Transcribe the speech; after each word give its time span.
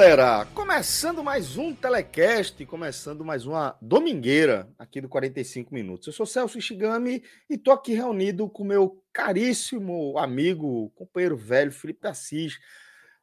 Galera! 0.00 0.46
Começando 0.54 1.22
mais 1.22 1.58
um 1.58 1.74
telecast, 1.74 2.64
começando 2.64 3.22
mais 3.22 3.44
uma 3.44 3.76
domingueira 3.82 4.66
aqui 4.78 4.98
do 4.98 5.10
45 5.10 5.74
Minutos. 5.74 6.06
Eu 6.06 6.14
sou 6.14 6.24
Celso 6.24 6.56
Ishigami 6.56 7.22
e 7.50 7.58
tô 7.58 7.70
aqui 7.70 7.92
reunido 7.92 8.48
com 8.48 8.64
meu 8.64 9.04
caríssimo 9.12 10.16
amigo, 10.16 10.88
companheiro 10.94 11.36
velho, 11.36 11.70
Felipe 11.70 12.08
Assis, 12.08 12.58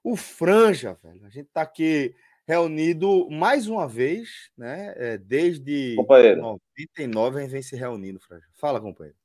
o 0.04 0.16
Franja, 0.16 0.96
velho. 1.04 1.26
A 1.26 1.30
gente 1.30 1.50
tá 1.52 1.64
aqui 1.64 2.14
reunido 2.48 3.28
mais 3.28 3.68
uma 3.68 3.88
vez, 3.88 4.52
né? 4.56 4.94
É, 4.98 5.18
desde 5.18 5.96
Companheiro. 5.96 6.42
99 6.78 7.40
a 7.40 7.42
gente 7.42 7.52
vem 7.54 7.62
se 7.64 7.76
reunindo, 7.76 8.20
Franja. 8.20 8.46
Fala, 8.54 8.80
companheiro. 8.80 9.18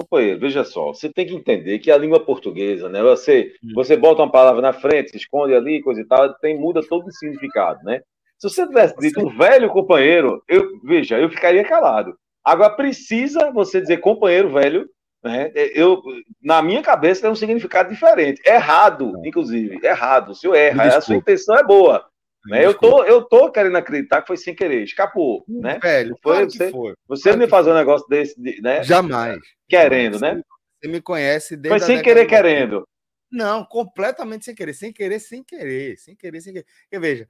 Companheiro, 0.00 0.40
veja 0.40 0.64
só, 0.64 0.94
você 0.94 1.12
tem 1.12 1.26
que 1.26 1.34
entender 1.34 1.78
que 1.78 1.90
a 1.90 1.98
língua 1.98 2.24
portuguesa, 2.24 2.88
né? 2.88 3.02
Você, 3.02 3.52
Hum. 3.62 3.72
você 3.74 3.96
bota 3.96 4.22
uma 4.22 4.30
palavra 4.32 4.62
na 4.62 4.72
frente, 4.72 5.10
se 5.10 5.18
esconde 5.18 5.54
ali, 5.54 5.82
coisa 5.82 6.00
e 6.00 6.06
tal, 6.06 6.32
tem, 6.38 6.58
muda 6.58 6.80
todo 6.88 7.06
o 7.06 7.12
significado, 7.12 7.82
né? 7.84 8.00
Se 8.38 8.48
você 8.48 8.66
tivesse 8.66 8.96
dito 8.96 9.28
velho 9.36 9.68
companheiro, 9.68 10.42
eu, 10.48 10.66
veja, 10.82 11.18
eu 11.18 11.28
ficaria 11.28 11.62
calado. 11.64 12.14
Agora, 12.42 12.70
precisa 12.70 13.50
você 13.52 13.78
dizer 13.82 13.98
companheiro 13.98 14.50
velho, 14.50 14.88
né? 15.22 15.52
Eu, 15.74 16.00
na 16.42 16.62
minha 16.62 16.80
cabeça 16.80 17.20
tem 17.20 17.30
um 17.30 17.34
significado 17.34 17.90
diferente. 17.90 18.40
Errado, 18.46 19.12
inclusive, 19.22 19.78
errado. 19.84 20.30
O 20.30 20.34
senhor 20.34 20.54
erra, 20.54 20.84
a 20.96 21.00
sua 21.02 21.16
intenção 21.16 21.56
é 21.56 21.62
boa. 21.62 22.06
Né? 22.46 22.64
Eu, 22.64 22.72
tô, 22.74 23.04
eu 23.04 23.22
tô 23.22 23.50
querendo 23.52 23.76
acreditar 23.76 24.22
que 24.22 24.26
foi 24.28 24.36
sem 24.36 24.54
querer, 24.54 24.82
escapou, 24.82 25.44
né? 25.46 25.78
Velho, 25.78 26.16
Foi 26.22 26.32
claro 26.36 26.50
você- 26.50 26.70
foi. 26.70 26.94
Você 27.06 27.22
Claro 27.24 27.38
que 27.40 27.48
fazer 27.48 27.70
um 27.70 27.74
negócio 27.74 28.08
desse, 28.08 28.40
de- 28.40 28.60
né? 28.62 28.82
Jamais. 28.82 29.38
Querendo, 29.68 30.18
né? 30.18 30.40
Você 30.80 30.88
me 30.90 31.02
conhece 31.02 31.56
desde 31.56 31.78
Foi 31.80 31.86
sem 31.86 32.02
querer, 32.02 32.24
de 32.26 32.30
90. 32.32 32.42
querendo. 32.42 32.88
Não, 33.30 33.64
completamente 33.64 34.44
sem 34.46 34.54
querer. 34.54 34.72
Sem 34.72 34.92
querer, 34.92 35.20
sem 35.20 35.44
querer. 35.44 35.96
Sem 35.98 36.16
querer, 36.16 36.40
sem 36.40 36.52
querer. 36.54 36.66
Porque, 36.84 36.98
veja, 36.98 37.28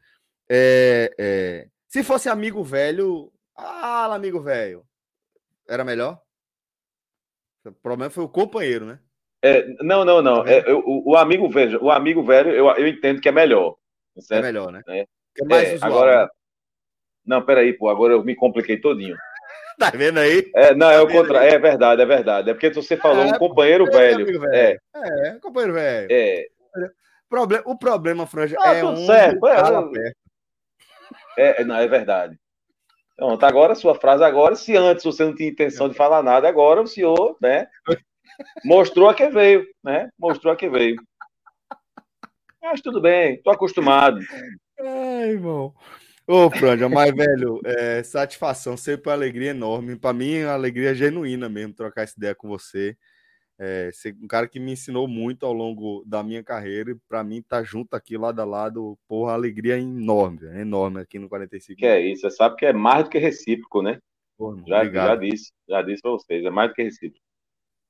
é, 0.49 1.11
é, 1.19 1.69
se 1.89 2.03
fosse 2.05 2.29
amigo 2.29 2.63
velho. 2.63 3.33
Ah, 3.57 4.15
amigo 4.15 4.41
velho. 4.41 4.85
Era 5.69 5.85
melhor? 5.85 6.21
O 7.67 7.73
problema 7.73 8.11
foi 8.11 8.25
o 8.25 8.29
companheiro, 8.29 8.87
né? 8.87 8.99
É, 9.43 9.67
não, 9.83 10.05
não, 10.05 10.23
não. 10.23 10.45
Tá 10.45 10.51
É, 10.51 10.71
eu- 10.71 10.81
o, 10.87 11.11
o 11.13 11.17
amigo 11.17 11.49
velho, 11.51 11.83
o 11.83 11.91
amigo 11.91 12.23
velho, 12.23 12.51
eu, 12.51 12.67
eu 12.71 12.87
entendo 12.89 13.21
que 13.21 13.29
é 13.29 13.33
melhor. 13.33 13.77
É 14.17 14.21
certo? 14.21 14.43
melhor, 14.45 14.73
né? 14.73 14.83
É. 14.89 15.07
É 15.39 15.45
mais 15.45 15.71
É, 15.71 15.75
usual. 15.77 15.93
agora, 15.93 16.23
né? 16.25 16.29
não, 17.25 17.43
peraí, 17.45 17.73
pô, 17.73 17.89
agora 17.89 18.13
eu 18.13 18.25
me 18.25 18.35
compliquei 18.35 18.79
todinho. 18.81 19.17
Tá 19.79 19.91
vendo 19.91 20.19
aí? 20.19 20.51
É, 20.55 20.75
não, 20.75 20.91
é 20.91 21.01
o 21.01 21.07
Tá 21.07 21.13
vendo 21.13 21.23
contrário. 21.23 21.55
É 21.55 21.59
verdade, 21.59 22.03
é 22.03 22.05
verdade. 22.05 22.51
É 22.51 22.53
porque 22.53 22.71
você 22.71 22.99
falou 22.99 23.25
É, 23.25 23.35
um 23.35 23.39
companheiro 23.39 23.87
É, 23.87 23.91
velho. 23.91 24.25
amigo 24.29 24.45
É, 24.53 24.77
É, 24.95 25.31
companheiro 25.41 25.73
velho. 25.73 26.09
é, 26.11 26.47
Proble- 27.31 27.63
o 27.65 27.79
problema, 27.79 28.27
Franja, 28.27 28.57
Ah, 28.61 28.75
é 28.75 28.85
um 28.85 28.97
certo, 28.97 29.47
é, 29.47 30.13
é, 31.39 31.61
é, 31.63 31.65
não, 31.65 31.77
é 31.77 31.87
verdade. 31.87 32.37
Pronto, 33.17 33.43
agora 33.45 33.73
a 33.73 33.77
sua 33.77 33.95
frase 33.95 34.25
agora, 34.25 34.57
se 34.57 34.77
antes 34.77 35.05
você 35.05 35.25
não 35.25 35.35
tinha 35.35 35.49
intenção 35.49 35.89
de 35.89 35.95
falar 35.95 36.23
nada, 36.23 36.49
agora 36.49 36.83
o 36.83 36.87
senhor, 36.87 37.37
né, 37.41 37.69
mostrou 38.65 39.09
a 39.09 39.15
que 39.15 39.29
veio, 39.29 39.65
né? 39.85 40.11
Mostrou 40.19 40.53
a 40.53 40.57
que 40.57 40.69
veio. 40.69 40.97
Mas 42.63 42.81
tudo 42.81 43.01
bem, 43.01 43.41
tô 43.43 43.51
acostumado. 43.51 44.21
Ai, 44.79 45.31
irmão. 45.31 45.75
Ô, 46.27 46.49
Franja, 46.51 46.89
mas, 46.89 47.13
velho, 47.13 47.61
é, 47.65 48.03
satisfação, 48.03 48.77
sempre 48.77 49.09
uma 49.09 49.17
alegria 49.17 49.51
enorme. 49.51 49.97
Para 49.97 50.13
mim, 50.13 50.35
é 50.35 50.47
uma 50.47 50.55
alegria 50.55 50.95
genuína 50.95 51.49
mesmo 51.49 51.75
trocar 51.75 52.03
essa 52.03 52.15
ideia 52.17 52.35
com 52.35 52.49
você. 52.49 52.97
É, 53.59 53.91
você 53.93 54.11
é 54.11 54.13
um 54.13 54.29
cara 54.29 54.47
que 54.47 54.61
me 54.61 54.73
ensinou 54.73 55.09
muito 55.09 55.45
ao 55.45 55.53
longo 55.53 56.05
da 56.07 56.23
minha 56.23 56.43
carreira. 56.43 56.93
E 56.93 56.97
para 57.09 57.25
mim, 57.25 57.39
estar 57.39 57.63
junto 57.65 57.95
aqui 57.95 58.17
lado 58.17 58.41
a 58.41 58.45
lado, 58.45 58.97
porra, 59.09 59.33
alegria 59.33 59.79
enorme, 59.79 60.39
velho, 60.39 60.61
enorme 60.61 61.01
aqui 61.01 61.19
no 61.19 61.29
45. 61.29 61.79
Que 61.79 61.87
é 61.87 62.01
isso, 62.01 62.23
você 62.23 62.31
sabe 62.31 62.57
que 62.57 62.65
é 62.65 62.73
mais 62.73 63.05
do 63.05 63.11
que 63.11 63.19
recíproco, 63.19 63.83
né? 63.83 63.99
Porra, 64.39 64.63
Já, 64.67 64.85
já 64.85 65.17
disse, 65.17 65.53
já 65.69 65.83
disse 65.83 66.01
pra 66.01 66.13
vocês, 66.13 66.45
é 66.45 66.51
mais 66.51 66.71
do 66.71 66.75
que 66.75 66.83
recíproco. 66.83 67.30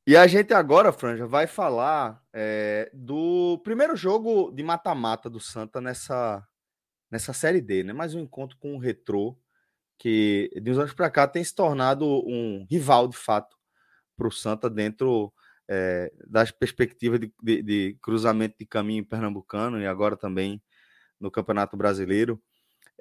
E 0.06 0.16
a 0.16 0.26
gente 0.26 0.52
agora, 0.54 0.92
Franja, 0.92 1.26
vai 1.26 1.46
falar 1.46 2.20
é, 2.32 2.90
do 2.92 3.58
primeiro 3.62 3.94
jogo 3.96 4.50
de 4.52 4.62
mata-mata 4.62 5.28
do 5.30 5.38
Santa 5.38 5.80
nessa, 5.80 6.44
nessa 7.10 7.32
Série 7.32 7.60
D, 7.60 7.84
né? 7.84 7.92
Mais 7.92 8.14
um 8.14 8.20
encontro 8.20 8.58
com 8.58 8.74
o 8.76 8.78
Retrô, 8.78 9.38
que 9.98 10.50
de 10.62 10.70
uns 10.72 10.78
anos 10.78 10.94
para 10.94 11.10
cá 11.10 11.28
tem 11.28 11.44
se 11.44 11.54
tornado 11.54 12.06
um 12.06 12.66
rival 12.70 13.08
de 13.08 13.16
fato 13.16 13.56
para 14.16 14.28
o 14.28 14.32
Santa 14.32 14.70
dentro 14.70 15.32
é, 15.68 16.12
das 16.28 16.50
perspectivas 16.52 17.20
de, 17.20 17.32
de- 17.42 17.62
de 17.62 17.98
cruzamento 18.02 18.56
de 18.60 18.66
caminho 18.66 19.06
pernambucano 19.06 19.80
e 19.80 19.86
agora 19.86 20.16
também 20.16 20.62
no 21.20 21.30
Campeonato 21.30 21.76
Brasileiro. 21.76 22.42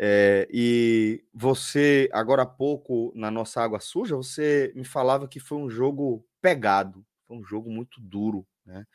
É, 0.02 0.48
e 0.50 1.26
você, 1.34 2.10
agora 2.14 2.44
há 2.44 2.46
pouco, 2.46 3.12
na 3.14 3.30
nossa 3.30 3.62
Água 3.62 3.82
Suja, 3.82 4.16
você 4.16 4.72
me 4.74 4.86
falava 4.86 5.28
que 5.28 5.42
foi 5.42 5.58
um 5.58 5.70
jogo 5.70 6.26
pegado, 6.42 7.06
foi 7.28 7.36
um 7.36 7.44
jogo 7.44 7.70
muito 7.70 8.00
duro, 8.00 8.48
né? 8.66 8.86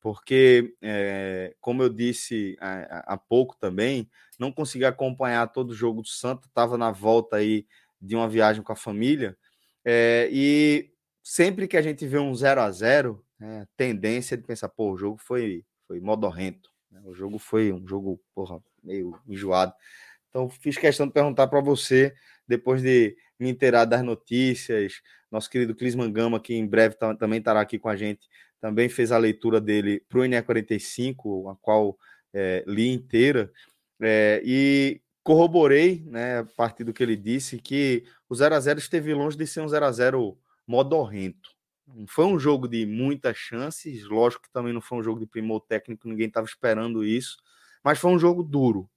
Porque, 0.00 0.74
é, 0.82 1.54
como 1.60 1.82
eu 1.82 1.88
disse 1.90 2.56
há, 2.60 3.16
pouco 3.18 3.56
também, 3.58 4.08
não 4.38 4.50
consegui 4.50 4.84
acompanhar 4.84 5.46
todo 5.52 5.70
o 5.70 5.74
jogo 5.74 6.02
do 6.02 6.08
Santa, 6.08 6.48
estava 6.48 6.78
na 6.78 6.90
volta 6.90 7.36
aí 7.36 7.66
de 8.00 8.16
uma 8.16 8.28
viagem 8.28 8.62
com 8.62 8.72
a 8.72 8.76
família, 8.76 9.36
é, 9.84 10.28
e 10.32 10.90
sempre 11.22 11.68
que 11.68 11.76
a 11.76 11.82
gente 11.82 12.06
vê 12.06 12.18
um 12.18 12.34
0 12.34 12.60
a 12.62 12.70
0 12.70 13.24
né, 13.38 13.66
tendência 13.76 14.36
de 14.36 14.42
pensar, 14.44 14.68
pô, 14.70 14.92
o 14.92 14.96
jogo 14.96 15.18
foi, 15.18 15.64
foi 15.86 16.00
modorrento, 16.00 16.70
né? 16.90 17.00
o 17.04 17.14
jogo 17.14 17.38
foi 17.38 17.72
um 17.72 17.86
jogo, 17.86 18.20
porra, 18.34 18.60
meio 18.82 19.18
enjoado. 19.28 19.72
Então, 20.30 20.48
fiz 20.48 20.78
questão 20.78 21.06
de 21.06 21.12
perguntar 21.12 21.48
para 21.48 21.60
você, 21.60 22.14
depois 22.46 22.80
de 22.82 23.16
me 23.38 23.50
inteirar 23.50 23.84
das 23.84 24.02
notícias. 24.02 25.00
Nosso 25.30 25.50
querido 25.50 25.74
Clis 25.74 25.94
Mangama, 25.94 26.40
que 26.40 26.54
em 26.54 26.66
breve 26.66 26.96
também 27.18 27.38
estará 27.38 27.60
aqui 27.60 27.78
com 27.78 27.88
a 27.88 27.96
gente, 27.96 28.28
também 28.60 28.88
fez 28.88 29.12
a 29.12 29.18
leitura 29.18 29.60
dele 29.60 30.02
para 30.08 30.20
o 30.20 30.22
NE45, 30.22 31.52
a 31.52 31.56
qual 31.56 31.98
eh, 32.32 32.64
li 32.66 32.88
inteira, 32.92 33.50
eh, 34.00 34.42
e 34.44 35.00
corroborei, 35.22 36.02
né, 36.06 36.38
a 36.40 36.44
partir 36.44 36.84
do 36.84 36.92
que 36.92 37.02
ele 37.02 37.16
disse, 37.16 37.58
que 37.58 38.04
o 38.28 38.34
0 38.34 38.54
a 38.54 38.60
0 38.60 38.78
esteve 38.78 39.14
longe 39.14 39.36
de 39.36 39.46
ser 39.46 39.60
um 39.60 39.68
0 39.68 39.84
a 39.86 39.92
0 39.92 40.38
modorrento. 40.66 41.50
Não 41.86 42.06
foi 42.06 42.24
um 42.24 42.38
jogo 42.38 42.68
de 42.68 42.86
muitas 42.86 43.36
chances, 43.36 44.04
lógico 44.04 44.44
que 44.44 44.52
também 44.52 44.72
não 44.72 44.80
foi 44.80 44.98
um 44.98 45.02
jogo 45.02 45.20
de 45.20 45.26
primor 45.26 45.60
técnico, 45.60 46.08
ninguém 46.08 46.28
estava 46.28 46.46
esperando 46.46 47.04
isso, 47.04 47.36
mas 47.82 47.98
foi 47.98 48.10
um 48.12 48.18
jogo 48.18 48.42
duro. 48.42 48.88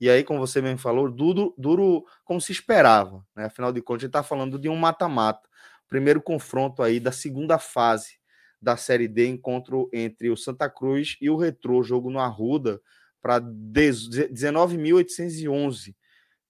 E 0.00 0.08
aí, 0.08 0.22
como 0.22 0.38
você 0.38 0.62
mesmo 0.62 0.78
falou, 0.78 1.10
duro, 1.10 1.52
duro 1.58 2.04
como 2.24 2.40
se 2.40 2.52
esperava. 2.52 3.24
Né? 3.34 3.46
Afinal 3.46 3.72
de 3.72 3.82
contas, 3.82 4.02
a 4.02 4.06
gente 4.06 4.10
está 4.10 4.22
falando 4.22 4.58
de 4.58 4.68
um 4.68 4.76
mata-mata. 4.76 5.48
Primeiro 5.88 6.22
confronto 6.22 6.82
aí 6.82 7.00
da 7.00 7.12
segunda 7.12 7.58
fase 7.58 8.18
da 8.60 8.76
Série 8.76 9.08
D, 9.08 9.28
encontro 9.28 9.88
entre 9.92 10.30
o 10.30 10.36
Santa 10.36 10.68
Cruz 10.68 11.16
e 11.20 11.30
o 11.30 11.36
Retrô, 11.36 11.80
jogo 11.82 12.10
no 12.10 12.18
Arruda, 12.18 12.80
para 13.20 13.40
19.811 13.40 15.94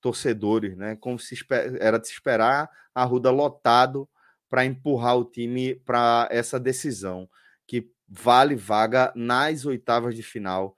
torcedores, 0.00 0.76
né? 0.76 0.96
Como 0.96 1.18
se 1.18 1.36
era 1.80 1.98
de 1.98 2.06
se 2.06 2.14
esperar, 2.14 2.70
Arruda 2.94 3.30
lotado 3.30 4.08
para 4.48 4.64
empurrar 4.64 5.18
o 5.18 5.24
time 5.24 5.74
para 5.74 6.28
essa 6.30 6.58
decisão, 6.58 7.28
que 7.66 7.90
vale 8.08 8.56
vaga 8.56 9.12
nas 9.14 9.66
oitavas 9.66 10.14
de 10.14 10.22
final 10.22 10.74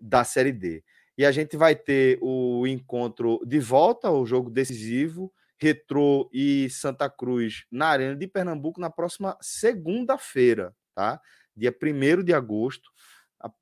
da 0.00 0.24
Série 0.24 0.52
D. 0.52 0.82
E 1.22 1.24
a 1.24 1.30
gente 1.30 1.56
vai 1.56 1.76
ter 1.76 2.18
o 2.20 2.66
encontro 2.66 3.40
de 3.46 3.60
volta, 3.60 4.10
o 4.10 4.26
jogo 4.26 4.50
decisivo, 4.50 5.32
Retrô 5.56 6.28
e 6.32 6.68
Santa 6.68 7.08
Cruz 7.08 7.64
na 7.70 7.86
Arena 7.86 8.16
de 8.16 8.26
Pernambuco 8.26 8.80
na 8.80 8.90
próxima 8.90 9.38
segunda-feira. 9.40 10.74
tá? 10.92 11.20
Dia 11.54 11.72
1 11.80 12.24
de 12.24 12.34
agosto, 12.34 12.90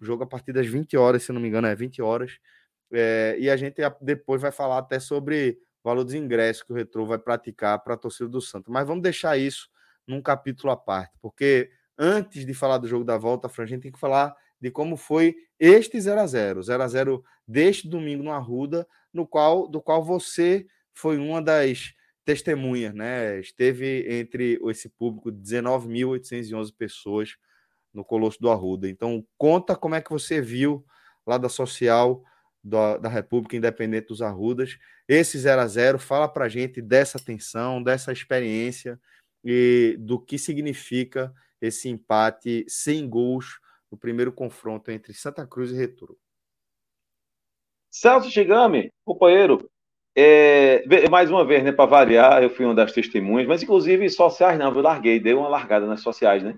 jogo 0.01 0.23
a 0.23 0.27
partir 0.27 0.55
das 0.55 0.67
20 0.67 0.97
horas, 0.97 1.23
se 1.23 1.33
não 1.33 1.39
me 1.39 1.49
engano, 1.49 1.67
é 1.67 1.75
20 1.75 2.01
horas. 2.01 2.39
É, 2.91 3.37
e 3.39 3.51
a 3.51 3.57
gente 3.59 3.77
depois 4.01 4.41
vai 4.41 4.51
falar 4.51 4.79
até 4.79 4.99
sobre 4.99 5.59
o 5.85 5.91
valor 5.91 6.05
dos 6.05 6.15
ingressos 6.15 6.63
que 6.63 6.73
o 6.73 6.75
Retro 6.75 7.05
vai 7.05 7.19
praticar 7.19 7.79
para 7.85 7.93
a 7.93 7.99
torcida 7.99 8.31
do 8.31 8.41
Santos. 8.41 8.73
Mas 8.73 8.87
vamos 8.87 9.03
deixar 9.03 9.37
isso 9.37 9.69
num 10.07 10.23
capítulo 10.23 10.73
à 10.73 10.79
parte, 10.79 11.13
porque 11.21 11.71
antes 11.99 12.47
de 12.47 12.55
falar 12.55 12.79
do 12.79 12.89
jogo 12.89 13.05
da 13.05 13.19
volta, 13.19 13.51
Fran, 13.51 13.65
a 13.65 13.67
gente 13.67 13.83
tem 13.83 13.93
que 13.93 14.01
falar 14.01 14.35
de 14.61 14.71
como 14.71 14.97
foi 14.97 15.37
este 15.59 16.01
0 16.01 16.21
a 16.21 16.27
0 16.27 16.63
0 16.63 16.83
a 16.83 16.89
0 16.89 17.25
deste 17.47 17.89
domingo 17.89 18.23
no 18.23 18.33
Arruda, 18.33 18.87
no 19.13 19.27
qual, 19.27 19.67
do 19.67 19.81
qual 19.81 20.05
você 20.05 20.67
foi 20.93 21.19
uma 21.19 21.41
das 21.41 21.95
testemunhas, 22.25 22.95
né? 22.95 23.41
Esteve 23.41 24.07
entre 24.09 24.61
esse 24.67 24.89
público 24.89 25.33
de 25.33 25.41
19.811 25.41 26.73
pessoas 26.77 27.37
no 27.93 28.05
Colosso 28.05 28.41
do 28.41 28.51
Arruda. 28.51 28.89
Então, 28.89 29.27
conta 29.37 29.75
como 29.75 29.95
é 29.95 30.01
que 30.01 30.11
você 30.11 30.41
viu 30.41 30.85
lá 31.27 31.39
da 31.39 31.49
social 31.49 32.23
da, 32.63 32.99
da 32.99 33.09
República 33.09 33.57
Independente 33.57 34.09
dos 34.09 34.23
Arrudas 34.23 34.79
esse 35.09 35.39
0 35.39 35.63
a 35.63 35.67
0 35.67 35.99
Fala 35.99 36.29
para 36.29 36.49
gente 36.49 36.81
dessa 36.81 37.19
tensão, 37.19 37.83
dessa 37.83 38.13
experiência 38.13 39.01
e 39.45 39.97
do 39.99 40.21
que 40.21 40.39
significa 40.39 41.33
esse 41.61 41.89
empate 41.89 42.65
sem 42.69 43.09
gols 43.09 43.60
no 43.91 43.99
primeiro 43.99 44.33
confronto 44.33 44.91
entre 44.91 45.13
Santa 45.13 45.47
Cruz 45.47 45.71
e 45.71 45.77
Retro. 45.77 46.17
Celso 47.91 48.31
Chigami, 48.31 48.93
companheiro, 49.05 49.69
é, 50.17 50.85
mais 51.09 51.31
uma 51.31 51.45
vez, 51.45 51.65
né, 51.65 51.73
para 51.73 51.87
variar, 51.87 52.43
eu 52.43 52.51
fui 52.51 52.65
uma 52.65 52.75
das 52.75 52.93
testemunhas, 52.93 53.49
mas 53.49 53.63
inclusive 53.63 54.09
sociais 54.11 54.59
não, 54.59 54.73
eu 54.73 54.81
larguei, 54.81 55.19
dei 55.19 55.35
uma 55.35 55.49
largada 55.49 55.87
nas 55.87 56.01
sociais, 56.01 56.43
né? 56.43 56.57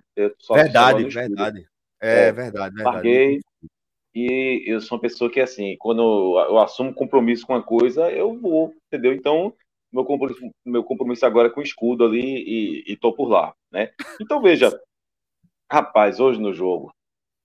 Verdade, 0.53 1.05
verdade. 1.05 1.67
É, 2.01 2.29
é, 2.29 2.33
verdade, 2.33 2.75
verdade. 2.75 2.97
Larguei 2.97 3.41
e 4.15 4.65
eu 4.67 4.81
sou 4.81 4.97
uma 4.97 5.03
pessoa 5.03 5.31
que, 5.31 5.41
assim, 5.41 5.77
quando 5.79 6.03
eu 6.03 6.59
assumo 6.59 6.93
compromisso 6.93 7.47
com 7.47 7.55
uma 7.55 7.63
coisa, 7.63 8.11
eu 8.11 8.39
vou, 8.39 8.75
entendeu? 8.87 9.15
Então, 9.15 9.55
meu 9.91 10.05
compromisso, 10.05 10.51
meu 10.65 10.85
compromisso 10.85 11.25
agora 11.25 11.49
é 11.49 11.51
com 11.51 11.61
o 11.61 11.65
escudo 11.65 12.05
ali 12.05 12.21
e, 12.21 12.93
e 12.93 12.97
tô 12.97 13.13
por 13.13 13.29
lá, 13.29 13.55
né? 13.71 13.93
Então, 14.21 14.43
veja, 14.43 14.79
rapaz, 15.71 16.21
hoje 16.21 16.41
no 16.41 16.53
jogo, 16.53 16.93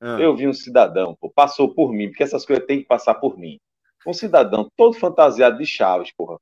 ah. 0.01 0.19
eu 0.19 0.35
vi 0.35 0.47
um 0.47 0.53
cidadão, 0.53 1.15
pô, 1.19 1.29
passou 1.29 1.73
por 1.73 1.91
mim, 1.91 2.09
porque 2.09 2.23
essas 2.23 2.45
coisas 2.45 2.65
têm 2.65 2.79
que 2.79 2.88
passar 2.88 3.15
por 3.15 3.38
mim. 3.38 3.57
Um 4.05 4.13
cidadão 4.13 4.69
todo 4.75 4.94
fantasiado 4.94 5.57
de 5.57 5.65
chaves, 5.65 6.11
porra. 6.15 6.38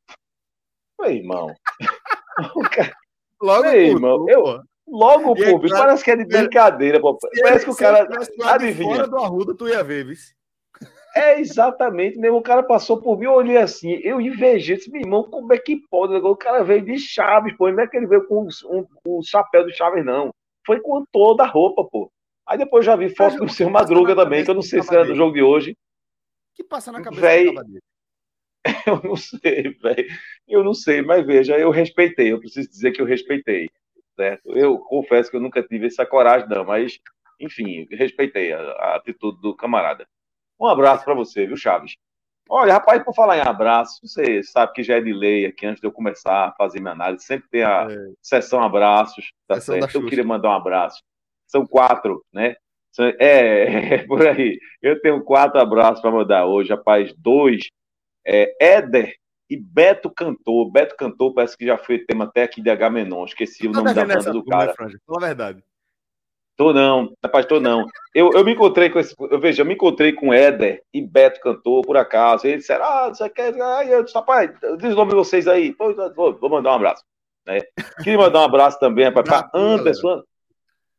Meu 0.99 1.11
irmão. 1.11 1.53
Logo, 3.41 3.63
Meu 3.63 3.73
irmão, 3.73 4.25
eu, 4.29 4.61
logo, 4.87 5.35
pô, 5.35 5.59
claro, 5.59 5.85
parece 5.85 6.03
que 6.03 6.11
é 6.11 6.15
de 6.15 6.25
brincadeira, 6.25 6.99
pô. 6.99 7.17
Parece 7.41 7.65
que 7.65 7.71
o 7.71 7.75
cara. 7.75 8.07
Adivinha. 8.43 8.95
Fora 8.95 9.07
do 9.07 9.17
Arruda, 9.17 9.53
tu 9.53 9.67
ia 9.67 9.83
ver, 9.83 10.05
viu? 10.05 10.15
É 11.15 11.39
exatamente 11.39 12.17
mesmo. 12.17 12.37
O 12.37 12.41
cara 12.41 12.63
passou 12.63 12.99
por 13.01 13.17
mim, 13.17 13.25
eu 13.25 13.33
olhei 13.33 13.57
assim, 13.57 13.99
eu 14.03 14.19
invejei, 14.19 14.75
disse, 14.75 14.91
meu 14.91 15.01
irmão, 15.01 15.23
como 15.23 15.53
é 15.53 15.57
que 15.57 15.81
pode? 15.89 16.13
O 16.15 16.35
cara 16.35 16.63
veio 16.63 16.83
de 16.83 16.97
Chaves, 16.97 17.55
pô. 17.55 17.69
Não 17.69 17.83
é 17.83 17.87
que 17.87 17.95
ele 17.95 18.07
veio 18.07 18.25
com 18.25 18.47
um, 18.69 18.85
um 19.07 19.21
chapéu 19.21 19.63
do 19.63 19.73
Chaves, 19.73 20.03
não. 20.03 20.29
Foi 20.65 20.79
com 20.79 21.05
toda 21.11 21.43
a 21.43 21.47
roupa, 21.47 21.83
pô. 21.83 22.09
Aí 22.47 22.57
depois 22.57 22.85
já 22.85 22.95
vi 22.95 23.09
foto 23.09 23.37
do 23.37 23.49
seu 23.49 23.69
Madruga 23.69 24.15
também, 24.15 24.43
que 24.43 24.51
eu 24.51 24.55
não 24.55 24.61
sei 24.61 24.81
se 24.81 24.93
era 24.93 25.05
do 25.05 25.15
jogo 25.15 25.33
de 25.33 25.41
hoje. 25.41 25.75
que 26.53 26.63
passa 26.63 26.91
na 26.91 27.01
cabeça 27.01 27.21
véi... 27.21 27.53
Eu 28.87 28.99
não 29.03 29.15
sei, 29.15 29.77
velho. 29.79 30.07
Eu 30.47 30.63
não 30.63 30.73
sei, 30.73 31.01
mas 31.03 31.23
veja, 31.23 31.55
eu 31.55 31.69
respeitei. 31.69 32.31
Eu 32.31 32.39
preciso 32.39 32.67
dizer 32.67 32.91
que 32.91 32.99
eu 32.99 33.05
respeitei. 33.05 33.69
Certo? 34.15 34.57
Eu 34.57 34.79
confesso 34.79 35.29
que 35.29 35.37
eu 35.37 35.41
nunca 35.41 35.61
tive 35.61 35.85
essa 35.85 36.05
coragem, 36.05 36.47
não, 36.49 36.63
mas, 36.65 36.97
enfim, 37.39 37.85
respeitei 37.91 38.53
a, 38.53 38.59
a 38.59 38.95
atitude 38.95 39.39
do 39.39 39.55
camarada. 39.55 40.07
Um 40.59 40.65
abraço 40.65 41.03
para 41.03 41.13
você, 41.13 41.45
viu, 41.45 41.57
Chaves? 41.57 41.95
Olha, 42.49 42.73
rapaz, 42.73 43.03
por 43.03 43.13
falar 43.13 43.37
em 43.37 43.41
abraço, 43.41 43.99
você 44.03 44.41
sabe 44.43 44.71
que 44.73 44.83
já 44.83 44.97
é 44.97 45.01
de 45.01 45.11
lei 45.11 45.47
aqui 45.47 45.65
antes 45.65 45.81
de 45.81 45.87
eu 45.87 45.91
começar 45.91 46.47
a 46.47 46.51
fazer 46.53 46.79
minha 46.79 46.93
análise, 46.93 47.25
sempre 47.25 47.49
tem 47.49 47.63
a 47.63 47.87
é. 47.89 47.95
sessão 48.21 48.61
abraços, 48.61 49.31
tá 49.47 49.55
sessão 49.55 49.79
certo? 49.79 49.95
Eu 49.95 50.05
queria 50.05 50.23
mandar 50.23 50.49
um 50.49 50.53
abraço. 50.53 51.01
São 51.47 51.65
quatro, 51.65 52.23
né? 52.33 52.55
É, 53.19 53.95
é 53.95 53.97
por 54.05 54.25
aí. 54.25 54.59
Eu 54.81 54.99
tenho 55.01 55.23
quatro 55.23 55.59
abraços 55.59 56.01
para 56.01 56.11
mandar 56.11 56.45
hoje, 56.45 56.69
rapaz. 56.69 57.13
Dois, 57.17 57.69
é, 58.25 58.55
Éder 58.59 59.15
e 59.49 59.57
Beto 59.57 60.09
Cantor. 60.09 60.71
Beto 60.71 60.95
Cantor 60.95 61.33
parece 61.33 61.57
que 61.57 61.65
já 61.65 61.77
foi 61.77 61.99
tema 61.99 62.25
até 62.25 62.43
aqui 62.43 62.61
de 62.61 62.69
Agamenon. 62.69 63.25
Esqueci 63.25 63.67
o 63.67 63.71
nome 63.71 63.93
da 63.93 64.05
banda 64.05 64.31
do 64.31 64.43
cara. 64.45 64.73
Fala 64.73 64.97
a 65.17 65.19
verdade. 65.19 65.63
Tô 66.57 66.71
não, 66.71 67.13
rapaz, 67.21 67.45
tô 67.45 67.59
não. 67.59 67.85
Eu, 68.13 68.31
eu 68.31 68.45
me 68.45 68.53
encontrei 68.53 68.89
com 68.89 68.97
esse. 68.97 69.13
Eu 69.19 69.39
veja, 69.39 69.61
eu 69.61 69.65
me 69.65 69.73
encontrei 69.73 70.13
com 70.13 70.33
Éder 70.33 70.81
e 70.93 71.01
Beto 71.01 71.41
Cantor, 71.41 71.85
por 71.85 71.97
acaso. 71.97 72.47
Eles 72.47 72.61
disseram, 72.61 72.85
ah, 72.85 73.09
você 73.09 73.29
quer. 73.29 73.53
Aí 73.61 73.91
eu 73.91 74.03
disse, 74.03 74.15
rapaz, 74.15 74.51
diz 74.79 74.93
o 74.93 74.95
nome 74.95 75.09
de 75.09 75.17
vocês 75.17 75.49
aí. 75.49 75.75
Vou, 75.77 76.33
vou 76.39 76.49
mandar 76.49 76.71
um 76.71 76.75
abraço. 76.75 77.03
Né? 77.45 77.59
Queria 78.01 78.17
mandar 78.17 78.39
um 78.39 78.45
abraço 78.45 78.79
também, 78.79 79.03
rapaz, 79.03 79.27
para 79.27 79.51
Anderson. 79.53 80.23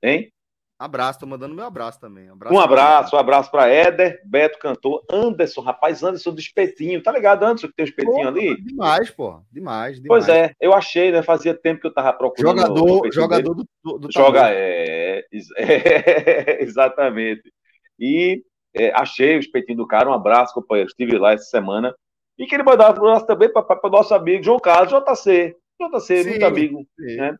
Hein? 0.02 0.30
Abraço, 0.78 1.20
tô 1.20 1.26
mandando 1.26 1.54
meu 1.54 1.64
abraço 1.64 1.98
também. 1.98 2.28
Abraço 2.28 2.54
um 2.54 2.60
abraço, 2.60 3.16
um 3.16 3.18
abraço 3.18 3.50
para 3.50 3.68
Éder, 3.68 4.20
Beto 4.26 4.58
Cantor, 4.58 5.02
Anderson, 5.10 5.62
rapaz, 5.62 6.02
Anderson 6.02 6.34
do 6.34 6.40
espetinho, 6.40 7.02
tá 7.02 7.10
ligado, 7.10 7.44
Anderson, 7.44 7.68
que 7.68 7.74
tem 7.74 7.84
um 7.84 7.88
espetinho 7.88 8.28
ali? 8.28 8.62
Demais, 8.62 9.10
pô, 9.10 9.40
demais, 9.50 9.98
demais. 9.98 10.06
Pois 10.06 10.28
é, 10.28 10.52
eu 10.60 10.74
achei, 10.74 11.10
né? 11.10 11.22
Fazia 11.22 11.54
tempo 11.54 11.80
que 11.80 11.86
eu 11.86 11.94
tava 11.94 12.12
procurando. 12.12 12.58
Jogador, 12.58 13.12
jogador 13.12 13.54
do, 13.54 13.64
do, 13.82 13.98
do 13.98 14.12
Joga, 14.12 14.50
é, 14.50 15.24
é, 15.56 16.62
exatamente. 16.62 17.50
E 17.98 18.42
é, 18.74 18.92
achei 18.94 19.36
o 19.36 19.40
espetinho 19.40 19.78
do 19.78 19.86
cara, 19.86 20.10
um 20.10 20.12
abraço, 20.12 20.52
companheiro. 20.52 20.90
Estive 20.90 21.16
lá 21.16 21.32
essa 21.32 21.44
semana. 21.44 21.94
E 22.38 22.44
queria 22.44 22.62
mandar 22.62 22.88
um 22.88 22.96
abraço 22.96 23.26
também 23.26 23.50
para 23.50 23.64
o 23.82 23.90
nosso 23.90 24.14
amigo 24.14 24.44
João 24.44 24.58
Carlos, 24.58 24.92
JC. 24.92 25.56
JC, 25.80 26.22
sim, 26.22 26.30
muito 26.30 26.44
amigo. 26.44 26.86
Né? 26.98 27.34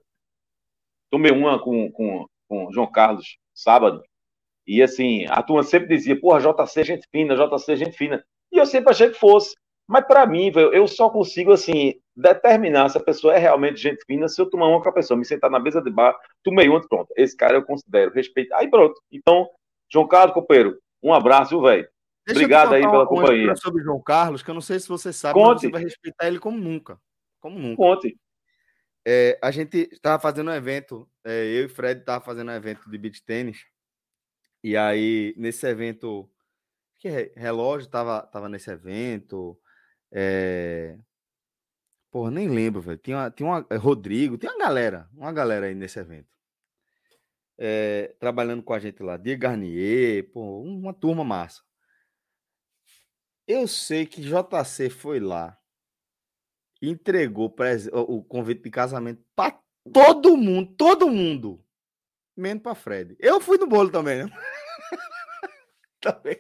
Tomei 1.11 1.33
uma 1.33 1.59
com, 1.59 1.93
com 1.93 2.27
com 2.49 2.71
João 2.73 2.91
Carlos 2.91 3.39
sábado. 3.55 4.03
E 4.67 4.83
assim, 4.83 5.27
a 5.29 5.43
turma 5.43 5.63
sempre 5.63 5.89
dizia, 5.89 6.19
porra, 6.19 6.41
JC 6.41 6.81
é 6.81 6.85
gente 6.85 7.09
fina, 7.11 7.37
JC 7.37 7.73
é 7.73 7.77
gente 7.77 7.97
fina. 7.97 8.25
E 8.53 8.59
eu 8.59 8.67
sempre 8.67 8.91
achei 8.91 9.11
que 9.11 9.19
fosse. 9.19 9.55
Mas 9.89 10.05
para 10.05 10.27
mim, 10.27 10.51
eu 10.73 10.89
só 10.89 11.09
consigo 11.09 11.53
assim 11.53 11.95
determinar 12.17 12.89
se 12.89 12.99
a 12.99 13.03
pessoa 13.03 13.35
é 13.35 13.39
realmente 13.39 13.81
gente 13.81 14.05
fina 14.05 14.27
se 14.27 14.41
eu 14.41 14.51
tomar 14.51 14.67
uma 14.67 14.83
com 14.83 14.89
a 14.89 14.93
pessoa, 14.93 15.17
me 15.17 15.25
sentar 15.25 15.51
na 15.51 15.61
mesa 15.61 15.81
de 15.81 15.91
bar, 15.91 16.17
tomei 16.43 16.69
uma, 16.69 16.81
pronto. 16.89 17.13
Esse 17.17 17.37
cara 17.37 17.55
eu 17.55 17.65
considero, 17.65 18.13
respeito. 18.13 18.53
Aí 18.55 18.69
pronto. 18.69 19.01
Então, 19.13 19.49
João 19.89 20.09
Carlos 20.09 20.35
Copeiro, 20.35 20.77
um 21.03 21.15
abraço, 21.15 21.61
velho. 21.61 21.89
Obrigado 22.29 22.75
aí 22.75 22.83
pela 22.83 23.07
companhia. 23.07 23.55
sobre 23.55 23.85
João 23.85 24.03
Carlos, 24.03 24.43
que 24.43 24.51
eu 24.51 24.55
não 24.55 24.61
sei 24.61 24.81
se 24.81 24.89
você 24.89 25.13
sabe, 25.13 25.35
Conte. 25.35 25.49
mas 25.49 25.61
você 25.61 25.71
vai 25.71 25.83
respeitar 25.83 26.27
ele 26.27 26.41
como 26.41 26.59
nunca. 26.59 26.99
Como 27.41 27.57
nunca. 27.57 27.77
Conte. 27.77 28.17
É, 29.09 29.39
a 29.41 29.53
gente 29.53 29.89
estava 29.93 30.21
fazendo 30.21 30.51
um 30.51 30.55
evento, 30.55 31.09
é, 31.25 31.45
eu 31.45 31.67
e 31.67 31.69
Fred 31.69 32.01
estava 32.01 32.25
fazendo 32.25 32.51
um 32.51 32.55
evento 32.55 32.91
de 32.91 32.99
beach 32.99 33.23
tênis. 33.25 33.65
E 34.65 34.77
aí, 34.77 35.33
nesse 35.37 35.65
evento, 35.69 36.29
que 36.99 37.09
relógio 37.37 37.87
estava 37.87 38.23
tava 38.27 38.49
nesse 38.49 38.69
evento. 38.71 39.57
É... 40.13 40.99
Porra, 42.11 42.33
nem 42.33 42.49
lembro, 42.49 42.81
velho. 42.81 42.99
Tinha, 42.99 43.31
tinha 43.31 43.49
uma. 43.49 43.67
É, 43.71 43.77
Rodrigo, 43.77 44.39
tem 44.39 44.51
uma 44.51 44.59
galera, 44.59 45.09
uma 45.15 45.33
galera 45.33 45.67
aí 45.67 45.75
nesse 45.75 46.01
evento. 46.01 46.29
É, 47.59 48.15
trabalhando 48.19 48.63
com 48.63 48.73
a 48.75 48.79
gente 48.81 49.03
lá, 49.03 49.17
Diego 49.17 49.43
Garnier, 49.43 50.31
pô, 50.33 50.63
uma 50.63 50.93
turma 50.93 51.25
massa. 51.25 51.63
Eu 53.47 53.69
sei 53.69 54.05
que 54.05 54.21
JC 54.21 54.91
foi 54.91 55.21
lá 55.21 55.57
entregou 56.81 57.55
o 57.93 58.23
convite 58.23 58.63
de 58.63 58.71
casamento 58.71 59.23
para 59.35 59.59
todo 59.93 60.37
mundo, 60.37 60.75
todo 60.77 61.09
mundo, 61.09 61.61
menos 62.37 62.63
para 62.63 62.75
Fred. 62.75 63.17
Eu 63.19 63.41
fui 63.41 63.59
no 63.59 63.67
bolo 63.67 63.91
também, 63.91 64.25
né? 64.25 64.31
também. 66.01 66.39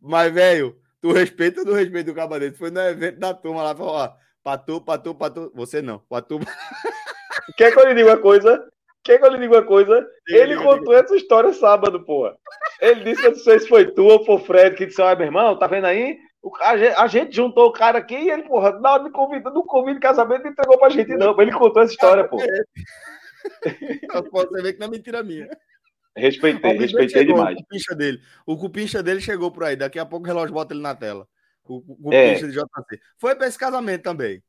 Mas, 0.00 0.32
velho, 0.32 0.80
tu 1.00 1.12
respeita 1.12 1.60
ou 1.60 1.66
não 1.66 1.74
respeita 1.74 2.10
o 2.10 2.14
cabarete? 2.14 2.56
Foi 2.56 2.70
no 2.70 2.80
evento 2.80 3.18
da 3.18 3.34
turma 3.34 3.62
lá, 3.62 3.74
falou, 3.74 3.94
ó, 3.94 4.14
pra 4.42 4.58
tu, 4.58 4.80
pra 4.80 4.98
tu, 4.98 5.14
pra 5.14 5.30
tu. 5.30 5.52
Você 5.54 5.82
não, 5.82 5.98
pra 6.00 6.20
tu. 6.20 6.38
Quer 7.56 7.72
que 7.72 7.78
eu 7.78 7.86
lhe 7.88 7.94
diga 7.94 8.10
uma 8.10 8.18
coisa? 8.18 8.70
Quer 9.02 9.18
que 9.18 9.24
eu 9.24 9.30
lhe 9.30 9.38
diga 9.38 9.56
uma 9.56 9.66
coisa? 9.66 10.06
Ele 10.28 10.56
contou 10.56 10.94
essa 10.94 11.14
história 11.14 11.52
sábado, 11.52 12.04
pô. 12.04 12.32
Ele 12.80 13.04
disse 13.04 13.22
que 13.22 13.28
não 13.28 13.36
sei 13.36 13.60
se 13.60 13.68
foi 13.68 13.90
tu 13.90 14.04
ou 14.04 14.24
foi 14.24 14.36
o 14.36 14.38
Fred 14.38 14.76
que 14.76 14.86
disse: 14.86 15.00
Olha, 15.00 15.16
meu 15.16 15.26
irmão, 15.26 15.58
tá 15.58 15.66
vendo 15.66 15.86
aí? 15.86 16.18
A 16.60 16.76
gente, 16.76 16.94
a 16.94 17.06
gente, 17.06 17.36
juntou 17.36 17.68
o 17.68 17.72
cara 17.72 17.98
aqui 17.98 18.14
e 18.14 18.30
ele, 18.30 18.42
porra, 18.42 18.78
na 18.78 18.94
hora 18.94 19.04
de 19.04 19.10
convite, 19.10 19.44
no 19.44 19.64
convite 19.64 19.94
de 19.94 20.00
casamento, 20.00 20.46
entregou 20.46 20.78
pra 20.78 20.90
gente, 20.90 21.16
não. 21.16 21.40
Ele 21.40 21.52
contou 21.52 21.82
essa 21.82 21.92
história, 21.92 22.28
pô. 22.28 22.38
Você 22.38 24.62
ver 24.62 24.74
que 24.74 24.80
não 24.80 24.86
é 24.86 24.90
mentira 24.90 25.22
minha. 25.22 25.48
Respeitei, 26.16 26.78
respeitei 26.78 27.22
chegou, 27.22 27.36
demais. 27.36 27.56
O 27.56 27.62
cupincha 27.62 27.94
dele. 27.94 28.20
O 28.46 28.56
cupincha 28.56 29.02
dele 29.02 29.20
chegou 29.20 29.50
por 29.50 29.64
aí. 29.64 29.74
Daqui 29.74 29.98
a 29.98 30.06
pouco 30.06 30.24
o 30.24 30.28
relógio 30.28 30.54
bota 30.54 30.72
ele 30.72 30.82
na 30.82 30.94
tela. 30.94 31.26
O, 31.64 31.76
o 31.76 31.96
cupincha 31.96 32.44
é. 32.44 32.48
de 32.48 32.52
JC. 32.52 33.00
Foi 33.18 33.34
pra 33.34 33.46
esse 33.46 33.58
casamento 33.58 34.02
também. 34.02 34.42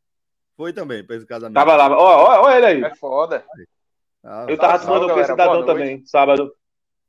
Foi 0.56 0.72
também 0.72 1.04
pra 1.04 1.16
esse 1.16 1.26
casamento. 1.26 1.56
Tava 1.56 1.76
lá. 1.76 1.90
Ó, 1.90 1.98
ó, 1.98 2.44
ó 2.44 2.52
ele 2.52 2.66
aí. 2.66 2.84
É 2.84 2.96
foda. 2.96 3.44
Ah, 4.24 4.46
eu 4.48 4.58
tava 4.58 4.80
tomando 4.80 5.14
com 5.14 5.20
esse 5.20 5.32
cidadão 5.32 5.66
também, 5.66 6.06
sábado. 6.06 6.52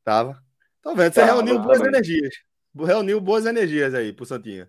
Tava. 0.05 0.39
Tô 0.83 0.95
vendo, 0.95 1.13
você 1.13 1.25
reuniu 1.25 1.59
boas 1.59 1.79
também. 1.79 1.95
energias. 1.95 2.35
Reuniu 2.75 3.21
boas 3.21 3.47
energias 3.47 3.95
aí 3.95 4.13
pro 4.13 4.27
Santinha. 4.27 4.69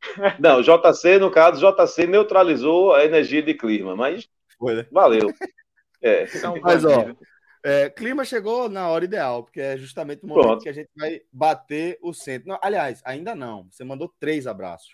Não, 0.38 0.62
JC, 0.62 1.18
no 1.18 1.30
caso, 1.30 1.60
JC 1.60 2.06
neutralizou 2.06 2.94
a 2.94 3.04
energia 3.04 3.42
de 3.42 3.54
clima, 3.54 3.94
mas 3.94 4.28
Foi, 4.58 4.74
né? 4.74 4.86
valeu. 4.90 5.32
É, 6.02 6.22
é 6.22 6.28
mas, 6.62 6.84
ó, 6.84 7.04
é, 7.62 7.90
clima 7.90 8.24
chegou 8.24 8.68
na 8.68 8.88
hora 8.88 9.04
ideal, 9.04 9.44
porque 9.44 9.60
é 9.60 9.76
justamente 9.76 10.24
o 10.24 10.26
momento 10.26 10.46
Pronto. 10.46 10.62
que 10.62 10.68
a 10.68 10.72
gente 10.72 10.88
vai 10.96 11.20
bater 11.30 11.98
o 12.02 12.14
centro. 12.14 12.48
Não, 12.48 12.58
aliás, 12.62 13.02
ainda 13.04 13.34
não. 13.34 13.66
Você 13.70 13.84
mandou 13.84 14.12
três 14.18 14.46
abraços. 14.46 14.90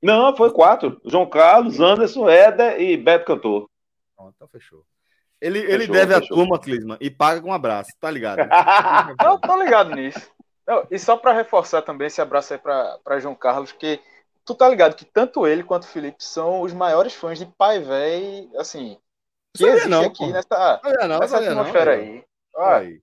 Não, 0.00 0.36
foi 0.36 0.52
quatro. 0.52 1.00
João 1.04 1.28
Carlos, 1.28 1.80
Anderson, 1.80 2.28
Éder 2.28 2.80
e 2.80 2.96
Beto 2.96 3.24
Cantor. 3.24 3.68
Pronto, 4.14 4.32
então 4.36 4.48
fechou. 4.48 4.84
Ele, 5.40 5.60
fechou, 5.60 5.74
ele 5.74 5.86
deve 5.88 6.14
fechou. 6.14 6.36
a 6.36 6.40
turma, 6.40 6.58
Clisma, 6.60 6.96
e 7.00 7.10
paga 7.10 7.40
com 7.40 7.48
um 7.48 7.52
abraço, 7.52 7.90
tá 8.00 8.10
ligado? 8.10 8.38
Eu 9.22 9.38
tô 9.38 9.56
ligado 9.60 9.94
nisso. 9.94 10.30
e 10.90 10.98
só 10.98 11.16
para 11.16 11.32
reforçar 11.32 11.82
também 11.82 12.06
esse 12.06 12.20
abraço 12.20 12.54
aí 12.54 12.58
para 12.58 13.18
João 13.18 13.34
Carlos, 13.34 13.72
que 13.72 14.00
tu 14.46 14.54
tá 14.54 14.68
ligado 14.68 14.94
que 14.94 15.04
tanto 15.04 15.46
ele 15.46 15.64
quanto 15.64 15.82
o 15.82 15.88
Felipe 15.88 16.22
são 16.22 16.62
os 16.62 16.72
maiores 16.72 17.12
fãs 17.12 17.38
de 17.38 17.44
pai 17.44 17.80
velho, 17.80 18.48
assim, 18.58 18.96
que 19.52 19.58
sabia 19.58 19.72
existe 19.72 19.88
não, 19.88 20.02
aqui 20.02 20.18
pô. 20.18 20.26
nessa, 20.28 20.80
sabia 20.82 21.08
não, 21.08 21.18
nessa 21.18 21.38
atmosfera 21.38 21.96
não, 21.96 22.02
aí. 22.02 22.24
aí. 22.56 23.00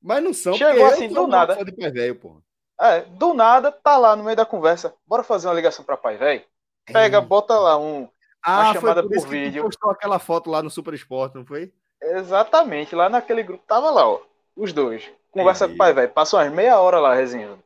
Mas 0.00 0.22
não 0.22 0.32
são 0.32 0.54
Chegou 0.54 0.86
assim, 0.86 1.08
do 1.08 1.26
nada. 1.26 1.62
De 1.64 1.72
pai 1.72 1.90
velho, 1.90 2.14
pô. 2.14 2.40
É, 2.80 3.00
do 3.00 3.34
nada, 3.34 3.72
tá 3.72 3.98
lá 3.98 4.14
no 4.14 4.22
meio 4.22 4.36
da 4.36 4.46
conversa. 4.46 4.94
Bora 5.04 5.24
fazer 5.24 5.48
uma 5.48 5.54
ligação 5.54 5.84
pra 5.84 5.96
pai 5.96 6.16
velho? 6.16 6.44
Pega, 6.86 7.20
bota 7.20 7.58
lá 7.58 7.76
um, 7.76 8.08
ah, 8.40 8.60
uma 8.62 8.74
chamada 8.74 9.02
por, 9.02 9.10
por 9.10 9.26
vídeo. 9.26 9.64
postou 9.64 9.90
aquela 9.90 10.20
foto 10.20 10.48
lá 10.48 10.62
no 10.62 10.70
Super 10.70 10.94
Esporte, 10.94 11.34
não 11.34 11.44
foi? 11.44 11.72
Exatamente, 12.00 12.94
lá 12.94 13.08
naquele 13.08 13.42
grupo 13.42 13.64
tava 13.66 13.90
lá, 13.90 14.08
ó. 14.08 14.20
Os 14.56 14.72
dois. 14.72 15.10
Conversa 15.32 15.68
com 15.68 15.74
o 15.74 15.76
pai 15.76 15.92
velho. 15.92 16.08
Passou 16.08 16.38
umas 16.38 16.52
meia 16.52 16.78
hora 16.78 17.00
lá 17.00 17.14
resenhando. 17.14 17.62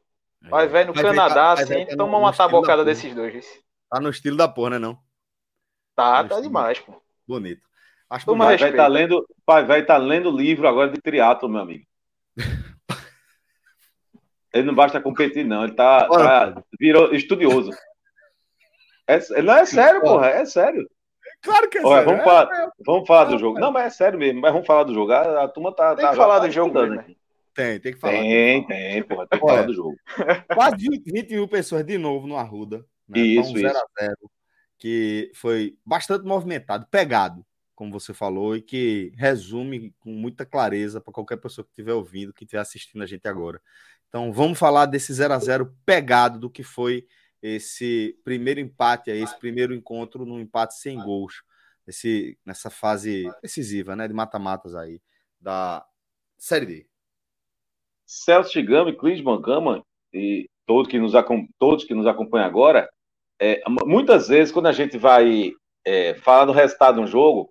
Pai 0.49 0.69
velho 0.69 0.89
no 0.89 0.95
pai 0.95 1.03
Canadá, 1.03 1.35
tá, 1.35 1.63
assim, 1.63 1.87
tá 1.87 1.97
toma 1.97 2.19
uma 2.19 2.33
tabocada 2.33 2.85
desses 2.85 3.15
dois. 3.15 3.47
Tá 3.91 4.01
no 4.01 4.11
estilo 4.11 4.37
da 4.37 4.49
porra, 4.49 4.71
né, 4.71 4.79
não? 4.79 4.95
Tá, 5.95 6.23
tá, 6.23 6.37
tá 6.37 6.41
demais, 6.41 6.79
pô. 6.81 7.01
Bonito. 7.27 7.63
Acho 8.11 8.27
que 8.27 8.35
vai 8.35 8.55
estar 8.55 8.73
tá 8.73 8.87
lendo, 8.87 9.27
vai 9.47 9.63
estar 9.63 9.95
tá 9.95 9.97
lendo 9.97 10.31
livro 10.31 10.69
agora 10.69 10.91
de 10.91 11.01
triatlo, 11.01 11.49
meu 11.49 11.63
amigo. 11.63 11.85
ele 14.53 14.67
não 14.67 14.75
basta 14.75 15.01
competir, 15.01 15.45
não. 15.45 15.65
Ele 15.65 15.75
tá, 15.75 16.07
tá 16.07 16.63
virou 16.79 17.15
estudioso. 17.15 17.71
É, 19.07 19.43
não 19.43 19.55
é 19.55 19.65
sério, 19.65 20.01
porra, 20.03 20.29
é 20.29 20.45
sério. 20.45 20.89
Claro 21.43 21.69
que 21.69 21.79
é 21.79 21.85
Olha, 21.85 22.05
sério. 22.05 22.07
Vamos, 22.07 22.21
é, 22.21 22.25
falar, 22.25 22.55
é, 22.55 22.71
vamos 22.85 23.07
falar 23.07 23.25
do 23.25 23.39
jogo. 23.39 23.59
Não, 23.59 23.73
mas 23.73 23.87
é 23.87 23.91
sério 23.91 24.19
mesmo. 24.19 24.41
Mas 24.41 24.53
vamos 24.53 24.67
falar 24.67 24.85
do 24.85 24.95
jogo. 24.95 25.13
A, 25.13 25.45
a 25.45 25.49
turma 25.49 25.75
tá. 25.75 25.95
Tem 25.95 26.05
tá, 26.05 26.11
que 26.11 26.17
falar 26.17 26.41
tá 26.41 26.47
do 26.47 26.53
jogo. 26.53 26.87
Né? 26.87 27.17
Tem, 27.54 27.80
tem 27.80 27.92
que 27.92 27.99
falar. 27.99 28.14
Tem, 28.14 28.66
tem, 28.66 29.02
porra. 29.02 29.26
Tem 29.26 29.38
que 29.38 29.47
falar 29.47 29.62
do 29.62 29.75
jogo. 29.75 29.97
Quase 30.54 30.88
20 31.04 31.35
mil 31.35 31.49
pessoas 31.49 31.85
de 31.85 31.99
novo 31.99 32.26
no 32.26 32.37
Arruda. 32.37 32.85
Né? 33.09 33.21
Isso, 33.21 33.50
um 33.50 33.56
0 33.56 33.68
isso. 33.68 33.76
A 33.76 34.04
0 34.04 34.16
que 34.78 35.30
foi 35.35 35.78
bastante 35.85 36.25
movimentado, 36.25 36.87
pegado 36.90 37.44
como 37.82 37.92
você 37.92 38.14
falou, 38.14 38.56
e 38.56 38.62
que 38.62 39.12
resume 39.16 39.92
com 39.99 40.12
muita 40.12 40.47
clareza 40.47 41.00
para 41.00 41.12
qualquer 41.12 41.37
pessoa 41.38 41.64
que 41.64 41.71
estiver 41.71 41.92
ouvindo, 41.92 42.32
que 42.32 42.44
estiver 42.44 42.61
assistindo 42.61 43.02
a 43.02 43.06
gente 43.06 43.26
agora. 43.26 43.61
Então, 44.09 44.32
vamos 44.32 44.59
falar 44.59 44.87
desse 44.87 45.12
0 45.12 45.35
a 45.35 45.38
0 45.38 45.75
pegado 45.85 46.38
do 46.38 46.50
que 46.50 46.62
foi 46.62 47.06
esse 47.42 48.16
primeiro 48.23 48.61
empate, 48.61 49.11
esse 49.11 49.37
primeiro 49.38 49.75
encontro 49.75 50.25
no 50.25 50.38
empate 50.38 50.78
sem 50.78 50.97
gols, 50.97 51.42
esse, 51.87 52.38
nessa 52.47 52.71
fase 52.71 53.28
decisiva, 53.42 53.97
né, 53.97 54.06
de 54.06 54.14
mata-matas 54.14 54.76
aí 54.76 55.00
da 55.40 55.85
Série 56.38 56.66
D. 56.66 56.87
Celso 58.06 58.52
Chigami, 58.52 58.97
Clisman 58.97 59.40
Gama 59.40 59.82
e 60.12 60.49
todos 60.66 60.90
que 60.90 60.99
nos, 60.99 61.12
todos 61.59 61.85
que 61.85 61.94
nos 61.94 62.06
acompanham 62.06 62.47
agora, 62.47 62.88
é, 63.40 63.62
muitas 63.85 64.28
vezes 64.28 64.52
quando 64.52 64.66
a 64.66 64.73
gente 64.73 64.97
vai 64.97 65.52
é, 65.85 66.14
falar 66.14 66.44
do 66.44 66.52
resultado 66.52 66.97
de 66.97 67.00
um 67.00 67.06
jogo, 67.06 67.50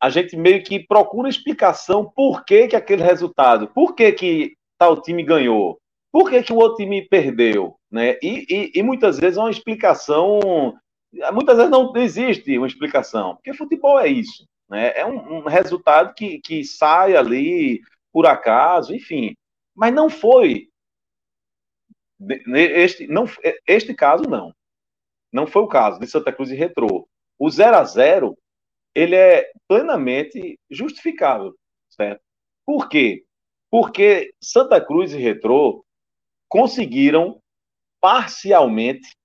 a 0.00 0.08
gente 0.08 0.36
meio 0.36 0.62
que 0.62 0.80
procura 0.80 1.28
explicação 1.28 2.04
por 2.04 2.44
que, 2.44 2.68
que 2.68 2.76
aquele 2.76 3.02
resultado, 3.02 3.68
por 3.68 3.94
que, 3.94 4.12
que 4.12 4.54
tal 4.78 5.00
time 5.00 5.22
ganhou, 5.22 5.78
por 6.10 6.30
que, 6.30 6.42
que 6.42 6.52
o 6.52 6.56
outro 6.56 6.76
time 6.76 7.06
perdeu, 7.06 7.76
né? 7.90 8.16
E, 8.22 8.46
e, 8.48 8.72
e 8.78 8.82
muitas 8.82 9.18
vezes 9.18 9.36
é 9.36 9.40
uma 9.40 9.50
explicação, 9.50 10.40
muitas 11.32 11.56
vezes 11.56 11.70
não 11.70 11.92
existe 11.96 12.56
uma 12.56 12.66
explicação, 12.66 13.34
porque 13.34 13.52
futebol 13.52 14.00
é 14.00 14.08
isso, 14.08 14.46
né? 14.68 14.92
É 14.96 15.04
um, 15.04 15.38
um 15.38 15.42
resultado 15.42 16.14
que, 16.14 16.40
que 16.40 16.64
sai 16.64 17.14
ali 17.14 17.80
por 18.12 18.26
acaso, 18.26 18.94
enfim. 18.94 19.34
Mas 19.80 19.94
não 19.94 20.10
foi 20.10 20.70
este, 22.54 23.06
não, 23.06 23.24
este 23.66 23.94
caso 23.94 24.24
não. 24.24 24.54
Não 25.32 25.46
foi 25.46 25.62
o 25.62 25.68
caso 25.68 25.98
de 25.98 26.06
Santa 26.06 26.30
Cruz 26.30 26.50
e 26.50 26.54
Retrô. 26.54 27.08
O 27.38 27.48
0 27.48 27.78
a 27.78 27.84
0 27.84 28.36
ele 28.94 29.16
é 29.16 29.50
plenamente 29.66 30.60
justificável, 30.68 31.56
certo? 31.88 32.22
Por 32.66 32.90
quê? 32.90 33.24
Porque 33.70 34.34
Santa 34.38 34.84
Cruz 34.84 35.14
e 35.14 35.16
Retrô 35.16 35.82
conseguiram 36.46 37.40
parcialmente 38.02 39.16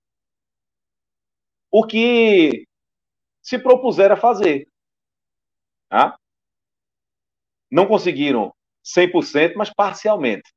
o 1.70 1.86
que 1.86 2.66
se 3.42 3.58
propuseram 3.58 4.14
a 4.14 4.18
fazer. 4.18 4.66
Tá? 5.90 6.18
Não 7.70 7.86
conseguiram 7.86 8.56
100%, 8.94 9.54
mas 9.56 9.72
parcialmente. 9.72 10.50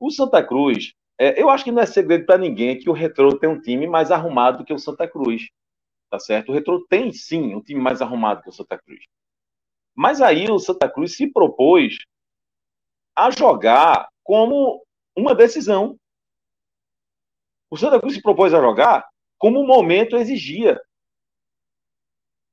O 0.00 0.10
Santa 0.10 0.42
Cruz, 0.42 0.92
é, 1.18 1.40
eu 1.40 1.48
acho 1.48 1.64
que 1.64 1.72
não 1.72 1.82
é 1.82 1.86
segredo 1.86 2.26
para 2.26 2.38
ninguém 2.38 2.78
que 2.78 2.90
o 2.90 2.92
Retrô 2.92 3.38
tem 3.38 3.48
um 3.48 3.60
time 3.60 3.86
mais 3.86 4.10
arrumado 4.10 4.58
do 4.58 4.64
que 4.64 4.72
o 4.72 4.78
Santa 4.78 5.06
Cruz 5.06 5.48
tá 6.12 6.18
certo? 6.18 6.50
O 6.50 6.52
Retro 6.52 6.86
tem 6.88 7.10
sim 7.10 7.54
um 7.54 7.62
time 7.62 7.80
mais 7.80 8.02
arrumado 8.02 8.42
que 8.42 8.50
o 8.50 8.52
Santa 8.52 8.76
Cruz. 8.76 9.02
Mas 9.94 10.20
aí 10.20 10.46
o 10.50 10.58
Santa 10.58 10.86
Cruz 10.86 11.16
se 11.16 11.26
propôs 11.32 11.96
a 13.16 13.30
jogar 13.30 14.10
como 14.22 14.84
uma 15.16 15.34
decisão. 15.34 15.98
O 17.70 17.78
Santa 17.78 17.98
Cruz 17.98 18.14
se 18.14 18.20
propôs 18.20 18.52
a 18.52 18.60
jogar 18.60 19.08
como 19.38 19.58
o 19.60 19.66
momento 19.66 20.18
exigia. 20.18 20.78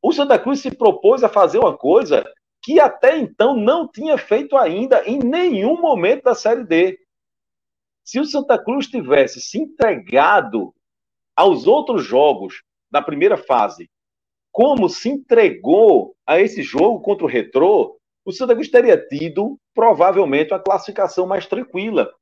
O 0.02 0.14
Santa 0.14 0.40
Cruz 0.40 0.62
se 0.62 0.74
propôs 0.74 1.22
a 1.22 1.28
fazer 1.28 1.60
uma 1.60 1.78
coisa 1.78 2.24
que 2.70 2.80
até 2.80 3.18
então 3.18 3.56
não 3.56 3.88
tinha 3.88 4.16
feito 4.16 4.56
ainda 4.56 5.04
em 5.04 5.18
nenhum 5.18 5.82
momento 5.82 6.26
da 6.26 6.36
Série 6.36 6.64
D. 6.64 7.00
Se 8.06 8.20
o 8.20 8.26
Santa 8.26 8.64
Cruz 8.64 8.86
tivesse 8.86 9.42
se 9.42 9.58
entregado 9.58 10.72
aos 11.36 11.66
outros 11.66 12.06
jogos 12.06 12.62
da 12.92 13.02
primeira 13.02 13.38
fase, 13.38 13.90
como 14.52 14.88
se 14.88 15.10
entregou 15.10 16.16
a 16.28 16.40
esse 16.40 16.62
jogo 16.62 17.02
contra 17.02 17.26
o 17.26 17.28
Retrô, 17.28 17.98
o 18.24 18.32
Santa 18.32 18.54
Cruz 18.54 18.70
teria 18.70 19.04
tido 19.04 19.60
provavelmente 19.74 20.54
uma 20.54 20.60
classificação 20.60 21.26
mais 21.26 21.48
tranquila. 21.48 22.14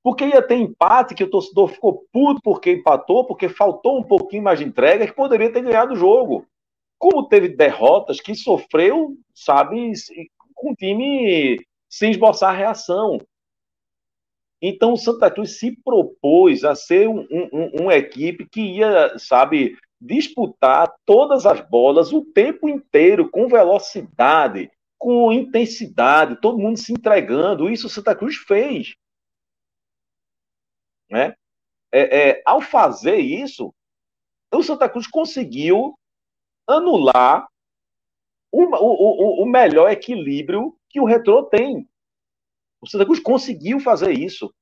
Porque 0.00 0.26
ia 0.26 0.46
ter 0.46 0.58
empate 0.58 1.12
que 1.12 1.24
o 1.24 1.30
torcedor 1.30 1.66
ficou 1.66 2.06
puto 2.12 2.40
porque 2.40 2.70
empatou, 2.70 3.26
porque 3.26 3.48
faltou 3.48 3.98
um 3.98 4.04
pouquinho 4.04 4.44
mais 4.44 4.60
de 4.60 4.64
entrega, 4.64 5.08
que 5.08 5.12
poderia 5.12 5.52
ter 5.52 5.62
ganhado 5.62 5.94
o 5.94 5.96
jogo. 5.96 6.46
Como 7.02 7.26
teve 7.26 7.48
derrotas 7.48 8.20
que 8.20 8.32
sofreu, 8.32 9.16
sabe, 9.34 9.90
com 10.54 10.70
o 10.70 10.76
time 10.76 11.58
sem 11.90 12.12
esboçar 12.12 12.56
reação. 12.56 13.18
Então 14.62 14.92
o 14.92 14.96
Santa 14.96 15.28
Cruz 15.28 15.58
se 15.58 15.76
propôs 15.82 16.62
a 16.62 16.76
ser 16.76 17.08
um, 17.08 17.26
um, 17.32 17.82
uma 17.82 17.96
equipe 17.96 18.48
que 18.48 18.60
ia, 18.60 19.18
sabe, 19.18 19.76
disputar 20.00 20.94
todas 21.04 21.44
as 21.44 21.60
bolas 21.68 22.12
o 22.12 22.24
tempo 22.24 22.68
inteiro, 22.68 23.28
com 23.28 23.48
velocidade, 23.48 24.70
com 24.96 25.32
intensidade, 25.32 26.40
todo 26.40 26.60
mundo 26.60 26.76
se 26.76 26.92
entregando. 26.92 27.68
Isso 27.68 27.88
o 27.88 27.90
Santa 27.90 28.14
Cruz 28.14 28.36
fez. 28.36 28.94
Né? 31.10 31.34
É, 31.90 32.28
é, 32.30 32.42
ao 32.46 32.60
fazer 32.60 33.16
isso, 33.16 33.74
o 34.54 34.62
Santa 34.62 34.88
Cruz 34.88 35.08
conseguiu 35.08 35.98
anular 36.66 37.46
o, 38.50 38.62
o, 38.62 39.42
o 39.42 39.46
melhor 39.46 39.90
equilíbrio 39.90 40.76
que 40.88 41.00
o 41.00 41.04
Retrô 41.04 41.44
tem. 41.44 41.88
O 42.80 42.88
Santa 42.88 43.04
Cruz 43.04 43.20
conseguiu 43.20 43.80
fazer 43.80 44.12
isso. 44.12 44.52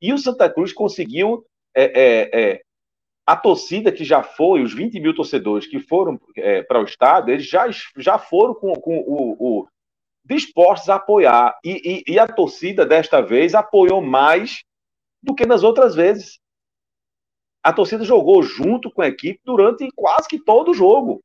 E 0.00 0.12
o 0.12 0.18
Santa 0.18 0.48
Cruz 0.48 0.72
conseguiu 0.72 1.44
é, 1.74 1.84
é, 1.84 2.40
é 2.40 2.62
a 3.26 3.36
torcida 3.36 3.92
que 3.92 4.04
já 4.04 4.22
foi, 4.22 4.62
os 4.62 4.74
20 4.74 4.98
mil 4.98 5.14
torcedores 5.14 5.66
que 5.66 5.78
foram 5.78 6.20
é, 6.36 6.62
para 6.62 6.80
o 6.80 6.84
estado, 6.84 7.30
eles 7.30 7.46
já, 7.46 7.68
já 7.96 8.18
foram 8.18 8.54
com, 8.54 8.72
com 8.74 8.98
o, 8.98 9.36
o, 9.38 9.68
dispostos 10.24 10.88
a 10.88 10.96
apoiar. 10.96 11.56
E, 11.64 12.04
e, 12.08 12.14
e, 12.14 12.18
a 12.18 12.26
torcida, 12.26 12.84
desta 12.84 13.20
vez, 13.20 13.54
apoiou 13.54 14.02
mais 14.02 14.64
do 15.22 15.34
que 15.34 15.46
nas 15.46 15.62
outras 15.62 15.94
vezes. 15.94 16.40
A 17.62 17.72
torcida 17.72 18.04
jogou 18.04 18.42
junto 18.42 18.90
com 18.90 19.02
a 19.02 19.08
equipe 19.08 19.40
durante 19.44 19.88
quase 19.94 20.28
que 20.28 20.42
todo 20.42 20.72
o 20.72 20.74
jogo. 20.74 21.20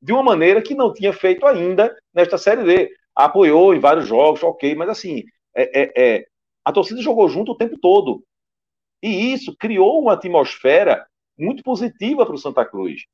De 0.00 0.12
uma 0.12 0.22
maneira 0.22 0.62
que 0.62 0.74
não 0.74 0.92
tinha 0.92 1.12
feito 1.12 1.46
ainda 1.46 1.96
nesta 2.14 2.38
Série 2.38 2.64
D. 2.64 2.94
Apoiou 3.14 3.74
em 3.74 3.80
vários 3.80 4.06
jogos, 4.06 4.42
ok, 4.42 4.74
mas 4.74 4.88
assim, 4.88 5.24
é, 5.54 5.82
é, 5.82 5.92
é, 5.96 6.26
a 6.64 6.72
torcida 6.72 7.00
jogou 7.00 7.28
junto 7.28 7.52
o 7.52 7.56
tempo 7.56 7.78
todo. 7.78 8.22
E 9.02 9.32
isso 9.32 9.56
criou 9.56 10.00
uma 10.00 10.14
atmosfera 10.14 11.06
muito 11.38 11.62
positiva 11.62 12.24
para 12.26 12.34
o 12.34 12.38
Santa 12.38 12.64
Cruz. 12.64 13.04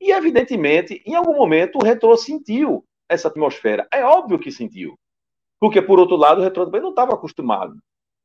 E, 0.00 0.12
evidentemente, 0.12 1.02
em 1.04 1.14
algum 1.14 1.34
momento 1.34 1.76
o 1.76 1.84
Retrô 1.84 2.16
sentiu 2.16 2.84
essa 3.08 3.28
atmosfera. 3.28 3.86
É 3.92 4.04
óbvio 4.04 4.38
que 4.38 4.50
sentiu. 4.50 4.98
Porque, 5.58 5.82
por 5.82 5.98
outro 5.98 6.16
lado, 6.16 6.40
o 6.40 6.44
Retrô 6.44 6.64
também 6.64 6.80
não 6.80 6.90
estava 6.90 7.14
acostumado 7.14 7.76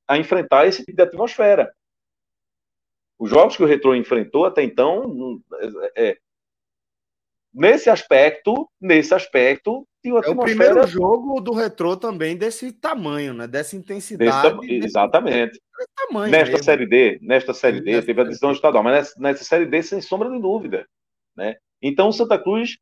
a 0.08 0.18
enfrentar 0.18 0.68
esse 0.68 0.86
tipo 0.86 0.96
de 0.96 1.04
atmosfera. 1.04 1.74
Os 3.20 3.30
jogos 3.30 3.58
que 3.58 3.64
o 3.64 3.66
Retrô 3.66 3.96
enfrentou 3.96 4.46
até 4.46 4.64
então, 4.64 5.42
é, 5.96 6.10
é, 6.10 6.18
nesse 7.56 7.90
aspecto, 7.90 8.70
nesse 8.80 9.14
aspecto, 9.14 9.88
tinha 10.04 10.16
É 10.16 10.30
o 10.30 10.38
primeiro 10.38 10.86
jogo 10.86 11.40
do 11.40 11.54
Retrô 11.54 11.96
também 11.96 12.36
desse 12.36 12.72
tamanho, 12.72 13.34
né? 13.34 13.48
Dessa 13.48 13.76
intensidade. 13.76 14.60
Desse, 14.60 14.86
exatamente. 14.86 15.54
Desse 15.54 15.90
tamanho 15.96 16.32
nesta 16.32 16.52
mesmo. 16.52 16.64
série 16.64 16.86
D, 16.86 17.20
nesta 17.22 17.54
série 17.54 17.82
D, 17.82 18.02
teve 18.02 18.22
a 18.22 18.26
decisão 18.26 18.52
estadual, 18.52 18.84
mas 18.84 18.94
nessa, 18.94 19.14
nessa 19.20 19.44
série 19.44 19.66
D, 19.66 19.82
sem 19.82 20.02
sombra 20.02 20.30
de 20.30 20.40
dúvida. 20.40 20.86
Né? 21.36 21.56
Então, 21.82 22.10
o 22.10 22.14
Santa 22.14 22.38
Cruz, 22.38 22.78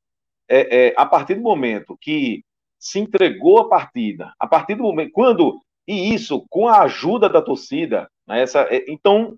é, 0.50 0.88
é, 0.88 0.94
a 0.98 1.06
partir 1.06 1.36
do 1.36 1.42
momento 1.42 1.98
que 2.01 2.44
se 2.80 3.00
entregou 3.00 3.60
a 3.60 3.70
partida, 3.70 4.34
a 4.38 4.46
partir 4.46 4.75
do 4.75 4.84
momento, 4.84 5.12
quando, 5.13 5.60
e 5.88 6.13
isso 6.13 6.46
com 6.50 6.68
a 6.68 6.82
ajuda 6.82 7.30
da 7.30 7.42
torcida, 7.42 8.10
né, 8.27 8.42
essa, 8.42 8.62
é, 8.70 8.84
então 8.89 9.38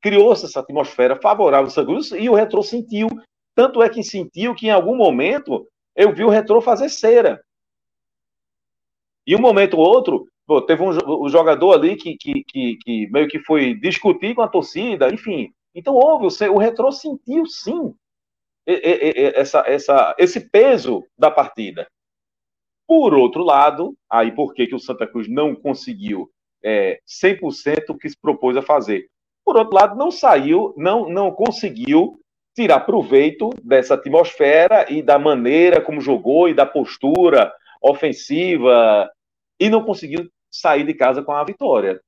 criou-se 0.00 0.44
essa 0.44 0.60
atmosfera 0.60 1.18
favorável 1.20 1.66
ao 1.66 1.70
Santa 1.70 1.86
Cruz 1.86 2.12
e 2.12 2.28
o 2.28 2.34
Retro 2.34 2.62
sentiu, 2.62 3.08
tanto 3.54 3.82
é 3.82 3.88
que 3.88 4.02
sentiu 4.02 4.54
que 4.54 4.66
em 4.66 4.70
algum 4.70 4.96
momento 4.96 5.66
eu 5.94 6.14
vi 6.14 6.24
o 6.24 6.28
Retro 6.28 6.60
fazer 6.60 6.88
cera. 6.88 7.42
E 9.26 9.36
um 9.36 9.40
momento 9.40 9.76
ou 9.76 9.86
outro, 9.86 10.26
pô, 10.46 10.60
teve 10.60 10.82
um, 10.82 10.90
um 11.24 11.28
jogador 11.28 11.74
ali 11.74 11.96
que, 11.96 12.16
que, 12.16 12.44
que, 12.44 12.76
que, 12.78 13.06
meio 13.10 13.28
que 13.28 13.38
foi 13.40 13.74
discutir 13.74 14.34
com 14.34 14.42
a 14.42 14.48
torcida, 14.48 15.12
enfim. 15.12 15.52
Então 15.74 15.94
houve, 15.94 16.26
o, 16.26 16.86
o 16.86 16.92
sentiu 16.92 17.46
sim 17.46 17.94
essa, 18.66 19.64
essa, 19.66 20.14
esse 20.18 20.40
peso 20.40 21.04
da 21.18 21.30
partida. 21.30 21.86
Por 22.86 23.14
outro 23.14 23.42
lado, 23.42 23.96
aí 24.10 24.32
por 24.32 24.52
que, 24.54 24.66
que 24.66 24.74
o 24.74 24.80
Santa 24.80 25.06
Cruz 25.06 25.28
não 25.28 25.54
conseguiu 25.54 26.30
é, 26.62 27.00
100% 27.06 27.90
o 27.90 27.96
que 27.96 28.08
se 28.08 28.16
propôs 28.20 28.56
a 28.56 28.62
fazer? 28.62 29.08
Por 29.44 29.56
outro 29.56 29.74
lado, 29.74 29.96
não 29.96 30.10
saiu, 30.10 30.74
não, 30.76 31.08
não 31.08 31.32
conseguiu 31.32 32.20
tirar 32.54 32.80
proveito 32.80 33.50
dessa 33.62 33.94
atmosfera 33.94 34.90
e 34.90 35.02
da 35.02 35.18
maneira 35.18 35.80
como 35.80 36.00
jogou 36.00 36.48
e 36.48 36.54
da 36.54 36.66
postura 36.66 37.52
ofensiva 37.80 39.10
e 39.58 39.68
não 39.68 39.84
conseguiu 39.84 40.30
sair 40.50 40.84
de 40.84 40.94
casa 40.94 41.22
com 41.22 41.32
a 41.32 41.44
vitória. 41.44 42.00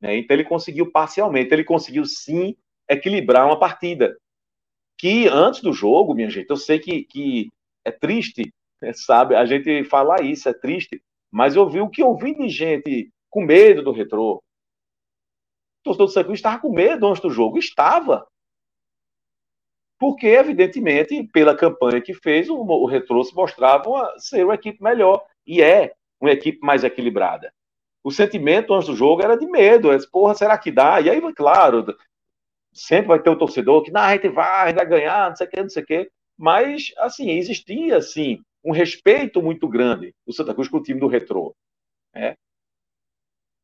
Né? 0.00 0.16
Então 0.16 0.34
ele 0.34 0.44
conseguiu 0.44 0.90
parcialmente, 0.90 1.52
ele 1.52 1.64
conseguiu 1.64 2.04
sim 2.04 2.56
equilibrar 2.88 3.46
uma 3.46 3.58
partida 3.58 4.16
que 4.98 5.28
antes 5.28 5.60
do 5.60 5.72
jogo, 5.72 6.14
minha 6.14 6.30
gente, 6.30 6.48
eu 6.48 6.56
sei 6.56 6.78
que, 6.78 7.04
que 7.04 7.50
é 7.84 7.90
triste, 7.90 8.52
sabe? 8.94 9.34
A 9.34 9.44
gente 9.44 9.84
falar 9.84 10.22
isso 10.22 10.48
é 10.48 10.54
triste, 10.54 11.02
mas 11.30 11.56
eu 11.56 11.68
vi 11.68 11.80
o 11.80 11.88
que 11.88 12.02
eu 12.02 12.16
vi 12.16 12.34
de 12.34 12.48
gente 12.48 13.10
com 13.28 13.44
medo 13.44 13.82
do 13.82 13.92
retrô. 13.92 14.42
O 15.80 15.82
torcedor 15.82 16.06
do 16.06 16.12
Santa 16.12 16.32
estava 16.32 16.60
com 16.60 16.72
medo 16.72 17.06
antes 17.06 17.20
do 17.20 17.30
jogo, 17.30 17.58
estava. 17.58 18.26
Porque, 20.04 20.26
evidentemente, 20.26 21.26
pela 21.32 21.56
campanha 21.56 21.98
que 21.98 22.12
fez, 22.12 22.50
o, 22.50 22.56
o 22.56 22.84
retrô 22.84 23.24
se 23.24 23.34
mostrava 23.34 23.88
uma, 23.88 24.18
ser 24.18 24.44
uma 24.44 24.54
equipe 24.54 24.82
melhor. 24.82 25.24
E 25.46 25.62
é 25.62 25.94
uma 26.20 26.30
equipe 26.30 26.58
mais 26.60 26.84
equilibrada. 26.84 27.50
O 28.02 28.10
sentimento 28.10 28.74
antes 28.74 28.86
do 28.86 28.94
jogo 28.94 29.22
era 29.22 29.34
de 29.34 29.46
medo. 29.46 29.90
É, 29.90 29.96
Porra, 30.12 30.34
será 30.34 30.58
que 30.58 30.70
dá? 30.70 31.00
E 31.00 31.08
aí, 31.08 31.22
claro, 31.32 31.96
sempre 32.70 33.08
vai 33.08 33.18
ter 33.18 33.30
o 33.30 33.32
um 33.32 33.38
torcedor 33.38 33.82
que, 33.82 33.90
não, 33.90 34.02
a 34.02 34.12
gente 34.12 34.28
vai, 34.28 34.74
vai 34.74 34.84
ganhar, 34.84 35.30
não 35.30 35.36
sei 35.36 35.46
o 35.46 35.50
que, 35.50 35.62
não 35.62 35.70
sei 35.70 35.82
o 35.82 35.86
que. 35.86 36.10
Mas, 36.36 36.92
assim, 36.98 37.30
existia, 37.30 37.96
assim, 37.96 38.42
um 38.62 38.72
respeito 38.72 39.40
muito 39.40 39.66
grande 39.66 40.14
do 40.26 40.34
Santa 40.34 40.52
Cruz 40.52 40.68
com 40.68 40.76
o 40.76 40.82
time 40.82 41.00
do 41.00 41.06
Retrô. 41.06 41.56
Né? 42.14 42.34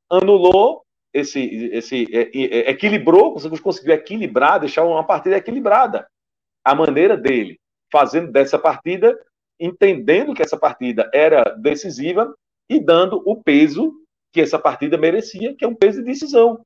Anulou 0.09 0.87
esse, 1.13 1.39
esse 1.39 2.07
é, 2.17 2.31
é, 2.35 2.71
equilibrou, 2.71 3.39
Santa 3.39 3.51
Cruz 3.51 3.61
conseguiu 3.61 3.93
equilibrar, 3.93 4.59
deixar 4.59 4.87
uma 4.87 5.05
partida 5.05 5.37
equilibrada. 5.37 6.09
A 6.65 6.75
maneira 6.75 7.17
dele, 7.17 7.59
fazendo 7.91 8.31
dessa 8.31 8.59
partida, 8.59 9.19
entendendo 9.59 10.35
que 10.35 10.43
essa 10.43 10.59
partida 10.59 11.11
era 11.13 11.45
decisiva 11.57 12.35
e 12.69 12.81
dando 12.81 13.23
o 13.27 13.43
peso 13.43 13.93
que 14.33 14.41
essa 14.41 14.59
partida 14.59 14.97
merecia, 14.97 15.55
que 15.55 15.65
é 15.65 15.69
um 15.69 15.75
peso 15.75 15.99
de 15.99 16.05
decisão. 16.05 16.65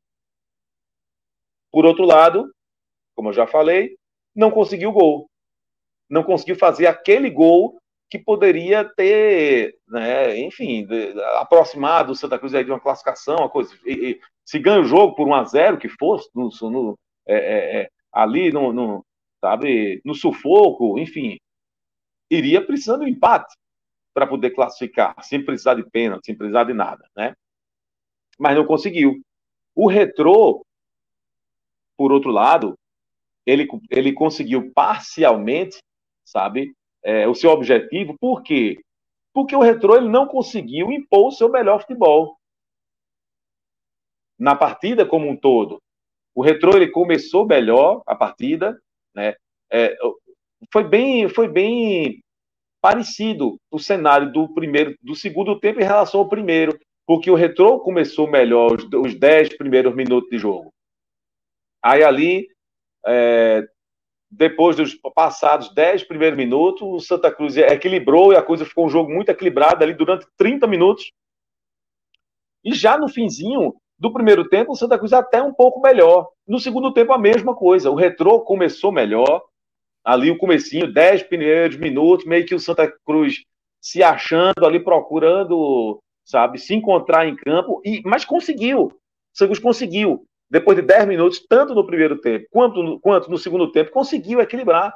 Por 1.72 1.84
outro 1.84 2.04
lado, 2.04 2.52
como 3.16 3.30
eu 3.30 3.32
já 3.32 3.46
falei, 3.46 3.96
não 4.34 4.50
conseguiu 4.50 4.92
gol. 4.92 5.28
Não 6.08 6.22
conseguiu 6.22 6.56
fazer 6.56 6.86
aquele 6.86 7.30
gol 7.30 7.78
que 8.10 8.18
poderia 8.18 8.84
ter, 8.84 9.76
né, 9.88 10.38
enfim, 10.38 10.86
aproximado 11.38 12.12
o 12.12 12.14
Santa 12.14 12.38
Cruz 12.38 12.52
de 12.52 12.70
uma 12.70 12.78
classificação, 12.78 13.36
uma 13.36 13.50
coisa. 13.50 13.74
E, 13.84 14.10
e, 14.10 14.20
se 14.44 14.58
ganha 14.58 14.80
o 14.80 14.84
jogo 14.84 15.14
por 15.14 15.26
1 15.26 15.34
a 15.34 15.44
0 15.44 15.78
que 15.78 15.88
fosse, 15.88 16.28
no, 16.34 16.50
no 16.70 16.98
é, 17.26 17.34
é, 17.34 17.80
é, 17.80 17.88
ali 18.12 18.52
no, 18.52 18.72
no, 18.72 19.04
sabe, 19.44 20.00
no 20.06 20.14
sufoco, 20.14 20.98
enfim, 20.98 21.36
iria 22.30 22.64
precisando 22.64 23.00
de 23.00 23.10
um 23.10 23.14
empate 23.14 23.54
para 24.14 24.26
poder 24.26 24.50
classificar, 24.50 25.14
sem 25.22 25.44
precisar 25.44 25.74
de 25.74 25.84
pênalti, 25.90 26.24
sem 26.24 26.34
precisar 26.34 26.64
de 26.64 26.72
nada, 26.72 27.06
né? 27.14 27.34
Mas 28.38 28.56
não 28.56 28.64
conseguiu. 28.64 29.20
O 29.74 29.86
Retrô 29.86 30.64
por 31.94 32.10
outro 32.10 32.30
lado, 32.30 32.74
ele, 33.46 33.68
ele 33.90 34.12
conseguiu 34.12 34.72
parcialmente, 34.72 35.78
sabe, 36.24 36.74
é, 37.02 37.28
o 37.28 37.34
seu 37.34 37.50
objetivo. 37.50 38.16
Por 38.18 38.42
quê? 38.42 38.80
Porque 39.32 39.54
o 39.54 39.60
Retrô 39.60 39.96
ele 39.96 40.08
não 40.08 40.26
conseguiu 40.26 40.90
impor 40.90 41.28
o 41.28 41.32
seu 41.32 41.50
melhor 41.50 41.80
futebol 41.80 42.38
na 44.38 44.56
partida 44.56 45.06
como 45.06 45.28
um 45.28 45.36
todo. 45.36 45.80
O 46.34 46.42
Retrô 46.42 46.76
ele 46.76 46.90
começou 46.90 47.46
melhor 47.46 48.02
a 48.06 48.16
partida, 48.16 48.80
né? 49.14 49.34
É, 49.72 49.96
foi 50.72 50.84
bem, 50.84 51.28
foi 51.28 51.48
bem 51.48 52.20
parecido 52.80 53.56
o 53.70 53.78
cenário 53.78 54.30
do 54.32 54.52
primeiro, 54.52 54.94
do 55.02 55.14
segundo 55.14 55.58
tempo 55.58 55.80
em 55.80 55.84
relação 55.84 56.20
ao 56.20 56.28
primeiro, 56.28 56.78
porque 57.06 57.30
o 57.30 57.34
Retrô 57.34 57.80
começou 57.80 58.30
melhor 58.30 58.72
os, 58.72 58.84
os 58.84 59.14
10 59.14 59.56
primeiros 59.56 59.94
minutos 59.94 60.28
de 60.28 60.38
jogo. 60.38 60.72
Aí 61.82 62.02
ali, 62.02 62.48
é, 63.06 63.66
depois 64.30 64.76
dos 64.76 64.94
passados 65.14 65.72
10 65.74 66.04
primeiros 66.04 66.36
minutos, 66.36 66.82
o 66.82 67.00
Santa 67.00 67.30
Cruz 67.30 67.56
equilibrou 67.56 68.32
e 68.32 68.36
a 68.36 68.42
coisa 68.42 68.64
ficou 68.64 68.86
um 68.86 68.90
jogo 68.90 69.12
muito 69.12 69.28
equilibrado 69.28 69.84
ali 69.84 69.94
durante 69.94 70.26
30 70.36 70.66
minutos. 70.66 71.12
E 72.64 72.74
já 72.74 72.96
no 72.96 73.08
finzinho 73.08 73.74
do 74.04 74.12
primeiro 74.12 74.46
tempo, 74.46 74.72
o 74.72 74.76
Santa 74.76 74.98
Cruz 74.98 75.14
até 75.14 75.42
um 75.42 75.54
pouco 75.54 75.80
melhor. 75.80 76.28
No 76.46 76.60
segundo 76.60 76.92
tempo, 76.92 77.14
a 77.14 77.18
mesma 77.18 77.56
coisa. 77.56 77.90
O 77.90 77.94
retrô 77.94 78.40
começou 78.42 78.92
melhor. 78.92 79.42
Ali 80.04 80.30
o 80.30 80.36
comecinho, 80.36 80.92
10 80.92 81.22
primeiros 81.22 81.78
minutos, 81.78 82.26
meio 82.26 82.44
que 82.44 82.54
o 82.54 82.60
Santa 82.60 82.92
Cruz 83.06 83.42
se 83.80 84.02
achando 84.02 84.66
ali, 84.66 84.78
procurando, 84.78 86.02
sabe, 86.22 86.58
se 86.58 86.74
encontrar 86.74 87.26
em 87.26 87.34
campo, 87.34 87.80
e 87.82 88.02
mas 88.04 88.26
conseguiu. 88.26 88.82
O 88.82 88.92
Santa 89.32 89.48
Cruz 89.48 89.58
conseguiu 89.58 90.26
depois 90.50 90.76
de 90.76 90.82
10 90.82 91.06
minutos, 91.06 91.42
tanto 91.48 91.74
no 91.74 91.86
primeiro 91.86 92.20
tempo 92.20 92.46
quanto 92.50 92.82
no, 92.82 93.00
quanto 93.00 93.30
no 93.30 93.38
segundo 93.38 93.72
tempo, 93.72 93.90
conseguiu 93.90 94.38
equilibrar. 94.38 94.94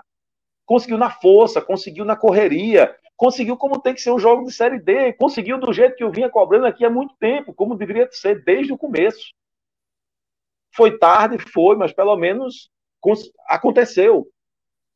Conseguiu 0.66 0.98
na 0.98 1.08
força, 1.08 1.62
conseguiu 1.62 2.04
na 2.04 2.14
correria, 2.14 2.94
conseguiu 3.18 3.56
como 3.56 3.80
tem 3.80 3.92
que 3.92 4.00
ser 4.00 4.12
um 4.12 4.18
jogo 4.18 4.46
de 4.46 4.52
Série 4.52 4.78
D, 4.78 5.12
conseguiu 5.14 5.58
do 5.58 5.72
jeito 5.72 5.96
que 5.96 6.04
eu 6.04 6.10
vinha 6.10 6.30
cobrando 6.30 6.66
aqui 6.66 6.84
há 6.84 6.90
muito 6.90 7.14
tempo, 7.16 7.52
como 7.52 7.76
deveria 7.76 8.08
ser 8.12 8.44
desde 8.44 8.72
o 8.72 8.78
começo. 8.78 9.34
Foi 10.72 10.96
tarde, 10.96 11.36
foi, 11.52 11.76
mas 11.76 11.92
pelo 11.92 12.16
menos 12.16 12.70
aconteceu. 13.48 14.28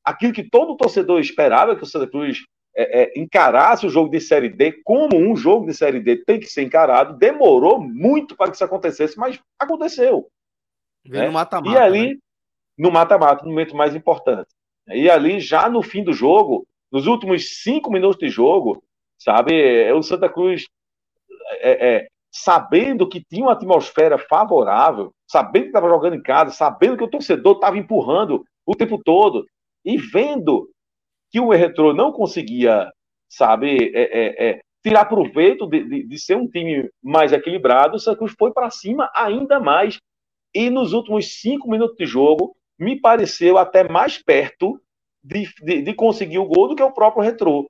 Aquilo 0.05 0.33
que 0.33 0.49
todo 0.49 0.77
torcedor 0.77 1.19
esperava 1.19 1.75
que 1.75 1.83
o 1.83 1.87
Santa 1.87 2.09
Cruz 2.09 2.39
é, 2.77 3.03
é, 3.03 3.21
encarasse 3.21 3.87
o 3.87 3.91
jogo 3.91 4.09
de 4.09 4.21
Série 4.21 4.49
D 4.49 4.81
como 4.85 5.17
um 5.17 5.35
jogo 5.35 5.67
de 5.67 5.75
Série 5.75 6.01
D 6.01 6.25
tem 6.25 6.39
que 6.39 6.47
ser 6.47 6.63
encarado, 6.63 7.19
demorou 7.19 7.81
muito 7.81 8.37
para 8.37 8.51
que 8.51 8.55
isso 8.55 8.65
acontecesse, 8.65 9.19
mas 9.19 9.41
aconteceu. 9.59 10.29
Né? 11.05 11.29
Mata 11.29 11.61
-mata, 11.61 11.73
e 11.73 11.77
ali, 11.77 12.15
né? 12.15 12.19
no 12.79 12.93
mata-mata, 12.93 13.45
no 13.45 13.51
momento 13.51 13.77
mais 13.77 13.97
importante. 13.97 14.49
E 14.87 15.11
ali, 15.11 15.41
já 15.41 15.69
no 15.69 15.83
fim 15.83 16.05
do 16.05 16.13
jogo, 16.13 16.67
nos 16.93 17.07
últimos 17.07 17.63
cinco 17.63 17.91
minutos 17.91 18.19
de 18.19 18.29
jogo, 18.29 18.85
sabe, 19.19 19.55
é, 19.55 19.95
o 19.95 20.03
Santa 20.03 20.29
Cruz, 20.29 20.67
é, 21.61 21.95
é, 21.95 22.09
sabendo 22.31 23.09
que 23.09 23.25
tinha 23.25 23.47
uma 23.47 23.53
atmosfera 23.53 24.19
favorável, 24.19 25.11
sabendo 25.27 25.63
que 25.63 25.69
estava 25.69 25.89
jogando 25.89 26.17
em 26.17 26.23
casa, 26.23 26.51
sabendo 26.53 26.99
que 26.99 27.05
o 27.05 27.11
torcedor 27.11 27.55
estava 27.55 27.79
empurrando 27.79 28.45
o 28.67 28.75
tempo 28.75 29.01
todo, 29.03 29.47
e 29.85 29.97
vendo 29.97 30.69
que 31.31 31.41
o 31.41 31.51
Retrô 31.51 31.95
não 31.95 32.13
conseguia, 32.13 32.93
sabe, 33.29 33.91
é, 33.95 34.03
é, 34.03 34.51
é, 34.51 34.61
tirar 34.85 35.07
proveito 35.07 35.67
de, 35.67 35.85
de, 35.85 36.07
de, 36.07 36.19
ser 36.19 36.37
um 36.37 36.47
time 36.47 36.91
mais 37.03 37.33
equilibrado, 37.33 37.97
o 37.97 37.99
Santa 37.99 38.19
Cruz 38.19 38.35
foi 38.39 38.53
para 38.53 38.71
cima 38.71 39.11
ainda 39.15 39.59
mais. 39.59 39.99
E 40.55 40.69
nos 40.69 40.93
últimos 40.93 41.41
cinco 41.41 41.71
minutos 41.71 41.97
de 41.97 42.05
jogo, 42.05 42.55
me 42.79 43.01
pareceu 43.01 43.57
até 43.57 43.89
mais 43.89 44.23
perto 44.23 44.79
de, 45.23 45.49
de, 45.63 45.83
de 45.83 45.95
conseguir 45.95 46.39
o 46.39 46.47
gol 46.47 46.69
do 46.69 46.77
que 46.77 46.83
o 46.83 46.93
próprio 46.93 47.23
Retrô. 47.23 47.69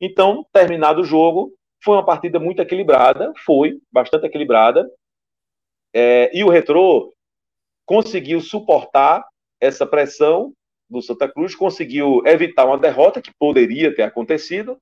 Então, 0.00 0.46
terminado 0.52 1.00
o 1.00 1.04
jogo, 1.04 1.52
foi 1.82 1.94
uma 1.94 2.04
partida 2.04 2.38
muito 2.38 2.60
equilibrada, 2.60 3.32
foi 3.44 3.80
bastante 3.90 4.26
equilibrada. 4.26 4.88
É, 5.94 6.36
e 6.36 6.44
o 6.44 6.48
Retrô 6.48 7.12
conseguiu 7.86 8.40
suportar 8.40 9.26
essa 9.60 9.86
pressão 9.86 10.52
do 10.88 11.02
Santa 11.02 11.30
Cruz, 11.30 11.54
conseguiu 11.54 12.22
evitar 12.26 12.66
uma 12.66 12.78
derrota 12.78 13.20
que 13.20 13.32
poderia 13.38 13.94
ter 13.94 14.02
acontecido, 14.02 14.78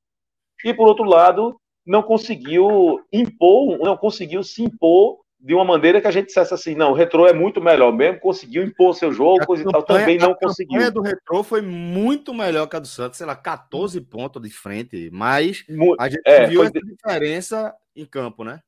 e 0.65 0.73
por 0.73 0.87
outro 0.87 1.05
lado, 1.05 1.59
não 1.85 2.03
conseguiu 2.03 3.01
impor, 3.13 3.79
não 3.79 3.97
conseguiu 3.97 4.43
se 4.43 4.63
impor 4.63 5.21
de 5.39 5.55
uma 5.55 5.65
maneira 5.65 6.01
que 6.01 6.07
a 6.07 6.11
gente 6.11 6.27
dissesse 6.27 6.53
assim, 6.55 6.75
não, 6.75 6.93
o 6.93 6.95
Retrô 6.95 7.27
é 7.27 7.33
muito 7.33 7.61
melhor 7.61 7.93
mesmo, 7.93 8.21
conseguiu 8.21 8.65
impor 8.65 8.95
seu 8.95 9.13
jogo, 9.13 9.43
a 9.43 9.47
coisa 9.47 9.65
campanha, 9.65 9.81
e 9.81 9.87
tal, 9.87 9.99
também 9.99 10.19
não 10.19 10.35
conseguiu. 10.35 10.83
A 10.83 10.91
do 10.91 11.03
Retrô 11.03 11.43
foi 11.43 11.61
muito 11.61 12.33
melhor 12.33 12.67
que 12.67 12.77
a 12.77 12.81
do 12.81 12.87
Santos, 12.87 13.19
sei 13.19 13.27
lá, 13.27 13.37
14 13.37 14.01
pontos 14.01 14.43
de 14.43 14.51
frente, 14.51 15.11
mas 15.13 15.65
a 15.99 16.09
gente 16.09 16.23
é, 16.25 16.47
viu 16.47 16.63
essa 16.63 16.81
diferença 16.81 17.75
em 17.95 18.05
campo, 18.05 18.45
né? 18.45 18.61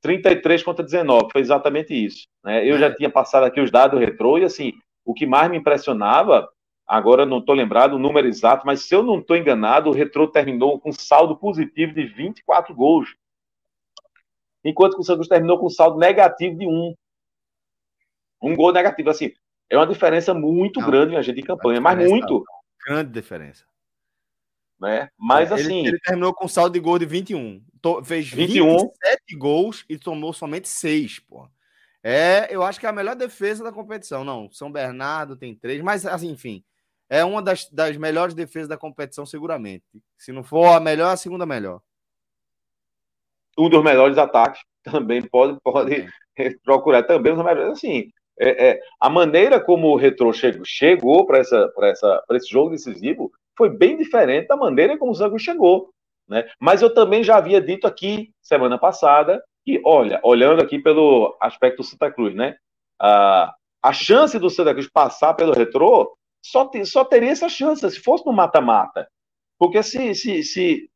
33 0.00 0.62
contra 0.62 0.84
19, 0.84 1.28
foi 1.32 1.40
exatamente 1.40 1.94
isso. 1.94 2.26
Né? 2.44 2.68
Eu 2.68 2.76
é. 2.76 2.78
já 2.78 2.94
tinha 2.94 3.10
passado 3.10 3.44
aqui 3.44 3.60
os 3.60 3.70
dados 3.70 3.98
do 3.98 4.04
Retrô, 4.04 4.38
e 4.38 4.44
assim, 4.44 4.72
o 5.04 5.14
que 5.14 5.26
mais 5.26 5.50
me 5.50 5.56
impressionava, 5.56 6.48
agora 6.86 7.24
não 7.24 7.38
estou 7.38 7.54
lembrado 7.54 7.94
o 7.94 7.98
número 7.98 8.26
exato, 8.26 8.66
mas 8.66 8.82
se 8.82 8.94
eu 8.94 9.02
não 9.02 9.18
estou 9.18 9.36
enganado, 9.36 9.90
o 9.90 9.94
Retrô 9.94 10.26
terminou 10.26 10.80
com 10.80 10.92
saldo 10.92 11.36
positivo 11.36 11.94
de 11.94 12.04
24 12.06 12.74
gols 12.74 13.14
enquanto 14.64 14.94
que 14.94 15.00
o 15.00 15.04
Santos 15.04 15.28
terminou 15.28 15.58
com 15.58 15.68
saldo 15.68 15.98
negativo 15.98 16.56
de 16.56 16.66
um. 16.66 16.94
Um 18.42 18.56
gol 18.56 18.72
negativo. 18.72 19.10
Assim, 19.10 19.32
é 19.70 19.76
uma 19.76 19.86
diferença 19.86 20.32
muito 20.34 20.80
Não, 20.80 20.90
grande, 20.90 21.10
minha 21.10 21.22
gente, 21.22 21.36
de 21.36 21.42
campanha, 21.42 21.80
mas 21.80 22.08
muito. 22.08 22.44
Grande 22.86 23.12
diferença. 23.12 23.64
Né? 24.80 25.08
Mas 25.16 25.50
é, 25.50 25.54
assim. 25.54 25.80
Ele, 25.80 25.88
ele, 25.88 26.00
terminou 26.00 26.34
com 26.34 26.48
saldo 26.48 26.72
de 26.72 26.80
gol 26.80 26.98
de 26.98 27.06
21. 27.06 27.62
To, 27.80 28.02
fez 28.02 28.28
21. 28.28 28.78
27 28.78 29.36
gols 29.36 29.84
e 29.88 29.98
tomou 29.98 30.32
somente 30.32 30.68
6, 30.68 31.20
pô. 31.20 31.48
É, 32.02 32.48
eu 32.50 32.62
acho 32.62 32.78
que 32.78 32.84
é 32.84 32.88
a 32.88 32.92
melhor 32.92 33.14
defesa 33.14 33.64
da 33.64 33.72
competição. 33.72 34.24
Não, 34.24 34.50
São 34.50 34.70
Bernardo 34.70 35.36
tem 35.36 35.54
três, 35.54 35.80
mas 35.80 36.04
assim, 36.04 36.30
enfim, 36.30 36.62
é 37.08 37.24
uma 37.24 37.40
das, 37.40 37.66
das 37.70 37.96
melhores 37.96 38.34
defesas 38.34 38.68
da 38.68 38.76
competição, 38.76 39.24
seguramente. 39.24 39.84
Se 40.18 40.30
não 40.30 40.44
for 40.44 40.66
a 40.66 40.80
melhor, 40.80 41.12
a 41.12 41.16
segunda 41.16 41.46
melhor 41.46 41.80
um 43.58 43.68
dos 43.68 43.82
melhores 43.82 44.18
ataques 44.18 44.62
também 44.84 45.22
pode, 45.22 45.58
pode 45.62 46.06
procurar 46.64 47.02
também 47.04 47.32
os 47.32 47.44
melhores. 47.44 47.72
Assim, 47.72 48.10
é, 48.38 48.70
é, 48.70 48.80
a 49.00 49.08
maneira 49.08 49.60
como 49.60 49.88
o 49.88 49.96
Retro 49.96 50.32
chegou, 50.32 50.64
chegou 50.64 51.26
para 51.26 51.38
essa, 51.38 51.72
essa, 51.82 52.24
esse 52.32 52.48
jogo 52.48 52.70
decisivo 52.70 53.30
foi 53.56 53.70
bem 53.70 53.96
diferente 53.96 54.48
da 54.48 54.56
maneira 54.56 54.98
como 54.98 55.12
o 55.12 55.14
Zango 55.14 55.38
chegou. 55.38 55.90
Né? 56.28 56.48
Mas 56.58 56.82
eu 56.82 56.92
também 56.92 57.22
já 57.22 57.36
havia 57.36 57.60
dito 57.60 57.86
aqui 57.86 58.30
semana 58.42 58.78
passada 58.78 59.42
que, 59.64 59.80
olha, 59.84 60.20
olhando 60.22 60.62
aqui 60.62 60.78
pelo 60.78 61.36
aspecto 61.40 61.78
do 61.78 61.84
Santa 61.84 62.10
Cruz, 62.10 62.34
né? 62.34 62.56
A, 63.00 63.54
a 63.82 63.92
chance 63.92 64.38
do 64.38 64.50
Santa 64.50 64.72
Cruz 64.72 64.88
passar 64.90 65.34
pelo 65.34 65.52
Retro 65.52 66.16
só, 66.42 66.66
te, 66.66 66.84
só 66.84 67.04
teria 67.04 67.30
essa 67.30 67.48
chance 67.48 67.88
se 67.90 68.00
fosse 68.00 68.26
no 68.26 68.32
mata-mata. 68.32 69.08
Porque 69.58 69.82
se, 69.82 70.14
se, 70.14 70.42
se 70.42 70.90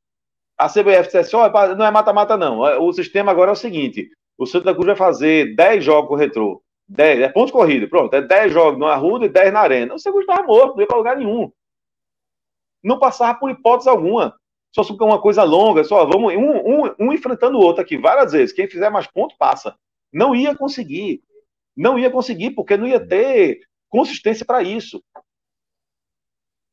a 0.58 0.68
CBF 0.68 1.04
dissesse, 1.04 1.36
olha, 1.36 1.74
não 1.74 1.86
é 1.86 1.90
mata-mata 1.90 2.36
não, 2.36 2.60
o 2.82 2.92
sistema 2.92 3.30
agora 3.30 3.50
é 3.50 3.52
o 3.52 3.56
seguinte, 3.56 4.10
o 4.36 4.44
Santa 4.44 4.74
Cruz 4.74 4.86
vai 4.86 4.96
fazer 4.96 5.54
10 5.54 5.84
jogos 5.84 6.08
com 6.08 6.16
Retrô, 6.16 6.62
10, 6.88 7.20
é 7.20 7.28
ponto 7.28 7.52
corrido, 7.52 7.88
pronto, 7.88 8.14
é 8.14 8.22
10 8.22 8.52
jogos 8.52 8.80
na 8.80 8.88
Arruda 8.88 9.26
e 9.26 9.28
10 9.28 9.52
na 9.52 9.60
Arena. 9.60 9.94
O 9.94 9.98
Santa 9.98 10.14
Cruz 10.14 10.28
estava 10.28 10.46
morto, 10.46 10.74
não 10.74 10.80
ia 10.80 10.86
para 10.86 10.96
lugar 10.96 11.16
nenhum. 11.16 11.52
Não 12.82 12.98
passava 12.98 13.38
por 13.38 13.50
hipótese 13.50 13.90
alguma. 13.90 14.34
Só 14.74 14.82
se 14.82 14.92
uma 14.92 15.20
coisa 15.20 15.42
longa, 15.44 15.84
só 15.84 16.04
vamos 16.06 16.34
um, 16.34 16.86
um, 16.86 16.94
um 16.98 17.12
enfrentando 17.12 17.58
o 17.58 17.60
outro 17.60 17.82
aqui 17.82 17.98
várias 17.98 18.32
vezes. 18.32 18.54
Quem 18.54 18.68
fizer 18.68 18.90
mais 18.90 19.06
pontos, 19.06 19.36
passa. 19.36 19.76
Não 20.12 20.34
ia 20.34 20.54
conseguir. 20.54 21.22
Não 21.76 21.98
ia 21.98 22.10
conseguir, 22.10 22.50
porque 22.50 22.76
não 22.76 22.86
ia 22.86 23.04
ter 23.04 23.60
consistência 23.88 24.44
para 24.44 24.62
isso 24.62 25.02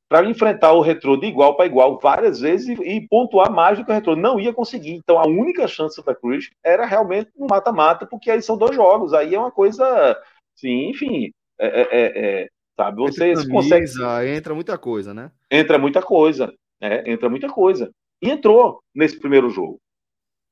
para 0.08 0.26
enfrentar 0.30 0.72
o 0.74 0.82
retrô 0.82 1.18
de 1.18 1.28
igual 1.28 1.56
para 1.56 1.66
igual 1.66 2.00
várias 2.00 2.40
vezes 2.40 2.68
e, 2.68 2.84
e, 2.84 3.08
pontuar 3.08 3.52
mais 3.52 3.78
do 3.78 3.86
que 3.86 3.92
o 3.92 3.94
retrô. 3.94 4.16
Não 4.16 4.40
ia 4.40 4.54
conseguir. 4.54 4.94
Então 4.94 5.18
a 5.18 5.28
única 5.28 5.68
chance 5.68 6.04
da 6.06 6.16
Cruz 6.16 6.50
era 6.64 6.86
realmente 6.86 7.32
no 7.36 7.48
mata-mata, 7.50 8.06
porque 8.06 8.30
aí 8.30 8.42
são 8.42 8.58
dois 8.58 8.76
jogos. 8.76 9.14
Aí 9.14 9.34
é 9.34 9.40
uma 9.40 9.52
coisa. 9.52 10.20
Sim, 10.56 10.90
enfim. 10.90 11.32
É, 11.60 11.68
é, 11.68 11.82
é, 11.82 12.42
é 12.44 12.50
sabe, 12.76 12.98
você 12.98 13.34
camisa, 13.34 13.50
consegue. 13.50 14.36
Entra 14.36 14.54
muita 14.54 14.78
coisa, 14.78 15.14
né? 15.14 15.32
Entra 15.50 15.78
muita 15.78 16.02
coisa. 16.02 16.54
Né? 16.80 17.04
Entra 17.08 17.30
muita 17.30 17.50
coisa. 17.50 17.92
E 18.22 18.30
entrou 18.30 18.80
nesse 18.94 19.20
primeiro 19.20 19.50
jogo. 19.50 19.80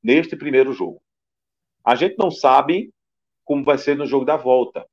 Neste 0.04 0.36
primeiro 0.36 0.74
jogo. 0.74 1.02
A 1.86 1.96
gente 1.96 2.16
não 2.18 2.32
sabe 2.32 2.90
como 3.46 3.64
vai 3.64 3.78
ser 3.78 3.96
no 3.96 4.06
jogo 4.06 4.26
da 4.26 4.38
volta. 4.38 4.86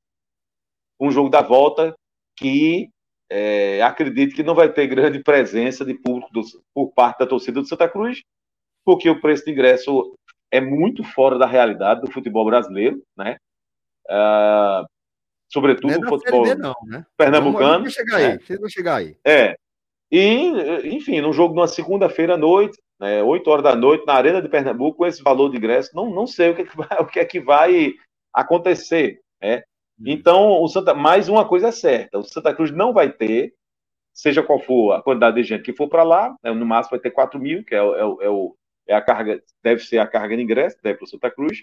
Um 1.00 1.10
jogo 1.10 1.30
da 1.30 1.40
volta 1.40 1.94
que 2.36 2.90
é, 3.30 3.80
acredito 3.82 4.34
que 4.34 4.42
não 4.42 4.54
vai 4.54 4.72
ter 4.72 4.88
grande 4.88 5.22
presença 5.22 5.84
de 5.84 5.94
público 5.94 6.32
do, 6.32 6.42
por 6.74 6.92
parte 6.92 7.20
da 7.20 7.26
torcida 7.26 7.60
do 7.60 7.66
Santa 7.66 7.88
Cruz, 7.88 8.22
porque 8.84 9.08
o 9.08 9.20
preço 9.20 9.44
de 9.44 9.52
ingresso 9.52 10.14
é 10.50 10.60
muito 10.60 11.04
fora 11.04 11.38
da 11.38 11.46
realidade 11.46 12.00
do 12.00 12.10
futebol 12.10 12.44
brasileiro, 12.44 13.00
né? 13.16 13.36
Uh, 14.08 14.84
sobretudo 15.48 15.96
o 16.00 16.08
futebol 16.08 16.44
não, 16.56 16.74
né? 16.84 17.06
pernambucano. 17.16 17.84
Vamos, 17.84 17.92
chegar 17.92 18.16
aí, 18.16 18.32
né? 18.32 18.68
chegar 18.68 18.96
aí. 18.96 19.16
É. 19.24 19.56
E, 20.10 20.96
enfim, 20.96 21.20
num 21.20 21.32
jogo 21.32 21.54
de 21.54 21.60
uma 21.60 21.68
segunda-feira 21.68 22.34
à 22.34 22.36
noite, 22.36 22.76
né, 22.98 23.22
8 23.22 23.48
horas 23.48 23.62
da 23.62 23.76
noite, 23.76 24.04
na 24.04 24.14
Arena 24.14 24.42
de 24.42 24.48
Pernambuco, 24.48 24.98
com 24.98 25.06
esse 25.06 25.22
valor 25.22 25.50
de 25.50 25.56
ingresso, 25.56 25.94
não, 25.94 26.10
não 26.10 26.26
sei 26.26 26.50
o 26.50 26.56
que, 26.56 26.62
é 26.62 26.64
que 26.64 26.76
vai, 26.76 26.88
o 26.98 27.06
que 27.06 27.20
é 27.20 27.24
que 27.24 27.40
vai 27.40 27.94
acontecer. 28.34 29.20
Né? 29.40 29.62
Então, 30.04 30.62
o 30.62 30.68
Santa, 30.68 30.94
mais 30.94 31.28
uma 31.28 31.46
coisa 31.46 31.68
é 31.68 31.72
certa: 31.72 32.18
o 32.18 32.22
Santa 32.22 32.54
Cruz 32.54 32.70
não 32.70 32.92
vai 32.92 33.12
ter, 33.12 33.54
seja 34.12 34.42
qual 34.42 34.58
for 34.58 34.92
a 34.92 35.02
quantidade 35.02 35.36
de 35.36 35.42
gente 35.42 35.62
que 35.62 35.76
for 35.76 35.88
para 35.88 36.02
lá, 36.02 36.34
né, 36.42 36.52
no 36.52 36.66
máximo 36.66 36.92
vai 36.92 37.00
ter 37.00 37.10
4 37.10 37.38
mil, 37.38 37.64
que 37.64 37.74
é, 37.74 37.78
é, 37.78 38.00
é, 38.00 38.30
o, 38.30 38.56
é 38.86 38.94
a 38.94 39.02
carga, 39.02 39.42
deve 39.62 39.82
ser 39.82 39.98
a 39.98 40.06
carga 40.06 40.36
de 40.36 40.42
ingresso, 40.42 40.76
deve 40.82 40.98
para 40.98 41.04
o 41.04 41.08
Santa 41.08 41.30
Cruz. 41.30 41.62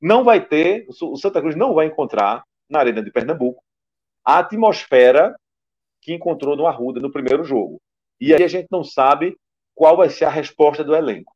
Não 0.00 0.24
vai 0.24 0.44
ter, 0.44 0.86
o 0.88 1.16
Santa 1.16 1.40
Cruz 1.40 1.54
não 1.54 1.74
vai 1.74 1.86
encontrar 1.86 2.44
na 2.68 2.80
Arena 2.80 3.02
de 3.02 3.10
Pernambuco 3.10 3.62
a 4.24 4.38
atmosfera 4.38 5.34
que 6.00 6.12
encontrou 6.12 6.56
no 6.56 6.66
Arruda 6.66 7.00
no 7.00 7.12
primeiro 7.12 7.44
jogo. 7.44 7.80
E 8.20 8.34
aí 8.34 8.42
a 8.42 8.48
gente 8.48 8.66
não 8.70 8.82
sabe 8.82 9.36
qual 9.74 9.96
vai 9.96 10.10
ser 10.10 10.24
a 10.24 10.30
resposta 10.30 10.82
do 10.84 10.94
elenco. 10.94 11.32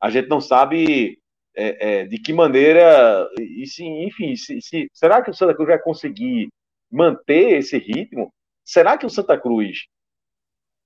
A 0.00 0.10
gente 0.10 0.28
não 0.28 0.40
sabe 0.40 1.18
é, 1.56 2.00
é, 2.00 2.04
de 2.06 2.18
que 2.18 2.32
maneira, 2.32 3.28
e 3.38 3.66
se, 3.66 3.84
enfim, 3.84 4.34
se, 4.36 4.60
se, 4.60 4.88
será 4.92 5.22
que 5.22 5.30
o 5.30 5.34
Santa 5.34 5.54
Cruz 5.54 5.68
vai 5.68 5.78
conseguir 5.78 6.48
manter 6.90 7.58
esse 7.58 7.78
ritmo? 7.78 8.32
Será 8.64 8.98
que 8.98 9.06
o 9.06 9.10
Santa 9.10 9.38
Cruz 9.38 9.86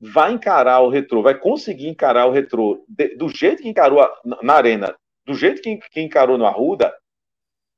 vai 0.00 0.32
encarar 0.32 0.80
o 0.80 0.88
retrô, 0.88 1.22
vai 1.22 1.38
conseguir 1.38 1.88
encarar 1.88 2.26
o 2.26 2.32
retrô 2.32 2.84
de, 2.88 3.16
do 3.16 3.28
jeito 3.28 3.62
que 3.62 3.68
encarou 3.68 4.00
a, 4.00 4.20
na 4.42 4.54
arena, 4.54 4.94
do 5.26 5.34
jeito 5.34 5.62
que, 5.62 5.76
que 5.76 6.00
encarou 6.00 6.38
no 6.38 6.46
Arruda? 6.46 6.94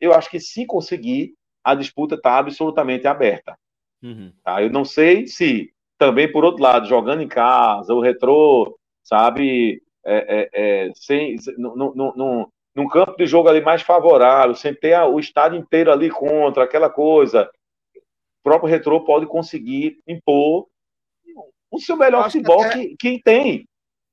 Eu 0.01 0.13
acho 0.13 0.31
que 0.31 0.41
se 0.41 0.67
conseguir, 0.67 1.35
a 1.63 1.75
disputa 1.75 2.15
está 2.15 2.39
absolutamente 2.39 3.07
aberta. 3.07 3.57
Uhum. 4.03 4.33
Tá? 4.43 4.63
Eu 4.63 4.71
não 4.71 4.85
sei 4.85 5.27
se 5.27 5.73
também, 5.99 6.31
por 6.31 6.45
outro 6.45 6.63
lado, 6.63 6.89
jogando 6.89 7.23
em 7.23 7.29
casa, 7.29 7.93
o 7.93 8.01
retrô, 8.01 8.79
sabe, 9.03 9.83
é, 10.05 10.49
é, 10.55 10.87
é, 10.87 10.93
sem, 10.95 11.37
não, 11.59 11.77
não, 11.77 12.15
não, 12.17 12.53
num 12.75 12.89
campo 12.89 13.17
de 13.17 13.27
jogo 13.27 13.49
ali 13.49 13.61
mais 13.61 13.83
favorável, 13.83 14.55
sem 14.55 14.75
ter 14.75 14.99
o 15.01 15.19
estádio 15.19 15.59
inteiro 15.59 15.93
ali 15.93 16.11
contra, 16.11 16.65
aquela 16.65 16.89
coisa, 16.89 17.51
o 17.97 18.43
próprio 18.43 18.71
Retrô 18.71 19.05
pode 19.05 19.27
conseguir 19.27 20.01
impor 20.07 20.67
o 21.71 21.79
seu 21.79 21.97
melhor 21.97 22.25
futebol 22.25 22.59
que, 22.59 22.65
até... 22.65 22.79
que, 22.79 22.97
que, 22.97 23.23
tem. 23.23 23.69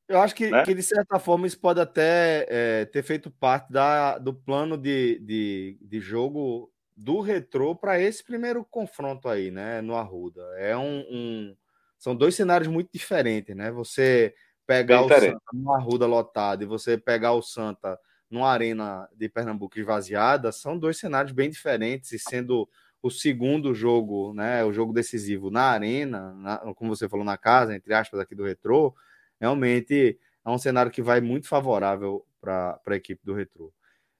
Eu 0.07 0.19
acho 0.19 0.35
que, 0.35 0.49
né? 0.49 0.63
que, 0.63 0.73
de 0.73 0.83
certa 0.83 1.19
forma, 1.19 1.47
isso 1.47 1.59
pode 1.59 1.79
até 1.79 2.45
é, 2.49 2.85
ter 2.85 3.03
feito 3.03 3.29
parte 3.29 3.71
da, 3.71 4.17
do 4.17 4.33
plano 4.33 4.77
de, 4.77 5.19
de, 5.19 5.77
de 5.81 5.99
jogo 5.99 6.71
do 6.95 7.19
Retrô 7.19 7.75
para 7.75 7.99
esse 7.99 8.23
primeiro 8.23 8.65
confronto 8.65 9.29
aí, 9.29 9.51
né, 9.51 9.81
no 9.81 9.95
Arruda. 9.95 10.41
É 10.57 10.75
um, 10.75 11.05
um, 11.09 11.55
são 11.97 12.15
dois 12.15 12.35
cenários 12.35 12.67
muito 12.67 12.89
diferentes, 12.91 13.55
né? 13.55 13.71
Você 13.71 14.33
pegar 14.65 15.01
o 15.01 15.09
Santa 15.09 15.39
no 15.53 15.73
Arruda 15.73 16.05
lotado 16.05 16.63
e 16.63 16.65
você 16.65 16.97
pegar 16.97 17.33
o 17.33 17.41
Santa 17.41 17.99
numa 18.29 18.49
arena 18.49 19.07
de 19.15 19.29
Pernambuco 19.29 19.79
esvaziada, 19.79 20.51
são 20.51 20.77
dois 20.77 20.97
cenários 20.97 21.31
bem 21.31 21.49
diferentes 21.49 22.11
e 22.11 22.19
sendo 22.19 22.67
o 23.01 23.09
segundo 23.09 23.73
jogo, 23.73 24.33
né, 24.33 24.63
o 24.63 24.73
jogo 24.73 24.91
decisivo 24.91 25.49
na 25.49 25.63
arena, 25.63 26.33
na, 26.33 26.57
como 26.73 26.95
você 26.95 27.07
falou, 27.07 27.25
na 27.25 27.37
casa, 27.37 27.75
entre 27.75 27.93
aspas, 27.93 28.19
aqui 28.19 28.35
do 28.35 28.43
Retrô, 28.43 28.93
realmente 29.39 30.19
é 30.45 30.49
um 30.49 30.57
cenário 30.57 30.91
que 30.91 31.01
vai 31.01 31.21
muito 31.21 31.47
favorável 31.47 32.25
para 32.41 32.79
a 32.85 32.95
equipe 32.95 33.21
do 33.23 33.33
Retrô. 33.33 33.71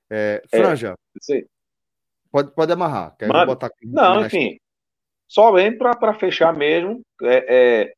É, 0.09 0.41
é 0.51 0.57
Franja, 0.57 0.95
é, 1.31 1.43
pode, 2.31 2.51
pode 2.51 2.71
amarrar. 2.71 3.15
Quer 3.17 3.27
botar 3.45 3.71
não, 3.83 4.25
enfim, 4.25 4.57
só 5.27 5.51
bem 5.51 5.77
para 5.77 6.13
fechar 6.13 6.55
mesmo, 6.55 7.01
é, 7.23 7.93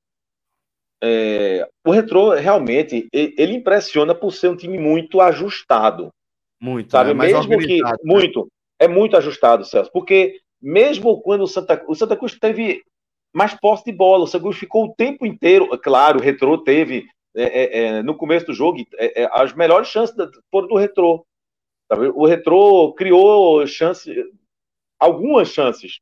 é, 1.02 1.60
é, 1.60 1.70
o 1.86 1.92
Retrô 1.92 2.32
realmente 2.32 3.08
ele 3.14 3.56
impressiona 3.56 4.14
por 4.14 4.32
ser 4.32 4.50
um 4.50 4.56
time 4.56 4.78
muito 4.78 5.22
ajustado. 5.22 6.10
Muito, 6.62 6.92
sabe? 6.92 7.14
Né? 7.14 7.28
Mesmo 7.28 7.58
que 7.58 7.82
né? 7.82 7.92
muito, 8.04 8.52
é 8.78 8.88
muito 8.88 9.16
ajustado, 9.16 9.64
Celso, 9.64 9.92
porque 9.92 10.40
mesmo 10.62 11.22
quando 11.22 11.42
o 11.42 11.48
Santa, 11.48 11.82
o 11.88 11.96
Santa 11.96 12.18
Cruz 12.18 12.38
teve 12.38 12.84
mais 13.34 13.54
posse 13.54 13.86
de 13.86 13.94
bola, 13.94 14.24
o 14.24 14.28
Santa 14.28 14.44
Cruz 14.44 14.58
ficou 14.58 14.86
o 14.86 14.94
tempo 14.94 15.26
inteiro, 15.26 15.70
claro, 15.80 16.20
o 16.20 16.22
Retrô 16.22 16.58
teve 16.58 17.08
é, 17.36 17.44
é, 17.44 17.84
é 17.84 18.04
no 18.04 18.16
começo 18.16 18.48
do 18.48 18.54
jogo 18.54 18.80
é, 18.98 19.24
é, 19.24 19.30
as 19.32 19.54
melhores 19.54 19.88
chances 19.88 20.16
foram 20.52 20.68
do 20.68 20.76
Retrô. 20.76 21.26
Sabe? 21.88 22.08
O 22.14 22.26
Retrô 22.26 22.94
criou 22.94 23.66
chances, 23.66 24.14
algumas 25.00 25.50
chances 25.50 26.00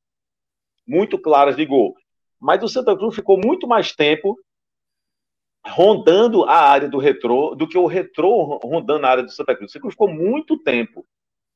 muito 0.88 1.20
claras 1.20 1.56
de 1.56 1.66
gol, 1.66 1.96
mas 2.40 2.64
o 2.64 2.68
Santa 2.68 2.96
Cruz 2.98 3.14
ficou 3.14 3.38
muito 3.38 3.68
mais 3.68 3.94
tempo 3.94 4.38
rondando 5.70 6.44
a 6.46 6.56
área 6.56 6.88
do 6.88 6.98
retrô 6.98 7.56
do 7.56 7.68
que 7.68 7.78
o 7.78 7.86
retrô 7.86 8.60
rondando 8.64 9.06
a 9.06 9.10
área 9.10 9.24
do 9.24 9.32
Santa 9.32 9.56
Cruz. 9.56 9.72
O 9.72 9.74
Santa 9.74 9.82
Cruz 9.82 9.94
ficou 9.94 10.10
muito 10.10 10.58
tempo 10.58 11.06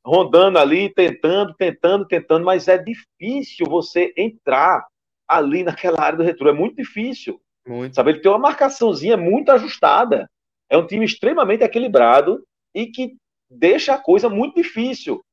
rondando 0.06 0.58
ali, 0.58 0.89
tentando, 0.89 1.54
tentando, 1.54 2.08
tentando, 2.08 2.43
mas 2.43 2.67
é 2.67 2.78
difícil 2.78 3.67
você 3.67 4.13
entrar 4.17 4.86
ali 5.28 5.63
naquela 5.63 6.02
área 6.02 6.17
do 6.17 6.24
retrô. 6.24 6.50
É 6.50 6.54
muito 6.54 6.76
difícil. 6.76 7.39
Muito. 7.65 7.95
Sabe, 7.95 8.12
ele 8.12 8.21
tem 8.21 8.32
uma 8.32 8.39
marcaçãozinha 8.39 9.15
muito 9.15 9.52
ajustada. 9.52 10.30
É 10.69 10.78
um 10.78 10.88
time 10.88 11.06
extremamente 11.06 11.63
equilibrado 11.63 12.43
e 12.74 12.88
que 12.88 13.15
deixa 13.50 13.93
a 13.93 14.02
coisa 14.02 14.30
muito 14.30 14.56
difícil. 14.56 15.24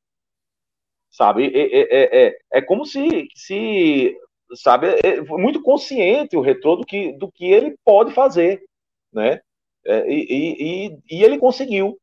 Sabe? 1.11 1.47
É, 1.47 1.79
é, 1.81 2.27
é, 2.27 2.39
é 2.53 2.63
como 2.63 2.85
se, 2.85 3.29
se 3.35 4.15
sabe, 4.55 4.89
é 5.05 5.21
muito 5.23 5.63
consciente 5.63 6.37
o 6.37 6.41
retrô 6.41 6.77
do 6.77 6.85
que, 6.85 7.13
do 7.13 7.31
que 7.31 7.47
ele 7.47 7.77
pode 7.85 8.13
fazer, 8.13 8.63
né? 9.13 9.41
É, 9.87 10.11
e, 10.11 10.27
e, 10.91 10.99
e 11.11 11.23
ele 11.23 11.39
conseguiu. 11.39 11.99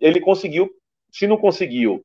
Ele 0.00 0.20
conseguiu 0.20 0.70
se 1.12 1.26
não 1.26 1.36
conseguiu 1.36 2.02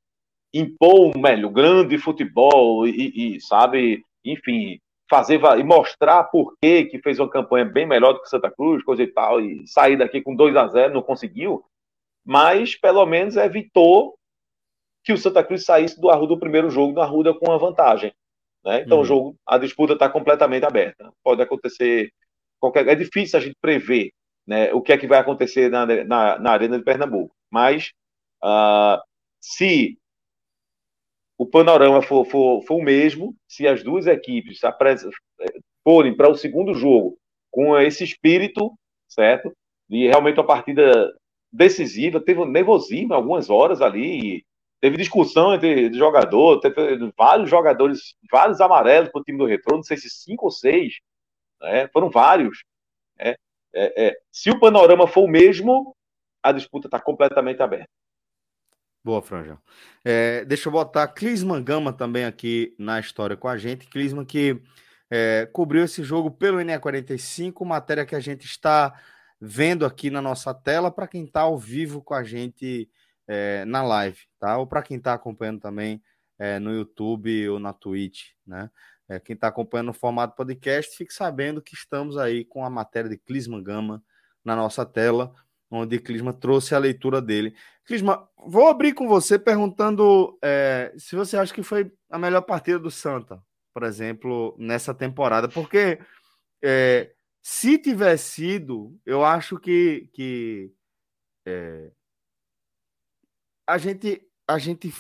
impor 0.53 1.15
um 1.15 1.19
melhor, 1.19 1.51
grande 1.51 1.97
futebol 1.97 2.87
e, 2.87 3.35
e, 3.35 3.41
sabe, 3.41 4.03
enfim, 4.23 4.79
fazer 5.09 5.39
e 5.57 5.63
mostrar 5.63 6.23
por 6.25 6.55
que 6.61 6.85
que 6.85 6.99
fez 6.99 7.19
uma 7.19 7.29
campanha 7.29 7.65
bem 7.65 7.85
melhor 7.85 8.13
do 8.13 8.21
que 8.21 8.29
Santa 8.29 8.49
Cruz, 8.49 8.83
coisa 8.83 9.03
e 9.03 9.07
tal, 9.07 9.41
e 9.41 9.67
sair 9.67 9.97
daqui 9.97 10.21
com 10.21 10.35
2 10.35 10.55
a 10.55 10.67
0 10.67 10.93
não 10.93 11.01
conseguiu, 11.01 11.63
mas 12.25 12.75
pelo 12.75 13.05
menos 13.05 13.35
evitou 13.35 14.15
que 15.03 15.13
o 15.13 15.17
Santa 15.17 15.43
Cruz 15.43 15.63
saísse 15.63 15.99
do 15.99 16.09
Arruda 16.09 16.33
do 16.33 16.39
primeiro 16.39 16.69
jogo 16.69 16.93
do 16.93 17.01
Arruda 17.01 17.33
com 17.33 17.45
uma 17.45 17.59
vantagem. 17.59 18.11
Né? 18.63 18.81
Então 18.81 18.97
uhum. 18.97 19.03
o 19.03 19.05
jogo, 19.05 19.35
a 19.45 19.57
disputa 19.59 19.93
está 19.93 20.09
completamente 20.09 20.65
aberta. 20.65 21.11
Pode 21.23 21.41
acontecer 21.41 22.11
qualquer. 22.59 22.87
É 22.87 22.95
difícil 22.95 23.37
a 23.37 23.41
gente 23.41 23.55
prever 23.61 24.11
né, 24.47 24.73
o 24.73 24.81
que 24.81 24.93
é 24.93 24.97
que 24.97 25.07
vai 25.07 25.19
acontecer 25.19 25.69
na, 25.69 25.85
na, 25.85 26.39
na 26.39 26.51
Arena 26.51 26.77
de 26.77 26.83
Pernambuco. 26.83 27.35
Mas 27.51 27.91
Uh, 28.45 29.01
se 29.41 29.97
o 31.35 31.47
panorama 31.47 32.01
for, 32.03 32.25
for, 32.25 32.61
for, 32.61 32.75
o 32.75 32.83
mesmo, 32.83 33.35
se 33.47 33.67
as 33.67 33.83
duas 33.83 34.05
equipes 34.05 34.59
forem 35.83 36.15
para 36.15 36.29
o 36.29 36.35
segundo 36.35 36.75
jogo 36.75 37.17
com 37.51 37.77
esse 37.79 38.03
espírito, 38.03 38.71
certo? 39.07 39.51
E 39.89 40.07
realmente 40.07 40.39
uma 40.39 40.45
partida 40.45 41.11
decisiva, 41.51 42.19
teve 42.19 42.39
um 42.39 42.45
nervosismo 42.45 43.13
algumas 43.13 43.49
horas 43.49 43.81
ali, 43.81 44.45
teve 44.79 44.97
discussão 44.97 45.55
entre 45.55 45.91
jogador, 45.93 46.59
teve 46.59 47.11
vários 47.17 47.49
jogadores, 47.49 48.15
vários 48.31 48.61
amarelos 48.61 49.09
para 49.09 49.21
o 49.21 49.23
time 49.23 49.39
do 49.39 49.45
Retrô, 49.45 49.77
não 49.77 49.83
sei 49.83 49.97
se 49.97 50.09
cinco 50.09 50.45
ou 50.45 50.51
seis, 50.51 50.99
né? 51.61 51.87
foram 51.89 52.09
vários. 52.09 52.63
Né? 53.17 53.35
É, 53.75 54.07
é, 54.07 54.17
se 54.31 54.49
o 54.49 54.59
panorama 54.59 55.05
for 55.05 55.25
o 55.25 55.27
mesmo, 55.27 55.95
a 56.41 56.51
disputa 56.51 56.87
está 56.87 56.99
completamente 56.99 57.61
aberta. 57.61 57.89
Boa, 59.03 59.21
Franjão. 59.21 59.59
É, 60.03 60.43
deixa 60.45 60.67
eu 60.67 60.71
botar 60.71 61.07
Clisman 61.09 61.63
Gama 61.63 61.93
também 61.93 62.25
aqui 62.25 62.73
na 62.79 62.99
história 62.99 63.37
com 63.37 63.47
a 63.47 63.57
gente. 63.57 63.87
Clisman 63.87 64.25
que 64.25 64.59
é, 65.11 65.47
cobriu 65.51 65.83
esse 65.83 66.03
jogo 66.03 66.31
pelo 66.31 66.57
NE45, 66.57 67.63
matéria 67.65 68.05
que 68.05 68.15
a 68.15 68.19
gente 68.19 68.45
está 68.45 68.99
vendo 69.39 69.85
aqui 69.85 70.09
na 70.09 70.21
nossa 70.21 70.53
tela 70.53 70.89
para 70.89 71.07
quem 71.07 71.25
está 71.25 71.41
ao 71.41 71.57
vivo 71.57 72.01
com 72.01 72.13
a 72.13 72.23
gente 72.23 72.89
é, 73.27 73.65
na 73.65 73.83
live, 73.83 74.19
tá? 74.39 74.57
Ou 74.57 74.65
para 74.65 74.81
quem 74.81 74.97
está 74.97 75.13
acompanhando 75.13 75.59
também 75.59 76.01
é, 76.39 76.57
no 76.59 76.71
YouTube 76.71 77.49
ou 77.49 77.59
na 77.59 77.73
Twitch, 77.73 78.29
né? 78.45 78.69
É, 79.07 79.19
quem 79.19 79.35
está 79.35 79.47
acompanhando 79.47 79.87
no 79.87 79.93
formato 79.93 80.35
podcast, 80.35 80.97
fique 80.97 81.13
sabendo 81.13 81.61
que 81.61 81.75
estamos 81.75 82.17
aí 82.17 82.43
com 82.43 82.65
a 82.65 82.69
matéria 82.69 83.09
de 83.09 83.17
Clisman 83.17 83.61
Gama 83.61 84.03
na 84.43 84.55
nossa 84.55 84.85
tela 84.85 85.33
onde 85.69 85.99
Clisma 85.99 86.33
trouxe 86.33 86.75
a 86.75 86.79
leitura 86.79 87.21
dele. 87.21 87.55
Clisma, 87.85 88.27
vou 88.37 88.67
abrir 88.67 88.93
com 88.93 89.07
você 89.07 89.37
perguntando 89.37 90.37
é, 90.41 90.93
se 90.97 91.15
você 91.15 91.37
acha 91.37 91.53
que 91.53 91.63
foi 91.63 91.91
a 92.09 92.17
melhor 92.17 92.41
partida 92.41 92.79
do 92.79 92.91
Santa, 92.91 93.41
por 93.73 93.83
exemplo, 93.83 94.55
nessa 94.57 94.93
temporada, 94.93 95.49
porque 95.49 95.99
é, 96.63 97.13
se 97.41 97.77
tiver 97.77 98.17
sido, 98.17 98.97
eu 99.05 99.23
acho 99.23 99.59
que, 99.59 100.09
que 100.13 100.71
é, 101.45 101.91
a, 103.67 103.77
gente, 103.77 104.21
a 104.47 104.57
gente 104.57 104.93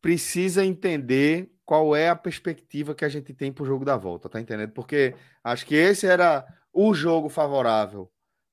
precisa 0.00 0.64
entender 0.64 1.50
qual 1.66 1.96
é 1.96 2.08
a 2.08 2.16
perspectiva 2.16 2.94
que 2.94 3.04
a 3.04 3.08
gente 3.08 3.34
tem 3.34 3.52
para 3.52 3.64
o 3.64 3.66
jogo 3.66 3.84
da 3.84 3.96
volta, 3.96 4.28
tá 4.28 4.40
entendendo? 4.40 4.70
Porque 4.70 5.16
acho 5.42 5.66
que 5.66 5.74
esse 5.74 6.06
era 6.06 6.46
o 6.72 6.94
jogo 6.94 7.28
favorável 7.28 8.10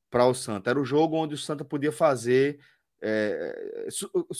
para 0.10 0.26
o 0.26 0.34
Santa. 0.34 0.71
Era 0.71 0.82
o 0.82 0.86
jogo 0.86 1.15
onde 1.15 1.36
o 1.36 1.38
Santa 1.38 1.63
podia 1.63 1.91
fazer, 1.91 2.60
é, 2.99 3.88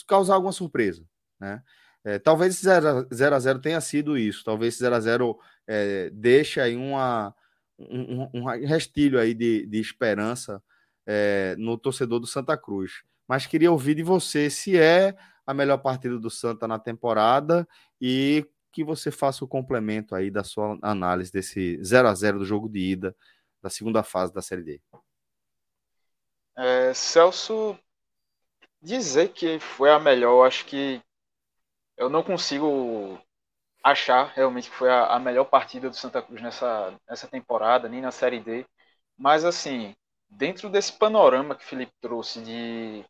causar 0.08 0.34
alguma 0.34 0.52
surpresa. 0.52 1.06
Né? 1.40 1.62
É, 2.04 2.18
talvez 2.18 2.56
esse 2.56 2.64
0 2.64 3.36
a 3.36 3.40
0 3.40 3.60
tenha 3.60 3.80
sido 3.80 4.18
isso. 4.18 4.44
Talvez 4.44 4.74
esse 4.74 4.82
0 4.82 4.96
a 4.96 5.00
0 5.00 5.40
é, 5.68 6.10
deixe 6.10 6.60
aí 6.60 6.76
uma, 6.76 7.34
um, 7.78 8.28
um 8.34 8.44
restilho 8.66 9.20
aí 9.20 9.36
de, 9.36 9.68
de 9.68 9.80
esperança 9.80 10.62
é, 11.06 11.56
no 11.60 11.78
torcedor 11.78 12.20
do 12.20 12.26
Santa 12.28 12.58
Cruz. 12.58 13.04
Mas 13.28 13.46
queria 13.46 13.72
ouvir 13.72 13.94
de 13.94 14.04
você 14.04 14.50
se 14.50 14.76
é 14.78 15.16
a 15.46 15.54
melhor 15.54 15.78
partida 15.78 16.18
do 16.18 16.30
Santa 16.30 16.68
na 16.68 16.80
temporada 16.80 17.68
e 18.02 18.48
que 18.74 18.84
você 18.84 19.12
faça 19.12 19.46
o 19.46 19.48
complemento 19.48 20.16
aí 20.16 20.32
da 20.32 20.44
sua 20.44 20.78
análise 20.82 21.32
desse 21.32 21.82
0 21.84 22.08
a 22.08 22.16
0 22.16 22.40
do 22.40 22.46
jogo 22.46 22.68
de 22.68 22.80
ida 22.80 23.16
da 23.62 23.70
segunda 23.70 24.04
fase 24.04 24.34
da 24.34 24.42
Série 24.42 24.64
D. 24.64 24.82
É, 26.58 26.94
Celso, 26.94 27.78
dizer 28.82 29.30
que 29.30 29.60
foi 29.60 29.90
a 29.92 30.00
melhor, 30.00 30.46
acho 30.46 30.66
que 30.66 31.02
eu 31.96 32.10
não 32.10 32.24
consigo 32.24 33.20
achar 33.84 34.34
realmente 34.34 34.70
que 34.70 34.76
foi 34.76 34.90
a, 34.90 35.08
a, 35.08 35.20
melhor 35.20 35.46
partida 35.46 35.90
do 35.90 35.96
Santa 35.96 36.22
Cruz 36.22 36.42
nessa, 36.42 37.00
nessa 37.08 37.28
temporada, 37.28 37.88
nem 37.88 38.02
na 38.02 38.12
Série 38.12 38.40
D. 38.40 38.66
Mas, 39.18 39.46
assim, 39.46 39.96
dentro 40.30 40.70
desse 40.70 40.94
panorama 40.94 41.56
que 41.56 41.64
o 41.64 41.68
Felipe 41.68 41.94
trouxe 42.02 42.42
de 42.42 43.06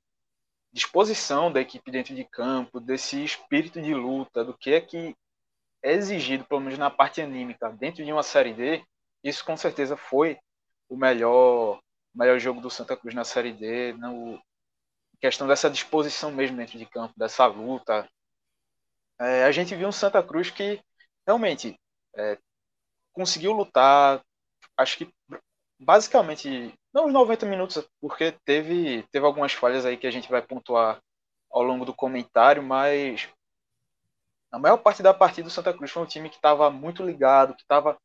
disposição 0.71 1.51
da 1.51 1.61
equipe 1.61 1.91
dentro 1.91 2.15
de 2.15 2.25
campo, 2.25 2.79
desse 2.79 3.23
espírito 3.23 3.81
de 3.81 3.93
luta, 3.93 4.43
do 4.43 4.57
que 4.57 4.71
é 4.73 4.81
que 4.81 5.15
é 5.83 5.91
exigido, 5.93 6.45
pelo 6.45 6.61
menos 6.61 6.79
na 6.79 6.89
parte 6.89 7.21
anímica, 7.21 7.69
dentro 7.71 8.03
de 8.03 8.11
uma 8.11 8.23
Série 8.23 8.53
D, 8.53 8.83
isso 9.23 9.43
com 9.45 9.57
certeza 9.57 9.97
foi 9.97 10.37
o 10.89 10.95
melhor 10.95 11.79
melhor 12.15 12.39
jogo 12.39 12.61
do 12.61 12.69
Santa 12.69 12.95
Cruz 12.95 13.15
na 13.15 13.23
Série 13.23 13.53
D, 13.53 13.93
no, 13.93 14.39
questão 15.19 15.47
dessa 15.47 15.69
disposição 15.69 16.31
mesmo 16.31 16.57
dentro 16.57 16.77
de 16.77 16.85
campo, 16.85 17.13
dessa 17.17 17.45
luta. 17.45 18.07
É, 19.19 19.45
a 19.45 19.51
gente 19.51 19.73
viu 19.73 19.87
um 19.87 19.91
Santa 19.91 20.21
Cruz 20.21 20.49
que 20.49 20.81
realmente 21.25 21.79
é, 22.15 22.37
conseguiu 23.13 23.53
lutar, 23.53 24.21
acho 24.77 24.97
que 24.97 25.09
basicamente, 25.79 26.73
não 26.93 27.05
os 27.05 27.13
90 27.13 27.45
minutos, 27.45 27.87
porque 28.01 28.33
teve, 28.45 29.03
teve 29.11 29.25
algumas 29.25 29.53
falhas 29.53 29.85
aí 29.85 29.97
que 29.97 30.07
a 30.07 30.11
gente 30.11 30.29
vai 30.29 30.41
pontuar 30.41 31.01
ao 31.49 31.63
longo 31.63 31.85
do 31.85 31.93
comentário, 31.93 32.61
mas 32.61 33.29
a 34.53 34.59
maior 34.59 34.77
parte 34.77 35.01
da 35.01 35.15
partida 35.15 35.47
do 35.47 35.51
Santa 35.51 35.73
Cruz 35.73 35.89
foi 35.89 36.03
um 36.03 36.05
time 36.05 36.29
que 36.29 36.35
estava 36.35 36.69
muito 36.69 37.03
ligado, 37.03 37.55
que 37.55 37.63
estava 37.63 37.97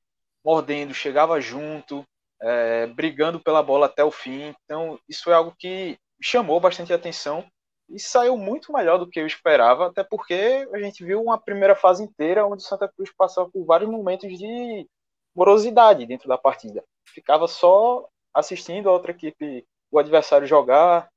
mordendo, 0.43 0.95
chegava 0.95 1.39
junto, 1.43 2.03
é, 2.41 2.87
brigando 2.87 3.39
pela 3.39 3.63
bola 3.63 3.85
até 3.85 4.03
o 4.03 4.11
fim. 4.11 4.55
Então, 4.65 4.99
isso 5.07 5.31
é 5.31 5.35
algo 5.35 5.55
que 5.59 5.99
chamou 6.23 6.59
bastante 6.59 6.91
atenção 6.91 7.45
e 7.91 8.01
saiu 8.01 8.39
muito 8.39 8.73
melhor 8.73 8.97
do 8.97 9.07
que 9.07 9.21
eu 9.21 9.27
esperava, 9.27 9.89
até 9.89 10.03
porque 10.03 10.67
a 10.73 10.79
gente 10.79 11.05
viu 11.05 11.23
uma 11.23 11.39
primeira 11.39 11.77
fase 11.77 12.03
inteira 12.03 12.47
onde 12.47 12.63
o 12.63 12.67
Santa 12.67 12.89
Cruz 12.89 13.13
passava 13.15 13.51
por 13.51 13.67
vários 13.67 13.91
momentos 13.91 14.31
de 14.39 14.89
morosidade 15.35 16.07
dentro 16.07 16.29
da 16.29 16.39
partida. 16.39 16.83
Ficava 17.05 17.47
só 17.47 18.09
assistindo 18.33 18.89
a 18.89 18.93
outra 18.93 19.11
equipe, 19.11 19.67
o 19.91 19.99
adversário 19.99 20.47
jogar, 20.47 21.11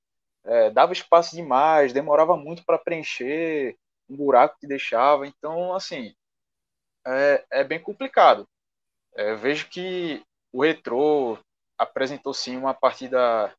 é, 0.43 0.69
dava 0.71 0.91
espaço 0.91 1.37
demais, 1.37 1.93
demorava 1.93 2.35
muito 2.35 2.65
para 2.65 2.77
preencher 2.77 3.77
um 4.11 4.15
buraco 4.15 4.57
que 4.59 4.67
deixava. 4.67 5.25
Então, 5.25 5.73
assim, 5.73 6.13
é, 7.05 7.45
é 7.51 7.63
bem 7.63 7.79
complicado. 7.79 8.47
É, 9.15 9.35
vejo 9.35 9.69
que 9.69 10.23
o 10.51 10.63
Retrô 10.63 11.37
apresentou 11.77 12.33
sim 12.33 12.57
uma 12.57 12.73
partida 12.73 13.53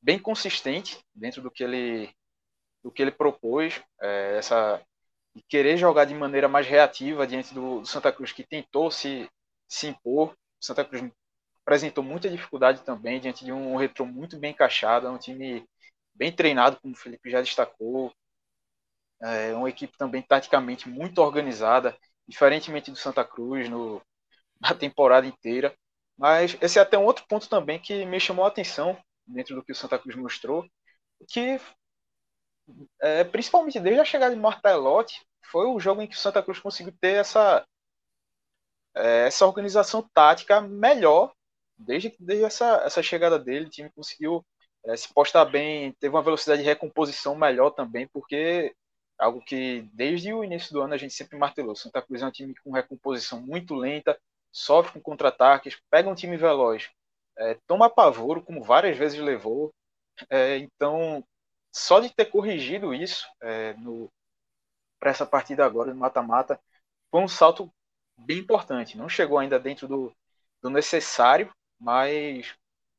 bem 0.00 0.18
consistente 0.18 0.98
dentro 1.14 1.42
do 1.42 1.50
que 1.50 1.62
ele 1.62 2.10
do 2.82 2.90
que 2.90 3.00
ele 3.00 3.12
propôs, 3.12 3.80
é, 4.00 4.36
essa 4.36 4.84
querer 5.48 5.76
jogar 5.76 6.04
de 6.04 6.14
maneira 6.14 6.48
mais 6.48 6.66
reativa 6.66 7.26
diante 7.26 7.54
do, 7.54 7.80
do, 7.80 7.86
Santa 7.86 8.12
Cruz 8.12 8.32
que 8.32 8.44
tentou 8.44 8.90
se 8.90 9.28
se 9.68 9.86
impor. 9.86 10.32
O 10.32 10.64
Santa 10.64 10.84
Cruz 10.84 11.10
apresentou 11.62 12.02
muita 12.02 12.28
dificuldade 12.28 12.82
também 12.82 13.20
diante 13.20 13.44
de 13.44 13.52
um 13.52 13.76
retrô 13.76 14.04
muito 14.04 14.38
bem 14.38 14.50
encaixado, 14.50 15.08
um 15.08 15.18
time 15.18 15.64
bem 16.14 16.32
treinado, 16.32 16.78
como 16.80 16.94
o 16.94 16.96
Felipe 16.96 17.30
já 17.30 17.40
destacou, 17.40 18.12
é 19.22 19.54
uma 19.54 19.68
equipe 19.68 19.96
também 19.96 20.22
taticamente 20.22 20.88
muito 20.88 21.18
organizada, 21.18 21.96
diferentemente 22.26 22.90
do 22.90 22.96
Santa 22.96 23.24
Cruz 23.24 23.68
no, 23.68 24.02
na 24.60 24.74
temporada 24.74 25.26
inteira. 25.26 25.74
Mas 26.16 26.56
esse 26.60 26.78
é 26.78 26.82
até 26.82 26.98
um 26.98 27.04
outro 27.04 27.24
ponto 27.28 27.48
também 27.48 27.78
que 27.78 28.04
me 28.04 28.20
chamou 28.20 28.44
a 28.44 28.48
atenção 28.48 28.96
dentro 29.26 29.54
do 29.54 29.64
que 29.64 29.72
o 29.72 29.74
Santa 29.74 29.98
Cruz 29.98 30.16
mostrou, 30.16 30.64
que 31.28 31.60
é, 33.00 33.24
principalmente 33.24 33.80
desde 33.80 34.00
a 34.00 34.04
chegada 34.04 34.34
de 34.34 34.40
Martelotti, 34.40 35.24
foi 35.50 35.66
o 35.66 35.80
jogo 35.80 36.02
em 36.02 36.06
que 36.06 36.14
o 36.16 36.18
Santa 36.18 36.42
Cruz 36.42 36.58
conseguiu 36.58 36.94
ter 37.00 37.14
essa, 37.16 37.66
é, 38.94 39.26
essa 39.26 39.46
organização 39.46 40.08
tática 40.14 40.60
melhor 40.60 41.32
desde, 41.76 42.14
desde 42.18 42.44
essa, 42.44 42.82
essa 42.84 43.02
chegada 43.02 43.38
dele. 43.38 43.66
O 43.66 43.70
time 43.70 43.90
conseguiu 43.90 44.44
é, 44.86 44.96
se 44.96 45.12
postar 45.12 45.44
bem, 45.46 45.92
teve 46.00 46.14
uma 46.14 46.22
velocidade 46.22 46.62
de 46.62 46.68
recomposição 46.68 47.34
melhor 47.34 47.70
também, 47.70 48.08
porque 48.08 48.74
algo 49.22 49.40
que 49.40 49.82
desde 49.92 50.32
o 50.32 50.42
início 50.42 50.72
do 50.72 50.82
ano 50.82 50.94
a 50.94 50.98
gente 50.98 51.14
sempre 51.14 51.38
martelou. 51.38 51.76
Santa 51.76 52.02
Cruz 52.02 52.22
é 52.22 52.26
um 52.26 52.30
time 52.30 52.54
com 52.56 52.72
recomposição 52.72 53.40
muito 53.40 53.72
lenta, 53.72 54.18
sofre 54.50 54.94
com 54.94 55.00
contra-ataques, 55.00 55.80
pega 55.88 56.08
um 56.08 56.14
time 56.14 56.36
veloz, 56.36 56.90
é, 57.38 57.56
toma 57.66 57.88
pavoro, 57.88 58.42
como 58.42 58.64
várias 58.64 58.98
vezes 58.98 59.20
levou. 59.20 59.72
É, 60.28 60.58
então, 60.58 61.24
só 61.70 62.00
de 62.00 62.10
ter 62.10 62.26
corrigido 62.26 62.92
isso 62.92 63.26
é, 63.40 63.74
para 64.98 65.10
essa 65.10 65.24
partida 65.24 65.64
agora, 65.64 65.94
no 65.94 66.00
mata-mata, 66.00 66.60
foi 67.08 67.20
um 67.20 67.28
salto 67.28 67.72
bem 68.16 68.38
importante. 68.38 68.98
Não 68.98 69.08
chegou 69.08 69.38
ainda 69.38 69.58
dentro 69.58 69.86
do, 69.86 70.12
do 70.60 70.68
necessário, 70.68 71.52
mas 71.78 72.56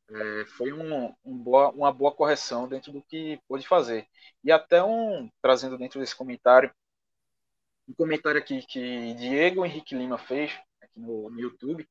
é, 0.10 0.46
foi 0.46 0.74
um, 0.74 1.13
um 1.24 1.38
boa, 1.38 1.70
uma 1.70 1.92
boa 1.92 2.12
correção 2.12 2.68
dentro 2.68 2.92
do 2.92 3.02
que 3.02 3.39
pôde 3.48 3.68
fazer. 3.68 4.08
E 4.44 4.52
até 4.52 4.84
um, 4.84 5.30
trazendo 5.42 5.78
dentro 5.78 6.00
desse 6.00 6.16
comentário, 6.16 6.72
um 7.88 7.94
comentário 7.94 8.39
aqui 8.39 8.62
que 8.66 9.13
Diego 9.16 9.66
Henrique 9.66 9.96
Lima 9.96 10.18
fez 10.18 10.52
aqui 10.82 11.00
no, 11.00 11.30
no 11.30 11.39
YouTube, 11.39 11.88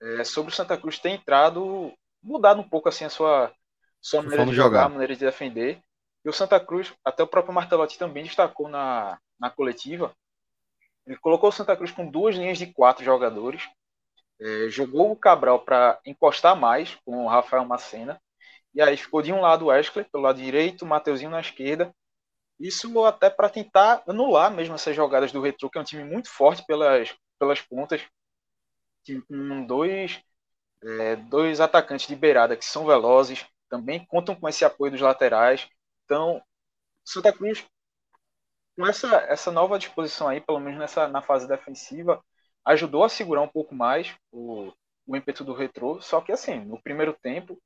é, 0.00 0.24
sobre 0.24 0.52
o 0.52 0.54
Santa 0.54 0.76
Cruz 0.76 0.98
ter 0.98 1.10
entrado, 1.10 1.92
mudado 2.22 2.60
um 2.60 2.68
pouco 2.68 2.88
assim 2.88 3.04
a 3.04 3.10
sua, 3.10 3.52
sua 4.00 4.22
maneira 4.22 4.46
de 4.46 4.52
jogar, 4.52 4.82
jogar, 4.82 4.88
maneira 4.88 5.14
de 5.14 5.24
defender. 5.24 5.80
E 6.24 6.28
o 6.28 6.32
Santa 6.32 6.58
Cruz, 6.58 6.92
até 7.04 7.22
o 7.22 7.26
próprio 7.26 7.54
Martelotti 7.54 7.98
também 7.98 8.24
destacou 8.24 8.68
na, 8.68 9.18
na 9.38 9.50
coletiva, 9.50 10.14
ele 11.06 11.16
colocou 11.18 11.48
o 11.48 11.52
Santa 11.52 11.76
Cruz 11.76 11.92
com 11.92 12.10
duas 12.10 12.34
linhas 12.34 12.58
de 12.58 12.66
quatro 12.66 13.04
jogadores, 13.04 13.62
é, 14.40 14.68
jogou 14.68 15.10
o 15.10 15.16
Cabral 15.16 15.60
para 15.60 15.98
encostar 16.04 16.56
mais 16.56 16.94
com 17.04 17.24
o 17.24 17.28
Rafael 17.28 17.64
Macena, 17.64 18.20
e 18.74 18.82
aí 18.82 18.96
ficou 18.96 19.22
de 19.22 19.32
um 19.32 19.40
lado 19.40 19.64
o 19.64 19.68
Wesley, 19.68 20.04
pelo 20.04 20.24
lado 20.24 20.40
direito, 20.40 20.82
o 20.82 20.86
Mateuzinho 20.86 21.30
na 21.30 21.40
esquerda. 21.40 21.94
Isso 22.60 23.04
até 23.04 23.30
para 23.30 23.48
tentar 23.48 24.02
anular 24.06 24.50
mesmo 24.50 24.74
essas 24.74 24.94
jogadas 24.94 25.32
do 25.32 25.40
Retro, 25.40 25.70
que 25.70 25.78
é 25.78 25.80
um 25.80 25.84
time 25.84 26.04
muito 26.04 26.30
forte 26.30 26.64
pelas, 26.66 27.14
pelas 27.38 27.60
pontas, 27.60 28.02
com 29.28 29.66
dois, 29.66 30.20
é, 30.82 31.16
dois 31.16 31.60
atacantes 31.60 32.06
de 32.06 32.16
beirada 32.16 32.56
que 32.56 32.64
são 32.64 32.86
velozes, 32.86 33.46
também 33.68 34.04
contam 34.06 34.34
com 34.34 34.48
esse 34.48 34.64
apoio 34.64 34.92
dos 34.92 35.00
laterais. 35.00 35.68
Então, 36.04 36.42
Santa 37.04 37.32
Cruz, 37.32 37.64
com 38.76 38.86
essa, 38.86 39.16
essa 39.28 39.50
nova 39.50 39.78
disposição 39.78 40.28
aí, 40.28 40.40
pelo 40.40 40.60
menos 40.60 40.78
nessa, 40.78 41.08
na 41.08 41.22
fase 41.22 41.48
defensiva, 41.48 42.22
ajudou 42.66 43.04
a 43.04 43.08
segurar 43.08 43.42
um 43.42 43.48
pouco 43.48 43.74
mais 43.74 44.14
o, 44.32 44.72
o 45.06 45.16
ímpeto 45.16 45.44
do 45.44 45.54
retrô. 45.54 46.00
Só 46.02 46.20
que, 46.20 46.32
assim, 46.32 46.60
no 46.60 46.80
primeiro 46.82 47.14
tempo, 47.14 47.58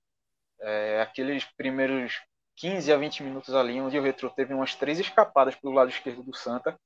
é, 0.60 1.00
aqueles 1.00 1.44
primeiros 1.56 2.20
15 2.56 2.92
a 2.92 2.96
20 2.96 3.22
minutos 3.22 3.54
ali, 3.54 3.80
onde 3.80 3.98
o 3.98 4.02
retrô 4.02 4.30
teve 4.30 4.54
umas 4.54 4.74
três 4.74 4.98
escapadas 5.00 5.56
pelo 5.56 5.72
lado 5.74 5.90
esquerdo 5.90 6.22
do 6.22 6.36
Santa, 6.36 6.78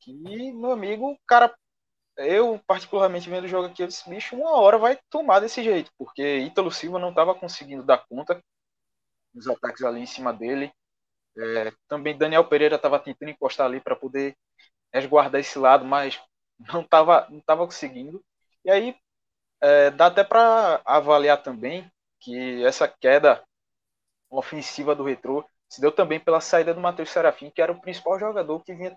que, 0.00 0.12
meu 0.52 0.70
amigo, 0.70 1.18
cara 1.26 1.54
eu, 2.16 2.60
particularmente 2.66 3.28
vendo 3.28 3.44
o 3.44 3.48
jogo 3.48 3.66
aqui, 3.66 3.82
eu 3.82 3.88
disse, 3.88 4.08
bicho, 4.08 4.36
uma 4.36 4.52
hora 4.60 4.78
vai 4.78 4.98
tomar 5.10 5.40
desse 5.40 5.62
jeito, 5.62 5.90
porque 5.98 6.38
Ítalo 6.38 6.70
Silva 6.70 6.98
não 6.98 7.10
estava 7.10 7.34
conseguindo 7.34 7.82
dar 7.82 8.06
conta 8.06 8.40
dos 9.32 9.48
ataques 9.48 9.82
ali 9.82 10.00
em 10.00 10.06
cima 10.06 10.32
dele. 10.32 10.72
É, 11.36 11.72
também 11.88 12.16
Daniel 12.16 12.44
Pereira 12.44 12.76
estava 12.76 13.00
tentando 13.00 13.30
encostar 13.30 13.66
ali 13.66 13.80
para 13.80 13.96
poder 13.96 14.36
resguardar 14.92 15.40
esse 15.40 15.58
lado, 15.58 15.84
mas 15.84 16.20
não 16.58 16.82
estava 16.82 17.26
não 17.30 17.40
tava 17.40 17.64
conseguindo. 17.64 18.24
E 18.64 18.70
aí 18.70 18.96
é, 19.60 19.90
dá 19.90 20.06
até 20.06 20.24
para 20.24 20.80
avaliar 20.84 21.42
também 21.42 21.90
que 22.20 22.64
essa 22.64 22.88
queda 22.88 23.42
ofensiva 24.30 24.94
do 24.94 25.04
Retrô 25.04 25.44
se 25.68 25.80
deu 25.80 25.92
também 25.92 26.20
pela 26.20 26.40
saída 26.40 26.74
do 26.74 26.80
Matheus 26.80 27.10
Serafim, 27.10 27.50
que 27.50 27.60
era 27.62 27.72
o 27.72 27.80
principal 27.80 28.18
jogador 28.18 28.60
que 28.62 28.74
vinha 28.74 28.96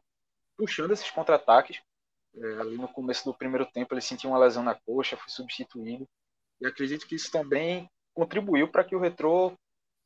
puxando 0.57 0.91
esses 0.91 1.09
contra-ataques 1.11 1.81
é, 2.35 2.61
ali 2.61 2.77
no 2.77 2.87
começo 2.87 3.25
do 3.25 3.33
primeiro 3.33 3.65
tempo 3.65 3.93
ele 3.93 4.01
sentiu 4.01 4.29
uma 4.29 4.39
lesão 4.39 4.63
na 4.63 4.75
coxa, 4.75 5.17
foi 5.17 5.29
substituído. 5.29 6.07
E 6.61 6.67
acredito 6.67 7.07
que 7.07 7.15
isso 7.15 7.31
também 7.31 7.89
contribuiu 8.13 8.67
para 8.67 8.83
que 8.83 8.95
o 8.95 8.99
Retrô 8.99 9.53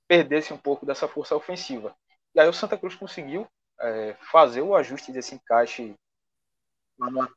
perdesse 0.07 0.53
um 0.53 0.57
pouco 0.57 0.85
dessa 0.85 1.07
força 1.07 1.35
ofensiva. 1.35 1.95
E 2.35 2.39
aí 2.39 2.47
o 2.47 2.53
Santa 2.53 2.77
Cruz 2.77 2.95
conseguiu 2.95 3.47
é, 3.79 4.15
fazer 4.31 4.61
o 4.61 4.75
ajuste 4.75 5.11
desse 5.11 5.35
encaixe 5.35 5.95
lá 6.97 7.09
na, 7.09 7.29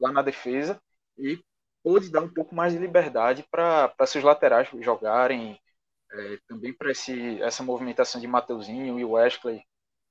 lá 0.00 0.12
na 0.12 0.22
defesa 0.22 0.80
e 1.18 1.42
pôde 1.82 2.10
dar 2.10 2.22
um 2.22 2.32
pouco 2.32 2.54
mais 2.54 2.72
de 2.72 2.78
liberdade 2.78 3.44
para 3.50 3.94
seus 4.06 4.24
laterais 4.24 4.68
jogarem, 4.80 5.58
é, 6.12 6.38
também 6.48 6.74
para 6.74 6.90
essa 6.92 7.62
movimentação 7.62 8.20
de 8.20 8.26
Mateuzinho 8.26 8.98
e 8.98 9.04
Wesley, 9.04 9.62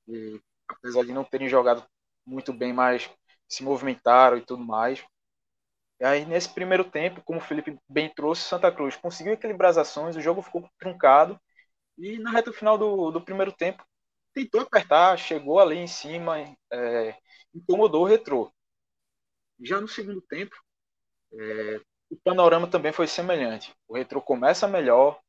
e, 0.08 0.40
apesar 0.68 1.04
de 1.04 1.12
não 1.12 1.24
terem 1.24 1.48
jogado 1.48 1.84
muito 2.26 2.52
bem, 2.52 2.72
mas 2.72 3.10
se 3.48 3.62
movimentaram 3.64 4.38
e 4.38 4.42
tudo 4.46 4.64
mais. 4.64 5.04
E 6.00 6.04
aí, 6.04 6.24
nesse 6.24 6.48
primeiro 6.48 6.84
tempo, 6.84 7.22
como 7.22 7.38
o 7.38 7.42
Felipe 7.42 7.78
bem 7.88 8.08
trouxe, 8.14 8.42
Santa 8.42 8.72
Cruz 8.72 8.96
conseguiu 8.96 9.34
equilibrar 9.34 9.70
as 9.70 9.78
ações, 9.78 10.16
o 10.16 10.20
jogo 10.20 10.40
ficou 10.42 10.68
truncado. 10.78 11.38
E 11.98 12.18
na 12.18 12.30
reta 12.32 12.52
final 12.52 12.78
do, 12.78 13.10
do 13.12 13.20
primeiro 13.22 13.52
tempo, 13.52 13.84
tentou 14.34 14.60
apertar, 14.62 15.18
chegou 15.18 15.60
ali 15.60 15.76
em 15.78 15.86
cima, 15.88 16.38
é, 16.72 17.16
incomodou 17.54 18.02
o 18.04 18.06
retrô. 18.06 18.52
Já 19.62 19.80
no 19.80 19.88
segundo 19.88 20.20
tempo, 20.22 20.54
é, 21.32 21.80
o 22.10 22.16
panorama 22.16 22.66
também 22.68 22.92
foi 22.92 23.06
semelhante. 23.06 23.74
O 23.86 23.96
retrô 23.96 24.20
começa 24.20 24.66
melhor, 24.66 25.20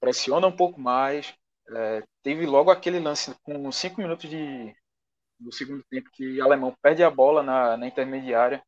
pressiona 0.00 0.46
um 0.46 0.56
pouco 0.56 0.80
mais. 0.80 1.34
É, 1.70 2.02
teve 2.22 2.46
logo 2.46 2.70
aquele 2.70 2.98
lance 2.98 3.34
com 3.42 3.70
cinco 3.72 4.00
minutos 4.00 4.28
de, 4.28 4.74
no 5.40 5.52
segundo 5.52 5.82
tempo 5.90 6.10
que 6.12 6.40
o 6.40 6.44
alemão 6.44 6.74
perde 6.82 7.02
a 7.02 7.10
bola 7.10 7.42
na, 7.42 7.76
na 7.76 7.86
intermediária. 7.86 8.62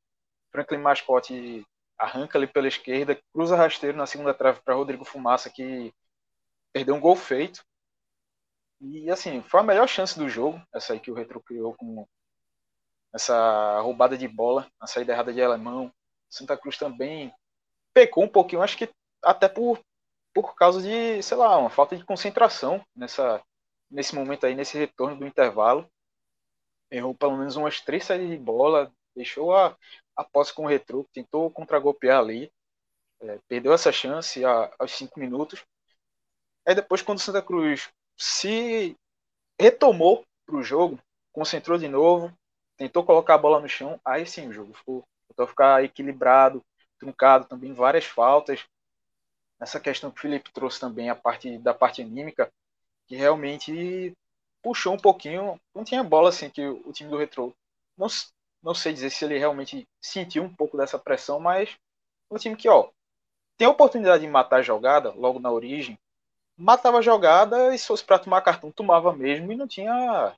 Franklin 0.51 0.79
Mascote 0.79 1.67
arranca 1.99 2.39
ali 2.39 2.47
pela 2.47 2.69
esquerda, 2.69 3.21
cruza 3.33 3.57
rasteiro 3.57 3.97
na 3.97 4.07
segunda 4.07 4.35
trave 4.35 4.61
para 4.63 4.75
Rodrigo 4.75 5.05
Fumaça, 5.05 5.51
que 5.51 5.93
perdeu 6.73 6.95
um 6.95 7.01
gol 7.01 7.17
feito. 7.17 7.65
E 8.81 9.11
assim, 9.11 9.41
foi 9.43 9.61
a 9.61 9.65
melhor 9.65 9.89
chance 9.89 10.19
do 10.19 10.29
jogo, 10.29 10.61
essa 10.75 10.93
aí 10.93 11.01
que 11.01 11.11
o 11.11 11.15
Retro 11.15 11.41
criou 11.41 11.75
com 11.75 12.07
essa 13.15 13.81
roubada 13.81 14.19
de 14.19 14.27
bola, 14.29 14.69
a 14.81 14.87
saída 14.87 15.13
errada 15.13 15.33
de 15.33 15.41
alemão. 15.41 15.93
Santa 16.29 16.57
Cruz 16.57 16.77
também 16.77 17.33
pecou 17.95 18.25
um 18.25 18.29
pouquinho, 18.29 18.63
acho 18.63 18.77
que 18.77 18.91
até 19.23 19.49
por, 19.49 19.81
por 20.35 20.55
causa 20.57 20.83
de, 20.83 21.23
sei 21.23 21.37
lá, 21.37 21.57
uma 21.57 21.71
falta 21.71 21.97
de 21.97 22.05
concentração 22.05 22.85
nessa, 22.95 23.41
nesse 23.91 24.15
momento 24.15 24.45
aí, 24.45 24.55
nesse 24.55 24.77
retorno 24.77 25.17
do 25.17 25.27
intervalo 25.27 25.89
errou 26.91 27.15
pelo 27.15 27.37
menos 27.37 27.57
umas 27.57 27.81
três 27.81 28.05
saídas 28.05 28.29
de 28.29 28.37
bola, 28.37 28.93
deixou 29.15 29.55
a, 29.55 29.77
a 30.17 30.25
posse 30.25 30.53
com 30.53 30.65
o 30.65 30.69
retrô, 30.69 31.07
tentou 31.13 31.51
contragolpear 31.51 32.19
ali, 32.19 32.53
é, 33.21 33.39
perdeu 33.49 33.73
essa 33.73 33.93
chance 33.93 34.45
a, 34.45 34.73
aos 34.79 34.93
cinco 34.93 35.19
minutos. 35.19 35.65
Aí 36.67 36.75
depois, 36.75 37.03
quando 37.03 37.19
o 37.19 37.21
Santa 37.21 37.43
Cruz 37.43 37.91
se 38.17 38.97
retomou 39.61 40.25
para 40.47 40.57
o 40.57 40.63
jogo, 40.63 40.99
concentrou 41.33 41.79
de 41.79 41.89
novo, 41.89 42.33
tentou 42.77 43.05
colocar 43.05 43.35
a 43.35 43.39
bola 43.39 43.61
no 43.61 43.69
chão, 43.69 44.01
aí 44.05 44.27
sim 44.27 44.49
o 44.49 44.53
jogo 44.53 44.75
ficou, 44.75 45.05
a 45.37 45.47
ficar 45.47 45.85
equilibrado, 45.85 46.65
truncado 46.99 47.47
também, 47.47 47.73
várias 47.73 48.05
faltas. 48.05 48.65
Essa 49.61 49.81
questão 49.81 50.11
que 50.11 50.19
o 50.19 50.23
Felipe 50.23 50.53
trouxe 50.53 50.81
também, 50.81 51.11
a 51.11 51.15
parte 51.15 51.59
da 51.59 51.73
parte 51.73 52.03
anímica, 52.03 52.53
que 53.07 53.17
realmente 53.17 54.17
puxou 54.63 54.95
um 54.95 54.99
pouquinho. 54.99 55.61
Não 55.75 55.85
tinha 55.85 56.03
bola 56.03 56.31
assim 56.31 56.51
que 56.51 56.67
o 56.67 56.93
time 56.93 57.11
do 57.11 57.17
Retro. 57.17 57.55
Não, 57.97 58.07
não 58.63 58.75
sei 58.75 58.93
dizer 58.93 59.11
se 59.11 59.25
ele 59.25 59.39
realmente 59.39 59.87
sentiu 60.01 60.43
um 60.43 60.55
pouco 60.55 60.77
dessa 60.77 60.99
pressão, 60.99 61.39
mas 61.39 61.77
um 62.31 62.37
time 62.37 62.57
que, 62.57 62.69
ó, 62.69 62.89
tem 63.57 63.67
a 63.67 63.71
oportunidade 63.71 64.25
de 64.25 64.31
matar 64.31 64.59
a 64.59 64.63
jogada 64.63 65.13
logo 65.13 65.39
na 65.39 65.51
origem, 65.51 65.99
matava 66.57 66.99
a 66.99 67.03
jogada 67.03 67.75
e 67.75 67.79
se 67.79 67.87
fosse 67.87 68.05
para 68.05 68.19
tomar 68.19 68.41
cartão, 68.43 68.73
tomava 68.73 69.13
mesmo 69.13 69.53
e 69.53 69.57
não 69.57 69.69
tinha 69.69 70.35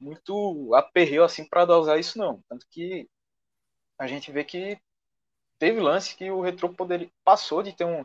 muito 0.00 0.74
aperreio 0.74 1.24
assim 1.24 1.44
para 1.48 1.64
dosar 1.64 1.98
isso 1.98 2.18
não. 2.18 2.42
Tanto 2.48 2.66
que 2.70 3.08
a 3.98 4.06
gente 4.06 4.32
vê 4.32 4.44
que 4.44 4.78
teve 5.58 5.80
lance 5.80 6.16
que 6.16 6.30
o 6.30 6.40
Retro 6.40 6.74
poderia 6.74 7.10
passou 7.24 7.62
de 7.62 7.72
ter 7.74 7.84
um, 7.84 8.04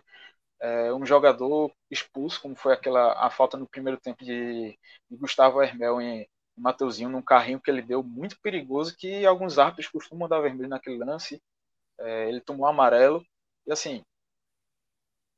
é, 0.61 0.93
um 0.93 1.05
jogador 1.05 1.71
expulso, 1.91 2.41
como 2.41 2.55
foi 2.55 2.73
aquela 2.73 3.13
a 3.25 3.29
falta 3.29 3.57
no 3.57 3.67
primeiro 3.67 3.99
tempo 3.99 4.23
de, 4.25 4.77
de 5.09 5.17
Gustavo 5.17 5.61
Hermel 5.61 6.01
em 6.01 6.27
Mateuzinho 6.57 7.09
num 7.09 7.21
carrinho 7.21 7.61
que 7.61 7.69
ele 7.71 7.81
deu 7.81 8.03
muito 8.03 8.39
perigoso 8.41 8.95
que 8.97 9.25
alguns 9.25 9.57
árbitros 9.59 9.89
costumam 9.89 10.29
dar 10.29 10.41
vermelho 10.41 10.69
naquele 10.69 10.97
lance. 11.03 11.41
É, 11.99 12.29
ele 12.29 12.41
tomou 12.41 12.67
amarelo 12.67 13.25
e 13.67 13.71
assim, 13.73 14.03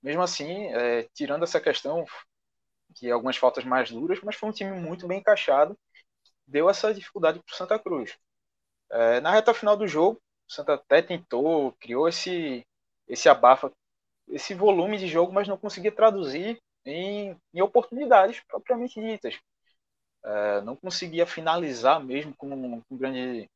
mesmo 0.02 0.22
assim, 0.22 0.68
é, 0.74 1.04
tirando 1.14 1.44
essa 1.44 1.60
questão 1.60 2.06
que 2.96 3.12
algumas 3.12 3.38
faltas 3.38 3.64
mais 3.66 3.92
duras, 3.92 4.20
mas 4.24 4.36
foi 4.36 4.50
um 4.50 4.54
time 4.54 4.72
muito 4.72 5.08
bem 5.08 5.20
encaixado, 5.20 5.78
deu 6.48 6.70
essa 6.70 6.94
dificuldade 6.94 7.40
para 7.40 7.54
o 7.54 7.56
Santa 7.58 7.80
Cruz. 7.80 8.18
É, 8.92 9.20
na 9.22 9.32
reta 9.32 9.54
final 9.54 9.78
do 9.78 9.88
jogo, 9.88 10.22
o 10.50 10.54
Santa 10.54 10.76
até 10.76 11.02
tentou, 11.02 11.74
criou 11.74 12.08
esse 12.08 12.66
esse 13.08 13.30
abafa, 13.30 13.72
esse 14.30 14.54
volume 14.54 14.98
de 14.98 15.08
jogo, 15.08 15.34
mas 15.34 15.48
não 15.48 15.58
conseguia 15.58 15.92
traduzir 15.92 16.62
em, 16.86 17.38
em 17.54 17.62
oportunidades 17.62 18.42
propriamente 18.48 19.00
ditas. 19.02 19.40
É, 20.26 20.62
não 20.62 20.76
conseguia 20.76 21.26
finalizar 21.26 22.04
mesmo 22.04 22.36
com, 22.36 22.82
com 22.82 22.98
grande 22.98 23.50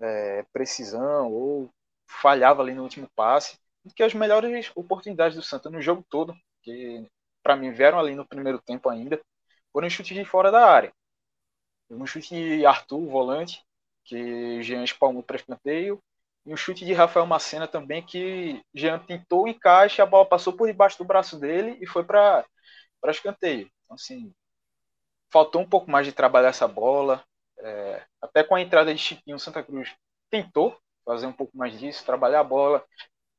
é, 0.00 0.42
precisão 0.52 1.32
ou 1.32 1.70
falhava 2.06 2.62
ali 2.62 2.74
no 2.74 2.82
último 2.82 3.08
passe. 3.14 3.58
Que 3.96 4.02
as 4.02 4.12
melhores 4.12 4.70
oportunidades 4.74 5.36
do 5.36 5.42
Santa 5.42 5.70
no 5.70 5.80
jogo 5.80 6.04
todo, 6.10 6.34
que 6.62 7.06
para 7.42 7.56
mim 7.56 7.72
vieram 7.72 7.98
ali 7.98 8.14
no 8.14 8.26
primeiro 8.26 8.60
tempo 8.60 8.88
ainda, 8.90 9.18
foram 9.72 9.88
chutes 9.88 10.14
de 10.16 10.24
fora 10.24 10.50
da 10.50 10.66
área. 10.66 10.92
Um 11.90 12.06
chute 12.06 12.34
de 12.34 12.66
Arthur, 12.66 13.06
volante, 13.06 13.64
que 14.04 14.62
Jean 14.62 14.84
espalmou 14.84 15.22
para 15.22 15.36
escanteio, 15.36 16.02
e 16.44 16.52
um 16.52 16.56
chute 16.56 16.84
de 16.84 16.92
Rafael 16.92 17.26
Macena 17.26 17.68
também, 17.68 18.02
que 18.02 18.62
Jean 18.74 18.98
tentou 18.98 19.44
o 19.44 19.48
encaixe, 19.48 20.00
a 20.00 20.06
bola 20.06 20.24
passou 20.24 20.52
por 20.52 20.66
debaixo 20.66 20.98
do 20.98 21.04
braço 21.04 21.38
dele 21.38 21.76
e 21.80 21.86
foi 21.86 22.04
para 22.04 22.44
escanteio. 23.06 23.70
Então, 23.84 23.94
assim, 23.94 24.32
faltou 25.30 25.60
um 25.60 25.68
pouco 25.68 25.90
mais 25.90 26.06
de 26.06 26.12
trabalhar 26.12 26.48
essa 26.48 26.66
bola. 26.66 27.24
É, 27.58 28.02
até 28.20 28.42
com 28.42 28.54
a 28.54 28.60
entrada 28.60 28.94
de 28.94 29.00
Chiquinho, 29.00 29.38
Santa 29.38 29.62
Cruz 29.62 29.94
tentou 30.30 30.78
fazer 31.04 31.26
um 31.26 31.32
pouco 31.32 31.56
mais 31.56 31.78
disso, 31.78 32.04
trabalhar 32.04 32.40
a 32.40 32.44
bola, 32.44 32.84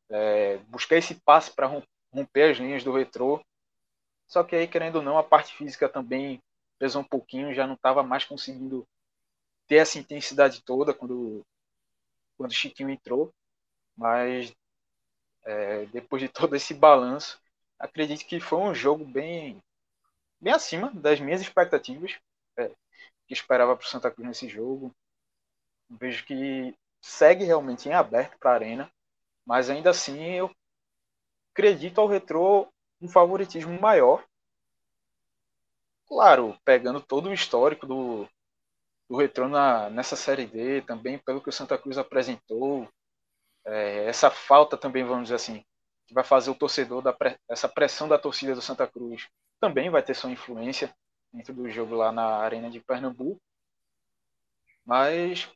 é, 0.09 0.57
buscar 0.67 0.97
esse 0.97 1.15
passe 1.21 1.51
para 1.51 1.67
romper 2.11 2.51
as 2.51 2.57
linhas 2.57 2.83
do 2.83 2.91
retrô. 2.91 3.43
Só 4.27 4.43
que 4.43 4.55
aí, 4.55 4.67
querendo 4.67 4.97
ou 4.97 5.01
não, 5.01 5.17
a 5.17 5.23
parte 5.23 5.55
física 5.55 5.89
também 5.89 6.41
pesou 6.79 7.01
um 7.01 7.05
pouquinho, 7.05 7.53
já 7.53 7.67
não 7.67 7.75
estava 7.75 8.01
mais 8.01 8.25
conseguindo 8.25 8.87
ter 9.67 9.75
essa 9.75 9.99
intensidade 9.99 10.63
toda 10.63 10.93
quando, 10.93 11.45
quando 12.37 12.51
o 12.51 12.55
Chiquinho 12.55 12.89
entrou. 12.89 13.31
Mas 13.95 14.55
é, 15.43 15.85
depois 15.87 16.21
de 16.21 16.29
todo 16.29 16.55
esse 16.55 16.73
balanço, 16.73 17.39
acredito 17.77 18.25
que 18.25 18.39
foi 18.39 18.59
um 18.59 18.73
jogo 18.73 19.05
bem 19.05 19.61
bem 20.41 20.53
acima 20.53 20.89
das 20.93 21.19
minhas 21.19 21.41
expectativas 21.41 22.17
é, 22.57 22.71
que 23.27 23.33
esperava 23.33 23.75
para 23.75 23.85
o 23.85 23.87
Santa 23.89 24.09
Cruz 24.09 24.27
nesse 24.27 24.47
jogo. 24.47 24.95
Vejo 25.89 26.25
que 26.25 26.73
segue 27.01 27.43
realmente 27.43 27.89
em 27.89 27.93
aberto 27.93 28.37
para 28.37 28.51
a 28.51 28.53
arena, 28.53 28.91
mas 29.45 29.69
ainda 29.69 29.89
assim 29.89 30.21
eu 30.23 30.49
acredito 31.51 31.99
ao 31.99 32.07
retrô 32.07 32.71
um 33.01 33.07
favoritismo 33.07 33.79
maior. 33.79 34.23
Claro, 36.09 36.57
pegando 36.65 36.99
todo 36.99 37.29
o 37.29 37.33
histórico 37.33 37.85
do, 37.85 38.27
do 39.09 39.17
retrô 39.17 39.47
na, 39.49 39.89
nessa 39.89 40.15
série 40.15 40.45
D, 40.47 40.81
também 40.83 41.19
pelo 41.19 41.41
que 41.41 41.49
o 41.49 41.53
Santa 41.53 41.77
Cruz 41.77 41.97
apresentou, 41.97 42.87
é, 43.65 44.05
essa 44.05 44.31
falta 44.31 44.77
também, 44.77 45.03
vamos 45.05 45.25
dizer 45.25 45.35
assim, 45.35 45.63
que 46.07 46.13
vai 46.13 46.23
fazer 46.23 46.51
o 46.51 46.55
torcedor, 46.55 47.01
da, 47.01 47.15
essa 47.49 47.69
pressão 47.69 48.07
da 48.07 48.19
torcida 48.19 48.55
do 48.55 48.61
Santa 48.61 48.87
Cruz 48.87 49.27
também 49.59 49.89
vai 49.89 50.03
ter 50.03 50.15
sua 50.15 50.31
influência 50.31 50.93
dentro 51.33 51.53
do 51.53 51.69
jogo 51.69 51.95
lá 51.95 52.11
na 52.11 52.25
Arena 52.37 52.69
de 52.69 52.79
Pernambuco. 52.81 53.41
Mas 54.85 55.49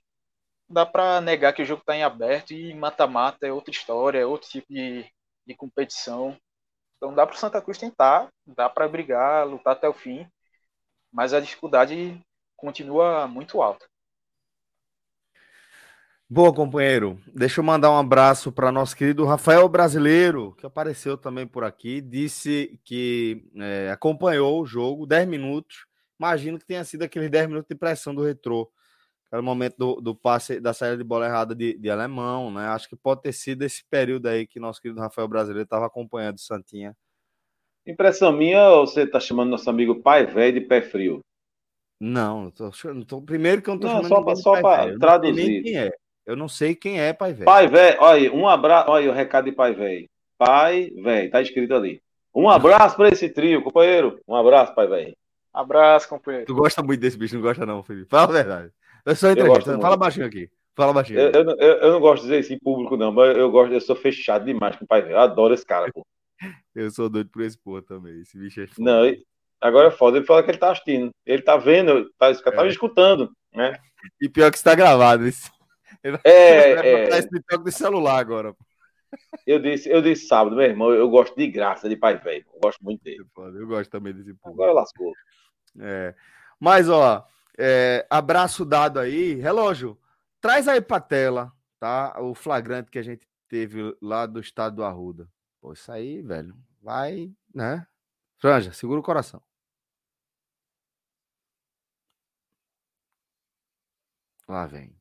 dá 0.69 0.85
para 0.85 1.21
negar 1.21 1.53
que 1.53 1.61
o 1.63 1.65
jogo 1.65 1.81
está 1.81 1.95
em 1.95 2.03
aberto 2.03 2.53
e 2.53 2.73
mata-mata 2.75 3.47
é 3.47 3.53
outra 3.53 3.71
história, 3.71 4.19
é 4.19 4.25
outro 4.25 4.49
tipo 4.49 4.67
de, 4.73 5.05
de 5.47 5.55
competição. 5.55 6.37
Então 6.97 7.13
dá 7.13 7.25
para 7.27 7.35
o 7.35 7.39
Santa 7.39 7.61
Cruz 7.61 7.77
tentar, 7.77 8.29
dá 8.45 8.69
para 8.69 8.87
brigar, 8.89 9.47
lutar 9.47 9.73
até 9.73 9.89
o 9.89 9.93
fim, 9.93 10.27
mas 11.13 11.33
a 11.33 11.39
dificuldade 11.39 12.19
continua 12.57 13.27
muito 13.27 13.61
alta. 13.61 13.85
Boa, 16.27 16.51
companheiro. 16.51 17.21
Deixa 17.31 17.59
eu 17.61 17.63
mandar 17.63 17.91
um 17.91 17.97
abraço 17.97 18.51
para 18.51 18.71
nosso 18.71 18.95
querido 18.95 19.23
Rafael 19.23 19.69
Brasileiro, 19.69 20.55
que 20.55 20.65
apareceu 20.65 21.15
também 21.15 21.45
por 21.45 21.63
aqui. 21.63 22.01
Disse 22.01 22.79
que 22.83 23.45
é, 23.55 23.91
acompanhou 23.91 24.59
o 24.59 24.65
jogo 24.65 25.05
10 25.05 25.27
minutos. 25.27 25.85
Imagino 26.19 26.57
que 26.57 26.65
tenha 26.65 26.83
sido 26.83 27.03
aqueles 27.03 27.29
10 27.29 27.47
minutos 27.49 27.67
de 27.69 27.75
pressão 27.75 28.15
do 28.15 28.23
retrô. 28.23 28.71
Aquele 29.27 29.43
momento 29.43 29.75
do, 29.77 30.01
do 30.01 30.15
passe, 30.15 30.59
da 30.59 30.73
saída 30.73 30.97
de 30.97 31.03
bola 31.03 31.27
errada 31.27 31.53
de, 31.53 31.77
de 31.77 31.89
alemão, 31.89 32.51
né? 32.51 32.65
Acho 32.67 32.89
que 32.89 32.95
pode 32.95 33.21
ter 33.21 33.33
sido 33.33 33.61
esse 33.61 33.83
período 33.87 34.27
aí 34.27 34.47
que 34.47 34.59
nosso 34.59 34.81
querido 34.81 35.01
Rafael 35.01 35.27
Brasileiro 35.27 35.65
estava 35.65 35.85
acompanhando 35.85 36.37
o 36.37 36.41
Santinha. 36.41 36.97
Impressão 37.85 38.31
minha, 38.31 38.69
você 38.77 39.01
está 39.03 39.19
chamando 39.19 39.49
nosso 39.49 39.69
amigo 39.69 40.01
pai 40.01 40.25
velho 40.25 40.53
de 40.53 40.61
pé 40.61 40.81
frio? 40.81 41.19
Não, 41.99 42.49
tô, 42.51 42.71
tô, 43.07 43.21
primeiro 43.21 43.61
que 43.61 43.69
eu 43.69 43.73
não 43.73 43.81
tô 43.81 43.87
não, 43.87 44.03
chamando 44.03 44.35
só, 44.37 44.55
só 44.55 44.61
para 44.61 44.97
traduzir. 44.97 45.63
quem 45.63 45.77
é. 45.77 45.91
Eu 46.25 46.35
não 46.37 46.47
sei 46.47 46.75
quem 46.75 46.99
é 46.99 47.11
pai 47.11 47.33
velho. 47.33 47.45
Pai 47.45 47.67
velho, 47.67 47.97
olha, 47.99 48.33
um 48.33 48.47
abraço, 48.47 48.89
olha 48.89 49.11
o 49.11 49.13
recado 49.13 49.45
de 49.45 49.51
pai 49.51 49.73
velho. 49.73 50.07
Pai 50.37 50.91
velho, 51.01 51.29
tá 51.29 51.41
escrito 51.41 51.73
ali. 51.73 52.01
Um 52.33 52.49
abraço 52.49 52.95
para 52.95 53.09
esse 53.09 53.29
trio, 53.29 53.61
companheiro. 53.61 54.19
Um 54.27 54.35
abraço, 54.35 54.73
pai 54.73 54.87
velho. 54.87 55.15
Abraço, 55.53 56.09
companheiro. 56.09 56.47
Tu 56.47 56.55
gosta 56.55 56.81
muito 56.81 57.01
desse 57.01 57.17
bicho, 57.17 57.35
não 57.35 57.41
gosta 57.41 57.65
não, 57.65 57.83
Felipe? 57.83 58.09
Fala 58.09 58.23
a 58.23 58.33
verdade. 58.33 58.71
Eu 59.05 59.15
sou 59.15 59.29
entrevista. 59.29 59.77
Fala 59.79 59.97
baixinho 59.97 60.25
aqui. 60.25 60.49
Fala 60.75 60.93
baixinho. 60.93 61.19
Eu, 61.19 61.31
eu, 61.31 61.49
eu, 61.57 61.73
eu, 61.77 61.91
não 61.91 61.99
gosto 61.99 62.23
de 62.23 62.29
dizer 62.29 62.39
isso 62.39 62.53
em 62.53 62.59
público, 62.59 62.97
não, 62.97 63.11
mas 63.11 63.37
eu 63.37 63.51
gosto, 63.51 63.73
eu 63.73 63.81
sou 63.81 63.95
fechado 63.95 64.45
demais 64.45 64.75
com 64.75 64.85
o 64.85 64.87
pai 64.87 65.01
velho. 65.01 65.13
Eu 65.13 65.19
adoro 65.19 65.53
esse 65.53 65.65
cara, 65.65 65.91
pô. 65.93 66.03
Eu 66.75 66.89
sou 66.91 67.09
doido 67.09 67.29
por 67.29 67.41
esse 67.41 67.57
porra 67.57 67.81
também. 67.81 68.21
Esse 68.21 68.37
bicho 68.37 68.61
é 68.61 68.67
foda. 68.67 68.81
Não, 68.81 69.15
agora 69.61 69.87
é 69.87 69.91
foda. 69.91 70.17
Ele 70.17 70.25
fala 70.25 70.43
que 70.43 70.51
ele 70.51 70.57
tá 70.57 70.71
assistindo. 70.71 71.11
Ele 71.25 71.41
tá 71.41 71.57
vendo, 71.57 72.09
tá, 72.17 72.33
tá 72.33 72.61
é. 72.61 72.63
me 72.63 72.69
escutando, 72.69 73.31
né? 73.53 73.73
E 74.21 74.29
pior 74.29 74.51
que 74.51 74.57
está 74.57 74.75
gravado 74.75 75.27
isso. 75.27 75.51
Ele 76.03 76.17
é, 76.23 76.75
vai 77.09 77.19
é... 77.19 77.21
TikTok 77.21 77.63
de 77.63 77.71
celular 77.71 78.19
agora. 78.19 78.55
Eu 79.45 79.59
disse, 79.59 79.89
eu 79.89 80.01
disse 80.01 80.27
sábado, 80.27 80.55
meu 80.55 80.65
irmão, 80.65 80.91
eu 80.91 81.09
gosto 81.09 81.35
de 81.35 81.47
graça 81.47 81.87
de 81.87 81.95
pai 81.95 82.17
velho. 82.17 82.45
Eu 82.53 82.59
gosto 82.59 82.83
muito 82.83 83.03
dele. 83.03 83.25
Eu 83.37 83.67
gosto 83.67 83.89
também 83.89 84.13
desse 84.13 84.33
povo. 84.33 84.55
Agora 84.55 84.73
lascou. 84.73 85.13
É. 85.79 86.15
Mas, 86.59 86.89
ó, 86.89 87.25
é, 87.57 88.05
abraço 88.09 88.65
dado 88.65 88.99
aí. 88.99 89.35
Relógio, 89.35 89.97
traz 90.41 90.67
aí 90.67 90.81
pra 90.81 90.99
tela, 90.99 91.51
tá? 91.79 92.15
O 92.19 92.33
flagrante 92.33 92.89
que 92.89 92.99
a 92.99 93.03
gente 93.03 93.27
teve 93.47 93.95
lá 94.01 94.25
do 94.25 94.39
estado 94.39 94.77
do 94.77 94.83
Arruda. 94.83 95.27
Pô, 95.63 95.71
isso 95.71 95.89
aí, 95.93 96.21
velho, 96.21 96.53
vai, 96.81 97.33
né? 97.55 97.87
Franja, 98.37 98.73
segura 98.73 98.99
o 98.99 99.03
coração. 99.03 99.41
Lá 104.45 104.65
vem. 104.65 104.93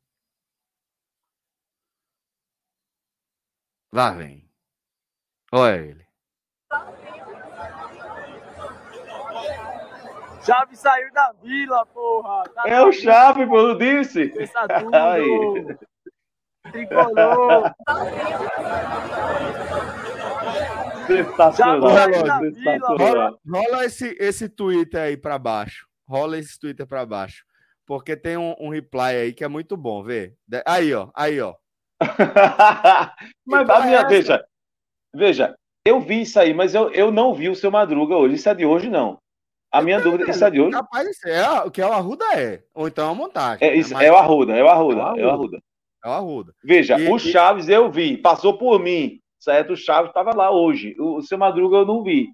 Lá 3.93 4.13
vem. 4.13 4.49
Olha 5.51 5.79
ele. 5.79 6.07
Chave 10.47 10.77
saiu 10.77 11.13
da 11.13 11.33
vila, 11.43 11.85
porra. 11.87 12.45
Tá 12.51 12.69
é 12.69 12.81
o 12.83 12.93
Chave, 12.93 13.49
pô, 13.49 13.59
eu 13.59 13.77
disse. 13.77 14.29
Pensa 14.29 14.69
tudo. 14.69 14.95
Aí. 14.95 15.77
Tricolor. 16.71 17.75
Sensacional. 21.17 21.81
Rola, 22.97 23.39
rola 23.49 23.85
esse, 23.85 24.17
esse 24.19 24.49
Twitter 24.49 25.01
aí 25.01 25.17
pra 25.17 25.39
baixo. 25.39 25.87
rola 26.09 26.39
esse 26.39 26.59
Twitter 26.59 26.87
para 26.87 27.07
baixo. 27.07 27.45
Porque 27.87 28.17
tem 28.17 28.37
um, 28.37 28.55
um, 28.59 28.69
reply 28.69 29.17
aí 29.17 29.33
que 29.33 29.45
é 29.45 29.49
muito 29.49 29.77
bom, 29.77 30.03
vê. 30.03 30.35
Aí, 30.67 30.95
ó, 30.95 31.09
aí, 31.15 31.41
ó. 31.41 31.55
mas 33.47 33.69
a 33.69 33.81
minha, 33.81 34.01
é 34.01 34.07
veja, 34.07 34.45
veja, 35.15 35.55
eu 35.85 36.01
vi 36.01 36.23
isso 36.23 36.39
aí, 36.39 36.55
mas 36.55 36.75
eu, 36.75 36.91
eu 36.91 37.11
não 37.11 37.35
vi 37.35 37.49
o 37.49 37.55
seu 37.55 37.71
Madruga 37.71 38.17
hoje. 38.17 38.37
Isso 38.37 38.49
é 38.49 38.55
de 38.55 38.65
hoje, 38.65 38.89
não. 38.89 39.19
A 39.73 39.81
minha 39.81 39.97
é, 39.97 40.01
dúvida, 40.01 40.31
isso 40.31 40.45
é 40.45 40.51
de 40.51 40.61
hoje? 40.61 40.77
Rapaz, 40.77 41.09
é, 41.25 41.49
o 41.63 41.71
que 41.71 41.81
é 41.81 41.87
o 41.87 41.93
Arruda 41.93 42.25
é. 42.35 42.63
Ou 42.75 42.89
então 42.89 43.07
é 43.07 43.09
uma 43.09 43.15
montagem. 43.15 43.67
É, 43.67 43.71
né? 43.71 43.77
isso, 43.77 43.95
né? 43.95 44.07
é 44.07 44.13
o 44.13 44.17
Arruda, 44.17 44.53
é 44.55 44.63
o 44.63 44.69
Arruda, 44.69 45.01
é 45.01 45.03
o 45.03 45.07
Arruda. 45.07 45.21
É 45.21 45.27
o 45.27 45.31
Arruda. 45.31 45.63
É 46.05 46.09
o 46.09 46.13
Arruda. 46.13 46.55
Veja, 46.63 46.99
e, 46.99 47.09
o 47.11 47.19
Chaves 47.19 47.69
eu 47.69 47.91
vi, 47.91 48.19
passou 48.19 48.59
por 48.59 48.79
mim, 48.79 49.19
certo? 49.43 49.73
O 49.73 49.77
Chaves 49.77 50.11
estava 50.11 50.35
lá 50.35 50.51
hoje. 50.51 50.95
O, 50.99 51.17
o 51.17 51.23
seu 51.23 51.37
Madruga 51.37 51.79
eu 51.79 51.87
não 51.87 52.03
vi. 52.03 52.33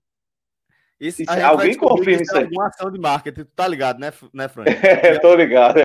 Isso, 1.01 1.23
isso 1.23 1.31
alguém 1.31 1.77
confirma 1.77 2.23
isso 2.23 2.37
aí. 2.37 2.45
Alguma 2.45 2.67
ação 2.67 2.91
de 2.91 2.99
marketing, 2.99 3.45
tu 3.45 3.53
tá 3.55 3.69
ligado, 3.69 3.99
né, 3.99 4.13
né 4.33 4.49
Frank? 4.49 4.69
É, 4.83 5.19
tô 5.19 5.35
ligado. 5.35 5.79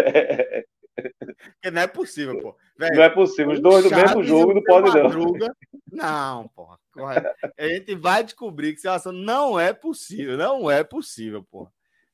Porque 0.96 1.72
não 1.72 1.82
é 1.82 1.88
possível, 1.88 2.40
pô. 2.40 2.56
Velho, 2.78 2.96
não 2.96 3.04
é 3.04 3.10
possível. 3.10 3.54
Os 3.54 3.60
dois 3.60 3.84
do 3.84 3.96
mesmo 3.96 4.24
jogo 4.24 4.54
não 4.54 4.64
pode 4.64 4.90
não. 4.92 5.56
Não. 5.92 6.50
Correto. 6.92 7.28
A 7.58 7.68
gente 7.68 7.96
vai 7.96 8.24
descobrir 8.24 8.74
que 8.74 8.80
essa 8.80 8.94
ação 8.94 9.12
não 9.12 9.60
é 9.60 9.72
possível. 9.72 10.38
Não 10.38 10.70
é 10.70 10.84
possível, 10.84 11.44
porra. 11.44 11.72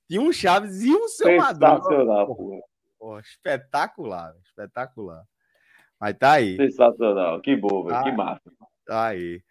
Tinha 0.07 0.21
um 0.21 0.31
Chaves 0.31 0.81
e 0.81 0.91
um 0.91 1.07
seu 1.07 1.37
Madruga. 1.37 1.75
Sensacional, 1.75 2.27
porra. 2.27 2.61
porra. 2.97 3.21
Espetacular, 3.21 4.33
espetacular. 4.43 5.23
Mas 5.99 6.17
tá 6.17 6.33
aí. 6.33 6.55
Sensacional. 6.55 7.41
Que 7.41 7.55
bom, 7.55 7.83
velho. 7.83 7.95
Tá, 7.95 8.03
que 8.03 8.11
massa. 8.11 8.51
Tá 8.89 9.05
aí. 9.05 9.43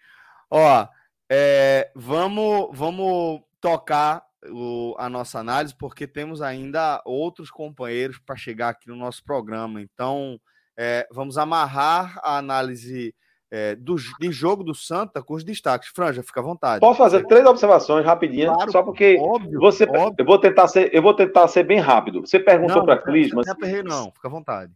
Ó, 0.50 0.88
é, 1.30 1.92
vamos, 1.94 2.76
vamos 2.76 3.40
tocar 3.60 4.24
o, 4.50 4.96
a 4.98 5.08
nossa 5.08 5.38
análise, 5.38 5.76
porque 5.78 6.08
temos 6.08 6.42
ainda 6.42 7.00
outros 7.04 7.48
companheiros 7.48 8.18
para 8.18 8.34
chegar 8.34 8.70
aqui 8.70 8.88
no 8.88 8.96
nosso 8.96 9.22
programa. 9.22 9.80
Então, 9.80 10.40
é, 10.76 11.06
vamos 11.12 11.38
amarrar 11.38 12.18
a 12.20 12.36
análise 12.36 13.14
é, 13.48 13.76
do, 13.76 13.94
de 13.94 14.32
jogo 14.32 14.64
do 14.64 14.74
Santa 14.74 15.22
com 15.22 15.34
os 15.34 15.44
destaques. 15.44 15.90
Franja, 15.94 16.20
fica 16.24 16.40
à 16.40 16.42
vontade. 16.42 16.80
Posso 16.80 16.98
fazer 16.98 17.24
três 17.24 17.46
observações 17.46 18.04
rapidinhas, 18.04 18.52
claro, 18.52 18.72
só 18.72 18.82
porque 18.82 19.18
óbvio, 19.20 19.60
você, 19.60 19.84
óbvio. 19.84 20.16
eu 20.18 20.24
vou 20.24 20.40
tentar 20.40 20.66
ser, 20.66 20.92
eu 20.92 21.00
vou 21.00 21.14
tentar 21.14 21.46
ser 21.46 21.62
bem 21.62 21.78
rápido. 21.78 22.22
Você 22.22 22.40
perguntou 22.40 22.84
para 22.84 23.00
Clisma. 23.00 23.42
Não, 23.46 23.54
não, 23.84 23.84
não, 23.84 24.12
fica 24.12 24.26
à 24.26 24.30
vontade. 24.32 24.72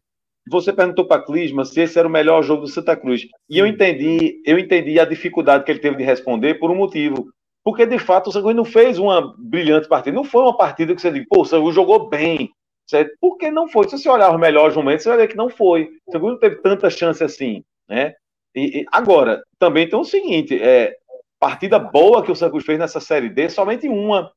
Você 0.49 0.72
perguntou 0.72 1.07
para 1.07 1.22
Clisma 1.22 1.64
se 1.64 1.80
esse 1.80 1.99
era 1.99 2.09
o 2.09 2.11
melhor 2.11 2.43
jogo 2.43 2.62
do 2.62 2.68
Santa 2.68 2.97
Cruz. 2.97 3.26
E 3.49 3.59
eu 3.59 3.66
entendi, 3.66 4.40
eu 4.45 4.59
entendi 4.59 4.99
a 4.99 5.05
dificuldade 5.05 5.64
que 5.64 5.70
ele 5.70 5.78
teve 5.78 5.97
de 5.97 6.05
responder 6.05 6.55
por 6.55 6.70
um 6.70 6.74
motivo. 6.74 7.28
Porque, 7.64 7.86
de 7.86 7.99
fato, 7.99 8.28
o 8.28 8.32
Santa 8.32 8.45
Cruz 8.45 8.57
não 8.57 8.64
fez 8.64 8.99
uma 8.99 9.34
brilhante 9.38 9.88
partida. 9.88 10.16
Não 10.16 10.24
foi 10.24 10.43
uma 10.43 10.57
partida 10.57 10.95
que 10.95 11.01
você 11.01 11.12
diz, 11.12 11.24
pô, 11.28 11.43
o 11.43 11.45
Santa 11.45 11.62
Cruz 11.62 11.74
jogou 11.74 12.09
bem. 12.09 12.51
Certo? 12.88 13.12
Porque 13.20 13.51
não 13.51 13.68
foi. 13.68 13.88
Se 13.88 13.97
você 13.97 14.09
olhar 14.09 14.32
os 14.32 14.40
melhores 14.40 14.74
momentos, 14.74 15.05
você 15.05 15.09
vai 15.11 15.18
ver 15.18 15.28
que 15.28 15.36
não 15.36 15.49
foi. 15.49 15.84
O 16.07 16.12
Santa 16.12 16.18
Cruz 16.18 16.32
não 16.32 16.40
teve 16.40 16.57
tanta 16.57 16.90
chance 16.90 17.22
assim. 17.22 17.62
Né? 17.88 18.14
E, 18.55 18.80
e 18.80 18.84
agora, 18.90 19.43
também 19.59 19.88
tem 19.88 19.99
o 19.99 20.05
seguinte: 20.05 20.61
é, 20.61 20.97
partida 21.38 21.78
boa 21.78 22.22
que 22.22 22.32
o 22.32 22.34
Santa 22.34 22.51
Cruz 22.51 22.64
fez 22.64 22.78
nessa 22.78 23.01
Série 23.01 23.28
D, 23.28 23.49
somente 23.49 23.88
uma 23.88 24.32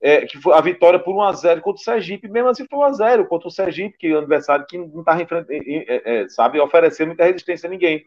é, 0.00 0.26
que 0.26 0.38
foi 0.38 0.54
a 0.54 0.60
vitória 0.60 0.98
por 0.98 1.14
1x0 1.14 1.60
contra 1.60 1.80
o 1.80 1.84
Sergipe, 1.84 2.28
mesmo 2.28 2.48
assim 2.48 2.66
foi 2.68 2.78
1x0 2.78 3.26
contra 3.26 3.48
o 3.48 3.50
Sergipe, 3.50 3.96
que 3.98 4.08
é 4.08 4.14
um 4.14 4.18
adversário 4.18 4.66
que 4.66 4.76
não 4.76 5.00
estava 5.00 5.22
é, 5.22 6.22
é, 6.22 6.28
sabe, 6.28 6.60
oferecendo 6.60 7.08
muita 7.08 7.24
resistência 7.24 7.66
a 7.66 7.70
ninguém. 7.70 8.06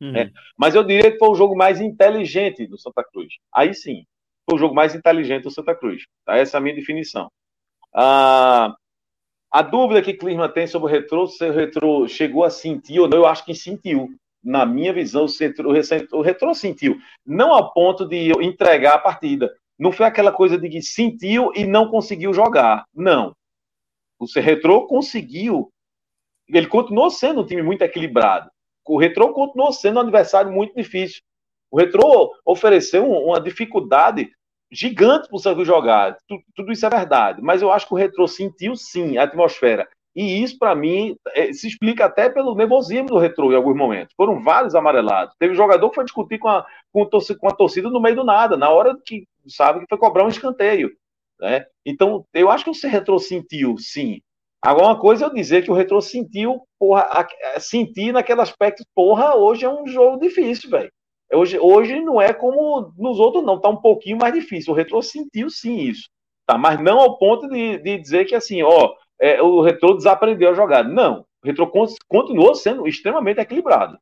Uhum. 0.00 0.16
É, 0.16 0.30
mas 0.56 0.74
eu 0.74 0.84
diria 0.84 1.10
que 1.10 1.18
foi 1.18 1.28
o 1.28 1.34
jogo 1.34 1.56
mais 1.56 1.80
inteligente 1.80 2.66
do 2.66 2.78
Santa 2.78 3.02
Cruz. 3.04 3.34
Aí 3.52 3.72
sim, 3.72 4.04
foi 4.48 4.56
o 4.56 4.60
jogo 4.60 4.74
mais 4.74 4.94
inteligente 4.94 5.44
do 5.44 5.50
Santa 5.50 5.74
Cruz. 5.74 6.04
Tá? 6.24 6.36
Essa 6.36 6.56
é 6.56 6.58
a 6.58 6.60
minha 6.60 6.74
definição. 6.74 7.30
Ah, 7.94 8.74
a 9.50 9.62
dúvida 9.62 10.02
que 10.02 10.12
Clima 10.12 10.48
tem 10.48 10.66
sobre 10.66 10.88
o 10.88 10.90
retrô, 10.90 11.26
se 11.26 11.48
o 11.48 11.52
retrô 11.52 12.06
chegou 12.08 12.44
a 12.44 12.50
sentir 12.50 13.00
ou 13.00 13.08
não, 13.08 13.18
eu 13.18 13.26
acho 13.26 13.44
que 13.44 13.54
sentiu. 13.54 14.08
Na 14.44 14.64
minha 14.64 14.92
visão, 14.92 15.24
o 15.24 15.38
retrô, 15.40 15.70
o 16.12 16.20
retrô 16.20 16.54
sentiu. 16.54 16.98
Não 17.24 17.52
ao 17.52 17.72
ponto 17.72 18.06
de 18.06 18.30
entregar 18.44 18.94
a 18.94 18.98
partida, 18.98 19.52
não 19.78 19.92
foi 19.92 20.06
aquela 20.06 20.32
coisa 20.32 20.58
de 20.58 20.68
que 20.68 20.82
sentiu 20.82 21.52
e 21.54 21.66
não 21.66 21.88
conseguiu 21.88 22.32
jogar. 22.32 22.84
Não. 22.94 23.34
O 24.18 24.26
Retrô 24.40 24.86
conseguiu. 24.86 25.70
Ele 26.48 26.66
continuou 26.66 27.10
sendo 27.10 27.42
um 27.42 27.46
time 27.46 27.62
muito 27.62 27.82
equilibrado. 27.82 28.50
O 28.86 28.98
Retrô 28.98 29.32
continuou 29.32 29.72
sendo 29.72 29.96
um 29.96 30.02
adversário 30.02 30.50
muito 30.50 30.74
difícil. 30.74 31.20
O 31.70 31.78
Retrô 31.78 32.32
ofereceu 32.44 33.10
uma 33.10 33.40
dificuldade 33.40 34.30
gigante 34.70 35.28
para 35.28 35.36
o 35.36 35.40
Santa 35.40 35.64
jogar. 35.64 36.16
Tudo, 36.26 36.42
tudo, 36.54 36.72
isso 36.72 36.86
é 36.86 36.90
verdade. 36.90 37.42
Mas 37.42 37.62
eu 37.62 37.70
acho 37.70 37.86
que 37.86 37.94
o 37.94 37.96
Retrô 37.96 38.26
sentiu 38.26 38.76
sim 38.76 39.18
a 39.18 39.24
atmosfera. 39.24 39.88
E 40.16 40.42
isso, 40.42 40.58
para 40.58 40.74
mim, 40.74 41.14
é, 41.34 41.52
se 41.52 41.68
explica 41.68 42.06
até 42.06 42.30
pelo 42.30 42.54
nervosismo 42.54 43.08
do 43.08 43.18
Retrô 43.18 43.52
em 43.52 43.54
alguns 43.54 43.76
momentos. 43.76 44.14
Foram 44.16 44.42
vários 44.42 44.74
amarelados. 44.74 45.34
Teve 45.38 45.54
jogador 45.54 45.90
que 45.90 45.94
foi 45.94 46.04
discutir 46.04 46.38
com 46.38 46.48
a, 46.48 46.66
com, 46.90 47.02
a 47.02 47.54
torcida 47.54 47.90
no 47.90 48.00
meio 48.00 48.16
do 48.16 48.24
nada, 48.24 48.56
na 48.56 48.70
hora 48.70 48.96
que 49.04 49.28
sabe 49.46 49.80
que 49.80 49.86
foi 49.90 49.98
cobrar 49.98 50.24
um 50.24 50.28
escanteio. 50.28 50.90
Né? 51.38 51.66
Então, 51.84 52.24
eu 52.32 52.50
acho 52.50 52.64
que 52.64 52.70
o 52.70 52.90
Retrô 52.90 53.18
sentiu, 53.18 53.76
sim. 53.76 54.22
Agora, 54.62 54.86
uma 54.86 54.98
coisa 54.98 55.26
é 55.26 55.28
eu 55.28 55.34
dizer 55.34 55.62
que 55.62 55.70
o 55.70 55.74
Retrô 55.74 56.00
sentiu, 56.00 56.62
porra, 56.78 57.28
sentir 57.60 58.10
naquele 58.10 58.40
aspecto, 58.40 58.84
porra, 58.94 59.36
hoje 59.36 59.66
é 59.66 59.68
um 59.68 59.86
jogo 59.86 60.18
difícil, 60.18 60.70
velho. 60.70 60.90
Hoje, 61.30 61.58
hoje 61.58 62.00
não 62.00 62.22
é 62.22 62.32
como 62.32 62.90
nos 62.96 63.18
outros, 63.18 63.44
não, 63.44 63.60
tá 63.60 63.68
um 63.68 63.76
pouquinho 63.76 64.16
mais 64.16 64.32
difícil. 64.32 64.72
O 64.72 64.76
Retrô 64.76 65.02
sentiu 65.02 65.50
sim 65.50 65.76
isso, 65.76 66.08
tá? 66.46 66.56
Mas 66.56 66.80
não 66.80 67.00
ao 67.00 67.18
ponto 67.18 67.48
de, 67.48 67.78
de 67.78 67.98
dizer 67.98 68.24
que 68.24 68.34
assim, 68.34 68.62
ó, 68.62 68.94
é, 69.20 69.40
o 69.42 69.60
Retrô 69.60 69.94
desaprendeu 69.94 70.50
a 70.50 70.54
jogar. 70.54 70.84
Não, 70.84 71.20
o 71.42 71.46
Retrô 71.46 71.70
continuou 72.08 72.54
sendo 72.54 72.86
extremamente 72.86 73.40
equilibrado, 73.40 73.98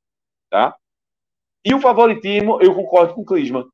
tá? 0.51 0.77
E 1.65 1.75
o 1.75 1.81
favoritismo, 1.81 2.61
eu 2.61 2.75
concordo 2.75 3.15
com 3.15 3.23
o 3.23 3.25
Clisma, 3.25 3.67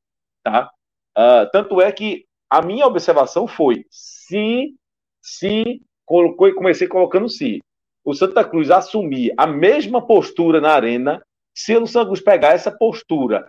tá? 0.43 0.71
Uh, 1.17 1.49
tanto 1.51 1.81
é 1.81 1.91
que 1.91 2.25
a 2.49 2.61
minha 2.61 2.85
observação 2.85 3.47
foi: 3.47 3.85
se, 3.89 4.75
se, 5.21 5.81
colocou, 6.05 6.53
comecei 6.53 6.87
colocando 6.87 7.27
se, 7.27 7.61
o 8.03 8.13
Santa 8.13 8.43
Cruz 8.43 8.71
assumir 8.71 9.33
a 9.37 9.45
mesma 9.45 10.05
postura 10.05 10.61
na 10.61 10.71
arena, 10.73 11.21
se 11.53 11.75
o 11.75 11.85
Santa 11.85 12.07
Cruz 12.07 12.21
pegar 12.21 12.53
essa 12.53 12.71
postura 12.71 13.47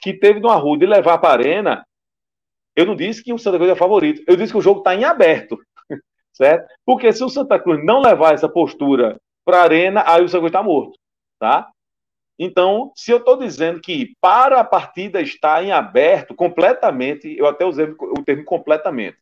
que 0.00 0.12
teve 0.12 0.38
no 0.38 0.48
Arruda 0.48 0.84
e 0.84 0.88
levar 0.88 1.18
para 1.18 1.30
a 1.30 1.32
arena, 1.32 1.86
eu 2.76 2.86
não 2.86 2.94
disse 2.94 3.24
que 3.24 3.32
o 3.32 3.38
Santa 3.38 3.56
Cruz 3.56 3.70
é 3.70 3.74
favorito, 3.74 4.22
eu 4.26 4.36
disse 4.36 4.52
que 4.52 4.58
o 4.58 4.62
jogo 4.62 4.78
está 4.78 4.94
em 4.94 5.04
aberto, 5.04 5.58
certo? 6.32 6.68
Porque 6.84 7.12
se 7.12 7.22
o 7.24 7.28
Santa 7.28 7.58
Cruz 7.58 7.84
não 7.84 8.00
levar 8.00 8.34
essa 8.34 8.48
postura 8.48 9.20
para 9.44 9.58
a 9.58 9.62
arena, 9.62 10.04
aí 10.06 10.22
o 10.22 10.28
Santa 10.28 10.40
Cruz 10.40 10.50
está 10.50 10.62
morto, 10.62 10.98
tá? 11.38 11.68
Então, 12.38 12.92
se 12.94 13.10
eu 13.10 13.18
estou 13.18 13.36
dizendo 13.36 13.80
que 13.80 14.14
para 14.20 14.60
a 14.60 14.64
partida 14.64 15.20
estar 15.20 15.64
em 15.64 15.72
aberto 15.72 16.34
completamente, 16.34 17.36
eu 17.36 17.46
até 17.46 17.64
usei 17.64 17.86
o 17.98 18.22
termo 18.24 18.44
completamente, 18.44 19.18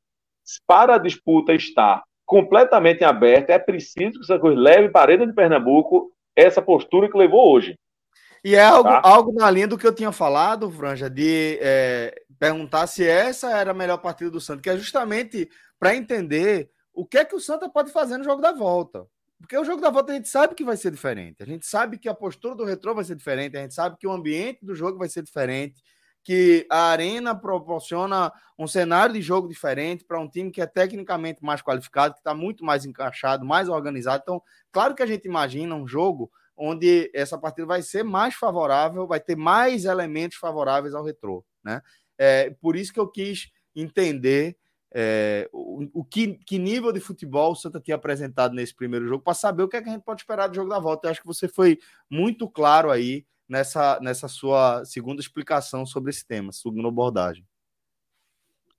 para 0.67 0.97
a 0.97 0.99
disputa 0.99 1.55
estar 1.55 2.03
completamente 2.27 3.01
em 3.03 3.07
aberto, 3.07 3.51
é 3.51 3.59
preciso 3.59 4.13
que 4.13 4.21
o 4.21 4.25
Santa 4.25 4.41
Cruz 4.41 4.59
leve 4.59 4.91
para 4.91 5.01
a 5.01 5.05
Arena 5.05 5.27
de 5.27 5.33
Pernambuco 5.33 6.13
essa 6.35 6.61
postura 6.61 7.11
que 7.11 7.17
levou 7.17 7.53
hoje. 7.53 7.79
E 8.45 8.55
é 8.55 8.63
algo, 8.63 8.89
tá? 8.89 9.01
algo 9.03 9.33
na 9.33 9.51
linha 9.51 9.67
do 9.67 9.79
que 9.79 9.87
eu 9.87 9.95
tinha 9.95 10.13
falado, 10.13 10.71
Franja, 10.71 11.09
de 11.09 11.59
é, 11.61 12.15
perguntar 12.39 12.87
se 12.87 13.09
essa 13.09 13.51
era 13.51 13.71
a 13.71 13.75
melhor 13.75 13.99
partida 13.99 14.31
do 14.31 14.41
Santa, 14.41 14.63
que 14.63 14.71
é 14.71 14.77
justamente 14.77 15.49
para 15.79 15.97
entender 15.97 16.71
o 16.97 17.05
que 17.05 17.19
é 17.19 17.25
que 17.25 17.37
o 17.37 17.41
Santa 17.41 17.69
pode 17.69 17.93
fazer 17.93 18.17
no 18.17 18.25
jogo 18.25 18.41
da 18.41 18.53
volta. 18.53 19.07
Porque 19.39 19.57
o 19.57 19.65
jogo 19.65 19.83
da 19.83 19.91
volta 19.91 20.13
a 20.13 20.15
gente 20.15 20.29
sabe 20.29 20.55
que 20.55 20.65
vai 20.65 20.79
ser 20.79 20.91
diferente. 20.91 21.43
A 21.43 21.47
gente 21.47 21.67
sabe 21.67 21.99
que 21.99 22.09
a 22.09 22.15
postura 22.15 22.55
do 22.55 22.65
retrô 22.65 22.95
vai 22.95 23.05
ser 23.05 23.15
diferente. 23.15 23.55
A 23.55 23.61
gente 23.61 23.75
sabe 23.75 23.99
que 23.99 24.07
o 24.07 24.11
ambiente 24.11 24.65
do 24.65 24.75
jogo 24.75 24.99
vai 24.99 25.09
ser 25.09 25.23
diferente. 25.23 25.83
Que 26.25 26.67
a 26.71 26.89
arena 26.89 27.35
proporciona 27.35 28.33
um 28.59 28.67
cenário 28.67 29.15
de 29.15 29.21
jogo 29.21 29.47
diferente 29.47 30.05
para 30.05 30.19
um 30.19 30.29
time 30.29 30.51
que 30.51 30.61
é 30.61 30.67
tecnicamente 30.67 31.45
mais 31.45 31.61
qualificado, 31.61 32.15
que 32.15 32.21
está 32.21 32.35
muito 32.35 32.65
mais 32.65 32.87
encaixado, 32.87 33.45
mais 33.45 33.69
organizado. 33.69 34.23
Então, 34.23 34.43
claro 34.73 34.95
que 34.95 35.03
a 35.03 35.07
gente 35.07 35.27
imagina 35.27 35.75
um 35.75 35.87
jogo 35.87 36.33
onde 36.57 37.11
essa 37.15 37.37
partida 37.37 37.67
vai 37.67 37.83
ser 37.83 38.03
mais 38.03 38.35
favorável, 38.35 39.07
vai 39.07 39.21
ter 39.21 39.37
mais 39.37 39.85
elementos 39.85 40.39
favoráveis 40.39 40.95
ao 40.95 41.05
retrô. 41.05 41.45
Né? 41.63 41.83
É, 42.17 42.51
por 42.59 42.75
isso 42.75 42.93
que 42.93 42.99
eu 42.99 43.07
quis 43.07 43.51
entender 43.75 44.57
é, 44.99 45.47
o, 45.53 46.01
o 46.01 46.03
que, 46.03 46.39
que, 46.47 46.59
nível 46.59 46.91
de 46.91 47.01
futebol 47.01 47.53
o 47.53 47.55
Santa 47.55 47.79
tinha 47.79 47.97
apresentado 47.97 48.55
nesse 48.55 48.75
primeiro 48.75 49.07
jogo, 49.07 49.23
para 49.23 49.35
saber 49.35 49.63
o 49.63 49.69
que, 49.69 49.77
é 49.77 49.83
que 49.83 49.91
a 49.91 49.93
gente 49.93 50.03
pode 50.03 50.23
esperar 50.23 50.47
do 50.47 50.55
jogo 50.55 50.71
da 50.71 50.79
volta. 50.79 51.07
Eu 51.07 51.11
acho 51.11 51.21
que 51.21 51.27
você 51.27 51.47
foi 51.47 51.79
muito 52.09 52.49
claro 52.49 52.91
aí 52.91 53.27
nessa, 53.47 54.01
nessa 54.01 54.27
sua 54.27 54.87
segunda 54.87 55.21
explicação 55.21 55.85
sobre 55.85 56.09
esse 56.09 56.27
tema, 56.27 56.51
segunda 56.51 56.89
abordagem. 56.89 57.45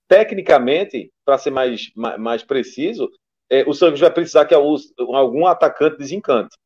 Tecnicamente, 0.08 1.14
para 1.24 1.38
ser 1.38 1.52
mais, 1.52 1.92
mais, 1.96 2.20
mais, 2.20 2.44
preciso, 2.44 3.12
é, 3.48 3.64
o 3.70 3.74
Santos 3.76 4.00
vai 4.00 4.12
precisar 4.12 4.46
que 4.46 4.56
algum 4.56 5.46
atacante 5.46 6.00
desencante. 6.00 6.58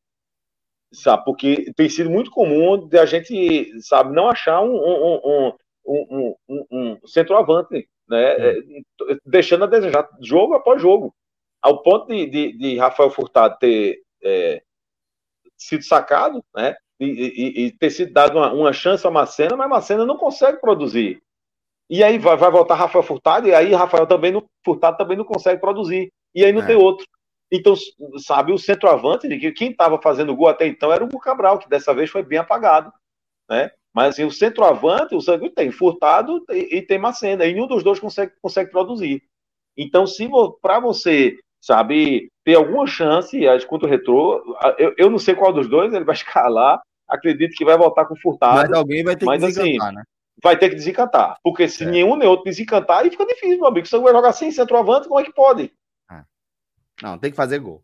Sabe? 0.94 1.24
Porque 1.26 1.70
tem 1.76 1.90
sido 1.90 2.08
muito 2.08 2.30
comum 2.30 2.88
de 2.88 2.98
a 2.98 3.04
gente, 3.04 3.70
sabe, 3.82 4.14
não 4.14 4.30
achar 4.30 4.62
um, 4.62 4.76
um, 4.76 5.52
um, 5.86 6.34
um, 6.48 6.66
um 6.70 7.06
centroavante 7.06 7.86
né, 8.08 8.36
é, 8.38 8.62
deixando 9.24 9.64
a 9.64 9.66
desejar 9.66 10.08
jogo 10.20 10.54
após 10.54 10.80
jogo. 10.80 11.14
Ao 11.60 11.82
ponto 11.82 12.08
de, 12.08 12.26
de, 12.26 12.58
de 12.58 12.78
Rafael 12.78 13.10
Furtado 13.10 13.56
ter 13.58 14.02
é, 14.22 14.62
sido 15.56 15.84
sacado, 15.84 16.44
né? 16.54 16.76
E, 16.98 17.06
e, 17.06 17.66
e, 17.66 17.72
ter 17.72 17.90
sido 17.90 18.12
dado 18.12 18.38
uma, 18.38 18.52
uma 18.52 18.72
chance 18.72 19.04
a 19.06 19.10
Macena, 19.10 19.56
mas 19.56 19.68
Macena 19.68 20.06
não 20.06 20.16
consegue 20.16 20.60
produzir. 20.60 21.20
E 21.90 22.02
aí 22.02 22.18
vai, 22.18 22.36
vai 22.36 22.50
voltar 22.50 22.74
Rafael 22.74 23.02
Furtado, 23.02 23.48
e 23.48 23.54
aí 23.54 23.72
Rafael 23.74 24.06
também 24.06 24.32
não, 24.32 24.44
Furtado 24.64 24.96
também 24.96 25.16
não 25.16 25.24
consegue 25.24 25.60
produzir. 25.60 26.12
E 26.34 26.44
aí 26.44 26.52
não 26.52 26.62
é. 26.62 26.66
tem 26.66 26.76
outro. 26.76 27.06
Então, 27.50 27.74
sabe, 28.18 28.52
o 28.52 28.58
centroavante, 28.58 29.28
que 29.28 29.52
quem 29.52 29.70
estava 29.70 30.00
fazendo 30.00 30.34
gol 30.34 30.48
até 30.48 30.66
então 30.66 30.90
era 30.90 31.04
o 31.04 31.18
Cabral, 31.18 31.58
que 31.58 31.68
dessa 31.68 31.92
vez 31.92 32.08
foi 32.08 32.22
bem 32.22 32.38
apagado. 32.38 32.90
Né? 33.48 33.70
Mas 33.94 34.14
assim, 34.14 34.24
o 34.24 34.30
centroavante, 34.30 35.14
o 35.14 35.20
Sangue 35.20 35.50
tem 35.50 35.70
Furtado 35.70 36.44
e, 36.50 36.78
e 36.78 36.82
tem 36.82 36.98
Macena, 36.98 37.44
e 37.44 37.52
nenhum 37.52 37.66
dos 37.66 37.84
dois 37.84 38.00
consegue, 38.00 38.32
consegue 38.40 38.70
produzir. 38.70 39.22
Então, 39.76 40.06
se 40.06 40.28
para 40.60 40.80
você, 40.80 41.38
sabe, 41.60 42.30
ter 42.44 42.54
alguma 42.54 42.86
chance 42.86 43.38
contra 43.66 43.86
o 43.86 43.90
Retrô, 43.90 44.56
eu, 44.78 44.94
eu 44.96 45.10
não 45.10 45.18
sei 45.18 45.34
qual 45.34 45.52
dos 45.52 45.68
dois 45.68 45.92
ele 45.92 46.04
vai 46.04 46.14
escalar, 46.16 46.80
acredito 47.06 47.54
que 47.54 47.64
vai 47.64 47.76
voltar 47.76 48.06
com 48.06 48.16
Furtado. 48.16 48.56
Mas 48.56 48.72
alguém 48.72 49.04
vai 49.04 49.16
ter 49.16 49.26
mas, 49.26 49.40
que 49.40 49.46
assim, 49.46 49.62
desencantar, 49.62 49.88
assim, 49.88 49.96
né? 49.96 50.02
Vai 50.42 50.58
ter 50.58 50.68
que 50.70 50.74
desencantar. 50.74 51.36
Porque 51.42 51.68
se 51.68 51.84
é. 51.84 51.86
nenhum 51.86 52.16
nem 52.16 52.28
outro 52.28 52.44
desencantar, 52.44 53.00
aí 53.00 53.10
fica 53.10 53.26
difícil, 53.26 53.58
meu 53.58 53.66
amigo. 53.66 53.86
Se 53.86 53.98
vai 53.98 54.12
jogar 54.12 54.32
sem 54.32 54.50
centroavante, 54.50 55.06
como 55.06 55.20
é 55.20 55.24
que 55.24 55.32
pode? 55.32 55.72
É. 56.10 56.22
Não, 57.02 57.18
tem 57.18 57.30
que 57.30 57.36
fazer 57.36 57.58
gol. 57.58 57.82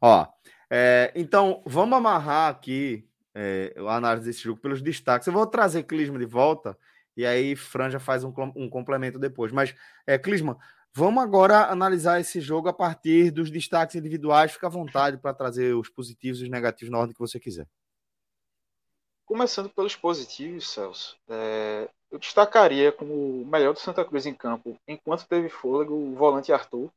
Ó, 0.00 0.26
é, 0.70 1.12
então, 1.16 1.60
vamos 1.66 1.98
amarrar 1.98 2.48
aqui 2.48 3.09
é, 3.34 3.74
a 3.76 3.96
análise 3.96 4.26
desse 4.26 4.42
jogo 4.42 4.60
pelos 4.60 4.82
destaques. 4.82 5.26
Eu 5.26 5.32
vou 5.32 5.46
trazer 5.46 5.84
Clisma 5.84 6.18
de 6.18 6.26
volta 6.26 6.76
e 7.16 7.26
aí 7.26 7.56
Fran 7.56 7.90
já 7.90 8.00
faz 8.00 8.24
um, 8.24 8.32
um 8.56 8.68
complemento 8.68 9.18
depois. 9.18 9.52
Mas, 9.52 9.74
é, 10.06 10.18
Clisma, 10.18 10.58
vamos 10.92 11.22
agora 11.22 11.66
analisar 11.66 12.20
esse 12.20 12.40
jogo 12.40 12.68
a 12.68 12.72
partir 12.72 13.30
dos 13.30 13.50
destaques 13.50 13.96
individuais. 13.96 14.52
Fica 14.52 14.66
à 14.66 14.70
vontade 14.70 15.18
para 15.18 15.34
trazer 15.34 15.74
os 15.74 15.88
positivos 15.88 16.40
e 16.40 16.44
os 16.44 16.50
negativos 16.50 16.90
na 16.90 16.98
ordem 16.98 17.14
que 17.14 17.20
você 17.20 17.38
quiser. 17.38 17.66
Começando 19.26 19.70
pelos 19.70 19.94
positivos, 19.94 20.68
Celso, 20.68 21.16
é, 21.28 21.88
eu 22.10 22.18
destacaria 22.18 22.90
como 22.90 23.42
o 23.42 23.46
melhor 23.46 23.72
do 23.72 23.78
Santa 23.78 24.04
Cruz 24.04 24.26
em 24.26 24.34
campo, 24.34 24.76
enquanto 24.88 25.28
teve 25.28 25.48
fôlego, 25.48 25.94
o 25.94 26.16
volante 26.16 26.52
Arthur, 26.52 26.90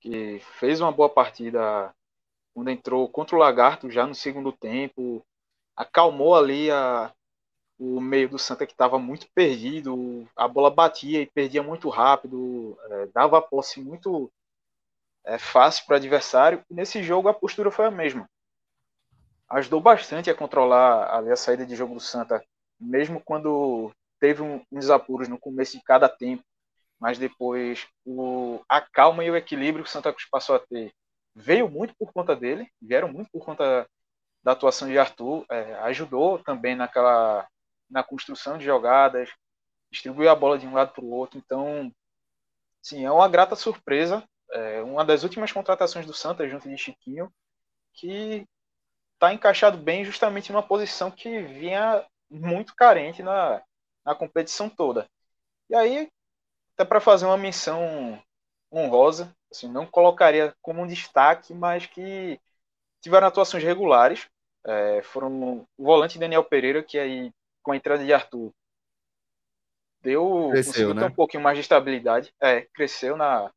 que 0.00 0.40
fez 0.58 0.80
uma 0.80 0.90
boa 0.90 1.08
partida 1.08 1.94
quando 2.52 2.70
entrou 2.70 3.08
contra 3.08 3.36
o 3.36 3.38
Lagarto 3.38 3.88
já 3.88 4.04
no 4.04 4.16
segundo 4.16 4.50
tempo, 4.50 5.24
acalmou 5.80 6.36
ali 6.36 6.70
a, 6.70 7.10
o 7.78 8.00
meio 8.02 8.28
do 8.28 8.38
Santa 8.38 8.66
que 8.66 8.72
estava 8.72 8.98
muito 8.98 9.26
perdido, 9.34 10.28
a 10.36 10.46
bola 10.46 10.70
batia 10.70 11.22
e 11.22 11.26
perdia 11.26 11.62
muito 11.62 11.88
rápido, 11.88 12.78
é, 12.90 13.06
dava 13.06 13.38
a 13.38 13.42
posse 13.42 13.80
muito 13.80 14.30
é, 15.24 15.38
fácil 15.38 15.86
para 15.86 15.94
o 15.94 15.96
adversário. 15.96 16.62
E 16.70 16.74
nesse 16.74 17.02
jogo 17.02 17.28
a 17.28 17.34
postura 17.34 17.70
foi 17.70 17.86
a 17.86 17.90
mesma. 17.90 18.28
Ajudou 19.48 19.80
bastante 19.80 20.28
a 20.28 20.34
controlar 20.34 21.14
ali, 21.14 21.30
a 21.30 21.36
saída 21.36 21.64
de 21.64 21.74
jogo 21.74 21.94
do 21.94 22.00
Santa, 22.00 22.44
mesmo 22.78 23.18
quando 23.18 23.90
teve 24.20 24.42
um, 24.42 24.62
uns 24.70 24.90
apuros 24.90 25.28
no 25.28 25.38
começo 25.38 25.78
de 25.78 25.82
cada 25.82 26.10
tempo, 26.10 26.44
mas 27.00 27.16
depois 27.16 27.88
o, 28.04 28.60
a 28.68 28.82
calma 28.82 29.24
e 29.24 29.30
o 29.30 29.36
equilíbrio 29.36 29.82
que 29.82 29.88
o 29.88 29.92
Santa 29.92 30.12
Cruz 30.12 30.28
passou 30.28 30.56
a 30.56 30.58
ter 30.58 30.92
veio 31.34 31.70
muito 31.70 31.94
por 31.98 32.12
conta 32.12 32.36
dele, 32.36 32.68
vieram 32.82 33.10
muito 33.10 33.30
por 33.30 33.42
conta 33.42 33.88
da 34.42 34.52
atuação 34.52 34.88
de 34.88 34.98
Arthur, 34.98 35.44
é, 35.50 35.74
ajudou 35.82 36.38
também 36.38 36.74
naquela 36.74 37.46
na 37.90 38.04
construção 38.04 38.56
de 38.56 38.64
jogadas, 38.64 39.30
distribuiu 39.90 40.30
a 40.30 40.34
bola 40.34 40.58
de 40.58 40.66
um 40.66 40.74
lado 40.74 40.92
para 40.92 41.04
o 41.04 41.10
outro. 41.10 41.38
Então, 41.38 41.92
sim, 42.80 43.04
é 43.04 43.10
uma 43.10 43.28
grata 43.28 43.56
surpresa. 43.56 44.22
É 44.52 44.82
uma 44.82 45.04
das 45.04 45.22
últimas 45.22 45.52
contratações 45.52 46.06
do 46.06 46.14
Santa 46.14 46.48
junto 46.48 46.68
de 46.68 46.76
Chiquinho, 46.76 47.32
que 47.92 48.46
está 49.14 49.32
encaixado 49.32 49.78
bem 49.78 50.04
justamente 50.04 50.50
numa 50.50 50.62
posição 50.62 51.10
que 51.10 51.42
vinha 51.42 52.04
muito 52.28 52.74
carente 52.74 53.22
na, 53.22 53.62
na 54.04 54.14
competição 54.14 54.68
toda. 54.68 55.08
E 55.68 55.74
aí, 55.74 56.08
até 56.74 56.84
para 56.84 57.00
fazer 57.00 57.26
uma 57.26 57.36
menção 57.36 58.20
honrosa, 58.72 59.34
assim, 59.50 59.68
não 59.68 59.86
colocaria 59.86 60.54
como 60.62 60.82
um 60.82 60.86
destaque, 60.86 61.52
mas 61.54 61.86
que 61.86 62.40
tiveram 63.00 63.26
atuações 63.26 63.62
regulares. 63.62 64.28
É, 64.64 65.02
foram 65.02 65.66
o 65.78 65.84
volante 65.84 66.18
Daniel 66.18 66.44
Pereira, 66.44 66.82
que 66.82 66.98
aí, 66.98 67.32
com 67.62 67.72
a 67.72 67.76
entrada 67.76 68.04
de 68.04 68.12
Arthur, 68.12 68.52
deu 70.02 70.50
cresceu, 70.50 70.94
né? 70.94 71.06
um 71.06 71.14
pouquinho 71.14 71.42
mais 71.42 71.56
de 71.56 71.62
estabilidade. 71.62 72.32
É, 72.40 72.62
cresceu 72.74 73.16
na, 73.16 73.50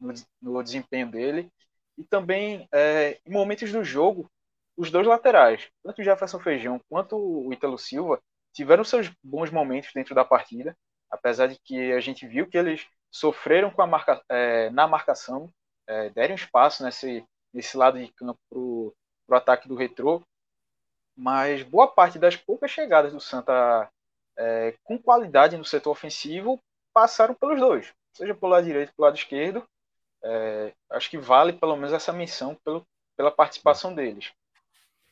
no, 0.00 0.14
no 0.40 0.62
desempenho 0.62 1.10
dele. 1.10 1.50
E 1.96 2.04
também, 2.04 2.68
é, 2.72 3.18
em 3.26 3.30
momentos 3.30 3.72
do 3.72 3.82
jogo, 3.82 4.30
os 4.76 4.90
dois 4.90 5.06
laterais, 5.06 5.68
tanto 5.82 6.00
o 6.00 6.04
Jefferson 6.04 6.38
Feijão 6.38 6.80
quanto 6.88 7.16
o 7.16 7.52
Ítalo 7.52 7.76
Silva, 7.76 8.22
tiveram 8.52 8.84
seus 8.84 9.10
bons 9.22 9.50
momentos 9.50 9.90
dentro 9.92 10.14
da 10.14 10.24
partida, 10.24 10.76
apesar 11.10 11.48
de 11.48 11.58
que 11.64 11.92
a 11.92 12.00
gente 12.00 12.26
viu 12.26 12.46
que 12.46 12.56
eles 12.56 12.86
sofreram 13.10 13.70
com 13.70 13.82
a 13.82 13.86
marca, 13.86 14.22
é, 14.28 14.70
na 14.70 14.86
marcação, 14.86 15.52
é, 15.86 16.10
deram 16.10 16.34
espaço 16.34 16.84
nesse, 16.84 17.24
nesse 17.52 17.76
lado 17.76 17.98
de 17.98 18.08
campo 18.12 18.38
para 18.48 18.58
o 18.58 18.94
ataque 19.34 19.68
do 19.68 19.74
retrô, 19.74 20.22
mas 21.16 21.62
boa 21.62 21.88
parte 21.88 22.18
das 22.18 22.36
poucas 22.36 22.70
chegadas 22.70 23.12
do 23.12 23.20
Santa 23.20 23.90
é, 24.36 24.74
com 24.84 24.98
qualidade 24.98 25.56
no 25.56 25.64
setor 25.64 25.90
ofensivo 25.90 26.60
passaram 26.92 27.34
pelos 27.34 27.58
dois, 27.58 27.92
seja 28.12 28.34
pelo 28.34 28.52
lado 28.52 28.64
direito 28.64 28.92
pelo 28.94 29.06
lado 29.06 29.16
esquerdo. 29.16 29.66
É, 30.22 30.72
acho 30.90 31.10
que 31.10 31.18
vale 31.18 31.52
pelo 31.52 31.76
menos 31.76 31.92
essa 31.92 32.12
menção 32.12 32.54
pelo, 32.64 32.86
pela 33.16 33.30
participação 33.30 33.94
deles. 33.94 34.32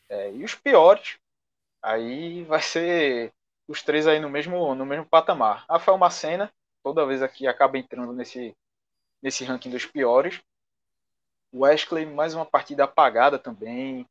É, 0.09 0.31
e 0.31 0.43
os 0.43 0.55
piores, 0.55 1.17
aí 1.81 2.43
vai 2.45 2.61
ser 2.61 3.33
os 3.67 3.83
três 3.83 4.07
aí 4.07 4.19
no 4.19 4.29
mesmo, 4.29 4.73
no 4.73 4.85
mesmo 4.85 5.05
patamar. 5.05 5.65
Rafael 5.69 5.97
Macena, 5.97 6.51
toda 6.81 7.05
vez 7.05 7.21
aqui 7.21 7.47
acaba 7.47 7.77
entrando 7.77 8.13
nesse, 8.13 8.55
nesse 9.21 9.43
ranking 9.43 9.69
dos 9.69 9.85
piores. 9.85 10.41
Wesley, 11.53 12.05
mais 12.05 12.33
uma 12.33 12.45
partida 12.45 12.83
apagada 12.83 13.39
também, 13.39 14.07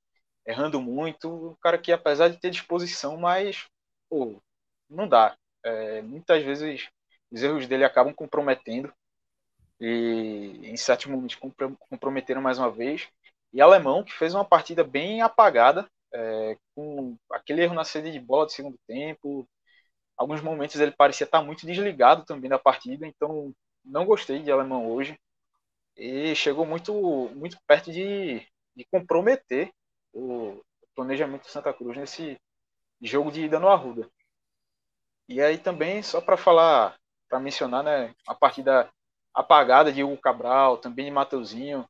errando 0.46 0.80
muito. 0.80 1.50
Um 1.50 1.54
cara 1.56 1.78
que, 1.78 1.92
apesar 1.92 2.28
de 2.28 2.38
ter 2.38 2.50
disposição, 2.50 3.16
mas 3.16 3.66
pô, 4.08 4.40
não 4.88 5.08
dá. 5.08 5.36
É, 5.64 6.02
muitas 6.02 6.42
vezes 6.42 6.88
os 7.30 7.42
erros 7.42 7.66
dele 7.66 7.84
acabam 7.84 8.14
comprometendo. 8.14 8.92
E 9.80 10.60
em 10.64 10.76
certos 10.76 11.06
momentos 11.06 11.38
comprometeram 11.90 12.40
mais 12.40 12.58
uma 12.58 12.70
vez. 12.70 13.08
E 13.52 13.60
Alemão, 13.60 14.04
que 14.04 14.12
fez 14.12 14.34
uma 14.34 14.44
partida 14.44 14.82
bem 14.84 15.22
apagada, 15.22 15.88
é, 16.12 16.56
com 16.74 17.16
aquele 17.30 17.62
erro 17.62 17.74
na 17.74 17.84
saída 17.84 18.10
de 18.10 18.20
bola 18.20 18.46
do 18.46 18.52
segundo 18.52 18.78
tempo. 18.86 19.46
Alguns 20.16 20.40
momentos 20.40 20.80
ele 20.80 20.92
parecia 20.92 21.24
estar 21.26 21.42
muito 21.42 21.66
desligado 21.66 22.24
também 22.24 22.50
da 22.50 22.58
partida, 22.58 23.06
então 23.06 23.52
não 23.84 24.06
gostei 24.06 24.42
de 24.42 24.50
Alemão 24.50 24.90
hoje 24.90 25.18
e 25.96 26.34
chegou 26.34 26.66
muito, 26.66 26.92
muito 27.34 27.58
perto 27.66 27.90
de, 27.90 28.46
de 28.74 28.84
comprometer 28.90 29.72
o 30.12 30.62
planejamento 30.94 31.42
do 31.42 31.50
Santa 31.50 31.72
Cruz 31.72 31.96
nesse 31.96 32.38
jogo 33.00 33.30
de 33.30 33.42
ida 33.42 33.58
no 33.58 33.68
Arruda. 33.68 34.08
E 35.28 35.40
aí 35.40 35.58
também, 35.58 36.02
só 36.02 36.20
para 36.20 36.36
falar, 36.36 36.96
para 37.28 37.40
mencionar, 37.40 37.82
né, 37.82 38.14
a 38.26 38.34
partida 38.34 38.90
apagada 39.34 39.92
de 39.92 40.02
Hugo 40.02 40.16
Cabral, 40.16 40.78
também 40.78 41.06
de 41.06 41.10
Mateuzinho, 41.10 41.86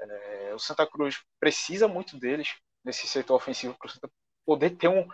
é, 0.00 0.54
o 0.54 0.58
Santa 0.58 0.86
Cruz 0.86 1.22
precisa 1.38 1.86
muito 1.86 2.18
deles 2.18 2.56
nesse 2.84 3.06
setor 3.06 3.36
ofensivo 3.36 3.76
para 3.78 4.10
poder 4.44 4.70
ter 4.70 4.88
um, 4.88 5.08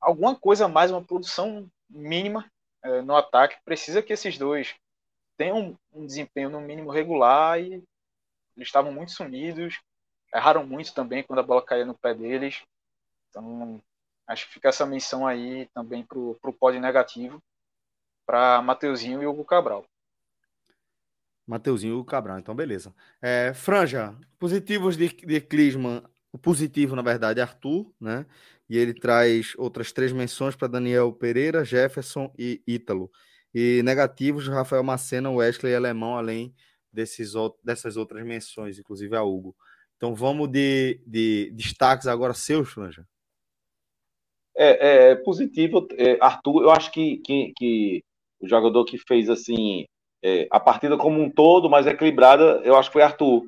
alguma 0.00 0.34
coisa 0.34 0.68
mais, 0.68 0.90
uma 0.90 1.04
produção 1.04 1.70
mínima 1.88 2.50
é, 2.82 3.02
no 3.02 3.16
ataque. 3.16 3.56
Precisa 3.64 4.02
que 4.02 4.12
esses 4.12 4.36
dois 4.36 4.74
tem 5.38 5.52
um, 5.52 5.76
um 5.94 6.04
desempenho 6.04 6.50
no 6.50 6.60
mínimo 6.60 6.90
regular 6.90 7.60
e 7.60 7.74
eles 8.56 8.68
estavam 8.68 8.92
muito 8.92 9.12
sumidos, 9.12 9.80
erraram 10.34 10.66
muito 10.66 10.92
também 10.92 11.22
quando 11.22 11.38
a 11.38 11.44
bola 11.44 11.64
caía 11.64 11.86
no 11.86 11.94
pé 11.94 12.12
deles. 12.12 12.62
Então, 13.30 13.80
acho 14.26 14.46
que 14.48 14.54
fica 14.54 14.68
essa 14.68 14.84
menção 14.84 15.26
aí 15.26 15.66
também 15.72 16.04
para 16.04 16.18
o 16.18 16.52
pódio 16.52 16.80
negativo 16.80 17.40
para 18.26 18.60
Mateuzinho 18.60 19.22
e 19.22 19.26
Hugo 19.26 19.44
Cabral. 19.44 19.86
Mateuzinho 21.46 21.92
e 21.92 21.94
Hugo 21.94 22.04
Cabral, 22.04 22.38
então 22.38 22.54
beleza. 22.54 22.94
É, 23.22 23.54
Franja, 23.54 24.14
positivos 24.38 24.98
de, 24.98 25.08
de 25.08 25.40
Clisman, 25.40 26.02
o 26.30 26.36
positivo, 26.36 26.94
na 26.94 27.00
verdade, 27.00 27.40
é 27.40 27.42
Arthur, 27.42 27.90
né? 27.98 28.26
E 28.68 28.76
ele 28.76 28.92
traz 28.92 29.54
outras 29.56 29.92
três 29.92 30.12
menções 30.12 30.54
para 30.54 30.68
Daniel 30.68 31.10
Pereira, 31.10 31.64
Jefferson 31.64 32.30
e 32.38 32.62
Ítalo. 32.66 33.10
E 33.54 33.82
negativos, 33.82 34.46
Rafael 34.46 34.82
Macena, 34.82 35.30
Wesley 35.30 35.72
e 35.72 35.76
Alemão, 35.76 36.16
além 36.16 36.54
desses, 36.92 37.32
dessas 37.62 37.96
outras 37.96 38.24
menções, 38.24 38.78
inclusive 38.78 39.16
a 39.16 39.22
Hugo. 39.22 39.54
Então 39.96 40.14
vamos 40.14 40.48
de, 40.48 41.00
de 41.06 41.50
destaques 41.52 42.06
agora 42.06 42.34
seus, 42.34 42.70
Franja. 42.70 43.06
É, 44.56 44.88
é, 44.88 45.10
é 45.10 45.14
positivo, 45.16 45.86
é, 45.92 46.18
Arthur, 46.20 46.62
eu 46.62 46.70
acho 46.70 46.90
que, 46.90 47.18
que, 47.18 47.52
que 47.56 48.04
o 48.40 48.48
jogador 48.48 48.84
que 48.84 48.98
fez 48.98 49.28
assim 49.30 49.84
é, 50.22 50.48
a 50.50 50.58
partida 50.58 50.96
como 50.96 51.20
um 51.20 51.30
todo, 51.30 51.70
mais 51.70 51.86
equilibrada, 51.86 52.60
eu 52.64 52.76
acho 52.76 52.88
que 52.88 52.94
foi 52.94 53.02
Arthur. 53.02 53.46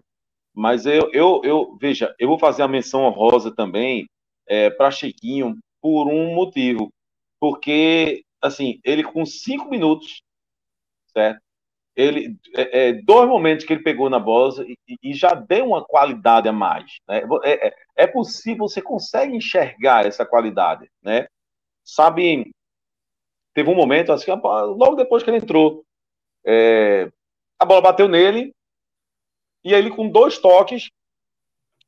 Mas 0.54 0.86
eu, 0.86 1.10
eu, 1.12 1.40
eu 1.44 1.76
veja, 1.80 2.14
eu 2.18 2.28
vou 2.28 2.38
fazer 2.38 2.62
a 2.62 2.68
menção 2.68 3.02
honrosa 3.02 3.54
também 3.54 4.06
é, 4.46 4.70
para 4.70 4.90
Chiquinho 4.90 5.56
por 5.80 6.06
um 6.08 6.34
motivo. 6.34 6.90
Porque, 7.40 8.22
assim, 8.40 8.80
ele 8.84 9.02
com 9.02 9.24
cinco 9.24 9.68
minutos, 9.68 10.22
certo? 11.12 11.40
Ele, 11.94 12.36
é, 12.56 12.88
é, 12.88 12.92
dois 12.92 13.28
momentos 13.28 13.64
que 13.64 13.72
ele 13.72 13.82
pegou 13.82 14.08
na 14.08 14.18
bola 14.18 14.64
e, 14.66 14.76
e 15.02 15.12
já 15.12 15.34
deu 15.34 15.66
uma 15.66 15.84
qualidade 15.84 16.48
a 16.48 16.52
mais. 16.52 16.98
Né? 17.08 17.22
É, 17.44 17.68
é, 17.68 17.76
é 17.96 18.06
possível, 18.06 18.68
você 18.68 18.80
consegue 18.80 19.36
enxergar 19.36 20.06
essa 20.06 20.24
qualidade, 20.24 20.88
né? 21.02 21.26
Sabe, 21.84 22.50
teve 23.52 23.68
um 23.68 23.74
momento, 23.74 24.12
assim, 24.12 24.30
logo 24.30 24.94
depois 24.94 25.22
que 25.22 25.30
ele 25.30 25.38
entrou, 25.38 25.84
é, 26.44 27.10
a 27.58 27.64
bola 27.64 27.82
bateu 27.82 28.08
nele, 28.08 28.54
e 29.64 29.74
ele 29.74 29.90
com 29.90 30.08
dois 30.08 30.38
toques, 30.38 30.88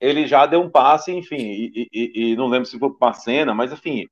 ele 0.00 0.26
já 0.26 0.44
deu 0.46 0.60
um 0.60 0.70
passe, 0.70 1.12
enfim, 1.12 1.36
e, 1.36 1.88
e, 1.92 2.32
e 2.32 2.36
não 2.36 2.48
lembro 2.48 2.66
se 2.66 2.78
foi 2.78 2.88
uma 2.88 3.12
cena, 3.14 3.54
mas 3.54 3.72
enfim, 3.72 4.08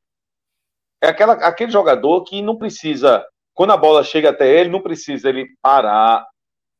é 1.02 1.08
aquela, 1.08 1.34
aquele 1.34 1.70
jogador 1.70 2.22
que 2.24 2.42
não 2.42 2.56
precisa, 2.56 3.24
quando 3.54 3.72
a 3.72 3.76
bola 3.76 4.04
chega 4.04 4.30
até 4.30 4.48
ele, 4.48 4.70
não 4.70 4.82
precisa 4.82 5.28
ele 5.28 5.46
parar, 5.62 6.26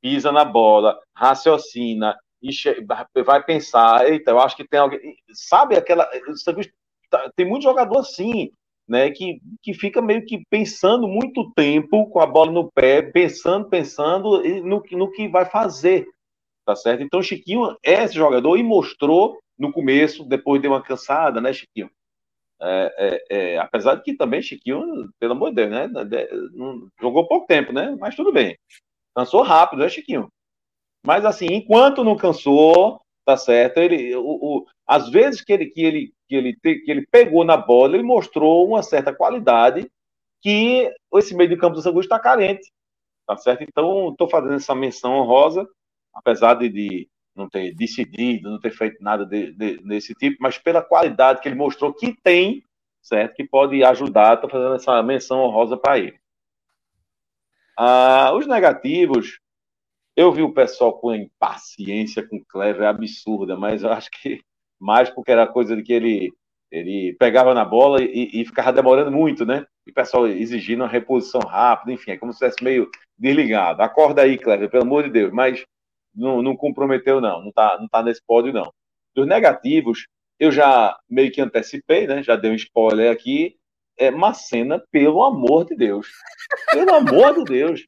pisa 0.01 0.31
na 0.31 0.45
bola, 0.45 0.99
raciocina, 1.15 2.17
vai 3.25 3.43
pensar, 3.43 4.09
eita, 4.09 4.31
eu 4.31 4.41
acho 4.41 4.57
que 4.57 4.67
tem 4.67 4.81
alguém, 4.81 5.17
sabe 5.33 5.77
aquela, 5.77 6.09
tá, 7.11 7.31
tem 7.37 7.47
muito 7.47 7.63
jogador 7.63 7.99
assim, 7.99 8.51
né, 8.89 9.11
que, 9.11 9.41
que 9.63 9.73
fica 9.73 10.03
meio 10.03 10.25
que 10.25 10.43
pensando 10.51 11.07
muito 11.07 11.51
tempo 11.53 12.09
com 12.11 12.21
a 12.21 12.27
bola 12.27 12.51
no 12.51 12.71
pé, 12.73 13.03
pensando, 13.03 13.69
pensando 13.69 14.43
no, 14.65 14.83
no 14.91 15.13
que 15.13 15.29
vai 15.29 15.45
fazer, 15.45 16.07
tá 16.65 16.75
certo? 16.75 17.03
Então, 17.03 17.23
Chiquinho 17.23 17.77
é 17.85 18.05
esse 18.05 18.15
jogador 18.15 18.57
e 18.57 18.63
mostrou 18.63 19.39
no 19.59 19.73
começo, 19.73 20.25
depois 20.25 20.61
deu 20.61 20.73
uma 20.73 20.83
cansada, 20.83 21.41
né, 21.41 21.53
Chiquinho? 21.53 21.91
É, 22.63 22.95
é, 22.99 23.55
é, 23.55 23.59
apesar 23.59 23.95
de 23.95 24.03
que 24.03 24.15
também 24.15 24.43
Chiquinho, 24.43 25.11
pelo 25.19 25.33
amor 25.33 25.49
de 25.51 25.57
Deus, 25.57 25.71
né, 25.71 25.89
jogou 27.01 27.27
pouco 27.27 27.47
tempo, 27.47 27.73
né, 27.73 27.97
mas 27.99 28.15
tudo 28.15 28.33
bem. 28.33 28.59
Cansou 29.15 29.43
rápido, 29.43 29.81
né, 29.81 29.89
Chiquinho? 29.89 30.31
Mas 31.05 31.25
assim, 31.25 31.47
enquanto 31.47 32.05
não 32.05 32.17
cansou, 32.17 33.01
tá 33.25 33.37
certo? 33.37 33.79
Ele, 33.79 34.15
o, 34.15 34.23
o, 34.23 34.67
às 34.87 35.09
vezes 35.09 35.43
que 35.43 35.53
ele, 35.53 35.67
que, 35.67 35.83
ele, 35.83 36.13
que, 36.29 36.37
ele, 36.37 36.55
que 36.55 36.91
ele 36.91 37.07
pegou 37.11 37.45
na 37.45 37.57
bola, 37.57 37.95
ele 37.95 38.03
mostrou 38.03 38.67
uma 38.67 38.83
certa 38.83 39.15
qualidade 39.15 39.91
que 40.43 40.93
esse 41.15 41.35
meio 41.35 41.49
de 41.49 41.57
campo 41.57 41.77
do 41.77 41.83
São 41.83 41.99
está 42.01 42.19
carente, 42.19 42.71
tá 43.27 43.37
certo? 43.37 43.63
Então, 43.63 44.11
estou 44.11 44.29
fazendo 44.29 44.55
essa 44.55 44.75
menção 44.75 45.15
honrosa, 45.15 45.67
apesar 46.15 46.55
de, 46.55 46.69
de, 46.69 47.09
não 47.35 47.49
ter 47.49 47.75
decidido, 47.75 48.51
não 48.51 48.61
ter 48.61 48.71
feito 48.71 49.03
nada 49.03 49.25
de, 49.25 49.53
de, 49.53 49.79
desse 49.79 50.15
tipo, 50.15 50.39
mas 50.41 50.59
pela 50.59 50.83
qualidade 50.83 51.41
que 51.41 51.49
ele 51.49 51.57
mostrou 51.57 51.93
que 51.93 52.15
tem, 52.23 52.63
certo? 53.03 53.35
Que 53.35 53.45
pode 53.45 53.83
ajudar, 53.83 54.35
estou 54.35 54.51
fazendo 54.51 54.75
essa 54.75 55.03
menção 55.03 55.41
honrosa 55.41 55.77
para 55.77 55.99
ele. 55.99 56.19
Ah, 57.77 58.33
os 58.35 58.47
negativos, 58.47 59.41
eu 60.17 60.33
vi 60.33 60.43
o 60.43 60.53
pessoal 60.53 60.99
com 60.99 61.15
impaciência 61.15 62.27
com 62.27 62.37
o 62.37 62.45
Clever 62.45 62.87
absurda, 62.87 63.57
mas 63.57 63.83
eu 63.83 63.91
acho 63.91 64.11
que 64.11 64.41
mais 64.79 65.11
porque 65.11 65.31
era 65.31 65.47
coisa 65.47 65.77
de 65.77 65.83
que 65.83 65.93
ele, 65.93 66.33
ele 66.71 67.15
pegava 67.19 67.55
na 67.55 67.65
bola 67.65 68.03
e, 68.03 68.41
e 68.41 68.45
ficava 68.45 68.73
demorando 68.73 69.11
muito, 69.11 69.45
né? 69.47 69.67
E 69.87 69.91
o 69.91 69.95
pessoal 69.95 70.27
exigindo 70.27 70.83
uma 70.83 70.89
reposição 70.89 71.41
rápida, 71.41 71.93
enfim, 71.93 72.13
é 72.13 72.17
como 72.17 72.33
se 72.33 72.37
estivesse 72.37 72.63
meio 72.63 72.91
desligado. 73.19 73.83
Acorda 73.83 74.23
aí, 74.23 74.39
Clever, 74.39 74.71
pelo 74.71 74.85
amor 74.85 75.05
de 75.05 75.11
Deus, 75.11 75.33
mas 75.33 75.65
não, 76.15 76.43
não 76.43 76.57
comprometeu, 76.57 77.21
não, 77.21 77.43
não 77.43 77.53
tá, 77.53 77.79
não 77.81 77.89
tá 77.89 78.03
nesse 78.03 78.23
pódio, 78.27 78.53
não. 78.53 78.73
Dos 79.15 79.27
negativos, 79.27 80.07
eu 80.39 80.51
já 80.51 80.99
meio 81.09 81.31
que 81.31 81.41
antecipei, 81.41 82.07
né? 82.07 82.23
Já 82.23 82.37
dei 82.37 82.51
um 82.51 82.55
spoiler 82.55 83.13
aqui. 83.13 83.57
É 83.97 84.11
Macena, 84.11 84.83
pelo 84.91 85.23
amor 85.23 85.67
de 85.67 85.77
Deus. 85.77 86.09
Pelo 86.73 86.95
amor 86.95 87.35
de 87.35 87.45
Deus. 87.45 87.85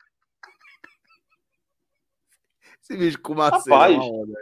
Esse 2.82 2.96
vídeo 2.96 3.20
com 3.22 3.32
uma 3.32 3.48
Rapaz, 3.48 3.96
onda, 3.96 4.38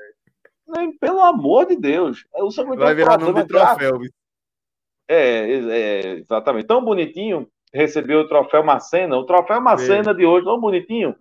pelo 0.98 1.20
amor 1.20 1.66
de 1.66 1.76
Deus. 1.76 2.24
O 2.34 2.50
Vai 2.76 2.94
virar 2.94 3.18
nome 3.18 3.42
de 3.42 3.48
troféu. 3.48 4.00
É, 5.06 5.52
é, 5.52 6.00
exatamente. 6.14 6.66
Tão 6.66 6.84
bonitinho 6.84 7.48
recebeu 7.72 8.20
o 8.20 8.28
troféu 8.28 8.64
Macena. 8.64 9.16
O 9.16 9.24
troféu 9.24 9.60
Macena 9.60 10.10
é. 10.10 10.14
de 10.14 10.24
hoje, 10.24 10.44
tão 10.44 10.60
bonitinho. 10.60 11.14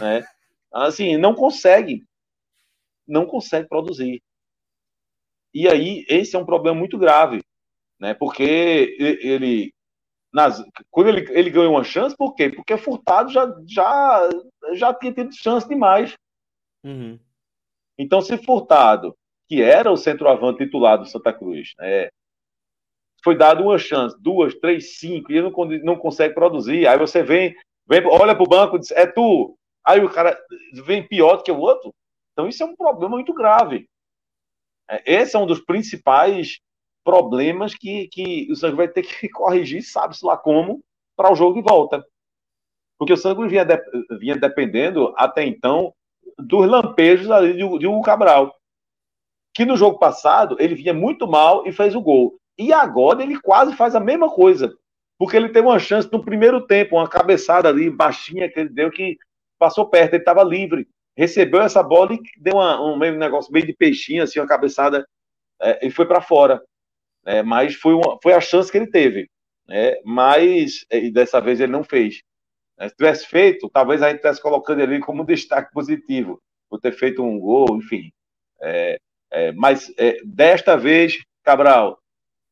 Né? 0.00 0.24
Assim, 0.72 1.16
não 1.16 1.34
consegue. 1.34 2.04
Não 3.06 3.26
consegue 3.26 3.68
produzir. 3.68 4.22
E 5.54 5.68
aí, 5.68 6.04
esse 6.08 6.36
é 6.36 6.38
um 6.38 6.44
problema 6.44 6.78
muito 6.78 6.98
grave. 6.98 7.42
Né? 7.98 8.14
Porque 8.14 8.96
ele. 8.98 9.72
Nas, 10.32 10.62
quando 10.90 11.08
ele, 11.08 11.30
ele 11.30 11.48
ganhou 11.48 11.72
uma 11.72 11.84
chance, 11.84 12.14
por 12.16 12.34
quê? 12.34 12.50
Porque 12.50 12.76
Furtado 12.76 13.30
já, 13.30 13.46
já, 13.66 14.28
já 14.74 14.92
tinha 14.92 15.12
tido 15.12 15.34
chance 15.34 15.66
demais. 15.66 16.14
Uhum. 16.84 17.18
Então, 17.96 18.20
se 18.20 18.36
Furtado, 18.36 19.16
que 19.48 19.62
era 19.62 19.90
o 19.90 19.96
centroavante 19.96 20.64
titular 20.64 20.98
do 20.98 21.06
Santa 21.06 21.32
Cruz, 21.32 21.72
né, 21.78 22.08
foi 23.26 23.36
dado 23.36 23.64
uma 23.64 23.78
chance, 23.78 24.16
duas, 24.20 24.54
três, 24.54 24.98
cinco, 24.98 25.32
e 25.32 25.36
ele 25.36 25.50
não, 25.50 25.64
não 25.82 25.96
consegue 25.96 26.34
produzir. 26.34 26.86
Aí 26.86 26.96
você 26.96 27.24
vem, 27.24 27.56
vem 27.88 28.04
olha 28.06 28.34
para 28.34 28.44
o 28.44 28.48
banco 28.48 28.76
e 28.76 28.78
diz: 28.78 28.92
é 28.92 29.04
tu. 29.04 29.55
Aí 29.86 30.04
o 30.04 30.10
cara 30.10 30.36
vem 30.84 31.06
pior 31.06 31.36
do 31.36 31.44
que 31.44 31.52
o 31.52 31.58
outro. 31.58 31.94
Então, 32.32 32.48
isso 32.48 32.62
é 32.62 32.66
um 32.66 32.74
problema 32.74 33.16
muito 33.16 33.32
grave. 33.32 33.88
É, 34.90 35.20
esse 35.20 35.36
é 35.36 35.38
um 35.38 35.46
dos 35.46 35.60
principais 35.60 36.58
problemas 37.04 37.74
que, 37.74 38.08
que 38.08 38.50
o 38.50 38.56
Santos 38.56 38.76
vai 38.76 38.88
ter 38.88 39.02
que 39.02 39.28
corrigir, 39.30 39.82
sabe-se 39.82 40.26
lá 40.26 40.36
como, 40.36 40.82
para 41.16 41.32
o 41.32 41.36
jogo 41.36 41.54
de 41.54 41.62
volta. 41.62 42.04
Porque 42.98 43.12
o 43.12 43.16
Santos 43.16 43.48
vinha, 43.48 43.64
de, 43.64 43.78
vinha 44.18 44.36
dependendo, 44.36 45.14
até 45.16 45.44
então, 45.44 45.94
dos 46.36 46.68
lampejos 46.68 47.30
ali 47.30 47.52
de, 47.52 47.78
de 47.78 47.86
Hugo 47.86 48.02
Cabral. 48.02 48.54
Que 49.54 49.64
no 49.64 49.76
jogo 49.76 49.98
passado 49.98 50.56
ele 50.58 50.74
vinha 50.74 50.92
muito 50.92 51.26
mal 51.26 51.66
e 51.66 51.72
fez 51.72 51.94
o 51.94 52.00
gol. 52.00 52.36
E 52.58 52.72
agora 52.72 53.22
ele 53.22 53.40
quase 53.40 53.74
faz 53.74 53.94
a 53.94 54.00
mesma 54.00 54.28
coisa. 54.28 54.76
Porque 55.18 55.36
ele 55.36 55.48
teve 55.48 55.66
uma 55.66 55.78
chance 55.78 56.10
no 56.12 56.22
primeiro 56.22 56.66
tempo, 56.66 56.96
uma 56.96 57.08
cabeçada 57.08 57.68
ali 57.68 57.88
baixinha 57.88 58.50
que 58.50 58.60
ele 58.60 58.68
deu 58.68 58.90
que 58.90 59.16
passou 59.58 59.88
perto, 59.88 60.14
ele 60.14 60.22
estava 60.22 60.42
livre. 60.42 60.88
Recebeu 61.16 61.62
essa 61.62 61.82
bola 61.82 62.14
e 62.14 62.20
deu 62.38 62.54
uma, 62.54 62.80
um 62.80 62.98
meio 62.98 63.16
negócio 63.16 63.52
meio 63.52 63.66
de 63.66 63.72
peixinho, 63.72 64.22
assim, 64.22 64.38
uma 64.38 64.46
cabeçada, 64.46 65.06
é, 65.60 65.86
e 65.86 65.90
foi 65.90 66.06
para 66.06 66.20
fora. 66.20 66.62
É, 67.24 67.42
mas 67.42 67.74
foi, 67.74 67.94
uma, 67.94 68.18
foi 68.22 68.34
a 68.34 68.40
chance 68.40 68.70
que 68.70 68.78
ele 68.78 68.90
teve. 68.90 69.28
É, 69.68 70.00
mas 70.04 70.84
e 70.90 71.10
dessa 71.10 71.40
vez 71.40 71.60
ele 71.60 71.72
não 71.72 71.82
fez. 71.82 72.22
Se 72.80 72.94
tivesse 72.94 73.26
feito, 73.26 73.70
talvez 73.70 74.02
a 74.02 74.08
gente 74.08 74.16
estivesse 74.16 74.40
colocando 74.40 74.80
ele 74.80 75.00
como 75.00 75.24
destaque 75.24 75.72
positivo, 75.72 76.40
por 76.68 76.78
ter 76.78 76.92
feito 76.92 77.22
um 77.22 77.38
gol, 77.38 77.76
enfim. 77.76 78.12
É, 78.60 78.98
é, 79.30 79.52
mas 79.52 79.92
é, 79.98 80.18
desta 80.24 80.76
vez, 80.76 81.18
Cabral, 81.42 81.98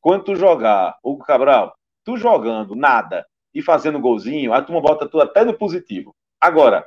quando 0.00 0.24
tu 0.24 0.36
jogar, 0.36 0.98
Hugo 1.02 1.24
Cabral, 1.24 1.74
tu 2.04 2.16
jogando 2.16 2.74
nada 2.74 3.26
e 3.54 3.62
fazendo 3.62 4.00
golzinho, 4.00 4.52
a 4.52 4.62
turma 4.62 4.80
bota 4.80 5.08
tu 5.08 5.20
até 5.20 5.44
no 5.44 5.56
positivo. 5.56 6.14
Agora, 6.40 6.86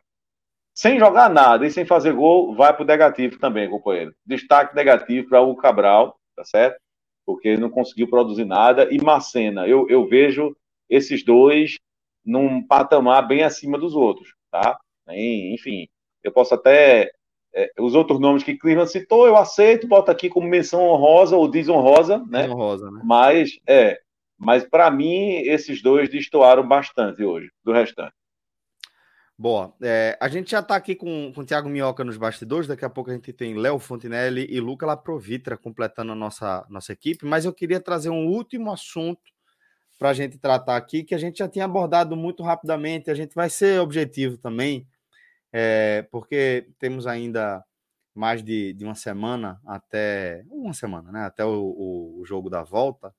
sem 0.78 1.00
jogar 1.00 1.28
nada 1.28 1.66
e 1.66 1.72
sem 1.72 1.88
fazer 1.88 2.14
gol, 2.14 2.54
vai 2.54 2.72
pro 2.72 2.86
negativo 2.86 3.40
também, 3.40 3.68
companheiro. 3.68 4.14
Destaque 4.24 4.76
negativo 4.76 5.28
para 5.28 5.42
o 5.42 5.56
Cabral, 5.56 6.16
tá 6.36 6.44
certo? 6.44 6.80
Porque 7.26 7.48
ele 7.48 7.62
não 7.62 7.72
conseguiu 7.72 8.08
produzir 8.08 8.46
nada. 8.46 8.88
E 8.94 9.02
Macena, 9.04 9.68
eu, 9.68 9.90
eu 9.90 10.08
vejo 10.08 10.56
esses 10.88 11.26
dois 11.26 11.80
num 12.24 12.62
patamar 12.62 13.28
bem 13.28 13.42
acima 13.42 13.76
dos 13.76 13.96
outros, 13.96 14.36
tá? 14.52 14.80
Enfim, 15.10 15.88
eu 16.24 16.32
posso 16.32 16.54
até 16.54 17.12
é, 17.56 17.72
os 17.80 17.96
outros 17.96 18.20
nomes 18.20 18.44
que 18.44 18.56
Cleveland 18.56 18.92
citou, 18.92 19.26
eu 19.26 19.36
aceito, 19.36 19.88
boto 19.88 20.12
aqui 20.12 20.30
como 20.30 20.48
menção 20.48 20.82
honrosa 20.82 21.36
ou 21.36 21.48
desonrosa, 21.48 22.24
né? 22.30 22.48
Honrosa, 22.48 22.92
né? 22.92 23.02
Mas 23.04 23.58
é, 23.68 24.00
mas 24.38 24.64
para 24.64 24.92
mim 24.92 25.38
esses 25.38 25.82
dois 25.82 26.08
destoaram 26.08 26.68
bastante 26.68 27.24
hoje 27.24 27.50
do 27.64 27.72
restante. 27.72 28.14
Boa. 29.40 29.72
É, 29.82 30.18
a 30.20 30.28
gente 30.28 30.50
já 30.50 30.62
está 30.62 30.76
aqui 30.76 30.96
com, 30.96 31.32
com 31.34 31.42
o 31.42 31.46
Thiago 31.46 31.70
Minhoca 31.70 32.04
nos 32.04 32.18
bastidores. 32.18 32.68
Daqui 32.68 32.84
a 32.84 32.90
pouco 32.90 33.12
a 33.12 33.14
gente 33.14 33.32
tem 33.32 33.54
Léo 33.56 33.78
Fontinelli 33.78 34.48
e 34.50 34.60
Luca 34.60 34.86
Laprovitra 34.86 35.56
completando 35.56 36.12
a 36.12 36.16
nossa, 36.16 36.66
nossa 36.70 36.92
equipe. 36.92 37.24
Mas 37.24 37.46
eu 37.46 37.54
queria 37.54 37.80
trazer 37.80 38.10
um 38.10 38.26
último 38.26 38.72
assunto 38.72 39.32
para 39.98 40.10
a 40.10 40.14
gente 40.14 40.38
tratar 40.38 40.76
aqui, 40.76 41.04
que 41.04 41.16
a 41.16 41.18
gente 41.18 41.40
já 41.40 41.48
tinha 41.48 41.66
abordado 41.66 42.16
muito 42.16 42.44
rapidamente, 42.44 43.10
a 43.10 43.16
gente 43.16 43.34
vai 43.34 43.50
ser 43.50 43.80
objetivo 43.80 44.38
também, 44.38 44.88
é, 45.52 46.04
porque 46.12 46.70
temos 46.80 47.08
ainda 47.08 47.64
mais 48.14 48.44
de, 48.44 48.74
de, 48.74 48.86
uma 48.86 48.96
semana 48.96 49.60
até 49.66 50.44
uma 50.50 50.74
semana, 50.74 51.12
né? 51.12 51.26
Até 51.26 51.46
o, 51.46 52.20
o, 52.20 52.26
jogo 52.26 52.50
da 52.50 52.64
volta, 52.64 53.14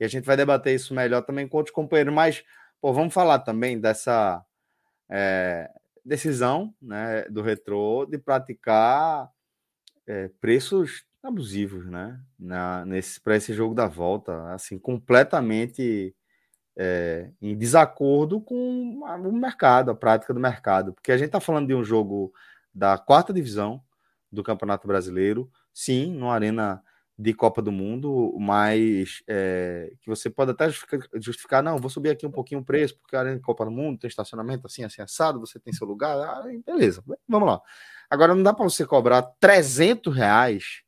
e 0.00 0.04
a 0.04 0.08
gente 0.08 0.24
vai 0.24 0.36
debater 0.36 0.74
isso 0.74 0.94
melhor 0.94 1.22
também 1.22 1.48
com 1.48 1.56
outros 1.58 1.74
companheiros, 1.74 2.12
mas 2.12 2.44
pô, 2.80 2.92
vamos 2.92 3.12
falar 3.12 3.40
também 3.40 3.80
dessa 3.80 4.42
é, 5.08 5.70
decisão 6.04 6.74
né, 6.80 7.22
do 7.24 7.42
Retrô 7.42 8.06
de 8.06 8.18
praticar 8.18 9.30
é, 10.06 10.28
preços 10.40 11.04
abusivos, 11.22 11.86
né? 11.86 12.20
Na, 12.38 12.84
nesse 12.84 13.20
para 13.20 13.36
esse 13.36 13.54
jogo 13.54 13.74
da 13.74 13.86
volta, 13.86 14.52
assim, 14.52 14.78
completamente 14.78 16.14
é, 16.76 17.30
em 17.40 17.56
desacordo 17.56 18.40
com 18.40 19.00
o 19.00 19.32
mercado, 19.32 19.90
a 19.90 19.94
prática 19.94 20.34
do 20.34 20.40
mercado, 20.40 20.92
porque 20.92 21.12
a 21.12 21.16
gente 21.16 21.26
está 21.26 21.40
falando 21.40 21.66
de 21.66 21.74
um 21.74 21.84
jogo 21.84 22.32
da 22.74 22.98
quarta 22.98 23.32
divisão 23.32 23.82
do 24.30 24.42
Campeonato 24.42 24.86
Brasileiro, 24.86 25.50
sim, 25.72 26.12
numa 26.12 26.34
arena 26.34 26.82
de 27.16 27.32
Copa 27.32 27.62
do 27.62 27.70
Mundo, 27.70 28.36
mas 28.40 29.22
é, 29.28 29.92
que 30.00 30.08
você 30.08 30.28
pode 30.28 30.50
até 30.50 30.68
justificar, 31.14 31.62
não, 31.62 31.78
vou 31.78 31.88
subir 31.88 32.10
aqui 32.10 32.26
um 32.26 32.30
pouquinho 32.30 32.60
o 32.60 32.64
preço, 32.64 32.98
porque 32.98 33.14
a 33.14 33.38
Copa 33.40 33.64
do 33.64 33.70
Mundo 33.70 34.00
tem 34.00 34.08
estacionamento 34.08 34.66
assim, 34.66 34.82
assim, 34.82 35.00
assado, 35.00 35.38
você 35.38 35.60
tem 35.60 35.72
seu 35.72 35.86
lugar, 35.86 36.18
ah, 36.18 36.42
beleza, 36.66 37.02
vamos 37.28 37.48
lá. 37.48 37.60
Agora, 38.10 38.34
não 38.34 38.42
dá 38.42 38.52
para 38.52 38.64
você 38.64 38.84
cobrar 38.84 39.22
300 39.22 40.14
reais 40.14 40.82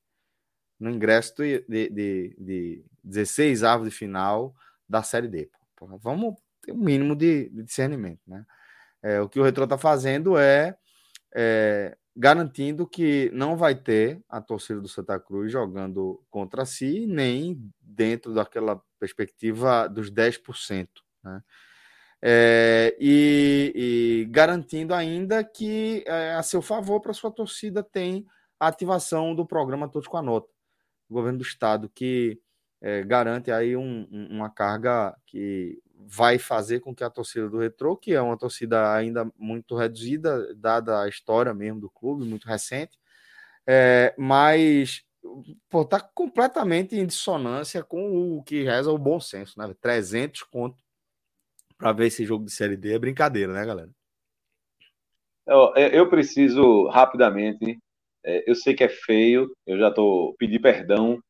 no 0.78 0.90
ingresso 0.90 1.34
de, 1.36 1.64
de, 1.68 1.90
de, 1.90 2.36
de 2.38 2.84
16 3.04 3.62
avos 3.62 3.88
de 3.88 3.94
final 3.94 4.54
da 4.88 5.02
Série 5.02 5.28
D. 5.28 5.48
Porra, 5.76 5.96
vamos 5.98 6.34
ter 6.62 6.72
um 6.72 6.76
mínimo 6.76 7.14
de, 7.14 7.48
de 7.50 7.62
discernimento, 7.62 8.20
né? 8.26 8.44
É, 9.02 9.20
o 9.20 9.28
que 9.28 9.38
o 9.38 9.42
Retro 9.44 9.64
está 9.64 9.78
fazendo 9.78 10.36
é, 10.36 10.76
é, 11.34 11.96
garantindo 12.16 12.86
que 12.86 13.30
não 13.34 13.56
vai 13.56 13.74
ter 13.74 14.22
a 14.28 14.40
torcida 14.40 14.80
do 14.80 14.88
Santa 14.88 15.20
Cruz 15.20 15.52
jogando 15.52 16.22
contra 16.30 16.64
si, 16.64 17.06
nem 17.06 17.70
dentro 17.80 18.32
daquela 18.32 18.80
perspectiva 18.98 19.86
dos 19.86 20.10
10%. 20.10 20.88
Né? 21.22 21.42
É, 22.22 22.96
e, 22.98 23.72
e, 23.74 24.24
garantindo 24.30 24.94
ainda 24.94 25.44
que 25.44 26.02
é, 26.06 26.32
a 26.32 26.42
seu 26.42 26.62
favor 26.62 27.00
para 27.00 27.12
sua 27.12 27.30
torcida 27.30 27.82
tem 27.82 28.26
a 28.58 28.68
ativação 28.68 29.34
do 29.34 29.46
programa 29.46 29.88
Todos 29.88 30.08
com 30.08 30.16
a 30.16 30.22
Nota, 30.22 30.48
o 31.10 31.14
governo 31.14 31.40
do 31.40 31.44
estado 31.44 31.90
que 31.94 32.40
é, 32.80 33.02
garante 33.02 33.50
aí 33.50 33.76
um, 33.76 34.08
uma 34.30 34.48
carga 34.48 35.14
que 35.26 35.78
vai 35.98 36.38
fazer 36.38 36.80
com 36.80 36.94
que 36.94 37.02
a 37.02 37.10
torcida 37.10 37.48
do 37.48 37.58
Retro, 37.58 37.96
que 37.96 38.12
é 38.12 38.20
uma 38.20 38.36
torcida 38.36 38.92
ainda 38.92 39.30
muito 39.38 39.76
reduzida, 39.76 40.54
dada 40.54 41.02
a 41.02 41.08
história 41.08 41.54
mesmo 41.54 41.80
do 41.80 41.90
clube, 41.90 42.24
muito 42.24 42.46
recente, 42.46 42.98
é, 43.66 44.14
mas 44.16 45.04
está 45.74 46.00
completamente 46.00 46.94
em 46.94 47.06
dissonância 47.06 47.82
com 47.82 48.36
o 48.36 48.42
que 48.42 48.62
reza 48.62 48.90
o 48.90 48.98
bom 48.98 49.18
senso, 49.18 49.58
né? 49.58 49.74
300 49.80 50.42
conto 50.44 50.82
para 51.76 51.92
ver 51.92 52.06
esse 52.06 52.24
jogo 52.24 52.44
de 52.44 52.52
Série 52.52 52.76
D 52.76 52.94
é 52.94 52.98
brincadeira, 52.98 53.52
né, 53.52 53.64
galera? 53.64 53.90
Eu, 55.46 55.74
eu 55.76 56.08
preciso 56.08 56.86
rapidamente, 56.88 57.78
é, 58.24 58.50
eu 58.50 58.54
sei 58.54 58.74
que 58.74 58.82
é 58.82 58.88
feio, 58.88 59.52
eu 59.66 59.78
já 59.78 59.88
estou 59.88 60.34
pedindo 60.34 60.60
perdão, 60.60 61.20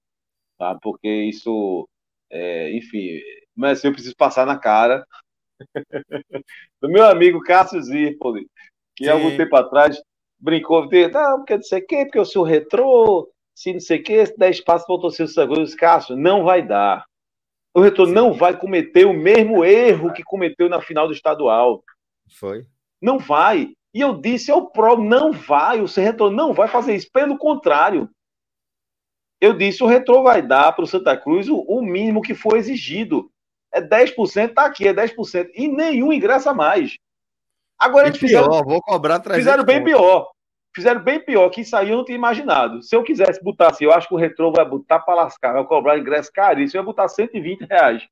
tá? 0.59 0.79
porque 0.81 1.09
isso, 1.09 1.87
é, 2.31 2.73
enfim, 2.73 3.21
mas 3.57 3.83
eu 3.83 3.93
preciso 3.93 4.15
passar 4.17 4.47
na 4.47 4.59
cara 4.59 5.07
do 6.81 6.89
meu 6.89 7.07
amigo 7.07 7.41
Cássio 7.41 7.83
Zirpoli, 7.83 8.47
que 8.95 9.05
Sim. 9.05 9.11
algum 9.11 9.37
tempo 9.37 9.57
atrás 9.57 10.01
brincou, 10.39 10.83
ah, 10.83 11.37
porque 11.39 11.57
não 11.57 11.63
sei 11.63 11.81
o 11.81 11.87
quê, 11.87 12.05
porque 12.05 12.19
eu 12.19 12.25
sou 12.25 12.45
retrô, 12.45 13.31
se 13.55 13.73
não 13.73 13.81
sei 13.81 14.01
o 14.01 14.03
quê, 14.03 14.27
se 14.27 14.37
der 14.37 14.51
espaço 14.51 14.87
para 14.87 14.95
o 14.95 15.01
torcedor 15.01 15.33
Sangue, 15.33 15.77
Cássio, 15.77 16.17
não 16.17 16.45
vai 16.45 16.63
dar. 16.63 17.07
O 17.75 17.81
retrô 17.81 18.07
Sim. 18.07 18.13
não 18.13 18.33
vai 18.33 18.57
cometer 18.57 19.07
o 19.07 19.15
mesmo 19.15 19.65
erro 19.65 20.13
que 20.13 20.23
cometeu 20.23 20.69
na 20.69 20.81
final 20.81 21.07
do 21.07 21.13
estadual. 21.13 21.83
Foi. 22.39 22.67
Não 23.01 23.19
vai. 23.19 23.73
E 23.95 24.01
eu 24.01 24.15
disse 24.21 24.51
ao 24.51 24.71
Pro, 24.71 25.03
não 25.03 25.33
vai, 25.33 25.81
o 25.81 25.87
retrô 25.87 26.31
não 26.31 26.53
vai 26.53 26.69
fazer 26.69 26.95
isso. 26.95 27.09
Pelo 27.11 27.39
contrário, 27.39 28.11
eu 29.41 29.53
disse, 29.53 29.83
o 29.83 29.87
retrô 29.87 30.23
vai 30.23 30.43
dar 30.43 30.73
para 30.73 30.85
o 30.85 30.87
Santa 30.87 31.17
Cruz 31.17 31.49
o, 31.49 31.59
o 31.61 31.83
mínimo 31.83 32.23
que 32.23 32.35
for 32.35 32.57
exigido 32.57 33.31
é 33.73 33.81
10%, 33.81 34.55
tá 34.55 34.67
aqui, 34.67 34.89
é 34.89 34.95
10%. 34.95 35.51
E 35.55 35.69
nenhum 35.69 36.13
ingressa 36.13 36.55
mais. 36.55 36.97
Agora 37.79 38.09
eles 38.09 38.19
fizeram. 38.19 38.49
Pior, 38.49 38.65
vou 38.65 38.81
cobrar 38.81 39.23
Fizeram 39.23 39.65
bem 39.65 39.79
pontos. 39.79 39.93
pior. 39.93 40.31
Fizeram 40.75 41.01
bem 41.01 41.21
pior, 41.21 41.49
que 41.49 41.63
isso 41.63 41.75
aí 41.75 41.91
eu 41.91 41.97
não 41.97 42.05
tinha 42.05 42.17
imaginado. 42.17 42.83
Se 42.83 42.95
eu 42.95 43.03
quisesse 43.03 43.43
botar 43.43 43.71
assim, 43.71 43.85
eu 43.85 43.93
acho 43.93 44.09
que 44.09 44.15
o 44.15 44.19
Retro 44.19 44.53
vai 44.53 44.65
botar 44.65 44.99
para 44.99 45.15
lascar, 45.15 45.55
vai 45.55 45.65
cobrar 45.65 45.99
ingresso 45.99 46.31
caríssimo, 46.31 46.79
eu 46.79 46.83
ia 46.83 46.87
botar 46.87 47.09
120 47.09 47.63
reais. 47.63 48.07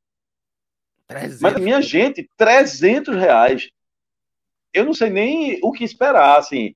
300. 1.07 1.41
Mas, 1.43 1.57
minha 1.59 1.83
gente, 1.83 2.29
300 2.37 3.17
reais. 3.17 3.69
Eu 4.73 4.87
não 4.87 4.95
sei 4.95 5.11
nem 5.11 5.59
o 5.63 5.73
que 5.73 5.85
esperar, 5.85 6.39
assim. 6.39 6.75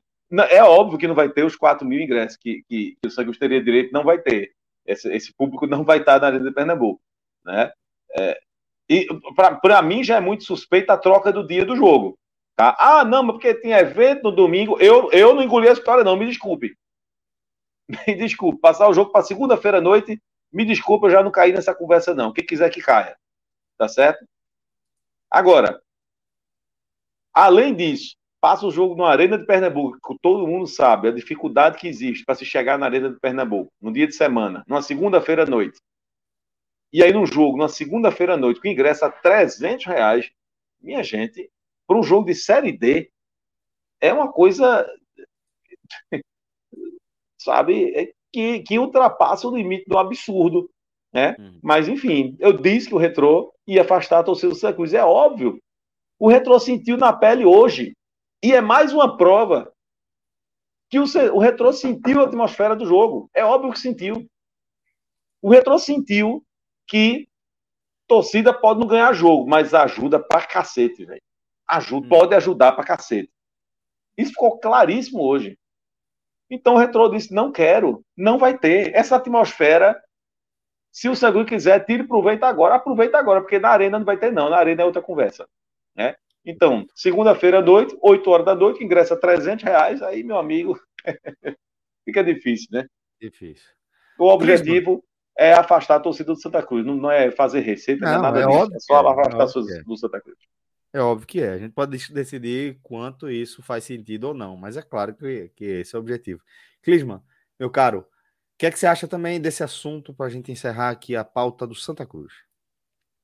É 0.50 0.62
óbvio 0.62 0.98
que 0.98 1.08
não 1.08 1.14
vai 1.14 1.30
ter 1.30 1.42
os 1.42 1.56
4 1.56 1.86
mil 1.86 2.00
ingressos 2.00 2.36
que, 2.36 2.62
que, 2.68 2.96
que 3.00 3.06
o 3.06 3.10
Santos 3.10 3.38
teria 3.38 3.64
direito, 3.64 3.92
não 3.92 4.04
vai 4.04 4.18
ter. 4.18 4.52
Esse, 4.84 5.10
esse, 5.12 5.32
público 5.32 5.66
não 5.66 5.84
vai 5.84 5.98
estar 5.98 6.20
na 6.20 6.26
Arena 6.26 6.44
de 6.44 6.54
Pernambuco. 6.54 7.00
Né? 7.44 7.72
É, 8.18 8.38
e 8.88 9.06
para 9.60 9.82
mim 9.82 10.02
já 10.02 10.16
é 10.16 10.20
muito 10.20 10.44
suspeita 10.44 10.94
a 10.94 10.98
troca 10.98 11.32
do 11.32 11.46
dia 11.46 11.64
do 11.64 11.76
jogo. 11.76 12.18
Tá? 12.56 12.76
Ah, 12.78 13.04
não, 13.04 13.22
mas 13.22 13.34
porque 13.34 13.54
tem 13.54 13.72
evento 13.72 14.24
no 14.24 14.32
domingo. 14.32 14.78
Eu, 14.80 15.10
eu 15.12 15.34
não 15.34 15.42
engoli 15.42 15.68
a 15.68 15.72
história, 15.72 16.02
não, 16.02 16.16
me 16.16 16.26
desculpe. 16.26 16.76
Me 18.06 18.14
desculpe. 18.16 18.60
Passar 18.60 18.86
o 18.88 18.92
jogo 18.92 19.10
para 19.10 19.24
segunda-feira 19.24 19.78
à 19.78 19.80
noite, 19.80 20.20
me 20.52 20.62
desculpe, 20.64 21.06
eu 21.06 21.10
já 21.10 21.22
não 21.22 21.30
caí 21.30 21.52
nessa 21.52 21.74
conversa, 21.74 22.14
não. 22.14 22.32
Quem 22.34 22.44
quiser 22.44 22.68
que 22.68 22.82
caia. 22.82 23.16
Tá 23.78 23.88
certo? 23.88 24.26
Agora, 25.30 25.80
além 27.32 27.74
disso, 27.74 28.16
passa 28.40 28.66
o 28.66 28.70
jogo 28.70 28.94
na 28.94 29.08
Arena 29.08 29.38
de 29.38 29.46
Pernambuco, 29.46 30.18
todo 30.20 30.46
mundo 30.46 30.66
sabe 30.66 31.08
a 31.08 31.12
dificuldade 31.12 31.78
que 31.78 31.88
existe 31.88 32.24
para 32.24 32.34
se 32.34 32.44
chegar 32.44 32.78
na 32.78 32.86
Arena 32.86 33.10
de 33.10 33.18
Pernambuco, 33.18 33.70
no 33.80 33.92
dia 33.92 34.06
de 34.06 34.14
semana, 34.14 34.64
numa 34.66 34.82
segunda-feira 34.82 35.44
à 35.44 35.46
noite. 35.46 35.78
E 36.92 37.02
aí, 37.02 37.12
num 37.12 37.26
jogo, 37.26 37.58
na 37.58 37.68
segunda-feira 37.68 38.34
à 38.34 38.36
noite, 38.36 38.60
com 38.60 38.68
ingresso 38.68 39.04
a 39.04 39.10
300 39.10 39.84
reais, 39.86 40.30
minha 40.80 41.02
gente, 41.02 41.50
para 41.86 41.98
um 41.98 42.02
jogo 42.02 42.26
de 42.26 42.34
Série 42.34 42.72
D, 42.72 43.10
é 44.00 44.12
uma 44.12 44.32
coisa, 44.32 44.86
sabe, 47.38 47.94
é 47.94 48.12
que, 48.32 48.60
que 48.60 48.78
ultrapassa 48.78 49.48
o 49.48 49.56
limite 49.56 49.84
do 49.86 49.98
absurdo. 49.98 50.70
Né? 51.12 51.34
Uhum. 51.38 51.58
Mas, 51.62 51.88
enfim, 51.88 52.36
eu 52.38 52.52
disse 52.52 52.88
que 52.88 52.94
o 52.94 52.98
Retrô 52.98 53.52
ia 53.66 53.82
afastar 53.82 54.20
a 54.20 54.24
torcida 54.24 54.50
do 54.50 54.54
Santa 54.54 54.74
Cruz. 54.74 54.94
É 54.94 55.04
óbvio. 55.04 55.60
O 56.18 56.28
Retrô 56.28 56.58
sentiu 56.58 56.96
na 56.96 57.12
pele 57.12 57.44
hoje. 57.44 57.94
E 58.42 58.52
é 58.52 58.60
mais 58.60 58.92
uma 58.92 59.16
prova 59.16 59.72
que 60.90 60.98
o, 60.98 61.04
o 61.34 61.38
Retrô 61.38 61.72
sentiu 61.72 62.20
a 62.20 62.24
atmosfera 62.24 62.76
do 62.76 62.86
jogo. 62.86 63.30
É 63.34 63.44
óbvio 63.44 63.72
que 63.72 63.78
sentiu. 63.78 64.26
O 65.42 65.50
Retrô 65.50 65.78
sentiu 65.78 66.44
que 66.88 67.28
torcida 68.08 68.52
pode 68.52 68.80
não 68.80 68.86
ganhar 68.86 69.12
jogo, 69.12 69.48
mas 69.48 69.74
ajuda 69.74 70.18
pra 70.18 70.44
cacete, 70.46 71.04
velho. 71.04 71.22
Ajuda, 71.68 72.06
hum. 72.06 72.08
Pode 72.08 72.34
ajudar 72.34 72.72
pra 72.72 72.82
cacete. 72.82 73.30
Isso 74.16 74.30
ficou 74.30 74.58
claríssimo 74.58 75.22
hoje. 75.22 75.58
Então 76.50 76.74
o 76.74 76.78
Retrô 76.78 77.08
disse: 77.08 77.32
não 77.32 77.52
quero, 77.52 78.02
não 78.16 78.38
vai 78.38 78.58
ter. 78.58 78.94
Essa 78.94 79.16
atmosfera, 79.16 80.00
se 80.90 81.08
o 81.08 81.14
Sangue 81.14 81.44
quiser, 81.44 81.84
tire 81.84 82.02
proveito 82.04 82.44
agora, 82.44 82.76
aproveita 82.76 83.18
agora, 83.18 83.42
porque 83.42 83.58
na 83.58 83.68
arena 83.68 83.98
não 83.98 84.06
vai 84.06 84.16
ter, 84.16 84.32
não. 84.32 84.48
Na 84.48 84.56
arena 84.56 84.82
é 84.82 84.84
outra 84.84 85.02
conversa. 85.02 85.46
Né? 85.94 86.16
Então, 86.44 86.86
segunda-feira 86.94 87.58
à 87.58 87.62
noite, 87.62 87.96
8 88.00 88.30
horas 88.30 88.46
da 88.46 88.54
noite, 88.54 88.82
ingressa 88.82 89.14
300 89.14 89.62
reais, 89.64 90.00
aí, 90.00 90.22
meu 90.22 90.38
amigo, 90.38 90.80
fica 92.06 92.24
difícil, 92.24 92.68
né? 92.72 92.88
Difícil. 93.20 93.68
O 94.18 94.28
objetivo 94.28 95.04
é 95.38 95.52
afastar 95.52 95.96
a 95.96 96.00
torcida 96.00 96.32
do 96.32 96.40
Santa 96.40 96.60
Cruz. 96.62 96.84
Não, 96.84 96.96
não 96.96 97.10
é 97.10 97.30
fazer 97.30 97.60
receita, 97.60 98.04
não, 98.04 98.12
não 98.12 98.18
é 98.18 98.22
nada 98.22 98.40
é 98.40 98.46
disso. 98.46 98.58
Óbvio 98.58 98.76
é 98.76 98.80
só 98.80 98.94
é, 98.94 99.12
afastar 99.12 99.42
a 99.42 99.52
torcida 99.52 99.80
é. 99.80 99.82
do 99.84 99.96
Santa 99.96 100.20
Cruz. 100.20 100.38
É 100.92 101.00
óbvio 101.00 101.26
que 101.26 101.40
é. 101.40 101.50
A 101.50 101.58
gente 101.58 101.72
pode 101.72 102.12
decidir 102.12 102.80
quanto 102.82 103.30
isso 103.30 103.62
faz 103.62 103.84
sentido 103.84 104.24
ou 104.24 104.34
não, 104.34 104.56
mas 104.56 104.76
é 104.76 104.82
claro 104.82 105.14
que, 105.14 105.50
que 105.54 105.64
esse 105.64 105.94
é 105.94 105.98
o 105.98 106.02
objetivo. 106.02 106.42
Clisman, 106.82 107.22
meu 107.58 107.70
caro, 107.70 108.00
o 108.00 108.04
que 108.58 108.66
é 108.66 108.70
que 108.70 108.78
você 108.78 108.86
acha 108.86 109.06
também 109.06 109.40
desse 109.40 109.62
assunto 109.62 110.12
para 110.12 110.26
a 110.26 110.30
gente 110.30 110.50
encerrar 110.50 110.90
aqui 110.90 111.14
a 111.14 111.24
pauta 111.24 111.66
do 111.66 111.74
Santa 111.74 112.04
Cruz? 112.04 112.32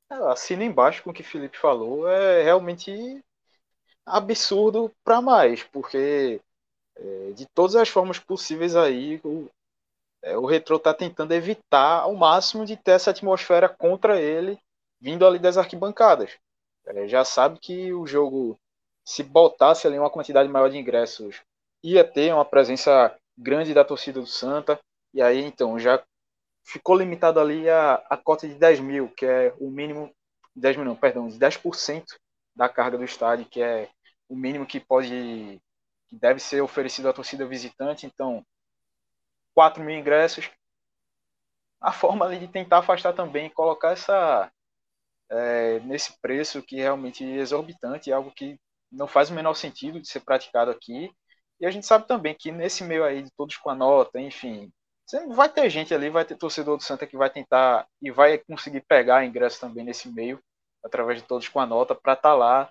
Assina 0.09 0.63
embaixo 0.63 1.03
com 1.03 1.11
o 1.11 1.13
que 1.13 1.23
o 1.23 1.25
Felipe 1.25 1.59
falou, 1.59 2.07
é 2.09 2.45
realmente 2.45 3.21
absurdo 4.07 4.93
para 5.03 5.21
mais, 5.21 5.65
porque 5.65 6.41
é, 6.97 7.33
de 7.33 7.47
todas 7.47 7.75
as 7.75 7.89
formas 7.89 8.19
possíveis 8.19 8.77
aí, 8.77 9.21
o, 9.25 9.49
é, 10.25 10.37
o 10.39 10.47
Retro 10.47 10.77
está 10.77 10.95
tentando 10.95 11.33
evitar 11.33 12.01
ao 12.01 12.15
máximo 12.15 12.65
de 12.65 12.77
ter 12.77 12.93
essa 12.93 13.11
atmosfera 13.11 13.69
contra 13.69 14.21
ele 14.21 14.59
vindo 15.01 15.27
ali 15.27 15.39
das 15.39 15.59
arquibancadas. 15.59 16.33
É, 16.87 17.07
já 17.07 17.25
sabe 17.25 17.59
que 17.61 17.93
o 17.93 18.07
jogo, 18.07 18.59
se 19.05 19.23
botasse 19.23 19.87
ali 19.87 19.99
uma 19.99 20.11
quantidade 20.11 20.49
maior 20.49 20.71
de 20.71 20.79
ingressos, 20.79 21.43
ia 21.83 22.03
ter 22.03 22.33
uma 22.33 22.45
presença 22.45 23.15
grande 23.37 23.75
da 23.75 23.85
torcida 23.85 24.19
do 24.19 24.27
Santa, 24.27 24.81
e 25.13 25.21
aí 25.21 25.45
então 25.45 25.79
já 25.79 26.03
ficou 26.65 26.97
limitado 26.97 27.39
ali 27.39 27.69
a, 27.69 28.03
a 28.09 28.17
cota 28.17 28.49
de 28.49 28.55
10 28.55 28.81
mil, 28.81 29.09
que 29.11 29.27
é 29.27 29.55
o 29.61 29.71
mínimo, 29.71 30.11
10 30.57 30.77
mil 30.79 30.87
não, 30.87 30.97
perdão, 30.97 31.29
de 31.29 31.39
10% 31.39 32.05
da 32.57 32.67
carga 32.67 32.97
do 32.97 33.05
estádio, 33.05 33.45
que 33.45 33.61
é 33.61 33.91
o 34.27 34.35
mínimo 34.35 34.65
que 34.65 34.81
pode, 34.81 35.61
que 36.09 36.17
deve 36.17 36.41
ser 36.41 36.63
oferecido 36.63 37.11
à 37.11 37.13
torcida 37.13 37.47
visitante. 37.47 38.07
Então, 38.07 38.43
4 39.55 39.83
mil 39.83 39.97
ingressos. 39.97 40.51
A 41.81 41.93
forma 41.93 42.35
de 42.37 42.49
tentar 42.49 42.79
afastar 42.79 43.13
também, 43.13 43.51
colocar 43.51 43.93
essa 43.93 44.51
é, 45.31 45.81
nesse 45.81 46.19
preço 46.21 46.63
que 46.63 46.79
é 46.81 46.83
realmente 46.83 47.25
exorbitante, 47.25 48.11
é 48.11 48.15
algo 48.15 48.33
que 48.33 48.59
não 48.91 49.07
faz 49.07 49.31
o 49.31 49.35
menor 49.35 49.55
sentido 49.55 50.01
de 50.01 50.09
ser 50.09 50.21
praticado 50.21 50.71
aqui. 50.71 51.11
E 51.61 51.67
a 51.67 51.71
gente 51.71 51.87
sabe 51.87 52.07
também 52.07 52.35
que 52.35 52.51
nesse 52.53 52.85
meio 52.85 53.05
aí 53.05 53.23
de 53.23 53.31
todos 53.37 53.57
com 53.57 53.71
a 53.71 53.75
nota, 53.75 54.21
enfim, 54.21 54.73
vai 55.35 55.49
ter 55.49 55.69
gente 55.71 55.95
ali, 55.95 56.09
vai 56.11 56.25
ter 56.25 56.37
torcedor 56.37 56.77
do 56.77 56.83
Santa 56.83 57.07
que 57.07 57.17
vai 57.17 57.31
tentar 57.31 57.87
e 58.01 58.11
vai 58.11 58.39
conseguir 58.39 58.81
pegar 58.83 59.25
ingresso 59.25 59.61
também 59.61 59.85
nesse 59.85 60.09
meio, 60.11 60.41
através 60.85 61.21
de 61.21 61.29
todos 61.29 61.49
com 61.49 61.61
a 61.61 61.67
nota, 61.67 61.95
para 61.95 62.15
estar 62.15 62.31
tá 62.31 62.35
lá. 62.35 62.71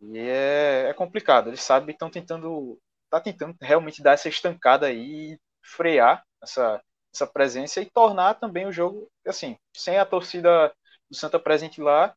E 0.00 0.18
é, 0.18 0.88
é 0.88 0.94
complicado. 0.94 1.48
Eles 1.48 1.62
sabem 1.62 1.92
estão 1.92 2.10
tentando, 2.10 2.78
tá 3.10 3.20
tentando 3.20 3.56
realmente 3.60 4.02
dar 4.02 4.12
essa 4.12 4.28
estancada 4.28 4.86
aí, 4.86 5.38
frear 5.70 6.24
essa, 6.42 6.82
essa 7.12 7.26
presença 7.26 7.80
e 7.80 7.90
tornar 7.90 8.34
também 8.34 8.66
o 8.66 8.72
jogo, 8.72 9.08
assim, 9.26 9.56
sem 9.74 9.98
a 9.98 10.06
torcida 10.06 10.72
do 11.08 11.16
Santa 11.16 11.38
presente 11.38 11.80
lá, 11.80 12.14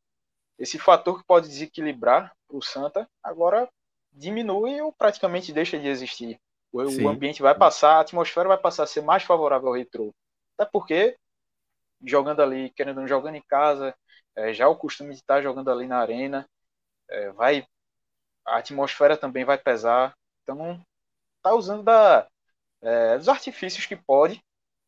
esse 0.58 0.78
fator 0.78 1.20
que 1.20 1.26
pode 1.26 1.48
desequilibrar 1.48 2.32
o 2.50 2.62
Santa, 2.62 3.08
agora 3.24 3.68
diminui 4.12 4.80
ou 4.82 4.94
praticamente 4.94 5.52
deixa 5.52 5.80
de 5.80 5.88
existir. 5.88 6.40
O, 6.72 7.08
ambiente 7.08 7.42
vai 7.42 7.56
passar, 7.56 7.98
a 7.98 8.00
atmosfera 8.00 8.48
vai 8.48 8.58
passar 8.58 8.84
a 8.84 8.88
ser 8.88 9.02
mais 9.02 9.24
favorável 9.24 9.68
ao 9.68 9.76
retrô. 9.76 10.14
Até 10.58 10.70
porque, 10.72 11.16
jogando 12.04 12.42
ali, 12.42 12.72
querendo 12.72 13.06
jogando 13.08 13.36
em 13.36 13.44
casa, 13.44 13.94
é, 14.36 14.54
já 14.54 14.68
o 14.68 14.76
costume 14.76 15.12
de 15.12 15.18
estar 15.18 15.42
jogando 15.42 15.70
ali 15.70 15.86
na 15.88 16.00
arena, 16.00 16.48
é, 17.10 17.30
vai 17.32 17.68
a 18.46 18.58
atmosfera 18.58 19.16
também 19.16 19.46
vai 19.46 19.58
pesar. 19.58 20.16
Então, 20.42 20.82
tá 21.42 21.54
usando 21.54 21.84
da, 21.84 22.28
é, 22.84 23.20
artifícios 23.28 23.86
que 23.86 23.96
pode, 23.96 24.44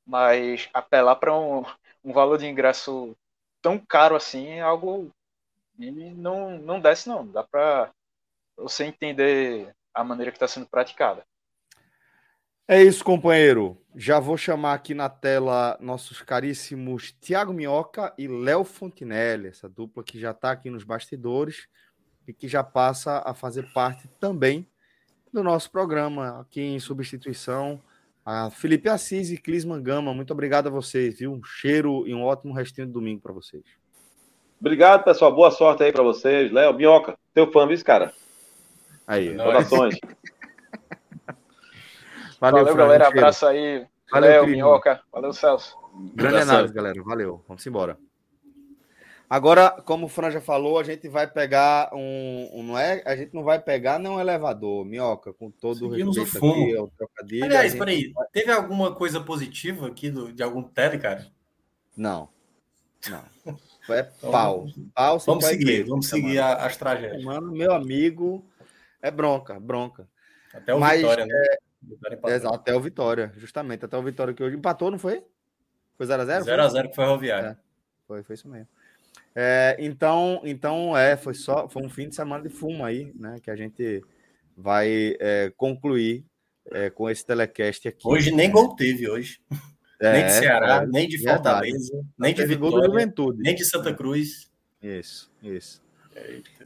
mas 0.05 0.69
apelar 0.73 1.15
para 1.15 1.35
um, 1.37 1.63
um 2.03 2.13
valor 2.13 2.37
de 2.37 2.45
ingresso 2.45 3.15
tão 3.61 3.79
caro 3.79 4.15
assim 4.15 4.47
é 4.47 4.61
algo 4.61 5.11
e 5.79 5.89
não, 5.91 6.57
não 6.59 6.79
desce 6.79 7.09
não. 7.09 7.25
Dá 7.25 7.43
para 7.43 7.91
você 8.55 8.85
entender 8.85 9.73
a 9.93 10.03
maneira 10.03 10.31
que 10.31 10.35
está 10.35 10.47
sendo 10.47 10.67
praticada. 10.67 11.25
É 12.67 12.81
isso, 12.81 13.03
companheiro. 13.03 13.79
Já 13.95 14.19
vou 14.19 14.37
chamar 14.37 14.73
aqui 14.73 14.93
na 14.93 15.07
tela 15.07 15.77
nossos 15.79 16.21
caríssimos 16.21 17.11
Tiago 17.21 17.53
Minhoca 17.53 18.13
e 18.17 18.27
Léo 18.27 18.63
Fontinelli, 18.63 19.49
essa 19.49 19.69
dupla 19.69 20.03
que 20.03 20.19
já 20.19 20.31
está 20.31 20.51
aqui 20.51 20.69
nos 20.69 20.83
bastidores 20.83 21.67
e 22.27 22.33
que 22.33 22.47
já 22.47 22.63
passa 22.63 23.21
a 23.25 23.33
fazer 23.33 23.71
parte 23.71 24.07
também 24.19 24.67
do 25.35 25.43
nosso 25.43 25.69
programa, 25.69 26.39
aqui 26.39 26.61
em 26.61 26.79
substituição 26.79 27.81
a 28.25 28.49
Felipe 28.49 28.89
Assis 28.89 29.29
e 29.29 29.37
Clis 29.37 29.63
Mangama. 29.63 30.13
Muito 30.13 30.31
obrigado 30.31 30.67
a 30.67 30.71
vocês, 30.71 31.19
viu? 31.19 31.31
Um 31.31 31.43
cheiro 31.43 32.07
e 32.07 32.15
um 32.15 32.23
ótimo 32.23 32.53
restinho 32.53 32.87
de 32.87 32.93
domingo 32.93 33.21
para 33.21 33.31
vocês. 33.31 33.63
Obrigado, 34.59 35.03
pessoal. 35.03 35.35
Boa 35.35 35.51
sorte 35.51 35.83
aí 35.83 35.91
para 35.91 36.01
vocês. 36.01 36.51
Léo, 36.51 36.73
Minhoca, 36.73 37.15
teu 37.33 37.51
fã, 37.51 37.67
viu, 37.67 37.77
cara? 37.83 38.11
Aí. 39.05 39.35
Saudações. 39.35 39.99
Valeu, 42.41 42.63
Valeu 42.63 42.75
galera. 42.75 43.07
Abraço 43.09 43.45
aí. 43.45 43.85
Valeu, 44.11 44.29
Léo, 44.29 44.47
Minhoca. 44.47 45.01
Valeu, 45.11 45.31
Celso. 45.31 45.77
Grande 46.15 46.37
análise, 46.37 46.73
galera. 46.73 47.03
Valeu. 47.03 47.43
Vamos 47.47 47.65
embora. 47.67 47.97
Agora, 49.29 49.71
como 49.71 50.05
o 50.05 50.09
Fran 50.09 50.29
já 50.29 50.39
falou, 50.39 50.77
a 50.77 50.83
gente 50.83 51.07
vai 51.09 51.25
pegar 51.25 51.89
um, 51.93 52.49
um, 52.53 52.63
não 52.63 52.77
é, 52.77 53.01
a 53.05 53.15
gente 53.15 53.33
não 53.33 53.43
vai 53.43 53.59
pegar 53.59 53.97
não 53.97 54.15
um 54.15 54.19
elevador, 54.19 54.85
minhoca, 54.85 55.33
com 55.33 55.49
todo 55.49 55.89
Seguimos 55.89 56.15
o 56.15 56.19
respeito 56.21 56.45
o 56.45 56.49
fumo. 56.49 56.63
aqui, 56.63 56.77
o 56.77 56.87
trocadilho. 56.89 57.45
Aliás, 57.45 57.71
gente... 57.71 57.79
peraí, 57.79 58.13
teve 58.31 58.51
alguma 58.51 58.93
coisa 58.93 59.19
positiva 59.19 59.87
aqui 59.87 60.11
do, 60.11 60.31
de 60.31 60.43
algum 60.43 60.61
tele, 60.61 60.99
cara? 60.99 61.25
Não. 61.97 62.29
Não. 63.09 63.23
É 63.89 63.99
então, 64.17 64.31
pau. 64.31 64.67
pau 64.93 65.19
vamos 65.19 65.45
seguir, 65.45 65.83
vamos 65.83 66.07
seguir 66.07 66.39
mano. 66.39 66.61
as 66.61 66.77
tragédias. 66.77 67.23
Mano, 67.23 67.51
meu 67.51 67.73
amigo, 67.73 68.45
é 69.01 69.09
bronca, 69.09 69.59
bronca. 69.59 70.07
Até 70.53 70.73
o 70.73 70.79
Mas, 70.79 71.01
Vitória, 71.01 71.25
né? 71.25 71.33
É... 71.33 71.57
Vitória 71.81 72.19
Exato, 72.35 72.55
até 72.55 72.75
o 72.75 72.79
Vitória, 72.79 73.33
justamente. 73.37 73.85
Até 73.85 73.97
o 73.97 74.03
Vitória 74.03 74.33
que 74.33 74.43
hoje 74.43 74.55
empatou, 74.55 74.89
não 74.89 74.97
foi? 74.97 75.23
Foi 75.95 76.05
0x0? 76.05 76.43
0x0 76.43 76.89
que 76.89 76.95
foi 76.95 77.05
Roviário. 77.05 77.49
É. 77.49 77.57
Foi, 78.07 78.23
foi 78.23 78.35
isso 78.35 78.47
mesmo. 78.47 78.67
É, 79.35 79.75
então, 79.79 80.41
então 80.45 80.97
é, 80.97 81.17
foi 81.17 81.33
só 81.33 81.67
foi 81.67 81.83
um 81.83 81.89
fim 81.89 82.07
de 82.07 82.15
semana 82.15 82.41
de 82.41 82.49
fumo 82.49 82.85
aí, 82.85 83.11
né? 83.15 83.37
Que 83.43 83.51
a 83.51 83.55
gente 83.55 84.01
vai 84.55 85.17
é, 85.19 85.51
concluir 85.57 86.23
é, 86.71 86.89
com 86.89 87.09
esse 87.09 87.25
telecast 87.25 87.87
aqui. 87.87 88.07
Hoje 88.07 88.31
nem 88.31 88.49
gol 88.49 88.75
teve 88.75 89.09
hoje. 89.09 89.41
É, 89.99 90.13
nem 90.13 90.25
de 90.25 90.31
Ceará, 90.31 90.85
nem 90.85 91.07
de 91.07 91.21
Fortaleza, 91.21 92.05
nem 92.17 92.33
de 92.33 92.45
Vitória, 92.45 92.85
Juventude. 92.85 93.41
nem 93.41 93.55
de 93.55 93.65
Santa 93.65 93.93
Cruz. 93.93 94.51
Isso, 94.81 95.31
isso. 95.41 95.83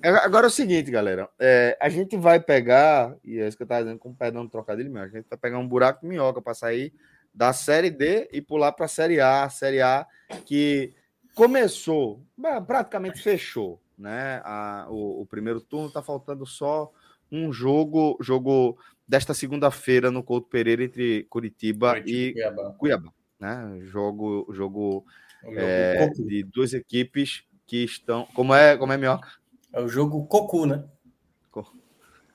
Agora 0.03 0.45
é 0.45 0.47
o 0.47 0.51
seguinte, 0.51 0.91
galera. 0.91 1.28
É, 1.39 1.78
a 1.82 1.89
gente 1.89 2.15
vai 2.15 2.39
pegar, 2.39 3.15
e 3.24 3.39
é 3.39 3.47
isso 3.47 3.57
que 3.57 3.63
eu 3.63 3.65
estava 3.65 3.84
dizendo 3.84 3.99
com 3.99 4.09
o 4.09 4.15
perdão 4.15 4.43
do 4.45 4.51
trocadilho 4.51 4.91
meu, 4.91 5.01
a 5.01 5.07
gente 5.07 5.28
vai 5.28 5.38
pegar 5.39 5.57
um 5.57 5.67
buraco 5.67 6.01
de 6.01 6.07
minhoca 6.07 6.41
para 6.41 6.53
sair 6.53 6.93
da 7.34 7.53
Série 7.53 7.89
D 7.89 8.30
e 8.32 8.41
pular 8.41 8.72
para 8.72 8.86
a 8.86 8.89
Série. 8.89 9.20
A 9.20 9.49
Série 9.49 9.82
A 9.82 10.05
que 10.45 10.93
começou, 11.40 12.22
praticamente 12.68 13.22
fechou, 13.22 13.82
né? 13.98 14.42
A, 14.44 14.88
o, 14.90 15.22
o 15.22 15.26
primeiro 15.26 15.62
turno 15.62 15.88
está 15.88 16.04
faltando 16.04 16.46
só 16.46 16.92
um 17.32 17.54
jogo, 17.54 18.18
jogo 18.20 18.78
desta 19.08 19.34
segunda-feira 19.34 20.12
no 20.12 20.22
Couto 20.22 20.50
Pereira 20.50 20.84
entre 20.84 21.24
Curitiba, 21.30 21.92
Curitiba 21.92 22.12
e 22.12 22.34
Cuiabá. 22.34 22.72
Cuiabá, 22.74 23.14
né? 23.40 23.80
Jogo, 23.84 24.48
jogo 24.52 25.06
é, 25.46 26.10
de 26.10 26.44
duas 26.44 26.74
equipes 26.74 27.46
que 27.66 27.86
estão, 27.86 28.26
como 28.34 28.54
é, 28.54 28.76
como 28.76 28.92
é 28.92 28.98
Minhoca? 28.98 29.30
É 29.72 29.80
o 29.80 29.88
jogo 29.88 30.28
Cocu, 30.28 30.66
né? 30.66 30.84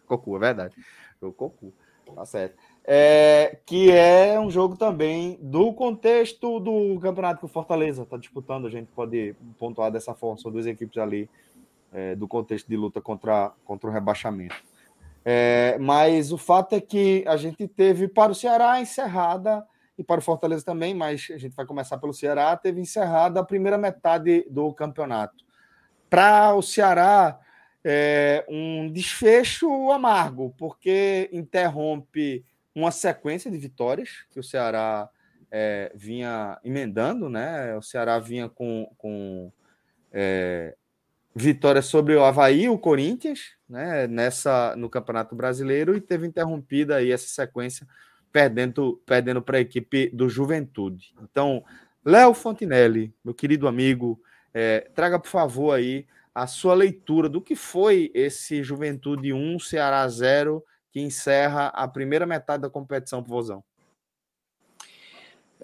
Cocu, 0.07 0.37
é 0.37 0.39
verdade. 0.39 0.77
Jogo 1.21 1.35
Cocu, 1.35 1.75
tá 2.15 2.25
certo 2.25 2.57
é, 2.85 3.59
que 3.65 3.91
é 3.91 4.39
um 4.39 4.51
jogo 4.51 4.77
também 4.77 5.39
do 5.41 5.73
contexto 5.73 6.61
do 6.61 6.99
campeonato 7.01 7.41
que 7.41 7.47
o 7.47 7.49
Fortaleza 7.49 8.03
está 8.03 8.17
disputando. 8.17 8.67
A 8.67 8.71
gente 8.71 8.89
pode 8.95 9.35
pontuar 9.59 9.91
dessa 9.91 10.15
forma, 10.15 10.39
são 10.39 10.53
duas 10.53 10.67
equipes 10.67 10.99
ali 10.99 11.29
é, 11.93 12.15
do 12.15 12.29
contexto 12.29 12.69
de 12.69 12.77
luta 12.77 13.01
contra, 13.01 13.53
contra 13.65 13.89
o 13.89 13.93
rebaixamento. 13.93 14.57
É, 15.25 15.79
mas 15.81 16.33
o 16.33 16.37
fato 16.37 16.75
é 16.75 16.81
que 16.81 17.25
a 17.27 17.37
gente 17.37 17.67
teve 17.67 18.07
para 18.07 18.33
o 18.33 18.35
Ceará 18.35 18.79
encerrada, 18.81 19.67
e 19.97 20.03
para 20.03 20.19
o 20.19 20.23
Fortaleza 20.23 20.65
também, 20.65 20.95
mas 20.95 21.29
a 21.33 21.39
gente 21.39 21.55
vai 21.55 21.65
começar 21.65 21.99
pelo 21.99 22.13
Ceará, 22.13 22.57
teve 22.57 22.81
encerrada 22.81 23.41
a 23.41 23.45
primeira 23.45 23.79
metade 23.79 24.45
do 24.51 24.73
campeonato. 24.73 25.45
Para 26.11 26.55
o 26.55 26.63
Ceará, 26.63 27.39
é 27.85 28.45
um 28.49 28.91
desfecho 28.91 29.91
amargo, 29.93 30.55
porque 30.59 31.29
interrompe 31.33 32.45
uma 32.75 32.91
sequência 32.91 33.51
de 33.51 33.57
vitórias 33.57 34.25
que 34.31 34.41
o 34.41 34.43
Ceará 34.43 35.09
é, 35.51 35.93
vinha 35.95 36.59
emendando, 36.65 37.29
né? 37.29 37.77
O 37.77 37.83
Ceará 37.83 38.19
vinha 38.19 38.49
com, 38.49 38.93
com 38.99 39.53
é, 40.13 40.75
vitórias 41.35 41.87
sobre 41.87 42.17
o 42.17 42.25
Havaí, 42.25 42.69
o 42.69 42.79
Corinthians, 42.79 43.53
né? 43.69 44.07
Nessa 44.07 44.75
no 44.77 44.91
Campeonato 44.91 45.37
Brasileiro 45.37 45.97
e 45.97 46.01
teve 46.01 46.27
interrompida 46.27 46.97
aí 46.97 47.13
essa 47.13 47.29
sequência 47.29 47.87
perdendo 48.33 49.01
perdendo 49.07 49.41
para 49.41 49.59
a 49.59 49.61
equipe 49.61 50.09
do 50.09 50.29
Juventude. 50.29 51.15
Então, 51.23 51.65
Léo 52.05 52.35
Fontinelli, 52.35 53.15
meu 53.25 53.33
querido 53.33 53.69
amigo, 53.69 54.21
é, 54.53 54.89
traga 54.95 55.19
por 55.21 55.29
favor 55.29 55.73
aí 55.73 56.07
a 56.35 56.49
sua 56.49 56.75
leitura 56.75 57.29
do 57.29 57.41
que 57.41 57.55
foi 57.55 58.11
esse 58.13 58.63
Juventude 58.63 59.33
1 59.33 59.61
Ceará 59.61 60.07
0 60.09 60.65
que 60.95 61.01
encerra 61.01 61.67
a 61.75 61.89
primeira 61.89 62.25
metade 62.25 62.63
da 62.63 62.71
competição 62.71 63.21
pro 63.21 63.33
Vozão. 63.33 63.65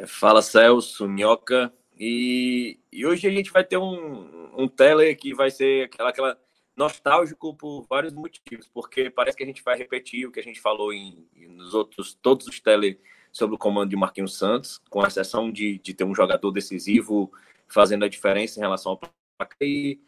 Fala 0.04 0.42
Celso, 0.42 1.06
Minhoca. 1.06 1.72
E, 1.96 2.80
e 2.90 3.06
hoje 3.06 3.28
a 3.28 3.30
gente 3.30 3.52
vai 3.52 3.62
ter 3.62 3.76
um, 3.76 4.50
um 4.60 4.66
tele 4.66 5.14
que 5.14 5.32
vai 5.32 5.48
ser 5.48 5.84
aquela, 5.84 6.10
aquela 6.10 6.38
nostálgico 6.76 7.54
por 7.54 7.86
vários 7.88 8.12
motivos, 8.12 8.68
porque 8.74 9.08
parece 9.08 9.36
que 9.36 9.44
a 9.44 9.46
gente 9.46 9.62
vai 9.62 9.78
repetir 9.78 10.26
o 10.26 10.32
que 10.32 10.40
a 10.40 10.42
gente 10.42 10.60
falou 10.60 10.92
em, 10.92 11.28
nos 11.36 11.74
outros, 11.74 12.12
todos 12.20 12.48
os 12.48 12.58
tele 12.58 12.98
sobre 13.30 13.54
o 13.54 13.58
comando 13.58 13.90
de 13.90 13.96
Marquinhos 13.96 14.36
Santos, 14.36 14.80
com 14.90 15.06
exceção 15.06 15.52
de, 15.52 15.78
de 15.78 15.94
ter 15.94 16.02
um 16.02 16.14
jogador 16.14 16.50
decisivo 16.50 17.32
fazendo 17.68 18.04
a 18.04 18.08
diferença 18.08 18.58
em 18.58 18.62
relação 18.62 18.92
ao 18.92 18.98
placar. 18.98 19.56
E 19.60 20.00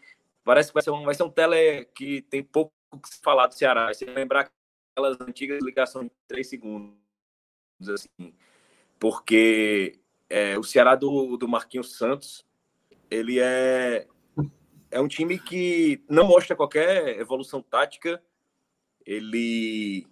parece 0.42 0.70
que 0.70 0.74
vai 0.74 0.82
ser 0.82 0.90
um, 0.90 1.04
vai 1.04 1.14
ser 1.14 1.22
um 1.22 1.30
tele 1.30 1.84
que 1.94 2.22
tem 2.22 2.42
pouco 2.42 2.72
que 3.00 3.08
se 3.08 3.20
falar 3.20 3.46
do 3.46 3.54
Ceará. 3.54 3.94
Se 3.94 4.04
lembrar 4.04 4.50
aquelas 4.92 5.20
antigas 5.20 5.62
ligações 5.62 6.06
de 6.06 6.16
três 6.28 6.48
segundos, 6.48 6.94
assim, 7.88 8.34
porque 8.98 9.98
é, 10.28 10.58
o 10.58 10.62
Ceará 10.62 10.94
do, 10.94 11.36
do 11.36 11.48
Marquinhos 11.48 11.96
Santos, 11.96 12.44
ele 13.10 13.40
é, 13.40 14.06
é 14.90 15.00
um 15.00 15.08
time 15.08 15.38
que 15.38 16.02
não 16.08 16.26
mostra 16.26 16.56
qualquer 16.56 17.18
evolução 17.18 17.60
tática. 17.60 18.22
Ele, 19.04 20.06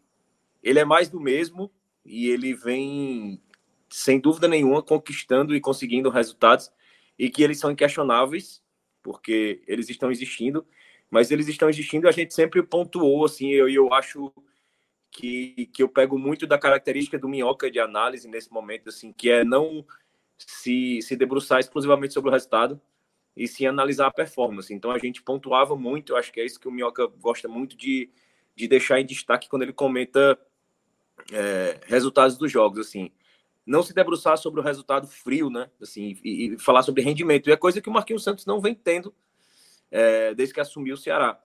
ele 0.62 0.78
é 0.78 0.84
mais 0.84 1.08
do 1.08 1.20
mesmo 1.20 1.70
e 2.04 2.28
ele 2.28 2.54
vem, 2.54 3.40
sem 3.88 4.18
dúvida 4.18 4.48
nenhuma, 4.48 4.82
conquistando 4.82 5.54
e 5.54 5.60
conseguindo 5.60 6.10
resultados 6.10 6.70
e 7.18 7.30
que 7.30 7.42
eles 7.42 7.58
são 7.58 7.70
inquestionáveis, 7.70 8.62
porque 9.02 9.62
eles 9.66 9.88
estão 9.88 10.10
existindo, 10.10 10.66
mas 11.10 11.30
eles 11.30 11.48
estão 11.48 11.68
existindo 11.68 12.08
a 12.08 12.12
gente 12.12 12.34
sempre 12.34 12.62
pontuou, 12.62 13.24
assim, 13.24 13.50
eu, 13.50 13.68
eu 13.68 13.92
acho 13.92 14.32
que, 15.10 15.66
que 15.72 15.82
eu 15.82 15.88
pego 15.88 16.18
muito 16.18 16.46
da 16.46 16.58
característica 16.58 17.18
do 17.18 17.28
Minhoca 17.28 17.70
de 17.70 17.80
análise 17.80 18.28
nesse 18.28 18.52
momento, 18.52 18.88
assim, 18.88 19.12
que 19.12 19.30
é 19.30 19.44
não 19.44 19.84
se, 20.38 21.00
se 21.02 21.16
debruçar 21.16 21.60
exclusivamente 21.60 22.14
sobre 22.14 22.30
o 22.30 22.32
resultado, 22.32 22.80
e 23.36 23.46
sim 23.46 23.66
analisar 23.66 24.06
a 24.06 24.12
performance. 24.12 24.72
Então 24.72 24.90
a 24.90 24.98
gente 24.98 25.22
pontuava 25.22 25.76
muito, 25.76 26.12
eu 26.12 26.16
acho 26.16 26.32
que 26.32 26.40
é 26.40 26.44
isso 26.44 26.60
que 26.60 26.68
o 26.68 26.70
Minhoca 26.70 27.06
gosta 27.06 27.48
muito 27.48 27.76
de, 27.76 28.10
de 28.54 28.68
deixar 28.68 29.00
em 29.00 29.06
destaque 29.06 29.48
quando 29.48 29.62
ele 29.62 29.72
comenta 29.72 30.38
é, 31.32 31.80
resultados 31.86 32.36
dos 32.36 32.50
jogos, 32.50 32.78
assim. 32.78 33.10
Não 33.64 33.82
se 33.82 33.94
debruçar 33.94 34.36
sobre 34.36 34.60
o 34.60 34.62
resultado 34.64 35.06
frio, 35.06 35.48
né? 35.48 35.70
Assim, 35.80 36.18
e, 36.24 36.54
e 36.54 36.58
falar 36.58 36.82
sobre 36.82 37.02
rendimento. 37.02 37.48
E 37.48 37.52
é 37.52 37.56
coisa 37.56 37.80
que 37.80 37.88
o 37.88 37.92
Marquinhos 37.92 38.24
Santos 38.24 38.46
não 38.46 38.60
vem 38.60 38.74
tendo 38.74 39.14
é, 39.90 40.34
desde 40.34 40.54
que 40.54 40.60
assumiu 40.60 40.94
o 40.94 40.98
Ceará. 40.98 41.40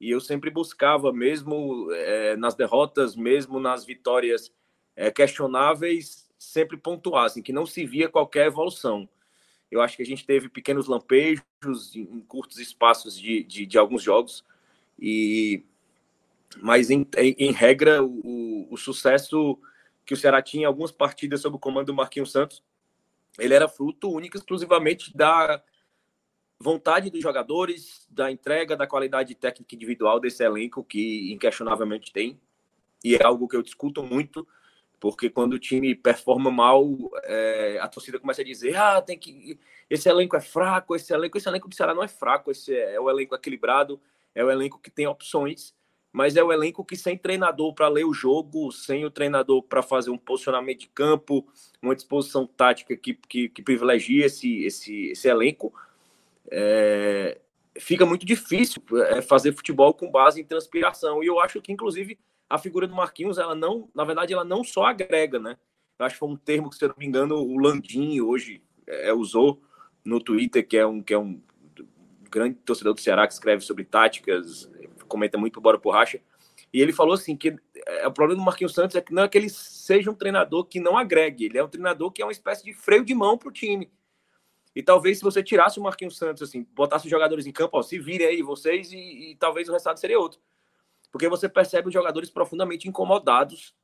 E 0.00 0.10
eu 0.10 0.20
sempre 0.20 0.50
buscava, 0.50 1.12
mesmo 1.12 1.92
é, 1.92 2.36
nas 2.36 2.54
derrotas, 2.54 3.14
mesmo 3.14 3.60
nas 3.60 3.84
vitórias 3.84 4.50
é, 4.96 5.10
questionáveis, 5.10 6.30
sempre 6.38 6.78
pontuar, 6.78 7.26
assim, 7.26 7.42
que 7.42 7.52
não 7.52 7.66
se 7.66 7.84
via 7.84 8.08
qualquer 8.08 8.46
evolução. 8.46 9.06
Eu 9.70 9.82
acho 9.82 9.96
que 9.96 10.02
a 10.02 10.06
gente 10.06 10.24
teve 10.24 10.48
pequenos 10.48 10.88
lampejos 10.88 11.94
em, 11.94 12.20
curtos 12.22 12.58
espaços 12.58 13.16
de, 13.16 13.44
de, 13.44 13.66
de 13.66 13.78
alguns 13.78 14.02
jogos, 14.02 14.44
e 14.98 15.64
mas 16.60 16.90
em, 16.90 17.06
em, 17.16 17.36
em 17.38 17.52
regra 17.52 18.02
o, 18.02 18.66
o, 18.68 18.76
sucesso 18.76 19.56
que 20.04 20.12
o 20.12 20.16
Ceará 20.16 20.42
tinha 20.42 20.64
em 20.64 20.66
algumas 20.66 20.90
partidas 20.90 21.42
sob 21.42 21.54
o 21.54 21.60
comando 21.60 21.86
do 21.86 21.94
Marquinhos 21.94 22.32
Santos, 22.32 22.60
ele 23.38 23.54
era 23.54 23.68
fruto 23.68 24.10
único 24.10 24.36
exclusivamente 24.36 25.16
da 25.16 25.62
vontade 26.60 27.10
dos 27.10 27.22
jogadores, 27.22 28.06
da 28.10 28.30
entrega, 28.30 28.76
da 28.76 28.86
qualidade 28.86 29.34
técnica 29.34 29.74
individual 29.74 30.20
desse 30.20 30.44
elenco 30.44 30.84
que 30.84 31.32
inquestionavelmente 31.32 32.12
tem, 32.12 32.38
e 33.02 33.16
é 33.16 33.24
algo 33.24 33.48
que 33.48 33.56
eu 33.56 33.62
discuto 33.62 34.02
muito 34.02 34.46
porque 35.00 35.30
quando 35.30 35.54
o 35.54 35.58
time 35.58 35.94
performa 35.94 36.50
mal, 36.50 36.86
é, 37.24 37.78
a 37.80 37.88
torcida 37.88 38.20
começa 38.20 38.42
a 38.42 38.44
dizer: 38.44 38.76
ah, 38.76 39.00
tem 39.00 39.18
que. 39.18 39.58
Esse 39.88 40.08
elenco 40.08 40.36
é 40.36 40.40
fraco, 40.40 40.94
esse 40.94 41.12
elenco, 41.12 41.38
esse 41.38 41.48
elenco 41.48 41.68
do 41.68 41.74
Ceará 41.74 41.94
não 41.94 42.04
é 42.04 42.08
fraco, 42.08 42.50
esse 42.50 42.72
é, 42.72 42.94
é 42.94 43.00
o 43.00 43.08
elenco 43.08 43.34
equilibrado, 43.34 43.98
é 44.34 44.44
o 44.44 44.50
elenco 44.50 44.78
que 44.78 44.90
tem 44.90 45.06
opções, 45.06 45.74
mas 46.12 46.36
é 46.36 46.44
o 46.44 46.52
elenco 46.52 46.84
que 46.84 46.96
sem 46.96 47.16
treinador 47.16 47.74
para 47.74 47.88
ler 47.88 48.04
o 48.04 48.12
jogo, 48.12 48.70
sem 48.70 49.04
o 49.06 49.10
treinador 49.10 49.62
para 49.62 49.82
fazer 49.82 50.10
um 50.10 50.18
posicionamento 50.18 50.80
de 50.80 50.88
campo, 50.88 51.46
uma 51.80 51.96
disposição 51.96 52.46
tática 52.46 52.94
que, 52.94 53.14
que, 53.14 53.48
que 53.48 53.62
privilegia 53.62 54.26
esse, 54.26 54.64
esse, 54.64 55.12
esse 55.12 55.28
elenco, 55.28 55.72
é, 56.50 57.40
fica 57.78 58.04
muito 58.04 58.26
difícil 58.26 58.82
é, 59.08 59.22
fazer 59.22 59.52
futebol 59.52 59.94
com 59.94 60.10
base 60.10 60.40
em 60.40 60.44
transpiração. 60.44 61.22
E 61.22 61.26
eu 61.26 61.40
acho 61.40 61.60
que, 61.60 61.72
inclusive, 61.72 62.18
a 62.48 62.58
figura 62.58 62.86
do 62.86 62.94
Marquinhos, 62.94 63.38
ela 63.38 63.54
não, 63.54 63.88
na 63.94 64.04
verdade, 64.04 64.32
ela 64.32 64.44
não 64.44 64.64
só 64.64 64.84
agrega, 64.84 65.38
né? 65.38 65.56
Eu 65.98 66.06
acho 66.06 66.14
que 66.14 66.18
foi 66.18 66.28
um 66.28 66.36
termo 66.36 66.70
que, 66.70 66.76
se 66.76 66.84
eu 66.84 66.88
não 66.88 66.96
me 66.98 67.06
engano, 67.06 67.36
o 67.36 67.58
Landim 67.58 68.20
hoje 68.20 68.62
é, 68.86 69.12
usou 69.12 69.62
no 70.04 70.18
Twitter, 70.18 70.66
que 70.66 70.76
é 70.76 70.86
um 70.86 71.02
que 71.02 71.14
é 71.14 71.18
um 71.18 71.40
grande 72.30 72.56
torcedor 72.64 72.94
do 72.94 73.00
Ceará 73.00 73.26
que 73.26 73.32
escreve 73.32 73.62
sobre 73.62 73.84
táticas, 73.84 74.70
comenta 75.08 75.36
muito 75.36 75.60
Bora 75.60 75.78
por 75.78 75.90
Racha. 75.90 76.20
E 76.72 76.80
ele 76.80 76.92
falou 76.92 77.14
assim 77.14 77.36
que 77.36 77.56
é, 77.86 78.06
o 78.06 78.12
problema 78.12 78.40
do 78.40 78.44
Marquinhos 78.44 78.72
Santos 78.72 78.94
é 78.94 79.00
que 79.00 79.12
não 79.12 79.24
é 79.24 79.28
que 79.28 79.36
ele 79.36 79.48
seja 79.48 80.10
um 80.10 80.14
treinador 80.14 80.64
que 80.64 80.78
não 80.78 80.96
agregue, 80.96 81.46
ele 81.46 81.58
é 81.58 81.64
um 81.64 81.68
treinador 81.68 82.12
que 82.12 82.22
é 82.22 82.24
uma 82.24 82.32
espécie 82.32 82.64
de 82.64 82.72
freio 82.72 83.04
de 83.04 83.14
mão 83.14 83.36
para 83.36 83.48
o 83.48 83.52
time. 83.52 83.90
E 84.74 84.82
talvez 84.82 85.18
se 85.18 85.24
você 85.24 85.42
tirasse 85.42 85.78
o 85.78 85.82
Marquinhos 85.82 86.16
Santos, 86.16 86.42
assim, 86.42 86.66
botasse 86.74 87.06
os 87.06 87.10
jogadores 87.10 87.46
em 87.46 87.52
campo, 87.52 87.76
ó, 87.76 87.82
se 87.82 87.98
virem 87.98 88.26
aí 88.26 88.42
vocês, 88.42 88.92
e, 88.92 88.96
e 89.30 89.36
talvez 89.36 89.68
o 89.68 89.72
resultado 89.72 89.98
seria 89.98 90.18
outro 90.18 90.40
porque 91.10 91.28
você 91.28 91.48
percebe 91.48 91.88
os 91.88 91.94
jogadores 91.94 92.30
profundamente 92.30 92.88
incomodados 92.88 93.74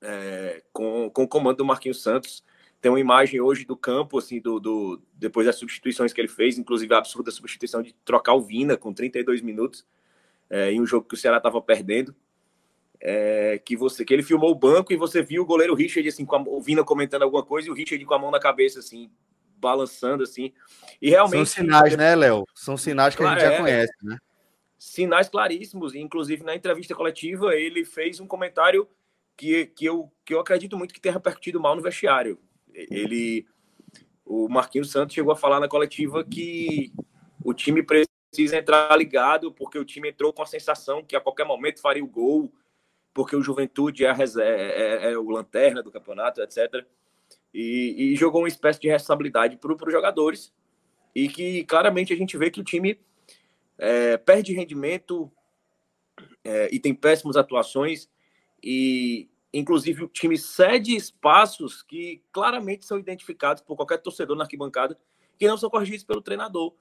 é, 0.00 0.62
com, 0.72 1.10
com 1.10 1.24
o 1.24 1.28
comando 1.28 1.58
do 1.58 1.64
Marquinhos 1.64 2.02
Santos. 2.02 2.42
Tem 2.80 2.90
uma 2.90 3.00
imagem 3.00 3.40
hoje 3.40 3.64
do 3.64 3.76
campo, 3.76 4.18
assim, 4.18 4.40
do, 4.40 4.58
do, 4.58 5.00
depois 5.12 5.46
das 5.46 5.56
substituições 5.56 6.12
que 6.12 6.20
ele 6.20 6.28
fez, 6.28 6.58
inclusive 6.58 6.92
a 6.94 6.98
absurda 6.98 7.30
substituição 7.30 7.82
de 7.82 7.94
trocar 8.04 8.34
o 8.34 8.40
Vina 8.40 8.76
com 8.76 8.92
32 8.92 9.40
minutos 9.40 9.86
é, 10.50 10.72
em 10.72 10.80
um 10.80 10.86
jogo 10.86 11.06
que 11.06 11.14
o 11.14 11.18
Ceará 11.18 11.36
estava 11.36 11.60
perdendo. 11.60 12.14
É, 13.04 13.60
que 13.64 13.76
você 13.76 14.04
que 14.04 14.14
ele 14.14 14.22
filmou 14.22 14.52
o 14.52 14.54
banco 14.54 14.92
e 14.92 14.96
você 14.96 15.22
viu 15.22 15.42
o 15.42 15.44
goleiro 15.44 15.74
Richard 15.74 16.08
assim 16.08 16.24
com 16.24 16.36
a, 16.36 16.40
o 16.40 16.60
Vina 16.60 16.84
comentando 16.84 17.22
alguma 17.22 17.44
coisa 17.44 17.66
e 17.66 17.70
o 17.72 17.74
Richard 17.74 18.04
com 18.04 18.14
a 18.14 18.18
mão 18.18 18.30
na 18.30 18.38
cabeça 18.38 18.78
assim 18.78 19.10
balançando 19.62 20.24
assim 20.24 20.52
e 21.00 21.08
realmente 21.08 21.48
são 21.48 21.64
sinais 21.64 21.96
né 21.96 22.14
Léo 22.14 22.44
são 22.54 22.76
sinais 22.76 23.14
que 23.14 23.22
a 23.22 23.30
gente 23.30 23.40
já 23.40 23.52
é, 23.52 23.58
conhece 23.58 23.92
né 24.02 24.18
sinais 24.82 25.28
claríssimos. 25.28 25.94
Inclusive, 25.94 26.42
na 26.42 26.56
entrevista 26.56 26.94
coletiva, 26.94 27.54
ele 27.54 27.84
fez 27.84 28.18
um 28.18 28.26
comentário 28.26 28.88
que, 29.36 29.66
que, 29.66 29.84
eu, 29.84 30.12
que 30.24 30.34
eu 30.34 30.40
acredito 30.40 30.76
muito 30.76 30.92
que 30.92 31.00
tenha 31.00 31.14
repercutido 31.14 31.60
mal 31.60 31.76
no 31.76 31.82
vestiário. 31.82 32.38
Ele, 32.74 33.46
o 34.24 34.48
Marquinhos 34.48 34.90
Santos 34.90 35.14
chegou 35.14 35.32
a 35.32 35.36
falar 35.36 35.60
na 35.60 35.68
coletiva 35.68 36.24
que 36.24 36.92
o 37.44 37.54
time 37.54 37.82
precisa 37.82 38.56
entrar 38.56 38.94
ligado, 38.96 39.52
porque 39.52 39.78
o 39.78 39.84
time 39.84 40.10
entrou 40.10 40.32
com 40.32 40.42
a 40.42 40.46
sensação 40.46 41.04
que 41.04 41.14
a 41.14 41.20
qualquer 41.20 41.46
momento 41.46 41.80
faria 41.80 42.02
o 42.02 42.08
gol, 42.08 42.52
porque 43.14 43.36
o 43.36 43.42
Juventude 43.42 44.04
é, 44.04 44.10
a, 44.10 44.16
é, 44.16 45.06
é, 45.08 45.12
é 45.12 45.18
o 45.18 45.30
lanterna 45.30 45.82
do 45.82 45.92
campeonato, 45.92 46.42
etc. 46.42 46.84
E, 47.52 48.12
e 48.12 48.16
jogou 48.16 48.42
uma 48.42 48.48
espécie 48.48 48.80
de 48.80 48.88
responsabilidade 48.88 49.56
para 49.56 49.72
os 49.72 49.92
jogadores, 49.92 50.52
e 51.14 51.28
que 51.28 51.64
claramente 51.64 52.12
a 52.12 52.16
gente 52.16 52.36
vê 52.36 52.50
que 52.50 52.60
o 52.60 52.64
time 52.64 52.98
é, 53.78 54.16
perde 54.16 54.54
rendimento 54.54 55.30
é, 56.44 56.68
e 56.72 56.78
tem 56.78 56.94
péssimas 56.94 57.36
atuações 57.36 58.08
e 58.62 59.28
inclusive 59.52 60.04
o 60.04 60.08
time 60.08 60.38
cede 60.38 60.96
espaços 60.96 61.82
que 61.82 62.22
claramente 62.32 62.86
são 62.86 62.98
identificados 62.98 63.62
por 63.62 63.76
qualquer 63.76 63.98
torcedor 63.98 64.36
na 64.36 64.44
arquibancada 64.44 64.98
que 65.38 65.46
não 65.46 65.58
são 65.58 65.68
corrigidos 65.68 66.04
pelo 66.04 66.22
treinador. 66.22 66.74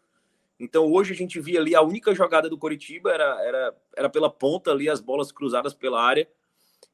Então 0.59 0.91
hoje 0.91 1.11
a 1.11 1.15
gente 1.15 1.39
via 1.39 1.59
ali 1.59 1.75
a 1.75 1.81
única 1.81 2.13
jogada 2.13 2.49
do 2.49 2.57
Coritiba 2.57 3.11
era, 3.11 3.43
era, 3.43 3.75
era 3.97 4.09
pela 4.09 4.29
ponta 4.29 4.71
ali, 4.71 4.87
as 4.87 5.01
bolas 5.01 5.31
cruzadas 5.31 5.73
pela 5.73 6.01
área. 6.01 6.29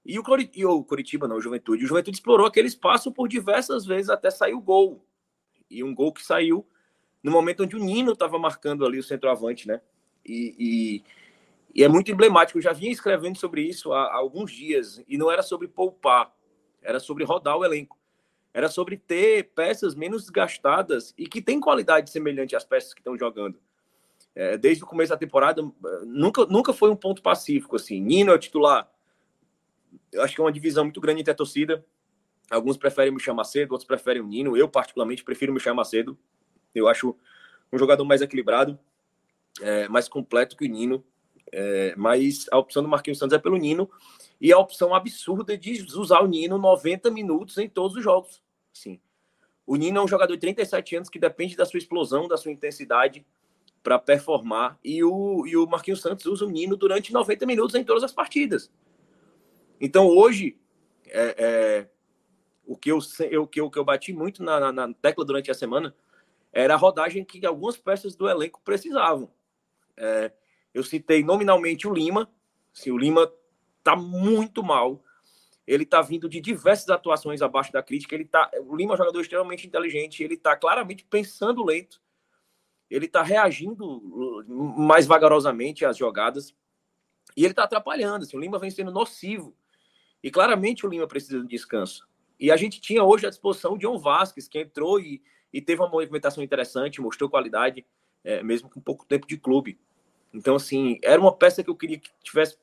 E 0.07 0.17
o, 0.17 0.23
e 0.55 0.65
o 0.65 0.85
Coritiba, 0.85 1.27
não, 1.27 1.35
o 1.35 1.41
Juventude. 1.41 1.83
O 1.83 1.87
Juventude 1.87 2.15
explorou 2.15 2.47
aquele 2.47 2.69
espaço 2.69 3.11
por 3.11 3.27
diversas 3.27 3.85
vezes 3.85 4.09
até 4.09 4.31
sair 4.31 4.53
o 4.53 4.61
gol. 4.61 5.05
E 5.69 5.84
um 5.84 5.93
gol 5.93 6.13
que 6.13 6.23
saiu 6.23 6.65
no 7.21 7.29
momento 7.29 7.63
onde 7.63 7.75
o 7.75 7.79
Nino 7.79 8.13
estava 8.13 8.39
marcando 8.39 8.85
ali 8.85 8.97
o 8.97 9.03
centroavante, 9.03 9.67
né? 9.67 9.81
E, 10.25 10.55
e, 10.57 11.03
e, 11.75 11.84
é 11.84 11.89
muito 11.89 12.09
emblemático. 12.09 12.57
Eu 12.57 12.61
já 12.61 12.71
vinha 12.71 12.89
escrevendo 12.89 13.38
sobre 13.38 13.61
isso 13.63 13.91
há, 13.91 14.03
há, 14.05 14.15
alguns 14.15 14.49
dias, 14.49 15.03
e 15.09 15.17
não 15.17 15.29
era 15.29 15.43
sobre 15.43 15.67
poupar, 15.67 16.34
era 16.81 17.01
sobre 17.01 17.25
rodar 17.25 17.57
o 17.57 17.65
elenco. 17.65 17.99
Era 18.53 18.69
sobre 18.69 18.95
ter 18.95 19.51
peças 19.53 19.93
menos 19.93 20.21
desgastadas 20.21 21.13
e 21.17 21.27
que 21.27 21.41
têm 21.41 21.59
qualidade 21.59 22.09
semelhante 22.09 22.55
às 22.55 22.63
peças 22.63 22.93
que 22.93 23.01
estão 23.01 23.17
jogando. 23.17 23.59
É, 24.34 24.57
desde 24.57 24.85
o 24.85 24.88
começo 24.88 25.09
da 25.09 25.17
temporada, 25.17 25.61
nunca, 26.05 26.45
nunca 26.45 26.71
foi 26.71 26.89
um 26.89 26.95
ponto 26.95 27.21
pacífico. 27.21 27.75
Assim. 27.75 27.99
Nino 27.99 28.31
é 28.31 28.35
o 28.35 28.39
titular. 28.39 28.89
Eu 30.11 30.21
acho 30.21 30.35
que 30.35 30.41
é 30.41 30.43
uma 30.43 30.51
divisão 30.51 30.84
muito 30.84 31.01
grande 31.01 31.21
entre 31.21 31.31
a 31.31 31.35
torcida. 31.35 31.85
Alguns 32.49 32.77
preferem 32.77 33.13
me 33.13 33.19
chamar 33.19 33.43
cedo, 33.43 33.71
outros 33.71 33.88
preferem 33.88 34.21
o 34.21 34.27
Nino. 34.27 34.55
Eu, 34.55 34.69
particularmente, 34.69 35.23
prefiro 35.23 35.53
me 35.53 35.59
chamar 35.59 35.84
cedo. 35.84 36.17
Eu 36.73 36.88
acho 36.88 37.15
um 37.71 37.77
jogador 37.77 38.05
mais 38.05 38.21
equilibrado 38.21 38.79
é, 39.61 39.88
mais 39.88 40.07
completo 40.07 40.55
que 40.55 40.65
o 40.65 40.69
Nino, 40.69 41.03
é, 41.51 41.93
mas 41.95 42.45
a 42.51 42.57
opção 42.57 42.84
do 42.84 42.89
Marquinhos 42.89 43.19
Santos 43.19 43.35
é 43.35 43.39
pelo 43.39 43.57
Nino 43.57 43.89
e 44.39 44.51
a 44.51 44.57
opção 44.57 44.93
absurda 44.93 45.57
de 45.57 45.81
usar 45.95 46.21
o 46.21 46.27
Nino 46.27 46.57
90 46.57 47.09
minutos 47.11 47.57
em 47.57 47.67
todos 47.67 47.97
os 47.97 48.03
jogos. 48.03 48.41
Sim. 48.73 48.99
O 49.65 49.75
Nino 49.75 49.99
é 49.99 50.03
um 50.03 50.07
jogador 50.07 50.34
de 50.34 50.39
37 50.39 50.95
anos 50.95 51.09
que 51.09 51.19
depende 51.19 51.55
da 51.55 51.65
sua 51.65 51.77
explosão, 51.77 52.27
da 52.27 52.38
sua 52.38 52.51
intensidade 52.51 53.25
para 53.84 53.97
performar 53.97 54.77
e 54.84 55.03
o, 55.03 55.45
e 55.47 55.55
o 55.55 55.65
Marquinhos 55.65 56.01
Santos 56.01 56.25
usa 56.25 56.45
o 56.45 56.49
Nino 56.49 56.75
durante 56.75 57.13
90 57.13 57.45
minutos 57.45 57.75
em 57.75 57.84
todas 57.84 58.03
as 58.03 58.11
partidas. 58.11 58.71
Então 59.79 60.07
hoje 60.07 60.59
é, 61.05 61.35
é 61.37 61.89
o 62.65 62.75
que 62.75 62.91
eu, 62.91 62.99
eu, 63.31 63.47
que 63.47 63.61
eu, 63.61 63.69
que 63.69 63.79
eu 63.79 63.85
bati 63.85 64.11
muito 64.11 64.43
na, 64.43 64.71
na, 64.71 64.93
tecla 64.93 65.23
durante 65.23 65.49
a 65.49 65.53
semana 65.53 65.95
era 66.51 66.73
a 66.73 66.77
rodagem 66.77 67.23
que 67.23 67.45
algumas 67.45 67.77
peças 67.77 68.15
do 68.15 68.27
elenco 68.27 68.61
precisavam. 68.63 69.31
É, 69.95 70.31
eu 70.73 70.83
citei 70.83 71.23
nominalmente 71.23 71.87
o 71.87 71.93
Lima. 71.93 72.29
Assim, 72.75 72.91
o 72.91 72.97
Lima 72.97 73.31
está 73.79 73.95
muito 73.95 74.63
mal. 74.63 75.03
Ele 75.65 75.83
está 75.83 76.01
vindo 76.01 76.27
de 76.27 76.39
diversas 76.39 76.89
atuações 76.89 77.41
abaixo 77.41 77.71
da 77.71 77.83
crítica. 77.83 78.15
Ele 78.15 78.25
tá, 78.25 78.49
o 78.65 78.75
Lima 78.75 78.93
é 78.93 78.95
um 78.95 78.97
jogador 78.97 79.21
extremamente 79.21 79.67
inteligente. 79.67 80.23
Ele 80.23 80.33
está 80.33 80.55
claramente 80.55 81.05
pensando 81.05 81.63
lento. 81.63 82.01
Ele 82.89 83.05
está 83.05 83.21
reagindo 83.21 84.01
mais 84.77 85.05
vagarosamente 85.05 85.85
às 85.85 85.97
jogadas. 85.97 86.55
E 87.35 87.43
ele 87.43 87.51
está 87.51 87.63
atrapalhando. 87.63 88.23
Assim, 88.23 88.37
o 88.37 88.39
Lima 88.39 88.57
vem 88.57 88.71
sendo 88.71 88.91
nocivo. 88.91 89.53
E 90.23 90.31
claramente 90.31 90.85
o 90.85 90.89
Lima 90.89 91.07
precisa 91.07 91.41
de 91.41 91.48
descanso. 91.48 92.07
E 92.39 92.52
a 92.52 92.57
gente 92.57 92.80
tinha 92.80 93.03
hoje 93.03 93.26
à 93.26 93.30
disposição 93.30 93.73
o 93.73 93.77
John 93.77 93.98
Vasquez, 93.98 94.48
que 94.48 94.60
entrou 94.60 94.99
e, 94.99 95.22
e 95.52 95.61
teve 95.61 95.81
uma 95.81 95.89
movimentação 95.89 96.44
interessante, 96.44 97.02
mostrou 97.02 97.30
qualidade, 97.30 97.85
é, 98.23 98.44
mesmo 98.44 98.69
com 98.69 98.80
pouco 98.80 99.06
tempo 99.06 99.27
de 99.27 99.38
clube. 99.38 99.80
Então, 100.34 100.56
assim, 100.56 100.99
era 101.03 101.19
uma 101.19 101.35
peça 101.35 101.64
que 101.64 101.69
eu 101.69 101.76
queria 101.76 101.99
que 101.99 102.10
tivesse 102.22 102.57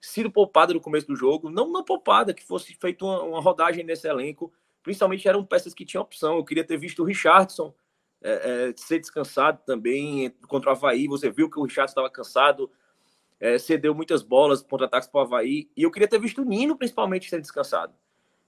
sido 0.00 0.30
poupada 0.30 0.74
no 0.74 0.80
começo 0.80 1.06
do 1.06 1.16
jogo. 1.16 1.48
Não, 1.48 1.70
não 1.70 1.82
poupada, 1.82 2.34
que 2.34 2.44
fosse 2.44 2.74
feita 2.74 3.04
uma, 3.04 3.22
uma 3.22 3.40
rodagem 3.40 3.84
nesse 3.84 4.06
elenco. 4.06 4.52
Principalmente 4.82 5.26
eram 5.26 5.44
peças 5.44 5.72
que 5.72 5.84
tinham 5.84 6.02
opção. 6.02 6.36
Eu 6.36 6.44
queria 6.44 6.64
ter 6.64 6.76
visto 6.76 7.02
o 7.02 7.06
Richardson 7.06 7.74
é, 8.22 8.68
é, 8.68 8.74
ser 8.76 8.98
descansado 8.98 9.60
também 9.64 10.30
contra 10.48 10.70
o 10.70 10.72
Havaí. 10.72 11.06
Você 11.08 11.30
viu 11.30 11.48
que 11.48 11.58
o 11.58 11.62
Richardson 11.62 11.92
estava 11.92 12.10
cansado, 12.10 12.70
é, 13.40 13.58
cedeu 13.58 13.94
muitas 13.94 14.22
bolas 14.22 14.62
contra-ataques 14.62 15.08
para 15.08 15.20
o 15.20 15.22
Havaí. 15.22 15.70
E 15.76 15.82
eu 15.82 15.90
queria 15.90 16.08
ter 16.08 16.18
visto 16.18 16.42
o 16.42 16.44
Nino, 16.44 16.76
principalmente, 16.76 17.28
ser 17.28 17.40
descansado. 17.40 17.94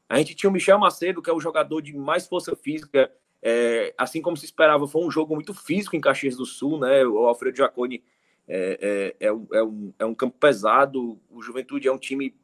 A 0.08 0.18
gente 0.18 0.34
tinha 0.34 0.48
o 0.48 0.52
Michel 0.52 0.78
Macedo, 0.78 1.20
que 1.20 1.28
é 1.28 1.32
o 1.32 1.40
jogador 1.40 1.80
de 1.80 1.96
mais 1.96 2.26
força 2.26 2.54
física. 2.54 3.10
É, 3.42 3.94
assim 3.98 4.22
como 4.22 4.36
se 4.36 4.44
esperava, 4.44 4.86
foi 4.86 5.04
um 5.04 5.10
jogo 5.10 5.34
muito 5.34 5.52
físico 5.52 5.96
em 5.96 6.00
Caxias 6.00 6.36
do 6.36 6.46
Sul, 6.46 6.78
né? 6.78 7.04
O 7.04 7.18
Alfredo 7.26 7.58
Jaconi 7.58 8.02
é, 8.48 9.14
é, 9.20 9.26
é, 9.26 9.28
é, 9.28 9.62
um, 9.62 9.92
é 9.98 10.04
um 10.04 10.14
campo 10.14 10.38
pesado, 10.38 11.20
o 11.28 11.42
Juventude 11.42 11.88
é 11.88 11.92
um 11.92 11.98
time 11.98 12.34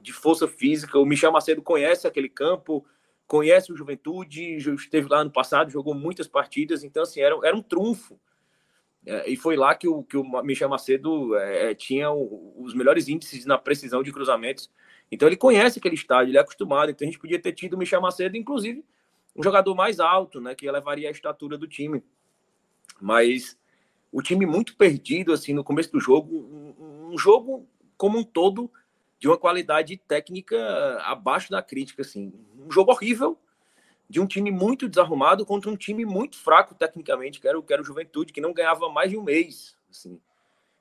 de 0.00 0.12
força 0.12 0.46
física. 0.46 0.98
O 0.98 1.04
Michel 1.04 1.32
Macedo 1.32 1.60
conhece 1.60 2.06
aquele 2.06 2.28
campo, 2.28 2.84
conhece 3.26 3.72
o 3.72 3.76
Juventude, 3.76 4.56
esteve 4.56 5.08
lá 5.08 5.24
no 5.24 5.30
passado, 5.30 5.70
jogou 5.70 5.94
muitas 5.94 6.28
partidas, 6.28 6.84
então 6.84 7.02
assim, 7.02 7.20
era, 7.20 7.36
era 7.44 7.56
um 7.56 7.62
trunfo. 7.62 8.18
É, 9.08 9.30
e 9.30 9.36
foi 9.36 9.56
lá 9.56 9.74
que 9.74 9.88
o, 9.88 10.02
que 10.02 10.18
o 10.18 10.42
Michel 10.42 10.68
Macedo 10.68 11.34
é, 11.34 11.74
tinha 11.74 12.10
o, 12.10 12.54
os 12.58 12.74
melhores 12.74 13.08
índices 13.08 13.46
na 13.46 13.56
precisão 13.56 14.02
de 14.02 14.12
cruzamentos. 14.12 14.70
Então 15.10 15.26
ele 15.26 15.36
conhece 15.36 15.78
aquele 15.78 15.94
estádio, 15.94 16.30
ele 16.30 16.36
é 16.36 16.40
acostumado. 16.42 16.90
Então 16.90 17.08
a 17.08 17.10
gente 17.10 17.18
podia 17.18 17.40
ter 17.40 17.52
tido 17.52 17.72
o 17.72 17.78
Michel 17.78 18.02
Macedo, 18.02 18.36
inclusive, 18.36 18.84
um 19.34 19.42
jogador 19.42 19.74
mais 19.74 19.98
alto, 19.98 20.42
né, 20.42 20.54
que 20.54 20.66
elevaria 20.66 21.08
a 21.08 21.10
estatura 21.10 21.56
do 21.56 21.66
time. 21.66 22.04
Mas 23.00 23.58
o 24.12 24.20
time 24.20 24.44
muito 24.44 24.76
perdido 24.76 25.32
assim 25.32 25.54
no 25.54 25.64
começo 25.64 25.90
do 25.90 26.00
jogo, 26.00 26.36
um, 26.36 27.12
um 27.14 27.18
jogo 27.18 27.66
como 27.96 28.18
um 28.18 28.24
todo 28.24 28.70
de 29.18 29.26
uma 29.26 29.38
qualidade 29.38 29.96
técnica 29.96 30.56
abaixo 31.00 31.50
da 31.50 31.62
crítica, 31.62 32.02
assim, 32.02 32.30
um 32.58 32.70
jogo 32.70 32.92
horrível 32.92 33.38
de 34.08 34.20
um 34.20 34.26
time 34.26 34.50
muito 34.50 34.88
desarrumado 34.88 35.44
contra 35.44 35.70
um 35.70 35.76
time 35.76 36.04
muito 36.04 36.36
fraco 36.36 36.74
tecnicamente, 36.74 37.40
que 37.40 37.48
era, 37.48 37.60
que 37.60 37.72
era 37.72 37.82
o 37.82 37.84
Juventude, 37.84 38.32
que 38.32 38.40
não 38.40 38.52
ganhava 38.52 38.88
mais 38.88 39.10
de 39.10 39.16
um 39.16 39.22
mês, 39.22 39.76
assim. 39.90 40.20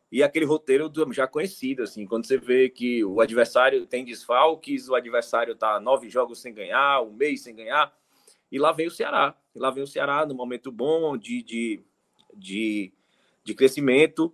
E 0.10 0.24
aquele 0.24 0.46
roteiro 0.46 0.90
já 1.12 1.28
conhecido, 1.28 1.84
assim, 1.84 2.06
quando 2.06 2.26
você 2.26 2.38
vê 2.38 2.70
que 2.70 3.04
o 3.04 3.20
adversário 3.20 3.86
tem 3.86 4.06
desfalques, 4.06 4.88
o 4.88 4.96
adversário 4.96 5.54
tá 5.56 5.80
nove 5.82 6.10
jogos 6.10 6.40
sem 6.40 6.54
ganhar, 6.54 7.02
um 7.02 7.12
mês 7.12 7.42
sem 7.42 7.54
ganhar, 7.54 7.94
e 8.50 8.58
lá 8.58 8.72
vem 8.72 8.88
o 8.88 8.92
Ceará. 8.92 9.36
E 9.54 9.60
lá 9.60 9.70
vem 9.70 9.84
o 9.84 9.88
Ceará 9.88 10.26
no 10.26 10.34
momento 10.34 10.72
bom 10.72 11.18
de, 11.18 11.44
de, 11.44 11.84
de 12.34 12.94
de 13.48 13.54
crescimento 13.56 14.34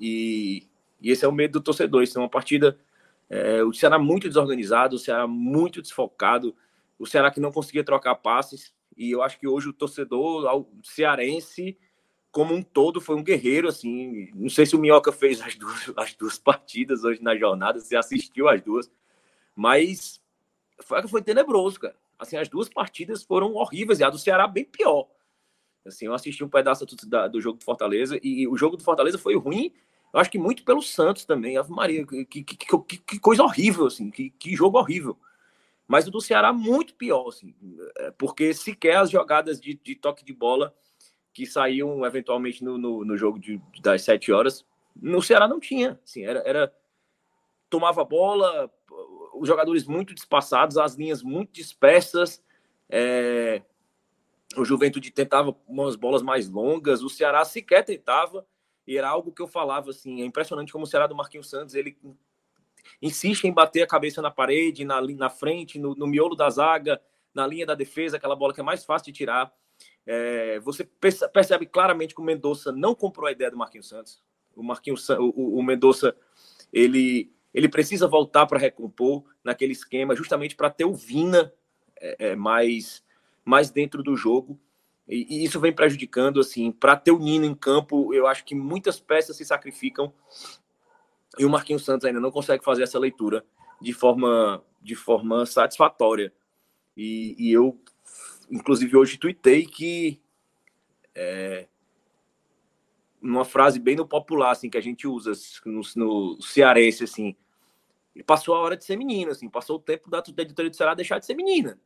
e, 0.00 0.66
e, 0.98 1.10
esse 1.10 1.26
é 1.26 1.28
o 1.28 1.32
medo 1.32 1.60
do 1.60 1.62
torcedor. 1.62 2.02
Isso 2.02 2.18
é 2.18 2.22
uma 2.22 2.28
partida. 2.28 2.78
É, 3.28 3.62
o 3.62 3.72
Ceará 3.72 3.98
muito 3.98 4.26
desorganizado, 4.26 4.96
o 4.96 4.98
Ceará 4.98 5.26
muito 5.26 5.82
desfocado, 5.82 6.56
o 6.98 7.06
Ceará 7.06 7.30
que 7.30 7.40
não 7.40 7.52
conseguia 7.52 7.84
trocar 7.84 8.14
passes. 8.16 8.74
E 8.96 9.10
eu 9.10 9.22
acho 9.22 9.38
que 9.38 9.46
hoje 9.46 9.68
o 9.68 9.72
torcedor 9.72 10.66
cearense, 10.82 11.78
como 12.30 12.54
um 12.54 12.62
todo, 12.62 13.00
foi 13.00 13.16
um 13.16 13.22
guerreiro. 13.22 13.68
assim 13.68 14.30
Não 14.34 14.48
sei 14.48 14.66
se 14.66 14.74
o 14.74 14.78
Minhoca 14.78 15.12
fez 15.12 15.40
as 15.40 15.54
duas, 15.56 15.92
as 15.96 16.14
duas 16.14 16.38
partidas 16.38 17.04
hoje 17.04 17.22
na 17.22 17.36
jornada, 17.36 17.80
se 17.80 17.96
assistiu 17.96 18.48
as 18.48 18.62
duas, 18.62 18.90
mas 19.54 20.20
foi, 20.80 21.06
foi 21.08 21.22
tenebroso, 21.22 21.80
cara. 21.80 21.96
Assim, 22.18 22.36
as 22.36 22.48
duas 22.48 22.68
partidas 22.68 23.22
foram 23.22 23.54
horríveis 23.54 24.00
e 24.00 24.04
a 24.04 24.10
do 24.10 24.18
Ceará 24.18 24.46
bem 24.46 24.64
pior. 24.64 25.06
Assim, 25.84 26.06
eu 26.06 26.14
assisti 26.14 26.42
um 26.42 26.48
pedaço 26.48 26.86
do, 26.86 26.96
da, 27.06 27.28
do 27.28 27.40
jogo 27.40 27.58
do 27.58 27.64
Fortaleza 27.64 28.18
e 28.22 28.48
o 28.48 28.56
jogo 28.56 28.76
do 28.76 28.82
Fortaleza 28.82 29.18
foi 29.18 29.36
ruim, 29.36 29.72
eu 30.12 30.20
acho 30.20 30.30
que 30.30 30.38
muito 30.38 30.64
pelo 30.64 30.80
Santos 30.80 31.26
também. 31.26 31.58
Ave 31.58 31.70
Maria, 31.70 32.06
que, 32.06 32.24
que, 32.24 32.42
que, 32.42 32.98
que 32.98 33.18
coisa 33.18 33.42
horrível, 33.42 33.86
assim, 33.86 34.10
que, 34.10 34.30
que 34.30 34.56
jogo 34.56 34.78
horrível. 34.78 35.18
Mas 35.86 36.06
o 36.06 36.10
do 36.10 36.20
Ceará 36.20 36.52
muito 36.52 36.94
pior, 36.94 37.28
assim, 37.28 37.54
é, 37.98 38.10
porque 38.12 38.52
sequer 38.52 38.96
as 38.96 39.10
jogadas 39.10 39.60
de, 39.60 39.74
de 39.74 39.94
toque 39.94 40.24
de 40.24 40.32
bola 40.32 40.74
que 41.32 41.46
saíam 41.46 42.04
eventualmente 42.04 42.64
no, 42.64 42.76
no, 42.78 43.04
no 43.04 43.16
jogo 43.16 43.38
de, 43.38 43.60
das 43.80 44.02
sete 44.02 44.32
horas, 44.32 44.64
no 44.94 45.22
Ceará 45.22 45.46
não 45.46 45.60
tinha. 45.60 46.00
Assim, 46.02 46.24
era, 46.24 46.42
era 46.46 46.74
tomava 47.68 48.04
bola, 48.04 48.72
os 49.34 49.46
jogadores 49.46 49.86
muito 49.86 50.14
despasados, 50.14 50.78
as 50.78 50.94
linhas 50.94 51.22
muito 51.22 51.52
dispersas. 51.52 52.42
É, 52.88 53.62
o 54.56 54.64
Juventude 54.64 55.10
tentava 55.10 55.56
umas 55.66 55.96
bolas 55.96 56.22
mais 56.22 56.48
longas, 56.48 57.02
o 57.02 57.10
Ceará 57.10 57.44
sequer 57.44 57.84
tentava, 57.84 58.46
e 58.86 58.96
era 58.96 59.08
algo 59.08 59.32
que 59.32 59.42
eu 59.42 59.48
falava 59.48 59.90
assim, 59.90 60.22
é 60.22 60.24
impressionante 60.24 60.72
como 60.72 60.84
o 60.84 60.86
Ceará 60.86 61.06
do 61.06 61.16
Marquinhos 61.16 61.50
Santos, 61.50 61.74
ele 61.74 61.98
insiste 63.00 63.44
em 63.44 63.52
bater 63.52 63.82
a 63.82 63.86
cabeça 63.86 64.20
na 64.22 64.30
parede, 64.30 64.84
na, 64.84 65.00
na 65.00 65.30
frente, 65.30 65.78
no, 65.78 65.94
no 65.94 66.06
miolo 66.06 66.34
da 66.34 66.48
zaga, 66.50 67.00
na 67.34 67.46
linha 67.46 67.66
da 67.66 67.74
defesa, 67.74 68.16
aquela 68.16 68.36
bola 68.36 68.54
que 68.54 68.60
é 68.60 68.64
mais 68.64 68.84
fácil 68.84 69.12
de 69.12 69.18
tirar. 69.18 69.52
É, 70.06 70.58
você 70.60 70.84
percebe 71.32 71.66
claramente 71.66 72.14
que 72.14 72.20
o 72.20 72.24
Mendonça 72.24 72.72
não 72.72 72.94
comprou 72.94 73.26
a 73.26 73.32
ideia 73.32 73.50
do 73.50 73.56
Marquinhos 73.56 73.88
Santos. 73.88 74.22
O 74.54 74.62
Marquinhos, 74.62 75.08
o, 75.10 75.58
o 75.58 75.62
Mendonça, 75.62 76.16
ele, 76.72 77.30
ele 77.52 77.68
precisa 77.68 78.06
voltar 78.06 78.46
para 78.46 78.58
recompor 78.58 79.24
naquele 79.44 79.72
esquema, 79.72 80.16
justamente 80.16 80.56
para 80.56 80.70
ter 80.70 80.84
o 80.84 80.94
Vina 80.94 81.52
é, 82.00 82.30
é, 82.30 82.36
mais 82.36 83.04
mais 83.46 83.70
dentro 83.70 84.02
do 84.02 84.16
jogo. 84.16 84.58
E, 85.08 85.36
e 85.36 85.44
isso 85.44 85.60
vem 85.60 85.72
prejudicando, 85.72 86.40
assim, 86.40 86.72
para 86.72 86.96
ter 86.96 87.12
o 87.12 87.18
Nino 87.18 87.44
em 87.44 87.54
campo, 87.54 88.12
eu 88.12 88.26
acho 88.26 88.44
que 88.44 88.56
muitas 88.56 88.98
peças 88.98 89.36
se 89.36 89.44
sacrificam 89.44 90.12
e 91.38 91.44
o 91.44 91.50
Marquinhos 91.50 91.84
Santos 91.84 92.04
ainda 92.04 92.20
não 92.20 92.30
consegue 92.30 92.64
fazer 92.64 92.82
essa 92.82 92.98
leitura 92.98 93.44
de 93.80 93.92
forma, 93.92 94.62
de 94.80 94.94
forma 94.94 95.44
satisfatória. 95.46 96.32
E, 96.96 97.34
e 97.38 97.52
eu, 97.52 97.78
inclusive, 98.50 98.96
hoje 98.96 99.18
tuitei 99.18 99.66
que 99.66 100.20
é, 101.14 101.66
uma 103.20 103.44
frase 103.44 103.78
bem 103.78 103.96
no 103.96 104.06
popular, 104.06 104.52
assim, 104.52 104.70
que 104.70 104.78
a 104.78 104.82
gente 104.82 105.06
usa 105.06 105.32
no, 105.64 105.82
no 105.96 106.42
cearense, 106.42 107.04
assim, 107.04 107.36
passou 108.24 108.54
a 108.54 108.60
hora 108.60 108.76
de 108.76 108.84
ser 108.84 108.96
menino, 108.96 109.30
assim, 109.30 109.48
passou 109.48 109.76
o 109.76 109.80
tempo 109.80 110.08
da, 110.08 110.20
da 110.20 110.42
editoria 110.42 110.70
do 110.70 110.76
Ceará 110.76 110.94
deixar 110.94 111.18
de 111.18 111.26
ser 111.26 111.34
menina. 111.34 111.78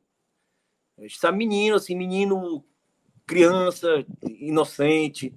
A 0.98 1.02
gente 1.02 1.18
sabe 1.18 1.38
menino, 1.38 1.76
assim, 1.76 1.96
menino, 1.96 2.64
criança, 3.26 4.04
inocente. 4.22 5.34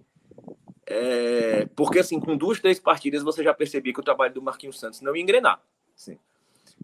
É, 0.86 1.66
porque, 1.76 2.00
assim, 2.00 2.20
com 2.20 2.36
duas, 2.36 2.60
três 2.60 2.80
partidas, 2.80 3.24
você 3.24 3.44
já 3.44 3.54
percebia 3.54 3.94
que 3.94 4.00
o 4.00 4.04
trabalho 4.04 4.34
do 4.34 4.42
Marquinhos 4.42 4.80
Santos 4.80 5.02
não 5.02 5.16
ia 5.16 5.22
engrenar. 5.22 5.62
Assim. 5.96 6.20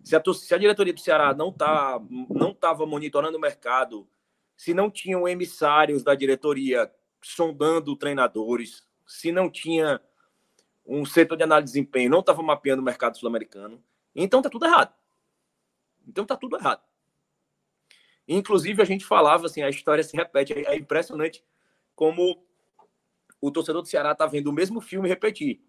Se, 0.04 0.16
a, 0.16 0.24
se 0.34 0.54
a 0.54 0.58
diretoria 0.58 0.94
do 0.94 1.00
Ceará 1.00 1.34
não 1.34 1.52
tá, 1.52 2.00
não 2.30 2.52
estava 2.52 2.86
monitorando 2.86 3.38
o 3.38 3.42
mercado, 3.42 4.08
se 4.56 4.74
não 4.74 4.90
tinham 4.90 5.28
emissários 5.28 6.04
da 6.04 6.16
diretoria 6.16 6.92
sondando 7.22 7.96
treinadores, 7.96 8.88
se 9.06 9.32
não 9.32 9.50
tinha 9.50 10.02
um 10.86 11.06
setor 11.06 11.38
de 11.38 11.44
análise 11.44 11.72
de 11.72 11.80
desempenho, 11.80 12.10
não 12.10 12.20
estava 12.20 12.42
mapeando 12.42 12.82
o 12.82 12.86
mercado 12.86 13.18
sul-americano, 13.18 13.84
então 14.16 14.42
tá 14.42 14.50
tudo 14.50 14.66
errado. 14.66 14.94
Então 16.08 16.26
tá 16.26 16.36
tudo 16.36 16.58
errado. 16.58 16.82
Inclusive, 18.28 18.82
a 18.82 18.86
gente 18.86 19.06
falava 19.06 19.48
assim, 19.48 19.62
a 19.62 19.70
história 19.70 20.04
se 20.04 20.16
repete. 20.16 20.54
É 20.54 20.76
impressionante 20.76 21.44
como 21.96 22.44
o 23.42 23.52
torcedor 23.52 23.82
do 23.82 23.88
Ceará 23.88 24.14
tá 24.14 24.26
vendo 24.26 24.48
o 24.48 24.54
mesmo 24.54 24.82
filme 24.82 25.08
repetir. 25.08 25.62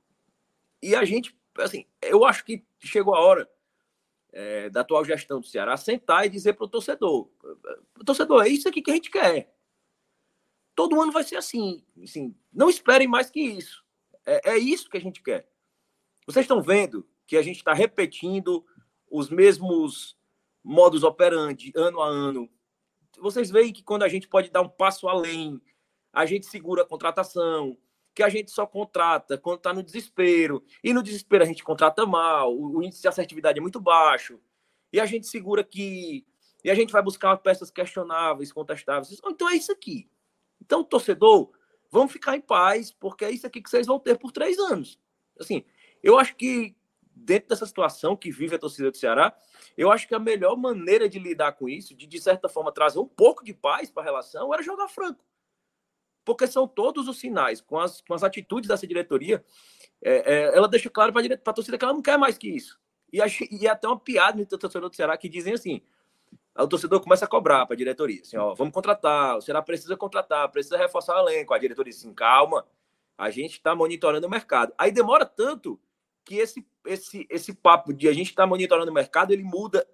E 0.83 0.95
a 0.95 1.05
gente, 1.05 1.37
assim, 1.59 1.87
eu 2.01 2.25
acho 2.25 2.45
que 2.45 2.65
chegou 2.81 3.15
a 3.15 3.21
hora 3.21 3.51
é, 4.33 4.71
da 4.71 4.81
atual 4.81 5.05
gestão 5.05 5.41
do 5.41 5.47
Ceará 5.47 5.77
sentar 5.77 6.27
e 6.27 6.31
dizer 6.31 6.55
para 6.55 6.65
o 6.65 6.69
torcedor: 6.69 7.29
torcedor, 8.05 8.45
é 8.45 8.49
isso 8.49 8.69
aqui 8.69 8.83
que 8.83 8.91
a 8.91 8.95
gente 8.95 9.11
quer. 9.11 9.55
Todo 10.75 11.01
ano 11.01 11.13
vai 11.13 11.25
ser 11.25 11.37
assim. 11.37 11.85
assim 12.03 12.35
não 12.53 12.71
esperem 12.71 13.07
mais 13.07 13.31
que 13.31 13.41
isso. 13.41 13.85
É, 14.25 14.53
é 14.53 14.59
isso 14.59 14.89
que 14.89 14.97
a 14.97 15.01
gente 15.01 15.23
quer. 15.23 15.49
Vocês 16.27 16.45
estão 16.45 16.63
vendo 16.63 17.07
que 17.27 17.37
a 17.37 17.43
gente 17.43 17.57
está 17.57 17.73
repetindo 17.73 18.65
os 19.11 19.29
mesmos 19.29 20.17
modus 20.63 21.03
operandi, 21.03 21.73
ano 21.75 22.01
a 22.01 22.09
ano. 22.09 22.49
Vocês 23.19 23.51
veem 23.51 23.73
que 23.73 23.83
quando 23.83 24.05
a 24.05 24.09
gente 24.09 24.29
pode 24.29 24.51
dar 24.51 24.63
um 24.63 24.69
passo 24.69 25.09
além, 25.09 25.61
a 26.13 26.27
gente 26.27 26.47
segura 26.47 26.83
a 26.83 26.87
contratação, 26.87 27.77
que 28.15 28.23
a 28.23 28.29
gente 28.29 28.51
só 28.51 28.67
contrata 28.67 29.39
quando 29.39 29.59
está 29.59 29.73
no 29.73 29.83
desespero. 29.83 30.65
E 30.83 30.93
no 30.93 31.03
desespero 31.03 31.45
a 31.45 31.47
gente 31.47 31.63
contrata 31.63 32.05
mal, 32.05 32.57
o 32.57 32.83
índice 32.83 33.03
de 33.03 33.09
assertividade 33.09 33.59
é 33.59 33.63
muito 33.63 33.81
baixo. 33.81 34.41
E 34.93 35.01
a 35.01 35.07
gente 35.07 35.27
segura 35.27 35.63
que. 35.63 36.27
E 36.63 36.71
a 36.71 36.75
gente 36.75 36.93
vai 36.93 37.03
buscar 37.03 37.37
peças 37.39 37.71
questionáveis, 37.71 38.53
contestáveis. 38.53 39.19
Então 39.25 39.49
é 39.49 39.57
isso 39.57 39.73
aqui. 39.73 40.11
Então, 40.61 40.85
torcedor, 40.85 41.51
vamos 41.91 42.13
ficar 42.13 42.37
em 42.37 42.41
paz, 42.41 42.93
porque 42.93 43.25
é 43.25 43.31
isso 43.31 43.47
aqui 43.47 43.63
que 43.63 43.71
vocês 43.71 43.87
vão 43.87 43.99
ter 43.99 44.19
por 44.19 44.31
três 44.31 44.59
anos. 44.59 44.99
Assim, 45.39 45.65
eu 46.03 46.19
acho 46.19 46.37
que 46.37 46.77
dentro 47.15 47.49
dessa 47.49 47.67
situação 47.67 48.17
que 48.17 48.31
vive 48.31 48.57
a 48.57 48.59
torcida 48.59 48.91
do 48.91 48.97
Ceará, 48.97 49.37
eu 49.77 49.91
acho 49.91 50.07
que 50.07 50.15
a 50.15 50.19
melhor 50.19 50.57
maneira 50.57 51.09
de 51.09 51.19
lidar 51.19 51.53
com 51.53 51.69
isso, 51.69 51.95
de 51.95 52.07
de 52.07 52.21
certa 52.21 52.49
forma 52.49 52.73
trazer 52.73 52.99
um 52.99 53.07
pouco 53.07 53.45
de 53.45 53.55
paz 53.55 53.91
para 53.91 54.03
a 54.03 54.07
relação, 54.07 54.53
era 54.53 54.63
jogar 54.63 54.89
franco. 54.89 55.25
Porque 56.31 56.47
são 56.47 56.69
todos 56.69 57.09
os 57.09 57.19
sinais, 57.19 57.61
com 57.61 57.77
as, 57.77 58.01
com 58.03 58.15
as 58.15 58.23
atitudes 58.23 58.69
dessa 58.69 58.87
diretoria, 58.87 59.45
é, 60.01 60.35
é, 60.35 60.57
ela 60.57 60.69
deixa 60.69 60.89
claro 60.89 61.13
para 61.13 61.23
a 61.45 61.53
torcida 61.53 61.77
que 61.77 61.85
ela 61.85 61.93
não 61.93 62.01
quer 62.01 62.17
mais 62.17 62.39
que 62.39 62.49
isso. 62.49 62.79
E, 63.13 63.21
acho, 63.21 63.45
e 63.51 63.67
é 63.67 63.71
até 63.71 63.89
uma 63.89 63.99
piada 63.99 64.39
no 64.39 64.47
torcedor 64.47 64.89
do 64.89 64.95
Ceará 64.95 65.17
que 65.17 65.29
dizem 65.29 65.55
assim: 65.55 65.83
o 66.57 66.69
torcedor 66.69 67.01
começa 67.01 67.25
a 67.25 67.29
cobrar 67.29 67.67
para 67.67 67.75
a 67.75 67.77
diretoria, 67.77 68.21
assim, 68.21 68.37
ó, 68.37 68.55
vamos 68.55 68.73
contratar, 68.73 69.39
o 69.39 69.41
Ceará 69.41 69.61
precisa 69.61 69.97
contratar, 69.97 70.49
precisa 70.53 70.79
reforçar 70.79 71.17
o 71.17 71.29
elenco. 71.29 71.53
A 71.53 71.59
diretoria 71.59 71.91
assim, 71.93 72.15
calma, 72.15 72.65
a 73.19 73.29
gente 73.29 73.55
está 73.55 73.75
monitorando 73.75 74.29
o 74.29 74.31
mercado. 74.31 74.73
Aí 74.79 74.93
demora 74.93 75.27
tanto 75.27 75.81
que 76.25 76.37
esse, 76.37 76.65
esse, 76.87 77.27
esse 77.29 77.53
papo 77.53 77.93
de 77.93 78.09
a 78.09 78.13
gente 78.13 78.31
estar 78.31 78.45
tá 78.45 78.47
monitorando 78.47 78.93
o 78.93 78.95
mercado, 78.95 79.33
ele 79.33 79.43
muda 79.43 79.85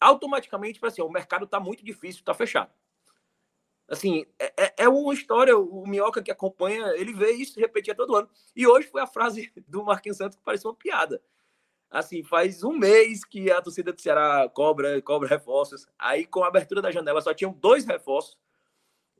automaticamente 0.00 0.78
para 0.78 0.90
assim, 0.90 1.02
o 1.02 1.10
mercado 1.10 1.44
está 1.44 1.58
muito 1.58 1.84
difícil, 1.84 2.20
está 2.20 2.34
fechado. 2.34 2.70
Assim, 3.90 4.24
é, 4.38 4.52
é, 4.56 4.74
é 4.84 4.88
uma 4.88 5.12
história, 5.12 5.58
o 5.58 5.84
Minhoca 5.84 6.22
que 6.22 6.30
acompanha, 6.30 6.94
ele 6.94 7.12
vê 7.12 7.32
isso 7.32 7.58
repetia 7.58 7.92
todo 7.92 8.14
ano. 8.14 8.30
E 8.54 8.64
hoje 8.64 8.86
foi 8.86 9.02
a 9.02 9.06
frase 9.06 9.52
do 9.66 9.84
Marquinhos 9.84 10.16
Santos 10.16 10.36
que 10.36 10.44
parecia 10.44 10.70
uma 10.70 10.76
piada. 10.76 11.20
Assim, 11.90 12.22
faz 12.22 12.62
um 12.62 12.72
mês 12.72 13.24
que 13.24 13.50
a 13.50 13.60
torcida 13.60 13.92
do 13.92 14.00
Ceará 14.00 14.48
cobra, 14.48 15.02
cobra 15.02 15.28
reforços. 15.28 15.88
Aí, 15.98 16.24
com 16.24 16.44
a 16.44 16.46
abertura 16.46 16.80
da 16.80 16.92
janela, 16.92 17.20
só 17.20 17.34
tinham 17.34 17.52
dois 17.52 17.84
reforços 17.84 18.38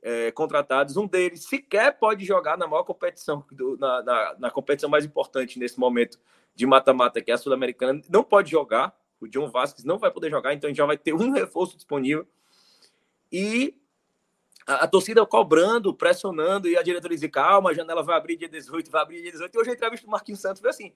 é, 0.01 0.31
contratados. 0.31 0.95
Um 0.95 1.05
deles 1.05 1.43
sequer 1.43 1.99
pode 1.99 2.23
jogar 2.23 2.57
na 2.57 2.65
maior 2.65 2.83
competição, 2.83 3.45
do, 3.51 3.77
na, 3.77 4.01
na, 4.01 4.35
na, 4.39 4.49
competição 4.49 4.89
mais 4.89 5.03
importante 5.03 5.59
nesse 5.59 5.77
momento 5.77 6.17
de 6.55 6.65
mata-mata, 6.65 7.21
que 7.21 7.29
é 7.29 7.33
a 7.33 7.37
Sul-Americana. 7.37 8.01
Não 8.09 8.23
pode 8.23 8.49
jogar. 8.49 8.97
O 9.19 9.27
John 9.27 9.49
Vasquez 9.49 9.83
não 9.83 9.99
vai 9.99 10.09
poder 10.09 10.29
jogar, 10.29 10.53
então 10.53 10.73
já 10.73 10.85
vai 10.85 10.97
ter 10.97 11.13
um 11.13 11.31
reforço 11.35 11.75
disponível. 11.75 12.25
E 13.29 13.80
a, 14.65 14.87
torcida 14.87 15.25
cobrando, 15.25 15.93
pressionando, 15.93 16.67
e 16.67 16.77
a 16.77 16.81
diretoria 16.81 17.17
diz: 17.17 17.29
calma, 17.31 17.71
a 17.71 17.73
janela 17.73 18.03
vai 18.03 18.15
abrir 18.15 18.37
dia 18.37 18.49
18, 18.49 18.91
vai 18.91 19.01
abrir 19.01 19.21
dia 19.21 19.31
18. 19.31 19.55
E 19.55 19.59
hoje 19.59 19.69
a 19.69 19.73
entrevista 19.73 20.05
do 20.05 20.11
Marquinhos 20.11 20.39
Santos 20.39 20.61
foi 20.61 20.69
assim: 20.69 20.93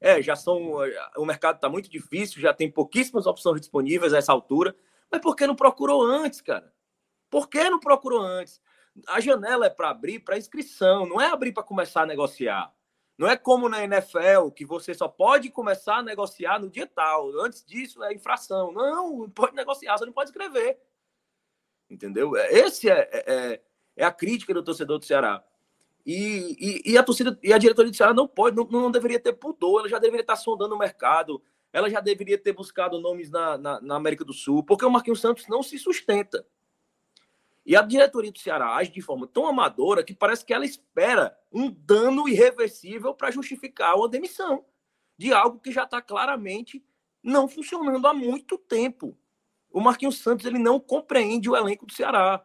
é, 0.00 0.20
já 0.22 0.36
são. 0.36 0.78
O 1.16 1.24
mercado 1.24 1.56
está 1.56 1.68
muito 1.68 1.88
difícil, 1.88 2.40
já 2.40 2.52
tem 2.52 2.70
pouquíssimas 2.70 3.26
opções 3.26 3.60
disponíveis 3.60 4.12
a 4.12 4.18
essa 4.18 4.32
altura. 4.32 4.74
Mas 5.10 5.20
por 5.20 5.36
que 5.36 5.46
não 5.46 5.54
procurou 5.54 6.02
antes, 6.02 6.40
cara? 6.40 6.72
Por 7.30 7.48
que 7.48 7.68
não 7.68 7.80
procurou 7.80 8.20
antes? 8.20 8.60
A 9.08 9.20
janela 9.20 9.66
é 9.66 9.70
para 9.70 9.90
abrir 9.90 10.20
para 10.20 10.38
inscrição, 10.38 11.06
não 11.06 11.20
é 11.20 11.26
abrir 11.26 11.52
para 11.52 11.62
começar 11.62 12.02
a 12.02 12.06
negociar. 12.06 12.72
Não 13.16 13.28
é 13.28 13.36
como 13.36 13.68
na 13.68 13.84
NFL, 13.84 14.50
que 14.54 14.64
você 14.64 14.92
só 14.92 15.06
pode 15.06 15.48
começar 15.48 15.98
a 15.98 16.02
negociar 16.02 16.58
no 16.58 16.68
dia 16.68 16.86
tal. 16.86 17.30
Antes 17.40 17.64
disso 17.64 18.02
é 18.02 18.12
infração. 18.12 18.72
Não, 18.72 19.30
pode 19.30 19.54
negociar, 19.54 19.96
você 19.96 20.04
não 20.04 20.12
pode 20.12 20.30
escrever. 20.30 20.80
Entendeu? 21.94 22.36
Esse 22.36 22.90
é, 22.90 23.08
é, 23.12 23.24
é, 23.26 23.60
é 23.96 24.04
a 24.04 24.10
crítica 24.10 24.52
do 24.52 24.62
torcedor 24.62 24.98
do 24.98 25.04
Ceará. 25.04 25.42
E, 26.04 26.82
e, 26.84 26.92
e, 26.92 26.98
a 26.98 27.02
torcida 27.02 27.38
e 27.42 27.52
a 27.52 27.58
diretoria 27.58 27.90
do 27.90 27.96
Ceará 27.96 28.12
não 28.12 28.28
pode, 28.28 28.56
não, 28.56 28.64
não 28.64 28.90
deveria 28.90 29.18
ter 29.18 29.32
pudor, 29.32 29.80
ela 29.80 29.88
já 29.88 29.98
deveria 29.98 30.22
estar 30.22 30.36
sondando 30.36 30.74
o 30.74 30.78
mercado, 30.78 31.40
ela 31.72 31.88
já 31.88 32.00
deveria 32.00 32.36
ter 32.36 32.52
buscado 32.52 33.00
nomes 33.00 33.30
na, 33.30 33.56
na, 33.56 33.80
na 33.80 33.94
América 33.94 34.24
do 34.24 34.32
Sul, 34.32 34.62
porque 34.62 34.84
o 34.84 34.90
Marquinhos 34.90 35.20
Santos 35.20 35.46
não 35.48 35.62
se 35.62 35.78
sustenta. 35.78 36.46
E 37.64 37.74
a 37.74 37.80
diretoria 37.80 38.30
do 38.30 38.38
Ceará 38.38 38.74
age 38.74 38.90
de 38.90 39.00
forma 39.00 39.26
tão 39.26 39.46
amadora 39.46 40.04
que 40.04 40.12
parece 40.12 40.44
que 40.44 40.52
ela 40.52 40.66
espera 40.66 41.38
um 41.50 41.70
dano 41.70 42.28
irreversível 42.28 43.14
para 43.14 43.30
justificar 43.30 43.96
uma 43.96 44.08
demissão 44.08 44.64
de 45.16 45.32
algo 45.32 45.58
que 45.58 45.72
já 45.72 45.84
está 45.84 46.02
claramente 46.02 46.84
não 47.22 47.48
funcionando 47.48 48.06
há 48.06 48.12
muito 48.12 48.58
tempo. 48.58 49.16
O 49.74 49.80
Marquinhos 49.80 50.18
Santos 50.18 50.46
ele 50.46 50.56
não 50.56 50.78
compreende 50.78 51.50
o 51.50 51.56
elenco 51.56 51.84
do 51.84 51.92
Ceará. 51.92 52.40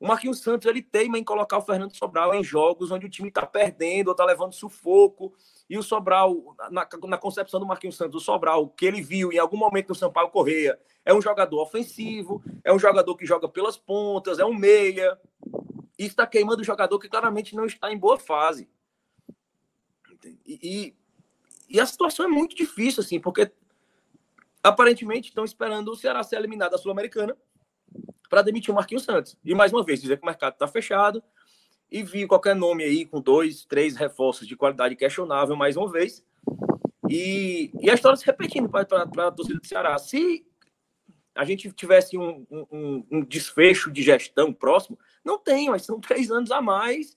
O 0.00 0.08
Marquinhos 0.08 0.40
Santos 0.40 0.66
ele 0.66 0.82
teima 0.82 1.16
em 1.16 1.22
colocar 1.22 1.56
o 1.56 1.62
Fernando 1.62 1.96
Sobral 1.96 2.34
em 2.34 2.42
jogos 2.42 2.90
onde 2.90 3.06
o 3.06 3.08
time 3.08 3.28
está 3.28 3.46
perdendo 3.46 4.08
ou 4.08 4.12
está 4.12 4.24
levando 4.24 4.52
sufoco. 4.52 5.32
E 5.70 5.78
o 5.78 5.84
Sobral, 5.84 6.56
na, 6.68 6.84
na, 7.06 7.16
concepção 7.16 7.60
do 7.60 7.66
Marquinhos 7.66 7.96
Santos, 7.96 8.20
o 8.20 8.24
Sobral, 8.24 8.68
que 8.70 8.84
ele 8.84 9.00
viu 9.00 9.32
em 9.32 9.38
algum 9.38 9.56
momento 9.56 9.90
no 9.90 9.94
São 9.94 10.12
Paulo 10.12 10.28
Correia, 10.30 10.76
é 11.04 11.14
um 11.14 11.22
jogador 11.22 11.62
ofensivo, 11.62 12.42
é 12.64 12.72
um 12.72 12.78
jogador 12.78 13.16
que 13.16 13.24
joga 13.24 13.48
pelas 13.48 13.76
pontas, 13.76 14.40
é 14.40 14.44
um 14.44 14.52
meia. 14.52 15.16
E 15.96 16.06
está 16.06 16.26
queimando 16.26 16.60
o 16.60 16.64
jogador 16.64 16.98
que 16.98 17.08
claramente 17.08 17.54
não 17.54 17.66
está 17.66 17.92
em 17.92 17.96
boa 17.96 18.18
fase. 18.18 18.68
E, 20.44 20.58
e, 20.60 20.96
e 21.68 21.80
a 21.80 21.86
situação 21.86 22.26
é 22.26 22.28
muito 22.28 22.56
difícil, 22.56 23.00
assim, 23.00 23.20
porque 23.20 23.52
aparentemente 24.66 25.28
estão 25.28 25.44
esperando 25.44 25.90
o 25.90 25.96
Ceará 25.96 26.22
ser 26.22 26.36
eliminado 26.36 26.72
da 26.72 26.78
Sul-Americana 26.78 27.36
para 28.28 28.42
demitir 28.42 28.72
o 28.72 28.74
Marquinhos 28.74 29.04
Santos. 29.04 29.36
E 29.44 29.54
mais 29.54 29.72
uma 29.72 29.84
vez, 29.84 30.00
dizer 30.00 30.16
que 30.16 30.22
o 30.22 30.26
mercado 30.26 30.54
está 30.54 30.66
fechado 30.66 31.22
e 31.90 32.02
vi 32.02 32.26
qualquer 32.26 32.54
nome 32.54 32.82
aí 32.82 33.06
com 33.06 33.20
dois, 33.20 33.64
três 33.64 33.96
reforços 33.96 34.46
de 34.46 34.56
qualidade 34.56 34.96
questionável 34.96 35.56
mais 35.56 35.76
uma 35.76 35.90
vez. 35.90 36.24
E, 37.08 37.70
e 37.80 37.88
a 37.88 37.94
história 37.94 38.16
se 38.16 38.26
repetindo 38.26 38.68
para 38.68 38.82
a 38.82 39.32
torcida 39.32 39.60
do 39.60 39.66
Ceará. 39.66 39.96
Se 39.98 40.44
a 41.34 41.44
gente 41.44 41.70
tivesse 41.72 42.18
um, 42.18 42.44
um, 42.50 43.06
um, 43.10 43.24
desfecho 43.24 43.90
de 43.92 44.02
gestão 44.02 44.52
próximo, 44.52 44.98
não 45.24 45.38
tem, 45.38 45.70
mas 45.70 45.82
são 45.82 46.00
três 46.00 46.30
anos 46.30 46.50
a 46.50 46.60
mais 46.60 47.16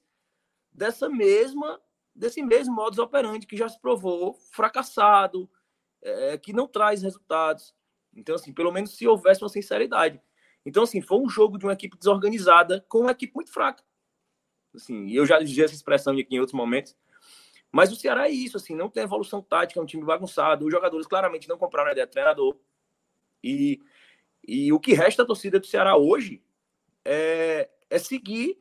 dessa 0.71 1.09
mesma, 1.09 1.81
desse 2.13 2.43
mesmo 2.43 2.76
modus 2.76 2.99
operandi 2.99 3.47
que 3.47 3.57
já 3.57 3.67
se 3.67 3.80
provou 3.80 4.35
fracassado, 4.51 5.49
é, 6.01 6.38
que 6.38 6.53
não 6.53 6.67
traz 6.67 7.01
resultados. 7.01 7.73
Então, 8.15 8.35
assim, 8.35 8.53
pelo 8.53 8.71
menos 8.71 8.95
se 8.95 9.07
houvesse 9.07 9.43
uma 9.43 9.49
sinceridade. 9.49 10.21
Então, 10.65 10.84
assim, 10.84 11.01
foi 11.01 11.19
um 11.19 11.30
jogo 11.30 11.57
de 11.57 11.65
uma 11.65 11.73
equipe 11.73 11.97
desorganizada 11.97 12.85
com 12.88 12.99
uma 13.01 13.11
equipe 13.11 13.34
muito 13.34 13.51
fraca. 13.51 13.84
Assim, 14.73 15.11
eu 15.11 15.26
já 15.26 15.39
disse 15.39 15.63
essa 15.63 15.73
expressão 15.73 16.13
aqui 16.13 16.35
em 16.35 16.39
outros 16.39 16.55
momentos. 16.55 16.95
Mas 17.71 17.91
o 17.91 17.95
Ceará 17.95 18.27
é 18.27 18.31
isso, 18.31 18.57
assim, 18.57 18.76
não 18.76 18.89
tem 18.89 19.03
evolução 19.03 19.41
tática, 19.41 19.80
é 19.80 19.84
um 19.84 19.85
time 19.85 20.03
bagunçado. 20.03 20.65
Os 20.65 20.71
jogadores 20.71 21.05
claramente 21.05 21.47
não 21.47 21.57
compraram 21.57 21.89
a 21.89 21.91
ideia 21.91 22.07
do 22.07 22.11
treinador. 22.11 22.57
E, 23.43 23.80
e 24.47 24.73
o 24.73 24.80
que 24.80 24.93
resta 24.93 25.23
da 25.23 25.27
torcida 25.27 25.59
do 25.59 25.67
Ceará 25.67 25.95
hoje 25.95 26.43
é, 27.05 27.69
é 27.89 27.99
seguir 27.99 28.59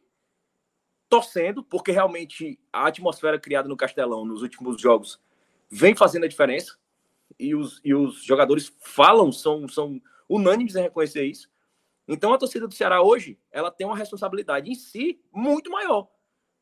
torcendo, 1.09 1.65
porque 1.65 1.91
realmente 1.91 2.61
a 2.71 2.87
atmosfera 2.87 3.41
criada 3.41 3.69
no 3.69 3.77
Castelão 3.77 4.27
nos 4.27 4.43
últimos 4.43 4.81
jogos 4.81 5.21
vem 5.71 5.97
fazendo 5.97 6.25
a 6.25 6.29
diferença. 6.29 6.79
E 7.39 7.55
os, 7.55 7.81
e 7.85 7.95
os 7.95 8.23
jogadores 8.25 8.73
falam, 8.81 9.31
são, 9.31 9.69
são 9.69 10.01
unânimes 10.29 10.75
em 10.75 10.83
reconhecer 10.83 11.25
isso. 11.25 11.49
Então 12.07 12.33
a 12.33 12.39
torcida 12.39 12.67
do 12.67 12.75
Ceará 12.75 13.03
hoje, 13.03 13.39
ela 13.51 13.71
tem 13.71 13.87
uma 13.87 13.97
responsabilidade 13.97 14.71
em 14.71 14.75
si 14.75 15.21
muito 15.33 15.71
maior, 15.71 16.09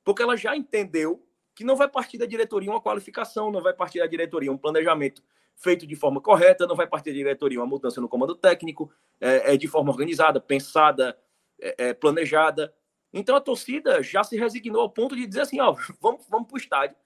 porque 0.05 0.23
ela 0.23 0.37
já 0.37 0.57
entendeu 0.57 1.25
que 1.55 1.65
não 1.65 1.77
vai 1.77 1.89
partir 1.89 2.19
da 2.19 2.27
diretoria 2.27 2.71
uma 2.71 2.83
qualificação, 2.83 3.51
não 3.51 3.63
vai 3.63 3.73
partir 3.73 4.01
da 4.01 4.07
diretoria 4.07 4.53
um 4.53 4.59
planejamento 4.59 5.23
feito 5.55 5.87
de 5.87 5.97
forma 5.97 6.21
correta, 6.21 6.67
não 6.67 6.77
vai 6.77 6.87
partir 6.87 7.11
da 7.11 7.17
diretoria 7.17 7.59
uma 7.59 7.67
mudança 7.67 8.01
no 8.01 8.09
comando 8.09 8.35
técnico, 8.35 8.93
é, 9.21 9.55
é 9.55 9.57
de 9.57 9.67
forma 9.67 9.91
organizada, 9.91 10.39
pensada, 10.39 11.19
é, 11.61 11.89
é, 11.89 11.95
planejada. 11.95 12.75
Então 13.13 13.35
a 13.35 13.41
torcida 13.41 14.03
já 14.03 14.23
se 14.23 14.37
resignou 14.37 14.83
ao 14.83 14.91
ponto 14.91 15.17
de 15.17 15.27
dizer 15.27 15.41
assim, 15.43 15.61
ó, 15.61 15.75
vamos, 16.01 16.27
vamos 16.29 16.49
para 16.49 16.57
o 16.57 16.59
estádio, 16.59 16.97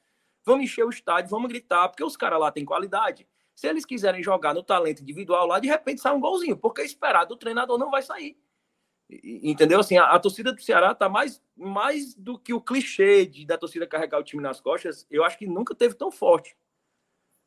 vamos 0.45 0.65
encher 0.65 0.85
o 0.85 0.91
estádio, 0.91 1.31
vamos 1.31 1.49
gritar, 1.49 1.89
porque 1.89 2.03
os 2.03 2.17
caras 2.17 2.41
lá 2.41 2.51
têm 2.51 2.65
qualidade. 2.65 3.29
Se 3.61 3.69
eles 3.69 3.85
quiserem 3.85 4.23
jogar 4.23 4.55
no 4.55 4.63
talento 4.63 5.03
individual 5.03 5.47
lá, 5.47 5.61
de 5.61 5.69
repente 5.69 6.01
sai 6.01 6.15
um 6.15 6.21
golzinho, 6.21 6.57
porque 6.57 6.81
esperar 6.81 7.27
do 7.27 7.37
treinador 7.37 7.77
não 7.77 7.91
vai 7.91 8.01
sair. 8.01 8.35
Entendeu? 9.23 9.81
Assim, 9.81 9.99
a, 9.99 10.05
a 10.05 10.19
torcida 10.19 10.51
do 10.51 10.63
Ceará 10.63 10.95
tá 10.95 11.11
mais, 11.11 11.43
mais 11.55 12.15
do 12.15 12.39
que 12.39 12.55
o 12.55 12.61
clichê 12.63 13.27
de, 13.27 13.45
da 13.45 13.59
torcida 13.59 13.87
carregar 13.87 14.19
o 14.19 14.25
time 14.25 14.43
nas 14.43 14.63
costas, 14.63 15.07
eu 15.11 15.23
acho 15.23 15.37
que 15.37 15.47
nunca 15.47 15.75
teve 15.75 15.93
tão 15.93 16.11
forte. 16.11 16.57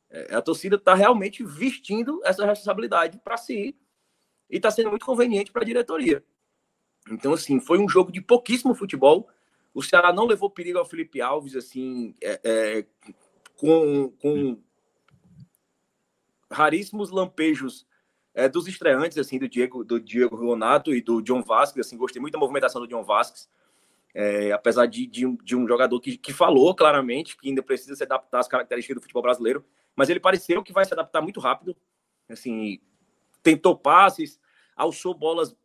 É, 0.07 0.35
a 0.35 0.41
torcida 0.43 0.75
está 0.75 0.93
realmente 0.93 1.43
vestindo 1.43 2.21
essa 2.23 2.45
responsabilidade 2.45 3.17
para 3.17 3.35
si 3.35 3.75
e 4.51 4.57
está 4.57 4.69
sendo 4.69 4.91
muito 4.91 5.07
conveniente 5.07 5.51
para 5.51 5.63
a 5.63 5.65
diretoria. 5.65 6.23
Então, 7.09 7.33
assim, 7.33 7.59
foi 7.59 7.79
um 7.79 7.89
jogo 7.89 8.11
de 8.11 8.21
pouquíssimo 8.21 8.75
futebol. 8.75 9.27
O 9.73 9.81
Ceará 9.81 10.13
não 10.13 10.27
levou 10.27 10.47
perigo 10.47 10.77
ao 10.77 10.85
Felipe 10.85 11.19
Alves, 11.21 11.55
assim, 11.55 12.13
é, 12.21 12.39
é, 12.43 12.85
com, 13.57 14.11
com 14.21 14.61
raríssimos 16.53 17.09
lampejos 17.09 17.85
é, 18.33 18.47
dos 18.47 18.67
estreantes, 18.67 19.17
assim, 19.17 19.37
do 19.37 19.47
Diego, 19.47 19.83
do 19.83 19.99
Diego 19.99 20.35
Leonato 20.35 20.93
e 20.93 21.01
do 21.01 21.21
John 21.21 21.43
Vasquez, 21.43 21.85
assim, 21.85 21.97
gostei 21.97 22.21
muito 22.21 22.33
da 22.33 22.39
movimentação 22.39 22.81
do 22.81 22.87
John 22.87 23.03
Vasquez, 23.03 23.49
é, 24.15 24.51
apesar 24.51 24.85
de, 24.85 25.05
de, 25.07 25.25
um, 25.25 25.35
de 25.35 25.55
um 25.55 25.67
jogador 25.67 25.99
que, 25.99 26.17
que 26.17 26.31
falou 26.31 26.73
claramente 26.75 27.35
que 27.35 27.49
ainda 27.49 27.63
precisa 27.63 27.95
se 27.95 28.03
adaptar 28.03 28.39
às 28.39 28.47
características 28.47 28.95
do 28.95 29.01
futebol 29.01 29.23
brasileiro, 29.23 29.65
mas 29.95 30.09
ele 30.09 30.19
pareceu 30.19 30.63
que 30.63 30.73
vai 30.73 30.85
se 30.85 30.93
adaptar 30.93 31.21
muito 31.21 31.39
rápido, 31.39 31.75
assim, 32.29 32.79
tentou 33.41 33.75
passes, 33.75 34.39
alçou 34.75 35.13
bolas 35.13 35.55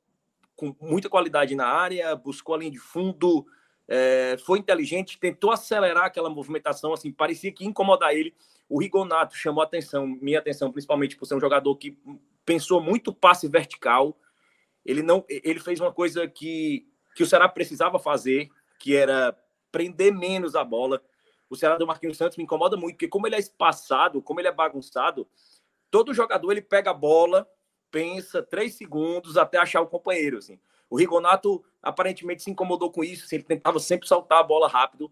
com 0.56 0.74
muita 0.80 1.08
qualidade 1.08 1.54
na 1.54 1.66
área, 1.66 2.14
buscou 2.16 2.54
a 2.54 2.58
linha 2.58 2.70
de 2.70 2.78
fundo, 2.78 3.46
é, 3.86 4.36
foi 4.44 4.58
inteligente, 4.58 5.18
tentou 5.18 5.50
acelerar 5.50 6.04
aquela 6.04 6.28
movimentação, 6.28 6.92
assim, 6.92 7.12
parecia 7.12 7.52
que 7.52 7.64
incomodar 7.64 8.12
ele. 8.12 8.34
O 8.68 8.78
Rigonato 8.78 9.34
chamou 9.34 9.62
atenção, 9.62 10.06
minha 10.06 10.38
atenção, 10.38 10.70
principalmente 10.70 11.16
por 11.16 11.26
ser 11.26 11.34
um 11.34 11.40
jogador 11.40 11.74
que 11.76 11.98
pensou 12.44 12.80
muito 12.80 13.12
passe 13.12 13.48
vertical. 13.48 14.16
Ele 14.84 15.02
não, 15.02 15.24
ele 15.28 15.58
fez 15.58 15.80
uma 15.80 15.92
coisa 15.92 16.28
que, 16.28 16.86
que 17.14 17.22
o 17.22 17.26
Ceará 17.26 17.48
precisava 17.48 17.98
fazer, 17.98 18.50
que 18.78 18.94
era 18.94 19.36
prender 19.72 20.12
menos 20.12 20.54
a 20.54 20.62
bola. 20.62 21.02
O 21.48 21.56
Ceará 21.56 21.76
do 21.76 21.86
Marquinhos 21.86 22.18
Santos 22.18 22.36
me 22.36 22.44
incomoda 22.44 22.76
muito, 22.76 22.94
porque 22.94 23.08
como 23.08 23.26
ele 23.26 23.36
é 23.36 23.38
espaçado, 23.38 24.20
como 24.20 24.40
ele 24.40 24.48
é 24.48 24.52
bagunçado, 24.52 25.26
todo 25.90 26.12
jogador 26.12 26.52
ele 26.52 26.62
pega 26.62 26.90
a 26.90 26.94
bola, 26.94 27.48
pensa 27.90 28.42
três 28.42 28.74
segundos 28.74 29.38
até 29.38 29.56
achar 29.58 29.80
o 29.80 29.86
companheiro, 29.86 30.38
assim. 30.38 30.60
O 30.90 30.96
Rigonato 30.96 31.64
aparentemente 31.82 32.42
se 32.42 32.50
incomodou 32.50 32.90
com 32.90 33.02
isso, 33.02 33.24
assim, 33.24 33.36
ele 33.36 33.44
tentava 33.44 33.78
sempre 33.78 34.06
soltar 34.06 34.40
a 34.40 34.42
bola 34.42 34.68
rápido 34.68 35.10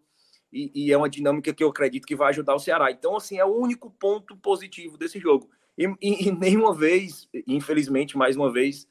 e, 0.57 0.87
e, 0.87 0.93
é 0.93 0.97
uma 0.97 1.09
dinâmica 1.09 1.53
que 1.53 1.63
eu 1.63 1.69
acredito 1.69 2.07
que 2.07 2.17
vai 2.17 2.31
ajudar 2.31 2.55
o 2.55 2.59
Ceará. 2.59 2.91
Então, 2.91 3.17
assim, 3.17 3.39
é 3.39 3.45
o 3.45 3.55
único 3.55 3.91
ponto 3.91 4.35
positivo 4.37 4.97
desse 4.97 5.19
jogo. 5.19 5.51
E, 5.77 5.85
e, 6.01 6.29
e 6.29 6.33
nenhuma 6.33 6.75
vez, 6.75 7.29
infelizmente, 7.47 8.17
mais 8.17 8.37
uma 8.37 8.51
vez, 8.51 8.89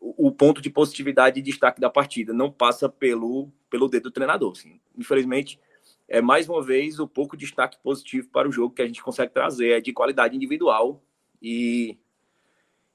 o, 0.00 0.28
o, 0.28 0.32
ponto 0.32 0.60
de 0.60 0.68
positividade 0.68 1.38
e 1.38 1.42
destaque 1.42 1.80
da 1.80 1.88
partida 1.88 2.32
não 2.32 2.50
passa 2.50 2.88
pelo, 2.88 3.52
pelo 3.70 3.88
dedo 3.88 4.04
do 4.04 4.10
treinador. 4.10 4.52
Assim. 4.52 4.80
Infelizmente, 4.98 5.60
é 6.08 6.20
mais 6.20 6.48
uma 6.48 6.62
vez 6.62 6.98
o 6.98 7.06
pouco 7.06 7.36
destaque 7.36 7.78
positivo 7.82 8.28
para 8.28 8.48
o 8.48 8.52
jogo 8.52 8.74
que 8.74 8.82
a 8.82 8.86
gente 8.86 9.02
consegue 9.02 9.32
trazer 9.32 9.70
é 9.70 9.80
de 9.80 9.92
qualidade 9.92 10.36
individual 10.36 11.02
e, 11.40 11.98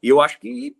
e 0.01 0.09
eu 0.09 0.21
acho 0.21 0.39
que 0.39 0.75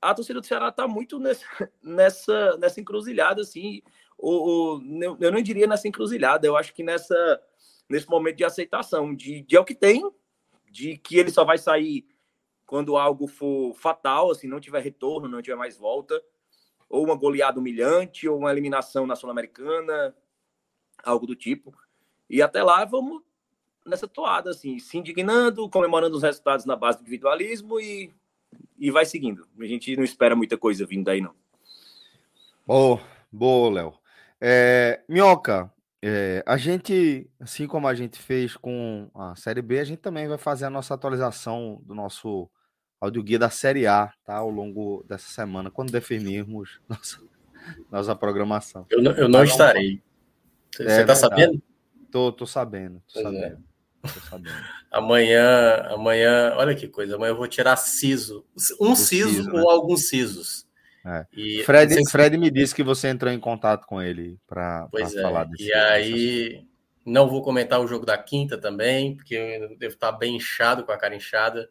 a 0.00 0.14
torcida 0.14 0.40
do 0.40 0.46
Ceará 0.46 0.68
está 0.68 0.86
muito 0.86 1.18
nessa, 1.18 1.46
nessa, 1.82 2.56
nessa 2.58 2.80
encruzilhada, 2.80 3.42
assim. 3.42 3.82
Ou, 4.18 4.48
ou, 4.48 4.82
eu 5.20 5.30
não 5.30 5.42
diria 5.42 5.66
nessa 5.66 5.86
encruzilhada, 5.88 6.46
eu 6.46 6.56
acho 6.56 6.74
que 6.74 6.82
nessa, 6.82 7.40
nesse 7.88 8.08
momento 8.08 8.36
de 8.36 8.44
aceitação, 8.44 9.14
de, 9.14 9.42
de 9.42 9.56
é 9.56 9.60
o 9.60 9.64
que 9.64 9.74
tem, 9.74 10.10
de 10.70 10.96
que 10.96 11.18
ele 11.18 11.30
só 11.30 11.44
vai 11.44 11.58
sair 11.58 12.06
quando 12.64 12.96
algo 12.96 13.26
for 13.26 13.74
fatal, 13.74 14.30
assim, 14.30 14.48
não 14.48 14.58
tiver 14.58 14.82
retorno, 14.82 15.28
não 15.28 15.42
tiver 15.42 15.56
mais 15.56 15.76
volta, 15.76 16.20
ou 16.88 17.04
uma 17.04 17.14
goleada 17.14 17.60
humilhante, 17.60 18.28
ou 18.28 18.38
uma 18.38 18.50
eliminação 18.50 19.06
na 19.06 19.14
Sul-Americana, 19.14 20.14
algo 21.04 21.26
do 21.26 21.36
tipo. 21.36 21.76
E 22.28 22.42
até 22.42 22.62
lá 22.62 22.84
vamos 22.84 23.22
nessa 23.84 24.08
toada, 24.08 24.50
assim, 24.50 24.78
se 24.78 24.98
indignando, 24.98 25.68
comemorando 25.70 26.16
os 26.16 26.22
resultados 26.22 26.64
na 26.64 26.74
base 26.74 26.98
do 26.98 27.02
individualismo 27.02 27.78
e 27.78 28.12
e 28.78 28.90
vai 28.90 29.04
seguindo. 29.04 29.46
A 29.58 29.64
gente 29.64 29.96
não 29.96 30.04
espera 30.04 30.36
muita 30.36 30.56
coisa 30.56 30.86
vindo 30.86 31.04
daí, 31.04 31.20
não. 31.20 31.34
Oh, 32.66 32.98
boa, 33.30 33.70
Léo. 33.70 33.94
É, 34.48 35.00
Minhoca, 35.08 35.72
é, 36.00 36.40
a 36.46 36.56
gente, 36.56 37.28
assim 37.40 37.66
como 37.66 37.88
a 37.88 37.94
gente 37.96 38.16
fez 38.16 38.56
com 38.56 39.10
a 39.12 39.34
Série 39.34 39.60
B, 39.60 39.80
a 39.80 39.84
gente 39.84 39.98
também 39.98 40.28
vai 40.28 40.38
fazer 40.38 40.66
a 40.66 40.70
nossa 40.70 40.94
atualização 40.94 41.82
do 41.84 41.96
nosso 41.96 42.48
audioguia 43.00 43.40
da 43.40 43.50
Série 43.50 43.88
A, 43.88 44.12
tá? 44.24 44.36
Ao 44.36 44.48
longo 44.48 45.04
dessa 45.08 45.28
semana, 45.28 45.68
quando 45.68 45.90
definirmos 45.90 46.80
nossa, 46.88 47.18
nossa 47.90 48.14
programação. 48.14 48.86
Eu 48.88 49.02
não, 49.02 49.10
eu 49.16 49.28
não 49.28 49.42
estarei. 49.42 50.00
Você 50.76 50.84
é, 50.84 51.04
tá 51.04 51.16
sabendo? 51.16 51.60
Tô, 52.12 52.30
tô 52.30 52.46
sabendo, 52.46 53.02
tô 53.12 53.20
pois 53.20 53.34
é. 53.34 53.56
sabendo. 54.30 54.48
É. 54.48 54.62
amanhã, 54.92 55.88
amanhã, 55.88 56.54
olha 56.56 56.76
que 56.76 56.86
coisa, 56.86 57.16
amanhã 57.16 57.32
eu 57.32 57.36
vou 57.36 57.48
tirar 57.48 57.74
siso. 57.74 58.46
Um 58.80 58.94
siso, 58.94 59.28
siso 59.28 59.50
ou 59.50 59.56
né? 59.56 59.64
alguns 59.66 60.08
sisos. 60.08 60.68
É. 61.06 61.24
E, 61.32 61.62
Fred, 61.62 62.10
Fred 62.10 62.36
me 62.36 62.50
disse 62.50 62.74
que 62.74 62.82
você 62.82 63.06
entrou 63.06 63.32
em 63.32 63.38
contato 63.38 63.86
com 63.86 64.02
ele 64.02 64.40
para 64.44 64.88
é. 64.92 65.22
falar 65.22 65.44
desse 65.44 65.68
E 65.68 65.72
aí, 65.72 66.66
não 67.04 67.28
vou 67.28 67.42
comentar 67.42 67.80
o 67.80 67.86
jogo 67.86 68.04
da 68.04 68.18
quinta 68.18 68.58
também, 68.58 69.14
porque 69.14 69.36
eu 69.36 69.78
devo 69.78 69.94
estar 69.94 70.10
bem 70.10 70.34
inchado 70.34 70.84
com 70.84 70.90
a 70.90 70.98
cara 70.98 71.14
inchada. 71.14 71.70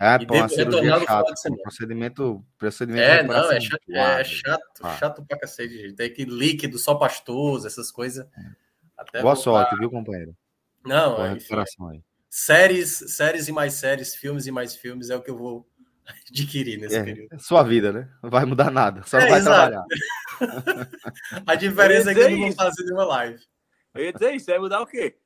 É, 0.00 0.18
pô, 0.18 0.34
uma 0.34 0.48
cirurgia 0.48 0.98
chata, 0.98 1.32
procedimento, 1.62 2.44
procedimento 2.58 3.04
é, 3.04 3.22
não, 3.22 3.52
é 3.52 3.60
chato, 3.60 3.82
é 3.88 4.24
chato, 4.24 4.80
ah. 4.82 4.96
chato 4.96 5.24
pra 5.24 5.38
cacete, 5.38 5.92
tem 5.92 6.12
que 6.12 6.24
líquido 6.24 6.76
só 6.76 6.96
pastoso, 6.96 7.68
essas 7.68 7.92
coisas. 7.92 8.26
É. 9.14 9.22
Boa 9.22 9.36
sorte, 9.36 9.76
viu, 9.76 9.88
companheiro? 9.88 10.36
Não, 10.84 11.14
Boa 11.14 11.32
aí. 11.92 12.02
Séries, 12.28 13.04
séries 13.08 13.46
e 13.46 13.52
mais 13.52 13.74
séries, 13.74 14.16
filmes 14.16 14.46
e 14.46 14.50
mais 14.50 14.74
filmes 14.74 15.08
é 15.08 15.14
o 15.14 15.22
que 15.22 15.30
eu 15.30 15.36
vou 15.36 15.68
adquirir 16.30 16.78
nesse 16.78 16.96
é, 16.96 17.02
período. 17.02 17.34
É 17.34 17.38
sua 17.38 17.62
vida, 17.62 17.92
né? 17.92 18.08
Não 18.22 18.30
vai 18.30 18.44
mudar 18.44 18.70
nada, 18.70 19.02
só 19.04 19.18
é, 19.18 19.28
vai 19.28 19.38
exato. 19.38 19.70
trabalhar. 19.70 19.84
A 21.46 21.54
diferença 21.54 22.10
é 22.10 22.14
que 22.14 22.20
eu 22.20 22.30
não 22.30 22.40
vou 22.40 22.52
fazer 22.52 22.84
nenhuma 22.84 23.04
live. 23.04 23.40
Eu 23.94 24.04
ia 24.04 24.12
dizer 24.12 24.34
isso, 24.34 24.46
vai 24.46 24.58
mudar 24.58 24.80
o 24.80 24.86
quê? 24.86 25.16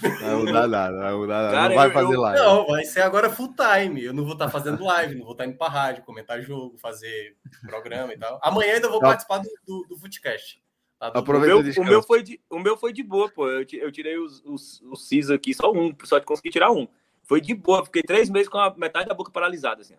Vai 0.00 0.34
mudar 0.34 0.68
nada, 0.68 0.98
vai 0.98 1.14
mudar 1.14 1.42
nada. 1.42 1.54
Cara, 1.54 1.68
não 1.68 1.76
vai 1.76 1.88
eu, 1.88 1.92
fazer 1.92 2.16
live. 2.16 2.38
Não, 2.40 2.66
vai 2.66 2.84
ser 2.84 3.00
agora 3.00 3.30
full 3.30 3.54
time. 3.54 4.04
Eu 4.04 4.12
não 4.12 4.24
vou 4.24 4.34
estar 4.34 4.50
fazendo 4.50 4.84
live, 4.84 5.14
não 5.14 5.24
vou 5.24 5.32
estar 5.32 5.46
indo 5.46 5.56
para 5.56 5.72
rádio, 5.72 6.04
comentar 6.04 6.42
jogo, 6.42 6.76
fazer 6.78 7.36
programa 7.66 8.12
e 8.12 8.18
tal. 8.18 8.38
Amanhã 8.42 8.74
ainda 8.74 8.88
vou 8.88 9.00
não. 9.00 9.08
participar 9.08 9.38
do, 9.38 9.48
do, 9.66 9.86
do 9.88 9.96
Footcast. 9.96 10.62
Aproveita 11.00 11.56
o, 11.56 11.62
meu, 11.62 11.72
o, 11.78 11.84
meu 11.84 12.02
foi 12.02 12.22
de, 12.22 12.40
o 12.50 12.58
meu 12.58 12.76
foi 12.76 12.92
de 12.92 13.02
boa, 13.02 13.28
pô. 13.30 13.48
Eu, 13.48 13.64
eu 13.72 13.92
tirei 13.92 14.18
os, 14.18 14.42
os, 14.44 14.82
os 14.82 15.08
CIS 15.08 15.30
aqui, 15.30 15.54
só 15.54 15.72
um, 15.72 15.94
só 16.04 16.20
consegui 16.20 16.50
tirar 16.50 16.72
um. 16.72 16.88
Foi 17.22 17.40
de 17.40 17.54
boa, 17.54 17.84
fiquei 17.84 18.02
três 18.02 18.28
meses 18.28 18.48
com 18.48 18.58
a 18.58 18.74
metade 18.76 19.08
da 19.08 19.14
boca 19.14 19.30
paralisada, 19.30 19.82
assim. 19.82 19.94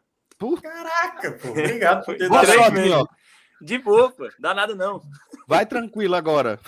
Caraca, 0.61 1.31
pô. 1.33 1.49
Obrigado 1.49 2.05
por 2.05 2.15
ter 2.17 2.29
dado. 2.29 3.09
De 3.61 3.77
boa, 3.77 4.09
pô. 4.11 4.29
Dá 4.39 4.53
nada, 4.53 4.73
não. 4.73 5.01
Vai 5.47 5.65
tranquilo 5.65 6.15
agora. 6.15 6.59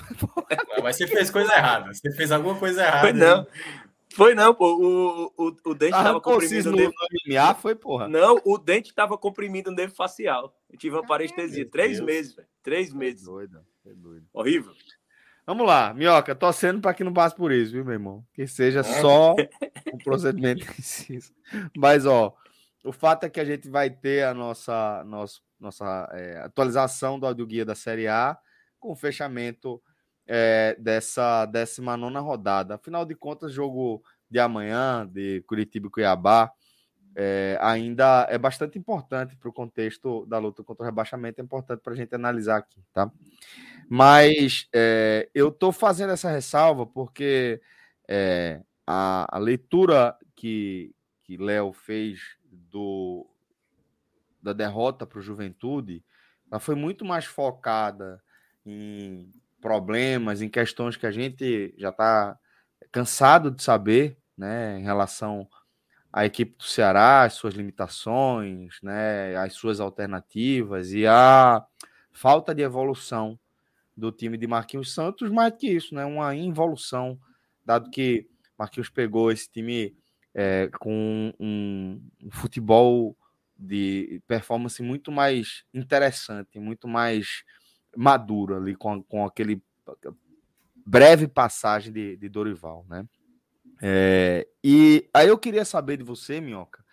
Mas 0.84 0.98
você 0.98 1.07
fez 1.07 1.30
coisa 1.30 1.53
errada. 1.53 1.93
Você 1.93 2.11
fez 2.11 2.31
alguma 2.31 2.56
coisa 2.56 2.84
errada. 2.84 3.02
Foi 3.02 3.14
não. 3.14 3.48
Foi 4.14 4.35
não, 4.35 4.53
pô. 4.53 4.76
O, 4.76 5.34
o, 5.38 5.57
o 5.72 5.73
dente 5.73 5.95
estava 5.95 6.19
comprimido. 6.19 6.72
No. 6.72 6.77
MMA 6.77 7.56
foi, 7.56 7.76
porra. 7.76 8.10
Não, 8.10 8.41
o 8.43 8.57
dente 8.57 8.89
estava 8.89 9.18
comprimido 9.18 9.72
no 9.72 9.77
nervo 9.77 9.95
facial. 9.95 10.53
Eu 10.69 10.77
tive 10.77 10.95
uma 10.95 11.06
parestesia. 11.06 11.65
Três 11.69 11.98
Deus. 11.98 12.06
meses, 12.06 12.35
velho. 12.35 12.48
Três 12.61 12.93
meses. 12.93 13.23
Doido. 13.23 13.60
É 13.85 13.93
doido. 13.93 14.26
Horrível. 14.34 14.73
Vamos 15.45 15.65
lá, 15.65 15.93
Minhoca, 15.93 16.35
torcendo 16.35 16.80
para 16.81 16.93
que 16.93 17.03
não 17.03 17.11
passe 17.11 17.35
por 17.35 17.52
isso, 17.52 17.72
viu, 17.72 17.84
meu 17.84 17.93
irmão? 17.93 18.23
Que 18.34 18.45
seja 18.45 18.84
só 18.84 19.34
um 19.91 19.98
procedimento 19.98 20.65
preciso. 20.65 21.34
Mas, 21.76 22.06
ó, 22.06 22.34
o 22.84 22.91
fato 22.91 23.26
é 23.26 23.30
que 23.30 23.40
a 23.40 23.45
gente 23.45 23.70
vai 23.70 23.90
ter 23.90 24.26
a 24.26 24.34
nossa, 24.34 25.03
nossa, 25.06 25.40
nossa 25.60 26.10
é, 26.14 26.40
atualização 26.40 27.20
do 27.20 27.26
audioguia 27.26 27.66
da 27.66 27.76
Série 27.76 28.08
A 28.08 28.38
com 28.80 28.91
o 28.91 28.95
fechamento 28.95 29.82
é, 30.28 30.76
dessa 30.80 31.45
19 31.45 32.18
rodada. 32.20 32.76
Afinal 32.76 33.06
de 33.06 33.16
contas, 33.16 33.53
jogo 33.53 34.03
de 34.30 34.40
amanhã, 34.40 35.08
de 35.08 35.41
Curitiba 35.48 35.88
e 35.88 35.91
Cuiabá, 35.91 36.52
é, 37.16 37.58
ainda 37.62 38.26
é 38.30 38.38
bastante 38.38 38.80
importante 38.80 39.36
para 39.36 39.49
o 39.49 39.53
contexto 39.53 40.26
da 40.26 40.38
luta 40.38 40.64
contra 40.64 40.84
o 40.84 40.86
rebaixamento, 40.86 41.41
é 41.41 41.44
importante 41.44 41.82
para 41.82 41.94
a 41.94 41.95
gente 41.95 42.16
analisar 42.16 42.58
aqui, 42.58 42.82
tá? 42.94 43.12
Mas 43.90 44.68
é, 44.74 45.30
eu 45.36 45.49
estou 45.49 45.74
fazendo 45.74 46.14
essa 46.14 46.32
ressalva 46.32 46.86
porque 46.86 47.62
é, 48.08 48.62
a, 48.88 49.36
a, 49.36 49.38
leitura 49.38 50.16
que, 50.36 50.95
que 51.24 51.36
Léo 51.36 51.74
fez 51.74 52.38
do, 52.72 53.27
da 54.41 54.53
derrota 54.53 55.06
para 55.06 55.19
o 55.19 55.22
Juventude 55.22 56.03
ela 56.52 56.60
foi 56.60 56.76
muito 56.76 57.06
mais 57.06 57.23
focada 57.23 58.22
em 58.65 59.31
problemas, 59.61 60.41
em 60.41 60.49
questões 60.49 60.98
que 60.98 61.06
a 61.06 61.11
gente 61.11 61.73
já 61.77 61.89
está 61.89 62.38
cansado 62.91 63.49
de 63.49 63.64
saber, 63.64 64.18
né, 64.38 64.77
em 64.77 64.84
relação 64.84 65.48
a 66.11 66.26
equipe 66.26 66.57
do 66.57 66.64
Ceará, 66.65 67.23
as 67.23 67.34
suas 67.34 67.53
limitações, 67.53 68.80
né, 68.84 69.34
as 69.38 69.53
suas 69.53 69.80
alternativas 69.80 70.91
e 70.91 71.07
a 71.07 71.65
falta 72.11 72.53
de 72.53 72.61
evolução 72.61 73.39
do 73.95 74.11
time 74.11 74.38
de 74.38 74.45
Marquinhos 74.45 74.93
Santos, 74.93 75.30
mais 75.30 75.53
que 75.56 75.68
isso, 75.68 75.95
né, 75.95 76.03
uma 76.03 76.35
involução, 76.35 77.18
dado 77.64 77.89
que 77.89 78.27
Marquinhos 78.57 78.89
pegou 78.89 79.31
esse 79.31 79.49
time 79.49 79.95
é, 80.34 80.70
com 80.80 81.34
um, 81.40 82.02
futebol 82.32 83.18
de 83.58 84.22
performance 84.28 84.82
muito 84.82 85.12
mais 85.12 85.64
interessante, 85.74 86.60
muito 86.60 86.88
mais 86.88 87.44
maduro 87.95 88.56
ali 88.56 88.76
com, 88.76 89.03
com 89.03 89.26
aquele 89.26 89.62
breve 90.86 91.28
passagem 91.28 91.91
de, 91.91 92.18
de 92.18 92.30
Dorival, 92.30 92.86
né? 92.90 93.06
É, 93.84 94.48
e 94.64 95.10
aí 95.14 95.28
eu 95.28 95.38
queria 95.38 95.66
saber 95.66 95.98
de 95.98 96.03
você, 96.03 96.40
Minhoca, 96.40 96.84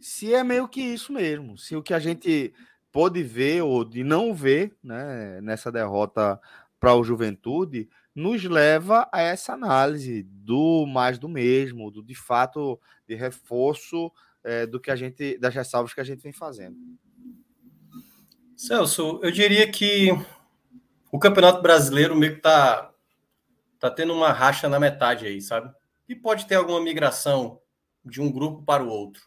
se 0.00 0.34
é 0.34 0.44
meio 0.44 0.68
que 0.68 0.80
isso 0.80 1.12
mesmo, 1.12 1.56
se 1.56 1.74
o 1.74 1.82
que 1.82 1.94
a 1.94 1.98
gente 1.98 2.52
pôde 2.92 3.22
ver 3.22 3.62
ou 3.62 3.84
de 3.84 4.04
não 4.04 4.34
ver 4.34 4.76
né, 4.82 5.40
nessa 5.40 5.72
derrota 5.72 6.40
para 6.78 6.94
o 6.94 7.02
Juventude 7.02 7.88
nos 8.16 8.42
leva 8.42 9.06
a 9.12 9.20
essa 9.20 9.52
análise 9.52 10.22
do 10.22 10.86
mais 10.86 11.18
do 11.18 11.28
mesmo, 11.28 11.90
do 11.90 12.02
de 12.02 12.14
fato 12.14 12.80
de 13.06 13.14
reforço 13.14 14.10
é, 14.42 14.66
do 14.66 14.80
que 14.80 14.90
a 14.90 14.96
gente 14.96 15.36
das 15.36 15.54
ressalvas 15.54 15.92
que 15.92 16.00
a 16.00 16.04
gente 16.04 16.22
vem 16.22 16.32
fazendo. 16.32 16.76
Celso, 18.56 19.20
eu 19.22 19.30
diria 19.30 19.70
que 19.70 20.08
o 21.12 21.18
Campeonato 21.18 21.60
Brasileiro 21.60 22.16
meio 22.16 22.36
que 22.36 22.40
tá, 22.40 22.90
tá 23.78 23.90
tendo 23.90 24.14
uma 24.14 24.32
racha 24.32 24.66
na 24.66 24.80
metade 24.80 25.26
aí, 25.26 25.42
sabe? 25.42 25.70
E 26.08 26.14
pode 26.14 26.46
ter 26.46 26.54
alguma 26.54 26.80
migração 26.80 27.60
de 28.02 28.22
um 28.22 28.32
grupo 28.32 28.62
para 28.62 28.82
o 28.82 28.88
outro. 28.88 29.22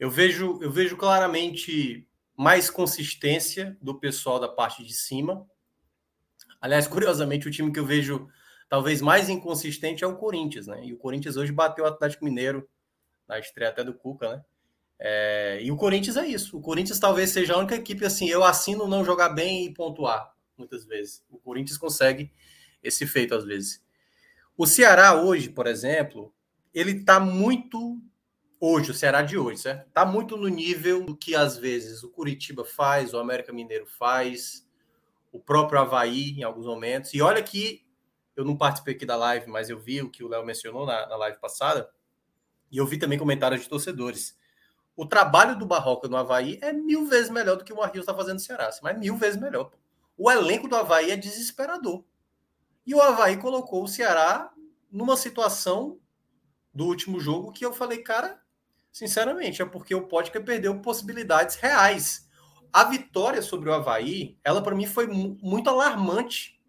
Eu 0.00 0.10
vejo, 0.10 0.58
eu 0.60 0.72
vejo 0.72 0.96
claramente 0.96 2.08
mais 2.36 2.68
consistência 2.68 3.76
do 3.80 3.94
pessoal 3.94 4.40
da 4.40 4.48
parte 4.48 4.84
de 4.84 4.92
cima. 4.92 5.46
Aliás, 6.64 6.88
curiosamente, 6.88 7.46
o 7.46 7.50
time 7.50 7.70
que 7.70 7.78
eu 7.78 7.84
vejo 7.84 8.26
talvez 8.70 9.02
mais 9.02 9.28
inconsistente 9.28 10.02
é 10.02 10.06
o 10.06 10.16
Corinthians, 10.16 10.66
né? 10.66 10.82
E 10.82 10.94
o 10.94 10.96
Corinthians 10.96 11.36
hoje 11.36 11.52
bateu 11.52 11.84
o 11.84 11.86
Atlético 11.88 12.24
Mineiro 12.24 12.66
na 13.28 13.38
estreia 13.38 13.70
até 13.70 13.84
do 13.84 13.92
Cuca, 13.92 14.36
né? 14.36 14.44
É, 14.98 15.58
e 15.62 15.70
o 15.70 15.76
Corinthians 15.76 16.16
é 16.16 16.26
isso. 16.26 16.56
O 16.56 16.62
Corinthians 16.62 16.98
talvez 16.98 17.28
seja 17.30 17.52
a 17.52 17.58
única 17.58 17.74
equipe 17.74 18.06
assim, 18.06 18.28
eu 18.28 18.42
assino 18.42 18.88
não 18.88 19.04
jogar 19.04 19.28
bem 19.28 19.66
e 19.66 19.74
pontuar, 19.74 20.32
muitas 20.56 20.86
vezes. 20.86 21.22
O 21.28 21.36
Corinthians 21.36 21.76
consegue 21.76 22.32
esse 22.82 23.06
feito 23.06 23.34
às 23.34 23.44
vezes. 23.44 23.82
O 24.56 24.66
Ceará 24.66 25.20
hoje, 25.20 25.50
por 25.50 25.66
exemplo, 25.66 26.32
ele 26.72 26.92
está 26.92 27.20
muito 27.20 28.00
hoje, 28.58 28.92
o 28.92 28.94
Ceará 28.94 29.20
de 29.20 29.36
hoje, 29.36 29.60
certo? 29.60 29.88
Está 29.88 30.06
muito 30.06 30.36
no 30.38 30.48
nível 30.48 31.04
do 31.04 31.14
que 31.14 31.34
às 31.34 31.58
vezes 31.58 32.02
o 32.02 32.10
Curitiba 32.10 32.64
faz, 32.64 33.12
o 33.12 33.18
América 33.18 33.52
Mineiro 33.52 33.86
faz, 33.86 34.66
o 35.34 35.40
próprio 35.40 35.80
Havaí 35.80 36.30
em 36.38 36.44
alguns 36.44 36.64
momentos. 36.64 37.12
E 37.12 37.20
olha 37.20 37.42
que 37.42 37.84
eu 38.36 38.44
não 38.44 38.56
participei 38.56 38.94
aqui 38.94 39.04
da 39.04 39.16
live, 39.16 39.50
mas 39.50 39.68
eu 39.68 39.76
vi 39.76 40.00
o 40.00 40.08
que 40.08 40.22
o 40.22 40.28
Léo 40.28 40.46
mencionou 40.46 40.86
na, 40.86 41.08
na 41.08 41.16
live 41.16 41.40
passada, 41.40 41.90
e 42.70 42.78
eu 42.78 42.86
vi 42.86 42.98
também 42.98 43.18
comentários 43.18 43.62
de 43.62 43.68
torcedores. 43.68 44.38
O 44.96 45.04
trabalho 45.04 45.58
do 45.58 45.66
Barroca 45.66 46.06
no 46.06 46.16
Havaí 46.16 46.56
é 46.62 46.72
mil 46.72 47.06
vezes 47.06 47.30
melhor 47.30 47.56
do 47.56 47.64
que 47.64 47.72
o 47.72 47.76
Marquinhos 47.76 48.04
está 48.04 48.14
fazendo 48.14 48.34
no 48.34 48.40
Ceará, 48.40 48.70
mas 48.80 48.96
mil 48.96 49.16
vezes 49.16 49.40
melhor. 49.40 49.72
O 50.16 50.30
elenco 50.30 50.68
do 50.68 50.76
Havaí 50.76 51.10
é 51.10 51.16
desesperador. 51.16 52.04
E 52.86 52.94
o 52.94 53.02
Havaí 53.02 53.36
colocou 53.36 53.82
o 53.82 53.88
Ceará 53.88 54.52
numa 54.88 55.16
situação 55.16 55.98
do 56.72 56.86
último 56.86 57.18
jogo 57.18 57.50
que 57.50 57.66
eu 57.66 57.72
falei, 57.72 58.02
cara, 58.02 58.40
sinceramente, 58.92 59.62
é 59.62 59.64
porque 59.64 59.96
o 59.96 60.06
Pótica 60.06 60.40
perdeu 60.40 60.80
possibilidades 60.80 61.56
reais. 61.56 62.23
A 62.74 62.82
vitória 62.82 63.40
sobre 63.40 63.70
o 63.70 63.72
Havaí, 63.72 64.36
ela 64.42 64.60
para 64.60 64.74
mim 64.74 64.84
foi 64.84 65.06
muito 65.06 65.70
alarmante. 65.70 66.60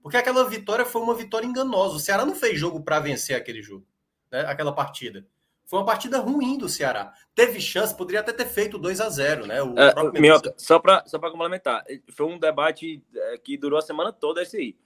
Porque 0.00 0.16
aquela 0.16 0.48
vitória 0.48 0.84
foi 0.84 1.02
uma 1.02 1.12
vitória 1.12 1.44
enganosa. 1.44 1.96
O 1.96 1.98
Ceará 1.98 2.24
não 2.24 2.36
fez 2.36 2.56
jogo 2.56 2.84
para 2.84 3.00
vencer 3.00 3.34
aquele 3.34 3.60
jogo, 3.60 3.84
né? 4.30 4.42
aquela 4.42 4.72
partida. 4.72 5.26
Foi 5.66 5.80
uma 5.80 5.84
partida 5.84 6.20
ruim 6.20 6.56
do 6.56 6.68
Ceará. 6.68 7.12
Teve 7.34 7.60
chance, 7.60 7.96
poderia 7.96 8.20
até 8.20 8.32
ter 8.32 8.46
feito 8.46 8.78
2 8.78 9.00
a 9.00 9.08
0 9.08 9.46
né? 9.48 9.60
O 9.60 9.74
é, 9.76 10.20
Minhoca, 10.20 10.54
só 10.56 10.78
para 10.78 11.04
só 11.04 11.18
complementar, 11.18 11.84
foi 12.12 12.26
um 12.26 12.38
debate 12.38 13.02
é, 13.12 13.38
que 13.38 13.58
durou 13.58 13.80
a 13.80 13.82
semana 13.82 14.12
toda 14.12 14.42
esse 14.42 14.56
aí. 14.56 14.76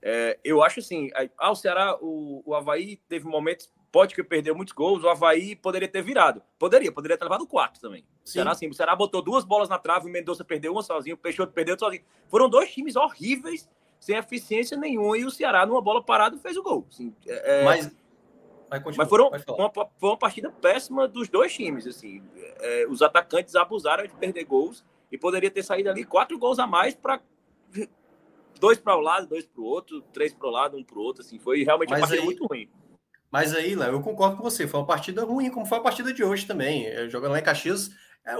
É, 0.00 0.38
eu 0.42 0.62
acho 0.62 0.80
assim, 0.80 1.10
ah, 1.36 1.50
o 1.50 1.54
Ceará, 1.54 1.94
o, 2.00 2.42
o 2.46 2.54
Havaí 2.54 2.96
teve 3.06 3.26
momentos 3.26 3.70
pode 3.96 4.14
que 4.14 4.22
perdeu 4.22 4.54
muitos 4.54 4.74
gols, 4.74 5.02
o 5.02 5.08
Havaí 5.08 5.56
poderia 5.56 5.88
ter 5.88 6.02
virado. 6.02 6.42
Poderia, 6.58 6.92
poderia 6.92 7.16
ter 7.16 7.24
levado 7.24 7.46
quatro 7.46 7.80
também. 7.80 8.04
O 8.22 8.28
Ceará, 8.28 8.54
sim, 8.54 8.68
o 8.68 8.74
Ceará 8.74 8.94
botou 8.94 9.22
duas 9.22 9.42
bolas 9.42 9.70
na 9.70 9.78
trave, 9.78 10.06
o 10.06 10.12
Mendonça 10.12 10.44
perdeu 10.44 10.72
uma 10.72 10.82
sozinho, 10.82 11.14
o 11.14 11.18
Peixoto 11.18 11.50
perdeu 11.54 11.78
sozinho. 11.78 12.04
Foram 12.28 12.46
dois 12.46 12.70
times 12.70 12.94
horríveis, 12.94 13.66
sem 13.98 14.14
eficiência 14.14 14.76
nenhuma, 14.76 15.16
e 15.16 15.24
o 15.24 15.30
Ceará, 15.30 15.64
numa 15.64 15.80
bola 15.80 16.02
parada, 16.02 16.36
fez 16.36 16.58
o 16.58 16.62
gol. 16.62 16.86
Assim, 16.90 17.10
é, 17.26 17.64
mas, 17.64 17.90
mas 18.98 19.08
foram 19.08 19.28
uma, 19.28 19.72
foi 19.72 20.10
uma 20.10 20.18
partida 20.18 20.50
péssima 20.50 21.08
dos 21.08 21.30
dois 21.30 21.54
times. 21.54 21.86
Assim, 21.86 22.22
é, 22.36 22.86
os 22.90 23.00
atacantes 23.00 23.56
abusaram 23.56 24.06
de 24.06 24.14
perder 24.14 24.44
gols 24.44 24.84
e 25.10 25.16
poderia 25.16 25.50
ter 25.50 25.62
saído 25.62 25.88
ali 25.88 26.04
quatro 26.04 26.38
gols 26.38 26.58
a 26.58 26.66
mais 26.66 26.94
para 26.94 27.18
dois 28.60 28.78
para 28.78 28.94
o 28.94 28.98
um 28.98 29.02
lado, 29.02 29.26
dois 29.26 29.46
para 29.46 29.62
o 29.62 29.64
outro, 29.64 30.02
três 30.12 30.34
para 30.34 30.46
o 30.46 30.50
lado, 30.50 30.76
um 30.76 30.84
para 30.84 30.98
o 30.98 31.00
outro. 31.00 31.22
Assim, 31.22 31.38
foi 31.38 31.64
realmente 31.64 31.90
uma 31.90 31.98
partida 31.98 32.20
aí... 32.20 32.26
muito 32.26 32.44
ruim. 32.46 32.68
Mas 33.30 33.54
aí, 33.54 33.74
Léo, 33.74 33.94
eu 33.94 34.00
concordo 34.00 34.36
com 34.36 34.42
você. 34.42 34.66
Foi 34.66 34.80
uma 34.80 34.86
partida 34.86 35.24
ruim, 35.24 35.50
como 35.50 35.66
foi 35.66 35.78
a 35.78 35.82
partida 35.82 36.12
de 36.12 36.22
hoje 36.22 36.46
também. 36.46 36.86
É, 36.86 37.08
jogando 37.08 37.32
lá 37.32 37.38
em 37.38 37.42
Caxias, 37.42 37.90
é, 38.24 38.34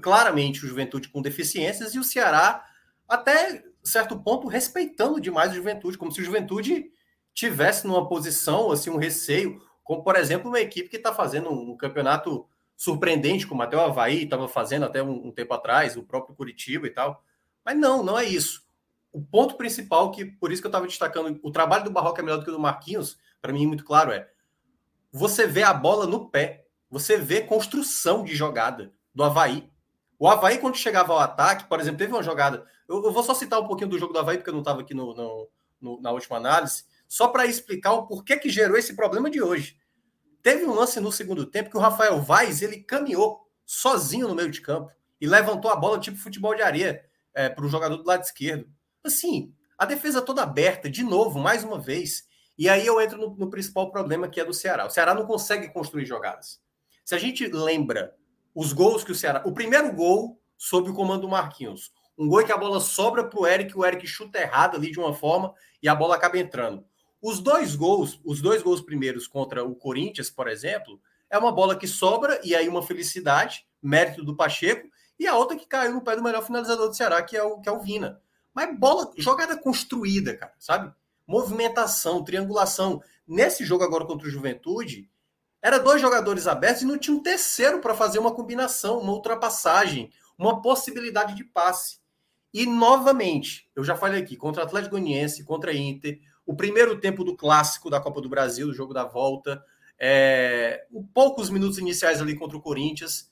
claramente 0.00 0.64
o 0.64 0.68
Juventude 0.68 1.08
com 1.08 1.22
deficiências 1.22 1.94
e 1.94 1.98
o 1.98 2.04
Ceará, 2.04 2.64
até 3.08 3.64
certo 3.82 4.18
ponto, 4.18 4.48
respeitando 4.48 5.20
demais 5.20 5.52
o 5.52 5.56
Juventude, 5.56 5.98
como 5.98 6.12
se 6.12 6.20
o 6.20 6.24
Juventude 6.24 6.90
tivesse 7.32 7.86
numa 7.86 8.08
posição, 8.08 8.70
assim, 8.70 8.90
um 8.90 8.96
receio, 8.96 9.62
como, 9.82 10.02
por 10.02 10.16
exemplo, 10.16 10.48
uma 10.48 10.60
equipe 10.60 10.88
que 10.88 10.96
está 10.96 11.12
fazendo 11.12 11.50
um 11.50 11.76
campeonato 11.76 12.46
surpreendente, 12.76 13.46
como 13.46 13.62
até 13.62 13.76
o 13.76 13.80
Havaí 13.80 14.24
estava 14.24 14.48
fazendo 14.48 14.84
até 14.84 15.02
um, 15.02 15.28
um 15.28 15.32
tempo 15.32 15.52
atrás, 15.54 15.96
o 15.96 16.02
próprio 16.02 16.34
Curitiba 16.34 16.86
e 16.86 16.90
tal. 16.90 17.22
Mas 17.64 17.76
não, 17.76 18.02
não 18.02 18.18
é 18.18 18.24
isso. 18.24 18.64
O 19.12 19.20
ponto 19.20 19.56
principal, 19.56 20.10
que 20.10 20.24
por 20.24 20.52
isso 20.52 20.62
que 20.62 20.66
eu 20.66 20.70
estava 20.70 20.86
destacando, 20.86 21.38
o 21.42 21.50
trabalho 21.50 21.84
do 21.84 21.90
Barroca 21.90 22.22
é 22.22 22.24
melhor 22.24 22.38
do 22.38 22.44
que 22.44 22.50
o 22.50 22.54
do 22.54 22.60
Marquinhos, 22.60 23.18
para 23.40 23.52
mim, 23.52 23.66
muito 23.66 23.84
claro 23.84 24.12
é: 24.12 24.28
você 25.12 25.46
vê 25.46 25.62
a 25.62 25.74
bola 25.74 26.06
no 26.06 26.30
pé, 26.30 26.66
você 26.90 27.16
vê 27.16 27.42
construção 27.42 28.24
de 28.24 28.34
jogada 28.34 28.92
do 29.14 29.22
Havaí. 29.22 29.70
O 30.18 30.28
Havaí, 30.28 30.58
quando 30.58 30.76
chegava 30.76 31.12
ao 31.12 31.18
ataque, 31.18 31.68
por 31.68 31.80
exemplo, 31.80 31.98
teve 31.98 32.12
uma 32.12 32.22
jogada. 32.22 32.66
Eu, 32.88 33.04
eu 33.04 33.12
vou 33.12 33.22
só 33.22 33.34
citar 33.34 33.60
um 33.60 33.66
pouquinho 33.66 33.90
do 33.90 33.98
jogo 33.98 34.12
do 34.12 34.18
Havaí, 34.18 34.36
porque 34.36 34.50
eu 34.50 34.54
não 34.54 34.60
estava 34.60 34.82
aqui 34.82 34.92
no, 34.92 35.14
no, 35.14 35.48
no, 35.80 36.00
na 36.00 36.10
última 36.10 36.36
análise, 36.36 36.84
só 37.08 37.28
para 37.28 37.46
explicar 37.46 37.92
o 37.92 38.06
porquê 38.06 38.36
que 38.36 38.50
gerou 38.50 38.76
esse 38.76 38.94
problema 38.94 39.30
de 39.30 39.42
hoje. 39.42 39.78
Teve 40.42 40.64
um 40.64 40.74
lance 40.74 41.00
no 41.00 41.12
segundo 41.12 41.46
tempo 41.46 41.70
que 41.70 41.76
o 41.76 41.80
Rafael 41.80 42.20
Vaz 42.20 42.62
ele 42.62 42.82
caminhou 42.82 43.46
sozinho 43.66 44.28
no 44.28 44.34
meio 44.34 44.50
de 44.50 44.60
campo 44.60 44.90
e 45.20 45.26
levantou 45.26 45.70
a 45.70 45.76
bola 45.76 45.98
tipo 45.98 46.16
futebol 46.16 46.54
de 46.54 46.62
areia 46.62 47.04
é, 47.34 47.48
para 47.48 47.64
o 47.64 47.68
jogador 47.68 47.96
do 47.96 48.06
lado 48.06 48.22
esquerdo. 48.22 48.68
Assim, 49.04 49.54
a 49.78 49.84
defesa 49.84 50.20
toda 50.20 50.42
aberta, 50.42 50.90
de 50.90 51.02
novo, 51.02 51.38
mais 51.38 51.64
uma 51.64 51.78
vez. 51.78 52.28
E 52.60 52.68
aí 52.68 52.86
eu 52.86 53.00
entro 53.00 53.16
no, 53.16 53.34
no, 53.34 53.48
principal 53.48 53.90
problema 53.90 54.28
que 54.28 54.38
é 54.38 54.44
do 54.44 54.52
Ceará. 54.52 54.86
O 54.86 54.90
Ceará 54.90 55.14
não 55.14 55.24
consegue 55.24 55.72
construir 55.72 56.04
jogadas. 56.04 56.60
Se 57.02 57.14
a 57.14 57.18
gente 57.18 57.48
lembra 57.48 58.14
os 58.54 58.74
gols 58.74 59.02
que 59.02 59.12
o 59.12 59.14
Ceará. 59.14 59.40
O 59.46 59.52
primeiro 59.52 59.90
gol 59.94 60.38
sob 60.58 60.90
o 60.90 60.94
comando 60.94 61.22
do 61.22 61.28
Marquinhos. 61.28 61.90
Um 62.18 62.28
gol 62.28 62.44
que 62.44 62.52
a 62.52 62.58
bola 62.58 62.78
sobra 62.78 63.24
para 63.24 63.40
o 63.40 63.46
Eric, 63.46 63.78
o 63.78 63.82
Eric 63.82 64.06
chuta 64.06 64.38
errado 64.38 64.76
ali 64.76 64.90
de 64.90 65.00
uma 65.00 65.14
forma 65.14 65.54
e 65.82 65.88
a 65.88 65.94
bola 65.94 66.16
acaba 66.16 66.36
entrando. 66.36 66.84
Os 67.22 67.40
dois 67.40 67.74
gols, 67.74 68.20
os 68.22 68.42
dois 68.42 68.62
gols 68.62 68.82
primeiros 68.82 69.26
contra 69.26 69.64
o 69.64 69.74
Corinthians, 69.74 70.28
por 70.28 70.46
exemplo, 70.46 71.00
é 71.30 71.38
uma 71.38 71.52
bola 71.52 71.74
que 71.74 71.88
sobra 71.88 72.38
e 72.44 72.54
aí 72.54 72.68
uma 72.68 72.82
felicidade, 72.82 73.66
mérito 73.82 74.22
do 74.22 74.36
Pacheco, 74.36 74.86
e 75.18 75.26
a 75.26 75.34
outra 75.34 75.56
que 75.56 75.66
caiu 75.66 75.94
no 75.94 76.02
pé 76.02 76.14
do 76.14 76.22
melhor 76.22 76.44
finalizador 76.44 76.88
do 76.88 76.94
Ceará, 76.94 77.22
que 77.22 77.38
é 77.38 77.42
o, 77.42 77.58
que 77.58 77.70
é 77.70 77.72
o 77.72 77.80
Vina. 77.80 78.20
Mas 78.52 78.78
bola, 78.78 79.10
jogada 79.16 79.56
construída, 79.56 80.36
cara, 80.36 80.52
sabe? 80.58 80.92
Movimentação, 81.30 82.24
triangulação. 82.24 83.00
Nesse 83.24 83.64
jogo 83.64 83.84
agora 83.84 84.04
contra 84.04 84.26
o 84.26 84.30
Juventude, 84.30 85.08
era 85.62 85.78
dois 85.78 86.00
jogadores 86.00 86.48
abertos 86.48 86.82
e 86.82 86.86
não 86.86 86.98
tinha 86.98 87.16
um 87.16 87.22
terceiro 87.22 87.80
para 87.80 87.94
fazer 87.94 88.18
uma 88.18 88.34
combinação, 88.34 88.98
uma 88.98 89.12
ultrapassagem, 89.12 90.10
uma 90.36 90.60
possibilidade 90.60 91.36
de 91.36 91.44
passe. 91.44 92.00
E 92.52 92.66
novamente, 92.66 93.70
eu 93.76 93.84
já 93.84 93.94
falei 93.94 94.20
aqui, 94.20 94.36
contra 94.36 94.64
o 94.64 94.66
Atlético 94.66 94.96
Goianiense, 94.96 95.44
contra 95.44 95.70
a 95.70 95.74
Inter, 95.74 96.18
o 96.44 96.56
primeiro 96.56 96.98
tempo 96.98 97.22
do 97.22 97.36
clássico 97.36 97.88
da 97.88 98.00
Copa 98.00 98.20
do 98.20 98.28
Brasil, 98.28 98.66
do 98.66 98.74
jogo 98.74 98.92
da 98.92 99.04
volta, 99.04 99.62
é, 100.00 100.84
poucos 101.14 101.48
minutos 101.48 101.78
iniciais 101.78 102.20
ali 102.20 102.34
contra 102.34 102.56
o 102.56 102.60
Corinthians, 102.60 103.30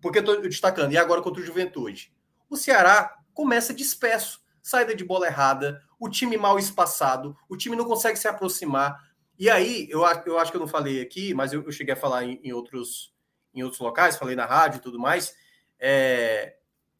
porque 0.00 0.20
estou 0.20 0.40
destacando, 0.40 0.92
e 0.92 0.96
agora 0.96 1.20
contra 1.20 1.42
o 1.42 1.44
Juventude. 1.44 2.10
O 2.48 2.56
Ceará 2.56 3.18
começa 3.34 3.74
disperso 3.74 4.42
saída 4.64 4.96
de 4.96 5.04
bola 5.04 5.26
errada, 5.26 5.82
o 6.04 6.08
time 6.08 6.36
mal 6.36 6.58
espaçado, 6.58 7.36
o 7.48 7.56
time 7.56 7.74
não 7.74 7.84
consegue 7.84 8.18
se 8.18 8.28
aproximar. 8.28 9.02
E 9.38 9.48
aí, 9.48 9.88
eu, 9.90 10.02
eu 10.26 10.38
acho 10.38 10.50
que 10.50 10.56
eu 10.56 10.60
não 10.60 10.68
falei 10.68 11.00
aqui, 11.00 11.32
mas 11.32 11.52
eu, 11.52 11.62
eu 11.64 11.72
cheguei 11.72 11.94
a 11.94 11.96
falar 11.96 12.24
em, 12.24 12.38
em, 12.44 12.52
outros, 12.52 13.12
em 13.54 13.62
outros 13.62 13.80
locais, 13.80 14.16
falei 14.16 14.36
na 14.36 14.44
rádio 14.44 14.78
e 14.78 14.80
tudo 14.82 14.98
mais. 14.98 15.34
É, 15.78 16.56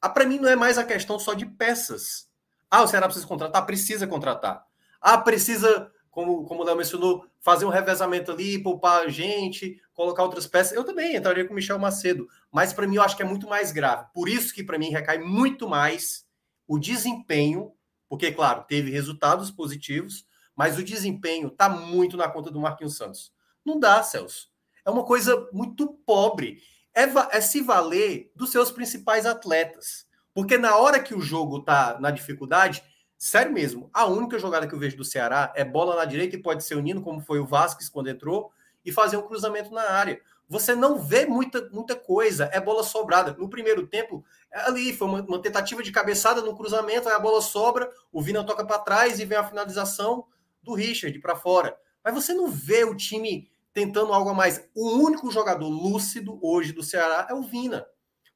para 0.09 0.25
mim, 0.25 0.39
não 0.39 0.49
é 0.49 0.55
mais 0.55 0.77
a 0.77 0.83
questão 0.83 1.19
só 1.19 1.33
de 1.33 1.45
peças. 1.45 2.27
Ah, 2.69 2.81
o 2.81 2.87
Ceará 2.87 3.05
precisa 3.05 3.27
contratar? 3.27 3.65
Precisa 3.65 4.07
contratar. 4.07 4.65
Ah, 4.99 5.17
precisa, 5.19 5.91
como, 6.09 6.45
como 6.45 6.63
o 6.63 6.65
Léo 6.65 6.75
mencionou, 6.75 7.25
fazer 7.41 7.65
um 7.65 7.69
revezamento 7.69 8.31
ali, 8.31 8.61
poupar 8.61 9.07
gente, 9.09 9.79
colocar 9.93 10.23
outras 10.23 10.47
peças. 10.47 10.75
Eu 10.75 10.83
também 10.83 11.15
entraria 11.15 11.45
com 11.45 11.53
o 11.53 11.55
Michel 11.55 11.77
Macedo. 11.77 12.27
Mas 12.51 12.73
para 12.73 12.87
mim, 12.87 12.95
eu 12.95 13.03
acho 13.03 13.15
que 13.15 13.21
é 13.21 13.25
muito 13.25 13.47
mais 13.47 13.71
grave. 13.71 14.07
Por 14.13 14.27
isso 14.27 14.53
que 14.53 14.63
para 14.63 14.79
mim 14.79 14.89
recai 14.89 15.19
muito 15.19 15.69
mais 15.69 16.25
o 16.67 16.79
desempenho, 16.79 17.71
porque, 18.07 18.31
claro, 18.31 18.63
teve 18.67 18.91
resultados 18.91 19.51
positivos, 19.51 20.25
mas 20.55 20.77
o 20.77 20.83
desempenho 20.83 21.47
está 21.47 21.67
muito 21.67 22.15
na 22.15 22.29
conta 22.29 22.49
do 22.49 22.59
Marquinhos 22.59 22.97
Santos. 22.97 23.33
Não 23.65 23.79
dá, 23.79 24.01
Celso. 24.03 24.49
É 24.85 24.89
uma 24.89 25.03
coisa 25.03 25.49
muito 25.51 25.87
pobre. 26.05 26.61
É, 26.93 27.03
é 27.31 27.41
se 27.41 27.61
valer 27.61 28.31
dos 28.35 28.51
seus 28.51 28.71
principais 28.71 29.25
atletas. 29.25 30.05
Porque 30.33 30.57
na 30.57 30.77
hora 30.77 30.99
que 30.99 31.15
o 31.15 31.21
jogo 31.21 31.59
está 31.59 31.99
na 31.99 32.11
dificuldade, 32.11 32.83
sério 33.17 33.51
mesmo, 33.51 33.89
a 33.93 34.05
única 34.05 34.37
jogada 34.37 34.67
que 34.67 34.75
eu 34.75 34.79
vejo 34.79 34.97
do 34.97 35.03
Ceará 35.03 35.51
é 35.55 35.63
bola 35.63 35.95
na 35.95 36.05
direita 36.05 36.35
e 36.35 36.41
pode 36.41 36.63
ser 36.63 36.75
o 36.75 36.81
Nino, 36.81 37.01
como 37.01 37.21
foi 37.21 37.39
o 37.39 37.45
Vasquez 37.45 37.89
quando 37.89 38.09
entrou, 38.09 38.51
e 38.83 38.91
fazer 38.91 39.17
um 39.17 39.23
cruzamento 39.23 39.71
na 39.73 39.89
área. 39.89 40.21
Você 40.47 40.75
não 40.75 40.99
vê 40.99 41.25
muita, 41.25 41.69
muita 41.71 41.95
coisa, 41.95 42.49
é 42.53 42.59
bola 42.59 42.83
sobrada. 42.83 43.35
No 43.37 43.49
primeiro 43.49 43.87
tempo, 43.87 44.23
ali 44.51 44.93
foi 44.93 45.07
uma, 45.07 45.21
uma 45.21 45.41
tentativa 45.41 45.81
de 45.81 45.91
cabeçada 45.91 46.41
no 46.41 46.55
cruzamento, 46.55 47.09
aí 47.09 47.15
a 47.15 47.19
bola 47.19 47.41
sobra, 47.41 47.91
o 48.11 48.21
Vina 48.21 48.43
toca 48.43 48.65
para 48.65 48.79
trás 48.79 49.19
e 49.19 49.25
vem 49.25 49.37
a 49.37 49.43
finalização 49.43 50.25
do 50.61 50.73
Richard 50.73 51.17
para 51.19 51.35
fora. 51.35 51.77
Mas 52.03 52.13
você 52.13 52.33
não 52.33 52.47
vê 52.47 52.83
o 52.83 52.95
time 52.95 53.49
tentando 53.73 54.13
algo 54.13 54.29
a 54.29 54.33
mais. 54.33 54.63
O 54.75 54.97
único 54.97 55.31
jogador 55.31 55.67
lúcido 55.67 56.39
hoje 56.41 56.71
do 56.71 56.83
Ceará 56.83 57.27
é 57.29 57.33
o 57.33 57.41
Vina. 57.41 57.85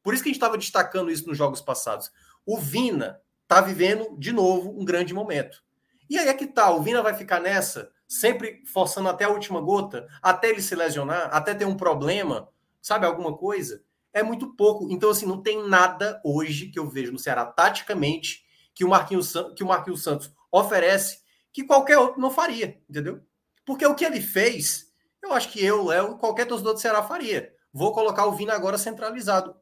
Por 0.01 0.13
isso 0.13 0.23
que 0.23 0.29
a 0.29 0.31
gente 0.31 0.37
estava 0.37 0.57
destacando 0.57 1.11
isso 1.11 1.27
nos 1.27 1.37
jogos 1.37 1.61
passados. 1.61 2.11
O 2.45 2.57
Vina 2.57 3.21
está 3.43 3.61
vivendo 3.61 4.17
de 4.17 4.31
novo 4.31 4.69
um 4.79 4.83
grande 4.83 5.13
momento. 5.13 5.63
E 6.09 6.17
aí 6.17 6.27
é 6.27 6.33
que 6.33 6.47
tá, 6.47 6.71
o 6.71 6.81
Vina 6.81 7.03
vai 7.03 7.13
ficar 7.13 7.39
nessa 7.39 7.91
sempre 8.09 8.63
forçando 8.65 9.07
até 9.07 9.25
a 9.25 9.29
última 9.29 9.61
gota, 9.61 10.07
até 10.19 10.49
ele 10.49 10.63
se 10.63 10.73
lesionar, 10.73 11.29
até 11.31 11.53
ter 11.53 11.65
um 11.65 11.77
problema, 11.77 12.49
sabe, 12.81 13.05
alguma 13.05 13.37
coisa, 13.37 13.83
é 14.11 14.23
muito 14.23 14.55
pouco. 14.55 14.91
Então, 14.91 15.11
assim, 15.11 15.27
não 15.27 15.39
tem 15.39 15.67
nada 15.69 16.19
hoje 16.25 16.69
que 16.69 16.79
eu 16.79 16.89
vejo 16.89 17.11
no 17.11 17.19
Ceará, 17.19 17.45
taticamente, 17.45 18.43
que 18.73 18.83
o 18.83 18.89
Marquinhos, 18.89 19.33
que 19.55 19.63
o 19.63 19.67
Marquinhos 19.67 20.01
Santos 20.01 20.33
oferece 20.51 21.19
que 21.53 21.63
qualquer 21.63 21.99
outro 21.99 22.19
não 22.19 22.31
faria, 22.31 22.81
entendeu? 22.89 23.21
Porque 23.63 23.85
o 23.85 23.93
que 23.93 24.03
ele 24.03 24.19
fez, 24.19 24.87
eu 25.21 25.31
acho 25.31 25.51
que 25.51 25.63
eu, 25.63 25.85
Léo, 25.85 26.17
qualquer 26.17 26.47
torcedor 26.47 26.73
do 26.73 26.79
Ceará 26.79 27.03
faria. 27.03 27.53
Vou 27.71 27.93
colocar 27.93 28.25
o 28.25 28.31
Vina 28.31 28.53
agora 28.53 28.79
centralizado. 28.79 29.55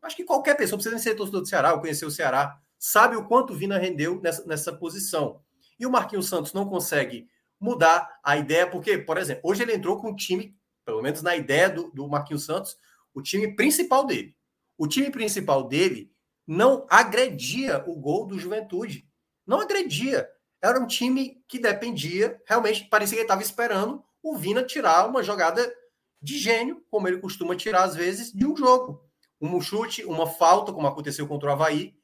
Acho 0.00 0.16
que 0.16 0.24
qualquer 0.24 0.56
pessoa, 0.56 0.78
precisa 0.78 0.98
ser 0.98 1.14
torcedor 1.14 1.42
do 1.42 1.48
Ceará, 1.48 1.74
ou 1.74 1.80
conhecer 1.80 2.06
o 2.06 2.10
Ceará, 2.10 2.58
sabe 2.78 3.16
o 3.16 3.26
quanto 3.26 3.52
o 3.52 3.56
Vina 3.56 3.76
rendeu 3.76 4.20
nessa, 4.22 4.46
nessa 4.46 4.72
posição. 4.72 5.42
E 5.78 5.84
o 5.84 5.90
Marquinhos 5.90 6.28
Santos 6.28 6.54
não 6.54 6.66
consegue 6.66 7.28
mudar 7.64 8.20
a 8.22 8.36
ideia, 8.36 8.66
porque, 8.66 8.98
por 8.98 9.16
exemplo, 9.16 9.42
hoje 9.44 9.62
ele 9.62 9.74
entrou 9.74 9.98
com 9.98 10.10
o 10.10 10.16
time, 10.16 10.54
pelo 10.84 11.02
menos 11.02 11.22
na 11.22 11.34
ideia 11.34 11.70
do, 11.70 11.90
do 11.90 12.06
Marquinhos 12.06 12.44
Santos, 12.44 12.76
o 13.14 13.22
time 13.22 13.56
principal 13.56 14.04
dele. 14.04 14.36
O 14.76 14.86
time 14.86 15.10
principal 15.10 15.66
dele 15.66 16.12
não 16.46 16.86
agredia 16.90 17.82
o 17.86 17.96
gol 17.96 18.26
do 18.26 18.38
Juventude. 18.38 19.08
Não 19.46 19.60
agredia. 19.60 20.28
Era 20.62 20.78
um 20.78 20.86
time 20.86 21.42
que 21.48 21.58
dependia, 21.58 22.40
realmente 22.46 22.84
parecia 22.84 23.16
que 23.16 23.20
ele 23.20 23.24
estava 23.24 23.42
esperando 23.42 24.04
o 24.22 24.36
Vina 24.36 24.62
tirar 24.62 25.06
uma 25.08 25.22
jogada 25.22 25.72
de 26.20 26.38
gênio, 26.38 26.82
como 26.90 27.06
ele 27.06 27.18
costuma 27.18 27.54
tirar 27.54 27.84
às 27.84 27.94
vezes, 27.94 28.32
de 28.32 28.46
um 28.46 28.56
jogo. 28.56 29.02
Um 29.40 29.60
chute, 29.60 30.04
uma 30.04 30.26
falta, 30.26 30.72
como 30.72 30.86
aconteceu 30.86 31.26
contra 31.26 31.50
o 31.50 31.52
Havaí. 31.52 31.94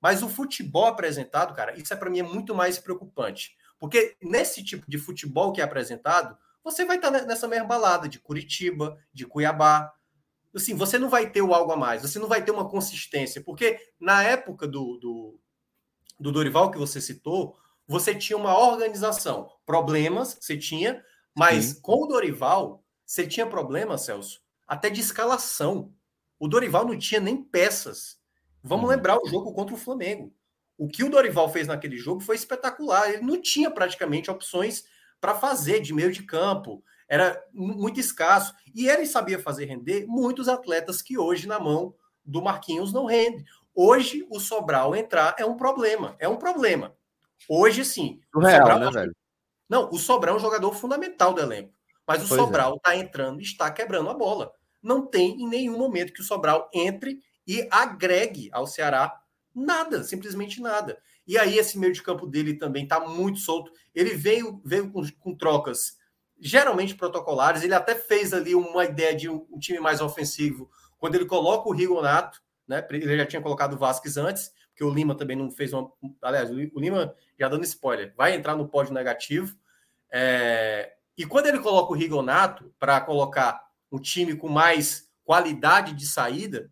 Mas 0.00 0.22
o 0.22 0.28
futebol 0.28 0.86
apresentado, 0.86 1.54
cara, 1.54 1.76
isso 1.78 1.92
é 1.92 1.96
para 1.96 2.10
mim 2.10 2.20
é 2.20 2.22
muito 2.22 2.54
mais 2.54 2.78
preocupante. 2.78 3.56
Porque 3.84 4.16
nesse 4.22 4.64
tipo 4.64 4.90
de 4.90 4.96
futebol 4.96 5.52
que 5.52 5.60
é 5.60 5.64
apresentado, 5.64 6.38
você 6.64 6.86
vai 6.86 6.96
estar 6.96 7.10
nessa 7.10 7.46
mesma 7.46 7.66
balada 7.66 8.08
de 8.08 8.18
Curitiba, 8.18 8.98
de 9.12 9.26
Cuiabá. 9.26 9.92
Assim, 10.54 10.74
você 10.74 10.98
não 10.98 11.10
vai 11.10 11.30
ter 11.30 11.42
o 11.42 11.52
algo 11.52 11.70
a 11.70 11.76
mais, 11.76 12.00
você 12.00 12.18
não 12.18 12.26
vai 12.26 12.42
ter 12.42 12.50
uma 12.50 12.66
consistência. 12.66 13.44
Porque 13.44 13.78
na 14.00 14.22
época 14.22 14.66
do, 14.66 14.96
do, 14.96 15.38
do 16.18 16.32
Dorival 16.32 16.70
que 16.70 16.78
você 16.78 16.98
citou, 16.98 17.58
você 17.86 18.14
tinha 18.14 18.38
uma 18.38 18.58
organização. 18.58 19.50
Problemas 19.66 20.38
você 20.40 20.56
tinha, 20.56 21.04
mas 21.36 21.64
Sim. 21.66 21.80
com 21.82 22.04
o 22.04 22.06
Dorival, 22.06 22.82
você 23.04 23.26
tinha 23.26 23.46
problemas, 23.46 24.00
Celso, 24.00 24.40
até 24.66 24.88
de 24.88 25.02
escalação. 25.02 25.92
O 26.38 26.48
Dorival 26.48 26.86
não 26.86 26.98
tinha 26.98 27.20
nem 27.20 27.36
peças. 27.36 28.18
Vamos 28.62 28.86
uhum. 28.86 28.92
lembrar 28.92 29.18
o 29.18 29.28
jogo 29.28 29.52
contra 29.52 29.74
o 29.74 29.78
Flamengo. 29.78 30.32
O 30.76 30.88
que 30.88 31.04
o 31.04 31.10
Dorival 31.10 31.48
fez 31.50 31.66
naquele 31.66 31.96
jogo 31.96 32.20
foi 32.20 32.36
espetacular. 32.36 33.10
Ele 33.10 33.22
não 33.22 33.40
tinha 33.40 33.70
praticamente 33.70 34.30
opções 34.30 34.84
para 35.20 35.34
fazer 35.34 35.80
de 35.80 35.92
meio 35.92 36.12
de 36.12 36.22
campo. 36.22 36.82
Era 37.08 37.42
muito 37.52 38.00
escasso. 38.00 38.54
E 38.74 38.88
ele 38.88 39.06
sabia 39.06 39.38
fazer 39.38 39.66
render 39.66 40.06
muitos 40.06 40.48
atletas 40.48 41.00
que 41.00 41.16
hoje, 41.16 41.46
na 41.46 41.60
mão 41.60 41.94
do 42.24 42.42
Marquinhos, 42.42 42.92
não 42.92 43.06
rende. 43.06 43.44
Hoje, 43.74 44.26
o 44.30 44.40
Sobral 44.40 44.94
entrar 44.94 45.34
é 45.38 45.44
um 45.44 45.56
problema. 45.56 46.16
É 46.18 46.28
um 46.28 46.36
problema. 46.36 46.94
Hoje, 47.48 47.84
sim. 47.84 48.20
O 48.34 48.40
Real, 48.40 48.60
Sobral, 48.60 48.78
né, 48.80 48.90
velho? 48.90 49.16
Não, 49.68 49.90
o 49.90 49.98
Sobral 49.98 50.34
é 50.34 50.38
um 50.38 50.40
jogador 50.40 50.72
fundamental 50.74 51.32
do 51.32 51.40
elenco. 51.40 51.72
Mas 52.06 52.22
o 52.24 52.28
pois 52.28 52.40
é. 52.40 52.44
Sobral 52.44 52.76
está 52.76 52.94
é. 52.94 52.98
entrando 52.98 53.40
e 53.40 53.44
está 53.44 53.70
quebrando 53.70 54.10
a 54.10 54.14
bola. 54.14 54.52
Não 54.82 55.06
tem 55.06 55.42
em 55.42 55.48
nenhum 55.48 55.78
momento 55.78 56.12
que 56.12 56.20
o 56.20 56.24
Sobral 56.24 56.68
entre 56.72 57.20
e 57.46 57.66
agregue 57.70 58.48
ao 58.52 58.66
Ceará 58.66 59.20
Nada, 59.54 60.02
simplesmente 60.02 60.60
nada. 60.60 60.98
E 61.26 61.38
aí 61.38 61.56
esse 61.58 61.78
meio 61.78 61.92
de 61.92 62.02
campo 62.02 62.26
dele 62.26 62.54
também 62.54 62.84
está 62.84 62.98
muito 63.00 63.38
solto. 63.38 63.70
Ele 63.94 64.14
veio, 64.14 64.60
veio 64.64 64.90
com, 64.90 65.02
com, 65.20 65.34
trocas 65.34 65.96
geralmente 66.38 66.94
protocolares. 66.94 67.62
Ele 67.62 67.74
até 67.74 67.94
fez 67.94 68.34
ali 68.34 68.54
uma 68.54 68.84
ideia 68.84 69.14
de 69.14 69.28
um, 69.28 69.46
um, 69.50 69.58
time 69.58 69.78
mais 69.78 70.00
ofensivo 70.00 70.68
quando 70.98 71.14
ele 71.14 71.26
coloca 71.26 71.68
o 71.68 71.72
Rigonato, 71.72 72.42
né? 72.66 72.84
Ele 72.90 73.16
já 73.16 73.26
tinha 73.26 73.42
colocado 73.42 73.74
o 73.74 73.78
Vasquez 73.78 74.16
antes, 74.16 74.52
porque 74.70 74.82
o 74.82 74.92
Lima 74.92 75.14
também 75.14 75.36
não 75.36 75.50
fez 75.50 75.72
uma. 75.72 75.90
Aliás, 76.20 76.50
o 76.50 76.80
Lima, 76.80 77.14
já 77.38 77.48
dando 77.48 77.64
spoiler, 77.64 78.12
vai 78.16 78.34
entrar 78.34 78.56
no 78.56 78.68
pódio 78.68 78.92
negativo. 78.92 79.56
É... 80.10 80.94
E 81.16 81.24
quando 81.24 81.46
ele 81.46 81.60
coloca 81.60 81.92
o 81.92 81.96
Rigonato 81.96 82.74
para 82.78 83.00
colocar 83.00 83.64
um 83.92 84.00
time 84.00 84.34
com 84.34 84.48
mais 84.48 85.08
qualidade 85.24 85.94
de 85.94 86.06
saída, 86.06 86.70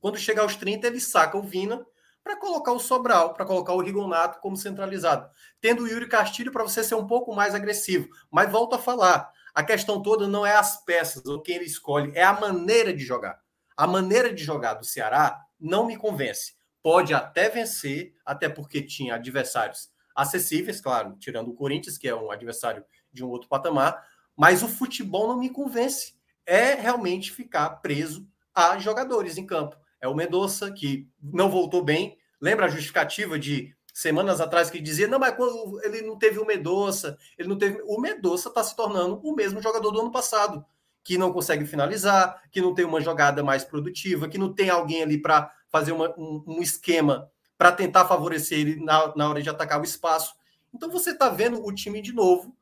quando 0.00 0.18
chega 0.18 0.42
aos 0.42 0.56
30, 0.56 0.88
ele 0.88 0.98
saca 0.98 1.36
o 1.36 1.42
Vina 1.42 1.86
para 2.30 2.36
colocar 2.36 2.72
o 2.72 2.78
Sobral, 2.78 3.34
para 3.34 3.44
colocar 3.44 3.72
o 3.72 3.80
Rigonato 3.80 4.38
como 4.38 4.56
centralizado. 4.56 5.28
Tendo 5.60 5.82
o 5.82 5.88
Yuri 5.88 6.08
Castilho 6.08 6.52
para 6.52 6.62
você 6.62 6.84
ser 6.84 6.94
um 6.94 7.06
pouco 7.06 7.34
mais 7.34 7.56
agressivo. 7.56 8.08
Mas 8.30 8.50
volto 8.52 8.76
a 8.76 8.78
falar, 8.78 9.32
a 9.52 9.64
questão 9.64 10.00
toda 10.00 10.28
não 10.28 10.46
é 10.46 10.54
as 10.54 10.84
peças 10.84 11.26
ou 11.26 11.42
quem 11.42 11.56
ele 11.56 11.64
escolhe, 11.64 12.12
é 12.14 12.22
a 12.22 12.32
maneira 12.32 12.92
de 12.92 13.04
jogar. 13.04 13.40
A 13.76 13.84
maneira 13.84 14.32
de 14.32 14.44
jogar 14.44 14.74
do 14.74 14.84
Ceará 14.84 15.40
não 15.58 15.86
me 15.86 15.96
convence. 15.96 16.54
Pode 16.80 17.12
até 17.12 17.48
vencer, 17.48 18.14
até 18.24 18.48
porque 18.48 18.80
tinha 18.80 19.16
adversários 19.16 19.90
acessíveis, 20.14 20.80
claro, 20.80 21.16
tirando 21.18 21.48
o 21.48 21.54
Corinthians, 21.54 21.98
que 21.98 22.06
é 22.06 22.14
um 22.14 22.30
adversário 22.30 22.84
de 23.12 23.24
um 23.24 23.28
outro 23.28 23.48
patamar, 23.48 24.06
mas 24.36 24.62
o 24.62 24.68
futebol 24.68 25.26
não 25.26 25.38
me 25.38 25.50
convence. 25.50 26.14
É 26.46 26.74
realmente 26.74 27.32
ficar 27.32 27.68
preso 27.80 28.26
a 28.54 28.78
jogadores 28.78 29.36
em 29.36 29.46
campo. 29.46 29.76
É 30.00 30.08
o 30.08 30.14
Mendonça, 30.14 30.70
que 30.70 31.08
não 31.20 31.50
voltou 31.50 31.84
bem. 31.84 32.19
Lembra 32.40 32.66
a 32.66 32.68
justificativa 32.68 33.38
de 33.38 33.74
semanas 33.92 34.40
atrás 34.40 34.70
que 34.70 34.80
dizia: 34.80 35.06
não, 35.06 35.18
mas 35.18 35.34
ele 35.82 36.02
não 36.02 36.18
teve 36.18 36.38
o 36.38 36.46
Mendonça, 36.46 37.18
ele 37.38 37.48
não 37.48 37.58
teve. 37.58 37.82
O 37.86 38.00
Mendonça 38.00 38.48
está 38.48 38.62
se 38.62 38.74
tornando 38.74 39.20
o 39.22 39.34
mesmo 39.34 39.60
jogador 39.62 39.90
do 39.90 40.00
ano 40.00 40.10
passado, 40.10 40.64
que 41.02 41.18
não 41.18 41.32
consegue 41.32 41.66
finalizar, 41.66 42.42
que 42.50 42.60
não 42.60 42.74
tem 42.74 42.84
uma 42.84 43.00
jogada 43.00 43.42
mais 43.42 43.64
produtiva, 43.64 44.28
que 44.28 44.38
não 44.38 44.52
tem 44.52 44.70
alguém 44.70 45.02
ali 45.02 45.18
para 45.18 45.52
fazer 45.68 45.92
uma, 45.92 46.14
um, 46.18 46.42
um, 46.46 46.62
esquema 46.62 47.30
para 47.56 47.72
tentar 47.72 48.06
favorecer 48.06 48.58
ele 48.58 48.82
na, 48.82 49.14
na 49.14 49.28
hora 49.28 49.42
de 49.42 49.50
atacar 49.50 49.80
o 49.80 49.84
espaço. 49.84 50.34
Então 50.74 50.90
você 50.90 51.10
está 51.10 51.28
vendo 51.28 51.64
o 51.64 51.72
time 51.72 52.00
de 52.00 52.12
novo 52.12 52.56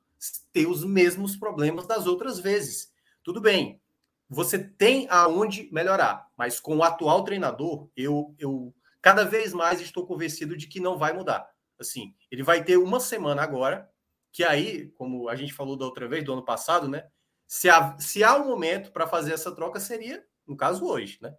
ter 0.53 0.67
os 0.67 0.85
mesmos 0.85 1.37
problemas 1.37 1.87
das 1.87 2.07
outras 2.07 2.39
vezes. 2.39 2.91
Tudo 3.23 3.41
bem, 3.41 3.81
você 4.29 4.59
tem 4.59 5.07
aonde 5.09 5.69
melhorar, 5.73 6.27
mas 6.37 6.59
com 6.61 6.77
o 6.77 6.83
atual 6.83 7.25
treinador, 7.25 7.89
eu, 7.97 8.35
eu 8.39 8.75
cada 9.01 9.25
vez 9.25 9.53
mais 9.53 9.81
estou 9.81 10.07
convencido 10.07 10.57
de 10.57 10.67
que 10.67 10.81
não 10.81 10.99
vai 10.99 11.13
mudar. 11.13 11.49
Assim, 11.79 12.15
ele 12.31 12.43
vai 12.43 12.65
ter 12.65 12.77
uma 12.77 12.99
semana 12.99 13.43
agora, 13.43 13.89
que 14.33 14.43
aí, 14.43 14.89
como 14.97 15.29
a 15.29 15.37
gente 15.37 15.55
falou 15.55 15.77
da 15.77 15.85
outra 15.85 16.09
vez, 16.09 16.25
do 16.25 16.33
ano 16.33 16.45
passado, 16.45 16.89
né? 16.89 17.07
Se 17.47 17.69
há, 17.69 17.97
se 17.99 18.23
há 18.23 18.37
um 18.37 18.47
momento 18.47 18.93
para 18.93 19.07
fazer 19.07 19.33
essa 19.33 19.55
troca, 19.55 19.81
seria, 19.81 20.25
no 20.47 20.57
caso, 20.57 20.85
hoje, 20.85 21.19
né? 21.23 21.35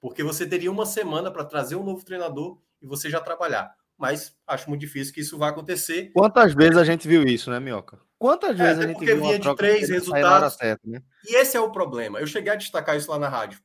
Porque 0.00 0.22
você 0.22 0.46
teria 0.46 0.70
uma 0.70 0.86
semana 0.86 1.30
para 1.30 1.44
trazer 1.44 1.76
um 1.76 1.84
novo 1.84 2.04
treinador 2.04 2.58
e 2.80 2.86
você 2.86 3.10
já 3.10 3.20
trabalhar. 3.20 3.74
Mas 3.98 4.34
acho 4.46 4.70
muito 4.70 4.80
difícil 4.80 5.12
que 5.12 5.20
isso 5.20 5.36
vá 5.36 5.48
acontecer. 5.48 6.10
Quantas 6.14 6.54
vezes 6.54 6.78
a 6.78 6.84
gente 6.84 7.06
viu 7.06 7.22
isso, 7.24 7.50
né, 7.50 7.60
Minhoca? 7.60 8.00
Quantas 8.18 8.58
é, 8.58 8.64
vezes 8.64 8.84
a 8.84 8.86
gente 8.86 9.04
viu 9.04 9.20
vinha 9.20 9.38
de 9.38 9.54
três 9.56 9.90
resultados. 9.90 10.54
Certo, 10.54 10.88
né? 10.88 11.02
E 11.26 11.36
esse 11.36 11.56
é 11.56 11.60
o 11.60 11.70
problema. 11.70 12.18
Eu 12.18 12.26
cheguei 12.26 12.52
a 12.52 12.56
destacar 12.56 12.96
isso 12.96 13.10
lá 13.10 13.18
na 13.18 13.28
rádio. 13.28 13.60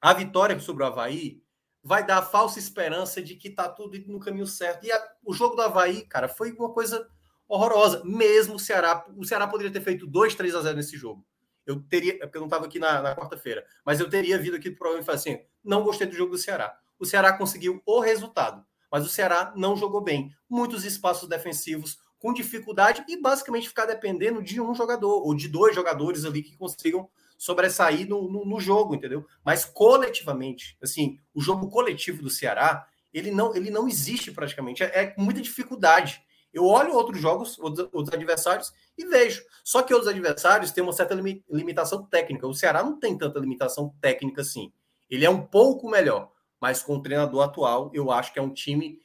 A 0.00 0.12
vitória 0.12 0.58
sobre 0.58 0.82
o 0.82 0.86
Havaí 0.86 1.41
vai 1.82 2.06
dar 2.06 2.18
a 2.18 2.22
falsa 2.22 2.58
esperança 2.58 3.20
de 3.20 3.34
que 3.34 3.50
tá 3.50 3.68
tudo 3.68 3.98
no 4.06 4.20
caminho 4.20 4.46
certo. 4.46 4.84
E 4.84 4.92
a, 4.92 5.12
o 5.24 5.32
jogo 5.32 5.56
do 5.56 5.62
Havaí, 5.62 6.02
cara, 6.06 6.28
foi 6.28 6.52
uma 6.52 6.70
coisa 6.70 7.08
horrorosa. 7.48 8.02
Mesmo 8.04 8.54
o 8.54 8.58
Ceará, 8.58 9.04
o 9.16 9.24
Ceará 9.24 9.46
poderia 9.46 9.72
ter 9.72 9.80
feito 9.80 10.06
2, 10.06 10.34
3 10.34 10.54
a 10.54 10.60
0 10.62 10.76
nesse 10.76 10.96
jogo. 10.96 11.24
Eu 11.66 11.80
teria, 11.80 12.14
é 12.14 12.18
porque 12.18 12.36
eu 12.36 12.40
não 12.40 12.48
estava 12.48 12.66
aqui 12.66 12.78
na, 12.78 13.02
na 13.02 13.14
quarta-feira, 13.14 13.64
mas 13.84 14.00
eu 14.00 14.08
teria 14.08 14.38
vindo 14.38 14.56
aqui 14.56 14.70
para 14.70 14.98
e 14.98 15.02
falar 15.02 15.16
assim: 15.16 15.40
não 15.62 15.84
gostei 15.84 16.06
do 16.06 16.14
jogo 16.14 16.32
do 16.32 16.38
Ceará. 16.38 16.76
O 16.98 17.04
Ceará 17.04 17.32
conseguiu 17.32 17.80
o 17.86 18.00
resultado, 18.00 18.64
mas 18.90 19.04
o 19.04 19.08
Ceará 19.08 19.52
não 19.56 19.76
jogou 19.76 20.00
bem. 20.00 20.34
Muitos 20.48 20.84
espaços 20.84 21.28
defensivos, 21.28 21.98
com 22.18 22.32
dificuldade 22.32 23.04
e 23.08 23.20
basicamente 23.20 23.68
ficar 23.68 23.86
dependendo 23.86 24.42
de 24.42 24.60
um 24.60 24.74
jogador 24.74 25.24
ou 25.24 25.34
de 25.34 25.48
dois 25.48 25.74
jogadores 25.74 26.24
ali 26.24 26.42
que 26.42 26.56
consigam 26.56 27.08
sobressair 27.42 28.08
no, 28.08 28.30
no, 28.30 28.44
no, 28.44 28.60
jogo, 28.60 28.94
entendeu? 28.94 29.26
Mas 29.44 29.64
coletivamente, 29.64 30.78
assim, 30.80 31.18
o 31.34 31.40
jogo 31.40 31.68
coletivo 31.68 32.22
do 32.22 32.30
Ceará, 32.30 32.86
ele 33.12 33.32
não, 33.32 33.52
ele 33.56 33.68
não 33.68 33.88
existe 33.88 34.30
praticamente, 34.30 34.84
é, 34.84 34.86
é 34.86 35.14
muita 35.18 35.40
dificuldade. 35.40 36.22
Eu 36.52 36.64
olho 36.64 36.94
outros 36.94 37.20
jogos, 37.20 37.58
outros, 37.58 37.88
outros 37.92 38.14
adversários 38.14 38.72
e 38.96 39.04
vejo. 39.06 39.42
Só 39.64 39.82
que 39.82 39.92
outros 39.92 40.08
adversários 40.08 40.70
têm 40.70 40.84
uma 40.84 40.92
certa 40.92 41.16
limitação 41.50 42.06
técnica. 42.06 42.46
O 42.46 42.54
Ceará 42.54 42.80
não 42.80 42.96
tem 42.96 43.18
tanta 43.18 43.40
limitação 43.40 43.92
técnica 44.00 44.42
assim. 44.42 44.72
Ele 45.10 45.24
é 45.24 45.30
um 45.30 45.44
pouco 45.44 45.90
melhor, 45.90 46.30
mas 46.60 46.80
com 46.80 46.94
o 46.94 47.02
treinador 47.02 47.42
atual, 47.42 47.90
eu 47.92 48.12
acho 48.12 48.32
que 48.32 48.38
é 48.38 48.42
um 48.42 48.54
time 48.54 49.00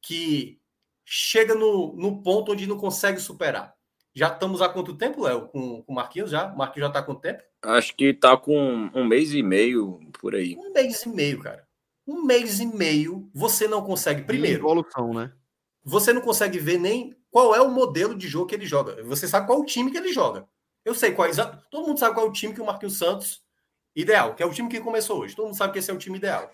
que 0.00 0.58
chega 1.04 1.54
no, 1.54 1.94
no 1.94 2.22
ponto 2.22 2.52
onde 2.52 2.66
não 2.66 2.78
consegue 2.78 3.20
superar. 3.20 3.74
Já 4.14 4.28
estamos 4.28 4.60
há 4.60 4.68
quanto 4.68 4.94
tempo, 4.94 5.22
Léo, 5.22 5.48
com, 5.48 5.82
com 5.82 5.92
o 5.92 5.94
Marquinhos 5.94 6.30
já? 6.30 6.52
O 6.52 6.56
Marquinhos 6.56 6.86
já 6.86 6.88
está 6.88 6.98
há 6.98 7.02
quanto 7.02 7.20
tempo? 7.20 7.42
Acho 7.62 7.94
que 7.94 8.06
está 8.06 8.36
com 8.36 8.90
um 8.94 9.04
mês 9.04 9.32
e 9.32 9.42
meio 9.42 10.00
por 10.20 10.34
aí. 10.34 10.56
Um 10.56 10.72
mês 10.72 11.02
e 11.04 11.08
meio, 11.08 11.40
cara. 11.40 11.66
Um 12.06 12.22
mês 12.22 12.60
e 12.60 12.66
meio 12.66 13.30
você 13.32 13.66
não 13.66 13.82
consegue. 13.82 14.22
Primeiro. 14.22 14.58
Evolução, 14.58 15.14
né? 15.14 15.32
Você 15.84 16.12
não 16.12 16.20
consegue 16.20 16.58
ver 16.58 16.78
nem 16.78 17.16
qual 17.30 17.54
é 17.54 17.60
o 17.60 17.70
modelo 17.70 18.14
de 18.14 18.28
jogo 18.28 18.46
que 18.46 18.54
ele 18.54 18.66
joga. 18.66 19.02
Você 19.04 19.26
sabe 19.26 19.46
qual 19.46 19.58
é 19.58 19.62
o 19.62 19.64
time 19.64 19.90
que 19.90 19.96
ele 19.96 20.12
joga. 20.12 20.46
Eu 20.84 20.94
sei 20.94 21.12
qual 21.12 21.28
é. 21.28 21.32
Todo 21.70 21.86
mundo 21.86 21.98
sabe 21.98 22.14
qual 22.14 22.26
é 22.26 22.28
o 22.28 22.32
time 22.32 22.54
que 22.54 22.60
o 22.60 22.66
Marquinhos 22.66 22.98
Santos 22.98 23.42
ideal, 23.94 24.34
que 24.34 24.42
é 24.42 24.46
o 24.46 24.52
time 24.52 24.68
que 24.68 24.80
começou 24.80 25.20
hoje. 25.20 25.34
Todo 25.34 25.46
mundo 25.46 25.56
sabe 25.56 25.72
que 25.72 25.78
esse 25.78 25.90
é 25.90 25.94
o 25.94 25.98
time 25.98 26.18
ideal. 26.18 26.50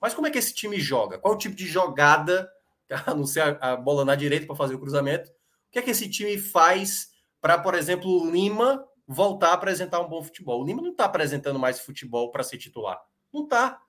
Mas 0.00 0.14
como 0.14 0.26
é 0.26 0.30
que 0.30 0.38
esse 0.38 0.52
time 0.52 0.80
joga? 0.80 1.18
Qual 1.18 1.32
é 1.32 1.36
o 1.36 1.38
tipo 1.38 1.54
de 1.54 1.66
jogada, 1.66 2.50
a 3.06 3.14
não 3.14 3.24
ser 3.24 3.40
a, 3.40 3.72
a 3.72 3.76
bola 3.76 4.04
na 4.04 4.14
direita 4.14 4.46
para 4.46 4.56
fazer 4.56 4.74
o 4.74 4.78
cruzamento? 4.78 5.30
Que 5.72 5.80
é 5.80 5.82
que 5.82 5.90
esse 5.90 6.08
time 6.08 6.38
faz 6.38 7.08
para, 7.40 7.58
por 7.58 7.74
exemplo, 7.74 8.08
o 8.08 8.30
Lima 8.30 8.86
voltar 9.06 9.48
a 9.48 9.54
apresentar 9.54 10.00
um 10.00 10.08
bom 10.08 10.22
futebol? 10.22 10.62
O 10.62 10.64
Lima 10.64 10.80
não 10.80 10.92
está 10.92 11.06
apresentando 11.06 11.58
mais 11.58 11.80
futebol 11.80 12.30
para 12.30 12.44
ser 12.44 12.58
titular. 12.58 13.00
Não 13.32 13.44
está. 13.44 13.80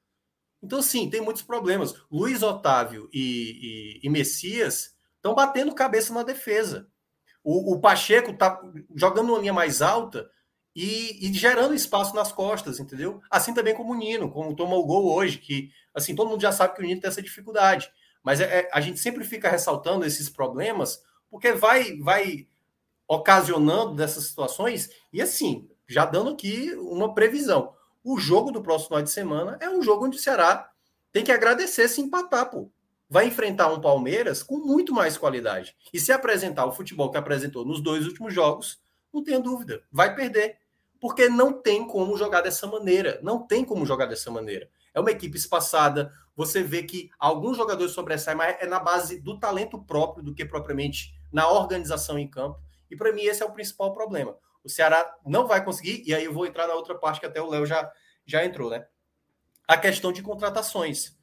Então, 0.64 0.82
sim, 0.82 1.10
tem 1.10 1.20
muitos 1.20 1.44
problemas. 1.44 1.94
Luiz 2.10 2.42
Otávio 2.42 3.10
e, 3.14 4.00
e, 4.02 4.08
e 4.08 4.10
Messias 4.10 4.96
estão 5.18 5.36
batendo 5.36 5.76
cabeça 5.76 6.14
na 6.14 6.24
defesa. 6.24 6.88
O, 7.44 7.74
o 7.74 7.82
Pacheco 7.82 8.32
está 8.32 8.62
jogando 8.96 9.30
uma 9.30 9.40
linha 9.40 9.52
mais 9.52 9.82
alta 9.82 10.30
e, 10.76 11.28
e, 11.28 11.34
gerando 11.34 11.74
espaço 11.74 12.16
nas 12.16 12.32
costas, 12.32 12.80
entendeu? 12.80 13.22
Assim 13.30 13.54
também 13.54 13.76
como 13.76 13.92
o 13.92 13.96
Nino, 13.96 14.32
como 14.32 14.56
tomou 14.56 14.82
o 14.82 14.86
gol 14.86 15.14
hoje, 15.14 15.38
que 15.38 15.70
assim 15.94 16.16
todo 16.16 16.30
mundo 16.30 16.42
já 16.42 16.52
sabe 16.52 16.74
que 16.74 16.82
o 16.82 16.86
Nino 16.86 17.02
tem 17.02 17.10
essa 17.10 17.22
dificuldade. 17.22 17.92
Mas 18.24 18.40
é, 18.40 18.62
é, 18.62 18.70
a 18.74 18.80
gente 18.80 19.00
sempre 19.00 19.24
fica 19.26 19.50
ressaltando 19.50 20.06
esses 20.06 20.30
problemas, 20.30 21.02
porque 21.34 21.54
vai, 21.54 21.98
vai 21.98 22.48
ocasionando 23.08 23.96
dessas 23.96 24.26
situações, 24.26 24.90
e 25.12 25.22
assim, 25.22 25.68
já 25.88 26.06
dando 26.06 26.30
aqui 26.30 26.72
uma 26.76 27.14
previsão 27.14 27.74
o 28.04 28.20
jogo 28.20 28.52
do 28.52 28.62
próximo 28.62 28.90
final 28.90 29.02
de 29.02 29.10
semana 29.10 29.58
é 29.62 29.70
um 29.70 29.82
jogo 29.82 30.06
onde 30.06 30.18
o 30.18 30.20
Ceará 30.20 30.70
tem 31.12 31.24
que 31.24 31.32
agradecer 31.32 31.88
se 31.88 32.02
empatar, 32.02 32.50
pô. 32.52 32.70
Vai 33.10 33.28
enfrentar 33.28 33.72
um 33.72 33.80
Palmeiras 33.80 34.44
com 34.44 34.58
muito 34.58 34.94
mais 34.94 35.18
qualidade. 35.18 35.76
E 35.94 36.00
se 36.00 36.12
apresentar 36.12 36.66
o 36.66 36.72
futebol 36.72 37.12
que 37.12 37.18
apresentou 37.18 37.64
nos 37.64 37.80
dois 37.80 38.06
últimos 38.06 38.34
jogos, 38.34 38.82
não 39.14 39.24
tenha 39.24 39.40
dúvida, 39.40 39.84
vai 39.92 40.16
perder. 40.16 40.58
Porque 41.00 41.30
não 41.30 41.54
tem 41.54 41.86
como 41.86 42.18
jogar 42.18 42.42
dessa 42.42 42.66
maneira. 42.66 43.20
Não 43.22 43.46
tem 43.46 43.64
como 43.64 43.86
jogar 43.86 44.08
dessa 44.08 44.32
maneira. 44.32 44.70
É 44.94 45.00
uma 45.00 45.12
equipe 45.12 45.38
espaçada. 45.38 46.12
Você 46.36 46.64
vê 46.64 46.84
que 46.84 47.10
alguns 47.20 47.58
jogadores 47.58 47.94
sobressaem, 47.94 48.38
mas 48.38 48.58
é 48.60 48.66
na 48.66 48.80
base 48.80 49.20
do 49.20 49.38
talento 49.40 49.78
próprio 49.78 50.24
do 50.24 50.34
que 50.34 50.46
propriamente 50.46 51.14
na 51.34 51.50
organização 51.50 52.18
em 52.18 52.30
campo. 52.30 52.62
E 52.90 52.96
para 52.96 53.12
mim 53.12 53.24
esse 53.24 53.42
é 53.42 53.46
o 53.46 53.52
principal 53.52 53.94
problema. 53.94 54.38
O 54.64 54.70
Ceará 54.70 55.14
não 55.26 55.46
vai 55.46 55.66
conseguir, 55.66 56.04
e 56.06 56.14
aí 56.14 56.24
eu 56.24 56.34
vou 56.34 56.46
entrar 56.46 56.68
na 56.68 56.76
outra 56.76 56.96
parte 56.96 57.20
que 57.20 57.26
até 57.26 57.42
o 57.42 57.50
Léo 57.50 57.66
já, 57.66 57.92
já 58.26 58.46
entrou, 58.46 58.70
né? 58.70 58.86
A 59.68 59.76
questão 59.76 60.14
de 60.14 60.22
contratações. 60.22 61.18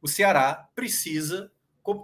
O 0.00 0.06
Ceará 0.06 0.68
precisa. 0.74 1.50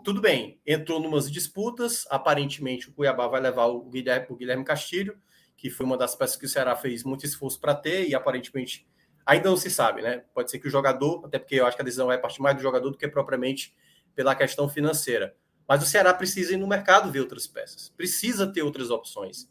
Tudo 0.05 0.20
bem, 0.20 0.61
entrou 0.66 1.01
numas 1.01 1.31
disputas. 1.31 2.07
Aparentemente, 2.11 2.89
o 2.89 2.93
Cuiabá 2.93 3.28
vai 3.28 3.41
levar 3.41 3.66
o 3.66 3.85
Guilherme, 3.89 4.27
o 4.31 4.37
Guilherme 4.37 4.65
Castilho, 4.65 5.16
que 5.57 5.70
foi 5.70 5.87
uma 5.87 5.97
das 5.97 6.15
peças 6.15 6.37
que 6.37 6.47
o 6.47 6.49
Ceará 6.49 6.74
fez 6.74 7.05
muito 7.05 7.24
esforço 7.24 7.61
para 7.61 7.74
ter, 7.74 8.09
e 8.09 8.15
aparentemente 8.15 8.89
ainda 9.24 9.49
não 9.49 9.57
se 9.57 9.70
sabe, 9.70 10.03
né? 10.03 10.24
Pode 10.35 10.51
ser 10.51 10.59
que 10.59 10.66
o 10.66 10.70
jogador, 10.70 11.24
até 11.24 11.39
porque 11.39 11.57
eu 11.57 11.66
acho 11.66 11.77
que 11.77 11.82
a 11.82 11.85
decisão 11.85 12.07
vai 12.07 12.19
partir 12.19 12.41
mais 12.41 12.57
do 12.57 12.62
jogador 12.62 12.91
do 12.91 12.97
que 12.97 13.07
propriamente 13.07 13.74
pela 14.15 14.35
questão 14.35 14.69
financeira. 14.69 15.37
Mas 15.71 15.85
o 15.85 15.87
Ceará 15.87 16.13
precisa 16.13 16.55
ir 16.55 16.57
no 16.57 16.67
mercado 16.67 17.13
ver 17.13 17.21
outras 17.21 17.47
peças, 17.47 17.91
precisa 17.97 18.45
ter 18.45 18.61
outras 18.61 18.91
opções. 18.91 19.49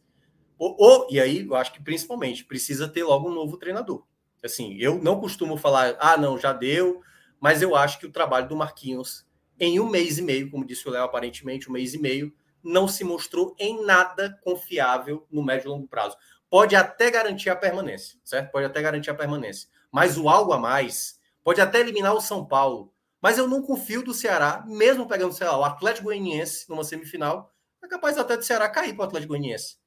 Ou, 0.57 0.75
ou, 0.77 1.07
e 1.09 1.17
aí 1.17 1.47
eu 1.47 1.55
acho 1.55 1.71
que 1.71 1.81
principalmente 1.81 2.43
precisa 2.43 2.89
ter 2.89 3.05
logo 3.05 3.29
um 3.29 3.33
novo 3.33 3.55
treinador. 3.55 4.03
Assim, 4.43 4.75
eu 4.77 5.01
não 5.01 5.17
costumo 5.17 5.55
falar, 5.55 5.95
ah, 5.97 6.17
não, 6.17 6.37
já 6.37 6.51
deu, 6.51 7.01
mas 7.39 7.61
eu 7.61 7.73
acho 7.73 7.97
que 7.99 8.05
o 8.05 8.11
trabalho 8.11 8.49
do 8.49 8.55
Marquinhos, 8.57 9.25
em 9.57 9.79
um 9.79 9.89
mês 9.89 10.17
e 10.17 10.21
meio, 10.21 10.51
como 10.51 10.65
disse 10.65 10.89
o 10.89 10.91
Léo, 10.91 11.05
aparentemente, 11.05 11.69
um 11.69 11.71
mês 11.71 11.93
e 11.93 11.97
meio, 11.97 12.35
não 12.61 12.85
se 12.85 13.05
mostrou 13.05 13.55
em 13.57 13.85
nada 13.85 14.37
confiável 14.43 15.25
no 15.31 15.41
médio 15.41 15.67
e 15.67 15.69
longo 15.69 15.87
prazo. 15.87 16.17
Pode 16.49 16.75
até 16.75 17.09
garantir 17.09 17.49
a 17.49 17.55
permanência, 17.55 18.19
certo? 18.25 18.51
Pode 18.51 18.65
até 18.65 18.81
garantir 18.81 19.09
a 19.09 19.15
permanência. 19.15 19.69
Mas 19.89 20.17
o 20.17 20.27
algo 20.27 20.51
a 20.51 20.59
mais 20.59 21.17
pode 21.45 21.61
até 21.61 21.79
eliminar 21.79 22.13
o 22.13 22.19
São 22.19 22.45
Paulo. 22.45 22.93
Mas 23.21 23.37
eu 23.37 23.47
não 23.47 23.61
confio 23.61 24.03
do 24.03 24.13
Ceará, 24.13 24.63
mesmo 24.67 25.07
pegando, 25.07 25.33
sei 25.33 25.47
lá, 25.47 25.57
o 25.57 25.63
Atlético 25.63 26.05
Goianiense 26.05 26.69
numa 26.69 26.83
semifinal, 26.83 27.53
é 27.83 27.87
capaz 27.87 28.17
até 28.17 28.37
do 28.37 28.43
Ceará 28.43 28.69
cair 28.69 28.93
para 28.93 29.03
o 29.03 29.07
Atlético 29.07 29.33
Goianiense. 29.33 29.77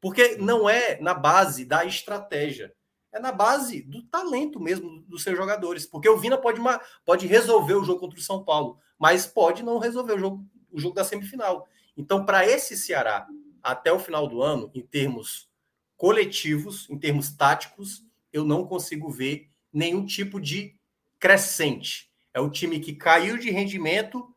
Porque 0.00 0.36
não 0.36 0.68
é 0.68 1.00
na 1.00 1.14
base 1.14 1.64
da 1.64 1.84
estratégia, 1.84 2.74
é 3.12 3.18
na 3.18 3.32
base 3.32 3.82
do 3.82 4.02
talento 4.04 4.60
mesmo 4.60 5.02
dos 5.02 5.22
seus 5.22 5.36
jogadores. 5.36 5.86
Porque 5.86 6.08
o 6.08 6.16
Vina 6.16 6.38
pode, 6.38 6.60
pode 7.04 7.26
resolver 7.26 7.74
o 7.74 7.84
jogo 7.84 8.00
contra 8.00 8.18
o 8.18 8.22
São 8.22 8.42
Paulo, 8.44 8.78
mas 8.98 9.26
pode 9.26 9.62
não 9.62 9.78
resolver 9.78 10.14
o 10.14 10.18
jogo, 10.18 10.46
o 10.70 10.80
jogo 10.80 10.94
da 10.94 11.04
semifinal. 11.04 11.66
Então, 11.96 12.24
para 12.24 12.46
esse 12.46 12.76
Ceará, 12.76 13.26
até 13.62 13.92
o 13.92 13.98
final 13.98 14.26
do 14.26 14.42
ano, 14.42 14.70
em 14.74 14.82
termos 14.82 15.48
coletivos, 15.96 16.88
em 16.88 16.98
termos 16.98 17.30
táticos, 17.30 18.04
eu 18.32 18.44
não 18.44 18.66
consigo 18.66 19.10
ver 19.10 19.50
nenhum 19.72 20.06
tipo 20.06 20.40
de 20.40 20.76
crescente. 21.18 22.09
É 22.32 22.40
o 22.40 22.50
time 22.50 22.80
que 22.80 22.94
caiu 22.94 23.36
de 23.36 23.50
rendimento 23.50 24.34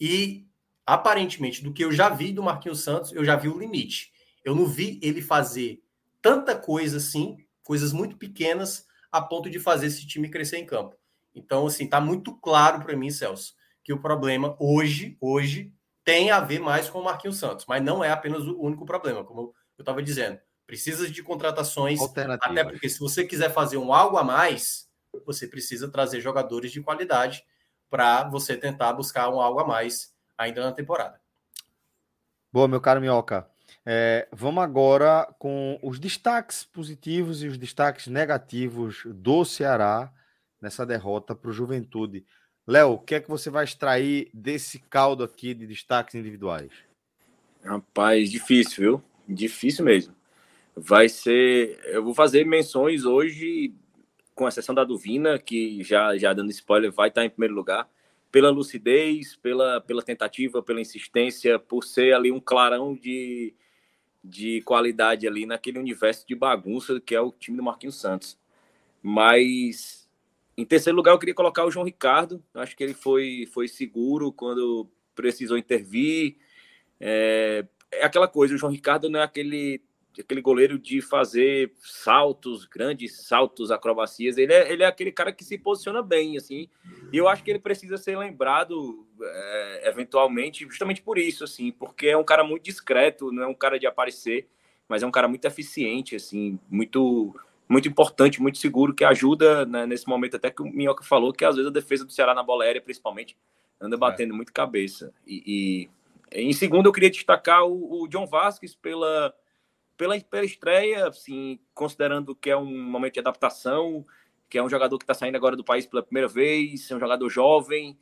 e, 0.00 0.46
aparentemente, 0.84 1.62
do 1.62 1.72
que 1.72 1.84
eu 1.84 1.92
já 1.92 2.08
vi 2.08 2.32
do 2.32 2.42
Marquinhos 2.42 2.80
Santos, 2.80 3.12
eu 3.12 3.24
já 3.24 3.36
vi 3.36 3.48
o 3.48 3.58
limite. 3.58 4.12
Eu 4.44 4.54
não 4.54 4.66
vi 4.66 4.98
ele 5.02 5.22
fazer 5.22 5.82
tanta 6.20 6.56
coisa 6.56 6.96
assim, 6.96 7.36
coisas 7.62 7.92
muito 7.92 8.16
pequenas, 8.16 8.86
a 9.10 9.20
ponto 9.20 9.48
de 9.48 9.58
fazer 9.58 9.86
esse 9.86 10.06
time 10.06 10.28
crescer 10.28 10.58
em 10.58 10.66
campo. 10.66 10.96
Então, 11.34 11.66
assim, 11.66 11.88
tá 11.88 12.00
muito 12.00 12.34
claro 12.36 12.82
para 12.82 12.96
mim, 12.96 13.10
Celso, 13.10 13.54
que 13.84 13.92
o 13.92 14.00
problema 14.00 14.56
hoje, 14.58 15.16
hoje, 15.20 15.72
tem 16.04 16.30
a 16.30 16.40
ver 16.40 16.60
mais 16.60 16.88
com 16.88 17.00
o 17.00 17.04
Marquinhos 17.04 17.36
Santos, 17.36 17.66
mas 17.68 17.82
não 17.82 18.02
é 18.02 18.10
apenas 18.10 18.46
o 18.46 18.58
único 18.60 18.86
problema, 18.86 19.24
como 19.24 19.52
eu 19.76 19.82
estava 19.82 20.02
dizendo. 20.02 20.38
Precisa 20.66 21.10
de 21.10 21.22
contratações, 21.22 22.00
até 22.40 22.64
porque 22.64 22.88
se 22.88 22.98
você 22.98 23.24
quiser 23.24 23.52
fazer 23.52 23.76
um 23.76 23.92
algo 23.92 24.16
a 24.16 24.24
mais, 24.24 24.85
você 25.24 25.46
precisa 25.46 25.88
trazer 25.88 26.20
jogadores 26.20 26.72
de 26.72 26.82
qualidade 26.82 27.44
para 27.88 28.24
você 28.24 28.56
tentar 28.56 28.92
buscar 28.92 29.28
um 29.30 29.40
algo 29.40 29.60
a 29.60 29.66
mais 29.66 30.14
ainda 30.36 30.64
na 30.64 30.72
temporada. 30.72 31.20
Boa, 32.52 32.68
meu 32.68 32.80
caro 32.80 33.00
Minhoca. 33.00 33.48
É, 33.84 34.28
vamos 34.32 34.62
agora 34.62 35.32
com 35.38 35.78
os 35.82 35.98
destaques 35.98 36.64
positivos 36.64 37.42
e 37.42 37.46
os 37.46 37.56
destaques 37.56 38.06
negativos 38.08 39.02
do 39.06 39.44
Ceará 39.44 40.12
nessa 40.60 40.84
derrota 40.84 41.34
para 41.34 41.50
o 41.50 41.52
Juventude. 41.52 42.24
Léo, 42.66 42.94
o 42.94 42.98
que 42.98 43.14
é 43.14 43.20
que 43.20 43.28
você 43.28 43.48
vai 43.48 43.64
extrair 43.64 44.28
desse 44.34 44.80
caldo 44.80 45.22
aqui 45.22 45.54
de 45.54 45.66
destaques 45.66 46.16
individuais? 46.16 46.72
Rapaz, 47.62 48.30
difícil, 48.30 48.82
viu? 48.82 49.02
Difícil 49.28 49.84
mesmo. 49.84 50.14
Vai 50.74 51.08
ser. 51.08 51.80
Eu 51.84 52.02
vou 52.02 52.14
fazer 52.14 52.44
menções 52.44 53.04
hoje, 53.04 53.72
com 54.36 54.46
exceção 54.46 54.74
da 54.74 54.84
Duvina, 54.84 55.38
que 55.38 55.82
já, 55.82 56.16
já 56.18 56.32
dando 56.34 56.50
spoiler, 56.50 56.92
vai 56.92 57.08
estar 57.08 57.24
em 57.24 57.30
primeiro 57.30 57.54
lugar, 57.54 57.88
pela 58.30 58.50
lucidez, 58.50 59.34
pela, 59.34 59.80
pela 59.80 60.02
tentativa, 60.02 60.62
pela 60.62 60.80
insistência, 60.80 61.58
por 61.58 61.82
ser 61.82 62.14
ali 62.14 62.30
um 62.30 62.38
clarão 62.38 62.94
de, 62.94 63.54
de 64.22 64.60
qualidade 64.60 65.26
ali 65.26 65.46
naquele 65.46 65.78
universo 65.78 66.26
de 66.28 66.34
bagunça 66.34 67.00
que 67.00 67.14
é 67.14 67.20
o 67.20 67.32
time 67.32 67.56
do 67.56 67.62
Marquinhos 67.62 67.98
Santos. 67.98 68.38
Mas 69.02 70.06
em 70.54 70.66
terceiro 70.66 70.96
lugar 70.96 71.12
eu 71.12 71.18
queria 71.18 71.34
colocar 71.34 71.64
o 71.64 71.70
João 71.70 71.86
Ricardo. 71.86 72.44
Acho 72.52 72.76
que 72.76 72.84
ele 72.84 72.94
foi, 72.94 73.48
foi 73.54 73.66
seguro 73.68 74.30
quando 74.30 74.86
precisou 75.14 75.56
intervir. 75.56 76.36
É, 77.00 77.64
é 77.90 78.04
aquela 78.04 78.28
coisa, 78.28 78.54
o 78.54 78.58
João 78.58 78.72
Ricardo 78.72 79.08
não 79.08 79.20
é 79.20 79.22
aquele 79.22 79.80
aquele 80.18 80.40
goleiro 80.40 80.78
de 80.78 81.00
fazer 81.00 81.72
saltos, 81.78 82.64
grandes 82.64 83.26
saltos, 83.26 83.70
acrobacias. 83.70 84.38
Ele 84.38 84.52
é, 84.52 84.72
ele 84.72 84.82
é 84.82 84.86
aquele 84.86 85.12
cara 85.12 85.32
que 85.32 85.44
se 85.44 85.58
posiciona 85.58 86.02
bem, 86.02 86.36
assim. 86.36 86.68
E 87.12 87.16
eu 87.16 87.28
acho 87.28 87.42
que 87.42 87.50
ele 87.50 87.58
precisa 87.58 87.96
ser 87.96 88.16
lembrado, 88.16 89.06
é, 89.20 89.88
eventualmente, 89.88 90.64
justamente 90.64 91.02
por 91.02 91.18
isso, 91.18 91.44
assim, 91.44 91.70
porque 91.72 92.08
é 92.08 92.16
um 92.16 92.24
cara 92.24 92.42
muito 92.42 92.64
discreto, 92.64 93.30
não 93.32 93.42
é 93.42 93.46
um 93.46 93.54
cara 93.54 93.78
de 93.78 93.86
aparecer, 93.86 94.48
mas 94.88 95.02
é 95.02 95.06
um 95.06 95.10
cara 95.10 95.28
muito 95.28 95.44
eficiente, 95.44 96.16
assim, 96.16 96.58
muito 96.70 97.34
muito 97.68 97.88
importante, 97.88 98.40
muito 98.40 98.58
seguro, 98.58 98.94
que 98.94 99.04
ajuda 99.04 99.66
né, 99.66 99.86
nesse 99.86 100.08
momento, 100.08 100.36
até 100.36 100.50
que 100.50 100.62
o 100.62 100.66
Minhoca 100.66 101.02
falou, 101.02 101.32
que 101.32 101.44
às 101.44 101.56
vezes 101.56 101.68
a 101.68 101.72
defesa 101.72 102.04
do 102.04 102.12
Ceará 102.12 102.32
na 102.32 102.42
bola 102.42 102.62
aérea, 102.62 102.80
principalmente, 102.80 103.36
anda 103.80 103.96
batendo 103.96 104.32
é. 104.32 104.36
muito 104.36 104.52
cabeça. 104.52 105.12
E, 105.26 105.88
e 106.32 106.48
Em 106.48 106.52
segundo, 106.52 106.86
eu 106.86 106.92
queria 106.92 107.10
destacar 107.10 107.64
o, 107.64 108.02
o 108.02 108.08
John 108.08 108.24
Vasquez 108.24 108.74
pela, 108.74 109.34
pela, 109.96 110.18
pela 110.20 110.44
estreia, 110.44 111.08
assim, 111.08 111.58
considerando 111.74 112.34
que 112.34 112.50
é 112.50 112.56
um 112.56 112.64
momento 112.64 113.14
de 113.14 113.20
adaptação, 113.20 114.04
que 114.48 114.58
é 114.58 114.62
um 114.62 114.68
jogador 114.68 114.98
que 114.98 115.04
está 115.04 115.14
saindo 115.14 115.36
agora 115.36 115.56
do 115.56 115.64
país 115.64 115.86
pela 115.86 116.02
primeira 116.02 116.28
vez, 116.28 116.90
é 116.90 116.94
um 116.94 117.00
jogador 117.00 117.28
jovem 117.28 117.98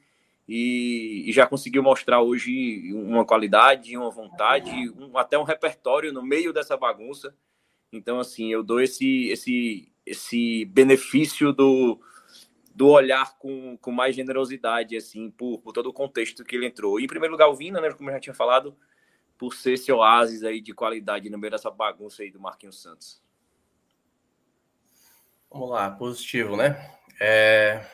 e, 0.48 1.24
e 1.26 1.32
já 1.32 1.46
conseguiu 1.46 1.82
mostrar 1.82 2.20
hoje 2.20 2.92
uma 2.92 3.24
qualidade, 3.24 3.96
uma 3.96 4.10
vontade, 4.10 4.70
um, 4.90 5.16
até 5.16 5.38
um 5.38 5.42
repertório 5.42 6.12
no 6.12 6.22
meio 6.22 6.52
dessa 6.52 6.76
bagunça. 6.76 7.34
Então, 7.92 8.18
assim, 8.18 8.52
eu 8.52 8.62
dou 8.62 8.80
esse, 8.80 9.28
esse, 9.28 9.92
esse 10.04 10.64
benefício 10.66 11.52
do, 11.52 11.98
do 12.74 12.88
olhar 12.88 13.38
com, 13.38 13.78
com 13.78 13.90
mais 13.90 14.14
generosidade, 14.14 14.96
assim, 14.96 15.30
por, 15.30 15.60
por 15.60 15.72
todo 15.72 15.86
o 15.86 15.92
contexto 15.92 16.44
que 16.44 16.56
ele 16.56 16.66
entrou. 16.66 17.00
E, 17.00 17.04
em 17.04 17.08
primeiro 17.08 17.32
lugar, 17.32 17.48
o 17.48 17.54
Vina, 17.54 17.80
né, 17.80 17.90
como 17.92 18.10
eu 18.10 18.14
já 18.14 18.20
tinha 18.20 18.34
falado, 18.34 18.76
por 19.38 19.54
ser 19.54 19.74
esse 19.74 19.90
oásis 19.90 20.42
aí 20.42 20.60
de 20.60 20.72
qualidade 20.72 21.28
no 21.28 21.38
meio 21.38 21.50
dessa 21.50 21.70
bagunça 21.70 22.22
aí 22.22 22.30
do 22.30 22.40
Marquinhos 22.40 22.80
Santos. 22.80 23.22
Vamos 25.50 25.70
lá, 25.70 25.90
positivo, 25.90 26.56
né? 26.56 26.90
É... 27.20 27.86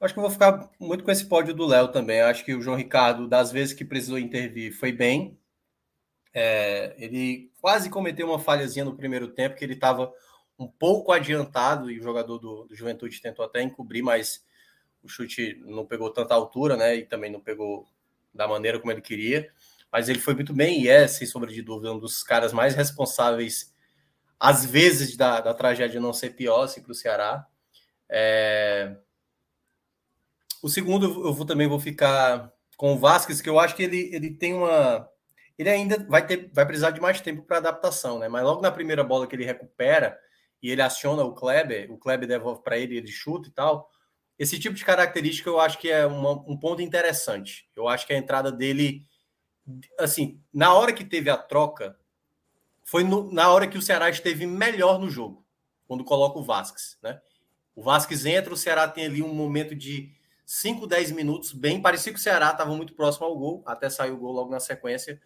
Acho 0.00 0.14
que 0.14 0.20
eu 0.20 0.22
vou 0.22 0.30
ficar 0.30 0.70
muito 0.78 1.04
com 1.04 1.10
esse 1.10 1.26
pódio 1.26 1.52
do 1.52 1.66
Léo 1.66 1.88
também. 1.88 2.20
Acho 2.20 2.44
que 2.44 2.54
o 2.54 2.62
João 2.62 2.76
Ricardo, 2.76 3.28
das 3.28 3.52
vezes 3.52 3.74
que 3.74 3.84
precisou 3.84 4.18
intervir, 4.18 4.72
foi 4.72 4.92
bem. 4.92 5.38
É... 6.32 6.94
Ele 6.96 7.50
quase 7.60 7.90
cometeu 7.90 8.28
uma 8.28 8.38
falhazinha 8.38 8.84
no 8.84 8.96
primeiro 8.96 9.28
tempo, 9.28 9.56
que 9.56 9.64
ele 9.64 9.74
estava 9.74 10.12
um 10.58 10.68
pouco 10.68 11.10
adiantado 11.10 11.90
e 11.90 11.98
o 11.98 12.02
jogador 12.02 12.38
do, 12.38 12.64
do 12.64 12.74
Juventude 12.74 13.20
tentou 13.20 13.44
até 13.44 13.62
encobrir, 13.62 14.02
mas 14.02 14.44
o 15.02 15.08
chute 15.08 15.60
não 15.64 15.86
pegou 15.86 16.10
tanta 16.10 16.34
altura, 16.34 16.76
né? 16.76 16.96
E 16.96 17.04
também 17.04 17.30
não 17.30 17.40
pegou 17.40 17.88
da 18.32 18.46
maneira 18.46 18.78
como 18.78 18.92
ele 18.92 19.00
queria. 19.00 19.50
Mas 19.92 20.08
ele 20.08 20.18
foi 20.18 20.34
muito 20.34 20.52
bem 20.52 20.82
e 20.82 20.88
é, 20.88 21.06
sem 21.08 21.26
sombra 21.26 21.50
de 21.50 21.62
dúvida, 21.62 21.92
um 21.92 21.98
dos 21.98 22.22
caras 22.22 22.52
mais 22.52 22.74
responsáveis, 22.74 23.74
às 24.38 24.64
vezes, 24.64 25.16
da, 25.16 25.40
da 25.40 25.52
tragédia 25.52 26.00
não 26.00 26.12
ser 26.12 26.30
pior 26.30 26.62
assim, 26.62 26.82
para 26.82 26.92
o 26.92 26.94
Ceará. 26.94 27.46
É... 28.08 28.96
O 30.62 30.68
segundo, 30.68 31.26
eu 31.26 31.32
vou, 31.32 31.46
também 31.46 31.66
vou 31.66 31.80
ficar 31.80 32.52
com 32.76 32.94
o 32.94 32.98
Vasquez, 32.98 33.40
que 33.40 33.48
eu 33.48 33.58
acho 33.58 33.74
que 33.74 33.82
ele, 33.82 34.10
ele 34.14 34.30
tem 34.30 34.54
uma. 34.54 35.08
Ele 35.58 35.68
ainda 35.68 36.06
vai, 36.08 36.26
ter, 36.26 36.50
vai 36.52 36.64
precisar 36.64 36.90
de 36.90 37.00
mais 37.00 37.20
tempo 37.20 37.42
para 37.42 37.58
adaptação, 37.58 38.18
né? 38.18 38.28
Mas 38.28 38.42
logo 38.42 38.62
na 38.62 38.70
primeira 38.70 39.04
bola 39.04 39.26
que 39.26 39.36
ele 39.36 39.44
recupera, 39.44 40.18
e 40.62 40.70
ele 40.70 40.82
aciona 40.82 41.22
o 41.22 41.34
Kleber, 41.34 41.90
o 41.90 41.98
Kleber 41.98 42.28
devolve 42.28 42.62
para 42.62 42.78
ele, 42.78 42.96
ele 42.96 43.08
chuta 43.08 43.48
e 43.48 43.52
tal. 43.52 43.90
Esse 44.38 44.58
tipo 44.58 44.74
de 44.74 44.84
característica 44.84 45.48
eu 45.48 45.60
acho 45.60 45.78
que 45.78 45.90
é 45.90 46.06
uma, 46.06 46.32
um 46.32 46.56
ponto 46.56 46.80
interessante. 46.82 47.68
Eu 47.76 47.88
acho 47.88 48.06
que 48.06 48.12
a 48.12 48.16
entrada 48.16 48.50
dele, 48.50 49.06
assim, 49.98 50.40
na 50.52 50.74
hora 50.74 50.92
que 50.92 51.04
teve 51.04 51.30
a 51.30 51.36
troca, 51.36 51.98
foi 52.84 53.04
no, 53.04 53.32
na 53.32 53.50
hora 53.50 53.68
que 53.68 53.78
o 53.78 53.82
Ceará 53.82 54.10
esteve 54.10 54.46
melhor 54.46 54.98
no 54.98 55.08
jogo, 55.08 55.44
quando 55.86 56.04
coloca 56.04 56.38
o 56.38 56.42
Vasquez, 56.42 56.98
né? 57.02 57.20
O 57.74 57.82
Vasquez 57.82 58.26
entra, 58.26 58.52
o 58.52 58.56
Ceará 58.56 58.88
tem 58.88 59.06
ali 59.06 59.22
um 59.22 59.32
momento 59.32 59.74
de 59.74 60.12
5, 60.44 60.86
10 60.86 61.12
minutos, 61.12 61.52
bem 61.52 61.80
parecia 61.80 62.12
que 62.12 62.18
o 62.18 62.22
Ceará 62.22 62.50
estava 62.50 62.74
muito 62.74 62.94
próximo 62.94 63.26
ao 63.26 63.38
gol, 63.38 63.62
até 63.64 63.88
saiu 63.88 64.14
o 64.14 64.18
gol 64.18 64.32
logo 64.32 64.50
na 64.50 64.58
sequência, 64.58 65.20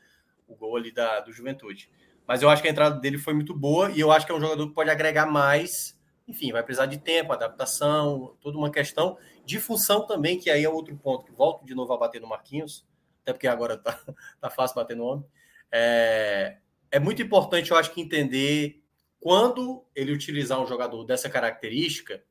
o 0.47 0.55
gol 0.55 0.77
ali 0.77 0.93
da, 0.93 1.21
do 1.21 1.33
Juventude. 1.33 1.91
Mas 2.27 2.43
eu 2.43 2.49
acho 2.49 2.63
que 2.63 2.69
a 2.69 2.71
entrada 2.71 2.99
dele 3.01 3.19
foi 3.19 3.35
muito 3.35 3.55
boa 3.55 3.91
e 3.91 4.01
eu 4.01 4.13
acho 4.13 4.27
que 4.27 4.33
é 4.33 4.35
um 4.35 4.41
jogador 4.41 4.67
que 4.67 4.75
pode 4.75 4.91
agregar 4.91 5.27
mais. 5.27 5.99
Enfim, 6.27 6.53
vai 6.53 6.63
precisar 6.63 6.87
de 6.87 6.99
tempo, 6.99 7.33
adaptação, 7.33 8.37
toda 8.41 8.57
uma 8.57 8.71
questão 8.71 9.19
de 9.45 9.59
função 9.59 10.07
também, 10.07 10.39
que 10.39 10.51
aí 10.51 10.65
é 10.65 10.69
outro 10.69 10.97
ponto, 10.97 11.25
que 11.25 11.33
volto 11.33 11.65
de 11.65 11.75
novo 11.75 11.93
a 11.93 11.99
bater 11.99 12.21
no 12.21 12.27
Marquinhos, 12.27 12.87
até 13.25 13.33
porque 13.33 13.49
agora 13.49 13.77
tá, 13.77 13.99
tá 14.41 14.51
fácil 14.51 14.77
bater 14.77 14.95
no 14.95 15.05
homem. 15.05 15.27
É, 15.73 16.59
é 16.91 17.01
muito 17.01 17.23
importante, 17.23 17.71
eu 17.71 17.77
acho 17.77 17.91
que 17.91 18.01
entender 18.01 18.85
quando 19.19 19.85
ele 19.97 20.13
utilizar 20.13 20.61
um 20.61 20.67
jogador 20.67 21.03
dessa 21.05 21.31
característica 21.31 22.23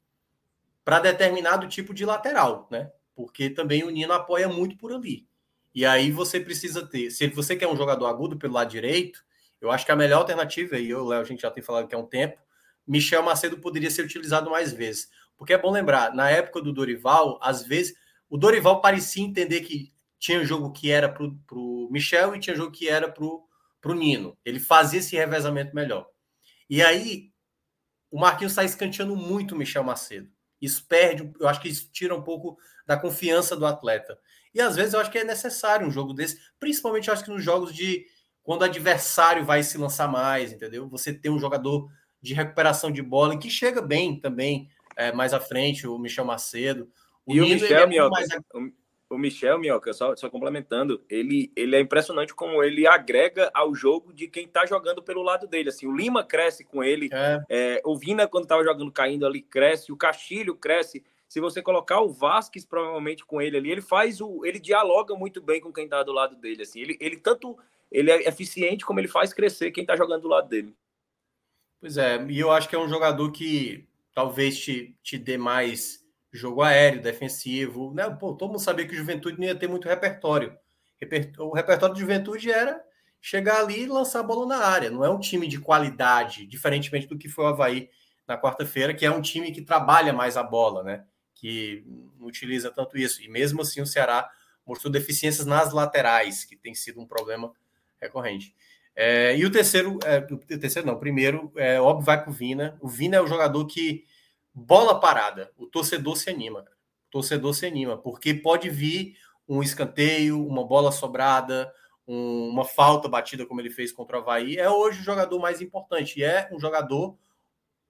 para 0.85 0.99
determinado 0.99 1.67
tipo 1.67 1.93
de 1.93 2.05
lateral, 2.05 2.67
né? 2.69 2.91
Porque 3.15 3.49
também 3.49 3.83
o 3.83 3.89
Nino 3.89 4.13
apoia 4.13 4.47
muito 4.47 4.77
por 4.77 4.93
ali. 4.93 5.27
E 5.73 5.85
aí 5.85 6.11
você 6.11 6.39
precisa 6.39 6.85
ter, 6.85 7.09
se 7.09 7.27
você 7.27 7.55
quer 7.55 7.67
um 7.67 7.75
jogador 7.75 8.05
agudo 8.05 8.37
pelo 8.37 8.53
lado 8.53 8.69
direito, 8.69 9.23
eu 9.59 9.71
acho 9.71 9.85
que 9.85 9.91
a 9.91 9.95
melhor 9.95 10.19
alternativa, 10.19 10.77
e 10.77 10.89
eu, 10.89 11.05
Léo, 11.05 11.21
a 11.21 11.23
gente 11.23 11.41
já 11.41 11.49
tem 11.49 11.63
falado 11.63 11.87
que 11.87 11.95
há 11.95 11.97
um 11.97 12.05
tempo, 12.05 12.39
Michel 12.85 13.23
Macedo 13.23 13.57
poderia 13.57 13.89
ser 13.89 14.03
utilizado 14.03 14.51
mais 14.51 14.73
vezes. 14.73 15.09
Porque 15.37 15.53
é 15.53 15.57
bom 15.57 15.71
lembrar, 15.71 16.13
na 16.13 16.29
época 16.29 16.61
do 16.61 16.73
Dorival, 16.73 17.39
às 17.41 17.65
vezes, 17.65 17.95
o 18.29 18.37
Dorival 18.37 18.81
parecia 18.81 19.23
entender 19.23 19.61
que 19.61 19.92
tinha 20.23 20.41
jogo 20.45 20.71
que 20.71 20.89
era 20.89 21.09
para 21.09 21.25
o 21.25 21.89
Michel 21.91 22.33
e 22.33 22.39
tinha 22.39 22.55
jogo 22.55 22.71
que 22.71 22.87
era 22.87 23.11
para 23.11 23.25
o 23.25 23.93
Nino. 23.93 24.37
Ele 24.45 24.57
fazia 24.57 24.99
esse 24.99 25.17
revezamento 25.17 25.75
melhor. 25.75 26.07
E 26.69 26.81
aí, 26.81 27.33
o 28.09 28.17
Marquinhos 28.17 28.53
está 28.53 28.63
escanteando 28.63 29.17
muito 29.17 29.53
o 29.53 29.57
Michel 29.57 29.83
Macedo. 29.83 30.31
Isso 30.61 30.87
perde, 30.87 31.29
eu 31.37 31.45
acho 31.45 31.59
que 31.59 31.67
isso 31.67 31.89
tira 31.91 32.15
um 32.15 32.21
pouco 32.21 32.57
da 32.87 32.95
confiança 32.95 33.53
do 33.53 33.65
atleta. 33.65 34.17
E 34.53 34.61
às 34.61 34.77
vezes 34.77 34.93
eu 34.93 35.01
acho 35.01 35.11
que 35.11 35.17
é 35.17 35.25
necessário 35.25 35.85
um 35.85 35.91
jogo 35.91 36.13
desse, 36.13 36.39
principalmente 36.57 37.09
eu 37.09 37.13
acho 37.13 37.25
que 37.25 37.31
nos 37.31 37.43
jogos 37.43 37.75
de, 37.75 38.05
quando 38.43 38.61
o 38.61 38.65
adversário 38.65 39.43
vai 39.43 39.61
se 39.61 39.77
lançar 39.77 40.07
mais, 40.07 40.53
entendeu? 40.53 40.87
Você 40.87 41.13
tem 41.13 41.29
um 41.29 41.39
jogador 41.39 41.91
de 42.21 42.33
recuperação 42.33 42.89
de 42.89 43.01
bola 43.01 43.37
que 43.37 43.49
chega 43.49 43.81
bem 43.81 44.17
também 44.21 44.69
é, 44.95 45.11
mais 45.11 45.33
à 45.33 45.39
frente, 45.41 45.85
o 45.85 45.99
Michel 45.99 46.23
Macedo. 46.23 46.89
O 47.25 47.33
e 47.33 47.41
Nino, 47.41 47.57
o 47.57 47.61
Michel, 47.61 47.77
é 47.77 48.09
mais... 48.09 48.29
o, 48.53 48.82
Michel, 49.17 49.59
Mioca, 49.59 49.93
só, 49.93 50.15
só 50.15 50.29
complementando, 50.29 51.01
ele, 51.09 51.51
ele 51.55 51.75
é 51.75 51.79
impressionante 51.79 52.33
como 52.33 52.63
ele 52.63 52.87
agrega 52.87 53.49
ao 53.53 53.73
jogo 53.73 54.13
de 54.13 54.27
quem 54.27 54.47
tá 54.47 54.65
jogando 54.65 55.01
pelo 55.01 55.21
lado 55.21 55.47
dele. 55.47 55.69
Assim, 55.69 55.87
o 55.87 55.95
Lima 55.95 56.23
cresce 56.23 56.63
com 56.63 56.83
ele, 56.83 57.09
é. 57.11 57.43
É, 57.49 57.81
o 57.85 57.97
Vina, 57.97 58.27
quando 58.27 58.47
tava 58.47 58.63
jogando 58.63 58.91
caindo 58.91 59.25
ali, 59.25 59.41
cresce, 59.41 59.91
o 59.91 59.97
Castilho 59.97 60.55
cresce. 60.55 61.03
Se 61.27 61.39
você 61.39 61.61
colocar 61.61 61.99
o 62.01 62.09
Vasquez 62.09 62.65
provavelmente 62.65 63.25
com 63.25 63.41
ele 63.41 63.57
ali, 63.57 63.71
ele 63.71 63.81
faz 63.81 64.21
o. 64.21 64.45
ele 64.45 64.59
dialoga 64.59 65.15
muito 65.15 65.41
bem 65.41 65.59
com 65.59 65.73
quem 65.73 65.87
tá 65.87 66.03
do 66.03 66.11
lado 66.11 66.35
dele. 66.35 66.61
Assim, 66.61 66.79
ele, 66.79 66.97
ele 66.99 67.17
tanto 67.17 67.57
ele 67.93 68.11
é 68.11 68.27
eficiente 68.27 68.85
como 68.85 68.99
ele 68.99 69.07
faz 69.07 69.31
crescer 69.31 69.71
quem 69.71 69.83
está 69.83 69.95
jogando 69.95 70.23
do 70.23 70.27
lado 70.27 70.49
dele. 70.49 70.73
Pois 71.79 71.97
é, 71.97 72.25
e 72.27 72.39
eu 72.39 72.51
acho 72.51 72.67
que 72.67 72.75
é 72.75 72.79
um 72.79 72.89
jogador 72.89 73.31
que 73.31 73.85
talvez 74.13 74.59
te, 74.59 74.95
te 75.03 75.17
dê 75.17 75.37
mais 75.37 76.02
jogo 76.33 76.61
aéreo, 76.61 77.01
defensivo. 77.01 77.93
Né? 77.93 78.09
Pô, 78.09 78.33
todo 78.33 78.51
mundo 78.51 78.61
sabia 78.61 78.87
que 78.87 78.93
o 78.93 78.97
Juventude 78.97 79.39
não 79.39 79.45
ia 79.45 79.55
ter 79.55 79.67
muito 79.67 79.87
repertório. 79.87 80.57
O 81.37 81.53
repertório 81.53 81.93
de 81.93 82.01
Juventude 82.01 82.51
era 82.51 82.81
chegar 83.21 83.59
ali 83.59 83.83
e 83.83 83.87
lançar 83.87 84.21
a 84.21 84.23
bola 84.23 84.45
na 84.45 84.65
área. 84.65 84.89
Não 84.89 85.03
é 85.03 85.09
um 85.09 85.19
time 85.19 85.47
de 85.47 85.59
qualidade, 85.59 86.45
diferentemente 86.45 87.07
do 87.07 87.17
que 87.17 87.29
foi 87.29 87.45
o 87.45 87.47
Havaí 87.47 87.89
na 88.27 88.37
quarta-feira, 88.37 88.93
que 88.93 89.05
é 89.05 89.11
um 89.11 89.21
time 89.21 89.51
que 89.51 89.61
trabalha 89.61 90.13
mais 90.13 90.37
a 90.37 90.43
bola, 90.43 90.83
né? 90.83 91.05
Que 91.35 91.83
não 92.17 92.27
utiliza 92.27 92.71
tanto 92.71 92.97
isso. 92.97 93.21
E 93.21 93.29
mesmo 93.29 93.61
assim 93.61 93.81
o 93.81 93.85
Ceará 93.85 94.29
mostrou 94.65 94.91
deficiências 94.91 95.45
nas 95.45 95.73
laterais, 95.73 96.43
que 96.45 96.55
tem 96.55 96.73
sido 96.73 97.01
um 97.01 97.05
problema 97.05 97.51
recorrente. 98.01 98.55
É, 98.95 99.35
e 99.35 99.45
o 99.45 99.51
terceiro, 99.51 99.99
é, 100.05 100.19
o 100.19 100.37
terceiro 100.59 100.87
não, 100.87 100.95
o 100.95 100.99
primeiro, 100.99 101.51
é, 101.55 101.79
óbvio, 101.81 102.05
vai 102.05 102.21
para 102.21 102.29
o 102.29 102.33
Vina. 102.33 102.77
O 102.79 102.87
Vina 102.87 103.17
é 103.17 103.21
o 103.21 103.27
jogador 103.27 103.65
que, 103.65 104.05
bola 104.53 104.99
parada, 104.99 105.51
o 105.57 105.65
torcedor 105.65 106.15
se 106.17 106.29
anima. 106.29 106.61
O 107.07 107.11
torcedor 107.11 107.53
se 107.53 107.65
anima, 107.65 107.97
porque 107.97 108.33
pode 108.33 108.69
vir 108.69 109.17
um 109.47 109.61
escanteio, 109.61 110.45
uma 110.45 110.65
bola 110.65 110.91
sobrada, 110.91 111.73
um, 112.07 112.49
uma 112.49 112.65
falta 112.65 113.07
batida, 113.07 113.45
como 113.45 113.61
ele 113.61 113.69
fez 113.69 113.91
contra 113.91 114.17
o 114.17 114.21
Havaí. 114.21 114.57
É 114.57 114.69
hoje 114.69 115.01
o 115.01 115.03
jogador 115.03 115.39
mais 115.39 115.61
importante. 115.61 116.19
E 116.19 116.23
é 116.23 116.49
um 116.51 116.59
jogador 116.59 117.17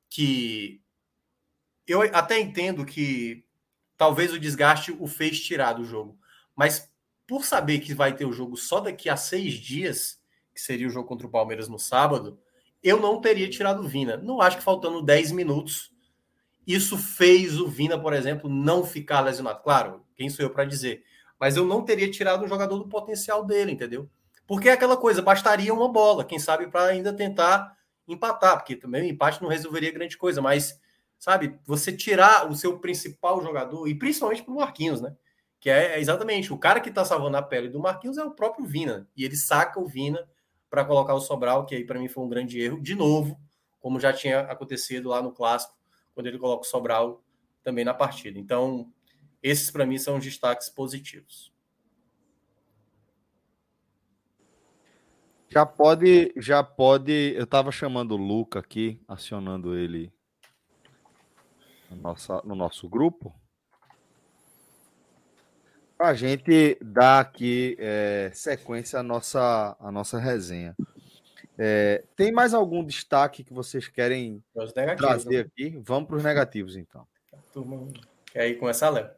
que 0.10 0.82
eu 1.88 2.02
até 2.02 2.40
entendo 2.40 2.86
que 2.86 3.46
talvez 3.98 4.32
o 4.32 4.40
desgaste 4.40 4.96
o 4.98 5.08
fez 5.08 5.40
tirar 5.42 5.74
do 5.74 5.86
jogo. 5.86 6.18
Mas 6.56 6.92
por 7.28 7.46
saber 7.46 7.80
que 7.80 7.94
vai 7.94 8.16
ter 8.16 8.26
o 8.26 8.34
jogo 8.34 8.56
só 8.58 8.80
daqui 8.80 9.10
a 9.10 9.18
seis 9.18 9.54
dias, 9.54 10.22
que 10.54 10.62
seria 10.62 10.88
o 10.88 10.90
jogo 10.90 11.08
contra 11.08 11.28
o 11.28 11.32
Palmeiras 11.32 11.68
no 11.68 11.80
sábado, 11.80 12.40
eu 12.82 13.00
não 13.00 13.22
teria 13.22 13.50
tirado 13.50 13.82
o 13.82 13.88
Vina. 13.88 14.18
Não 14.18 14.42
acho 14.42 14.58
que 14.58 14.64
faltando 14.64 15.02
10 15.02 15.32
minutos, 15.32 15.93
isso 16.66 16.98
fez 16.98 17.60
o 17.60 17.68
Vina, 17.68 18.00
por 18.00 18.14
exemplo, 18.14 18.50
não 18.50 18.86
ficar 18.86 19.22
lesionado. 19.22 19.62
Claro, 19.62 20.06
quem 20.16 20.30
sou 20.30 20.46
eu 20.46 20.50
para 20.50 20.66
dizer? 20.66 21.04
Mas 21.40 21.56
eu 21.58 21.66
não 21.66 21.84
teria 21.84 22.10
tirado 22.10 22.44
um 22.44 22.48
jogador 22.48 22.78
do 22.78 22.88
potencial 22.88 23.44
dele, 23.44 23.72
entendeu? 23.72 24.10
Porque 24.48 24.70
é 24.70 24.74
aquela 24.74 24.98
coisa, 24.98 25.22
bastaria 25.22 25.74
uma 25.74 25.92
bola, 25.92 26.24
quem 26.26 26.40
sabe, 26.40 26.68
para 26.68 26.86
ainda 26.86 27.14
tentar 27.14 27.76
empatar, 28.08 28.58
porque 28.58 28.76
também 28.76 29.02
o 29.02 29.06
empate 29.06 29.42
não 29.42 29.50
resolveria 29.50 29.92
grande 29.92 30.18
coisa, 30.18 30.42
mas, 30.42 30.80
sabe, 31.18 31.58
você 31.66 31.92
tirar 31.92 32.50
o 32.50 32.56
seu 32.56 32.80
principal 32.80 33.42
jogador, 33.42 33.88
e 33.88 33.96
principalmente 33.96 34.44
para 34.44 34.54
o 34.54 34.58
Marquinhos, 34.58 35.02
né? 35.02 35.16
que 35.64 35.70
é 35.70 35.98
exatamente 35.98 36.52
o 36.52 36.58
cara 36.58 36.82
que 36.82 36.90
está 36.90 37.06
salvando 37.06 37.38
a 37.38 37.42
pele 37.42 37.70
do 37.70 37.80
Marquinhos 37.80 38.18
é 38.18 38.24
o 38.26 38.32
próprio 38.32 38.66
Vina. 38.66 39.08
E 39.16 39.24
ele 39.24 39.38
saca 39.38 39.80
o 39.80 39.88
Vina 39.88 40.20
para 40.70 40.84
colocar 40.84 41.14
o 41.14 41.22
Sobral, 41.22 41.66
que 41.66 41.74
aí 41.74 41.86
para 41.86 41.98
mim 41.98 42.10
foi 42.10 42.22
um 42.22 42.28
grande 42.28 42.60
erro, 42.60 42.82
de 42.82 42.94
novo, 42.94 43.40
como 43.80 43.98
já 43.98 44.12
tinha 44.12 44.42
acontecido 44.42 45.08
lá 45.08 45.22
no 45.22 45.32
clássico, 45.32 45.74
quando 46.14 46.28
ele 46.28 46.40
coloca 46.40 46.64
o 46.64 46.70
Sobral 46.70 47.24
também 47.64 47.86
na 47.86 47.94
partida. 47.94 48.38
Então, 48.40 48.92
esses 49.42 49.70
para 49.72 49.86
mim 49.86 49.98
são 49.98 50.18
os 50.18 50.24
destaques 50.24 50.70
positivos. 50.70 51.54
Já 55.50 55.66
pode, 55.66 56.34
já 56.38 56.64
pode. 56.64 57.34
Eu 57.36 57.46
tava 57.46 57.72
chamando 57.72 58.14
o 58.14 58.18
Luca 58.18 58.60
aqui, 58.60 59.00
acionando 59.08 59.78
ele 59.78 60.12
no, 61.92 61.98
nossa, 61.98 62.42
no 62.44 62.56
nosso 62.56 62.90
grupo. 62.90 63.40
Para 65.96 66.10
a 66.10 66.14
gente 66.16 66.78
dar 66.82 67.20
aqui 67.20 67.78
é, 67.80 68.32
sequência 68.34 69.00
à 69.00 69.04
nossa, 69.04 69.78
à 69.80 69.92
nossa 69.92 70.18
resenha. 70.18 70.76
É, 71.58 72.04
tem 72.16 72.32
mais 72.32 72.54
algum 72.54 72.84
destaque 72.84 73.44
que 73.44 73.54
vocês 73.54 73.88
querem 73.88 74.44
trazer 74.98 75.36
né? 75.36 75.40
aqui? 75.42 75.80
Vamos 75.84 76.08
para 76.08 76.18
os 76.18 76.24
negativos, 76.24 76.76
então. 76.76 77.08
Quer 78.26 78.50
ir 78.50 78.56
começar, 78.56 78.90
Léo? 78.90 79.10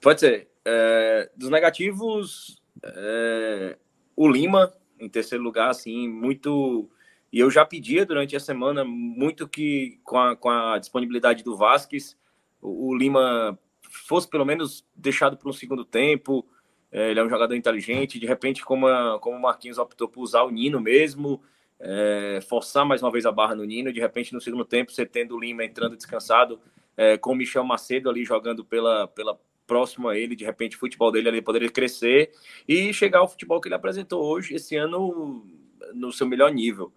Pode 0.00 0.20
ser. 0.20 0.48
É, 0.64 1.30
dos 1.36 1.50
negativos, 1.50 2.62
é, 2.82 3.76
o 4.16 4.28
Lima, 4.28 4.72
em 4.98 5.08
terceiro 5.08 5.44
lugar, 5.44 5.70
assim, 5.70 6.08
muito. 6.08 6.88
E 7.30 7.38
eu 7.38 7.50
já 7.50 7.64
pedia 7.64 8.06
durante 8.06 8.34
a 8.34 8.40
semana 8.40 8.84
muito 8.84 9.46
que, 9.46 10.00
com 10.02 10.18
a, 10.18 10.34
com 10.34 10.48
a 10.48 10.78
disponibilidade 10.78 11.44
do 11.44 11.56
Vasquez, 11.56 12.16
o, 12.60 12.88
o 12.88 12.96
Lima 12.96 13.58
fosse 13.82 14.28
pelo 14.28 14.44
menos 14.44 14.84
deixado 14.94 15.36
para 15.36 15.48
um 15.48 15.52
segundo 15.52 15.84
tempo. 15.84 16.46
É, 16.90 17.10
ele 17.10 17.20
é 17.20 17.24
um 17.24 17.28
jogador 17.28 17.54
inteligente. 17.54 18.18
De 18.18 18.26
repente, 18.26 18.64
como, 18.64 18.86
a, 18.86 19.18
como 19.20 19.36
o 19.36 19.40
Marquinhos 19.42 19.78
optou 19.78 20.08
por 20.08 20.22
usar 20.22 20.42
o 20.42 20.50
Nino 20.50 20.80
mesmo, 20.80 21.42
é, 21.80 22.40
forçar 22.48 22.84
mais 22.84 23.02
uma 23.02 23.10
vez 23.10 23.24
a 23.26 23.32
barra 23.32 23.54
no 23.54 23.64
Nino. 23.64 23.92
De 23.92 24.00
repente, 24.00 24.32
no 24.32 24.40
segundo 24.40 24.64
tempo, 24.64 24.92
você 24.92 25.06
tendo 25.06 25.36
o 25.36 25.40
Lima 25.40 25.64
entrando 25.64 25.96
descansado, 25.96 26.60
é, 26.96 27.16
com 27.16 27.32
o 27.32 27.36
Michel 27.36 27.64
Macedo 27.64 28.10
ali 28.10 28.24
jogando 28.24 28.64
pela, 28.64 29.06
pela 29.08 29.38
próximo 29.66 30.08
a 30.08 30.18
ele, 30.18 30.34
de 30.34 30.44
repente 30.44 30.76
o 30.76 30.80
futebol 30.80 31.12
dele 31.12 31.28
ali 31.28 31.42
poderia 31.42 31.70
crescer 31.70 32.32
e 32.66 32.92
chegar 32.92 33.20
ao 33.20 33.28
futebol 33.28 33.60
que 33.60 33.68
ele 33.68 33.74
apresentou 33.74 34.24
hoje, 34.24 34.54
esse 34.54 34.74
ano, 34.74 35.46
no 35.94 36.10
seu 36.10 36.26
melhor 36.26 36.50
nível. 36.50 36.90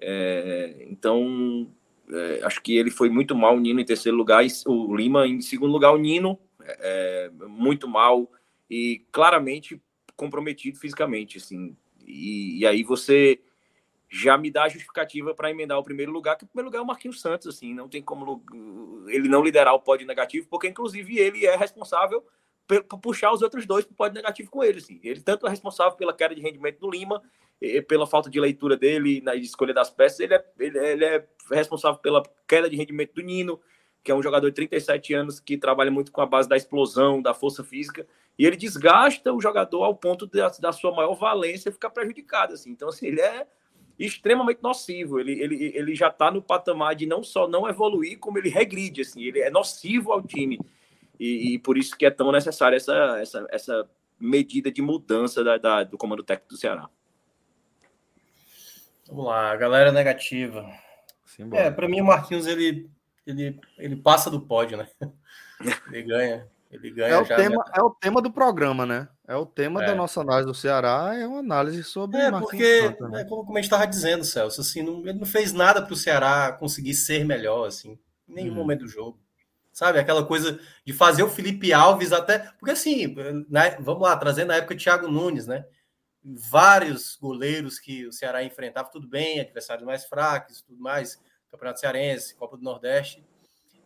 É, 0.00 0.84
então, 0.90 1.70
é, 2.10 2.40
acho 2.42 2.60
que 2.60 2.76
ele 2.76 2.90
foi 2.90 3.08
muito 3.08 3.34
mal, 3.34 3.56
o 3.56 3.60
Nino 3.60 3.80
em 3.80 3.84
terceiro 3.84 4.18
lugar, 4.18 4.44
e 4.44 4.50
o 4.66 4.94
Lima 4.94 5.26
em 5.26 5.40
segundo 5.40 5.72
lugar, 5.72 5.92
o 5.92 5.98
Nino 5.98 6.38
é, 6.60 7.30
muito 7.48 7.88
mal 7.88 8.30
e 8.68 9.02
claramente 9.12 9.80
comprometido 10.16 10.78
fisicamente, 10.78 11.38
assim. 11.38 11.76
E, 12.06 12.58
e 12.58 12.66
aí 12.66 12.82
você 12.82 13.40
já 14.14 14.38
me 14.38 14.48
dá 14.48 14.64
a 14.64 14.68
justificativa 14.68 15.34
para 15.34 15.50
emendar 15.50 15.76
o 15.76 15.82
primeiro 15.82 16.12
lugar, 16.12 16.36
que 16.36 16.44
o 16.44 16.46
primeiro 16.46 16.68
lugar 16.68 16.78
é 16.78 16.82
o 16.82 16.86
Marquinhos 16.86 17.20
Santos, 17.20 17.48
assim, 17.48 17.74
não 17.74 17.88
tem 17.88 18.00
como 18.00 18.44
ele 19.08 19.28
não 19.28 19.42
liderar 19.42 19.74
o 19.74 19.80
pódio 19.80 20.06
negativo, 20.06 20.46
porque 20.48 20.68
inclusive 20.68 21.18
ele 21.18 21.44
é 21.44 21.56
responsável 21.56 22.24
por 22.88 22.98
puxar 23.00 23.32
os 23.32 23.42
outros 23.42 23.66
dois 23.66 23.84
para 23.84 23.92
o 23.92 23.96
pódio 23.96 24.14
negativo 24.14 24.48
com 24.50 24.62
ele, 24.62 24.78
assim. 24.78 25.00
Ele 25.02 25.20
tanto 25.20 25.48
é 25.48 25.50
responsável 25.50 25.96
pela 25.96 26.14
queda 26.14 26.32
de 26.32 26.40
rendimento 26.40 26.78
do 26.78 26.88
Lima, 26.88 27.20
pela 27.88 28.06
falta 28.06 28.30
de 28.30 28.38
leitura 28.38 28.76
dele 28.76 29.20
na 29.20 29.34
escolha 29.34 29.74
das 29.74 29.90
peças, 29.90 30.20
ele 30.20 30.34
é, 30.34 30.44
ele, 30.60 30.78
ele 30.78 31.04
é 31.04 31.26
responsável 31.50 31.98
pela 32.00 32.22
queda 32.46 32.70
de 32.70 32.76
rendimento 32.76 33.14
do 33.14 33.22
Nino, 33.22 33.60
que 34.02 34.12
é 34.12 34.14
um 34.14 34.22
jogador 34.22 34.48
de 34.48 34.54
37 34.54 35.12
anos 35.12 35.40
que 35.40 35.58
trabalha 35.58 35.90
muito 35.90 36.12
com 36.12 36.20
a 36.20 36.26
base 36.26 36.48
da 36.48 36.56
explosão, 36.56 37.20
da 37.20 37.34
força 37.34 37.64
física, 37.64 38.06
e 38.38 38.46
ele 38.46 38.56
desgasta 38.56 39.32
o 39.32 39.40
jogador 39.40 39.82
ao 39.82 39.96
ponto 39.96 40.24
da, 40.26 40.50
da 40.50 40.72
sua 40.72 40.94
maior 40.94 41.14
valência 41.14 41.72
ficar 41.72 41.90
prejudicado, 41.90 42.54
assim. 42.54 42.70
Então, 42.70 42.88
assim, 42.88 43.06
ele 43.06 43.20
é 43.20 43.46
extremamente 43.98 44.62
nocivo. 44.62 45.20
Ele, 45.20 45.32
ele, 45.40 45.72
ele 45.74 45.94
já 45.94 46.08
está 46.08 46.30
no 46.30 46.42
patamar 46.42 46.94
de 46.94 47.06
não 47.06 47.22
só 47.22 47.48
não 47.48 47.68
evoluir, 47.68 48.18
como 48.18 48.38
ele 48.38 48.48
regride, 48.48 49.02
assim, 49.02 49.22
ele 49.22 49.40
é 49.40 49.50
nocivo 49.50 50.12
ao 50.12 50.22
time. 50.22 50.58
E, 51.18 51.54
e 51.54 51.58
por 51.58 51.78
isso 51.78 51.96
que 51.96 52.06
é 52.06 52.10
tão 52.10 52.32
necessária 52.32 52.76
essa, 52.76 53.18
essa, 53.20 53.46
essa 53.50 53.90
medida 54.18 54.70
de 54.70 54.82
mudança 54.82 55.44
da, 55.44 55.56
da, 55.58 55.84
do 55.84 55.96
comando 55.96 56.24
técnico 56.24 56.54
do 56.54 56.58
Ceará. 56.58 56.88
Vamos 59.06 59.26
lá, 59.26 59.54
galera 59.56 59.92
negativa. 59.92 60.66
Sim, 61.24 61.50
é, 61.52 61.70
para 61.70 61.88
mim 61.88 62.00
o 62.00 62.06
Marquinhos 62.06 62.46
ele, 62.46 62.90
ele, 63.26 63.60
ele 63.78 63.96
passa 63.96 64.30
do 64.30 64.40
pódio, 64.40 64.78
né? 64.78 64.88
Ele 65.90 66.02
ganha. 66.02 66.48
Ele 66.70 66.90
ganha 66.90 67.14
é, 67.14 67.18
o 67.18 67.24
tema, 67.24 67.64
é 67.74 67.80
o 67.80 67.90
tema 67.90 68.20
do 68.20 68.30
programa, 68.30 68.84
né? 68.84 69.08
É 69.26 69.34
o 69.34 69.46
tema 69.46 69.82
é. 69.82 69.86
da 69.86 69.94
nossa 69.94 70.20
análise 70.20 70.46
do 70.46 70.54
Ceará, 70.54 71.14
é 71.16 71.26
uma 71.26 71.38
análise 71.38 71.82
sobre 71.82 72.18
É, 72.18 72.30
porque, 72.30 72.82
né? 73.00 73.22
é, 73.22 73.24
como, 73.24 73.44
como 73.44 73.56
a 73.56 73.60
gente 73.60 73.64
estava 73.64 73.86
dizendo, 73.86 74.22
Celso, 74.22 74.60
assim, 74.60 74.82
não, 74.82 75.00
ele 75.00 75.18
não 75.18 75.26
fez 75.26 75.52
nada 75.52 75.80
para 75.80 75.92
o 75.92 75.96
Ceará 75.96 76.52
conseguir 76.52 76.94
ser 76.94 77.24
melhor, 77.24 77.66
assim, 77.66 77.98
em 78.28 78.34
nenhum 78.34 78.52
hum. 78.52 78.56
momento 78.56 78.80
do 78.80 78.88
jogo. 78.88 79.18
Sabe, 79.72 79.98
aquela 79.98 80.24
coisa 80.24 80.60
de 80.86 80.92
fazer 80.92 81.24
o 81.24 81.28
Felipe 81.28 81.72
Alves 81.72 82.12
até. 82.12 82.38
Porque 82.58 82.70
assim, 82.70 83.12
né, 83.48 83.76
vamos 83.80 84.02
lá, 84.02 84.16
trazendo 84.16 84.52
a 84.52 84.56
época 84.56 84.76
Thiago 84.76 85.08
Nunes, 85.08 85.48
né? 85.48 85.64
Vários 86.22 87.16
goleiros 87.16 87.80
que 87.80 88.06
o 88.06 88.12
Ceará 88.12 88.44
enfrentava, 88.44 88.88
tudo 88.88 89.08
bem, 89.08 89.40
adversários 89.40 89.84
mais 89.84 90.04
fracos, 90.04 90.62
tudo 90.62 90.80
mais, 90.80 91.20
Campeonato 91.50 91.80
Cearense, 91.80 92.36
Copa 92.36 92.56
do 92.56 92.62
Nordeste, 92.62 93.26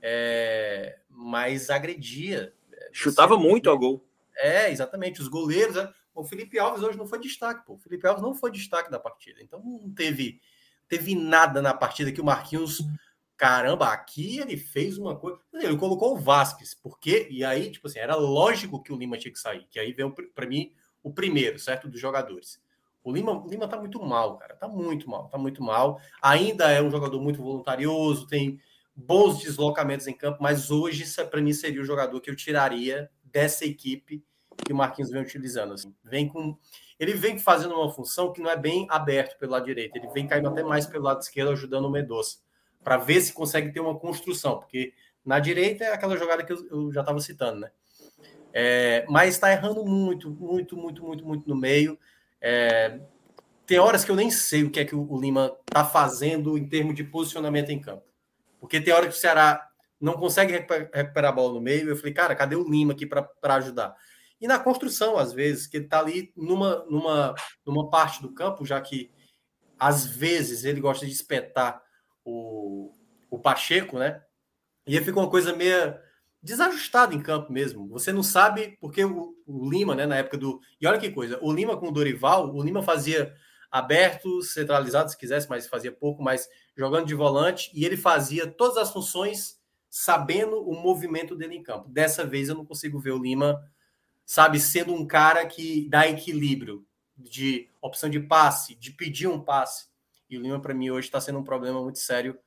é, 0.03 0.99
mas 1.09 1.71
agredia 1.71 2.53
Chutava 2.93 3.37
muito 3.37 3.71
ao 3.71 3.79
gol. 3.79 4.08
É, 4.39 4.71
exatamente. 4.71 5.21
Os 5.21 5.29
goleiros. 5.29 5.77
Né? 5.77 5.93
O 6.15 6.25
Felipe 6.25 6.59
Alves 6.59 6.83
hoje 6.83 6.97
não 6.97 7.07
foi 7.07 7.19
destaque, 7.21 7.65
pô. 7.67 7.75
O 7.75 7.79
Felipe 7.79 8.07
Alves 8.07 8.23
não 8.23 8.35
foi 8.35 8.51
destaque 8.51 8.91
da 8.91 8.99
partida. 8.99 9.43
Então 9.43 9.61
não 9.63 9.91
teve, 9.93 10.41
teve 10.89 11.15
nada 11.15 11.61
na 11.61 11.75
partida 11.75 12.13
que 12.13 12.21
o 12.21 12.25
Marquinhos. 12.25 12.83
Caramba, 13.37 13.93
aqui 13.93 14.39
ele 14.41 14.57
fez 14.57 14.99
uma 14.99 15.17
coisa. 15.17 15.39
Ele 15.55 15.77
colocou 15.77 16.15
o 16.15 16.19
Vasquez, 16.19 16.75
porque. 16.75 17.29
E 17.31 17.45
aí, 17.45 17.71
tipo 17.71 17.87
assim, 17.87 17.99
era 17.99 18.17
lógico 18.17 18.83
que 18.83 18.93
o 18.93 18.97
Lima 18.97 19.17
tinha 19.17 19.33
que 19.33 19.39
sair. 19.39 19.67
Que 19.71 19.79
aí 19.79 19.93
veio 19.93 20.13
para 20.35 20.47
mim 20.47 20.73
o 21.03 21.13
primeiro, 21.13 21.59
certo? 21.59 21.89
Dos 21.89 22.01
jogadores. 22.01 22.61
O 23.05 23.13
Lima, 23.13 23.33
o 23.33 23.49
Lima 23.49 23.69
tá 23.69 23.79
muito 23.79 24.03
mal, 24.03 24.37
cara. 24.39 24.55
Tá 24.57 24.67
muito 24.67 25.09
mal, 25.09 25.29
tá 25.29 25.39
muito 25.39 25.63
mal. 25.63 26.01
Ainda 26.21 26.71
é 26.71 26.83
um 26.83 26.91
jogador 26.91 27.21
muito 27.21 27.41
voluntarioso, 27.41 28.27
tem 28.27 28.61
bons 28.95 29.39
deslocamentos 29.39 30.09
em 30.09 30.13
campo, 30.13 30.39
mas 30.43 30.71
hoje, 30.71 31.05
para 31.31 31.41
mim, 31.41 31.53
seria 31.53 31.81
o 31.81 31.85
jogador 31.85 32.21
que 32.21 32.29
eu 32.29 32.35
tiraria 32.35 33.09
dessa 33.23 33.65
equipe 33.65 34.25
que 34.65 34.73
o 34.73 34.77
Marquinhos 34.77 35.11
vem 35.11 35.23
utilizando. 35.23 35.75
Assim. 35.75 35.95
Vem 36.05 36.29
com, 36.29 36.57
ele 36.99 37.15
vem 37.15 37.39
fazendo 37.39 37.75
uma 37.75 37.91
função 37.91 38.33
que 38.33 38.41
não 38.41 38.51
é 38.51 38.57
bem 38.57 38.87
aberto 38.91 39.39
pelo 39.39 39.53
lado 39.53 39.65
direito, 39.65 39.97
ele 39.97 40.09
vem 40.09 40.27
caindo 40.27 40.49
até 40.49 40.63
mais 40.63 40.87
pelo 40.87 41.05
lado 41.05 41.21
esquerdo, 41.21 41.53
ajudando 41.53 41.87
o 41.87 41.91
Medoça, 41.91 42.39
para 42.83 42.97
ver 42.97 43.21
se 43.21 43.33
consegue 43.33 43.73
ter 43.73 43.81
uma 43.81 43.99
construção, 43.99 44.59
porque 44.59 44.93
na 45.25 45.39
direita 45.39 45.85
é 45.85 45.93
aquela 45.93 46.17
jogada 46.17 46.45
que 46.45 46.53
eu, 46.53 46.93
já 46.93 47.01
estava 47.01 47.21
citando, 47.21 47.61
né? 47.61 47.71
É, 48.53 49.05
mas 49.09 49.35
está 49.35 49.53
errando 49.53 49.85
muito, 49.85 50.31
muito, 50.31 50.77
muito, 50.77 51.05
muito, 51.05 51.27
muito 51.27 51.49
no 51.49 51.55
meio. 51.55 51.99
É, 52.41 52.99
tem 53.67 53.79
horas 53.79 54.05
que 54.05 54.11
eu 54.11 54.17
nem 54.17 54.31
sei 54.31 54.65
o 54.65 54.71
que 54.71 54.81
é 54.81 54.85
que 54.85 54.95
o 54.95 55.21
Lima 55.21 55.55
está 55.69 55.85
fazendo 55.85 56.57
em 56.57 56.67
termos 56.67 56.95
de 56.95 57.05
posicionamento 57.05 57.69
em 57.69 57.79
campo. 57.79 58.05
Porque 58.59 58.81
tem 58.81 58.95
hora 58.95 59.07
que 59.07 59.13
o 59.13 59.17
Ceará 59.17 59.69
não 60.01 60.15
consegue 60.15 60.53
recuperar 60.53 61.31
a 61.31 61.33
bola 61.33 61.55
no 61.55 61.61
meio. 61.61 61.89
Eu 61.89 61.97
falei, 61.97 62.15
cara, 62.15 62.35
cadê 62.35 62.57
o 62.57 62.69
Lima 62.69 62.95
aqui 62.95 63.07
para 63.07 63.55
ajudar? 63.57 63.95
E 64.41 64.47
na 64.47 64.59
construção, 64.59 65.19
às 65.19 65.33
vezes, 65.33 65.67
que 65.67 65.77
ele 65.77 65.85
está 65.85 65.99
ali 65.99 66.33
numa, 66.37 66.85
numa, 66.87 67.35
numa 67.67 67.91
parte 67.91 68.23
do 68.23 68.33
campo, 68.33 68.65
já 68.65 68.81
que 68.81 69.11
às 69.79 70.07
vezes 70.07 70.65
ele 70.65 70.81
gosta 70.81 71.07
de 71.07 71.13
espetar 71.13 71.83
o, 72.25 72.93
o 73.31 73.39
Pacheco, 73.39 73.99
né? 73.99 74.23
E 74.87 74.97
aí 74.97 75.05
fica 75.05 75.19
uma 75.19 75.31
coisa 75.31 75.55
meio 75.55 75.95
desajustada 76.43 77.15
em 77.15 77.23
campo 77.23 77.53
mesmo. 77.53 77.89
Você 77.89 78.13
não 78.13 78.23
sabe 78.23 78.77
porque 78.81 79.05
o, 79.05 79.35
o, 79.47 79.69
Lima, 79.69 79.95
né, 79.95 80.07
na 80.07 80.17
época 80.17 80.39
do. 80.39 80.61
E 80.81 80.87
olha 80.87 80.99
que 80.99 81.11
coisa, 81.11 81.39
o 81.43 81.53
Lima 81.53 81.77
com 81.77 81.89
o 81.89 81.93
Dorival, 81.93 82.55
o 82.55 82.63
Lima 82.63 82.83
fazia 82.83 83.35
aberto, 83.71 84.41
centralizado, 84.43 85.11
se 85.11 85.19
quisesse, 85.19 85.49
mas 85.49 85.67
fazia 85.67 85.93
pouco, 85.93 86.23
mas 86.23 86.49
jogando 86.77 87.07
de 87.07 87.15
volante, 87.15 87.71
e 87.75 87.85
ele 87.85 87.97
fazia 87.97 88.47
todas 88.47 88.79
as 88.79 88.91
funções 88.91 89.59
sabendo 89.91 90.57
o 90.67 90.75
movimento 90.75 91.37
dele 91.37 91.57
em 91.57 91.63
campo. 91.63 91.89
Dessa 91.89 92.25
vez 92.25 92.49
eu 92.49 92.55
não 92.55 92.65
consigo 92.65 92.99
ver 92.99 93.13
o 93.13 93.23
Lima, 93.23 93.61
sabe, 94.29 94.61
sendo 94.61 94.93
um 94.93 95.07
cara 95.07 95.47
que 95.47 95.89
dá 95.89 96.07
equilíbrio 96.07 96.87
de 97.17 97.67
opção 97.81 98.11
de 98.11 98.21
passe, 98.21 98.75
de 98.75 98.93
pedir 98.93 99.27
um 99.27 99.41
passe. 99.41 99.87
E 100.29 100.37
o 100.37 100.43
Lima, 100.43 100.61
para 100.61 100.75
mim, 100.75 100.91
hoje 100.91 101.09
está 101.09 101.19
sendo 101.19 101.39
um 101.39 101.43
problema 101.43 101.83
muito 101.83 101.99
sério 101.99 102.39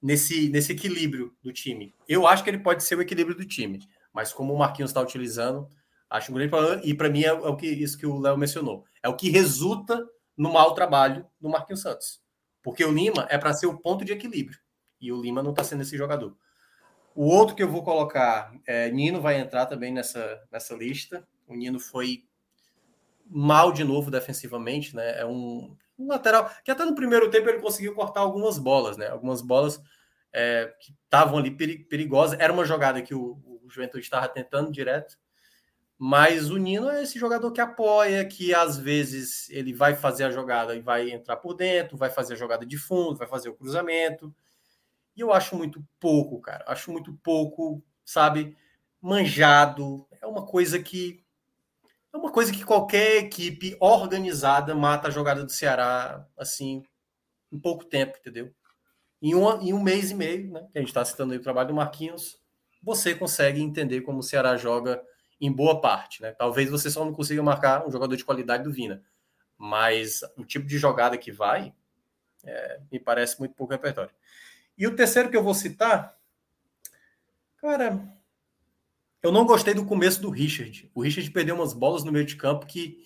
nesse, 0.00 0.48
nesse 0.48 0.70
equilíbrio 0.70 1.36
do 1.42 1.52
time. 1.52 1.92
Eu 2.08 2.24
acho 2.24 2.44
que 2.44 2.50
ele 2.50 2.60
pode 2.60 2.84
ser 2.84 2.96
o 2.96 3.02
equilíbrio 3.02 3.36
do 3.36 3.44
time, 3.44 3.80
mas 4.12 4.32
como 4.32 4.54
o 4.54 4.58
Marquinhos 4.58 4.92
está 4.92 5.00
utilizando, 5.00 5.68
acho 6.08 6.30
um 6.30 6.36
grande 6.36 6.50
problema. 6.50 6.80
E 6.84 6.94
para 6.94 7.10
mim 7.10 7.24
é, 7.24 7.26
é, 7.26 7.32
o 7.32 7.56
que 7.56 7.66
isso 7.66 7.98
que 7.98 8.06
o 8.06 8.20
Léo 8.20 8.38
mencionou. 8.38 8.84
É 9.02 9.08
o 9.08 9.16
que 9.16 9.28
resulta 9.28 10.06
no 10.36 10.52
mau 10.52 10.72
trabalho 10.72 11.26
do 11.40 11.48
Marquinhos 11.48 11.82
Santos. 11.82 12.22
Porque 12.62 12.84
o 12.84 12.92
Lima 12.92 13.26
é 13.28 13.36
para 13.36 13.52
ser 13.52 13.66
o 13.66 13.76
ponto 13.76 14.04
de 14.04 14.12
equilíbrio. 14.12 14.58
E 15.00 15.10
o 15.10 15.20
Lima 15.20 15.42
não 15.42 15.50
está 15.50 15.64
sendo 15.64 15.82
esse 15.82 15.96
jogador. 15.96 16.38
O 17.14 17.26
outro 17.26 17.54
que 17.54 17.62
eu 17.62 17.68
vou 17.68 17.84
colocar, 17.84 18.52
é, 18.66 18.90
Nino 18.90 19.20
vai 19.20 19.38
entrar 19.38 19.66
também 19.66 19.92
nessa, 19.92 20.42
nessa 20.50 20.74
lista. 20.74 21.26
O 21.46 21.54
Nino 21.54 21.78
foi 21.78 22.24
mal 23.26 23.72
de 23.72 23.84
novo 23.84 24.10
defensivamente, 24.10 24.96
né? 24.96 25.20
É 25.20 25.24
um, 25.24 25.76
um, 25.98 26.08
lateral 26.08 26.50
que 26.64 26.70
até 26.70 26.84
no 26.84 26.94
primeiro 26.94 27.30
tempo 27.30 27.48
ele 27.48 27.60
conseguiu 27.60 27.94
cortar 27.94 28.20
algumas 28.20 28.58
bolas, 28.58 28.96
né? 28.96 29.08
Algumas 29.08 29.40
bolas 29.40 29.80
é, 30.32 30.74
que 30.80 30.92
estavam 31.04 31.38
ali 31.38 31.52
perigosas. 31.52 32.38
Era 32.40 32.52
uma 32.52 32.64
jogada 32.64 33.00
que 33.00 33.14
o, 33.14 33.38
o 33.62 33.70
Juventude 33.70 34.02
estava 34.02 34.28
tentando 34.28 34.72
direto, 34.72 35.16
Mas 35.96 36.50
o 36.50 36.56
Nino 36.56 36.90
é 36.90 37.02
esse 37.02 37.18
jogador 37.18 37.52
que 37.52 37.60
apoia, 37.60 38.24
que 38.24 38.52
às 38.52 38.76
vezes 38.76 39.48
ele 39.50 39.72
vai 39.72 39.94
fazer 39.94 40.24
a 40.24 40.30
jogada 40.30 40.74
e 40.74 40.80
vai 40.80 41.10
entrar 41.10 41.36
por 41.36 41.54
dentro, 41.54 41.96
vai 41.96 42.10
fazer 42.10 42.34
a 42.34 42.36
jogada 42.36 42.66
de 42.66 42.76
fundo, 42.76 43.16
vai 43.16 43.28
fazer 43.28 43.48
o 43.48 43.54
cruzamento. 43.54 44.34
E 45.16 45.20
eu 45.20 45.32
acho 45.32 45.56
muito 45.56 45.84
pouco, 46.00 46.40
cara. 46.40 46.64
Acho 46.66 46.90
muito 46.90 47.12
pouco, 47.22 47.82
sabe, 48.04 48.56
manjado. 49.00 50.06
É 50.20 50.26
uma 50.26 50.44
coisa 50.44 50.82
que 50.82 51.24
é 52.12 52.16
uma 52.16 52.30
coisa 52.30 52.52
que 52.52 52.64
qualquer 52.64 53.16
equipe 53.16 53.76
organizada 53.80 54.72
mata 54.74 55.08
a 55.08 55.10
jogada 55.10 55.44
do 55.44 55.50
Ceará 55.50 56.24
assim 56.38 56.84
em 57.50 57.58
pouco 57.58 57.84
tempo, 57.84 58.16
entendeu? 58.18 58.54
Em, 59.20 59.34
uma, 59.34 59.56
em 59.62 59.72
um 59.72 59.82
mês 59.82 60.12
e 60.12 60.14
meio, 60.14 60.52
né? 60.52 60.68
Que 60.70 60.78
a 60.78 60.80
gente 60.80 60.90
está 60.90 61.04
citando 61.04 61.32
aí 61.32 61.38
o 61.38 61.42
trabalho 61.42 61.68
do 61.68 61.74
Marquinhos, 61.74 62.40
você 62.82 63.14
consegue 63.14 63.60
entender 63.60 64.02
como 64.02 64.18
o 64.18 64.22
Ceará 64.22 64.56
joga 64.56 65.02
em 65.40 65.50
boa 65.50 65.80
parte, 65.80 66.22
né? 66.22 66.32
Talvez 66.32 66.70
você 66.70 66.88
só 66.88 67.04
não 67.04 67.12
consiga 67.12 67.42
marcar 67.42 67.86
um 67.86 67.90
jogador 67.90 68.16
de 68.16 68.24
qualidade 68.24 68.62
do 68.62 68.72
Vina, 68.72 69.02
mas 69.58 70.20
o 70.36 70.44
tipo 70.44 70.66
de 70.66 70.78
jogada 70.78 71.18
que 71.18 71.32
vai 71.32 71.74
é, 72.44 72.80
me 72.92 73.00
parece 73.00 73.38
muito 73.38 73.54
pouco 73.54 73.72
repertório. 73.72 74.14
E 74.76 74.86
o 74.86 74.96
terceiro 74.96 75.30
que 75.30 75.36
eu 75.36 75.42
vou 75.42 75.54
citar, 75.54 76.16
cara, 77.58 78.06
eu 79.22 79.32
não 79.32 79.46
gostei 79.46 79.72
do 79.72 79.86
começo 79.86 80.20
do 80.20 80.30
Richard. 80.30 80.90
O 80.94 81.02
Richard 81.02 81.30
perdeu 81.30 81.54
umas 81.54 81.72
bolas 81.72 82.04
no 82.04 82.12
meio 82.12 82.26
de 82.26 82.36
campo 82.36 82.66
que 82.66 83.02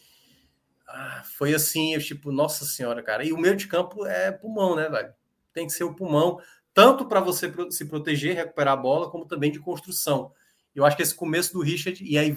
ah, 0.88 1.22
foi 1.36 1.54
assim, 1.54 1.94
eu, 1.94 2.00
tipo, 2.00 2.32
nossa 2.32 2.64
senhora, 2.64 3.02
cara. 3.02 3.24
E 3.24 3.32
o 3.32 3.38
meio 3.38 3.54
de 3.54 3.68
campo 3.68 4.06
é 4.06 4.32
pulmão, 4.32 4.74
né, 4.74 4.88
velho? 4.88 5.12
Tem 5.52 5.66
que 5.66 5.72
ser 5.72 5.84
o 5.84 5.94
pulmão, 5.94 6.40
tanto 6.72 7.06
para 7.06 7.20
você 7.20 7.52
se 7.70 7.84
proteger, 7.84 8.34
recuperar 8.34 8.74
a 8.74 8.76
bola, 8.76 9.10
como 9.10 9.26
também 9.26 9.52
de 9.52 9.60
construção. 9.60 10.32
Eu 10.74 10.84
acho 10.84 10.96
que 10.96 11.02
esse 11.02 11.14
começo 11.14 11.52
do 11.52 11.60
Richard, 11.60 12.02
e 12.02 12.16
aí 12.16 12.36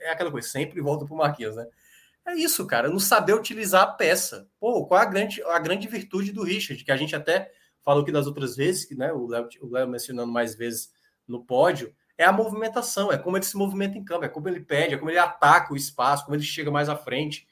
é 0.00 0.10
aquela 0.10 0.30
coisa, 0.30 0.48
sempre 0.48 0.80
volta 0.80 1.04
para 1.04 1.14
o 1.14 1.18
Marquinhos, 1.18 1.54
né? 1.54 1.66
É 2.26 2.34
isso, 2.34 2.66
cara, 2.66 2.88
não 2.88 2.98
saber 2.98 3.34
utilizar 3.34 3.82
a 3.82 3.86
peça. 3.86 4.48
Pô, 4.58 4.86
qual 4.86 5.00
é 5.00 5.02
a 5.02 5.06
grande, 5.06 5.42
a 5.42 5.58
grande 5.58 5.86
virtude 5.86 6.32
do 6.32 6.42
Richard, 6.42 6.82
que 6.82 6.90
a 6.90 6.96
gente 6.96 7.14
até 7.14 7.52
falou 7.84 8.02
aqui 8.02 8.10
das 8.10 8.26
outras 8.26 8.56
vezes, 8.56 8.84
que 8.84 8.94
né, 8.94 9.12
o 9.12 9.26
Léo 9.26 9.88
mencionando 9.88 10.32
mais 10.32 10.54
vezes 10.54 10.92
no 11.28 11.44
pódio, 11.44 11.94
é 12.16 12.24
a 12.24 12.32
movimentação, 12.32 13.12
é 13.12 13.18
como 13.18 13.36
ele 13.36 13.44
se 13.44 13.56
movimenta 13.56 13.98
em 13.98 14.04
campo, 14.04 14.24
é 14.24 14.28
como 14.28 14.48
ele 14.48 14.60
pede, 14.60 14.94
é 14.94 14.96
como 14.96 15.10
ele 15.10 15.18
ataca 15.18 15.72
o 15.72 15.76
espaço, 15.76 16.24
como 16.24 16.36
ele 16.36 16.42
chega 16.42 16.70
mais 16.70 16.88
à 16.88 16.96
frente. 16.96 17.46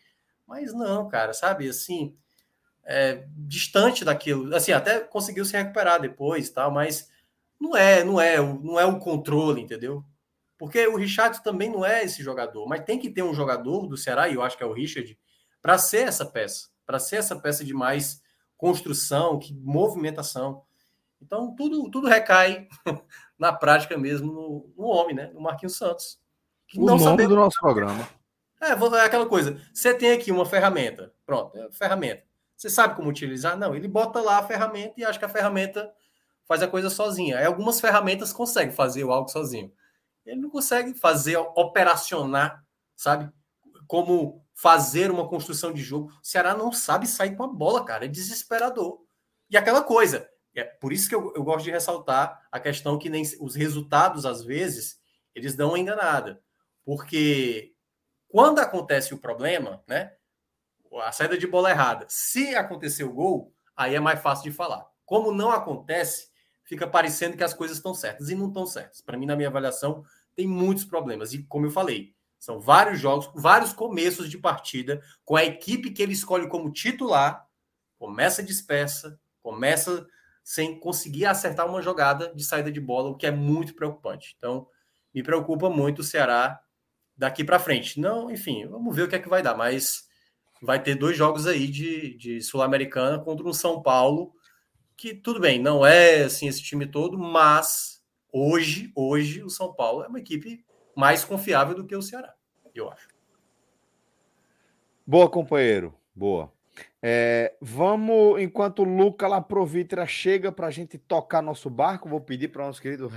Mas 0.47 0.73
não, 0.73 1.09
cara, 1.09 1.33
sabe, 1.33 1.69
assim, 1.69 2.17
é, 2.85 3.27
distante 3.37 4.05
daquilo, 4.05 4.55
assim, 4.55 4.73
até 4.73 5.01
conseguiu 5.01 5.45
se 5.45 5.57
recuperar 5.57 6.01
depois, 6.01 6.49
tal, 6.51 6.71
mas 6.71 7.11
não 7.61 7.77
é, 7.77 8.05
não 8.05 8.21
é, 8.21 8.39
não 8.39 8.79
é 8.79 8.85
o 8.85 8.99
controle, 8.99 9.61
entendeu? 9.61 10.05
Porque 10.57 10.87
o 10.87 10.97
Richard 10.97 11.43
também 11.43 11.69
não 11.69 11.85
é 11.85 12.05
esse 12.05 12.23
jogador, 12.23 12.67
mas 12.69 12.85
tem 12.85 12.99
que 12.99 13.11
ter 13.11 13.23
um 13.23 13.35
jogador 13.35 13.87
do 13.87 13.97
Ceará, 13.97 14.29
e 14.29 14.35
eu 14.35 14.43
acho 14.43 14.57
que 14.57 14.63
é 14.63 14.67
o 14.67 14.73
Richard, 14.73 15.19
para 15.61 15.77
ser 15.77 16.07
essa 16.07 16.25
peça, 16.25 16.69
para 16.87 16.99
ser 16.99 17.17
essa 17.17 17.35
peça 17.35 17.65
de 17.65 17.75
mais 17.75 18.22
construção, 18.63 19.41
que 19.41 19.53
movimentação. 19.53 20.63
Então, 21.21 21.53
tudo, 21.57 21.91
tudo 21.91 22.07
recai 22.07 22.69
na 23.37 23.53
prática 23.53 23.99
mesmo 23.99 24.33
no, 24.33 24.73
no 24.77 24.85
homem, 24.85 25.17
né? 25.17 25.33
No 25.35 25.41
Marquinhos 25.41 25.77
Santos. 25.77 26.21
Que 26.69 26.79
o 26.79 26.85
não 26.85 26.95
nome 26.97 27.03
saber... 27.03 27.27
do 27.27 27.35
nosso 27.35 27.59
programa. 27.61 28.09
É, 28.61 28.69
é 28.69 29.01
aquela 29.05 29.27
coisa. 29.27 29.61
Você 29.75 29.93
tem 29.93 30.13
aqui 30.13 30.31
uma 30.31 30.47
ferramenta. 30.47 31.13
Pronto, 31.27 31.59
é 31.59 31.73
ferramenta. 31.73 32.23
Você 32.57 32.71
sabe 32.71 32.95
como 32.95 33.11
utilizar? 33.11 33.59
Não, 33.59 33.75
ele 33.75 33.89
bota 33.89 34.21
lá 34.21 34.39
a 34.39 34.47
ferramenta 34.47 34.95
e 34.97 35.05
acha 35.05 35.19
que 35.19 35.25
a 35.25 35.29
ferramenta 35.29 35.93
faz 36.47 36.63
a 36.63 36.69
coisa 36.69 36.89
sozinha. 36.89 37.39
Aí 37.39 37.45
algumas 37.45 37.81
ferramentas 37.81 38.33
conseguem 38.33 38.73
fazer 38.73 39.03
algo 39.03 39.29
sozinho. 39.29 39.73
Ele 40.25 40.41
não 40.41 40.51
consegue 40.51 40.95
fazer, 40.95 41.37
operacionar, 41.37 42.65
sabe? 42.95 43.29
Como 43.89 44.42
fazer 44.55 45.11
uma 45.11 45.29
construção 45.29 45.73
de 45.73 45.83
jogo. 45.83 46.13
O 46.23 46.27
Ceará 46.27 46.55
não 46.55 46.73
sabe 46.73 47.07
sair 47.07 47.37
com 47.37 47.45
a 47.45 47.49
bola, 47.49 47.85
cara. 47.85 48.05
É 48.05 48.09
desesperador. 48.09 49.01
E 49.51 49.57
aquela 49.57 49.83
coisa. 49.83 50.29
É 50.55 50.65
por 50.65 50.93
isso 50.93 51.09
que 51.09 51.15
eu, 51.15 51.33
eu 51.35 51.43
gosto 51.43 51.65
de 51.65 51.71
ressaltar 51.71 52.47
a 52.53 52.61
questão 52.61 52.99
que 52.99 53.09
nem 53.09 53.23
os 53.41 53.55
resultados, 53.55 54.27
às 54.27 54.45
vezes, 54.45 55.01
eles 55.35 55.55
dão 55.55 55.71
uma 55.71 55.79
enganada. 55.79 56.43
Porque 56.85 57.75
quando 58.29 58.59
acontece 58.59 59.15
o 59.15 59.19
problema, 59.19 59.83
né? 59.87 60.15
A 61.05 61.13
saída 61.13 61.39
de 61.39 61.47
bola 61.47 61.71
errada. 61.71 62.07
Se 62.09 62.55
acontecer 62.55 63.05
o 63.05 63.13
gol, 63.13 63.55
aí 63.75 63.95
é 63.95 64.01
mais 64.01 64.21
fácil 64.21 64.45
de 64.45 64.57
falar. 64.57 64.87
Como 65.07 65.33
não 65.33 65.51
acontece, 65.51 66.29
fica 66.65 66.87
parecendo 66.87 67.37
que 67.37 67.45
as 67.45 67.55
coisas 67.55 67.79
estão 67.79 67.95
certas 67.95 68.29
e 68.29 68.35
não 68.35 68.49
estão 68.49 68.67
certas. 68.67 69.01
Para 69.01 69.17
mim, 69.17 69.27
na 69.27 69.37
minha 69.37 69.49
avaliação, 69.49 70.05
tem 70.35 70.47
muitos 70.47 70.85
problemas. 70.85 71.33
E 71.33 71.43
como 71.45 71.67
eu 71.67 71.71
falei, 71.71 72.15
são 72.43 72.59
vários 72.59 72.99
jogos, 72.99 73.31
vários 73.37 73.73
começos 73.73 74.29
de 74.29 74.37
partida 74.37 75.01
com 75.25 75.37
a 75.37 75.45
equipe 75.45 75.93
que 75.93 76.03
ele 76.03 76.13
escolhe 76.13 76.49
como 76.49 76.73
titular, 76.73 77.47
começa 77.97 78.43
dispersa, 78.43 79.17
começa 79.41 80.05
sem 80.43 80.77
conseguir 80.81 81.25
acertar 81.27 81.69
uma 81.69 81.81
jogada 81.81 82.35
de 82.35 82.43
saída 82.43 82.73
de 82.73 82.81
bola, 82.81 83.11
o 83.11 83.17
que 83.17 83.29
é 83.29 83.31
muito 83.31 83.77
preocupante. 83.77 84.35
Então, 84.37 84.67
me 85.15 85.23
preocupa 85.23 85.71
muito 85.71 86.01
o 86.01 86.05
Ceará 86.05 86.61
daqui 87.17 87.45
para 87.45 87.61
frente. 87.61 88.01
Não, 88.01 88.29
enfim, 88.29 88.67
vamos 88.67 88.97
ver 88.97 89.03
o 89.03 89.09
que 89.09 89.15
é 89.15 89.21
que 89.21 89.29
vai 89.29 89.41
dar, 89.41 89.57
mas 89.57 90.09
vai 90.61 90.83
ter 90.83 90.97
dois 90.97 91.17
jogos 91.17 91.47
aí 91.47 91.69
de, 91.69 92.17
de 92.17 92.41
Sul-Americana 92.41 93.21
contra 93.21 93.47
um 93.47 93.53
São 93.53 93.81
Paulo 93.81 94.35
que 94.97 95.15
tudo 95.15 95.39
bem, 95.39 95.63
não 95.63 95.87
é 95.87 96.25
assim 96.25 96.49
esse 96.49 96.61
time 96.61 96.87
todo, 96.87 97.17
mas 97.17 98.03
hoje, 98.33 98.91
hoje 98.97 99.45
o 99.45 99.49
São 99.49 99.73
Paulo 99.73 100.03
é 100.03 100.09
uma 100.09 100.19
equipe 100.19 100.65
mais 100.97 101.25
confiável 101.25 101.75
do 101.75 101.87
que 101.87 101.97
o 101.97 102.03
Ceará, 102.03 102.35
eu 102.75 102.91
acho. 102.91 103.09
Boa, 105.07 105.29
companheiro. 105.29 105.95
Boa. 106.15 106.53
É, 107.03 107.55
vamos, 107.61 108.41
enquanto 108.41 108.81
o 108.81 108.85
Luca 108.85 109.27
Laprovitra 109.27 110.07
chega 110.07 110.53
para 110.53 110.69
a 110.69 110.71
gente 110.71 110.97
tocar 110.97 111.43
nosso 111.43 111.69
barco, 111.69 112.09
vou 112.09 112.21
pedir 112.21 112.49
para 112.49 112.63
o 112.63 112.67
nosso 112.67 112.81
querido 112.81 113.11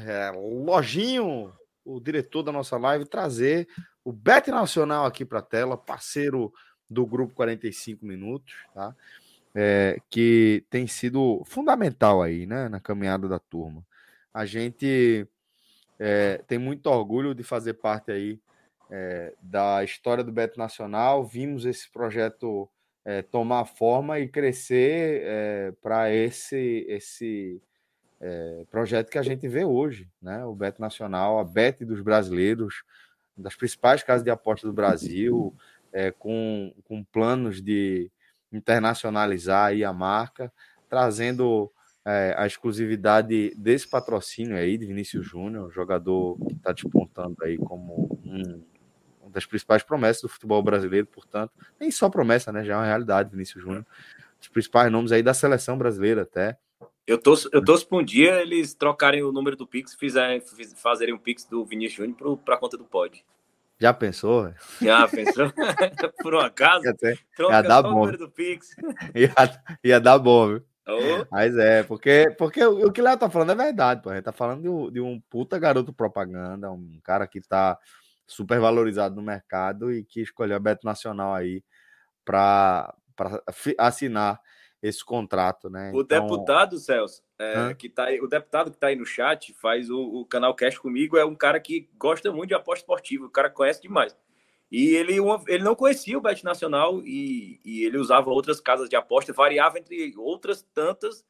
Lojinho, 0.66 1.54
o 1.84 2.00
diretor 2.00 2.44
da 2.44 2.52
nossa 2.52 2.78
live, 2.78 3.06
trazer 3.06 3.68
o 4.04 4.12
Bet 4.12 4.50
Nacional 4.50 5.06
aqui 5.06 5.24
para 5.24 5.40
a 5.40 5.44
tela, 5.44 5.78
parceiro 5.78 6.52
do 6.90 7.06
grupo 7.06 7.34
45 7.34 8.06
Minutos, 8.06 8.56
tá? 8.74 8.96
é, 9.56 9.98
que 10.10 10.66
tem 10.70 10.86
sido 10.86 11.42
fundamental 11.46 12.22
aí, 12.22 12.46
né, 12.46 12.68
na 12.68 12.80
caminhada 12.80 13.28
da 13.30 13.40
turma. 13.40 13.86
A 14.34 14.46
gente 14.46 15.26
é, 16.00 16.42
tem 16.48 16.58
muito 16.58 16.88
orgulho 16.88 17.34
de 17.34 17.44
fazer 17.44 17.76
parte 17.76 18.12
aí 18.12 18.40
é, 18.90 19.34
da 19.42 19.84
história 19.84 20.24
do 20.24 20.32
Beto 20.32 20.60
Nacional. 20.60 21.24
Vimos 21.24 21.66
esse 21.66 21.90
projeto 21.90 22.70
é, 23.04 23.22
tomar 23.22 23.66
forma 23.66 24.20
e 24.20 24.28
crescer 24.28 25.74
para 25.82 26.12
esse 26.14 26.86
esse 26.88 27.62
projeto 28.72 29.12
que 29.12 29.20
a 29.20 29.22
gente 29.22 29.48
vê 29.48 29.64
hoje, 29.64 30.10
né? 30.20 30.44
O 30.46 30.56
Beto 30.56 30.82
Nacional, 30.82 31.38
a 31.38 31.44
Bet 31.44 31.86
dos 31.86 32.02
brasileiros, 32.02 32.84
das 33.38 33.56
principais 33.56 34.02
casas 34.02 34.24
de 34.24 34.32
aposta 34.32 34.66
do 34.66 34.74
Brasil, 34.74 35.54
com, 36.18 36.74
com 36.86 37.04
planos 37.04 37.62
de 37.62 38.10
internacionalizar 38.52 39.68
aí 39.68 39.84
a 39.84 39.94
marca, 39.94 40.52
trazendo 40.90 41.72
é, 42.06 42.36
a 42.38 42.46
exclusividade 42.46 43.54
desse 43.58 43.88
patrocínio 43.88 44.56
aí 44.56 44.78
de 44.78 44.86
Vinícius 44.86 45.26
Júnior, 45.26 45.72
jogador 45.72 46.38
que 46.48 46.54
está 46.54 46.72
despontando 46.72 47.36
aí 47.42 47.58
como 47.58 48.20
um, 48.24 48.62
uma 49.22 49.32
das 49.32 49.46
principais 49.46 49.82
promessas 49.82 50.22
do 50.22 50.30
futebol 50.30 50.62
brasileiro, 50.62 51.08
portanto, 51.08 51.52
nem 51.80 51.90
só 51.90 52.08
promessa, 52.08 52.52
né? 52.52 52.64
Já 52.64 52.76
é 52.76 52.78
uma 52.78 52.86
realidade, 52.86 53.32
Vinícius 53.32 53.64
Júnior. 53.64 53.86
Os 54.40 54.48
principais 54.48 54.92
nomes 54.92 55.12
aí 55.12 55.24
da 55.24 55.34
seleção 55.34 55.78
brasileira 55.78 56.22
até. 56.22 56.58
Eu 57.08 57.18
torço, 57.18 57.50
eu 57.52 57.64
torço 57.64 57.88
para 57.88 57.98
um 57.98 58.04
dia 58.04 58.42
eles 58.42 58.76
trocarem 58.76 59.24
o 59.24 59.32
número 59.32 59.56
do 59.56 59.66
Pix 59.66 59.98
e 60.00 60.76
fazerem 60.76 61.14
um 61.14 61.18
Pix 61.18 61.46
do 61.46 61.66
Vinícius 61.66 61.98
Júnior 61.98 62.38
para 62.38 62.56
a 62.56 62.58
conta 62.58 62.78
do 62.78 62.84
Pod. 62.84 63.24
Já 63.80 63.94
pensou? 63.94 64.54
Já 64.82 65.08
pensou? 65.08 65.52
Por 66.22 66.36
um 66.36 66.40
acaso? 66.40 66.86
Ia, 66.86 67.18
troca 67.36 67.54
ia 67.54 67.62
dar 67.62 67.82
bom. 67.84 68.12
do 68.12 68.30
Pix. 68.30 68.76
Ia, 69.14 69.34
ia 69.84 70.00
dar 70.00 70.18
bom, 70.18 70.48
viu? 70.48 70.64
Oh. 70.88 71.26
Mas 71.32 71.58
é, 71.58 71.84
porque, 71.84 72.34
porque 72.38 72.64
o, 72.64 72.88
o 72.88 72.92
que 72.92 73.02
Léo 73.02 73.18
tá 73.18 73.30
falando 73.30 73.52
é 73.52 73.56
verdade, 73.66 74.02
pô. 74.02 74.10
A 74.10 74.16
gente 74.16 74.26
tá 74.26 74.32
falando 74.32 74.62
de 74.62 74.70
um, 74.70 74.92
de 74.92 75.02
um 75.02 75.20
puta 75.30 75.58
garoto 75.58 75.92
propaganda, 75.92 76.72
um 76.72 77.00
cara 77.04 77.28
que 77.28 77.42
tá 77.42 77.78
super 78.28 78.60
valorizado 78.60 79.16
no 79.16 79.22
mercado 79.22 79.92
e 79.92 80.04
que 80.04 80.22
escolheu 80.22 80.56
a 80.56 80.60
Beto 80.60 80.86
Nacional 80.86 81.34
aí 81.34 81.64
para 82.24 82.94
assinar 83.78 84.40
esse 84.82 85.04
contrato, 85.04 85.70
né? 85.70 85.92
O 85.94 86.02
então... 86.02 86.22
deputado, 86.22 86.78
Celso, 86.78 87.24
é, 87.40 87.74
que 87.74 87.90
tá 87.90 88.06
aí, 88.06 88.20
o 88.22 88.28
deputado 88.28 88.70
que 88.70 88.78
está 88.78 88.88
aí 88.88 88.96
no 88.96 89.06
chat, 89.06 89.54
faz 89.54 89.90
o, 89.90 90.00
o, 90.00 90.26
canal 90.26 90.54
Cash 90.54 90.78
comigo, 90.78 91.18
é 91.18 91.26
um 91.26 91.36
cara 91.36 91.60
que 91.60 91.90
gosta 91.98 92.32
muito 92.32 92.50
de 92.50 92.56
aposta 92.56 92.84
esportiva, 92.84 93.26
o 93.26 93.30
cara 93.30 93.50
conhece 93.50 93.82
demais. 93.82 94.16
E 94.72 94.96
ele, 94.96 95.18
ele 95.48 95.64
não 95.64 95.76
conhecia 95.76 96.18
o 96.18 96.22
Bet 96.22 96.44
Nacional 96.44 97.02
e, 97.06 97.60
e 97.64 97.84
ele 97.84 97.98
usava 97.98 98.30
outras 98.30 98.60
casas 98.60 98.90
de 98.90 98.96
aposta, 98.96 99.32
variava 99.32 99.78
entre 99.78 100.14
outras 100.18 100.64
tantas. 100.74 101.24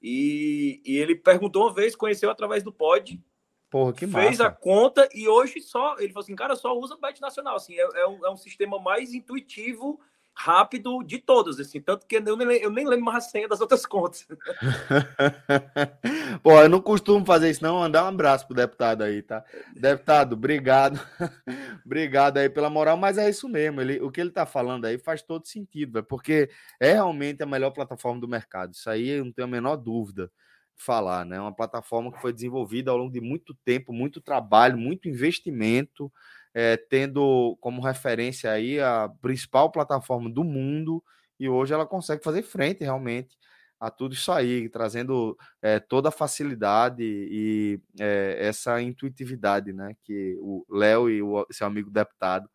E, 0.00 0.80
e 0.84 0.96
ele 0.98 1.14
perguntou 1.16 1.64
uma 1.64 1.74
vez, 1.74 1.96
conheceu 1.96 2.30
através 2.30 2.62
do 2.62 2.72
Pod, 2.72 3.20
Porra, 3.68 3.92
que 3.92 4.06
fez 4.06 4.38
massa. 4.38 4.46
a 4.46 4.50
conta 4.50 5.08
e 5.12 5.26
hoje 5.26 5.60
só. 5.60 5.96
Ele 5.98 6.08
falou 6.08 6.22
assim, 6.22 6.36
cara, 6.36 6.54
só 6.54 6.78
usa 6.78 6.96
Bet 6.96 7.20
Nacional. 7.20 7.56
Assim, 7.56 7.74
é, 7.74 7.82
é 7.82 8.06
um, 8.06 8.26
é 8.26 8.30
um 8.30 8.36
sistema 8.36 8.78
mais 8.78 9.12
intuitivo, 9.12 10.00
rápido 10.36 11.02
de 11.02 11.18
todos. 11.18 11.58
Assim, 11.58 11.80
tanto 11.80 12.06
que 12.06 12.16
eu 12.16 12.36
nem, 12.36 12.58
eu 12.58 12.70
nem 12.70 12.86
lembro 12.86 13.06
mais 13.06 13.24
a 13.24 13.28
senha 13.28 13.48
das 13.48 13.60
outras 13.60 13.86
contas. 13.86 14.28
Pô, 16.42 16.60
eu 16.60 16.68
não 16.68 16.80
costumo 16.80 17.24
fazer 17.24 17.50
isso, 17.50 17.62
não. 17.62 17.78
Mandar 17.78 18.04
um 18.04 18.08
abraço 18.08 18.46
pro 18.46 18.54
deputado 18.54 19.02
aí, 19.02 19.22
tá? 19.22 19.42
Deputado, 19.74 20.34
obrigado. 20.34 21.00
obrigado 21.84 22.36
aí 22.36 22.50
pela 22.50 22.68
moral, 22.68 22.98
mas 22.98 23.16
é 23.16 23.30
isso 23.30 23.48
mesmo. 23.48 23.80
Ele, 23.80 23.98
o 24.00 24.10
que 24.10 24.20
ele 24.20 24.30
tá 24.30 24.44
falando 24.44 24.84
aí 24.84 24.98
faz 24.98 25.22
todo 25.22 25.46
sentido, 25.46 25.94
véio, 25.94 26.04
porque 26.04 26.50
é 26.78 26.92
realmente 26.92 27.42
a 27.42 27.46
melhor 27.46 27.70
plataforma 27.70 28.20
do 28.20 28.28
mercado. 28.28 28.74
Isso 28.74 28.90
aí 28.90 29.08
eu 29.08 29.24
não 29.24 29.32
tenho 29.32 29.48
a 29.48 29.50
menor 29.50 29.76
dúvida 29.76 30.30
falar, 30.76 31.24
né? 31.24 31.40
Uma 31.40 31.54
plataforma 31.54 32.12
que 32.12 32.20
foi 32.20 32.32
desenvolvida 32.32 32.90
ao 32.90 32.98
longo 32.98 33.12
de 33.12 33.20
muito 33.20 33.54
tempo, 33.64 33.92
muito 33.92 34.20
trabalho, 34.20 34.76
muito 34.76 35.08
investimento, 35.08 36.12
é, 36.58 36.74
tendo 36.74 37.54
como 37.60 37.82
referência 37.82 38.50
aí 38.50 38.80
a 38.80 39.10
principal 39.20 39.70
plataforma 39.70 40.30
do 40.30 40.42
mundo, 40.42 41.04
e 41.38 41.50
hoje 41.50 41.74
ela 41.74 41.84
consegue 41.84 42.24
fazer 42.24 42.42
frente 42.42 42.82
realmente 42.82 43.36
a 43.78 43.90
tudo 43.90 44.14
isso 44.14 44.32
aí, 44.32 44.66
trazendo 44.70 45.36
é, 45.60 45.78
toda 45.78 46.08
a 46.08 46.12
facilidade 46.12 47.02
e 47.04 47.78
é, 48.00 48.38
essa 48.40 48.80
intuitividade, 48.80 49.70
né, 49.74 49.94
que 50.02 50.34
o 50.40 50.64
Léo 50.70 51.10
e 51.10 51.20
o 51.20 51.46
seu 51.50 51.66
amigo 51.66 51.90
deputado 51.90 52.48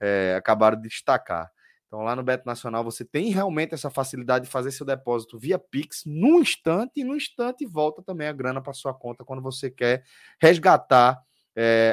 é, 0.00 0.34
acabaram 0.36 0.76
de 0.76 0.88
destacar. 0.88 1.48
Então, 1.86 2.00
lá 2.02 2.16
no 2.16 2.24
Beto 2.24 2.44
Nacional, 2.44 2.82
você 2.82 3.04
tem 3.04 3.30
realmente 3.30 3.74
essa 3.74 3.88
facilidade 3.88 4.46
de 4.46 4.50
fazer 4.50 4.72
seu 4.72 4.84
depósito 4.84 5.38
via 5.38 5.56
Pix 5.56 6.02
no 6.04 6.40
instante, 6.40 6.94
e 6.96 7.04
no 7.04 7.14
instante 7.14 7.64
volta 7.64 8.02
também 8.02 8.26
a 8.26 8.32
grana 8.32 8.60
para 8.60 8.72
sua 8.72 8.92
conta 8.92 9.24
quando 9.24 9.40
você 9.40 9.70
quer 9.70 10.02
resgatar 10.42 11.22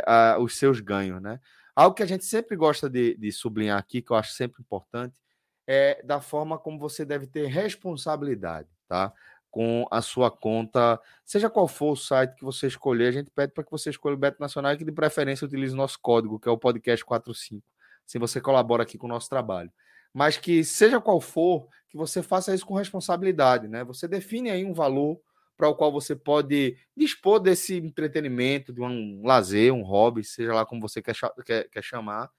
a, 0.06 0.38
os 0.40 0.57
seus 0.57 0.80
ganhos, 0.80 1.22
né? 1.22 1.40
Algo 1.76 1.95
que 1.95 2.03
a 2.03 2.06
gente 2.06 2.26
sempre 2.26 2.56
gosta 2.56 2.90
de, 2.90 3.15
de 3.15 3.31
sublinhar 3.31 3.80
aqui, 3.80 4.02
que 4.02 4.11
eu 4.11 4.15
acho 4.15 4.34
sempre 4.34 4.61
importante, 4.61 5.19
é 5.65 6.02
da 6.03 6.22
forma 6.22 6.57
como 6.57 6.77
você 6.77 7.06
deve 7.06 7.26
ter 7.26 7.48
responsabilidade, 7.48 8.68
tá? 8.88 9.11
Com 9.49 9.88
a 9.90 10.02
sua 10.02 10.30
conta, 10.30 10.99
seja 11.23 11.49
qual 11.49 11.68
for 11.68 11.94
o 11.94 11.95
site 11.95 12.35
que 12.35 12.44
você 12.44 12.68
escolher, 12.68 13.07
a 13.07 13.11
gente 13.11 13.31
pede 13.31 13.53
para 13.53 13.64
que 13.64 13.72
você 13.72 13.90
escolha 13.90 14.15
o 14.15 14.18
Beto 14.18 14.40
Nacional 14.40 14.73
e 14.73 14.77
que 14.77 14.85
de 14.85 14.91
preferência 14.91 15.45
utilize 15.45 15.73
o 15.73 15.77
nosso 15.77 15.99
código, 16.02 16.40
que 16.40 16.49
é 16.49 16.52
o 16.52 16.57
podcast 16.57 17.03
45. 17.06 17.65
Assim 18.06 18.19
você 18.19 18.41
colabora 18.41 18.84
aqui 18.84 18.98
com 18.98 19.07
o 19.07 19.10
nosso 19.10 19.30
trabalho. 19.30 19.72
Mas 20.14 20.38
que 20.38 20.64
seja 20.64 20.99
qual 20.99 21.19
for, 21.22 21.68
que 21.90 21.98
você 21.98 22.22
faça 22.22 22.53
isso 22.53 22.65
com 22.65 22.76
responsabilidade, 22.76 23.68
né? 23.68 23.84
Você 23.84 24.07
define 24.07 24.52
aí 24.52 24.65
um 24.65 24.73
valor 24.73 25.19
para 25.55 25.67
o 25.67 25.75
qual 25.75 25.91
você 25.91 26.15
pode 26.15 26.77
dispor 26.95 27.39
desse 27.39 27.77
entretenimento, 27.77 28.73
de 28.73 28.81
um 28.81 29.21
lazer, 29.25 29.73
um 29.73 29.84
hobby, 29.84 30.23
seja 30.23 30.53
lá 30.53 30.65
como 30.65 30.81
você 30.81 31.01
quer, 31.01 31.15
quer, 31.45 31.69
quer 31.69 31.84
chamar 31.84 32.30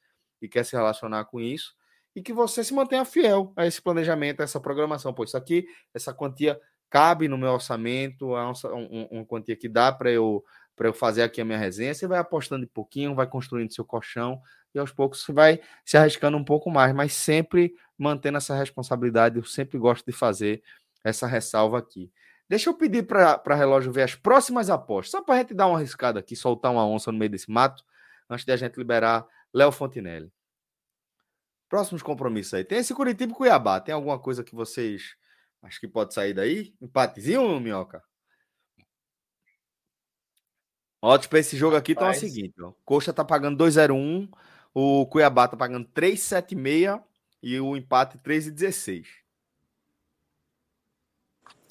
e 0.43 0.49
quer 0.49 0.65
se 0.65 0.75
relacionar 0.77 1.25
com 1.27 1.41
isso 1.41 1.75
e 2.15 2.23
que 2.23 2.33
você 2.33 2.63
se 2.63 2.73
mantenha 2.73 3.05
fiel 3.05 3.53
a 3.57 3.67
esse 3.67 3.83
planejamento, 3.83 4.41
a 4.41 4.45
essa 4.45 4.61
programação. 4.61 5.13
Pô, 5.13 5.25
isso 5.25 5.37
aqui, 5.37 5.67
essa 5.93 6.15
quantia 6.15 6.59
cabe 6.89 7.27
no 7.27 7.37
meu 7.37 7.51
orçamento, 7.51 8.37
é 8.37 8.43
uma, 8.43 9.09
uma 9.11 9.25
quantia 9.25 9.57
que 9.57 9.69
dá 9.69 9.91
para 9.93 10.11
eu 10.11 10.45
para 10.77 10.89
eu 10.89 10.93
fazer 10.93 11.23
aqui 11.23 11.41
a 11.41 11.45
minha 11.45 11.57
resenha, 11.57 11.95
você 11.95 12.05
vai 12.05 12.19
apostando 12.19 12.67
de 12.67 12.73
pouquinho, 12.73 13.15
vai 13.15 13.29
construindo 13.29 13.73
seu 13.73 13.85
colchão 13.85 14.41
e 14.75 14.79
aos 14.81 14.91
poucos 14.91 15.23
você 15.23 15.33
vai 15.33 15.61
se 15.85 15.97
arriscando 15.97 16.37
um 16.37 16.45
pouco 16.45 16.69
mais, 16.69 16.93
mas 16.93 17.13
sempre 17.13 17.73
mantendo 17.97 18.39
essa 18.39 18.57
responsabilidade. 18.57 19.37
Eu 19.37 19.45
sempre 19.45 19.79
gosto 19.79 20.05
de 20.05 20.11
fazer 20.11 20.65
essa 21.05 21.29
ressalva 21.29 21.79
aqui. 21.79 22.11
Deixa 22.49 22.69
eu 22.69 22.75
pedir 22.75 23.07
para 23.07 23.55
relógio 23.55 23.91
ver 23.93 24.03
as 24.03 24.15
próximas 24.15 24.69
apostas, 24.69 25.13
só 25.13 25.23
para 25.23 25.37
a 25.37 25.39
gente 25.39 25.55
dar 25.55 25.67
uma 25.67 25.79
arriscada 25.79 26.21
aqui, 26.21 26.37
soltar 26.37 26.71
uma 26.71 26.87
onça 26.87 27.11
no 27.11 27.19
meio 27.19 27.31
desse 27.31 27.51
mato, 27.51 27.83
antes 28.29 28.45
de 28.45 28.53
a 28.53 28.57
gente 28.57 28.77
liberar 28.77 29.27
Léo 29.53 29.73
Fontinelli. 29.73 30.31
Próximos 31.69 32.03
compromissos 32.03 32.55
aí. 32.55 32.65
Tem 32.65 32.79
esse 32.79 32.95
Curitiba 32.95 33.33
e 33.33 33.35
Cuiabá. 33.35 33.81
Tem 33.81 33.95
alguma 33.95 34.19
coisa 34.19 34.45
que 34.45 34.55
vocês 34.55 35.17
acham 35.63 35.81
que 35.81 35.89
pode 35.89 36.13
sair 36.13 36.35
daí? 36.35 36.75
Empatezinho, 36.81 37.59
Minhoca? 37.59 38.03
Ótimo, 41.01 41.31
para 41.31 41.39
esse 41.39 41.57
jogo 41.57 41.77
aqui 41.77 41.93
então 41.93 42.07
é 42.07 42.11
o 42.11 42.15
seguinte: 42.15 42.55
ó. 42.63 42.73
Coxa 42.85 43.13
tá 43.13 43.25
pagando 43.25 43.63
2,01, 43.63 44.29
o 44.73 45.07
Cuiabá 45.07 45.49
tá 45.49 45.57
pagando 45.57 45.89
3,76 45.89 47.03
e 47.43 47.59
o 47.61 47.77
empate 47.77 48.19
3,16. 48.19 49.24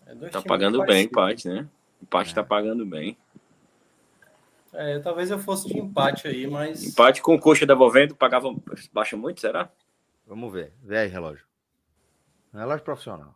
É 0.06 0.30
tá 0.30 0.42
pagando 0.42 0.84
bem 0.86 1.06
empate, 1.06 1.48
né? 1.48 1.68
Empate 2.02 2.32
é. 2.32 2.36
tá 2.36 2.44
pagando 2.44 2.86
bem. 2.86 3.18
É, 4.74 5.00
talvez 5.00 5.30
eu 5.30 5.38
fosse 5.38 5.68
de 5.68 5.78
empate 5.78 6.28
aí, 6.28 6.48
mas. 6.48 6.84
Empate 6.84 7.22
com 7.22 7.40
coxa 7.40 7.66
devolvendo, 7.66 8.16
pagava. 8.16 8.54
Baixa 8.92 9.16
muito, 9.16 9.40
será? 9.40 9.72
Vamos 10.26 10.52
ver. 10.52 10.74
Vê 10.82 10.98
aí, 10.98 11.08
relógio. 11.08 11.46
Relógio 12.54 12.84
profissional. 12.84 13.36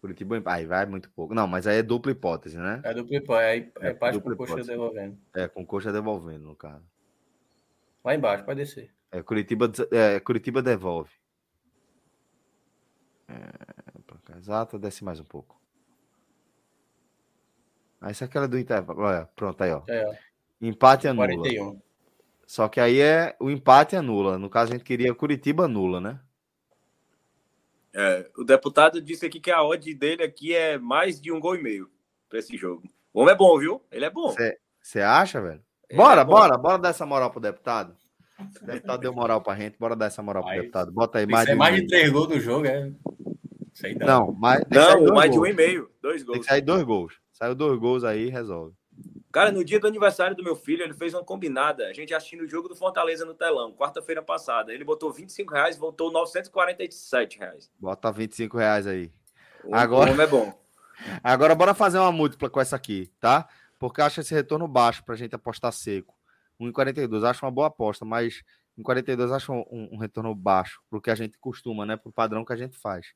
Curitiba 0.00 0.40
aí 0.46 0.66
vai 0.66 0.86
muito 0.86 1.10
pouco. 1.10 1.34
Não, 1.34 1.46
mas 1.48 1.66
aí 1.66 1.78
é 1.78 1.82
dupla 1.82 2.12
hipótese, 2.12 2.56
né? 2.56 2.80
É 2.84 2.94
dupla 2.94 3.16
hipótese. 3.16 3.72
É, 3.80 3.88
é 3.88 3.90
empate 3.90 4.20
com 4.20 4.36
coxa 4.36 4.52
hipótese. 4.52 4.68
devolvendo. 4.68 5.18
É, 5.34 5.48
com 5.48 5.66
coxa 5.66 5.92
devolvendo, 5.92 6.46
no 6.46 6.54
caso. 6.54 6.84
Lá 8.04 8.14
embaixo, 8.14 8.44
pode 8.44 8.60
descer. 8.60 8.94
É, 9.10 9.20
Curitiba, 9.22 9.70
é, 9.90 10.20
Curitiba 10.20 10.62
devolve. 10.62 11.10
É, 13.28 13.95
exato, 14.36 14.78
desce 14.78 15.04
mais 15.04 15.20
um 15.20 15.24
pouco. 15.24 15.60
Essa 18.02 18.24
é 18.24 18.26
aquela 18.26 18.46
do 18.46 18.58
intervalo. 18.58 19.00
Olha, 19.00 19.28
pronto, 19.34 19.62
aí, 19.62 19.72
ó. 19.72 19.82
É, 19.88 20.06
ó. 20.06 20.14
Empate 20.60 21.08
anula. 21.08 21.28
41. 21.28 21.80
Só 22.46 22.68
que 22.68 22.80
aí 22.80 23.00
é 23.00 23.34
o 23.40 23.50
empate 23.50 23.96
anula. 23.96 24.38
No 24.38 24.48
caso, 24.48 24.72
a 24.72 24.76
gente 24.76 24.84
queria 24.84 25.14
Curitiba 25.14 25.64
anula, 25.64 26.00
né? 26.00 26.20
É, 27.92 28.28
o 28.36 28.44
deputado 28.44 29.00
disse 29.00 29.24
aqui 29.26 29.40
que 29.40 29.50
a 29.50 29.62
odd 29.62 29.94
dele 29.94 30.22
aqui 30.22 30.54
é 30.54 30.78
mais 30.78 31.20
de 31.20 31.32
um 31.32 31.40
gol 31.40 31.56
e 31.56 31.62
meio 31.62 31.90
para 32.28 32.38
esse 32.38 32.56
jogo. 32.56 32.82
O 33.12 33.22
homem 33.22 33.34
é 33.34 33.36
bom, 33.36 33.58
viu? 33.58 33.82
Ele 33.90 34.04
é 34.04 34.10
bom. 34.10 34.34
Você 34.82 35.00
acha, 35.00 35.40
velho? 35.40 35.62
Ele 35.88 35.96
bora, 35.96 36.20
é 36.20 36.24
bora, 36.24 36.58
bora 36.58 36.78
dar 36.78 36.90
essa 36.90 37.06
moral 37.06 37.30
pro 37.30 37.40
deputado. 37.40 37.96
O 38.38 38.66
deputado 38.66 39.00
deu 39.00 39.14
moral 39.14 39.40
pra 39.40 39.56
gente, 39.56 39.78
bora 39.78 39.96
dar 39.96 40.06
essa 40.06 40.22
moral 40.22 40.44
pro 40.44 40.54
deputado. 40.54 40.92
Bota 40.92 41.18
aí 41.18 41.26
mais 41.26 41.46
de. 41.46 41.54
mais 41.54 41.74
de 41.74 41.86
três 41.86 42.10
gols 42.10 42.28
do 42.28 42.38
jogo, 42.38 42.66
é. 42.66 42.92
Não. 43.98 44.06
Não, 44.06 44.32
mais, 44.32 44.64
não 44.70 45.14
mais 45.14 45.30
de 45.30 45.38
um 45.38 45.46
e 45.46 45.52
meio. 45.52 45.90
Dois 46.00 46.22
gols. 46.22 46.38
Tem 46.38 46.40
que 46.42 46.48
sair 46.48 46.62
dois 46.62 46.82
gols. 46.82 47.14
Saiu 47.32 47.54
dois 47.54 47.78
gols 47.78 48.04
aí, 48.04 48.28
resolve. 48.28 48.74
Cara, 49.30 49.52
no 49.52 49.62
dia 49.62 49.78
do 49.78 49.86
aniversário 49.86 50.34
do 50.34 50.42
meu 50.42 50.56
filho, 50.56 50.82
ele 50.82 50.94
fez 50.94 51.12
uma 51.12 51.22
combinada. 51.22 51.86
A 51.86 51.92
gente 51.92 52.14
assistindo 52.14 52.40
o 52.44 52.48
jogo 52.48 52.68
do 52.68 52.74
Fortaleza 52.74 53.26
no 53.26 53.34
telão, 53.34 53.74
quarta-feira 53.74 54.22
passada. 54.22 54.72
Ele 54.72 54.82
botou 54.82 55.12
25 55.12 55.52
reais, 55.52 55.76
voltou 55.76 56.10
947 56.10 57.38
reais. 57.38 57.70
Bota 57.78 58.10
25 58.10 58.56
reais 58.56 58.86
aí. 58.86 59.12
O 59.62 59.74
Agora... 59.74 60.10
é 60.10 60.26
bom. 60.26 60.58
Agora 61.22 61.54
bora 61.54 61.74
fazer 61.74 61.98
uma 61.98 62.10
múltipla 62.10 62.48
com 62.48 62.58
essa 62.58 62.76
aqui, 62.76 63.12
tá? 63.20 63.46
Porque 63.78 64.00
eu 64.00 64.06
acho 64.06 64.20
esse 64.20 64.32
retorno 64.32 64.66
baixo 64.66 65.04
pra 65.04 65.14
gente 65.14 65.34
apostar 65.34 65.70
seco. 65.72 66.14
1,42 66.58 67.22
acho 67.28 67.44
uma 67.44 67.52
boa 67.52 67.66
aposta, 67.66 68.06
mas 68.06 68.42
em 68.78 68.82
42 68.82 69.30
acho 69.32 69.52
um, 69.52 69.88
um 69.92 69.98
retorno 69.98 70.34
baixo 70.34 70.80
pro 70.88 71.00
que 71.00 71.10
a 71.10 71.14
gente 71.14 71.38
costuma, 71.38 71.84
né? 71.84 71.96
Pro 71.98 72.10
padrão 72.10 72.44
que 72.44 72.54
a 72.54 72.56
gente 72.56 72.78
faz. 72.78 73.08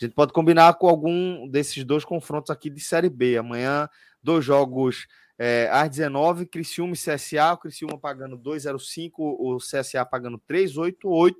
A 0.00 0.04
gente 0.06 0.14
pode 0.14 0.32
combinar 0.32 0.72
com 0.74 0.88
algum 0.88 1.46
desses 1.46 1.84
dois 1.84 2.06
confrontos 2.06 2.50
aqui 2.50 2.70
de 2.70 2.80
Série 2.80 3.10
B. 3.10 3.36
Amanhã, 3.36 3.86
dois 4.22 4.42
jogos 4.42 5.06
é, 5.38 5.68
às 5.70 5.90
19, 5.90 6.46
Criciúma 6.46 6.94
e 6.94 6.96
CSA. 6.96 7.52
O 7.52 7.58
Criciúma 7.58 7.98
pagando 7.98 8.38
2,05, 8.38 9.12
o 9.18 9.58
CSA 9.58 10.04
pagando 10.06 10.38
3,88. 10.48 11.34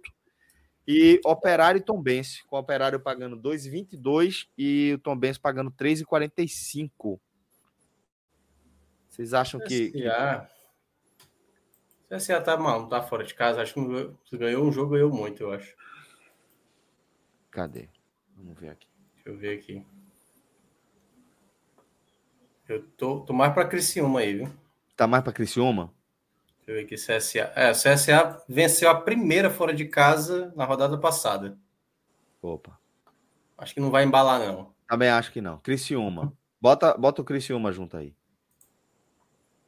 E 0.87 1.20
Operário 1.24 1.78
e 1.78 1.82
Tombense, 1.82 2.45
com 2.49 2.57
o 2.57 2.59
Operário 2.59 3.01
pagando 3.01 3.37
2,22 3.37 4.49
e 4.59 4.93
o 4.95 4.99
Tombense 4.99 5.41
pagando 5.41 5.70
3,45. 5.70 7.19
Vocês 9.09 9.32
acham 9.32 9.59
que. 9.61 9.91
CSA. 9.93 10.51
CSA 12.11 12.41
tá 12.41 12.57
mal, 12.59 12.89
tá 12.89 13.03
fora 13.03 13.24
de 13.24 13.35
casa. 13.35 13.62
Acho 13.62 13.74
que 14.24 14.37
ganhou 14.37 14.66
um 14.66 14.73
jogo, 14.73 14.93
ganhou 14.93 15.11
muito, 15.11 15.45
eu 15.45 15.53
acho. 15.53 15.74
Cadê? 17.51 17.89
Vamos 18.43 18.59
ver 18.59 18.71
aqui. 18.71 18.89
Deixa 19.15 19.29
eu 19.29 19.37
ver 19.37 19.59
aqui. 19.59 19.87
Eu 22.69 22.83
tô, 22.97 23.21
tô 23.21 23.33
mais 23.33 23.53
para 23.53 23.67
Criciúma 23.67 24.21
aí, 24.21 24.35
viu? 24.35 24.53
Tá 24.97 25.07
mais 25.07 25.23
para 25.23 25.33
Criciúma? 25.33 25.93
Deixa 26.59 26.71
eu 26.71 26.75
ver 26.77 26.85
aqui, 26.85 26.95
CSA. 26.95 27.53
É, 27.55 27.73
CSA 27.73 28.43
venceu 28.49 28.89
a 28.89 29.01
primeira 29.01 29.51
fora 29.51 29.75
de 29.75 29.87
casa 29.87 30.53
na 30.57 30.65
rodada 30.65 30.97
passada. 30.97 31.59
Opa. 32.41 32.79
Acho 33.59 33.75
que 33.75 33.81
não 33.81 33.91
vai 33.91 34.05
embalar, 34.05 34.41
não. 34.41 34.73
Também 34.89 35.11
acho 35.11 35.33
que 35.33 35.41
não. 35.41 35.59
Criciúma. 35.59 36.33
Bota, 36.61 36.97
bota 36.97 37.23
o 37.23 37.25
Criciúma 37.25 37.73
junto 37.73 37.97
aí. 37.97 38.15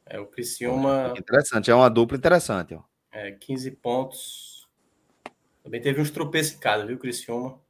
É, 0.05 0.19
o 0.19 0.25
Criciúma. 0.25 1.13
Interessante, 1.17 1.69
é 1.69 1.75
uma 1.75 1.89
dupla 1.89 2.17
interessante, 2.17 2.73
ó. 2.73 2.83
É, 3.11 3.31
15 3.31 3.71
pontos. 3.71 4.67
Também 5.63 5.81
teve 5.81 6.01
uns 6.01 6.09
tropeços 6.09 6.55
em 6.55 6.59
casa, 6.59 6.85
viu, 6.85 6.97
Criciúma? 6.97 7.62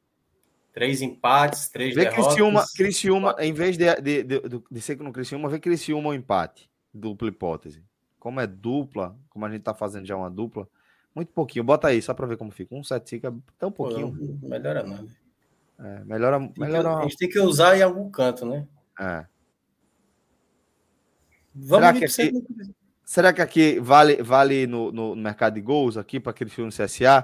Três 0.74 1.00
empates, 1.00 1.68
três 1.68 1.94
vê 1.94 2.02
derrotas. 2.02 2.26
Criciúma, 2.26 2.64
Criciúma, 2.76 3.36
em 3.38 3.52
vez 3.52 3.78
de, 3.78 3.94
de, 4.02 4.22
de, 4.24 4.40
de, 4.68 4.80
ser 4.80 4.98
no 4.98 5.12
Criciúma, 5.12 5.48
vê 5.48 5.60
Criciúma 5.60 6.08
um 6.10 6.14
empate. 6.14 6.68
Dupla 6.92 7.28
hipótese. 7.28 7.82
Como 8.18 8.40
é 8.40 8.46
dupla, 8.46 9.16
como 9.30 9.46
a 9.46 9.50
gente 9.50 9.62
tá 9.62 9.72
fazendo 9.72 10.04
já 10.04 10.16
uma 10.16 10.28
dupla, 10.28 10.68
muito 11.14 11.28
pouquinho. 11.32 11.64
Bota 11.64 11.86
aí, 11.86 12.02
só 12.02 12.12
para 12.12 12.26
ver 12.26 12.36
como 12.36 12.50
fica. 12.50 12.74
175 12.74 13.26
é 13.28 13.32
tão 13.56 13.70
pouquinho. 13.70 14.12
Pô, 14.16 14.24
não 14.42 14.48
melhora 14.48 14.82
nada. 14.82 15.06
É, 15.78 16.04
melhora, 16.04 16.40
Tem 16.40 16.52
que- 16.52 16.60
melhora. 16.60 16.96
a 16.96 17.02
gente 17.02 17.16
tem 17.18 17.28
que 17.28 17.38
usar 17.38 17.78
em 17.78 17.82
algum 17.82 18.10
canto, 18.10 18.44
né? 18.44 18.66
É. 18.98 19.26
Vamos 21.54 21.86
Será 21.86 21.92
que 21.92 22.04
aqui- 22.04 22.74
Será 23.04 23.32
que 23.32 23.42
aqui 23.42 23.78
vale, 23.78 24.20
vale 24.22 24.66
no, 24.66 24.90
no 24.90 25.14
mercado 25.14 25.54
de 25.54 25.60
gols 25.60 25.96
aqui 25.96 26.18
para 26.18 26.30
aquele 26.30 26.50
filme 26.50 26.72
CSA? 26.72 27.22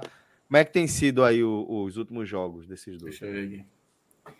Como 0.51 0.57
é 0.57 0.65
que 0.65 0.73
tem 0.73 0.85
sido 0.85 1.23
aí 1.23 1.41
o- 1.41 1.65
os 1.85 1.95
últimos 1.95 2.27
jogos 2.27 2.67
desses 2.67 2.97
dois? 2.97 3.17
Deixa 3.17 3.25
eu 3.25 3.31
ver 3.31 3.45
aqui. 3.47 4.35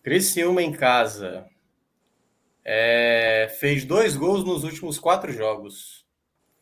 Criciúma 0.00 0.62
em 0.62 0.70
casa. 0.70 1.48
É, 2.64 3.48
fez 3.58 3.84
dois 3.84 4.16
gols 4.16 4.44
nos 4.44 4.62
últimos 4.62 5.00
quatro 5.00 5.32
jogos. 5.32 6.06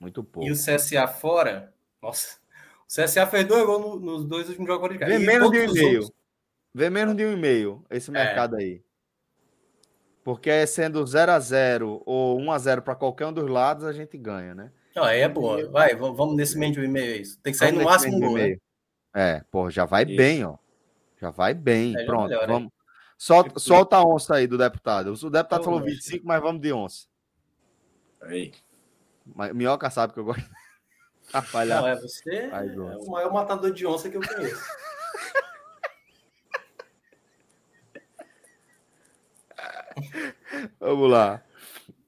Muito 0.00 0.24
pouco. 0.24 0.48
E 0.48 0.50
o 0.50 0.54
CSA 0.56 1.06
fora. 1.06 1.74
Nossa. 2.00 2.38
O 2.88 2.90
CSA 2.90 3.26
fez 3.26 3.46
dois 3.46 3.66
gols 3.66 3.82
no- 3.82 4.00
nos 4.00 4.24
dois 4.24 4.48
últimos 4.48 4.66
jogos 4.66 4.88
de 4.90 4.98
casa. 4.98 5.12
Vê 5.12 5.22
E 5.22 5.26
menos 5.26 5.50
de 5.50 5.58
um 5.60 5.66
os 5.66 5.76
e-mail. 5.76 6.00
outros- 6.00 6.12
Vê 6.74 6.88
menos 6.88 7.14
de 7.14 7.22
um 7.26 7.32
e-mail 7.34 7.84
esse 7.90 8.08
É. 8.08 8.14
mercado 8.14 8.56
aí. 8.56 8.82
Porque 10.24 10.48
é 10.48 10.64
sendo 10.64 11.04
0x0 11.06 12.02
ou 12.06 12.38
1x0 12.40 12.80
para 12.80 12.94
qualquer 12.94 13.26
um 13.26 13.32
dos 13.32 13.46
lados, 13.46 13.84
a 13.84 13.92
gente 13.92 14.16
ganha, 14.16 14.54
né? 14.54 14.72
Não, 14.94 15.02
aí 15.04 15.20
é 15.20 15.28
boa. 15.28 15.68
Vai, 15.70 15.94
vamos 15.96 16.36
nesse 16.36 16.56
meio 16.56 16.72
de 16.72 16.80
um 16.80 16.84
e-mail. 16.84 17.14
aí. 17.14 17.22
Tem 17.42 17.52
que 17.52 17.58
sair 17.58 17.70
Vamos 17.72 17.84
no 17.84 17.90
máximo 17.90 18.16
um 18.16 18.20
gol, 18.20 18.34
né? 18.34 18.40
e-mail. 18.42 18.62
É, 19.14 19.44
pô, 19.50 19.70
já 19.70 19.84
vai 19.84 20.04
Isso. 20.04 20.16
bem, 20.16 20.44
ó. 20.44 20.56
Já 21.20 21.30
vai 21.30 21.54
bem. 21.54 21.96
É, 21.98 22.04
Pronto, 22.04 22.28
melhora, 22.28 22.46
vamos. 22.46 22.72
Solta, 23.16 23.48
Tipo- 23.48 23.60
solta 23.60 23.96
a 23.96 24.04
onça 24.04 24.34
aí 24.36 24.46
do 24.46 24.58
deputado. 24.58 25.12
O 25.12 25.30
deputado 25.30 25.46
Então, 25.46 25.62
falou 25.64 25.80
mas- 25.80 25.94
25, 25.94 26.26
mas 26.26 26.40
vamos 26.42 26.60
de 26.60 26.72
onça. 26.72 27.06
Aí. 28.22 28.52
Mas 29.26 29.52
Minhoca 29.54 29.88
sabe 29.90 30.12
que 30.12 30.20
eu 30.20 30.24
gosto 30.24 30.42
atrapalhar. 31.32 31.80
Não, 31.80 31.88
é 31.88 31.96
você 32.00 32.50
Ai, 32.52 32.68
é 32.68 32.72
o 32.78 33.10
maior 33.10 33.32
matador 33.32 33.70
de 33.72 33.86
onça 33.86 34.10
que 34.10 34.16
eu 34.16 34.22
conheço. 34.22 34.62
Vamos 40.80 41.10
lá. 41.10 41.42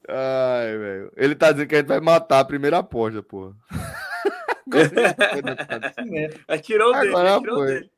Ai, 0.09 0.77
velho. 0.79 1.13
Ele 1.17 1.35
tá 1.35 1.51
dizendo 1.53 1.69
que 1.69 1.75
a 1.75 1.79
gente 1.79 1.89
vai 1.89 2.01
matar 2.01 2.41
a 2.41 2.45
primeira 2.45 2.79
aposta, 2.79 3.23
pô. 3.23 3.55
Aí 6.49 6.59
tirou 6.61 6.91
o 6.91 6.93
dele, 7.01 7.09
Agora 7.15 7.41
tirou 7.41 7.57
o 7.57 7.59
foi. 7.59 7.67
dele. 7.75 7.91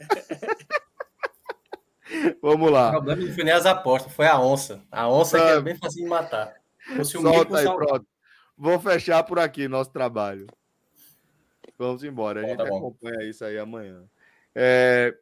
Vamos 2.40 2.68
O 2.68 2.72
lá. 2.72 2.90
problema 2.92 3.26
não 3.26 3.34
foi 3.34 3.44
nem 3.44 3.52
as 3.52 3.66
apostas, 3.66 4.12
foi 4.12 4.26
a 4.26 4.40
onça. 4.40 4.80
A 4.92 5.08
onça 5.08 5.38
que 5.38 5.44
é 5.44 5.60
bem 5.60 5.76
fácil 5.76 6.04
de 6.04 6.08
matar. 6.08 6.54
Fosse 6.96 7.18
um 7.18 7.22
Solta 7.22 7.58
aí, 7.58 7.64
pronto. 7.64 8.06
Vou 8.56 8.78
fechar 8.78 9.24
por 9.24 9.38
aqui 9.40 9.66
nosso 9.66 9.90
trabalho. 9.90 10.46
Vamos 11.78 12.04
embora. 12.04 12.40
A 12.40 12.42
Bom, 12.42 12.48
gente 12.48 12.58
tá 12.58 12.64
bom. 12.64 12.78
acompanha 12.78 13.24
isso 13.28 13.44
aí 13.44 13.58
amanhã. 13.58 14.04
É... 14.54 15.14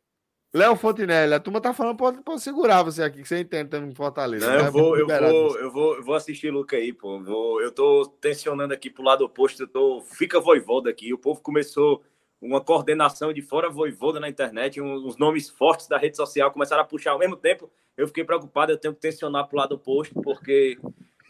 Léo 0.55 0.76
Fontinelli, 0.76 1.35
a 1.35 1.40
turma 1.40 1.60
tá 1.60 1.74
falando 1.74 1.97
pra, 1.97 2.12
pra 2.12 2.39
segurar 2.39 2.85
você 2.85 3.02
aqui, 3.02 3.22
que 3.22 3.26
você 3.26 3.40
entende 3.40 3.70
também 3.70 3.90
em 3.90 3.94
Fortaleza. 3.94 4.47
Não, 4.47 4.62
né? 4.62 4.68
eu 4.68 4.72
vou, 4.72 4.97
eu 4.97 5.05
vou, 5.05 5.59
eu 5.59 5.70
vou, 5.72 5.97
eu 5.97 6.02
vou 6.05 6.14
assistir 6.14 6.52
Luca 6.52 6.76
aí, 6.76 6.93
pô. 6.93 7.20
Vou, 7.20 7.60
eu 7.60 7.72
tô 7.72 8.06
tensionando 8.20 8.72
aqui 8.72 8.89
pro 8.89 9.02
lado 9.02 9.24
oposto, 9.24 9.64
eu 9.64 9.66
tô, 9.66 10.01
fica 10.01 10.39
voivoda 10.39 10.89
aqui. 10.89 11.12
O 11.12 11.18
povo 11.18 11.40
começou 11.40 12.05
uma 12.40 12.60
coordenação 12.60 13.32
de 13.32 13.43
fora 13.43 13.68
voivoda 13.68 14.20
na 14.20 14.28
internet, 14.28 14.81
uns 14.81 15.16
nomes 15.16 15.51
fortes 15.51 15.89
da 15.89 15.98
rede 15.98 16.16
social 16.16 16.52
começaram 16.52 16.82
a 16.82 16.86
puxar 16.86 17.10
ao 17.10 17.18
mesmo 17.18 17.35
tempo. 17.35 17.68
Eu 17.97 18.06
fiquei 18.06 18.22
preocupado, 18.22 18.70
eu 18.70 18.78
tenho 18.78 18.94
que 18.94 19.01
tensionar 19.01 19.48
pro 19.48 19.59
lado 19.59 19.74
oposto, 19.74 20.14
porque 20.22 20.78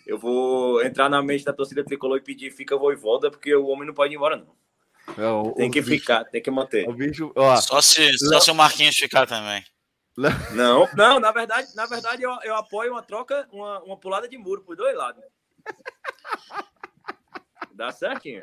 eu 0.06 0.18
vou 0.18 0.82
entrar 0.82 1.08
na 1.08 1.22
mente 1.22 1.46
da 1.46 1.52
torcida 1.54 1.82
tricolor 1.82 2.18
e 2.18 2.20
pedir 2.20 2.50
fica 2.50 2.76
voivoda, 2.76 3.30
porque 3.30 3.54
o 3.54 3.68
homem 3.68 3.86
não 3.86 3.94
pode 3.94 4.12
ir 4.12 4.16
embora, 4.16 4.36
não. 4.36 4.63
É, 5.16 5.26
o- 5.26 5.52
Tem 5.52 5.70
que 5.70 5.80
bicho- 5.80 6.00
ficar, 6.00 6.24
tem 6.24 6.42
que 6.42 6.50
manter. 6.50 6.88
O 6.88 6.92
bicho, 6.92 7.32
ó, 7.36 7.56
Só 7.56 7.80
se, 7.80 8.16
só 8.18 8.40
se 8.40 8.50
o 8.50 8.54
Marquinhos 8.54 8.96
ficar 8.96 9.26
também. 9.26 9.64
Não, 10.52 10.88
não, 10.96 11.18
na 11.18 11.32
verdade, 11.32 11.74
na 11.74 11.86
verdade 11.86 12.22
eu, 12.22 12.30
eu 12.44 12.54
apoio 12.54 12.92
uma 12.92 13.02
troca, 13.02 13.48
uma, 13.52 13.80
uma 13.82 13.96
pulada 13.98 14.28
de 14.28 14.38
muro 14.38 14.62
por 14.62 14.76
dois 14.76 14.96
lados. 14.96 15.22
Dá 17.72 17.90
certinho. 17.90 18.40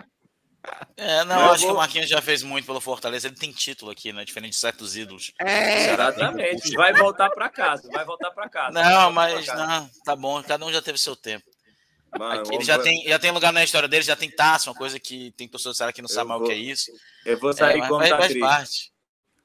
É, 0.95 1.23
não, 1.23 1.39
Eu 1.39 1.45
acho 1.51 1.59
que 1.61 1.65
vou- 1.65 1.73
o 1.75 1.77
Marquinhos 1.79 2.09
já 2.09 2.21
fez 2.21 2.43
muito 2.43 2.65
pelo 2.65 2.79
Fortaleza. 2.79 3.27
Ele 3.27 3.35
tem 3.35 3.51
título 3.51 3.89
aqui, 3.89 4.13
né? 4.13 4.23
Diferente 4.23 4.51
de 4.51 4.57
certos 4.59 4.95
ídolos. 4.95 5.31
É, 5.39 5.93
Exatamente. 5.93 6.73
Vai 6.75 6.93
voltar 6.93 7.29
para 7.31 7.49
casa, 7.49 7.89
vai 7.91 8.05
voltar 8.05 8.29
para 8.31 8.47
casa. 8.49 8.71
Não, 8.71 9.11
mas 9.11 9.47
não, 9.47 9.89
tá 10.05 10.15
bom. 10.15 10.43
Cada 10.43 10.63
um 10.65 10.71
já 10.71 10.81
teve 10.81 10.99
seu 10.99 11.15
tempo. 11.15 11.45
Mano, 12.17 12.43
Ele 12.51 12.63
já 12.63 12.75
vou- 12.75 12.83
tem, 12.83 13.03
já 13.07 13.17
tem 13.19 13.31
lugar 13.31 13.53
na 13.53 13.63
história 13.63 13.87
dele, 13.87 14.03
já 14.03 14.15
tem 14.15 14.29
taça, 14.29 14.69
uma 14.69 14.75
coisa 14.75 14.99
que 14.99 15.31
tem 15.31 15.47
torcedor 15.47 15.87
do 15.87 15.93
que 15.93 16.01
não 16.01 16.09
sabe 16.09 16.31
o 16.31 16.43
que 16.43 16.51
é 16.51 16.55
isso. 16.55 16.91
Eu 17.25 17.39
vou 17.39 17.51
É, 17.51 17.53
sair 17.53 17.79
mas 17.79 17.87
quando 17.87 18.07
faz, 18.09 18.23
triste. 18.25 18.39
parte. 18.39 18.93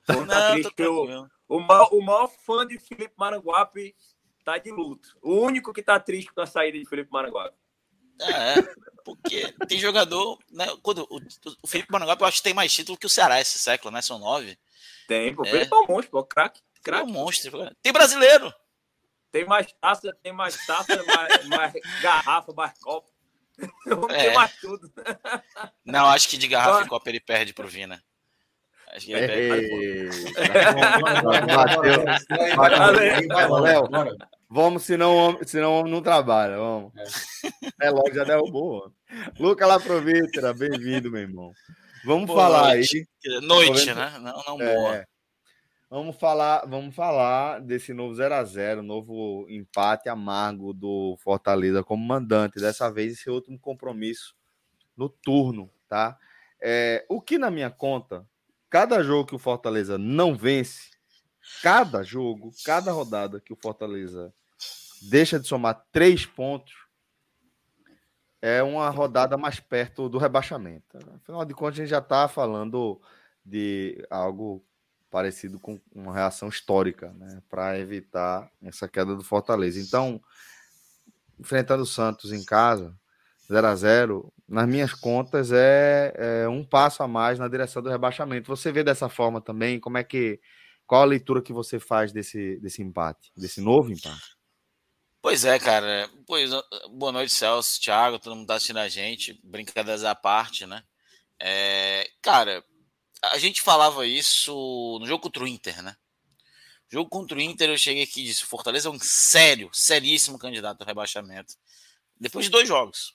Não, 0.08 0.52
triste, 0.52 0.72
eu- 0.78 1.28
o, 1.48 1.60
maior, 1.60 1.88
o 1.92 2.00
maior 2.02 2.28
fã 2.44 2.66
de 2.66 2.78
Felipe 2.78 3.14
Maranguape 3.16 3.94
tá 4.44 4.58
de 4.58 4.70
luto. 4.72 5.16
O 5.22 5.34
único 5.40 5.72
que 5.72 5.82
tá 5.82 5.98
triste 6.00 6.32
com 6.32 6.40
a 6.40 6.46
saída 6.46 6.78
de 6.78 6.86
Felipe 6.88 7.10
Maranguape. 7.12 7.56
É, 8.20 8.54
porque 9.04 9.52
tem 9.68 9.78
jogador, 9.78 10.38
né? 10.50 10.66
Quando 10.82 11.06
o, 11.10 11.20
o 11.62 11.66
Felipe 11.66 11.92
Maranguape, 11.92 12.22
eu 12.22 12.26
acho 12.28 12.38
que 12.38 12.44
tem 12.44 12.54
mais 12.54 12.72
título 12.72 12.96
que 12.98 13.06
o 13.06 13.10
Ceará 13.10 13.40
esse 13.40 13.58
século, 13.58 13.90
né? 13.92 14.00
São 14.02 14.18
nove. 14.18 14.58
Tem, 15.06 15.34
pô. 15.34 15.44
É. 15.44 15.50
Felipe 15.50 15.72
é 15.74 15.76
um 15.76 15.86
monstro, 15.86 16.10
pô. 16.10 16.24
Craque. 16.24 16.60
É 16.60 16.78
um 16.78 16.82
Craque. 16.82 17.12
monstro. 17.12 17.70
Tem 17.82 17.92
brasileiro. 17.92 18.52
Tem 19.32 19.44
mais 19.44 19.72
taça, 19.80 20.16
tem 20.22 20.32
mais 20.32 20.66
taça, 20.66 20.86
mais, 21.04 21.44
mais 21.48 21.72
garrafa, 22.02 22.52
mais 22.54 22.72
copo. 22.78 23.08
Vamos 23.86 24.12
É. 24.14 24.28
ter 24.28 24.34
mais 24.34 24.54
tudo. 24.60 24.90
Não, 25.84 26.06
acho 26.06 26.28
que 26.28 26.36
de 26.38 26.48
garrafa 26.48 26.84
e 26.84 26.88
copa 26.88 27.08
ele 27.08 27.20
perde 27.20 27.52
pro 27.54 27.68
Vina. 27.68 28.02
Acho 28.92 29.06
que 29.06 29.12
ele 29.12 29.26
perde. 29.28 30.10
Valeu. 33.48 33.88
Vamos, 34.48 34.84
senão 34.84 35.12
o 35.14 35.16
homem, 35.16 35.44
senão 35.44 35.72
o 35.72 35.80
homem 35.80 35.92
não 35.92 36.00
trabalha. 36.02 36.56
Vamos. 36.56 36.92
É 37.80 37.90
logo, 37.90 38.12
já 38.14 38.24
derrubou. 38.24 38.92
Luca 39.38 39.66
Laprovítera, 39.66 40.54
bem-vindo, 40.54 41.10
meu 41.10 41.22
irmão. 41.22 41.52
Vamos 42.04 42.26
Boa 42.26 42.40
falar 42.42 42.74
noite. 42.74 43.08
aí. 43.26 43.40
Noite, 43.40 43.92
né? 43.92 44.18
Não, 44.20 44.42
não 44.46 44.60
É, 44.62 44.74
boa. 44.74 45.04
Vamos 45.88 46.16
falar, 46.16 46.66
vamos 46.66 46.96
falar 46.96 47.60
desse 47.60 47.94
novo 47.94 48.12
0 48.12 48.34
a 48.34 48.44
0 48.44 48.82
novo 48.82 49.46
empate 49.48 50.08
amargo 50.08 50.72
do 50.72 51.16
Fortaleza 51.22 51.84
como 51.84 52.04
mandante. 52.04 52.58
Dessa 52.58 52.90
vez, 52.90 53.12
esse 53.12 53.30
último 53.30 53.56
compromisso 53.56 54.34
no 54.96 55.08
turno, 55.08 55.70
tá? 55.88 56.18
É, 56.60 57.06
o 57.08 57.20
que 57.20 57.38
na 57.38 57.52
minha 57.52 57.70
conta, 57.70 58.26
cada 58.68 59.00
jogo 59.00 59.28
que 59.28 59.34
o 59.36 59.38
Fortaleza 59.38 59.96
não 59.96 60.34
vence, 60.34 60.90
cada 61.62 62.02
jogo, 62.02 62.50
cada 62.64 62.90
rodada 62.90 63.40
que 63.40 63.52
o 63.52 63.58
Fortaleza 63.62 64.34
deixa 65.02 65.38
de 65.38 65.46
somar 65.46 65.86
três 65.92 66.26
pontos, 66.26 66.74
é 68.42 68.60
uma 68.60 68.90
rodada 68.90 69.36
mais 69.36 69.60
perto 69.60 70.08
do 70.08 70.18
rebaixamento. 70.18 70.98
Afinal 71.14 71.44
de 71.44 71.54
contas, 71.54 71.78
a 71.78 71.82
gente 71.82 71.90
já 71.90 71.98
está 71.98 72.26
falando 72.26 73.00
de 73.44 74.04
algo 74.10 74.64
parecido 75.10 75.58
com 75.58 75.80
uma 75.94 76.12
reação 76.12 76.48
histórica, 76.48 77.12
né, 77.14 77.42
para 77.48 77.78
evitar 77.78 78.50
essa 78.62 78.88
queda 78.88 79.14
do 79.14 79.22
Fortaleza. 79.22 79.80
Então, 79.80 80.20
enfrentando 81.38 81.82
o 81.82 81.86
Santos 81.86 82.32
em 82.32 82.44
casa, 82.44 82.96
0 83.50 83.66
a 83.66 83.74
0 83.74 84.32
nas 84.48 84.68
minhas 84.68 84.92
contas, 84.92 85.52
é, 85.52 86.12
é 86.16 86.48
um 86.48 86.64
passo 86.64 87.02
a 87.02 87.08
mais 87.08 87.38
na 87.38 87.48
direção 87.48 87.82
do 87.82 87.90
rebaixamento. 87.90 88.54
Você 88.54 88.72
vê 88.72 88.82
dessa 88.82 89.08
forma 89.08 89.40
também? 89.40 89.80
Como 89.80 89.98
é 89.98 90.04
que. 90.04 90.40
Qual 90.86 91.02
a 91.02 91.06
leitura 91.06 91.42
que 91.42 91.52
você 91.52 91.80
faz 91.80 92.12
desse, 92.12 92.60
desse 92.60 92.80
empate, 92.80 93.32
desse 93.36 93.60
novo 93.60 93.90
empate? 93.90 94.36
Pois 95.20 95.44
é, 95.44 95.58
cara. 95.58 96.08
Pois, 96.24 96.50
boa 96.92 97.10
noite, 97.10 97.32
Celso, 97.32 97.80
Thiago, 97.80 98.20
todo 98.20 98.36
mundo 98.36 98.46
tá 98.46 98.54
assistindo 98.54 98.78
a 98.78 98.88
gente. 98.88 99.40
Brincadeiras 99.42 100.04
à 100.04 100.14
parte, 100.14 100.64
né? 100.64 100.84
É, 101.40 102.08
cara, 102.22 102.62
a 103.22 103.38
gente 103.38 103.62
falava 103.62 104.06
isso 104.06 104.98
no 105.00 105.06
jogo 105.06 105.22
contra 105.22 105.42
o 105.42 105.48
Inter, 105.48 105.82
né? 105.82 105.96
Jogo 106.88 107.10
contra 107.10 107.36
o 107.36 107.40
Inter, 107.40 107.70
eu 107.70 107.78
cheguei 107.78 108.04
aqui 108.04 108.20
e 108.20 108.24
disse: 108.24 108.44
Fortaleza 108.44 108.88
é 108.88 108.92
um 108.92 108.98
sério, 108.98 109.70
seríssimo 109.72 110.38
candidato 110.38 110.80
ao 110.80 110.86
rebaixamento. 110.86 111.54
Depois 112.18 112.44
de 112.46 112.50
dois 112.50 112.68
jogos. 112.68 113.14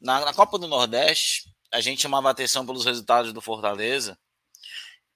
Na, 0.00 0.24
na 0.24 0.34
Copa 0.34 0.58
do 0.58 0.68
Nordeste, 0.68 1.48
a 1.72 1.80
gente 1.80 2.02
chamava 2.02 2.30
atenção 2.30 2.66
pelos 2.66 2.84
resultados 2.84 3.32
do 3.32 3.40
Fortaleza. 3.40 4.18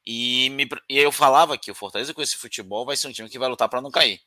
E, 0.04 0.48
me, 0.50 0.68
e 0.88 0.98
eu 0.98 1.10
falava 1.10 1.58
que 1.58 1.70
o 1.70 1.74
Fortaleza, 1.74 2.14
com 2.14 2.22
esse 2.22 2.36
futebol, 2.36 2.86
vai 2.86 2.96
ser 2.96 3.08
um 3.08 3.12
time 3.12 3.28
que 3.28 3.38
vai 3.38 3.48
lutar 3.48 3.68
para 3.68 3.80
não 3.80 3.90
cair. 3.90 4.20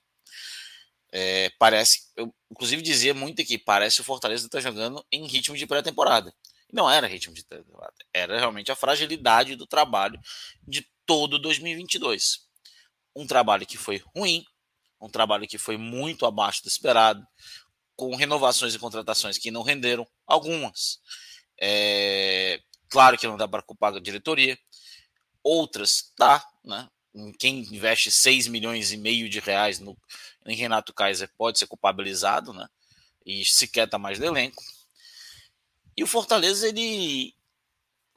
É, 1.11 1.49
parece, 1.57 2.01
eu 2.15 2.34
inclusive 2.51 2.81
dizia 2.84 3.14
muito 3.14 3.41
aqui, 3.41 3.57
parece 3.57 3.95
que 3.95 4.01
o 4.01 4.06
Fortaleza 4.06 4.45
está 4.45 4.60
jogando 4.60 5.03
em 5.11 5.26
ritmo 5.26 5.57
de 5.57 5.65
pré-temporada. 5.65 6.34
Não 6.72 6.90
era 6.90 7.08
ritmo 7.08 7.34
de 7.34 7.44
pré-temporada, 7.44 7.96
era 8.14 8.38
realmente 8.38 8.72
a 8.72 8.76
fragilidade 8.76 9.56
do 9.56 9.66
trabalho 9.66 10.20
de 10.68 10.88
todo 11.06 11.40
2022. 11.40 12.48
Um 13.16 13.26
trabalho 13.26 13.66
que 13.66 13.78
foi 13.78 14.02
ruim, 14.16 14.46
um 15.02 15.10
trabalho 15.10 15.48
que 15.48 15.58
foi 15.58 15.78
muito 15.78 16.26
abaixo 16.26 16.62
do 16.62 16.68
esperado, 16.68 17.26
com 17.96 18.16
renovações 18.16 18.76
e 18.76 18.80
contratações 18.80 19.38
que 19.38 19.52
não 19.52 19.64
renderam, 19.64 20.08
algumas. 20.26 21.00
É, 21.60 22.62
claro 22.88 23.18
que 23.18 23.28
não 23.28 23.36
dá 23.36 23.48
para 23.48 23.64
culpar 23.64 23.94
a 23.94 24.00
diretoria, 24.00 24.58
outras 25.44 26.14
dá, 26.18 26.46
né? 26.64 26.88
Quem 27.40 27.62
investe 27.74 28.12
6 28.12 28.48
milhões 28.48 28.91
e 28.91 28.98
meio 28.98 29.28
de 29.28 29.40
reais 29.40 29.80
no, 29.80 29.98
em 30.46 30.56
Renato 30.56 30.94
Kaiser 30.94 31.30
pode 31.38 31.58
ser 31.58 31.68
culpabilizado, 31.68 32.54
né? 32.54 32.68
E 33.26 33.44
sequer 33.44 33.86
está 33.86 33.98
mais 33.98 34.20
no 34.20 34.26
elenco. 34.26 34.64
E 35.99 36.03
o 36.03 36.07
Fortaleza, 36.07 36.65
ele, 36.65 37.35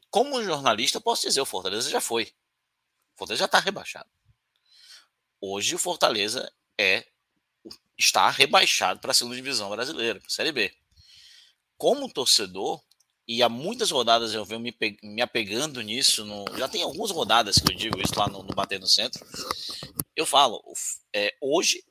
como 0.09 0.40
jornalista, 0.40 1.00
posso 1.00 1.26
dizer, 1.26 1.40
o 1.40 1.44
Fortaleza 1.44 1.90
já 1.90 2.00
foi. 2.00 2.32
O 3.12 3.18
Fortaleza 3.18 3.40
já 3.40 3.46
está 3.46 3.59
rebaixado. 3.59 4.09
Hoje 5.40 5.74
o 5.74 5.78
Fortaleza 5.80 6.48
é 6.78 7.04
está 7.98 8.30
rebaixado 8.30 9.00
para 9.00 9.10
a 9.10 9.14
segunda 9.14 9.34
divisão 9.34 9.68
brasileira, 9.68 10.20
para 10.20 10.28
a 10.28 10.30
Série 10.30 10.52
B. 10.52 10.72
Como 11.76 12.09
torcedor, 12.09 12.80
e 13.26 13.42
há 13.42 13.48
muitas 13.48 13.90
rodadas 13.90 14.32
eu 14.32 14.44
venho 14.44 14.60
me, 14.60 14.72
me 15.02 15.20
apegando 15.20 15.80
nisso, 15.80 16.24
no, 16.24 16.44
já 16.56 16.68
tem 16.68 16.84
algumas 16.84 17.10
rodadas 17.10 17.56
que 17.56 17.72
eu 17.72 17.76
digo 17.76 18.00
isso 18.00 18.16
lá 18.16 18.28
no, 18.28 18.44
no 18.44 18.54
Bater 18.54 18.78
no 18.78 18.86
Centro. 18.86 19.26
Eu 20.14 20.24
falo, 20.24 20.62
é, 21.12 21.34
hoje, 21.40 21.84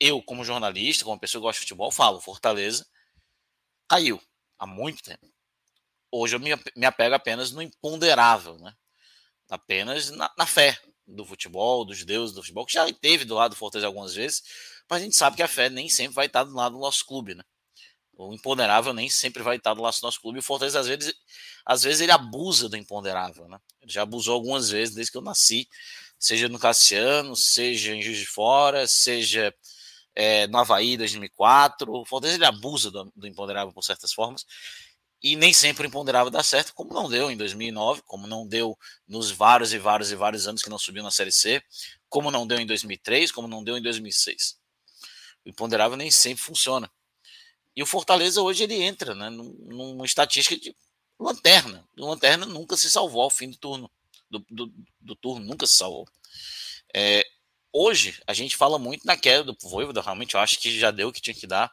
eu, 0.00 0.22
como 0.22 0.42
jornalista, 0.42 1.04
como 1.04 1.20
pessoa 1.20 1.42
que 1.42 1.48
gosta 1.48 1.60
de 1.60 1.66
futebol, 1.66 1.92
falo, 1.92 2.18
Fortaleza 2.18 2.86
caiu 3.86 4.18
há 4.58 4.66
muito 4.66 5.02
tempo. 5.02 5.26
Hoje 6.10 6.36
eu 6.36 6.40
me, 6.40 6.50
me 6.76 6.86
apego 6.86 7.14
apenas 7.14 7.52
no 7.52 7.62
imponderável, 7.62 8.58
né? 8.58 8.74
apenas 9.48 10.10
na, 10.10 10.30
na 10.36 10.46
fé 10.46 10.78
do 11.06 11.24
futebol, 11.24 11.84
dos 11.84 12.04
deuses 12.04 12.34
do 12.34 12.42
futebol, 12.42 12.66
que 12.66 12.74
já 12.74 12.90
teve 12.92 13.24
do 13.24 13.34
lado 13.34 13.52
do 13.52 13.56
Fortaleza 13.56 13.86
algumas 13.86 14.14
vezes, 14.14 14.42
mas 14.88 15.00
a 15.00 15.04
gente 15.04 15.16
sabe 15.16 15.36
que 15.36 15.42
a 15.42 15.48
fé 15.48 15.70
nem 15.70 15.88
sempre 15.88 16.14
vai 16.14 16.26
estar 16.26 16.44
do 16.44 16.54
lado 16.54 16.74
do 16.74 16.80
nosso 16.80 17.04
clube, 17.06 17.34
né? 17.34 17.42
O 18.14 18.34
imponderável 18.34 18.92
nem 18.92 19.08
sempre 19.08 19.42
vai 19.42 19.56
estar 19.56 19.74
do 19.74 19.82
lado 19.82 19.94
do 19.94 20.02
nosso 20.02 20.20
clube. 20.20 20.38
E 20.38 20.40
o 20.40 20.42
Fortaleza, 20.42 20.80
às 20.80 20.88
vezes, 20.88 21.14
às 21.64 21.82
vezes 21.84 22.00
ele 22.00 22.10
abusa 22.10 22.68
do 22.68 22.76
imponderável, 22.76 23.46
né? 23.48 23.58
Ele 23.80 23.92
já 23.92 24.02
abusou 24.02 24.34
algumas 24.34 24.70
vezes 24.70 24.94
desde 24.94 25.12
que 25.12 25.18
eu 25.18 25.22
nasci, 25.22 25.68
seja 26.18 26.48
no 26.48 26.58
Cassiano, 26.58 27.36
seja 27.36 27.94
em 27.94 28.02
Juiz 28.02 28.18
de 28.18 28.26
Fora, 28.26 28.88
seja 28.88 29.54
é, 30.18 30.48
no 30.48 30.58
Havaí 30.58 30.96
2004. 30.96 31.90
O 31.92 32.04
Fortaleza 32.04 32.36
ele 32.36 32.44
abusa 32.44 32.90
do, 32.90 33.12
do 33.14 33.26
imponderável 33.26 33.72
por 33.72 33.84
certas 33.84 34.12
formas 34.12 34.44
e 35.22 35.36
nem 35.36 35.52
sempre 35.52 35.86
o 35.86 35.88
imponderável 35.88 36.30
dá 36.30 36.42
certo, 36.42 36.74
como 36.74 36.92
não 36.92 37.08
deu 37.08 37.30
em 37.30 37.36
2009, 37.36 38.02
como 38.04 38.26
não 38.26 38.46
deu 38.46 38.76
nos 39.06 39.30
vários 39.30 39.72
e 39.72 39.78
vários 39.78 40.10
e 40.10 40.16
vários 40.16 40.46
anos 40.46 40.62
que 40.62 40.70
não 40.70 40.78
subiu 40.78 41.02
na 41.02 41.10
Série 41.10 41.32
C, 41.32 41.62
como 42.08 42.30
não 42.30 42.46
deu 42.46 42.58
em 42.58 42.66
2003, 42.66 43.30
como 43.32 43.48
não 43.48 43.62
deu 43.62 43.76
em 43.76 43.82
2006. 43.82 44.58
O 45.44 45.48
imponderável 45.48 45.96
nem 45.96 46.10
sempre 46.10 46.42
funciona. 46.42 46.90
E 47.74 47.82
o 47.82 47.86
Fortaleza 47.86 48.42
hoje 48.42 48.64
ele 48.64 48.80
entra 48.80 49.14
né, 49.14 49.30
numa 49.30 50.04
estatística 50.04 50.56
de 50.56 50.74
lanterna. 51.18 51.88
O 51.96 52.06
lanterna 52.06 52.44
nunca 52.44 52.76
se 52.76 52.90
salvou 52.90 53.22
ao 53.22 53.30
fim 53.30 53.50
do 53.50 53.56
turno. 53.56 53.90
Do, 54.30 54.44
do, 54.50 54.72
do 55.00 55.16
turno 55.16 55.44
nunca 55.44 55.66
se 55.66 55.76
salvou. 55.76 56.06
É, 56.94 57.24
hoje 57.72 58.20
a 58.26 58.32
gente 58.32 58.56
fala 58.56 58.78
muito 58.78 59.06
na 59.06 59.16
queda 59.16 59.44
do 59.44 59.56
Voivoda, 59.62 60.00
realmente 60.00 60.34
eu 60.34 60.40
acho 60.40 60.58
que 60.58 60.78
já 60.78 60.90
deu 60.90 61.08
o 61.08 61.12
que 61.12 61.20
tinha 61.20 61.34
que 61.34 61.46
dar 61.46 61.72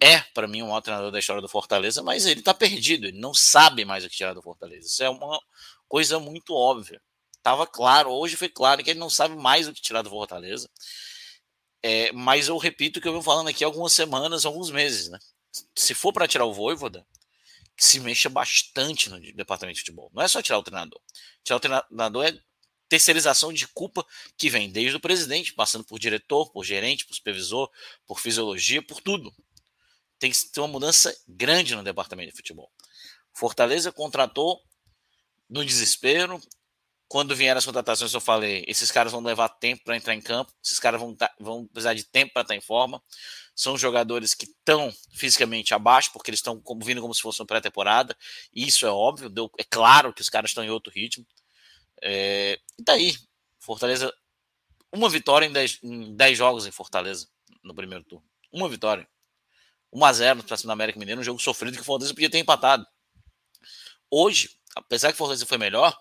é, 0.00 0.20
para 0.32 0.46
mim, 0.46 0.62
o 0.62 0.66
maior 0.68 0.80
treinador 0.80 1.10
da 1.10 1.18
história 1.18 1.42
do 1.42 1.48
Fortaleza, 1.48 2.02
mas 2.02 2.24
ele 2.24 2.40
está 2.40 2.54
perdido, 2.54 3.06
ele 3.06 3.18
não 3.18 3.34
sabe 3.34 3.84
mais 3.84 4.04
o 4.04 4.08
que 4.08 4.16
tirar 4.16 4.32
do 4.32 4.42
Fortaleza. 4.42 4.86
Isso 4.86 5.02
é 5.02 5.10
uma 5.10 5.40
coisa 5.88 6.20
muito 6.20 6.54
óbvia. 6.54 7.00
Tava 7.42 7.66
claro, 7.66 8.10
hoje 8.10 8.36
foi 8.36 8.48
claro 8.48 8.82
que 8.82 8.90
ele 8.90 9.00
não 9.00 9.10
sabe 9.10 9.34
mais 9.36 9.66
o 9.66 9.72
que 9.72 9.82
tirar 9.82 10.02
do 10.02 10.10
Fortaleza. 10.10 10.68
É, 11.82 12.12
mas 12.12 12.48
eu 12.48 12.56
repito 12.58 12.98
o 12.98 13.02
que 13.02 13.08
eu 13.08 13.12
venho 13.12 13.22
falando 13.22 13.48
aqui 13.48 13.64
algumas 13.64 13.92
semanas, 13.92 14.44
alguns 14.44 14.70
meses, 14.70 15.08
né? 15.08 15.18
Se 15.76 15.94
for 15.94 16.12
para 16.12 16.28
tirar 16.28 16.44
o 16.44 16.52
Voivoda, 16.52 17.04
que 17.76 17.84
se 17.84 18.00
mexa 18.00 18.28
bastante 18.28 19.08
no 19.08 19.20
departamento 19.34 19.76
de 19.76 19.80
futebol. 19.80 20.10
Não 20.14 20.22
é 20.22 20.28
só 20.28 20.42
tirar 20.42 20.58
o 20.58 20.62
treinador. 20.62 21.00
Tirar 21.44 21.56
o 21.56 21.60
treinador 21.60 22.26
é 22.26 22.38
terceirização 22.88 23.52
de 23.52 23.68
culpa 23.68 24.04
que 24.36 24.48
vem 24.48 24.70
desde 24.70 24.96
o 24.96 25.00
presidente, 25.00 25.52
passando 25.52 25.84
por 25.84 25.98
diretor, 25.98 26.50
por 26.50 26.64
gerente, 26.64 27.06
por 27.06 27.14
supervisor, 27.14 27.70
por 28.06 28.20
fisiologia, 28.20 28.82
por 28.82 29.00
tudo 29.00 29.34
tem 30.18 30.30
que 30.30 30.44
ter 30.46 30.60
uma 30.60 30.68
mudança 30.68 31.16
grande 31.26 31.74
no 31.74 31.82
departamento 31.82 32.30
de 32.30 32.36
futebol. 32.36 32.70
Fortaleza 33.32 33.92
contratou 33.92 34.60
no 35.48 35.64
desespero. 35.64 36.40
Quando 37.06 37.34
vieram 37.34 37.56
as 37.58 37.64
contratações, 37.64 38.12
eu 38.12 38.20
falei: 38.20 38.64
esses 38.66 38.90
caras 38.90 39.12
vão 39.12 39.22
levar 39.22 39.48
tempo 39.48 39.84
para 39.84 39.96
entrar 39.96 40.14
em 40.14 40.20
campo, 40.20 40.52
esses 40.62 40.78
caras 40.78 41.00
vão, 41.00 41.14
tá, 41.14 41.32
vão 41.40 41.66
precisar 41.66 41.94
de 41.94 42.04
tempo 42.04 42.32
para 42.32 42.42
estar 42.42 42.54
em 42.54 42.60
forma. 42.60 43.02
São 43.54 43.78
jogadores 43.78 44.34
que 44.34 44.44
estão 44.44 44.92
fisicamente 45.12 45.72
abaixo, 45.72 46.12
porque 46.12 46.30
eles 46.30 46.38
estão 46.38 46.62
vindo 46.82 47.00
como 47.00 47.14
se 47.14 47.22
fosse 47.22 47.40
uma 47.40 47.46
pré-temporada. 47.46 48.16
Isso 48.52 48.86
é 48.86 48.90
óbvio, 48.90 49.30
deu, 49.30 49.50
é 49.58 49.64
claro 49.64 50.12
que 50.12 50.20
os 50.20 50.28
caras 50.28 50.50
estão 50.50 50.62
em 50.62 50.70
outro 50.70 50.92
ritmo. 50.92 51.26
É, 52.02 52.60
e 52.78 52.82
daí, 52.82 53.12
tá 53.12 53.22
Fortaleza, 53.58 54.12
uma 54.92 55.08
vitória 55.08 55.46
em 55.46 55.52
10 55.52 55.80
em 55.82 56.16
dez 56.16 56.38
jogos 56.38 56.66
em 56.66 56.70
Fortaleza 56.70 57.28
no 57.62 57.74
primeiro 57.74 58.04
turno. 58.04 58.24
Uma 58.52 58.68
vitória. 58.68 59.06
1x0 59.92 60.42
para 60.42 60.56
cima 60.56 60.68
do 60.68 60.72
América 60.72 60.98
Mineiro, 60.98 61.20
um 61.20 61.24
jogo 61.24 61.40
sofrido 61.40 61.74
que 61.74 61.80
o 61.80 61.84
Fortaleza 61.84 62.14
podia 62.14 62.30
ter 62.30 62.38
empatado. 62.38 62.86
Hoje, 64.10 64.50
apesar 64.76 65.08
que 65.08 65.14
o 65.14 65.18
Fortaleza 65.18 65.46
foi 65.46 65.58
melhor, 65.58 65.98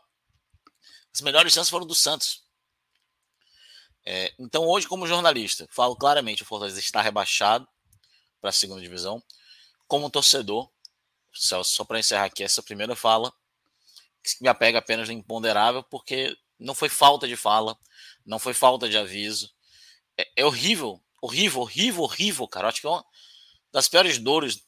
as 1.13 1.21
melhores 1.21 1.53
chances 1.53 1.69
foram 1.69 1.85
do 1.85 1.95
Santos. 1.95 2.43
É, 4.05 4.33
então, 4.39 4.65
hoje, 4.65 4.87
como 4.87 5.07
jornalista, 5.07 5.67
falo 5.71 5.95
claramente: 5.95 6.43
o 6.43 6.45
Fortaleza 6.45 6.79
está 6.79 7.01
rebaixado 7.01 7.67
para 8.39 8.49
a 8.49 8.53
segunda 8.53 8.81
divisão. 8.81 9.21
Como 9.87 10.09
torcedor, 10.09 10.69
Celso, 11.33 11.71
só 11.71 11.83
para 11.83 11.99
encerrar 11.99 12.25
aqui 12.25 12.43
essa 12.43 12.63
primeira 12.63 12.95
fala, 12.95 13.33
me 14.41 14.47
apega 14.47 14.79
apenas 14.79 15.07
no 15.07 15.13
imponderável, 15.13 15.83
porque 15.83 16.35
não 16.59 16.73
foi 16.73 16.89
falta 16.89 17.27
de 17.27 17.35
fala, 17.35 17.77
não 18.25 18.39
foi 18.39 18.53
falta 18.53 18.89
de 18.89 18.97
aviso. 18.97 19.51
É, 20.17 20.27
é 20.37 20.45
horrível, 20.45 21.01
horrível, 21.21 21.61
horrível, 21.61 22.03
horrível, 22.03 22.47
cara. 22.47 22.65
Eu 22.65 22.69
acho 22.69 22.81
que 22.81 22.87
é 22.87 22.89
uma, 22.89 23.05
das 23.71 23.87
piores 23.87 24.17
dores 24.17 24.63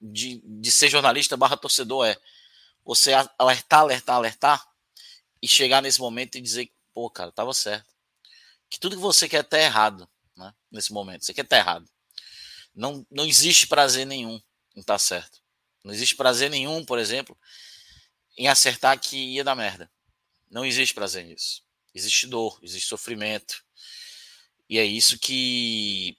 de, 0.00 0.40
de 0.44 0.70
ser 0.70 0.88
jornalista 0.88 1.36
barra 1.36 1.56
torcedor 1.56 2.06
é 2.06 2.16
você 2.84 3.12
alertar, 3.38 3.80
alertar, 3.80 4.16
alertar 4.16 4.66
e 5.42 5.48
chegar 5.48 5.82
nesse 5.82 5.98
momento 5.98 6.36
e 6.36 6.40
dizer, 6.40 6.70
pô, 6.94 7.10
cara, 7.10 7.32
tava 7.32 7.52
certo. 7.52 7.92
Que 8.70 8.78
tudo 8.78 8.96
que 8.96 9.02
você 9.02 9.28
quer 9.28 9.42
tá 9.42 9.58
errado, 9.58 10.08
né? 10.36 10.54
Nesse 10.70 10.92
momento. 10.92 11.24
Você 11.24 11.34
quer 11.34 11.44
tá 11.44 11.56
errado. 11.56 11.88
Não, 12.74 13.06
não 13.10 13.24
existe 13.24 13.66
prazer 13.66 14.06
nenhum 14.06 14.40
em 14.74 14.80
estar 14.80 14.94
tá 14.94 14.98
certo. 14.98 15.40
Não 15.82 15.92
existe 15.92 16.16
prazer 16.16 16.50
nenhum, 16.50 16.84
por 16.84 16.98
exemplo, 16.98 17.36
em 18.36 18.48
acertar 18.48 18.98
que 19.00 19.16
ia 19.16 19.44
dar 19.44 19.54
merda. 19.54 19.90
Não 20.50 20.64
existe 20.64 20.94
prazer 20.94 21.24
nisso. 21.24 21.62
Existe 21.94 22.26
dor, 22.26 22.58
existe 22.62 22.88
sofrimento. 22.88 23.64
E 24.68 24.78
é 24.78 24.84
isso 24.84 25.18
que 25.18 26.16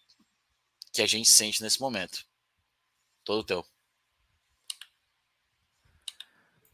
que 0.92 1.02
a 1.04 1.08
gente 1.08 1.30
sente 1.30 1.62
nesse 1.62 1.80
momento. 1.80 2.26
Todo 3.24 3.44
teu. 3.44 3.64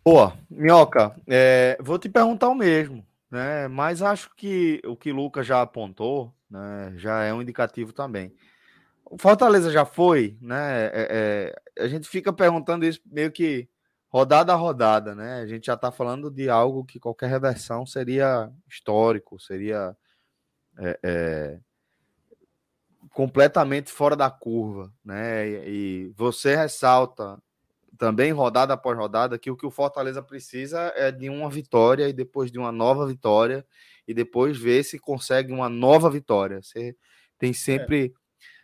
Boa, 0.06 0.38
Minhoca, 0.49 1.15
é, 1.28 1.78
vou 1.82 1.99
te 1.99 2.07
perguntar 2.07 2.49
o 2.49 2.56
mesmo, 2.56 3.06
né? 3.30 3.68
Mas 3.68 4.02
acho 4.02 4.34
que 4.36 4.82
o 4.86 4.95
que 4.95 5.11
o 5.11 5.15
Lucas 5.15 5.48
já 5.48 5.61
apontou, 5.61 6.34
né, 6.49 6.94
já 6.98 7.24
é 7.24 7.34
um 7.34 7.41
indicativo 7.41 7.91
também. 7.91 8.34
O 9.06 9.18
Fortaleza 9.18 9.72
já 9.72 9.86
foi, 9.86 10.38
né? 10.41 10.86
É, 10.88 11.53
é, 11.78 11.84
a 11.84 11.88
gente 11.88 12.07
fica 12.07 12.32
perguntando 12.32 12.86
isso 12.86 13.02
meio 13.06 13.32
que 13.32 13.68
rodada 14.14 14.53
a 14.53 14.56
rodada, 14.56 15.15
né? 15.15 15.41
A 15.41 15.48
gente 15.48 15.65
já 15.65 15.73
está 15.73 15.91
falando 15.91 16.30
de 16.30 16.48
algo 16.48 16.85
que 16.85 16.99
qualquer 16.99 17.31
reversão 17.31 17.84
seria 17.84 18.52
histórico, 18.69 19.40
seria 19.40 19.98
é, 20.77 20.99
é 21.02 21.60
completamente 23.10 23.91
fora 23.91 24.15
da 24.15 24.30
curva, 24.30 24.94
né? 25.03 25.48
E, 25.48 26.10
e 26.10 26.14
você 26.15 26.56
ressalta 26.56 27.41
também 27.98 28.31
rodada 28.31 28.76
após 28.76 28.95
rodada 28.95 29.40
que 29.40 29.49
o 29.49 29.57
que 29.57 29.65
o 29.65 29.72
Fortaleza 29.72 30.22
precisa 30.22 30.94
é 30.95 31.11
de 31.11 31.27
uma 31.27 31.49
vitória 31.49 32.07
e 32.07 32.14
depois 32.14 32.52
de 32.52 32.60
uma 32.60 32.72
nova 32.72 33.07
vitória 33.07 33.65
e 34.07 34.14
depois 34.14 34.60
ver 34.60 34.84
se 34.84 34.99
consegue 34.99 35.52
uma 35.52 35.69
nova 35.69 36.07
vitória. 36.07 36.61
Você 36.61 36.95
tem 37.40 37.52
sempre 37.52 38.14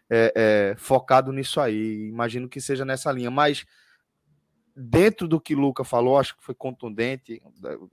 é. 0.07 0.33
É, 0.35 0.73
é, 0.73 0.75
focado 0.77 1.31
nisso 1.31 1.59
aí. 1.59 2.07
Imagino 2.07 2.47
que 2.47 2.61
seja 2.61 2.85
nessa 2.85 3.11
linha, 3.11 3.31
mas 3.31 3.65
dentro 4.79 5.27
do 5.27 5.41
que 5.41 5.53
Luca 5.53 5.83
falou, 5.83 6.17
acho 6.17 6.37
que 6.37 6.43
foi 6.43 6.55
contundente 6.55 7.41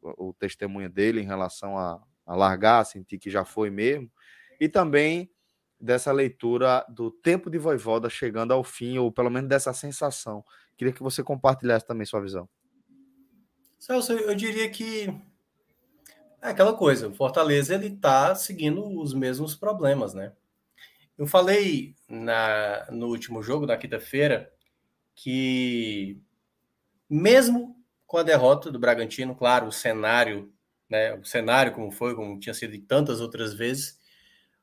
o, 0.01 0.29
o 0.29 0.35
testemunho 0.35 0.89
dele 0.89 1.21
em 1.21 1.27
relação 1.27 1.77
a, 1.77 2.01
a 2.25 2.37
largar, 2.37 2.87
sentir 2.87 3.19
que 3.19 3.29
já 3.29 3.45
foi 3.45 3.71
mesmo, 3.71 4.11
e 4.61 4.69
também 4.69 5.29
dessa 5.81 6.13
leitura 6.13 6.87
do 6.89 7.11
tempo 7.11 7.51
de 7.51 7.59
Voivoda 7.59 8.09
chegando 8.09 8.53
ao 8.53 8.63
fim, 8.63 8.99
ou 8.99 9.11
pelo 9.11 9.31
menos 9.31 9.49
dessa 9.49 9.73
sensação. 9.73 10.45
Queria 10.77 10.93
que 10.93 11.03
você 11.03 11.23
compartilhasse 11.23 11.87
também 11.87 12.07
sua 12.07 12.21
visão. 12.21 12.49
Celso, 13.79 14.13
eu 14.13 14.35
diria 14.35 14.71
que 14.71 15.09
é 16.41 16.51
aquela 16.51 16.73
coisa, 16.73 17.09
o 17.09 17.15
Fortaleza 17.15 17.75
ele 17.75 17.89
está 17.89 18.35
seguindo 18.35 19.01
os 19.01 19.13
mesmos 19.13 19.55
problemas, 19.55 20.15
né? 20.15 20.33
Eu 21.19 21.27
falei 21.27 21.95
na, 22.09 22.87
no 22.91 23.09
último 23.09 23.43
jogo, 23.43 23.67
na 23.67 23.77
quinta-feira, 23.77 24.53
que 25.15 26.21
mesmo 27.09 27.77
com 28.07 28.19
a 28.19 28.23
derrota 28.23 28.71
do 28.71 28.79
Bragantino, 28.79 29.35
claro, 29.35 29.67
o 29.67 29.73
cenário, 29.73 30.53
né, 30.89 31.15
o 31.15 31.25
cenário 31.25 31.73
como 31.73 31.91
foi, 31.91 32.15
como 32.15 32.39
tinha 32.39 32.55
sido 32.55 32.79
tantas 32.87 33.21
outras 33.21 33.55
vezes, 33.55 33.99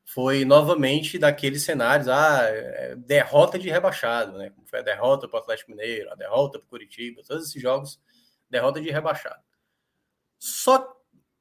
foi 0.06 0.45
novamente 0.45 1.18
daqueles 1.18 1.64
cenários, 1.64 2.07
ah, 2.07 2.41
é, 2.44 2.95
derrota 2.95 3.57
de 3.57 3.70
rebaixado, 3.70 4.38
né? 4.38 4.52
Foi 4.65 4.80
a 4.80 4.84
derrota 4.84 5.28
para 5.28 5.38
o 5.38 5.41
Atlético 5.41 5.72
Mineiro, 5.72 6.11
a 6.11 6.15
derrota 6.15 6.60
para 6.60 6.65
o 6.65 6.70
Curitiba, 6.70 7.22
todos 7.26 7.48
esses 7.48 7.61
jogos, 7.61 8.02
derrota 8.49 8.82
de 8.82 8.90
rebaixado. 8.90 9.41
Só 10.38 10.94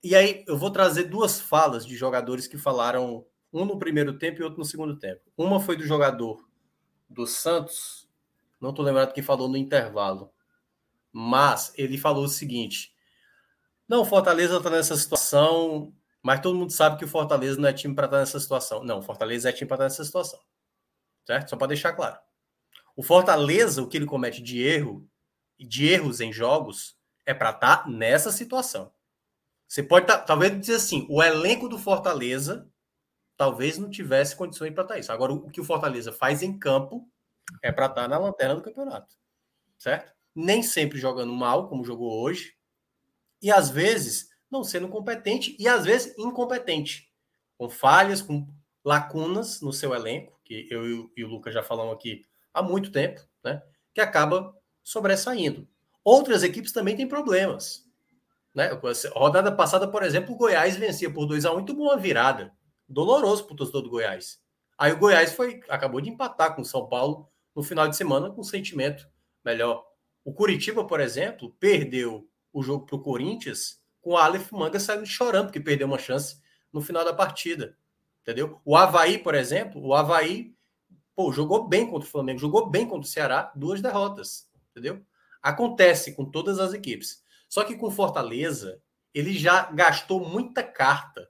e 0.02 0.16
aí 0.16 0.44
eu 0.48 0.58
vou 0.58 0.70
trazer 0.70 1.04
duas 1.04 1.40
falas 1.40 1.86
de 1.86 1.94
jogadores 1.96 2.48
que 2.48 2.58
falaram 2.58 3.24
um 3.52 3.64
no 3.64 3.78
primeiro 3.78 4.18
tempo 4.18 4.40
e 4.40 4.44
outro 4.44 4.58
no 4.58 4.64
segundo 4.64 4.98
tempo. 4.98 5.20
Uma 5.36 5.60
foi 5.60 5.76
do 5.76 5.84
jogador 5.84 6.44
do 7.08 7.26
Santos, 7.26 8.08
não 8.60 8.70
estou 8.70 8.84
lembrado 8.84 9.12
quem 9.12 9.22
falou 9.22 9.48
no 9.48 9.56
intervalo, 9.56 10.32
mas 11.12 11.72
ele 11.76 11.98
falou 11.98 12.24
o 12.24 12.28
seguinte: 12.28 12.92
não, 13.88 14.04
Fortaleza 14.04 14.56
está 14.56 14.70
nessa 14.70 14.96
situação, 14.96 15.92
mas 16.22 16.40
todo 16.40 16.56
mundo 16.56 16.72
sabe 16.72 16.96
que 16.96 17.04
o 17.04 17.08
Fortaleza 17.08 17.60
não 17.60 17.68
é 17.68 17.72
time 17.72 17.94
para 17.94 18.06
estar 18.06 18.18
nessa 18.18 18.40
situação. 18.40 18.82
Não, 18.82 19.02
Fortaleza 19.02 19.48
é 19.48 19.52
time 19.52 19.68
para 19.68 19.74
estar 19.76 19.84
nessa 19.84 20.04
situação. 20.04 20.40
Certo? 21.26 21.50
Só 21.50 21.56
para 21.56 21.68
deixar 21.68 21.92
claro. 21.92 22.18
O 22.96 23.02
Fortaleza, 23.02 23.82
o 23.82 23.88
que 23.88 23.96
ele 23.96 24.06
comete 24.06 24.42
de 24.42 24.62
erro, 24.62 25.08
de 25.58 25.86
erros 25.86 26.20
em 26.20 26.32
jogos, 26.32 26.96
é 27.26 27.34
para 27.34 27.50
estar 27.50 27.88
nessa 27.88 28.32
situação. 28.32 28.92
Você 29.68 29.82
pode 29.82 30.06
tá, 30.06 30.18
talvez 30.18 30.58
dizer 30.58 30.76
assim, 30.76 31.06
o 31.08 31.22
elenco 31.22 31.68
do 31.68 31.78
Fortaleza 31.78 32.68
talvez 33.36 33.78
não 33.78 33.90
tivesse 33.90 34.36
condições 34.36 34.72
para 34.72 34.82
estar 34.84 34.98
isso. 34.98 35.12
Agora, 35.12 35.32
o 35.32 35.50
que 35.50 35.60
o 35.60 35.64
Fortaleza 35.64 36.12
faz 36.12 36.42
em 36.42 36.58
campo 36.58 37.08
é 37.62 37.72
para 37.72 37.86
estar 37.86 38.08
na 38.08 38.18
lanterna 38.18 38.54
do 38.54 38.62
campeonato. 38.62 39.16
Certo? 39.78 40.12
Nem 40.34 40.62
sempre 40.62 40.98
jogando 40.98 41.32
mal, 41.32 41.68
como 41.68 41.84
jogou 41.84 42.22
hoje, 42.22 42.54
e 43.40 43.50
às 43.50 43.70
vezes 43.70 44.30
não 44.50 44.62
sendo 44.62 44.88
competente 44.88 45.56
e 45.58 45.66
às 45.66 45.84
vezes 45.84 46.16
incompetente, 46.18 47.10
com 47.56 47.68
falhas, 47.68 48.20
com 48.22 48.46
lacunas 48.84 49.60
no 49.60 49.72
seu 49.72 49.94
elenco, 49.94 50.38
que 50.44 50.68
eu 50.70 51.10
e 51.16 51.24
o 51.24 51.28
Lucas 51.28 51.54
já 51.54 51.62
falamos 51.62 51.94
aqui 51.94 52.24
há 52.52 52.62
muito 52.62 52.90
tempo, 52.92 53.20
né? 53.42 53.62
Que 53.94 54.00
acaba 54.00 54.54
sobressaindo. 54.82 55.66
Outras 56.04 56.42
equipes 56.42 56.72
também 56.72 56.96
têm 56.96 57.08
problemas. 57.08 57.88
Né? 58.54 58.70
Rodada 59.14 59.50
passada, 59.52 59.88
por 59.88 60.02
exemplo, 60.02 60.34
o 60.34 60.36
Goiás 60.36 60.76
vencia 60.76 61.10
por 61.10 61.26
2 61.26 61.44
a 61.44 61.52
1 61.52 61.60
e 61.60 61.66
tomou 61.66 61.86
uma 61.86 61.96
virada. 61.96 62.52
Doloroso 62.88 63.44
para 63.44 63.54
o 63.54 63.56
torcedor 63.56 63.82
do 63.82 63.90
Goiás. 63.90 64.40
Aí 64.76 64.92
o 64.92 64.98
Goiás 64.98 65.32
foi, 65.32 65.60
acabou 65.68 66.00
de 66.00 66.10
empatar 66.10 66.54
com 66.54 66.62
o 66.62 66.64
São 66.64 66.88
Paulo 66.88 67.30
no 67.54 67.62
final 67.62 67.88
de 67.88 67.96
semana 67.96 68.30
com 68.30 68.40
um 68.40 68.44
sentimento 68.44 69.08
melhor. 69.44 69.84
O 70.24 70.32
Curitiba, 70.32 70.84
por 70.86 71.00
exemplo, 71.00 71.54
perdeu 71.58 72.28
o 72.52 72.62
jogo 72.62 72.86
para 72.86 72.96
o 72.96 73.02
Corinthians 73.02 73.80
com 74.00 74.10
o 74.10 74.16
Aleph 74.16 74.50
Manga 74.52 74.78
saindo 74.78 75.06
chorando 75.06 75.46
porque 75.46 75.60
perdeu 75.60 75.86
uma 75.86 75.98
chance 75.98 76.40
no 76.72 76.80
final 76.80 77.04
da 77.04 77.14
partida. 77.14 77.76
Entendeu? 78.22 78.60
O 78.64 78.76
Havaí, 78.76 79.18
por 79.18 79.34
exemplo, 79.34 79.84
o 79.84 79.94
Havaí 79.94 80.54
pô, 81.14 81.32
jogou 81.32 81.68
bem 81.68 81.88
contra 81.88 82.08
o 82.08 82.10
Flamengo, 82.10 82.38
jogou 82.38 82.68
bem 82.68 82.86
contra 82.86 83.06
o 83.06 83.10
Ceará, 83.10 83.52
duas 83.54 83.80
derrotas. 83.80 84.48
Entendeu? 84.70 85.04
Acontece 85.42 86.14
com 86.14 86.24
todas 86.24 86.58
as 86.58 86.72
equipes. 86.72 87.22
Só 87.48 87.64
que 87.64 87.76
com 87.76 87.90
Fortaleza, 87.90 88.80
ele 89.12 89.34
já 89.34 89.70
gastou 89.70 90.26
muita 90.26 90.62
carta 90.62 91.28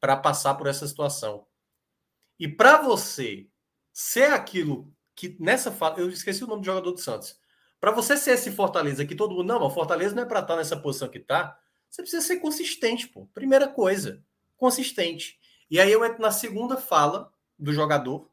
para 0.00 0.16
passar 0.16 0.54
por 0.54 0.66
essa 0.66 0.86
situação. 0.86 1.46
E 2.38 2.46
para 2.46 2.82
você 2.82 3.48
ser 3.92 4.32
aquilo 4.32 4.92
que 5.14 5.36
nessa 5.40 5.72
fala, 5.72 6.00
eu 6.00 6.10
esqueci 6.10 6.44
o 6.44 6.46
nome 6.46 6.60
do 6.60 6.66
jogador 6.66 6.92
do 6.92 7.00
Santos. 7.00 7.38
Para 7.86 7.94
você 7.94 8.16
ser 8.16 8.32
esse 8.32 8.50
Fortaleza 8.50 9.06
que 9.06 9.14
todo 9.14 9.32
mundo, 9.32 9.46
não, 9.46 9.62
o 9.62 9.70
Fortaleza 9.70 10.12
não 10.12 10.24
é 10.24 10.26
para 10.26 10.40
estar 10.40 10.56
nessa 10.56 10.76
posição 10.76 11.06
que 11.06 11.18
está, 11.18 11.56
você 11.88 12.02
precisa 12.02 12.20
ser 12.20 12.38
consistente, 12.40 13.06
pô. 13.06 13.26
Primeira 13.26 13.68
coisa, 13.68 14.24
consistente. 14.56 15.38
E 15.70 15.78
aí 15.78 15.92
eu 15.92 16.04
entro 16.04 16.20
na 16.20 16.32
segunda 16.32 16.76
fala 16.76 17.32
do 17.56 17.72
jogador 17.72 18.28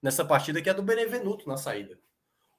nessa 0.00 0.24
partida, 0.24 0.62
que 0.62 0.70
é 0.70 0.72
do 0.72 0.82
Benevenuto 0.82 1.46
na 1.46 1.58
saída. 1.58 2.00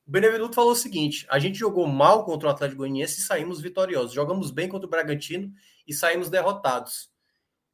O 0.05 0.11
Benevenuto 0.11 0.53
falou 0.53 0.73
o 0.73 0.75
seguinte: 0.75 1.25
a 1.31 1.39
gente 1.39 1.57
jogou 1.57 1.87
mal 1.87 2.23
contra 2.23 2.47
o 2.47 2.51
Atlético 2.51 2.81
Goianiense 2.81 3.21
e 3.21 3.23
saímos 3.23 3.59
vitoriosos. 3.59 4.13
Jogamos 4.13 4.51
bem 4.51 4.69
contra 4.69 4.85
o 4.85 4.91
Bragantino 4.91 5.51
e 5.87 5.95
saímos 5.95 6.29
derrotados. 6.29 7.09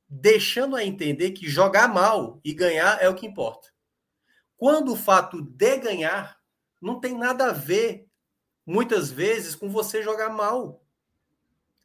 Deixando 0.07 0.77
a 0.77 0.85
entender 0.85 1.31
que 1.31 1.45
jogar 1.45 1.89
mal 1.89 2.39
e 2.41 2.53
ganhar 2.53 3.03
é 3.03 3.09
o 3.09 3.15
que 3.15 3.27
importa. 3.27 3.67
Quando 4.55 4.93
o 4.93 4.95
fato 4.95 5.41
de 5.41 5.77
ganhar 5.77 6.37
não 6.81 7.01
tem 7.01 7.17
nada 7.17 7.49
a 7.49 7.51
ver, 7.51 8.09
muitas 8.65 9.09
vezes, 9.11 9.55
com 9.55 9.69
você 9.69 10.01
jogar 10.01 10.29
mal. 10.29 10.83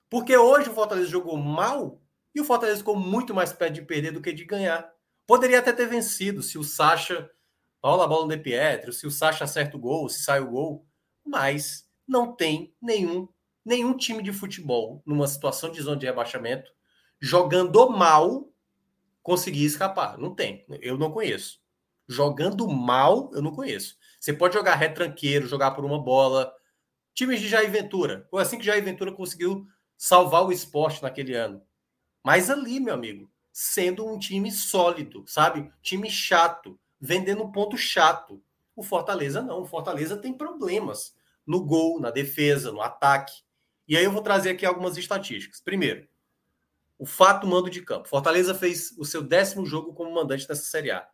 Porque 0.09 0.36
hoje 0.36 0.70
o 0.70 0.74
Fortaleza 0.74 1.09
jogou 1.09 1.36
mal 1.36 2.01
e 2.35 2.40
o 2.40 2.44
Fortaleza 2.44 2.78
ficou 2.78 2.97
muito 2.97 3.35
mais 3.35 3.53
perto 3.53 3.74
de 3.74 3.82
perder 3.82 4.12
do 4.12 4.20
que 4.20 4.32
de 4.32 4.44
ganhar. 4.44 4.93
Poderia 5.27 5.59
até 5.59 5.73
ter 5.73 5.86
vencido 5.86 6.43
se 6.43 6.59
o 6.59 6.65
Sacha 6.65 7.28
rola 7.82 8.05
a 8.05 8.09
bola 8.09 8.23
no 8.23 8.28
De 8.31 8.39
Pietro, 8.39 8.93
se 8.93 9.07
o 9.07 9.11
Sacha 9.11 9.44
acerta 9.44 9.77
o 9.77 9.81
gol, 9.81 10.09
se 10.09 10.23
sai 10.23 10.40
o 10.40 10.51
gol, 10.51 10.86
mas 11.24 11.89
não 12.07 12.35
tem 12.35 12.74
nenhum 12.81 13.28
nenhum 13.65 13.97
time 13.97 14.23
de 14.23 14.32
futebol 14.32 15.03
numa 15.05 15.27
situação 15.27 15.73
de 15.73 15.82
zona 15.82 15.97
de 15.97 16.07
rebaixamento 16.07 16.70
jogando 17.20 17.89
mal 17.90 18.48
conseguir 19.23 19.65
escapar. 19.65 20.16
Não 20.19 20.35
tem, 20.35 20.65
eu 20.81 20.97
não 20.97 21.11
conheço. 21.11 21.61
Jogando 22.09 22.69
mal, 22.69 23.31
eu 23.35 23.43
não 23.43 23.53
conheço. 23.53 23.97
Você 24.20 24.32
pode 24.32 24.55
jogar 24.55 24.77
retranqueiro, 24.77 25.48
jogar 25.48 25.73
por 25.73 25.85
uma 25.85 26.01
bola. 26.01 26.53
Times 27.16 27.40
de 27.40 27.48
Jair 27.48 27.70
Ventura. 27.70 28.26
Foi 28.30 28.43
assim 28.43 28.59
que 28.59 28.64
Jair 28.64 28.84
Ventura 28.84 29.10
conseguiu 29.10 29.66
salvar 29.97 30.44
o 30.44 30.52
esporte 30.52 31.02
naquele 31.02 31.34
ano. 31.34 31.62
Mas 32.22 32.51
ali, 32.51 32.78
meu 32.78 32.93
amigo, 32.93 33.32
sendo 33.51 34.06
um 34.06 34.18
time 34.18 34.52
sólido, 34.52 35.24
sabe? 35.26 35.72
Time 35.80 36.10
chato, 36.10 36.78
vendendo 37.01 37.51
ponto 37.51 37.74
chato. 37.78 38.43
O 38.76 38.82
Fortaleza 38.82 39.40
não. 39.40 39.62
O 39.62 39.66
Fortaleza 39.66 40.14
tem 40.18 40.34
problemas 40.34 41.16
no 41.47 41.64
gol, 41.64 41.98
na 41.98 42.10
defesa, 42.10 42.70
no 42.70 42.82
ataque. 42.82 43.32
E 43.88 43.97
aí 43.97 44.05
eu 44.05 44.12
vou 44.12 44.20
trazer 44.20 44.51
aqui 44.51 44.66
algumas 44.66 44.98
estatísticas. 44.98 45.59
Primeiro, 45.59 46.06
o 46.98 47.06
fato 47.06 47.47
mando 47.47 47.70
de 47.70 47.80
campo. 47.80 48.09
Fortaleza 48.09 48.55
fez 48.55 48.94
o 48.98 49.06
seu 49.06 49.22
décimo 49.22 49.64
jogo 49.64 49.94
como 49.94 50.12
mandante 50.12 50.47
dessa 50.47 50.64
Série 50.64 50.90
A. 50.90 51.09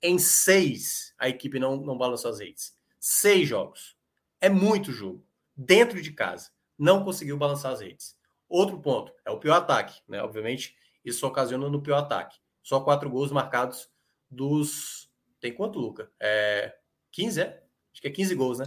Em 0.00 0.20
seis, 0.20 1.12
a 1.18 1.28
equipe 1.28 1.58
não, 1.58 1.78
não 1.78 1.98
balançou 1.98 2.30
as 2.30 2.38
redes. 2.38 2.76
Seis 3.00 3.48
jogos. 3.48 3.96
É 4.40 4.48
muito 4.48 4.92
jogo. 4.92 5.26
Dentro 5.60 6.00
de 6.00 6.12
casa. 6.12 6.50
Não 6.78 7.04
conseguiu 7.04 7.36
balançar 7.36 7.72
as 7.72 7.80
redes. 7.80 8.16
Outro 8.48 8.80
ponto 8.80 9.12
é 9.24 9.30
o 9.32 9.38
pior 9.38 9.56
ataque, 9.56 10.00
né? 10.08 10.22
Obviamente, 10.22 10.76
isso 11.04 11.26
ocasiona 11.26 11.68
no 11.68 11.82
pior 11.82 11.98
ataque. 11.98 12.38
Só 12.62 12.80
quatro 12.80 13.10
gols 13.10 13.32
marcados 13.32 13.90
dos. 14.30 15.10
Tem 15.40 15.52
quanto, 15.52 15.78
Luca? 15.80 16.10
É... 16.20 16.76
15, 17.10 17.40
é? 17.40 17.62
Acho 17.92 18.02
que 18.02 18.08
é 18.08 18.10
15 18.10 18.34
gols, 18.36 18.58
né? 18.60 18.66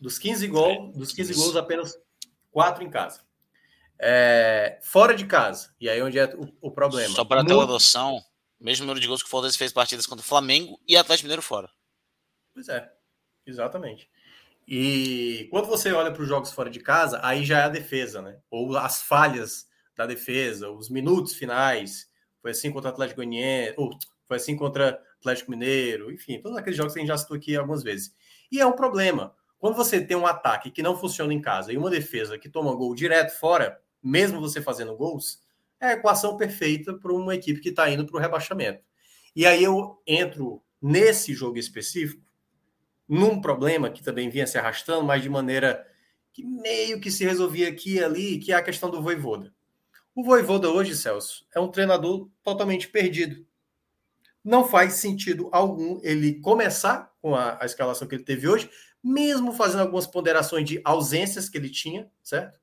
Dos 0.00 0.18
15 0.18 0.46
gols, 0.46 0.96
dos 0.96 1.12
15 1.12 1.34
gols, 1.34 1.56
apenas 1.56 1.98
quatro 2.50 2.84
em 2.84 2.90
casa. 2.90 3.22
É... 3.98 4.78
Fora 4.80 5.14
de 5.14 5.26
casa. 5.26 5.74
E 5.80 5.88
aí 5.88 6.00
onde 6.00 6.18
é 6.18 6.26
o, 6.36 6.68
o 6.68 6.70
problema? 6.70 7.14
Só 7.14 7.24
para 7.24 7.44
ter 7.44 7.52
uma 7.52 7.66
noção, 7.66 8.22
mesmo 8.60 8.86
número 8.86 9.00
de 9.00 9.08
gols 9.08 9.22
que 9.22 9.26
o 9.26 9.30
Fortaleza 9.30 9.58
fez 9.58 9.72
partidas 9.72 10.06
contra 10.06 10.24
o 10.24 10.28
Flamengo 10.28 10.80
e 10.86 10.96
Atlético 10.96 11.24
Mineiro 11.24 11.42
fora. 11.42 11.68
Pois 12.54 12.68
é, 12.68 12.90
exatamente. 13.46 14.08
E 14.70 15.48
quando 15.50 15.66
você 15.66 15.90
olha 15.92 16.12
para 16.12 16.22
os 16.22 16.28
jogos 16.28 16.52
fora 16.52 16.68
de 16.68 16.78
casa, 16.78 17.18
aí 17.22 17.42
já 17.42 17.60
é 17.60 17.62
a 17.62 17.68
defesa, 17.70 18.20
né? 18.20 18.38
Ou 18.50 18.76
as 18.76 19.00
falhas 19.00 19.66
da 19.96 20.04
defesa, 20.04 20.70
os 20.70 20.90
minutos 20.90 21.32
finais. 21.32 22.06
Foi 22.42 22.50
assim 22.50 22.70
contra 22.70 22.90
o 22.90 22.92
Atlético 22.92 23.16
Goianiense, 23.16 23.72
ou 23.78 23.90
foi 24.26 24.36
assim 24.36 24.54
contra 24.54 24.90
o 24.92 25.18
Atlético 25.20 25.50
Mineiro, 25.50 26.12
enfim, 26.12 26.38
todos 26.38 26.58
aqueles 26.58 26.76
jogos 26.76 26.92
que 26.92 26.98
a 26.98 27.02
gente 27.02 27.08
já 27.08 27.16
citou 27.16 27.34
aqui 27.34 27.56
algumas 27.56 27.82
vezes. 27.82 28.14
E 28.52 28.60
é 28.60 28.66
um 28.66 28.72
problema. 28.72 29.34
Quando 29.58 29.74
você 29.74 30.02
tem 30.02 30.16
um 30.16 30.26
ataque 30.26 30.70
que 30.70 30.82
não 30.82 30.98
funciona 30.98 31.32
em 31.32 31.40
casa 31.40 31.72
e 31.72 31.78
uma 31.78 31.88
defesa 31.88 32.38
que 32.38 32.50
toma 32.50 32.74
gol 32.74 32.94
direto 32.94 33.38
fora, 33.38 33.80
mesmo 34.02 34.38
você 34.38 34.60
fazendo 34.60 34.94
gols, 34.94 35.40
é 35.80 35.86
a 35.86 35.92
equação 35.94 36.36
perfeita 36.36 36.92
para 36.92 37.12
uma 37.12 37.34
equipe 37.34 37.60
que 37.60 37.70
está 37.70 37.88
indo 37.88 38.04
para 38.04 38.16
o 38.18 38.20
rebaixamento. 38.20 38.84
E 39.34 39.46
aí 39.46 39.64
eu 39.64 40.00
entro 40.06 40.62
nesse 40.80 41.32
jogo 41.32 41.56
específico 41.56 42.27
num 43.08 43.40
problema 43.40 43.90
que 43.90 44.02
também 44.02 44.28
vinha 44.28 44.46
se 44.46 44.58
arrastando, 44.58 45.04
mas 45.04 45.22
de 45.22 45.30
maneira 45.30 45.86
que 46.32 46.44
meio 46.44 47.00
que 47.00 47.10
se 47.10 47.24
resolvia 47.24 47.68
aqui 47.68 47.94
e 47.94 48.04
ali, 48.04 48.38
que 48.38 48.52
é 48.52 48.56
a 48.56 48.62
questão 48.62 48.90
do 48.90 49.02
Voivoda. 49.02 49.52
O 50.14 50.22
Voivoda 50.22 50.68
hoje, 50.68 50.96
Celso, 50.96 51.46
é 51.54 51.60
um 51.60 51.68
treinador 51.68 52.28
totalmente 52.42 52.88
perdido. 52.88 53.46
Não 54.44 54.68
faz 54.68 54.94
sentido 54.94 55.48
algum 55.52 56.00
ele 56.02 56.40
começar 56.40 57.12
com 57.20 57.34
a, 57.34 57.58
a 57.60 57.66
escalação 57.66 58.06
que 58.06 58.14
ele 58.14 58.24
teve 58.24 58.48
hoje, 58.48 58.70
mesmo 59.02 59.52
fazendo 59.52 59.80
algumas 59.80 60.06
ponderações 60.06 60.68
de 60.68 60.80
ausências 60.84 61.48
que 61.48 61.56
ele 61.56 61.70
tinha, 61.70 62.10
certo? 62.22 62.58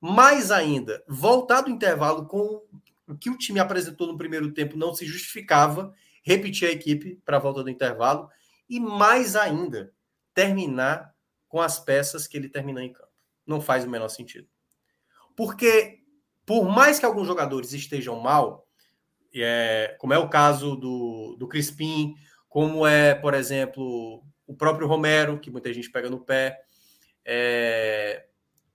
Mais 0.00 0.50
ainda, 0.50 1.02
voltar 1.06 1.60
do 1.60 1.70
intervalo 1.70 2.26
com 2.26 2.62
o 3.06 3.16
que 3.16 3.30
o 3.30 3.38
time 3.38 3.60
apresentou 3.60 4.06
no 4.06 4.18
primeiro 4.18 4.52
tempo 4.52 4.76
não 4.76 4.94
se 4.94 5.04
justificava 5.04 5.94
repetir 6.22 6.68
a 6.68 6.72
equipe 6.72 7.20
para 7.24 7.36
a 7.36 7.40
volta 7.40 7.62
do 7.62 7.70
intervalo 7.70 8.28
e 8.68 8.80
mais 8.80 9.36
ainda 9.36 9.92
terminar 10.34 11.14
com 11.48 11.60
as 11.60 11.78
peças 11.78 12.26
que 12.26 12.36
ele 12.36 12.48
terminou 12.48 12.82
em 12.82 12.92
campo. 12.92 13.12
Não 13.46 13.60
faz 13.60 13.84
o 13.84 13.90
menor 13.90 14.08
sentido. 14.08 14.48
Porque 15.36 16.02
por 16.46 16.68
mais 16.68 16.98
que 16.98 17.06
alguns 17.06 17.26
jogadores 17.26 17.72
estejam 17.72 18.18
mal, 18.20 18.66
é, 19.34 19.96
como 19.98 20.12
é 20.12 20.18
o 20.18 20.28
caso 20.28 20.76
do, 20.76 21.36
do 21.38 21.48
Crispim, 21.48 22.14
como 22.48 22.86
é, 22.86 23.14
por 23.14 23.34
exemplo, 23.34 24.22
o 24.46 24.54
próprio 24.54 24.86
Romero, 24.86 25.38
que 25.38 25.50
muita 25.50 25.72
gente 25.72 25.90
pega 25.90 26.10
no 26.10 26.20
pé, 26.20 26.60
é, 27.24 28.26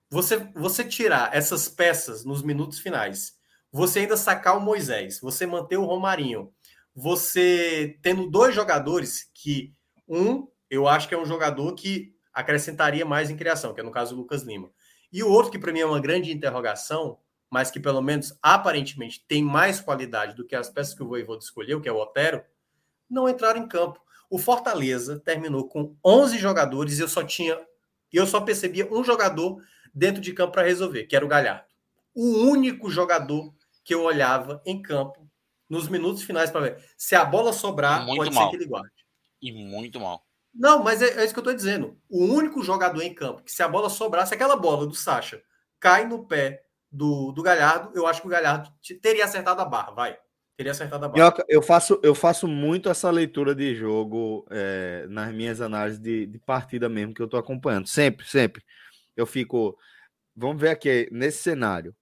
você, 0.09 0.37
você 0.55 0.83
tirar 0.83 1.35
essas 1.35 1.67
peças 1.67 2.23
nos 2.23 2.41
minutos 2.41 2.79
finais, 2.79 3.37
você 3.71 3.99
ainda 3.99 4.17
sacar 4.17 4.57
o 4.57 4.61
Moisés, 4.61 5.19
você 5.19 5.45
manter 5.45 5.77
o 5.77 5.85
Romarinho, 5.85 6.51
você 6.95 7.99
tendo 8.01 8.29
dois 8.29 8.55
jogadores 8.55 9.29
que 9.33 9.75
um 10.07 10.47
eu 10.69 10.87
acho 10.87 11.07
que 11.07 11.15
é 11.15 11.17
um 11.17 11.25
jogador 11.25 11.73
que 11.73 12.13
acrescentaria 12.33 13.05
mais 13.05 13.29
em 13.29 13.37
criação, 13.37 13.73
que 13.73 13.79
é 13.79 13.83
no 13.83 13.91
caso 13.91 14.13
do 14.13 14.21
Lucas 14.21 14.43
Lima. 14.43 14.69
E 15.11 15.23
o 15.23 15.29
outro 15.29 15.51
que 15.51 15.59
para 15.59 15.71
mim 15.71 15.79
é 15.79 15.85
uma 15.85 15.99
grande 15.99 16.31
interrogação, 16.31 17.19
mas 17.49 17.71
que 17.71 17.79
pelo 17.79 18.01
menos 18.01 18.37
aparentemente 18.41 19.25
tem 19.27 19.41
mais 19.41 19.79
qualidade 19.79 20.35
do 20.35 20.45
que 20.45 20.55
as 20.55 20.69
peças 20.69 20.93
que 20.93 21.01
o 21.01 21.07
Voivoda 21.07 21.43
escolheu, 21.43 21.81
que 21.81 21.87
é 21.87 21.91
o 21.91 21.97
Otero, 21.97 22.43
não 23.09 23.29
entraram 23.29 23.61
em 23.61 23.67
campo. 23.67 24.01
O 24.29 24.37
Fortaleza 24.37 25.19
terminou 25.19 25.67
com 25.67 25.95
11 26.05 26.37
jogadores 26.37 26.99
e 26.99 27.01
eu 27.01 27.07
só 27.07 27.23
tinha 27.23 27.57
eu 28.11 28.25
só 28.25 28.39
percebia 28.39 28.87
um 28.91 29.03
jogador 29.03 29.61
dentro 29.93 30.21
de 30.21 30.33
campo 30.33 30.53
para 30.53 30.63
resolver, 30.63 31.03
que 31.05 31.15
era 31.15 31.25
o 31.25 31.27
Galhardo. 31.27 31.67
O 32.15 32.45
único 32.45 32.89
jogador 32.89 33.53
que 33.83 33.93
eu 33.93 34.03
olhava 34.03 34.61
em 34.65 34.81
campo 34.81 35.29
nos 35.69 35.89
minutos 35.89 36.23
finais 36.23 36.49
para 36.49 36.61
ver 36.61 36.85
se 36.97 37.15
a 37.15 37.25
bola 37.25 37.51
sobrar, 37.51 38.05
pode 38.05 38.33
mal. 38.33 38.45
ser 38.45 38.49
que 38.49 38.55
ele 38.55 38.69
guarde. 38.69 38.96
E 39.41 39.51
muito 39.51 39.99
mal. 39.99 40.25
Não, 40.53 40.83
mas 40.83 41.01
é, 41.01 41.19
é, 41.19 41.23
isso 41.23 41.33
que 41.33 41.39
eu 41.39 41.41
estou 41.41 41.53
dizendo. 41.53 41.97
O 42.09 42.25
único 42.25 42.63
jogador 42.63 43.01
em 43.01 43.13
campo 43.13 43.43
que 43.43 43.51
se 43.51 43.61
a 43.61 43.67
bola 43.67 43.89
sobrasse, 43.89 44.33
aquela 44.33 44.55
bola 44.55 44.87
do 44.87 44.95
Sacha 44.95 45.41
cai 45.79 46.07
no 46.07 46.25
pé 46.25 46.63
do, 46.91 47.31
do 47.31 47.43
Galhardo, 47.43 47.91
eu 47.95 48.07
acho 48.07 48.21
que 48.21 48.27
o 48.27 48.31
Galhardo 48.31 48.71
teria 49.01 49.25
acertado 49.25 49.61
a 49.61 49.65
barra, 49.65 49.91
vai. 49.91 50.17
Teria 50.55 50.71
acertado 50.71 51.05
a 51.05 51.09
barra. 51.09 51.45
Eu 51.47 51.61
faço, 51.61 51.99
eu 52.01 52.15
faço 52.15 52.47
muito 52.47 52.89
essa 52.89 53.11
leitura 53.11 53.53
de 53.53 53.75
jogo 53.75 54.47
é, 54.49 55.05
nas 55.09 55.31
minhas 55.31 55.61
análises 55.61 55.99
de, 55.99 56.25
de, 56.25 56.39
partida 56.39 56.89
mesmo 56.89 57.13
que 57.13 57.21
eu 57.21 57.25
estou 57.25 57.39
acompanhando. 57.39 57.87
Sempre, 57.87 58.27
sempre. 58.27 58.63
Eu 59.15 59.27
fico. 59.27 59.77
Vamos 60.35 60.59
ver 60.59 60.69
aqui, 60.69 61.07
nesse 61.11 61.43
cenário. 61.43 61.95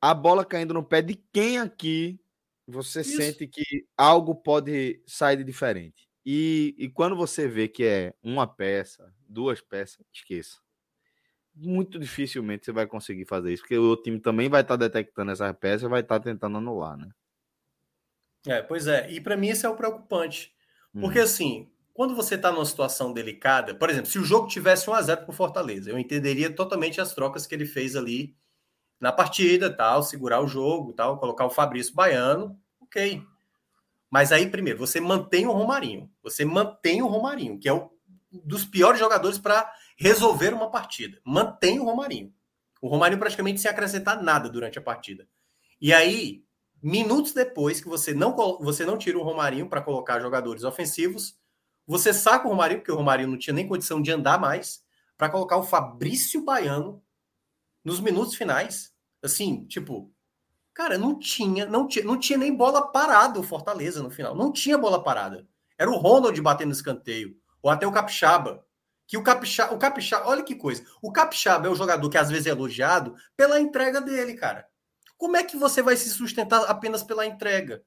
A 0.00 0.14
bola 0.14 0.44
caindo 0.44 0.74
no 0.74 0.84
pé 0.84 1.02
de 1.02 1.14
quem 1.32 1.58
aqui 1.58 2.20
você 2.66 3.00
Isso. 3.00 3.16
sente 3.16 3.46
que 3.46 3.86
algo 3.96 4.34
pode 4.34 5.02
sair 5.06 5.38
de 5.38 5.44
diferente? 5.44 6.03
E, 6.24 6.74
e 6.78 6.88
quando 6.88 7.14
você 7.14 7.46
vê 7.46 7.68
que 7.68 7.84
é 7.84 8.14
uma 8.22 8.46
peça, 8.46 9.12
duas 9.28 9.60
peças, 9.60 10.04
esqueça. 10.12 10.58
Muito 11.54 11.98
dificilmente 11.98 12.64
você 12.64 12.72
vai 12.72 12.86
conseguir 12.86 13.26
fazer 13.26 13.52
isso, 13.52 13.62
porque 13.62 13.78
o 13.78 13.96
time 13.96 14.18
também 14.18 14.48
vai 14.48 14.62
estar 14.62 14.78
tá 14.78 14.88
detectando 14.88 15.30
essas 15.30 15.56
peças 15.56 15.82
e 15.82 15.88
vai 15.88 16.00
estar 16.00 16.18
tá 16.18 16.24
tentando 16.24 16.56
anular, 16.56 16.96
né? 16.96 17.10
É, 18.46 18.62
pois 18.62 18.86
é. 18.86 19.10
E 19.10 19.20
para 19.20 19.36
mim 19.36 19.48
isso 19.48 19.66
é 19.66 19.68
o 19.68 19.76
preocupante. 19.76 20.52
Porque 20.98 21.20
hum. 21.20 21.22
assim, 21.22 21.70
quando 21.92 22.14
você 22.14 22.34
está 22.34 22.50
numa 22.50 22.64
situação 22.64 23.12
delicada, 23.12 23.74
por 23.74 23.88
exemplo, 23.88 24.10
se 24.10 24.18
o 24.18 24.24
jogo 24.24 24.48
tivesse 24.48 24.88
1 24.88 24.94
a 24.94 25.02
0 25.02 25.20
para 25.22 25.30
o 25.30 25.34
Fortaleza, 25.34 25.90
eu 25.90 25.98
entenderia 25.98 26.50
totalmente 26.50 27.00
as 27.00 27.14
trocas 27.14 27.46
que 27.46 27.54
ele 27.54 27.66
fez 27.66 27.94
ali 27.94 28.36
na 29.00 29.12
partida, 29.12 29.70
tal, 29.70 30.02
segurar 30.02 30.40
o 30.40 30.48
jogo, 30.48 30.92
tal, 30.92 31.18
colocar 31.18 31.46
o 31.46 31.50
Fabrício 31.50 31.94
Baiano, 31.94 32.58
ok. 32.80 33.22
Mas 34.14 34.30
aí, 34.30 34.48
primeiro, 34.48 34.78
você 34.78 35.00
mantém 35.00 35.44
o 35.44 35.50
Romarinho. 35.50 36.08
Você 36.22 36.44
mantém 36.44 37.02
o 37.02 37.08
Romarinho, 37.08 37.58
que 37.58 37.68
é 37.68 37.74
um 37.74 37.90
dos 38.30 38.64
piores 38.64 39.00
jogadores 39.00 39.38
para 39.38 39.68
resolver 39.96 40.54
uma 40.54 40.70
partida. 40.70 41.20
Mantém 41.24 41.80
o 41.80 41.84
Romarinho. 41.84 42.32
O 42.80 42.86
Romarinho 42.86 43.18
praticamente 43.18 43.60
sem 43.60 43.68
acrescentar 43.68 44.22
nada 44.22 44.48
durante 44.48 44.78
a 44.78 44.82
partida. 44.82 45.26
E 45.80 45.92
aí, 45.92 46.44
minutos 46.80 47.32
depois 47.32 47.80
que 47.80 47.88
você 47.88 48.14
não, 48.14 48.36
você 48.60 48.84
não 48.84 48.96
tira 48.96 49.18
o 49.18 49.22
Romarinho 49.24 49.68
para 49.68 49.82
colocar 49.82 50.20
jogadores 50.20 50.62
ofensivos, 50.62 51.36
você 51.84 52.14
saca 52.14 52.46
o 52.46 52.50
Romarinho, 52.50 52.78
porque 52.78 52.92
o 52.92 52.96
Romarinho 52.96 53.30
não 53.30 53.36
tinha 53.36 53.52
nem 53.52 53.66
condição 53.66 54.00
de 54.00 54.12
andar 54.12 54.38
mais, 54.38 54.84
para 55.18 55.28
colocar 55.28 55.56
o 55.56 55.64
Fabrício 55.64 56.40
Baiano 56.40 57.02
nos 57.84 57.98
minutos 57.98 58.36
finais. 58.36 58.94
Assim, 59.20 59.66
tipo, 59.66 60.13
Cara, 60.74 60.98
não 60.98 61.16
tinha, 61.16 61.66
não 61.66 61.86
tinha, 61.86 62.04
não 62.04 62.18
tinha 62.18 62.36
nem 62.36 62.52
bola 62.52 62.90
parada 62.90 63.38
o 63.38 63.44
Fortaleza 63.44 64.02
no 64.02 64.10
final. 64.10 64.34
Não 64.34 64.52
tinha 64.52 64.76
bola 64.76 65.02
parada. 65.02 65.46
Era 65.78 65.90
o 65.90 65.96
Ronald 65.96 66.38
batendo 66.42 66.72
escanteio. 66.72 67.36
Ou 67.62 67.70
até 67.70 67.86
o 67.86 67.92
Capixaba. 67.92 68.64
Que 69.06 69.16
o 69.16 69.22
Capixaba, 69.22 69.74
o 69.74 69.78
Capixaba, 69.78 70.28
olha 70.28 70.42
que 70.42 70.56
coisa. 70.56 70.84
O 71.00 71.12
Capixaba 71.12 71.68
é 71.68 71.70
o 71.70 71.74
jogador 71.74 72.10
que 72.10 72.18
às 72.18 72.28
vezes 72.28 72.46
é 72.46 72.50
elogiado 72.50 73.14
pela 73.36 73.60
entrega 73.60 74.00
dele, 74.00 74.34
cara. 74.34 74.66
Como 75.16 75.36
é 75.36 75.44
que 75.44 75.56
você 75.56 75.80
vai 75.80 75.96
se 75.96 76.10
sustentar 76.10 76.64
apenas 76.64 77.02
pela 77.02 77.24
entrega? 77.24 77.84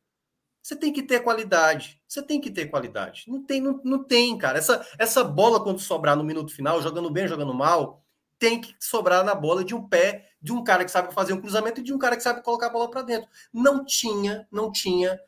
Você 0.63 0.75
tem 0.75 0.93
que 0.93 1.03
ter 1.03 1.21
qualidade. 1.21 2.01
Você 2.07 2.21
tem 2.21 2.39
que 2.39 2.51
ter 2.51 2.67
qualidade. 2.67 3.25
Não 3.27 3.43
tem, 3.43 3.59
não, 3.59 3.81
não 3.83 4.03
tem, 4.03 4.37
cara. 4.37 4.57
Essa, 4.57 4.85
essa 4.97 5.23
bola, 5.23 5.61
quando 5.61 5.79
sobrar 5.79 6.15
no 6.15 6.23
minuto 6.23 6.53
final, 6.53 6.81
jogando 6.81 7.09
bem, 7.09 7.27
jogando 7.27 7.53
mal, 7.53 8.03
tem 8.39 8.61
que 8.61 8.75
sobrar 8.79 9.23
na 9.23 9.33
bola 9.33 9.63
de 9.63 9.73
um 9.73 9.87
pé 9.87 10.29
de 10.47 10.53
um 10.53 10.63
cara 10.63 10.85
que 10.85 10.91
sabe 10.91 11.13
fazer 11.13 11.33
um 11.33 11.41
cruzamento 11.41 11.81
e 11.81 11.83
de 11.83 11.93
um 11.93 11.97
cara 11.97 12.15
que 12.15 12.23
sabe 12.23 12.41
colocar 12.41 12.67
a 12.67 12.69
bola 12.69 12.89
para 12.89 13.01
dentro. 13.01 13.27
Não 13.53 13.83
tinha, 13.83 14.47
não 14.49 14.71
tinha. 14.71 15.19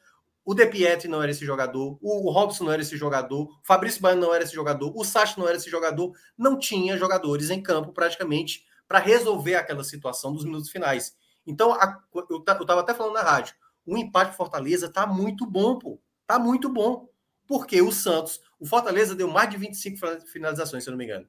O 0.45 0.53
De 0.53 0.65
Pietri 0.65 1.09
não 1.09 1.22
era 1.22 1.30
esse 1.30 1.45
jogador, 1.45 1.99
o 2.01 2.31
Robson 2.31 2.64
não 2.64 2.72
era 2.72 2.81
esse 2.81 2.95
jogador, 2.95 3.43
o 3.43 3.59
Fabrício 3.61 4.01
Baiano 4.01 4.22
não 4.22 4.33
era 4.33 4.45
esse 4.45 4.56
jogador, 4.56 4.93
o 4.95 5.03
Sacha 5.03 5.35
não 5.38 5.45
era 5.45 5.57
esse 5.57 5.69
jogador. 5.69 6.15
Não 6.38 6.57
tinha 6.57 6.98
jogadores 6.98 7.49
em 7.49 7.61
campo 7.61 7.91
praticamente 7.91 8.65
para 8.88 8.99
resolver 8.99 9.56
aquela 9.56 9.83
situação 9.83 10.33
dos 10.33 10.45
minutos 10.45 10.69
finais. 10.69 11.14
Então, 11.45 11.73
a, 11.73 12.01
eu, 12.30 12.38
estava 12.38 12.80
até 12.80 12.93
falando 12.93 13.15
na 13.15 13.22
rádio, 13.22 13.56
o 13.85 13.98
empate 13.98 14.38
Fortaleza 14.38 14.88
tá 14.88 15.06
muito 15.06 15.45
bom, 15.45 15.77
pô. 15.77 15.99
Tá 16.25 16.39
muito 16.39 16.69
bom. 16.69 17.09
Porque 17.45 17.81
o 17.81 17.91
Santos, 17.91 18.39
o 18.57 18.65
Fortaleza 18.65 19.14
deu 19.14 19.27
mais 19.27 19.49
de 19.49 19.57
25 19.57 20.25
finalizações, 20.27 20.83
se 20.83 20.89
eu 20.89 20.91
não 20.91 20.98
me 20.98 21.03
engano. 21.03 21.27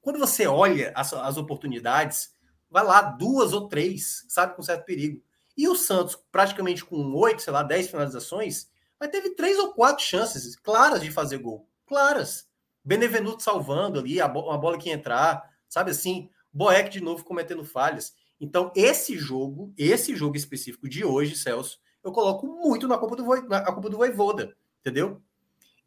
Quando 0.00 0.18
você 0.18 0.46
olha 0.46 0.90
as, 0.96 1.12
as 1.12 1.36
oportunidades, 1.36 2.34
vai 2.70 2.84
lá, 2.84 3.02
duas 3.02 3.52
ou 3.52 3.68
três, 3.68 4.24
sabe, 4.28 4.54
com 4.54 4.62
certo 4.62 4.84
perigo. 4.84 5.20
E 5.56 5.68
o 5.68 5.74
Santos, 5.74 6.16
praticamente 6.30 6.84
com 6.84 7.12
oito, 7.14 7.42
sei 7.42 7.52
lá, 7.52 7.62
dez 7.62 7.88
finalizações, 7.88 8.70
mas 8.98 9.10
teve 9.10 9.30
três 9.30 9.58
ou 9.58 9.72
quatro 9.72 10.04
chances 10.04 10.56
claras 10.56 11.02
de 11.02 11.10
fazer 11.10 11.38
gol. 11.38 11.68
Claras. 11.86 12.48
Benevenuto 12.84 13.42
salvando 13.42 13.98
ali, 13.98 14.20
a, 14.20 14.28
bo 14.28 14.40
uma 14.40 14.56
bola 14.56 14.78
que 14.78 14.90
entrar, 14.90 15.42
sabe 15.68 15.90
assim? 15.90 16.30
Boeck 16.52 16.90
de 16.90 17.00
novo 17.00 17.24
cometendo 17.24 17.64
falhas. 17.64 18.14
Então, 18.40 18.72
esse 18.74 19.18
jogo, 19.18 19.72
esse 19.76 20.16
jogo 20.16 20.36
específico 20.36 20.88
de 20.88 21.04
hoje, 21.04 21.36
Celso, 21.36 21.78
eu 22.02 22.12
coloco 22.12 22.46
muito 22.46 22.88
na 22.88 22.96
culpa 22.96 23.16
do, 23.16 23.48
na 23.48 23.72
culpa 23.72 23.90
do 23.90 23.98
Voivoda, 23.98 24.56
entendeu? 24.80 25.20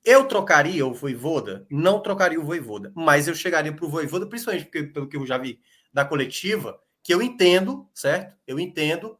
Eu 0.05 0.27
trocaria 0.27 0.85
o 0.85 0.93
Voivoda? 0.93 1.65
Não 1.69 1.99
trocaria 1.99 2.39
o 2.39 2.43
Voivoda, 2.45 2.91
mas 2.93 3.27
eu 3.27 3.33
chegaria 3.33 3.73
para 3.73 3.85
o 3.85 3.89
Voivoda, 3.89 4.27
principalmente 4.27 4.65
porque, 4.65 4.83
pelo 4.83 5.07
que 5.07 5.17
eu 5.17 5.25
já 5.25 5.37
vi 5.37 5.59
da 5.93 6.03
coletiva, 6.03 6.81
que 7.03 7.13
eu 7.13 7.21
entendo, 7.21 7.87
certo? 7.93 8.35
Eu 8.47 8.59
entendo, 8.59 9.19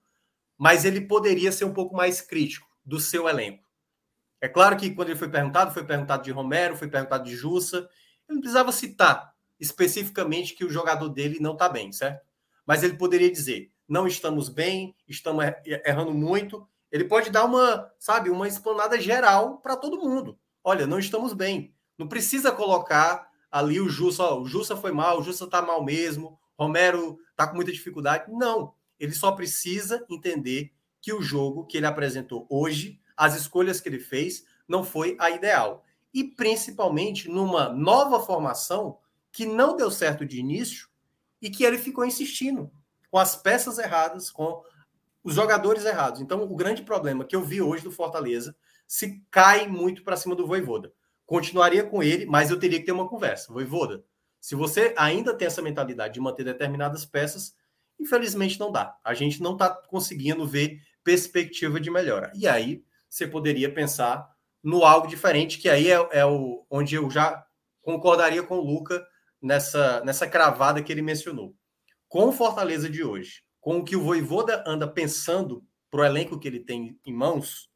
mas 0.58 0.86
ele 0.86 1.02
poderia 1.02 1.52
ser 1.52 1.66
um 1.66 1.74
pouco 1.74 1.96
mais 1.96 2.22
crítico 2.22 2.68
do 2.84 3.00
seu 3.00 3.30
elenco. 3.30 3.64
É 4.42 4.50
claro 4.50 4.76
que 4.76 4.90
quando 4.90 5.10
ele 5.10 5.20
foi 5.20 5.30
perguntado, 5.30 5.74
foi 5.74 5.86
perguntado 5.86 6.24
de 6.24 6.32
Romero, 6.32 6.76
foi 6.76 6.90
perguntado 6.90 7.24
de 7.24 7.36
Jussa, 7.36 7.78
ele 8.28 8.36
não 8.36 8.40
precisava 8.40 8.72
citar 8.72 9.34
especificamente 9.60 10.56
que 10.56 10.66
o 10.66 10.70
jogador 10.70 11.10
dele 11.10 11.40
não 11.40 11.54
está 11.54 11.70
bem, 11.70 11.92
certo? 11.92 12.26
Mas 12.66 12.84
ele 12.84 12.98
poderia 12.98 13.32
dizer: 13.32 13.72
não 13.88 14.08
estamos 14.08 14.50
bem, 14.50 14.96
estamos 15.08 15.44
er-, 15.44 15.84
errando 15.86 16.14
muito. 16.14 16.68
Ele 16.92 17.06
pode 17.06 17.30
dar 17.30 17.46
uma, 17.46 17.92
sabe, 17.98 18.30
uma 18.30 18.48
explanada 18.48 19.00
geral 19.00 19.60
para 19.60 19.76
todo 19.76 20.00
mundo. 20.00 20.38
Olha, 20.64 20.86
não 20.86 21.00
estamos 21.00 21.34
bem. 21.34 21.74
Não 21.98 22.08
precisa 22.08 22.52
colocar 22.52 23.28
ali 23.52 23.80
o 23.80 23.90
Jussa, 23.90 24.24
ó, 24.24 24.42
o 24.42 24.46
Jussa 24.46 24.76
foi 24.76 24.92
mal, 24.92 25.20
o 25.20 25.24
Jussa 25.24 25.46
está 25.46 25.62
mal 25.62 25.84
mesmo, 25.84 26.40
Romero 26.58 27.20
está 27.32 27.48
com 27.48 27.56
muita 27.56 27.72
dificuldade. 27.72 28.32
Não, 28.32 28.74
ele 29.00 29.14
só 29.14 29.32
precisa 29.32 30.06
entender 30.10 30.72
que 31.02 31.14
o 31.14 31.22
jogo 31.22 31.66
que 31.66 31.78
ele 31.78 31.86
apresentou 31.86 32.48
hoje, 32.50 33.00
as 33.18 33.36
escolhas 33.36 33.82
que 33.82 33.90
ele 33.90 34.00
fez, 34.00 34.46
não 34.68 34.84
foi 34.84 35.18
a 35.20 35.30
ideal. 35.30 35.84
E 36.14 36.24
principalmente 36.24 37.28
numa 37.28 37.70
nova 37.70 38.20
formação 38.20 39.00
que 39.32 39.46
não 39.46 39.76
deu 39.76 39.90
certo 39.92 40.26
de 40.26 40.40
início 40.40 40.88
e 41.42 41.50
que 41.50 41.64
ele 41.64 41.78
ficou 41.78 42.06
insistindo 42.06 42.72
com 43.12 43.18
as 43.18 43.36
peças 43.36 43.78
erradas, 43.78 44.32
com 44.32 44.64
os 45.24 45.36
jogadores 45.36 45.86
errados. 45.86 46.22
Então, 46.22 46.44
o 46.44 46.56
grande 46.56 46.84
problema 46.84 47.26
que 47.26 47.36
eu 47.36 47.44
vi 47.44 47.62
hoje 47.62 47.84
do 47.84 47.92
Fortaleza 47.92 48.56
se 48.88 49.24
cai 49.32 49.68
muito 49.68 50.04
para 50.04 50.18
cima 50.18 50.36
do 50.36 50.48
Voivoda. 50.48 50.94
Continuaria 51.26 51.84
com 51.84 52.04
ele, 52.04 52.26
mas 52.26 52.50
eu 52.50 52.60
teria 52.60 52.80
que 52.80 52.86
ter 52.86 52.92
uma 52.92 53.08
conversa. 53.08 53.52
Voivoda, 53.52 54.04
se 54.44 54.56
você 54.56 54.94
ainda 54.98 55.34
tem 55.34 55.46
essa 55.46 55.62
mentalidade 55.62 56.16
de 56.16 56.20
manter 56.20 56.44
determinadas 56.44 57.06
peças, 57.06 57.56
infelizmente 57.98 58.60
não 58.60 58.74
dá. 58.74 58.94
A 59.02 59.14
gente 59.14 59.42
não 59.42 59.54
está 59.54 59.70
conseguindo 59.70 60.46
ver 60.46 60.82
perspectiva 61.02 61.80
de 61.80 61.90
melhora. 61.90 62.30
E 62.36 62.46
aí 62.46 62.84
você 63.08 63.26
poderia 63.26 63.74
pensar 63.74 64.30
no 64.62 64.84
algo 64.84 65.08
diferente, 65.08 65.58
que 65.60 65.70
aí 65.70 65.90
é, 65.90 66.10
é 66.12 66.26
o, 66.26 66.66
onde 66.70 66.94
eu 66.94 67.10
já 67.10 67.42
concordaria 67.82 68.44
com 68.44 68.58
o 68.58 68.62
Luca 68.62 69.08
nessa, 69.42 70.04
nessa 70.04 70.28
cravada 70.28 70.84
que 70.84 70.92
ele 70.92 71.02
mencionou. 71.02 71.56
Com 72.10 72.28
o 72.28 72.34
Fortaleza 72.34 72.90
de 72.90 73.02
hoje, 73.02 73.44
com 73.62 73.78
o 73.78 73.84
que 73.86 73.96
o 73.96 74.04
Voivoda 74.04 74.62
anda 74.68 74.86
pensando 74.86 75.66
para 75.90 76.02
o 76.02 76.06
elenco 76.06 76.38
que 76.38 76.50
ele 76.50 76.60
tem 76.60 77.00
em 77.06 77.14
mãos, 77.14 77.70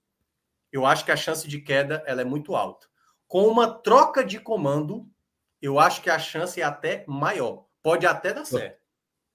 eu 0.70 0.86
acho 0.86 1.06
que 1.06 1.14
a 1.14 1.18
chance 1.18 1.48
de 1.48 1.62
queda 1.62 2.04
ela 2.06 2.24
é 2.24 2.26
muito 2.26 2.58
alta. 2.58 2.88
Com 3.26 3.48
uma 3.48 3.70
troca 3.70 4.22
de 4.22 4.38
comando, 4.38 5.10
eu 5.62 5.80
acho 5.80 6.02
que 6.02 6.10
a 6.10 6.20
chance 6.20 6.60
é 6.60 6.64
até 6.64 7.04
maior. 7.08 7.66
Pode 7.82 8.06
até 8.06 8.34
dar 8.34 8.46
certo, 8.46 8.82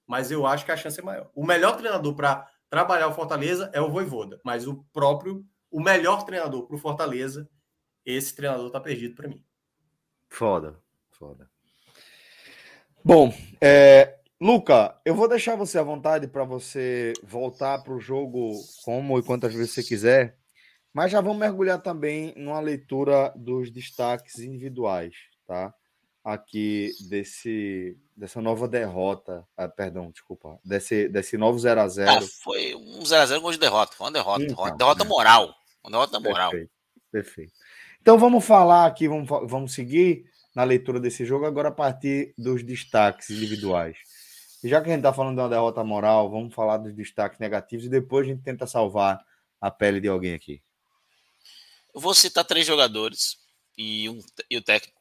mas 0.05 0.31
eu 0.31 0.45
acho 0.45 0.65
que 0.65 0.71
a 0.71 0.77
chance 0.77 0.99
é 0.99 1.03
maior. 1.03 1.31
O 1.33 1.45
melhor 1.45 1.77
treinador 1.77 2.15
para 2.15 2.49
trabalhar 2.69 3.07
o 3.07 3.13
Fortaleza 3.13 3.69
é 3.73 3.81
o 3.81 3.89
Voivoda, 3.89 4.39
mas 4.43 4.67
o 4.67 4.83
próprio, 4.93 5.45
o 5.71 5.79
melhor 5.79 6.23
treinador 6.25 6.67
para 6.67 6.75
o 6.75 6.79
Fortaleza, 6.79 7.49
esse 8.05 8.35
treinador 8.35 8.67
está 8.67 8.79
perdido 8.79 9.15
para 9.15 9.27
mim. 9.27 9.43
Foda, 10.29 10.79
foda. 11.11 11.49
Bom, 13.03 13.33
é, 13.61 14.19
Luca, 14.39 14.99
eu 15.05 15.15
vou 15.15 15.27
deixar 15.27 15.55
você 15.55 15.77
à 15.77 15.83
vontade 15.83 16.27
para 16.27 16.43
você 16.43 17.13
voltar 17.23 17.81
para 17.83 17.93
o 17.93 17.99
jogo 17.99 18.51
como 18.83 19.17
e 19.17 19.23
quantas 19.23 19.53
vezes 19.53 19.71
você 19.71 19.83
quiser, 19.83 20.37
mas 20.93 21.11
já 21.11 21.21
vamos 21.21 21.37
mergulhar 21.37 21.81
também 21.81 22.33
numa 22.35 22.59
leitura 22.59 23.33
dos 23.35 23.71
destaques 23.71 24.39
individuais, 24.39 25.15
tá? 25.47 25.73
Aqui 26.23 26.91
desse 27.09 27.97
dessa 28.15 28.41
nova 28.41 28.67
derrota, 28.67 29.45
ah, 29.57 29.67
perdão, 29.67 30.11
desculpa, 30.11 30.59
desse, 30.63 31.09
desse 31.09 31.35
novo 31.35 31.57
0 31.57 31.81
a 31.81 31.87
0 31.87 32.11
ah, 32.11 32.21
Foi 32.43 32.75
um 32.75 32.99
0x0 32.99 33.41
gol 33.41 33.51
de 33.51 33.57
derrota, 33.57 33.95
foi 33.95 34.05
uma 34.05 34.13
derrota, 34.13 34.43
então, 34.43 34.63
uma 34.63 34.75
derrota 34.75 35.03
é. 35.03 35.07
moral, 35.07 35.55
uma 35.83 35.91
derrota 35.91 36.19
moral. 36.19 36.51
Perfeito, 36.51 36.71
perfeito. 37.11 37.53
Então 38.01 38.17
vamos 38.17 38.45
falar 38.45 38.85
aqui, 38.85 39.07
vamos, 39.07 39.27
vamos 39.27 39.73
seguir 39.73 40.25
na 40.55 40.63
leitura 40.63 40.99
desse 40.99 41.25
jogo 41.25 41.45
agora 41.45 41.69
a 41.69 41.71
partir 41.71 42.33
dos 42.37 42.63
destaques 42.63 43.29
individuais. 43.29 43.97
E 44.63 44.69
já 44.69 44.79
que 44.79 44.87
a 44.87 44.91
gente 44.91 44.99
está 44.99 45.11
falando 45.11 45.35
de 45.35 45.41
uma 45.41 45.49
derrota 45.49 45.83
moral, 45.83 46.29
vamos 46.29 46.53
falar 46.53 46.77
dos 46.77 46.93
destaques 46.93 47.39
negativos 47.39 47.85
e 47.85 47.89
depois 47.89 48.25
a 48.25 48.29
gente 48.29 48.43
tenta 48.43 48.67
salvar 48.67 49.19
a 49.59 49.71
pele 49.71 49.99
de 49.99 50.07
alguém 50.07 50.33
aqui. 50.33 50.61
Eu 51.93 51.99
vou 51.99 52.13
citar 52.13 52.45
três 52.45 52.65
jogadores 52.65 53.37
e, 53.77 54.09
um, 54.09 54.19
e 54.49 54.57
o 54.57 54.61
técnico. 54.61 54.92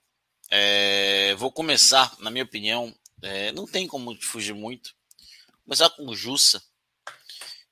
É, 0.54 1.34
vou 1.36 1.50
começar, 1.50 2.14
na 2.18 2.30
minha 2.30 2.44
opinião, 2.44 2.94
é, 3.22 3.50
não 3.52 3.66
tem 3.66 3.86
como 3.86 4.14
fugir 4.20 4.54
muito. 4.54 4.94
Começar 5.64 5.88
com 5.90 6.06
o 6.06 6.14
Jussa, 6.14 6.62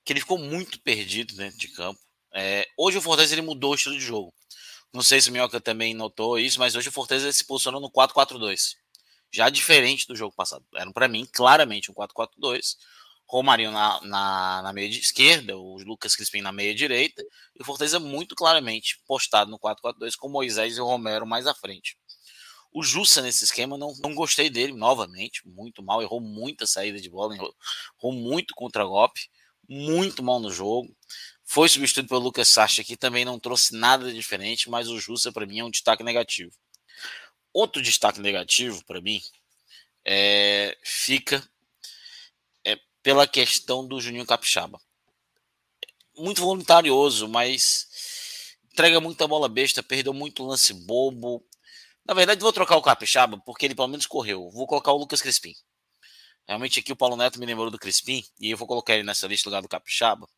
que 0.03 0.15
ele 0.15 0.21
ficou 0.21 0.39
muito 0.39 0.81
perdido 0.81 1.35
dentro 1.37 1.59
de 1.59 1.69
campo. 1.69 2.01
É, 2.33 2.67
hoje 2.79 2.97
o 2.97 3.03
Fortaleza 3.03 3.35
ele 3.35 3.43
mudou 3.43 3.73
o 3.73 3.75
estilo 3.75 3.99
de 3.99 4.01
jogo. 4.01 4.33
Não 4.93 5.03
sei 5.03 5.21
se 5.21 5.29
o 5.29 5.33
Minhoca 5.33 5.61
também 5.61 5.93
notou 5.93 6.39
isso, 6.39 6.59
mas 6.59 6.75
hoje 6.75 6.89
o 6.89 6.93
Fortaleza 6.93 7.31
se 7.31 7.45
posicionou 7.45 7.81
no 7.83 7.91
4-4-2 7.91 8.77
já 9.33 9.49
diferente 9.49 10.07
do 10.07 10.17
jogo 10.17 10.35
passado. 10.35 10.65
Era 10.75 10.91
para 10.93 11.09
mim 11.09 11.27
claramente 11.33 11.91
um 11.91 11.95
4-4-2. 11.95 12.77
Romarinho 13.27 13.71
na, 13.71 14.01
na, 14.03 14.63
na, 14.63 14.73
meia 14.73 14.89
esquerda, 14.89 15.57
o 15.57 15.79
Lucas 15.79 16.17
Crispim 16.17 16.41
na 16.41 16.51
meia 16.51 16.75
direita, 16.75 17.23
e 17.55 17.63
o 17.63 17.65
Fortaleza 17.65 18.01
muito 18.01 18.35
claramente 18.35 19.01
postado 19.07 19.49
no 19.49 19.59
4-4-2 19.59 20.17
com 20.17 20.29
Moisés 20.29 20.77
e 20.77 20.81
o 20.81 20.85
Romero 20.85 21.25
mais 21.25 21.47
à 21.47 21.55
frente. 21.55 21.97
O 22.73 22.83
Jussa 22.83 23.21
nesse 23.21 23.45
esquema, 23.45 23.77
não, 23.77 23.93
não 24.01 24.15
gostei 24.15 24.49
dele 24.49 24.73
novamente, 24.73 25.47
muito 25.47 25.83
mal, 25.83 26.01
errou 26.03 26.21
muita 26.21 26.67
saída 26.67 27.01
de 27.01 27.11
bola, 27.11 27.35
errou, 27.35 27.55
errou 27.99 28.13
muito 28.13 28.55
contra-golpe, 28.55 29.29
muito 29.69 30.23
mal 30.23 30.39
no 30.39 30.51
jogo. 30.51 30.95
Foi 31.45 31.69
substituído 31.69 32.09
pelo 32.09 32.21
Lucas 32.21 32.49
Sacha, 32.49 32.85
que 32.85 32.97
também 32.97 33.25
não 33.25 33.41
trouxe 33.41 33.75
nada 33.75 34.13
diferente, 34.13 34.71
mas 34.71 34.89
o 34.89 35.01
Jussa 35.01 35.33
para 35.33 35.47
mim 35.47 35.59
é 35.59 35.65
um 35.65 35.71
destaque 35.71 36.05
negativo. 36.05 36.53
Outro 37.53 37.83
destaque 37.83 38.21
negativo 38.21 38.85
para 38.85 39.01
mim 39.01 39.21
é, 40.05 40.79
fica 40.85 41.43
é, 42.65 42.79
pela 43.03 43.27
questão 43.27 43.85
do 43.87 44.01
Juninho 44.01 44.27
Capixaba. 44.27 44.81
Muito 46.17 46.41
voluntarioso, 46.41 47.29
mas 47.29 48.57
entrega 48.73 49.01
muita 49.01 49.27
bola 49.27 49.49
besta, 49.49 49.83
perdeu 49.83 50.13
muito 50.13 50.47
lance 50.47 50.73
bobo. 50.73 51.45
Na 52.11 52.15
verdade, 52.15 52.41
vou 52.41 52.53
trocar 52.53 52.77
o 52.77 52.83
Capixaba, 52.83 53.39
porque 53.47 53.67
ele 53.67 53.75
pelo 53.77 53.87
menos 53.87 54.05
correu. 54.05 54.51
Vou 54.51 54.67
colocar 54.67 54.91
o 54.91 54.97
Lucas 54.97 55.23
Crispim. 55.23 55.55
Realmente 56.45 56.81
aqui 56.81 56.91
o 56.91 56.97
Paulo 56.97 57.17
Neto 57.17 57.39
me 57.39 57.47
lembrou 57.47 57.71
do 57.71 57.79
Crispim, 57.79 58.25
e 58.41 58.51
eu 58.51 58.57
vou 58.57 58.67
colocar 58.67 58.95
ele 58.95 59.05
nessa 59.05 59.29
lista 59.29 59.49
no 59.49 59.53
lugar 59.53 59.63
do 59.63 59.69
Capixaba. 59.69 60.29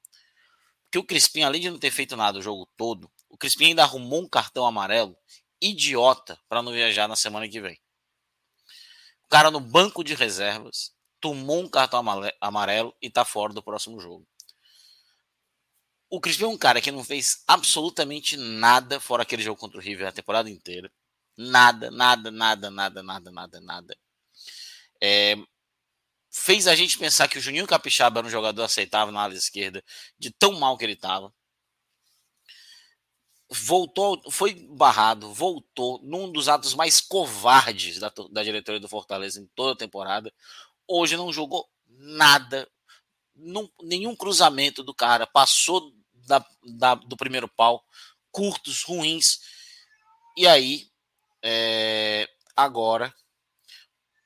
Porque 0.84 0.99
o 0.99 1.02
Crispim, 1.02 1.44
além 1.44 1.62
de 1.62 1.70
não 1.70 1.78
ter 1.78 1.91
feito 1.91 2.15
nada 2.15 2.39
o 2.39 2.42
jogo 2.42 2.68
todo, 2.76 3.10
o 3.26 3.39
Crispim 3.39 3.68
ainda 3.68 3.84
arrumou 3.84 4.20
um 4.20 4.28
cartão 4.28 4.67
amarelo 4.67 5.17
idiota 5.62 6.39
para 6.47 6.60
não 6.60 6.73
viajar 6.73 7.09
na 7.09 7.17
semana 7.17 7.49
que 7.49 7.59
vem. 7.59 7.81
O 9.25 9.28
cara 9.28 9.51
no 9.51 9.59
banco 9.59 10.05
de 10.05 10.15
reservas 10.15 10.92
tomou 11.23 11.62
um 11.62 11.70
cartão 11.70 12.05
amarelo 12.39 12.94
e 13.01 13.09
tá 13.09 13.25
fora 13.25 13.55
do 13.55 13.62
próximo 13.62 13.99
jogo. 13.99 14.28
O 16.10 16.20
Crispim 16.20 16.44
é 16.44 16.49
um 16.49 16.59
cara 16.59 16.83
que 16.83 16.92
não 16.92 17.02
fez 17.02 17.42
absolutamente 17.49 18.36
nada 18.36 19.01
fora 19.01 19.23
aquele 19.23 19.42
jogo 19.42 19.59
contra 19.59 19.78
o 19.78 19.83
River 19.83 20.07
a 20.07 20.12
temporada 20.12 20.51
inteira. 20.51 20.92
Nada, 21.50 21.90
nada, 21.90 22.30
nada, 22.30 22.70
nada, 22.70 23.02
nada, 23.02 23.30
nada, 23.30 23.60
nada. 23.60 23.96
É, 25.02 25.36
fez 26.30 26.66
a 26.66 26.74
gente 26.74 26.98
pensar 26.98 27.28
que 27.28 27.38
o 27.38 27.40
Juninho 27.40 27.66
Capixaba 27.66 28.20
era 28.20 28.26
um 28.26 28.30
jogador 28.30 28.62
aceitável 28.62 29.12
na 29.12 29.22
ala 29.22 29.34
esquerda, 29.34 29.82
de 30.18 30.30
tão 30.30 30.52
mal 30.52 30.76
que 30.78 30.84
ele 30.84 30.92
estava 30.92 31.32
voltou, 33.52 34.20
foi 34.30 34.54
barrado, 34.54 35.32
voltou 35.32 36.00
num 36.02 36.32
dos 36.32 36.48
atos 36.48 36.74
mais 36.74 37.00
covardes 37.00 37.98
da, 37.98 38.10
da 38.30 38.42
diretoria 38.42 38.80
do 38.80 38.88
Fortaleza 38.88 39.40
em 39.40 39.46
toda 39.54 39.72
a 39.72 39.76
temporada. 39.76 40.32
Hoje 40.88 41.16
não 41.16 41.32
jogou 41.32 41.68
nada, 41.86 42.68
nenhum 43.82 44.16
cruzamento 44.16 44.82
do 44.82 44.94
cara, 44.94 45.26
passou 45.26 45.92
da, 46.26 46.44
da, 46.64 46.94
do 46.94 47.16
primeiro 47.16 47.46
pau, 47.46 47.84
curtos, 48.30 48.82
ruins. 48.82 49.40
E 50.36 50.46
aí, 50.46 50.88
é, 51.42 52.28
agora, 52.56 53.14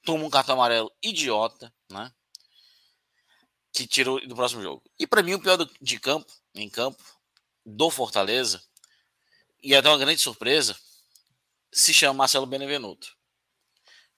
toma 0.05 0.25
um 0.25 0.31
cartão 0.31 0.55
amarelo 0.55 0.93
idiota, 1.03 1.73
né? 1.91 2.13
Que 3.73 3.87
tirou 3.87 4.25
do 4.27 4.35
próximo 4.35 4.63
jogo. 4.63 4.83
E 4.99 5.07
para 5.07 5.23
mim, 5.23 5.35
o 5.35 5.41
pior 5.41 5.57
do, 5.57 5.71
de 5.81 5.99
campo, 5.99 6.33
em 6.55 6.69
campo, 6.69 7.03
do 7.65 7.91
Fortaleza, 7.91 8.63
e 9.63 9.75
até 9.75 9.89
uma 9.89 9.99
grande 9.99 10.21
surpresa, 10.21 10.79
se 11.73 11.93
chama 11.93 12.15
Marcelo 12.15 12.47
Benevenuto. 12.47 13.17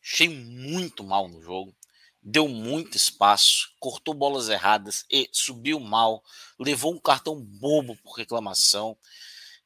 Achei 0.02 0.28
muito 0.28 1.02
mal 1.02 1.28
no 1.28 1.40
jogo, 1.42 1.74
deu 2.22 2.46
muito 2.48 2.96
espaço, 2.96 3.70
cortou 3.80 4.14
bolas 4.14 4.48
erradas 4.48 5.04
e 5.10 5.28
subiu 5.32 5.80
mal, 5.80 6.22
levou 6.58 6.92
um 6.92 7.00
cartão 7.00 7.40
bobo 7.40 7.96
por 7.96 8.12
reclamação. 8.12 8.96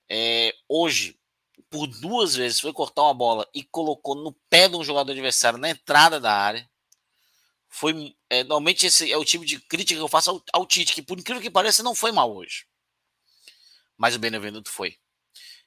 É, 0.08 0.54
hoje, 0.68 1.18
por 1.72 1.86
duas 1.86 2.36
vezes, 2.36 2.60
foi 2.60 2.70
cortar 2.70 3.02
uma 3.02 3.14
bola 3.14 3.48
e 3.54 3.64
colocou 3.64 4.14
no 4.14 4.32
pé 4.50 4.68
de 4.68 4.76
um 4.76 4.84
jogador 4.84 5.10
adversário 5.10 5.58
na 5.58 5.70
entrada 5.70 6.20
da 6.20 6.30
área. 6.30 6.68
Foi 7.66 8.14
é, 8.28 8.44
normalmente 8.44 8.86
esse 8.86 9.10
é 9.10 9.16
o 9.16 9.24
tipo 9.24 9.46
de 9.46 9.58
crítica 9.58 9.98
que 9.98 10.04
eu 10.04 10.08
faço 10.08 10.30
ao, 10.30 10.44
ao 10.52 10.66
Tite, 10.66 10.94
que 10.94 11.00
por 11.00 11.18
incrível 11.18 11.42
que 11.42 11.50
pareça 11.50 11.82
não 11.82 11.94
foi 11.94 12.12
mal 12.12 12.30
hoje. 12.30 12.66
Mas 13.96 14.14
o 14.14 14.18
Benevenuto 14.18 14.70
foi. 14.70 14.98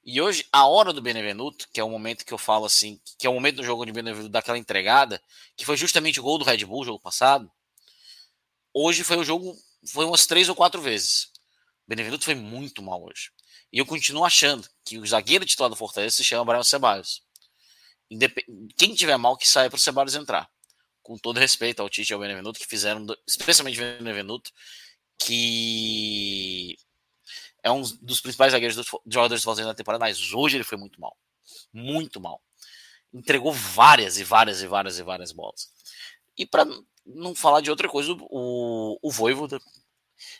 E 0.04 0.22
hoje, 0.22 0.48
a 0.52 0.68
hora 0.68 0.94
do 0.94 1.02
Benevenuto, 1.02 1.68
que 1.74 1.80
é 1.80 1.84
o 1.84 1.90
momento 1.90 2.24
que 2.24 2.34
eu 2.34 2.38
falo 2.38 2.66
assim, 2.66 3.02
que 3.18 3.26
é 3.26 3.30
o 3.30 3.34
momento 3.34 3.56
do 3.56 3.64
jogo 3.64 3.84
de 3.84 3.92
Benevenuto 3.92 4.30
daquela 4.30 4.60
entregada, 4.60 5.20
que 5.58 5.66
foi 5.66 5.76
justamente 5.76 6.20
o 6.20 6.24
gol 6.24 6.38
do 6.38 6.46
Red 6.46 6.64
Bull, 6.66 6.86
jogo 6.86 7.00
passado. 7.00 7.52
Hoje 8.72 9.04
foi 9.04 9.18
o 9.18 9.24
jogo, 9.24 9.58
foi 9.92 10.06
umas 10.06 10.28
três 10.28 10.48
ou 10.48 10.54
quatro 10.54 10.80
vezes. 10.80 11.32
O 11.86 11.90
Benevenuto 11.90 12.26
foi 12.26 12.36
muito 12.36 12.84
mal 12.84 13.04
hoje. 13.04 13.32
E 13.76 13.78
eu 13.78 13.86
continuo 13.86 14.24
achando 14.24 14.66
que 14.86 14.98
o 14.98 15.06
zagueiro 15.06 15.46
titular 15.46 15.70
do 15.70 15.76
Fortaleza 15.76 16.16
se 16.16 16.24
chama 16.24 16.46
Brian 16.46 16.64
Ceballos. 16.64 17.22
Quem 18.78 18.96
tiver 18.96 19.18
mal, 19.18 19.36
que 19.36 19.50
saia 19.50 19.70
para 19.70 19.76
o 19.76 19.80
Ceballos 19.80 20.16
entrar. 20.16 20.50
Com 21.04 21.18
todo 21.18 21.42
respeito 21.42 21.82
ao 21.82 21.90
Tite 21.90 22.10
e 22.10 22.14
ao 22.14 22.22
Benevenuto, 22.22 22.58
que 22.58 22.66
fizeram, 22.66 23.06
especialmente 23.28 23.78
o 23.78 23.98
Benevenuto, 23.98 24.50
que 25.18 26.78
é 27.62 27.70
um 27.70 27.82
dos 27.82 28.22
principais 28.22 28.54
zagueiros 28.54 28.78
dos 28.78 28.88
jogadores 29.08 29.42
do 29.42 29.44
Fortaleza 29.44 29.68
na 29.68 29.76
temporada, 29.76 30.06
mas 30.06 30.32
hoje 30.32 30.56
ele 30.56 30.64
foi 30.64 30.78
muito 30.78 31.02
mal. 31.02 31.14
Muito 31.74 32.22
mal. 32.22 32.42
Entregou 33.14 33.52
várias 33.52 34.18
e 34.18 34.24
várias 34.24 34.62
e 34.62 34.68
várias 34.68 35.00
e 35.00 35.04
várias 35.04 35.34
bolas. 35.34 35.70
E 36.38 36.46
para 36.46 36.66
não 37.06 37.36
falar 37.36 37.60
de 37.60 37.70
outra 37.70 37.90
coisa, 37.90 38.16
o, 38.30 38.98
o 39.02 39.12
Voivoda, 39.12 39.60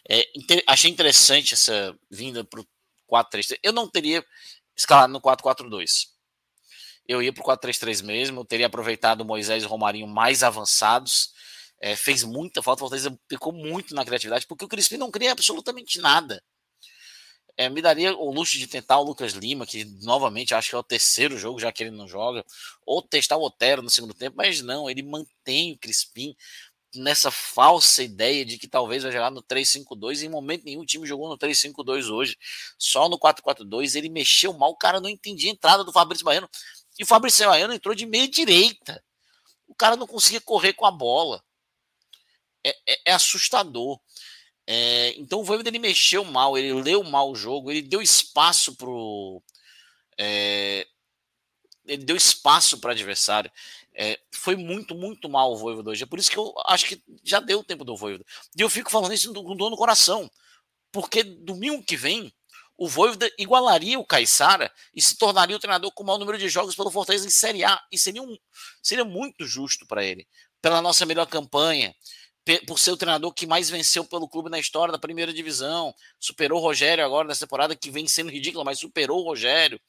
é, 0.10 0.26
inter, 0.34 0.64
achei 0.66 0.90
interessante 0.90 1.54
essa 1.54 1.94
vinda 2.10 2.42
para 2.42 2.62
o 2.62 2.68
4-3-3. 3.12 3.60
Eu 3.64 3.74
não 3.74 3.90
teria 3.90 4.26
escalado 4.76 5.14
no 5.14 5.22
4-4-2. 5.22 6.08
Eu 7.08 7.22
ia 7.22 7.32
para 7.32 7.42
o 7.42 7.46
4-3-3 7.46 8.04
mesmo, 8.04 8.42
eu 8.42 8.46
teria 8.46 8.66
aproveitado 8.66 9.24
Moisés 9.24 9.64
e 9.64 9.68
Romarinho 9.68 10.08
mais 10.08 10.44
avançados. 10.44 11.34
É, 11.80 11.96
fez 11.96 12.24
muita 12.24 12.64
falta, 12.64 12.80
o 12.80 12.86
Fortaleza 12.86 13.20
pecou 13.28 13.54
muito 13.54 13.94
na 13.94 14.06
criatividade, 14.06 14.48
porque 14.48 14.66
o 14.66 14.68
Crispim 14.68 14.98
não 14.98 15.12
cria 15.12 15.32
absolutamente 15.32 16.00
nada. 16.00 16.42
É, 17.58 17.70
me 17.70 17.82
daria 17.82 18.14
o 18.16 18.32
luxo 18.32 18.58
de 18.58 18.68
tentar 18.68 18.98
o 19.00 19.04
Lucas 19.04 19.32
Lima, 19.34 19.66
que 19.66 19.86
novamente 20.02 20.54
acho 20.54 20.70
que 20.70 20.76
é 20.76 20.78
o 20.78 20.84
terceiro 20.84 21.38
jogo, 21.38 21.60
já 21.60 21.72
que 21.72 21.84
ele 21.84 21.92
não 21.92 22.08
joga, 22.08 22.44
ou 22.86 23.02
testar 23.02 23.38
o 23.38 23.46
Otero 23.46 23.82
no 23.82 23.90
segundo 23.90 24.14
tempo, 24.14 24.36
mas 24.36 24.62
não, 24.62 24.90
ele 24.90 25.02
mantém 25.02 25.74
o 25.74 25.78
Crispim 25.78 26.36
nessa 26.96 27.32
falsa 27.32 28.04
ideia 28.04 28.46
de 28.46 28.58
que 28.58 28.68
talvez 28.68 29.04
vai 29.04 29.12
jogar 29.12 29.32
no 29.32 29.44
3-5-2. 29.44 30.24
Em 30.24 30.30
momento 30.30 30.66
nenhum 30.66 30.82
o 30.82 30.86
time 30.86 31.08
jogou 31.08 31.30
no 31.30 31.38
3-5-2 31.38 32.10
hoje, 32.10 32.38
só 32.78 33.08
no 33.10 33.20
4-4-2. 33.20 33.96
Ele 33.96 34.10
mexeu 34.10 34.54
mal, 34.54 34.72
o 34.72 34.78
cara 34.78 35.00
não 35.00 35.10
entendia 35.10 35.50
a 35.50 35.54
entrada 35.54 35.84
do 35.84 35.92
Fabrício 35.92 36.26
Baiano. 36.26 36.50
E 36.98 37.04
o 37.04 37.08
Fabrício 37.08 37.46
Baiano 37.48 37.74
entrou 37.74 37.94
de 37.94 38.06
meia 38.06 38.28
direita. 38.28 39.04
O 39.68 39.76
cara 39.76 39.96
não 39.96 40.08
conseguia 40.08 40.42
correr 40.42 40.74
com 40.74 40.86
a 40.86 40.92
bola. 40.92 41.44
É, 42.64 42.76
é, 42.88 43.02
é 43.06 43.14
assustador. 43.14 44.00
É, 44.68 45.14
então 45.18 45.42
o 45.42 45.44
Voivoda 45.44 45.70
ele 45.70 45.78
mexeu 45.78 46.24
mal, 46.24 46.58
ele 46.58 46.74
leu 46.74 47.04
mal 47.04 47.30
o 47.30 47.36
jogo, 47.36 47.70
ele 47.70 47.82
deu 47.82 48.02
espaço 48.02 48.76
pro. 48.76 49.42
É, 50.18 50.88
ele 51.86 52.04
deu 52.04 52.16
espaço 52.16 52.80
para 52.80 52.92
adversário. 52.92 53.52
É, 53.98 54.20
foi 54.32 54.56
muito, 54.56 54.94
muito 54.94 55.30
mal 55.30 55.54
o 55.54 55.58
Voivoda 55.58 55.92
hoje. 55.92 56.04
É 56.04 56.06
por 56.06 56.20
isso 56.20 56.30
que 56.30 56.38
eu 56.38 56.54
acho 56.68 56.86
que 56.86 57.02
já 57.24 57.40
deu 57.40 57.60
o 57.60 57.64
tempo 57.64 57.86
do 57.86 57.96
Voivoda. 57.96 58.26
E 58.58 58.62
eu 58.62 58.70
fico 58.70 58.92
falando 58.92 59.14
isso 59.14 59.34
com 59.34 59.56
dor 59.56 59.70
no 59.70 59.78
coração. 59.78 60.30
Porque 60.92 61.24
domingo 61.24 61.84
que 61.84 61.96
vem, 61.96 62.34
o 62.78 62.88
Voivoda 62.88 63.30
igualaria 63.38 63.98
o 63.98 64.06
Caixara 64.06 64.72
e 64.94 65.02
se 65.02 65.18
tornaria 65.18 65.56
o 65.56 65.60
treinador 65.60 65.92
com 65.94 66.04
o 66.04 66.06
maior 66.06 66.18
número 66.18 66.38
de 66.38 66.50
jogos 66.50 66.76
pelo 66.76 66.92
Fortaleza 66.92 67.26
em 67.26 67.30
Série 67.30 67.64
A. 67.64 67.82
E 67.92 67.98
seria, 67.98 68.22
um, 68.22 68.38
seria 68.84 69.06
muito 69.06 69.46
justo 69.46 69.86
para 69.88 70.04
ele. 70.04 70.28
Pela 70.62 70.82
nossa 70.82 71.06
melhor 71.06 71.26
campanha, 71.28 71.96
por 72.68 72.78
ser 72.78 72.92
o 72.92 72.98
treinador 72.98 73.34
que 73.34 73.48
mais 73.48 73.70
venceu 73.70 74.04
pelo 74.06 74.28
clube 74.28 74.50
na 74.50 74.60
história 74.60 74.92
da 74.92 75.00
primeira 75.00 75.34
divisão, 75.34 75.94
superou 76.20 76.60
o 76.60 76.62
Rogério 76.62 77.04
agora 77.04 77.28
nessa 77.28 77.46
temporada 77.46 77.76
que 77.76 77.90
vem 77.90 78.08
sendo 78.08 78.30
ridícula, 78.30 78.64
mas 78.64 78.80
superou 78.80 79.22
o 79.22 79.24
Rogério. 79.24 79.80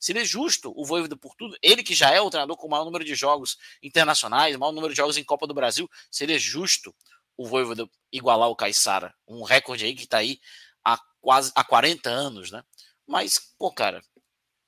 Seria 0.00 0.24
justo 0.24 0.72
o 0.74 0.84
Voivoda 0.84 1.14
por 1.14 1.34
tudo, 1.36 1.56
ele 1.62 1.82
que 1.82 1.94
já 1.94 2.10
é 2.10 2.20
o 2.20 2.30
treinador 2.30 2.56
com 2.56 2.66
o 2.66 2.70
maior 2.70 2.86
número 2.86 3.04
de 3.04 3.14
jogos 3.14 3.58
internacionais, 3.82 4.56
maior 4.56 4.72
número 4.72 4.94
de 4.94 4.96
jogos 4.96 5.18
em 5.18 5.24
Copa 5.24 5.46
do 5.46 5.52
Brasil, 5.52 5.88
seria 6.10 6.38
justo 6.38 6.94
o 7.36 7.46
Voivoda 7.46 7.88
igualar 8.10 8.48
o 8.48 8.56
Caissara, 8.56 9.14
um 9.28 9.42
recorde 9.42 9.84
aí 9.84 9.94
que 9.94 10.04
está 10.04 10.18
aí 10.18 10.40
há 10.82 10.98
quase 11.20 11.52
há 11.54 11.62
40 11.62 12.08
anos, 12.08 12.50
né? 12.50 12.64
Mas, 13.06 13.38
pô, 13.58 13.70
cara, 13.70 14.02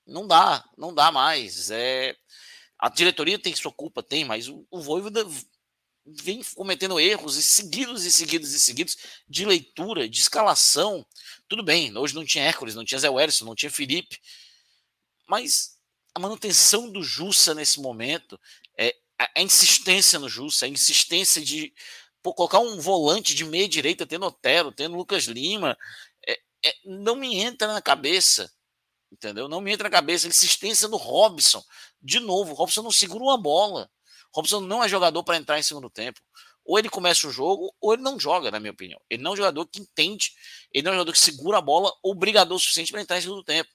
não 0.07 0.27
dá, 0.27 0.65
não 0.77 0.95
dá 0.95 1.11
mais. 1.11 1.71
É, 1.71 2.15
a 2.79 2.89
diretoria 2.89 3.39
tem 3.39 3.55
sua 3.55 3.73
culpa, 3.73 4.03
tem, 4.03 4.25
mas 4.25 4.49
o, 4.49 4.67
o 4.71 4.81
Voivoda 4.81 5.27
vem 6.05 6.43
cometendo 6.55 6.99
erros 6.99 7.37
e 7.37 7.43
seguidos 7.43 8.05
e 8.05 8.11
seguidos 8.11 8.53
e 8.53 8.61
seguidos 8.61 8.97
de 9.29 9.45
leitura, 9.45 10.09
de 10.09 10.21
escalação. 10.21 11.07
Tudo 11.49 11.63
bem, 11.63 11.97
hoje 11.97 12.15
não 12.15 12.25
tinha 12.25 12.45
Hércules, 12.45 12.75
não 12.75 12.85
tinha 12.85 12.99
Zé 12.99 13.09
Wellison, 13.09 13.45
não 13.45 13.55
tinha 13.55 13.71
Felipe, 13.71 14.19
mas 15.33 15.79
a 16.15 16.21
manutenção 16.21 16.91
do 16.91 17.03
Jussa 17.03 17.55
nesse 17.55 17.81
momento, 17.81 18.39
é, 18.79 18.95
a, 19.19 19.41
insistência 19.41 20.19
no 20.19 20.29
Jussa, 20.29 20.67
a 20.67 20.69
insistência 20.69 21.41
de 21.41 21.73
pô, 22.23 22.35
colocar 22.35 22.59
um 22.59 22.79
volante 22.79 23.35
de 23.35 23.43
meia 23.43 23.67
direita, 23.67 24.07
tendo 24.07 24.27
Otero, 24.27 24.71
tendo 24.71 24.95
Lucas 24.95 25.25
Lima, 25.25 25.75
é, 26.29 26.39
é, 26.67 26.75
não 26.85 27.17
me 27.17 27.37
entra 27.37 27.67
na 27.73 27.81
cabeça. 27.81 28.53
Entendeu? 29.11 29.49
Não 29.49 29.63
me 29.63 29.73
entra 29.73 29.85
na 29.85 29.91
cabeça 29.91 30.27
a 30.27 30.29
insistência 30.29 30.87
no 30.87 30.99
Robson. 30.99 31.65
De 32.03 32.21
novo, 32.21 32.53
o 32.53 32.55
Robson 32.55 32.83
não 32.83 32.91
segura 32.93 33.25
uma 33.25 33.39
bola. 33.41 33.91
O 34.35 34.37
Robson 34.37 34.61
não 34.61 34.85
é 34.85 34.89
jogador 34.89 35.25
para 35.25 35.39
entrar 35.39 35.59
em 35.59 35.63
segundo 35.63 35.89
tempo. 35.89 36.21
Ou 36.63 36.79
ele 36.79 36.91
começa 36.91 37.27
o 37.27 37.31
jogo, 37.31 37.75
ou 37.81 37.95
ele 37.95 38.03
não 38.03 38.21
joga, 38.21 38.51
na 38.51 38.61
minha 38.61 38.73
opinião. 38.73 39.01
Ele 39.09 39.23
não 39.23 39.31
é 39.31 39.33
um 39.33 39.37
jogador 39.37 39.67
que 39.67 39.81
entende, 39.81 40.33
ele 40.71 40.85
não 40.85 40.93
é 40.93 40.95
um 40.95 40.99
jogador 40.99 41.13
que 41.13 41.21
segura 41.21 41.57
a 41.57 41.63
bola 41.63 41.91
ou 42.03 42.15
brigador 42.15 42.59
suficiente 42.59 42.93
para 42.93 43.01
entrar 43.01 43.17
em 43.17 43.23
segundo 43.23 43.43
tempo 43.43 43.71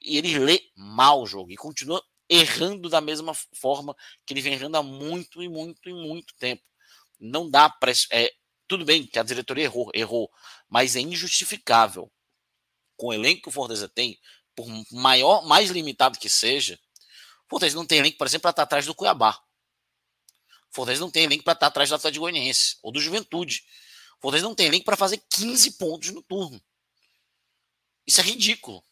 e 0.00 0.16
ele 0.16 0.38
lê 0.38 0.60
mal 0.76 1.22
o 1.22 1.26
jogo 1.26 1.50
e 1.50 1.56
continua 1.56 2.02
errando 2.28 2.88
da 2.88 3.00
mesma 3.00 3.32
forma 3.54 3.96
que 4.26 4.32
ele 4.34 4.42
vem 4.42 4.52
errando 4.52 4.76
há 4.76 4.82
muito 4.82 5.42
e 5.42 5.48
muito 5.48 5.88
e 5.88 5.92
muito 5.92 6.34
tempo. 6.36 6.62
Não 7.18 7.50
dá 7.50 7.68
para. 7.68 7.92
É, 8.12 8.32
tudo 8.66 8.84
bem 8.84 9.06
que 9.06 9.18
a 9.18 9.22
diretoria 9.22 9.64
errou, 9.64 9.90
errou, 9.94 10.30
mas 10.68 10.94
é 10.94 11.00
injustificável. 11.00 12.12
Com 12.96 13.08
o 13.08 13.12
elenco 13.12 13.42
que 13.42 13.48
o 13.48 13.52
Fortaleza 13.52 13.88
tem, 13.88 14.18
por 14.54 14.66
maior, 14.92 15.46
mais 15.46 15.70
limitado 15.70 16.18
que 16.18 16.28
seja, 16.28 16.78
o 17.46 17.48
Fortaleza 17.48 17.76
não 17.76 17.86
tem 17.86 17.98
elenco, 17.98 18.18
por 18.18 18.26
exemplo, 18.26 18.42
para 18.42 18.50
estar 18.50 18.62
atrás 18.64 18.84
do 18.84 18.94
Cuiabá. 18.94 19.40
O 20.70 20.74
Fortaleza 20.74 21.00
não 21.00 21.10
tem 21.10 21.24
elenco 21.24 21.44
para 21.44 21.54
estar 21.54 21.68
atrás 21.68 21.88
do 21.88 21.94
Atlético 21.94 22.24
Goianiense 22.24 22.76
ou 22.82 22.92
do 22.92 23.00
Juventude. 23.00 23.64
O 24.18 24.20
Fortaleza 24.20 24.46
não 24.46 24.54
tem 24.54 24.66
elenco 24.66 24.84
para 24.84 24.96
fazer 24.96 25.22
15 25.30 25.78
pontos 25.78 26.10
no 26.10 26.22
turno. 26.22 26.60
Isso 28.06 28.20
é 28.20 28.24
ridículo. 28.24 28.84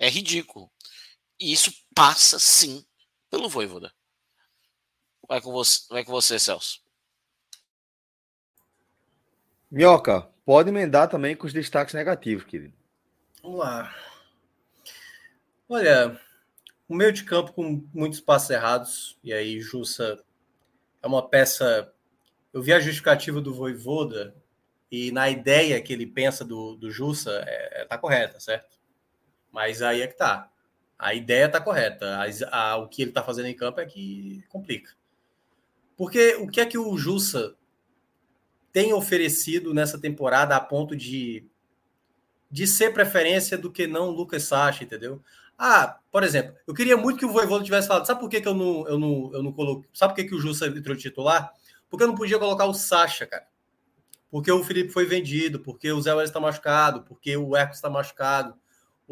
É 0.00 0.08
ridículo. 0.08 0.72
E 1.38 1.52
isso 1.52 1.70
passa, 1.94 2.38
sim, 2.38 2.84
pelo 3.30 3.50
Voivoda. 3.50 3.92
Vai 5.28 5.42
com 5.42 5.52
você, 5.52 5.86
vai 5.90 6.02
com 6.02 6.10
você 6.10 6.38
Celso. 6.38 6.80
Minhoca, 9.70 10.22
pode 10.44 10.70
emendar 10.70 11.08
também 11.08 11.36
com 11.36 11.46
os 11.46 11.52
destaques 11.52 11.94
negativos, 11.94 12.44
querido. 12.44 12.74
Vamos 13.42 13.58
lá. 13.58 13.94
Olha, 15.68 16.18
o 16.88 16.94
meio 16.94 17.12
de 17.12 17.22
campo 17.22 17.52
com 17.52 17.86
muitos 17.92 18.20
passos 18.20 18.50
errados, 18.50 19.18
e 19.22 19.32
aí 19.34 19.60
Jussa 19.60 20.18
é 21.02 21.06
uma 21.06 21.28
peça. 21.28 21.92
Eu 22.52 22.62
vi 22.62 22.72
a 22.72 22.80
justificativa 22.80 23.40
do 23.40 23.54
Voivoda, 23.54 24.34
e 24.90 25.12
na 25.12 25.28
ideia 25.28 25.80
que 25.80 25.92
ele 25.92 26.06
pensa 26.06 26.42
do, 26.42 26.74
do 26.74 26.90
Jussa, 26.90 27.44
é, 27.46 27.82
é, 27.82 27.84
tá 27.84 27.98
correta, 27.98 28.40
certo? 28.40 28.79
Mas 29.52 29.82
aí 29.82 30.02
é 30.02 30.06
que 30.06 30.16
tá. 30.16 30.50
A 30.98 31.14
ideia 31.14 31.48
tá 31.48 31.60
correta. 31.60 32.18
A, 32.50 32.72
a, 32.72 32.76
o 32.76 32.88
que 32.88 33.02
ele 33.02 33.12
tá 33.12 33.22
fazendo 33.22 33.46
em 33.46 33.56
campo 33.56 33.80
é 33.80 33.86
que 33.86 34.44
complica. 34.48 34.92
Porque 35.96 36.34
o 36.36 36.48
que 36.48 36.60
é 36.60 36.66
que 36.66 36.78
o 36.78 36.96
Jussa 36.96 37.54
tem 38.72 38.92
oferecido 38.92 39.74
nessa 39.74 39.98
temporada 39.98 40.56
a 40.56 40.60
ponto 40.60 40.96
de, 40.96 41.44
de 42.50 42.66
ser 42.66 42.92
preferência 42.92 43.58
do 43.58 43.70
que 43.70 43.86
não 43.86 44.08
o 44.08 44.12
Lucas 44.12 44.44
Sacha, 44.44 44.84
entendeu? 44.84 45.22
Ah, 45.58 45.98
por 46.10 46.22
exemplo, 46.22 46.54
eu 46.66 46.72
queria 46.72 46.96
muito 46.96 47.18
que 47.18 47.26
o 47.26 47.32
Voivoda 47.32 47.64
tivesse 47.64 47.86
falado, 47.86 48.06
sabe 48.06 48.20
por 48.20 48.30
que, 48.30 48.40
que 48.40 48.48
eu 48.48 48.54
não, 48.54 48.88
eu 48.88 48.98
não, 48.98 49.30
eu 49.34 49.42
não 49.42 49.52
coloquei, 49.52 49.90
sabe 49.92 50.14
por 50.14 50.22
que, 50.22 50.28
que 50.28 50.34
o 50.34 50.40
Jussa 50.40 50.66
entrou 50.66 50.96
titular? 50.96 51.52
Porque 51.90 52.02
eu 52.02 52.08
não 52.08 52.14
podia 52.14 52.38
colocar 52.38 52.64
o 52.64 52.72
Sacha, 52.72 53.26
cara. 53.26 53.46
Porque 54.30 54.50
o 54.50 54.62
Felipe 54.62 54.92
foi 54.92 55.04
vendido, 55.04 55.58
porque 55.58 55.90
o 55.90 56.00
Zé 56.00 56.14
Welles 56.14 56.30
está 56.30 56.38
machucado, 56.38 57.02
porque 57.02 57.36
o 57.36 57.56
Eco 57.56 57.74
está 57.74 57.90
machucado. 57.90 58.54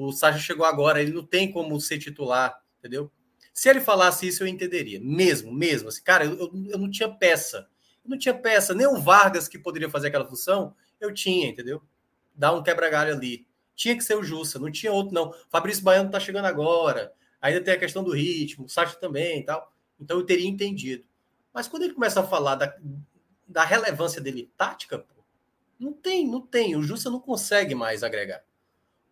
O 0.01 0.13
Sacha 0.13 0.39
chegou 0.39 0.65
agora, 0.65 1.03
ele 1.03 1.13
não 1.13 1.25
tem 1.25 1.51
como 1.51 1.81
ser 1.81 1.99
titular, 1.99 2.63
entendeu? 2.79 3.11
Se 3.53 3.69
ele 3.69 3.81
falasse 3.81 4.29
isso, 4.29 4.45
eu 4.45 4.47
entenderia. 4.47 5.01
Mesmo, 5.03 5.53
mesmo. 5.53 5.89
Assim, 5.89 6.05
cara, 6.05 6.25
eu, 6.25 6.53
eu 6.69 6.79
não 6.79 6.89
tinha 6.89 7.09
peça. 7.09 7.69
Eu 8.05 8.11
não 8.11 8.17
tinha 8.17 8.33
peça. 8.33 8.73
Nem 8.73 8.87
o 8.87 9.01
Vargas, 9.01 9.49
que 9.49 9.59
poderia 9.59 9.91
fazer 9.91 10.07
aquela 10.07 10.25
função, 10.25 10.73
eu 11.01 11.13
tinha, 11.13 11.49
entendeu? 11.49 11.83
Dar 12.33 12.53
um 12.53 12.63
quebra-galho 12.63 13.13
ali. 13.13 13.45
Tinha 13.75 13.97
que 13.97 14.05
ser 14.05 14.17
o 14.17 14.23
Jussa, 14.23 14.61
não 14.61 14.71
tinha 14.71 14.93
outro, 14.93 15.13
não. 15.13 15.35
Fabrício 15.51 15.83
Baiano 15.83 16.13
tá 16.13 16.21
chegando 16.21 16.45
agora. 16.45 17.13
Ainda 17.41 17.61
tem 17.61 17.75
a 17.75 17.79
questão 17.79 18.05
do 18.05 18.13
ritmo, 18.13 18.67
o 18.67 18.69
Sacha 18.69 18.95
também 19.01 19.41
e 19.41 19.45
tal. 19.45 19.73
Então 19.99 20.17
eu 20.17 20.25
teria 20.25 20.49
entendido. 20.49 21.05
Mas 21.53 21.67
quando 21.67 21.83
ele 21.83 21.95
começa 21.95 22.21
a 22.21 22.25
falar 22.25 22.55
da, 22.55 22.73
da 23.49 23.65
relevância 23.65 24.21
dele 24.21 24.49
tática, 24.57 24.97
pô, 24.97 25.25
não 25.77 25.93
tem, 25.93 26.25
não 26.25 26.41
tem. 26.41 26.77
O 26.77 26.85
Jussa 26.85 27.11
não 27.11 27.19
consegue 27.19 27.75
mais 27.75 28.05
agregar. 28.05 28.45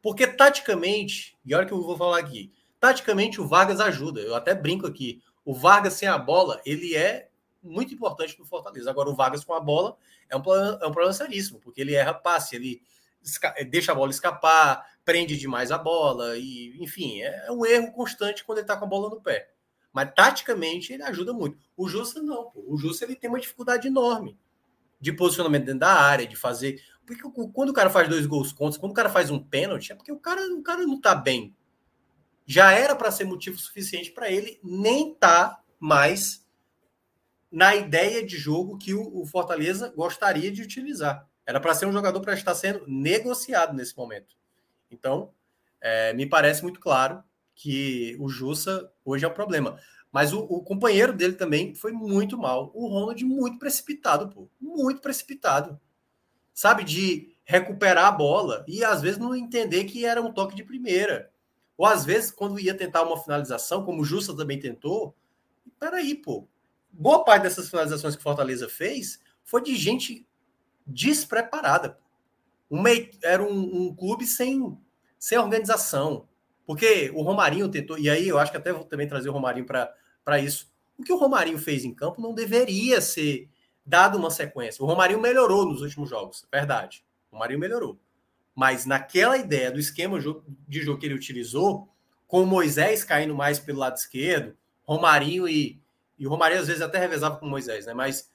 Porque 0.06 0.24
taticamente, 0.24 1.36
e 1.44 1.52
olha 1.52 1.66
que 1.66 1.72
eu 1.72 1.82
vou 1.82 1.98
falar 1.98 2.20
aqui, 2.20 2.52
taticamente 2.78 3.40
o 3.40 3.48
Vargas 3.48 3.80
ajuda. 3.80 4.20
Eu 4.20 4.36
até 4.36 4.54
brinco 4.54 4.86
aqui. 4.86 5.20
O 5.44 5.52
Vargas 5.52 5.94
sem 5.94 6.06
a 6.06 6.16
bola, 6.16 6.62
ele 6.64 6.94
é 6.94 7.28
muito 7.60 7.92
importante 7.92 8.38
no 8.38 8.44
Fortaleza. 8.44 8.88
Agora, 8.88 9.10
o 9.10 9.16
Vargas 9.16 9.44
com 9.44 9.52
a 9.52 9.58
bola 9.58 9.96
é 10.30 10.36
um, 10.36 10.40
é 10.40 10.86
um 10.86 10.92
problema 10.92 11.12
seríssimo, 11.12 11.58
porque 11.58 11.80
ele 11.80 11.92
erra 11.92 12.14
passe, 12.14 12.54
ele 12.54 12.80
deixa 13.68 13.90
a 13.90 13.96
bola 13.96 14.12
escapar, 14.12 14.86
prende 15.04 15.36
demais 15.36 15.72
a 15.72 15.78
bola, 15.78 16.38
e 16.38 16.80
enfim, 16.80 17.22
é 17.22 17.50
um 17.50 17.66
erro 17.66 17.90
constante 17.90 18.44
quando 18.44 18.58
ele 18.58 18.64
está 18.64 18.76
com 18.76 18.84
a 18.84 18.88
bola 18.88 19.10
no 19.10 19.20
pé. 19.20 19.50
Mas 19.92 20.12
taticamente 20.14 20.92
ele 20.92 21.02
ajuda 21.02 21.32
muito. 21.32 21.58
O 21.76 21.88
Justa 21.88 22.22
não, 22.22 22.48
pô. 22.52 22.64
o 22.68 22.78
Justa 22.78 23.04
ele 23.04 23.16
tem 23.16 23.28
uma 23.28 23.40
dificuldade 23.40 23.88
enorme 23.88 24.38
de 25.00 25.12
posicionamento 25.12 25.64
dentro 25.64 25.80
da 25.80 25.92
área, 25.92 26.28
de 26.28 26.36
fazer 26.36 26.80
porque 27.06 27.22
quando 27.52 27.70
o 27.70 27.72
cara 27.72 27.88
faz 27.88 28.08
dois 28.08 28.26
gols 28.26 28.52
contra, 28.52 28.80
quando 28.80 28.92
o 28.92 28.94
cara 28.94 29.08
faz 29.08 29.30
um 29.30 29.38
pênalti, 29.38 29.92
é 29.92 29.94
porque 29.94 30.10
o 30.10 30.18
cara, 30.18 30.42
o 30.52 30.62
cara 30.62 30.82
não 30.82 31.00
tá 31.00 31.14
bem. 31.14 31.54
Já 32.44 32.72
era 32.72 32.96
para 32.96 33.12
ser 33.12 33.24
motivo 33.24 33.56
suficiente 33.58 34.10
para 34.10 34.30
ele 34.30 34.58
nem 34.62 35.14
tá 35.14 35.62
mais 35.78 36.44
na 37.50 37.76
ideia 37.76 38.26
de 38.26 38.36
jogo 38.36 38.76
que 38.76 38.92
o, 38.92 39.22
o 39.22 39.24
Fortaleza 39.24 39.92
gostaria 39.96 40.50
de 40.50 40.62
utilizar. 40.62 41.28
Era 41.46 41.60
para 41.60 41.74
ser 41.74 41.86
um 41.86 41.92
jogador 41.92 42.20
para 42.20 42.34
estar 42.34 42.54
sendo 42.54 42.84
negociado 42.88 43.72
nesse 43.72 43.96
momento. 43.96 44.36
Então, 44.90 45.32
é, 45.80 46.12
me 46.12 46.26
parece 46.26 46.62
muito 46.62 46.80
claro 46.80 47.22
que 47.54 48.16
o 48.18 48.28
Jussa 48.28 48.92
hoje 49.04 49.24
é 49.24 49.28
o 49.28 49.34
problema. 49.34 49.78
Mas 50.10 50.32
o, 50.32 50.40
o, 50.40 50.62
companheiro 50.62 51.12
dele 51.12 51.34
também 51.34 51.74
foi 51.74 51.92
muito 51.92 52.36
mal. 52.36 52.70
O 52.74 52.88
Ronald 52.88 53.24
muito 53.24 53.58
precipitado, 53.58 54.28
pô. 54.28 54.48
Muito 54.60 55.00
precipitado 55.00 55.80
sabe? 56.56 56.82
De 56.82 57.36
recuperar 57.44 58.06
a 58.06 58.10
bola 58.10 58.64
e 58.66 58.82
às 58.82 59.02
vezes 59.02 59.18
não 59.18 59.36
entender 59.36 59.84
que 59.84 60.06
era 60.06 60.22
um 60.22 60.32
toque 60.32 60.56
de 60.56 60.64
primeira. 60.64 61.30
Ou 61.76 61.84
às 61.84 62.04
vezes, 62.04 62.30
quando 62.30 62.58
ia 62.58 62.74
tentar 62.74 63.02
uma 63.02 63.22
finalização, 63.22 63.84
como 63.84 64.00
o 64.00 64.04
Justa 64.04 64.34
também 64.34 64.58
tentou, 64.58 65.14
peraí, 65.78 66.14
pô. 66.14 66.48
Boa 66.90 67.22
parte 67.22 67.42
dessas 67.42 67.68
finalizações 67.68 68.16
que 68.16 68.22
Fortaleza 68.22 68.70
fez 68.70 69.20
foi 69.44 69.62
de 69.62 69.76
gente 69.76 70.26
despreparada. 70.86 71.98
Uma, 72.70 72.88
era 73.22 73.42
um, 73.42 73.88
um 73.88 73.94
clube 73.94 74.26
sem, 74.26 74.76
sem 75.18 75.36
organização. 75.36 76.26
Porque 76.66 77.12
o 77.14 77.20
Romarinho 77.20 77.68
tentou, 77.68 77.98
e 77.98 78.08
aí 78.08 78.26
eu 78.26 78.38
acho 78.38 78.50
que 78.50 78.56
até 78.56 78.72
vou 78.72 78.84
também 78.84 79.06
trazer 79.06 79.28
o 79.28 79.32
Romarinho 79.32 79.66
para 79.66 80.40
isso. 80.40 80.72
O 80.98 81.02
que 81.02 81.12
o 81.12 81.18
Romarinho 81.18 81.58
fez 81.58 81.84
em 81.84 81.94
campo 81.94 82.22
não 82.22 82.34
deveria 82.34 83.02
ser 83.02 83.46
dado 83.86 84.18
uma 84.18 84.30
sequência. 84.30 84.82
O 84.82 84.86
Romarinho 84.86 85.20
melhorou 85.20 85.64
nos 85.64 85.80
últimos 85.80 86.10
jogos, 86.10 86.46
verdade. 86.52 87.04
O 87.30 87.36
Romarinho 87.36 87.60
melhorou. 87.60 87.98
Mas 88.54 88.84
naquela 88.84 89.38
ideia 89.38 89.70
do 89.70 89.78
esquema 89.78 90.18
de 90.66 90.80
jogo 90.82 90.98
que 90.98 91.06
ele 91.06 91.14
utilizou, 91.14 91.88
com 92.26 92.42
o 92.42 92.46
Moisés 92.46 93.04
caindo 93.04 93.34
mais 93.34 93.58
pelo 93.58 93.78
lado 93.78 93.96
esquerdo, 93.96 94.56
Romarinho 94.84 95.48
e. 95.48 95.80
E 96.18 96.26
o 96.26 96.30
Romarinho 96.30 96.62
às 96.62 96.66
vezes 96.66 96.80
até 96.80 96.98
revezava 96.98 97.36
com 97.36 97.44
o 97.44 97.50
Moisés, 97.50 97.84
né? 97.84 97.92
Mas 97.92 98.30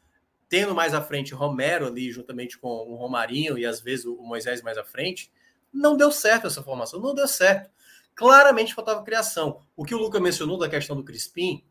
tendo 0.47 0.75
mais 0.75 0.93
à 0.93 1.01
frente 1.01 1.33
Romero 1.33 1.88
ali, 1.88 2.11
juntamente 2.11 2.59
com 2.59 2.67
o 2.67 2.95
Romarinho 2.95 3.57
e 3.57 3.65
às 3.65 3.81
vezes 3.81 4.05
o 4.05 4.21
Moisés 4.21 4.61
mais 4.61 4.77
à 4.77 4.83
frente, 4.83 5.31
não 5.73 5.97
deu 5.97 6.11
certo 6.11 6.45
essa 6.45 6.61
formação, 6.61 6.99
não 6.99 7.15
deu 7.15 7.27
certo. 7.27 7.71
Claramente 8.13 8.75
faltava 8.75 9.01
criação. 9.01 9.61
O 9.75 9.83
que 9.83 9.95
o 9.95 9.97
Luca 9.97 10.19
mencionou 10.19 10.57
da 10.57 10.69
questão 10.69 10.95
do 10.95 11.03
Crispim, 11.03 11.63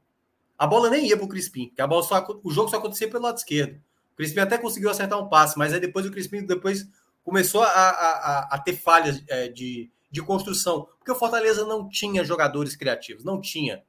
a 0.61 0.67
bola 0.67 0.91
nem 0.91 1.07
ia 1.07 1.17
para 1.17 1.25
o 1.25 1.29
Crispim, 1.29 1.69
porque 1.69 1.81
a 1.81 1.87
bola 1.87 2.03
só, 2.03 2.23
o 2.45 2.51
jogo 2.51 2.69
só 2.69 2.77
acontecia 2.77 3.09
pelo 3.09 3.23
lado 3.23 3.39
esquerdo. 3.39 3.81
O 4.13 4.17
Crispim 4.17 4.41
até 4.41 4.59
conseguiu 4.59 4.91
acertar 4.91 5.19
um 5.19 5.27
passe, 5.27 5.57
mas 5.57 5.73
aí 5.73 5.81
depois 5.81 6.05
o 6.05 6.11
Crispim 6.11 6.45
depois 6.45 6.87
começou 7.25 7.63
a, 7.63 7.71
a, 7.71 8.49
a 8.53 8.59
ter 8.59 8.77
falhas 8.77 9.25
é, 9.27 9.49
de, 9.49 9.91
de 10.11 10.21
construção, 10.21 10.87
porque 10.99 11.13
o 11.13 11.15
Fortaleza 11.15 11.65
não 11.65 11.89
tinha 11.89 12.23
jogadores 12.23 12.77
criativos, 12.77 13.25
não 13.25 13.41
tinha. 13.41 13.83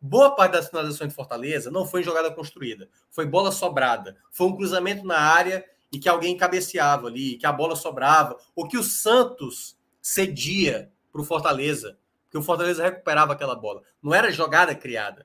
Boa 0.00 0.34
parte 0.34 0.54
das 0.54 0.68
finalizações 0.68 1.10
de 1.10 1.14
Fortaleza 1.14 1.70
não 1.70 1.86
foi 1.86 2.02
jogada 2.02 2.28
construída, 2.32 2.88
foi 3.08 3.24
bola 3.24 3.52
sobrada, 3.52 4.16
foi 4.32 4.48
um 4.48 4.56
cruzamento 4.56 5.06
na 5.06 5.20
área 5.20 5.64
e 5.92 5.98
que 6.00 6.08
alguém 6.08 6.36
cabeceava 6.36 7.06
ali, 7.06 7.36
que 7.36 7.46
a 7.46 7.52
bola 7.52 7.76
sobrava, 7.76 8.36
ou 8.56 8.66
que 8.66 8.76
o 8.76 8.82
Santos 8.82 9.78
cedia 10.02 10.90
para 11.12 11.20
o 11.20 11.24
Fortaleza, 11.24 11.96
que 12.32 12.36
o 12.36 12.42
Fortaleza 12.42 12.82
recuperava 12.82 13.32
aquela 13.32 13.54
bola. 13.54 13.82
Não 14.02 14.12
era 14.12 14.32
jogada 14.32 14.74
criada. 14.74 15.24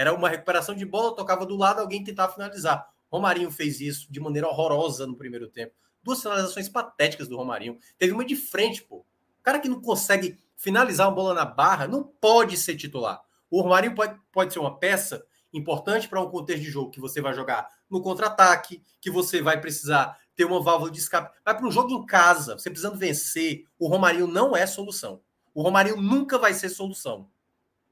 Era 0.00 0.14
uma 0.14 0.30
recuperação 0.30 0.74
de 0.74 0.86
bola, 0.86 1.14
tocava 1.14 1.44
do 1.44 1.54
lado, 1.54 1.78
alguém 1.78 2.02
tentava 2.02 2.32
finalizar. 2.32 2.88
Romarinho 3.12 3.50
fez 3.50 3.82
isso 3.82 4.10
de 4.10 4.18
maneira 4.18 4.48
horrorosa 4.48 5.06
no 5.06 5.14
primeiro 5.14 5.46
tempo. 5.46 5.74
Duas 6.02 6.22
finalizações 6.22 6.70
patéticas 6.70 7.28
do 7.28 7.36
Romarinho. 7.36 7.78
Teve 7.98 8.14
uma 8.14 8.24
de 8.24 8.34
frente, 8.34 8.82
pô. 8.82 9.00
O 9.00 9.42
cara 9.42 9.60
que 9.60 9.68
não 9.68 9.78
consegue 9.78 10.38
finalizar 10.56 11.06
uma 11.06 11.14
bola 11.14 11.34
na 11.34 11.44
barra 11.44 11.86
não 11.86 12.02
pode 12.02 12.56
ser 12.56 12.76
titular. 12.76 13.20
O 13.50 13.60
Romarinho 13.60 13.94
pode, 13.94 14.18
pode 14.32 14.54
ser 14.54 14.58
uma 14.60 14.78
peça 14.78 15.22
importante 15.52 16.08
para 16.08 16.22
um 16.22 16.30
contexto 16.30 16.62
de 16.62 16.70
jogo 16.70 16.90
que 16.90 16.98
você 16.98 17.20
vai 17.20 17.34
jogar 17.34 17.68
no 17.90 18.00
contra-ataque, 18.00 18.82
que 19.02 19.10
você 19.10 19.42
vai 19.42 19.60
precisar 19.60 20.18
ter 20.34 20.46
uma 20.46 20.62
válvula 20.62 20.90
de 20.90 20.98
escape. 20.98 21.38
Vai 21.44 21.54
para 21.54 21.66
um 21.66 21.70
jogo 21.70 21.92
em 21.92 22.06
casa, 22.06 22.58
você 22.58 22.70
precisando 22.70 22.96
vencer, 22.96 23.64
o 23.78 23.86
Romarinho 23.86 24.26
não 24.26 24.56
é 24.56 24.66
solução. 24.66 25.20
O 25.52 25.60
Romarinho 25.60 26.00
nunca 26.00 26.38
vai 26.38 26.54
ser 26.54 26.70
solução. 26.70 27.28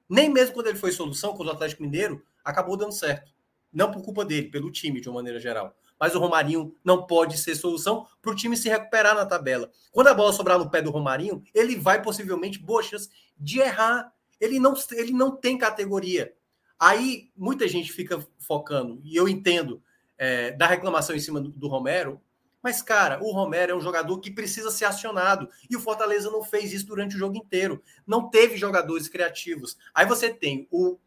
Nem 0.08 0.28
mesmo 0.28 0.54
quando 0.54 0.68
ele 0.68 0.78
foi 0.78 0.92
solução 0.92 1.32
contra 1.32 1.52
o 1.52 1.56
Atlético 1.56 1.82
Mineiro, 1.82 2.24
acabou 2.44 2.76
dando 2.76 2.92
certo. 2.92 3.32
Não 3.72 3.90
por 3.90 4.02
culpa 4.02 4.24
dele, 4.24 4.48
pelo 4.48 4.70
time 4.70 5.00
de 5.00 5.08
uma 5.08 5.16
maneira 5.16 5.38
geral. 5.38 5.76
Mas 6.00 6.14
o 6.14 6.18
Romarinho 6.18 6.74
não 6.82 7.06
pode 7.06 7.36
ser 7.36 7.54
solução 7.54 8.06
para 8.22 8.30
o 8.30 8.34
time 8.34 8.56
se 8.56 8.68
recuperar 8.68 9.14
na 9.14 9.26
tabela. 9.26 9.70
Quando 9.90 10.06
a 10.06 10.14
bola 10.14 10.32
sobrar 10.32 10.58
no 10.58 10.70
pé 10.70 10.80
do 10.80 10.90
Romarinho, 10.90 11.42
ele 11.52 11.76
vai 11.76 12.00
possivelmente 12.00 12.58
boas 12.58 13.10
de 13.36 13.58
errar. 13.58 14.12
Ele 14.40 14.58
não, 14.58 14.74
ele 14.92 15.12
não 15.12 15.34
tem 15.34 15.58
categoria. 15.58 16.32
Aí 16.78 17.30
muita 17.36 17.66
gente 17.66 17.92
fica 17.92 18.24
focando, 18.38 19.00
e 19.02 19.16
eu 19.16 19.28
entendo, 19.28 19.82
é, 20.16 20.52
da 20.52 20.66
reclamação 20.66 21.14
em 21.14 21.20
cima 21.20 21.40
do, 21.40 21.50
do 21.50 21.66
Romero, 21.66 22.20
mas, 22.62 22.82
cara, 22.82 23.22
o 23.22 23.30
Romero 23.32 23.72
é 23.72 23.74
um 23.74 23.80
jogador 23.80 24.18
que 24.18 24.30
precisa 24.30 24.70
ser 24.70 24.84
acionado. 24.84 25.48
E 25.70 25.76
o 25.76 25.80
Fortaleza 25.80 26.30
não 26.30 26.42
fez 26.42 26.72
isso 26.72 26.86
durante 26.86 27.14
o 27.14 27.18
jogo 27.18 27.36
inteiro. 27.36 27.82
Não 28.06 28.28
teve 28.28 28.56
jogadores 28.56 29.08
criativos. 29.08 29.76
Aí 29.94 30.06
você 30.06 30.32
tem 30.32 30.66
o 30.70 30.98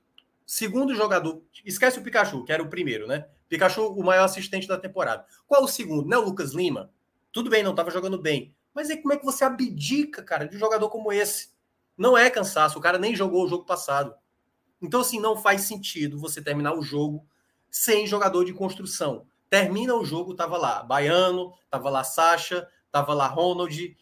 segundo 0.46 0.96
jogador. 0.96 1.42
Esquece 1.66 2.00
o 2.00 2.02
Pikachu, 2.02 2.44
que 2.46 2.54
era 2.54 2.64
o 2.64 2.70
primeiro, 2.70 3.08
né? 3.08 3.28
Pikachu, 3.50 3.88
o 3.88 4.04
maior 4.04 4.24
assistente 4.24 4.68
da 4.68 4.78
temporada. 4.78 5.26
Qual 5.46 5.64
o 5.64 5.68
segundo? 5.68 6.08
Não 6.08 6.18
é 6.18 6.22
o 6.22 6.26
Lucas 6.26 6.54
Lima? 6.54 6.90
Tudo 7.34 7.50
bem, 7.50 7.64
não 7.64 7.72
estava 7.72 7.92
jogando 7.92 8.18
bem. 8.18 8.54
Mas 8.74 8.90
aí 8.90 8.98
como 8.98 9.14
é 9.14 9.18
que 9.18 9.26
você 9.26 9.44
abdica, 9.44 10.24
cara, 10.24 10.46
de 10.48 10.56
um 10.56 10.60
jogador 10.60 10.90
como 10.90 11.12
esse? 11.12 11.50
Não 11.98 12.18
é 12.18 12.30
cansaço. 12.30 12.80
O 12.80 12.82
cara 12.82 12.98
nem 12.98 13.16
jogou 13.16 13.44
o 13.44 13.48
jogo 13.48 13.66
passado. 13.66 14.16
Então, 14.82 15.02
assim, 15.02 15.20
não 15.20 15.36
faz 15.36 15.62
sentido 15.62 16.18
você 16.18 16.42
terminar 16.42 16.74
o 16.74 16.82
jogo 16.82 17.26
sem 17.70 18.08
jogador 18.08 18.46
de 18.46 18.54
construção. 18.54 19.28
Termina 19.52 19.94
o 19.94 20.06
jogo, 20.06 20.34
tava 20.34 20.58
lá 20.58 20.82
Baiano, 20.82 21.54
tava 21.70 21.90
lá 21.90 22.06
Sacha, 22.06 22.66
tava 22.90 23.14
lá 23.14 23.28
Ronald, 23.28 23.98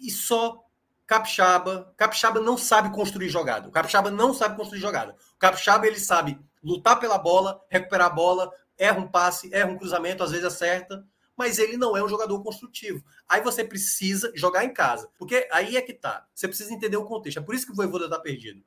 e 0.00 0.10
só 0.10 0.64
Capixaba. 1.06 1.92
Capixaba 1.94 2.40
não 2.40 2.56
sabe 2.56 2.90
construir 2.90 3.28
jogada. 3.28 3.68
O 3.68 3.70
Capixaba 3.70 4.10
não 4.10 4.32
sabe 4.32 4.56
construir 4.56 4.80
jogada. 4.80 5.14
O 5.34 5.38
Capixaba 5.38 5.86
ele 5.86 5.98
sabe 5.98 6.40
lutar 6.64 6.98
pela 6.98 7.18
bola, 7.18 7.60
recuperar 7.68 8.06
a 8.06 8.14
bola, 8.14 8.50
erra 8.78 8.98
um 8.98 9.06
passe, 9.06 9.52
erra 9.52 9.70
um 9.70 9.76
cruzamento, 9.76 10.22
às 10.22 10.30
vezes 10.30 10.46
acerta, 10.46 11.06
mas 11.36 11.58
ele 11.58 11.76
não 11.76 11.94
é 11.94 12.02
um 12.02 12.08
jogador 12.08 12.42
construtivo. 12.42 13.04
Aí 13.28 13.42
você 13.42 13.62
precisa 13.62 14.32
jogar 14.34 14.64
em 14.64 14.72
casa, 14.72 15.10
porque 15.18 15.46
aí 15.52 15.76
é 15.76 15.82
que 15.82 15.92
tá. 15.92 16.26
Você 16.34 16.48
precisa 16.48 16.72
entender 16.72 16.96
o 16.96 17.04
contexto. 17.04 17.36
É 17.40 17.42
por 17.42 17.54
isso 17.54 17.66
que 17.66 17.72
o 17.72 17.76
Voivoda 17.76 18.08
tá 18.08 18.18
perdido. 18.18 18.64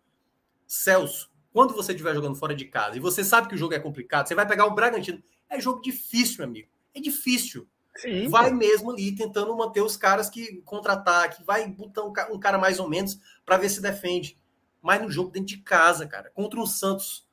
Celso, 0.67 1.31
quando 1.51 1.73
você 1.73 1.93
estiver 1.93 2.13
jogando 2.13 2.35
fora 2.35 2.53
de 2.53 2.65
casa 2.65 2.95
e 2.95 2.99
você 2.99 3.23
sabe 3.23 3.47
que 3.47 3.55
o 3.55 3.57
jogo 3.57 3.73
é 3.73 3.79
complicado, 3.79 4.27
você 4.27 4.35
vai 4.35 4.47
pegar 4.47 4.67
o 4.67 4.75
Bragantino. 4.75 5.23
É 5.49 5.59
jogo 5.59 5.81
difícil, 5.81 6.37
meu 6.39 6.47
amigo. 6.47 6.69
É 6.93 6.99
difícil. 6.99 7.67
Sim, 7.95 8.27
vai 8.27 8.49
pô. 8.49 8.57
mesmo 8.57 8.91
ali 8.91 9.15
tentando 9.15 9.55
manter 9.55 9.81
os 9.81 9.95
caras 9.95 10.29
que 10.29 10.61
contra-ataque, 10.63 11.43
vai 11.45 11.65
botar 11.67 12.03
um 12.03 12.39
cara 12.39 12.57
mais 12.57 12.79
ou 12.79 12.89
menos 12.89 13.17
para 13.45 13.57
ver 13.57 13.69
se 13.69 13.81
defende. 13.81 14.37
Mas 14.81 15.01
no 15.01 15.09
jogo 15.09 15.31
dentro 15.31 15.47
de 15.47 15.57
casa, 15.57 16.05
cara, 16.05 16.29
contra 16.31 16.59
um 16.59 16.65
Santos 16.65 17.25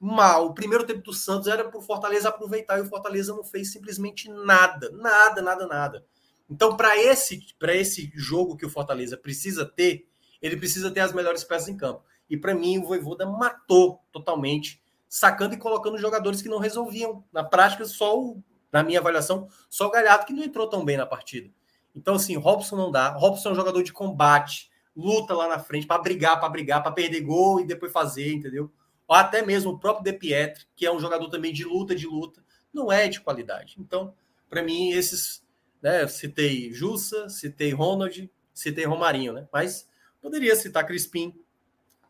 mal. 0.00 0.46
O 0.46 0.54
primeiro 0.54 0.84
tempo 0.84 1.02
do 1.02 1.12
Santos 1.12 1.48
era 1.48 1.64
para 1.64 1.78
o 1.78 1.82
Fortaleza 1.82 2.28
aproveitar 2.28 2.78
e 2.78 2.82
o 2.82 2.86
Fortaleza 2.86 3.34
não 3.34 3.42
fez 3.42 3.72
simplesmente 3.72 4.28
nada, 4.30 4.90
nada, 4.92 5.42
nada, 5.42 5.66
nada. 5.66 6.06
Então, 6.48 6.76
para 6.76 6.96
esse, 6.96 7.46
para 7.58 7.74
esse 7.74 8.12
jogo 8.14 8.56
que 8.56 8.66
o 8.66 8.70
Fortaleza 8.70 9.16
precisa 9.16 9.64
ter, 9.64 10.06
ele 10.42 10.56
precisa 10.56 10.90
ter 10.90 11.00
as 11.00 11.12
melhores 11.12 11.42
peças 11.42 11.68
em 11.68 11.76
campo. 11.76 12.04
E 12.28 12.36
para 12.36 12.54
mim, 12.54 12.78
o 12.78 12.84
Voivoda 12.84 13.26
matou 13.26 14.00
totalmente 14.12 14.82
sacando 15.08 15.54
e 15.54 15.58
colocando 15.58 15.98
jogadores 15.98 16.42
que 16.42 16.48
não 16.48 16.58
resolviam. 16.58 17.24
Na 17.32 17.44
prática, 17.44 17.84
só 17.84 18.18
o, 18.18 18.42
na 18.72 18.82
minha 18.82 19.00
avaliação, 19.00 19.48
só 19.68 19.86
o 19.86 19.90
Galhardo 19.90 20.26
que 20.26 20.32
não 20.32 20.42
entrou 20.42 20.68
tão 20.68 20.84
bem 20.84 20.96
na 20.96 21.06
partida. 21.06 21.50
Então, 21.94 22.14
assim, 22.14 22.36
Robson 22.36 22.76
não 22.76 22.90
dá. 22.90 23.10
Robson 23.10 23.50
é 23.50 23.52
um 23.52 23.56
jogador 23.56 23.82
de 23.82 23.92
combate, 23.92 24.70
luta 24.96 25.34
lá 25.34 25.48
na 25.48 25.58
frente 25.58 25.86
para 25.86 26.02
brigar, 26.02 26.40
para 26.40 26.48
brigar, 26.48 26.82
para 26.82 26.92
perder 26.92 27.20
gol 27.20 27.60
e 27.60 27.66
depois 27.66 27.92
fazer, 27.92 28.32
entendeu? 28.32 28.70
Ou 29.06 29.14
até 29.14 29.42
mesmo 29.42 29.72
o 29.72 29.78
próprio 29.78 30.04
De 30.04 30.18
Pietri, 30.18 30.64
que 30.74 30.86
é 30.86 30.92
um 30.92 30.98
jogador 30.98 31.28
também 31.28 31.52
de 31.52 31.64
luta, 31.64 31.94
de 31.94 32.06
luta, 32.06 32.42
não 32.72 32.90
é 32.90 33.06
de 33.06 33.20
qualidade. 33.20 33.76
Então, 33.78 34.14
para 34.48 34.62
mim, 34.62 34.90
esses, 34.90 35.44
né, 35.82 36.06
citei 36.08 36.72
Jussa, 36.72 37.28
citei 37.28 37.70
Ronald, 37.70 38.30
citei 38.52 38.84
Romarinho, 38.84 39.32
né? 39.32 39.46
Mas 39.52 39.88
poderia 40.22 40.56
citar 40.56 40.86
Crispim, 40.86 41.34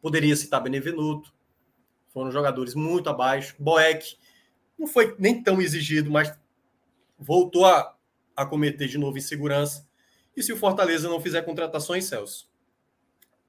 poderia 0.01 0.37
citar 0.37 0.63
Benevenuto, 0.63 1.34
foram 2.15 2.31
jogadores 2.31 2.75
muito 2.75 3.11
abaixo. 3.11 3.57
Boeck 3.59 4.17
não 4.79 4.87
foi 4.87 5.15
nem 5.19 5.43
tão 5.43 5.61
exigido, 5.61 6.11
mas 6.11 6.33
voltou 7.19 7.67
a, 7.67 7.95
a 8.37 8.47
cometer 8.47 8.87
de 8.87 8.97
novo 8.97 9.19
insegurança. 9.19 9.87
E 10.37 10.43
se 10.43 10.53
o 10.53 10.57
Fortaleza 10.57 11.09
não 11.09 11.21
fizer 11.21 11.43
contratações, 11.43 12.07
Celso, 12.07 12.49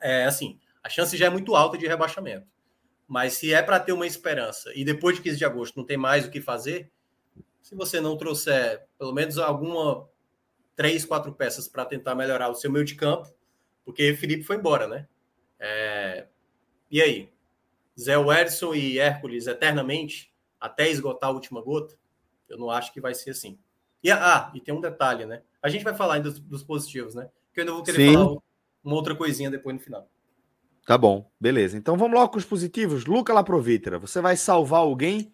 é 0.01 0.25
assim, 0.25 0.59
a 0.83 0.89
chance 0.89 1.15
já 1.15 1.27
é 1.27 1.29
muito 1.29 1.55
alta 1.55 1.77
de 1.77 1.87
rebaixamento. 1.87 2.47
Mas 3.07 3.33
se 3.33 3.53
é 3.53 3.61
para 3.61 3.79
ter 3.79 3.91
uma 3.91 4.07
esperança 4.07 4.71
e 4.75 4.83
depois 4.83 5.15
de 5.15 5.21
15 5.21 5.37
de 5.37 5.45
agosto 5.45 5.77
não 5.77 5.85
tem 5.85 5.97
mais 5.97 6.25
o 6.25 6.31
que 6.31 6.41
fazer, 6.41 6.91
se 7.61 7.75
você 7.75 8.01
não 8.01 8.17
trouxer 8.17 8.87
pelo 8.97 9.13
menos 9.13 9.37
alguma 9.37 10.09
três, 10.75 11.05
quatro 11.05 11.31
peças 11.33 11.67
para 11.67 11.85
tentar 11.85 12.15
melhorar 12.15 12.49
o 12.49 12.55
seu 12.55 12.71
meio 12.71 12.83
de 12.83 12.95
campo, 12.95 13.31
porque 13.83 14.15
Felipe 14.15 14.43
foi 14.43 14.57
embora, 14.57 14.87
né? 14.87 15.07
É... 15.59 16.27
E 16.89 17.01
aí? 17.01 17.34
Zé 17.99 18.17
Werson 18.17 18.73
e 18.73 18.99
Hércules 18.99 19.47
eternamente, 19.47 20.33
até 20.59 20.89
esgotar 20.89 21.29
a 21.29 21.33
última 21.33 21.61
gota, 21.61 21.97
eu 22.49 22.57
não 22.57 22.69
acho 22.69 22.91
que 22.93 23.01
vai 23.01 23.13
ser 23.13 23.31
assim. 23.31 23.57
E, 24.03 24.11
ah, 24.11 24.51
e 24.53 24.59
tem 24.59 24.73
um 24.73 24.81
detalhe, 24.81 25.25
né? 25.25 25.41
A 25.61 25.69
gente 25.69 25.83
vai 25.83 25.95
falar 25.95 26.15
ainda 26.15 26.29
dos, 26.29 26.39
dos 26.39 26.63
positivos, 26.63 27.15
né? 27.15 27.29
Que 27.53 27.59
eu 27.59 27.63
ainda 27.63 27.73
vou 27.73 27.83
querer 27.83 27.97
Sim. 27.97 28.13
falar 28.13 28.37
uma 28.83 28.95
outra 28.95 29.15
coisinha 29.15 29.49
depois 29.49 29.75
no 29.75 29.81
final. 29.81 30.07
Tá 30.85 30.97
bom, 30.97 31.31
beleza. 31.39 31.75
Então 31.77 31.97
vamos 31.97 32.13
logo 32.13 32.33
com 32.33 32.37
os 32.37 32.45
positivos. 32.45 33.05
Luca 33.05 33.33
Laprovitra, 33.33 33.97
você 33.97 34.21
vai 34.21 34.37
salvar 34.37 34.81
alguém 34.81 35.33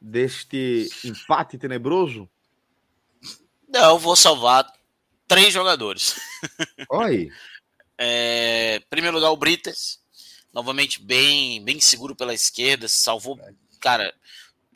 deste 0.00 0.88
empate 1.04 1.58
tenebroso? 1.58 2.28
Não, 3.68 3.98
vou 3.98 4.14
salvar 4.14 4.64
três 5.26 5.52
jogadores. 5.52 6.20
Oi. 6.90 7.30
É, 7.96 8.78
em 8.78 8.86
primeiro 8.90 9.16
lugar, 9.16 9.30
o 9.30 9.36
Brites, 9.36 10.03
novamente 10.54 11.02
bem, 11.02 11.62
bem 11.64 11.80
seguro 11.80 12.14
pela 12.14 12.32
esquerda, 12.32 12.86
salvou. 12.86 13.38
Cara, 13.80 14.14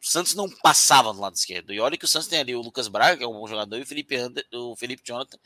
o 0.03 0.07
Santos 0.07 0.35
não 0.35 0.51
passava 0.51 1.13
do 1.13 1.21
lado 1.21 1.37
esquerdo. 1.37 1.73
E 1.73 1.79
olha 1.79 1.97
que 1.97 2.05
o 2.05 2.09
Santos 2.09 2.29
tem 2.29 2.41
ali 2.41 2.55
o 2.55 2.61
Lucas 2.61 2.89
Braga, 2.89 3.17
que 3.17 3.25
é 3.25 3.29
um 3.29 3.33
bom 3.33 3.47
jogador, 3.47 3.79
e 3.79 3.83
o 3.83 3.87
Felipe, 3.87 4.17
Ander, 4.17 4.45
o 4.53 4.75
Felipe 4.75 5.03
Jonathan, 5.05 5.39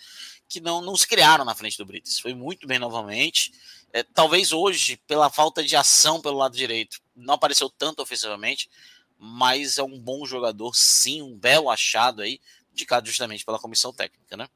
que 0.49 0.61
não, 0.61 0.81
não 0.81 0.97
se 0.97 1.07
criaram 1.07 1.45
na 1.45 1.55
frente 1.55 1.77
do 1.77 1.85
Brites. 1.85 2.19
Foi 2.19 2.35
muito 2.35 2.67
bem 2.67 2.79
novamente. 2.79 3.53
É, 3.93 4.03
talvez 4.03 4.53
hoje, 4.53 4.97
pela 5.07 5.29
falta 5.31 5.63
de 5.63 5.77
ação 5.77 6.21
pelo 6.21 6.39
lado 6.39 6.57
direito, 6.57 6.99
não 7.15 7.35
apareceu 7.35 7.69
tanto 7.69 8.03
ofensivamente, 8.03 8.71
mas 9.19 9.79
é 9.79 9.83
um 9.83 9.99
bom 9.99 10.25
jogador, 10.25 10.75
sim, 10.75 11.23
um 11.23 11.37
belo 11.37 11.71
achado 11.71 12.23
aí, 12.23 12.41
indicado 12.73 13.07
justamente 13.07 13.45
pela 13.45 13.59
comissão 13.59 13.93
técnica, 13.93 14.37
né? 14.37 14.49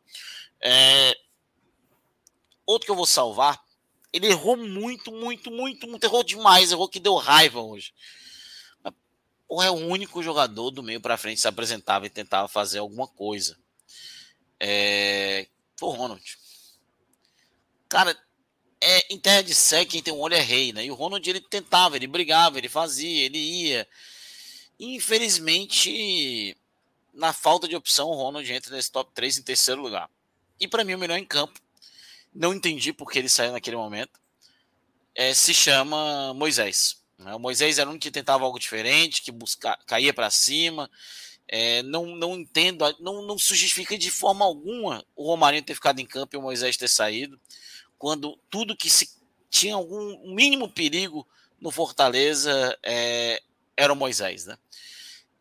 É... 0.60 1.14
Outro 2.64 2.86
que 2.86 2.90
eu 2.90 2.96
vou 2.96 3.06
salvar, 3.06 3.62
ele 4.12 4.28
errou 4.28 4.56
muito, 4.56 5.12
muito, 5.12 5.50
muito, 5.50 5.86
muito, 5.86 6.04
errou 6.04 6.22
demais, 6.22 6.72
errou 6.72 6.88
que 6.88 7.00
deu 7.00 7.14
raiva 7.16 7.60
hoje. 7.60 7.92
Ou 9.48 9.62
é 9.62 9.70
o 9.70 9.74
único 9.74 10.22
jogador 10.22 10.70
do 10.70 10.82
meio 10.82 11.00
para 11.00 11.16
frente 11.16 11.36
que 11.36 11.42
se 11.42 11.48
apresentava 11.48 12.06
e 12.06 12.10
tentava 12.10 12.48
fazer 12.48 12.78
alguma 12.78 13.06
coisa. 13.06 13.56
É... 14.58 15.46
Foi 15.76 15.90
o 15.90 15.92
Ronald. 15.92 16.38
Cara, 17.88 18.18
é, 18.80 19.12
em 19.12 19.18
terra 19.18 19.42
de 19.42 19.54
sé, 19.54 19.84
quem 19.84 20.02
tem 20.02 20.12
um 20.12 20.20
olho 20.20 20.34
é 20.34 20.40
rei, 20.40 20.72
né? 20.72 20.84
E 20.84 20.90
o 20.90 20.94
Ronald 20.94 21.28
ele 21.28 21.40
tentava, 21.40 21.96
ele 21.96 22.06
brigava, 22.06 22.58
ele 22.58 22.68
fazia, 22.68 23.24
ele 23.24 23.38
ia. 23.38 23.88
Infelizmente, 24.78 26.56
na 27.14 27.32
falta 27.32 27.66
de 27.66 27.76
opção, 27.76 28.08
o 28.08 28.14
Ronald 28.14 28.50
entra 28.52 28.74
nesse 28.74 28.90
top 28.90 29.10
3 29.14 29.38
em 29.38 29.42
terceiro 29.42 29.80
lugar. 29.80 30.10
E 30.60 30.68
para 30.68 30.84
mim, 30.84 30.94
o 30.94 30.98
melhor 30.98 31.18
em 31.18 31.24
campo, 31.24 31.60
não 32.36 32.54
entendi 32.54 32.92
porque 32.92 33.18
ele 33.18 33.28
saiu 33.28 33.52
naquele 33.52 33.76
momento, 33.76 34.20
é, 35.14 35.32
se 35.32 35.54
chama 35.54 36.34
Moisés. 36.34 37.02
Né? 37.18 37.34
O 37.34 37.38
Moisés 37.38 37.78
era 37.78 37.88
um 37.88 37.98
que 37.98 38.10
tentava 38.10 38.44
algo 38.44 38.58
diferente, 38.58 39.22
que 39.22 39.32
busca, 39.32 39.76
caía 39.86 40.12
para 40.12 40.30
cima. 40.30 40.90
É, 41.48 41.82
não, 41.84 42.06
não 42.16 42.34
entendo, 42.34 42.84
não, 43.00 43.22
não 43.22 43.38
se 43.38 43.54
justifica 43.54 43.96
de 43.96 44.10
forma 44.10 44.44
alguma 44.44 45.04
o 45.14 45.26
Romarinho 45.28 45.62
ter 45.62 45.74
ficado 45.74 46.00
em 46.00 46.06
campo 46.06 46.34
e 46.34 46.38
o 46.38 46.42
Moisés 46.42 46.76
ter 46.76 46.88
saído, 46.88 47.40
quando 47.96 48.36
tudo 48.50 48.76
que 48.76 48.90
se 48.90 49.08
tinha 49.48 49.76
algum 49.76 50.34
mínimo 50.34 50.68
perigo 50.68 51.26
no 51.60 51.70
Fortaleza 51.70 52.76
é, 52.82 53.40
era 53.76 53.92
o 53.92 53.96
Moisés, 53.96 54.44
né? 54.44 54.58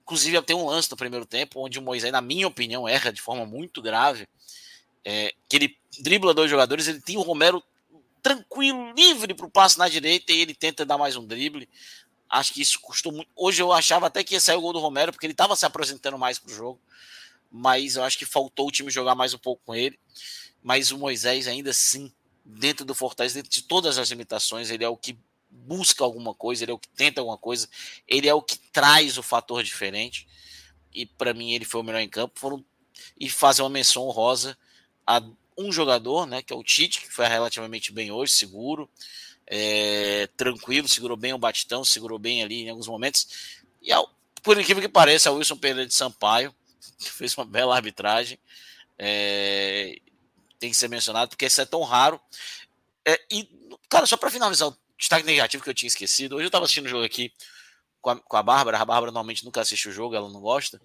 Inclusive, 0.04 0.40
tem 0.44 0.56
um 0.56 0.68
lance 0.68 0.90
no 0.92 0.96
primeiro 0.96 1.26
tempo 1.26 1.60
onde 1.60 1.80
o 1.80 1.82
Moisés, 1.82 2.12
na 2.12 2.22
minha 2.22 2.48
opinião, 2.48 2.88
erra 2.88 3.12
de 3.12 3.20
forma 3.20 3.44
muito 3.44 3.82
grave. 3.82 4.28
É, 5.06 5.34
que 5.48 5.56
ele 5.56 5.78
dribla 6.00 6.34
dois 6.34 6.50
jogadores, 6.50 6.88
ele 6.88 7.00
tem 7.00 7.16
o 7.16 7.22
Romero 7.22 7.64
tranquilo, 8.24 8.92
livre 8.94 9.36
para 9.36 9.46
o 9.46 9.52
passe 9.52 9.78
na 9.78 9.88
direita 9.88 10.34
e 10.34 10.42
ele 10.42 10.56
tenta 10.56 10.84
dar 10.84 10.98
mais 10.98 11.16
um 11.16 11.24
drible. 11.24 11.70
Acho 12.28 12.54
que 12.54 12.62
isso 12.62 12.80
custou 12.82 13.12
muito. 13.12 13.30
Hoje 13.36 13.62
eu 13.62 13.72
achava 13.72 14.08
até 14.08 14.24
que 14.24 14.34
ia 14.34 14.40
sair 14.40 14.58
o 14.58 14.62
gol 14.62 14.74
do 14.74 14.80
Romero, 14.80 15.12
porque 15.12 15.28
ele 15.28 15.34
estava 15.34 15.56
se 15.56 15.64
apresentando 15.64 16.18
mais 16.18 16.40
para 16.40 16.52
o 16.52 16.56
jogo. 16.56 16.82
Mas 17.52 17.96
eu 17.96 18.04
acho 18.04 18.18
que 18.18 18.26
faltou 18.26 18.68
o 18.68 18.72
time 18.72 18.90
jogar 18.90 19.14
mais 19.14 19.34
um 19.36 19.38
pouco 19.38 19.62
com 19.64 19.76
ele. 19.76 20.00
Mas 20.64 20.92
o 20.92 20.98
Moisés, 20.98 21.48
ainda 21.48 21.70
assim, 21.70 22.12
dentro 22.44 22.84
do 22.84 22.96
Fortaleza, 22.96 23.36
dentro 23.36 23.52
de 23.52 23.62
todas 23.62 24.00
as 24.00 24.10
limitações, 24.10 24.72
ele 24.72 24.84
é 24.84 24.90
o 24.90 24.98
que 24.98 25.16
busca 25.52 26.04
alguma 26.04 26.34
coisa, 26.34 26.64
ele 26.64 26.72
é 26.72 26.74
o 26.74 26.80
que 26.80 26.90
tenta 26.90 27.22
alguma 27.22 27.38
coisa, 27.38 27.70
ele 28.08 28.28
é 28.28 28.34
o 28.34 28.42
que 28.42 28.58
traz 28.58 29.20
o 29.20 29.24
fator 29.24 29.64
diferente. 29.64 30.28
E 30.92 31.06
para 31.06 31.32
mim 31.32 31.54
ele 31.54 31.64
foi 31.64 31.82
o 31.82 31.84
melhor 31.84 32.02
em 32.02 32.10
campo. 32.10 32.40
Foram 32.40 32.66
e 33.20 33.30
fazer 33.30 33.62
uma 33.62 33.70
menção 33.70 34.04
honrosa 34.04 34.58
a 35.06 35.22
um 35.58 35.72
jogador, 35.72 36.26
né, 36.26 36.42
que 36.42 36.52
é 36.52 36.56
o 36.56 36.64
Tite, 36.64 37.02
que 37.02 37.12
foi 37.12 37.26
relativamente 37.28 37.92
bem 37.92 38.12
hoje, 38.12 38.34
seguro, 38.34 38.90
é, 39.48 40.28
tranquilo, 40.36 40.88
segurou 40.88 41.16
bem 41.16 41.34
o 41.34 41.38
Batistão, 41.38 41.86
segurou 41.86 42.20
bem 42.20 42.44
ali 42.44 42.64
em 42.64 42.70
alguns 42.70 42.88
momentos. 42.88 43.56
E 43.82 43.92
ao, 43.92 44.10
por 44.44 44.60
incrível 44.60 44.82
que 44.82 44.90
pareça, 44.90 45.32
o 45.32 45.36
Wilson 45.36 45.58
Pereira 45.58 45.88
de 45.88 45.94
Sampaio, 45.94 46.54
que 47.00 47.12
fez 47.12 47.38
uma 47.38 47.46
bela 47.46 47.76
arbitragem, 47.76 48.38
é, 48.98 49.98
tem 50.60 50.72
que 50.72 50.78
ser 50.78 50.90
mencionado, 50.90 51.30
porque 51.30 51.46
isso 51.46 51.62
é 51.62 51.66
tão 51.66 51.84
raro. 51.84 52.20
É, 53.06 53.20
e, 53.32 53.48
cara, 53.90 54.06
só 54.06 54.18
para 54.18 54.32
finalizar 54.32 54.68
o 54.70 54.78
destaque 54.98 55.26
negativo 55.26 55.64
que 55.64 55.70
eu 55.70 55.74
tinha 55.74 55.88
esquecido. 55.88 56.36
Hoje 56.36 56.46
eu 56.46 56.48
estava 56.48 56.66
assistindo 56.66 56.86
o 56.86 56.90
jogo 56.90 57.04
aqui 57.04 57.32
com 58.02 58.10
a, 58.10 58.16
com 58.16 58.38
a 58.38 58.44
Bárbara. 58.44 58.78
A 58.78 58.86
Bárbara 58.86 59.12
normalmente 59.12 59.46
nunca 59.46 59.62
assiste 59.62 59.90
o 59.90 59.92
jogo, 59.92 60.16
ela 60.16 60.30
não 60.30 60.42
gosta. 60.42 60.82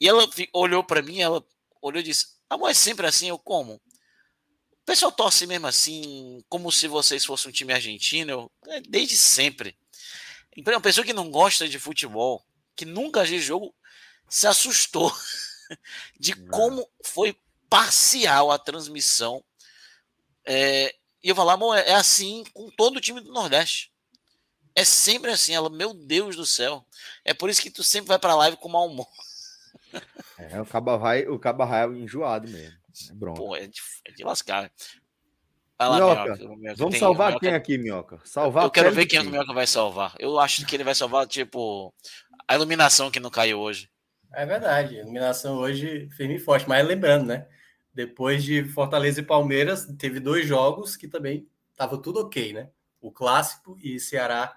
E 0.00 0.08
ela 0.08 0.28
olhou 0.52 0.84
para 0.84 1.02
mim, 1.02 1.20
ela 1.20 1.44
olhou 1.82 2.00
e 2.00 2.04
disse: 2.04 2.35
Amor, 2.48 2.70
é 2.70 2.74
sempre 2.74 3.06
assim? 3.06 3.28
Eu 3.28 3.38
como? 3.38 3.74
O 3.74 4.84
pessoal 4.86 5.10
torce 5.10 5.46
mesmo 5.46 5.66
assim, 5.66 6.44
como 6.48 6.70
se 6.70 6.86
vocês 6.86 7.24
fossem 7.24 7.48
um 7.48 7.52
time 7.52 7.72
argentino. 7.72 8.30
Eu, 8.30 8.52
é, 8.68 8.80
desde 8.80 9.16
sempre. 9.16 9.76
Então, 10.56 10.72
uma 10.72 10.80
pessoa 10.80 11.04
que 11.04 11.12
não 11.12 11.30
gosta 11.30 11.68
de 11.68 11.78
futebol, 11.78 12.44
que 12.74 12.84
nunca 12.84 13.24
viu 13.24 13.40
jogo, 13.40 13.74
se 14.28 14.46
assustou 14.46 15.12
de 16.18 16.34
como 16.46 16.88
foi 17.04 17.36
parcial 17.68 18.50
a 18.50 18.58
transmissão 18.58 19.44
é, 20.46 20.94
e 21.22 21.28
eu 21.28 21.34
falar, 21.34 21.54
amor, 21.54 21.76
é 21.76 21.94
assim 21.94 22.44
com 22.54 22.70
todo 22.70 22.98
o 22.98 23.00
time 23.00 23.20
do 23.20 23.32
Nordeste. 23.32 23.92
É 24.76 24.84
sempre 24.84 25.32
assim. 25.32 25.52
Ela, 25.54 25.68
meu 25.68 25.92
Deus 25.92 26.36
do 26.36 26.46
céu. 26.46 26.86
É 27.24 27.34
por 27.34 27.50
isso 27.50 27.60
que 27.60 27.70
tu 27.70 27.82
sempre 27.82 28.08
vai 28.08 28.18
pra 28.18 28.36
live 28.36 28.56
com 28.58 28.68
mau 28.68 28.86
humor. 28.86 29.08
É, 30.38 30.60
o 30.60 30.66
Caba 30.66 30.96
vai, 30.96 31.26
o 31.26 31.38
Caba 31.38 31.64
vai 31.64 31.86
enjoado 31.88 32.48
mesmo. 32.48 32.76
É 33.10 33.14
bronco. 33.14 33.38
Pô, 33.38 33.56
é 33.56 33.66
de, 33.66 33.80
é 34.04 34.12
de 34.12 34.24
lascar. 34.24 34.70
Vai 35.78 35.88
lá, 35.88 35.96
Minhoca. 35.96 36.22
Minhoca. 36.22 36.56
Minhoca. 36.56 36.74
Vamos 36.76 36.92
tem, 36.92 37.00
salvar 37.00 37.28
Minhoca. 37.28 37.46
quem 37.46 37.54
aqui, 37.54 37.78
Minhoca? 37.78 38.20
Salvar 38.24 38.64
Eu 38.64 38.70
quero 38.70 38.92
ver 38.92 39.06
quem 39.06 39.20
o 39.20 39.24
Minhoca 39.24 39.52
vai 39.52 39.66
salvar. 39.66 40.14
Eu 40.18 40.38
acho 40.38 40.66
que 40.66 40.74
ele 40.74 40.84
vai 40.84 40.94
salvar, 40.94 41.26
tipo, 41.26 41.94
a 42.48 42.54
iluminação 42.54 43.10
que 43.10 43.20
não 43.20 43.30
caiu 43.30 43.60
hoje. 43.60 43.90
É 44.32 44.46
verdade. 44.46 44.96
A 44.96 45.02
iluminação 45.02 45.56
hoje 45.56 46.08
firme 46.16 46.36
e 46.36 46.38
forte. 46.38 46.68
Mas 46.68 46.86
lembrando, 46.86 47.26
né? 47.26 47.46
Depois 47.92 48.42
de 48.44 48.64
Fortaleza 48.64 49.20
e 49.20 49.24
Palmeiras, 49.24 49.86
teve 49.98 50.20
dois 50.20 50.46
jogos 50.46 50.96
que 50.96 51.08
também 51.08 51.48
estava 51.72 52.00
tudo 52.00 52.20
ok, 52.20 52.52
né? 52.52 52.70
O 53.00 53.12
clássico 53.12 53.76
e 53.82 54.00
Ceará 54.00 54.56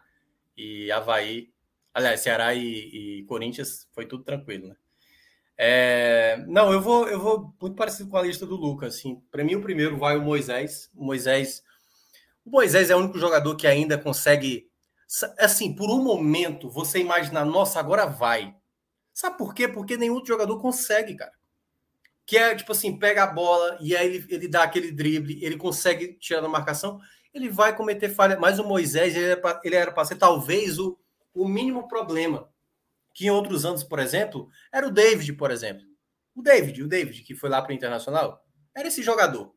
e 0.56 0.92
Havaí. 0.92 1.52
Aliás, 1.94 2.22
Ceará 2.22 2.54
e, 2.54 3.20
e 3.20 3.24
Corinthians 3.24 3.88
foi 3.94 4.06
tudo 4.06 4.24
tranquilo, 4.24 4.70
né? 4.70 4.76
É, 5.62 6.42
não, 6.48 6.72
eu 6.72 6.80
vou, 6.80 7.10
eu 7.10 7.20
vou 7.20 7.54
muito 7.62 7.76
parecido 7.76 8.10
com 8.10 8.16
a 8.16 8.22
lista 8.22 8.46
do 8.46 8.56
Lucas. 8.56 8.96
Assim, 8.96 9.22
para 9.30 9.44
mim, 9.44 9.56
o 9.56 9.62
primeiro 9.62 9.98
vai 9.98 10.16
o 10.16 10.22
Moisés. 10.22 10.90
O 10.96 11.04
Moisés, 11.04 11.62
o 12.46 12.50
Moisés 12.50 12.90
é 12.90 12.96
o 12.96 13.00
único 13.00 13.20
jogador 13.20 13.56
que 13.58 13.68
ainda 13.68 13.98
consegue, 13.98 14.70
assim, 15.38 15.76
por 15.76 15.90
um 15.90 16.02
momento, 16.02 16.70
você 16.70 17.00
imaginar, 17.00 17.44
nossa, 17.44 17.80
agora 17.80 18.06
vai. 18.06 18.56
Sabe 19.14 19.38
por 19.38 19.54
quê? 19.54 19.68
Porque 19.68 19.98
nenhum 19.98 20.14
outro 20.14 20.30
jogador 20.30 20.60
consegue, 20.62 21.16
cara 21.16 21.38
que 22.30 22.38
é 22.38 22.54
tipo 22.54 22.72
assim, 22.74 22.96
pega 22.96 23.24
a 23.24 23.28
bola 23.28 23.76
e 23.82 23.98
aí 23.98 24.06
ele, 24.06 24.26
ele 24.30 24.48
dá 24.48 24.62
aquele 24.62 24.92
drible, 24.92 25.44
ele 25.44 25.58
consegue 25.58 26.14
tirar 26.14 26.42
da 26.42 26.48
marcação, 26.48 27.00
ele 27.34 27.50
vai 27.50 27.76
cometer 27.76 28.08
falha. 28.08 28.40
Mas 28.40 28.60
o 28.60 28.64
Moisés, 28.64 29.16
ele 29.16 29.76
era 29.76 29.92
para 29.92 30.06
ser 30.06 30.16
talvez 30.16 30.78
o, 30.78 30.96
o 31.34 31.48
mínimo 31.48 31.88
problema. 31.88 32.48
Que 33.14 33.28
em 33.28 33.30
outros 33.30 33.66
anos, 33.66 33.84
por 33.84 34.00
exemplo, 34.00 34.50
era 34.72 34.88
o 34.88 34.92
David, 34.92 35.34
por 35.34 35.52
exemplo. 35.52 35.86
O 36.36 36.42
David, 36.42 36.84
o 36.84 36.88
David, 36.88 37.24
que 37.24 37.36
foi 37.36 37.50
lá 37.50 37.62
para 37.62 37.72
o 37.72 37.76
Internacional, 37.76 38.44
era 38.76 38.88
esse 38.88 39.04
jogador. 39.04 39.54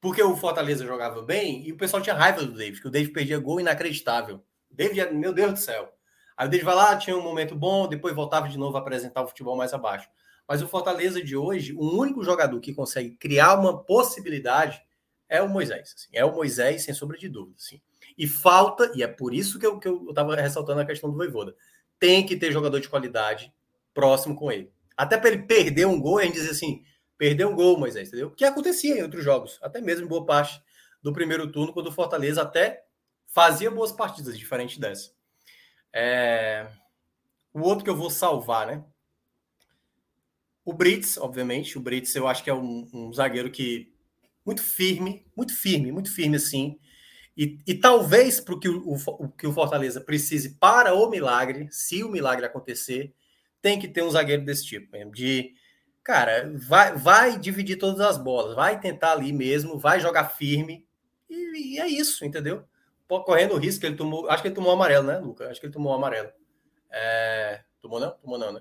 Porque 0.00 0.22
o 0.22 0.36
Fortaleza 0.36 0.84
jogava 0.84 1.22
bem 1.22 1.66
e 1.66 1.72
o 1.72 1.76
pessoal 1.76 2.02
tinha 2.02 2.14
raiva 2.14 2.44
do 2.44 2.52
David, 2.52 2.80
que 2.80 2.88
o 2.88 2.90
David 2.90 3.12
perdia 3.12 3.38
gol 3.38 3.60
inacreditável. 3.60 4.36
O 4.70 4.74
David, 4.74 5.12
meu 5.14 5.32
Deus 5.32 5.52
do 5.52 5.58
céu. 5.58 5.92
Aí 6.36 6.46
o 6.46 6.50
David 6.50 6.64
vai 6.64 6.74
lá, 6.74 6.96
tinha 6.96 7.16
um 7.16 7.22
momento 7.22 7.56
bom, 7.56 7.88
depois 7.88 8.14
voltava 8.14 8.48
de 8.48 8.56
novo 8.56 8.76
a 8.76 8.80
apresentar 8.80 9.22
o 9.22 9.28
futebol 9.28 9.56
mais 9.56 9.74
abaixo. 9.74 10.08
Mas 10.46 10.62
o 10.62 10.68
Fortaleza 10.68 11.22
de 11.22 11.36
hoje, 11.36 11.74
o 11.74 12.00
único 12.00 12.22
jogador 12.22 12.58
que 12.60 12.72
consegue 12.72 13.10
criar 13.16 13.58
uma 13.58 13.84
possibilidade 13.84 14.80
é 15.28 15.42
o 15.42 15.48
Moisés. 15.48 15.94
Assim, 15.96 16.08
é 16.12 16.24
o 16.24 16.32
Moisés, 16.32 16.84
sem 16.84 16.94
sombra 16.94 17.18
de 17.18 17.28
dúvida. 17.28 17.56
Assim. 17.58 17.80
E 18.16 18.26
falta, 18.26 18.90
e 18.94 19.02
é 19.02 19.06
por 19.06 19.34
isso 19.34 19.58
que 19.58 19.66
eu 19.66 19.78
estava 20.08 20.34
ressaltando 20.36 20.80
a 20.80 20.86
questão 20.86 21.10
do 21.10 21.16
Voivoda, 21.16 21.54
tem 21.98 22.24
que 22.24 22.36
ter 22.36 22.52
jogador 22.52 22.80
de 22.80 22.88
qualidade 22.88 23.52
próximo 23.92 24.36
com 24.36 24.50
ele. 24.50 24.72
Até 24.96 25.16
para 25.16 25.30
ele 25.30 25.42
perder 25.42 25.86
um 25.86 26.00
gol, 26.00 26.18
a 26.18 26.24
gente 26.24 26.34
diz 26.34 26.50
assim, 26.50 26.84
perder 27.16 27.46
um 27.46 27.54
gol, 27.54 27.78
Moisés, 27.78 28.08
entendeu? 28.08 28.30
Que 28.30 28.44
acontecia 28.44 28.98
em 28.98 29.02
outros 29.02 29.24
jogos, 29.24 29.58
até 29.62 29.80
mesmo 29.80 30.04
em 30.04 30.08
boa 30.08 30.24
parte 30.24 30.62
do 31.02 31.12
primeiro 31.12 31.50
turno, 31.50 31.72
quando 31.72 31.88
o 31.88 31.92
Fortaleza 31.92 32.42
até 32.42 32.84
fazia 33.26 33.70
boas 33.70 33.92
partidas, 33.92 34.38
diferente 34.38 34.80
dessa. 34.80 35.12
É... 35.92 36.68
O 37.52 37.60
outro 37.60 37.84
que 37.84 37.90
eu 37.90 37.96
vou 37.96 38.10
salvar, 38.10 38.66
né? 38.66 38.84
O 40.64 40.72
Brits, 40.72 41.16
obviamente, 41.16 41.78
o 41.78 41.80
Brits 41.80 42.14
eu 42.14 42.28
acho 42.28 42.44
que 42.44 42.50
é 42.50 42.54
um, 42.54 42.88
um 42.92 43.12
zagueiro 43.12 43.50
que 43.50 43.92
muito 44.44 44.62
firme, 44.62 45.26
muito 45.36 45.54
firme, 45.54 45.90
muito 45.90 46.12
firme 46.12 46.36
assim. 46.36 46.78
E, 47.38 47.56
e 47.64 47.74
talvez 47.76 48.40
para 48.40 48.52
o 48.56 48.58
que 48.58 48.68
o, 48.68 49.28
que 49.38 49.46
o 49.46 49.52
Fortaleza 49.52 50.00
precise 50.00 50.56
para 50.56 50.92
o 50.92 51.08
milagre, 51.08 51.68
se 51.70 52.02
o 52.02 52.08
milagre 52.08 52.44
acontecer, 52.44 53.14
tem 53.62 53.78
que 53.78 53.86
ter 53.86 54.02
um 54.02 54.10
zagueiro 54.10 54.44
desse 54.44 54.66
tipo, 54.66 54.90
mesmo, 54.90 55.12
de 55.12 55.54
cara, 56.02 56.52
vai, 56.56 56.96
vai 56.96 57.38
dividir 57.38 57.78
todas 57.78 58.00
as 58.00 58.18
bolas, 58.18 58.56
vai 58.56 58.80
tentar 58.80 59.12
ali 59.12 59.32
mesmo, 59.32 59.78
vai 59.78 60.00
jogar 60.00 60.30
firme. 60.30 60.84
E, 61.30 61.74
e 61.74 61.78
é 61.78 61.86
isso, 61.86 62.24
entendeu? 62.24 62.64
Correndo 63.06 63.54
o 63.54 63.58
risco, 63.58 63.86
ele 63.86 63.94
tomou. 63.94 64.28
Acho 64.28 64.42
que 64.42 64.48
ele 64.48 64.54
tomou 64.56 64.72
amarelo, 64.72 65.06
né, 65.06 65.18
Luca? 65.18 65.48
Acho 65.48 65.60
que 65.60 65.66
ele 65.66 65.72
tomou 65.72 65.94
amarelo. 65.94 66.30
É, 66.90 67.62
tomou 67.80 68.00
não? 68.00 68.10
Tomou 68.20 68.36
não, 68.38 68.52
né? 68.52 68.60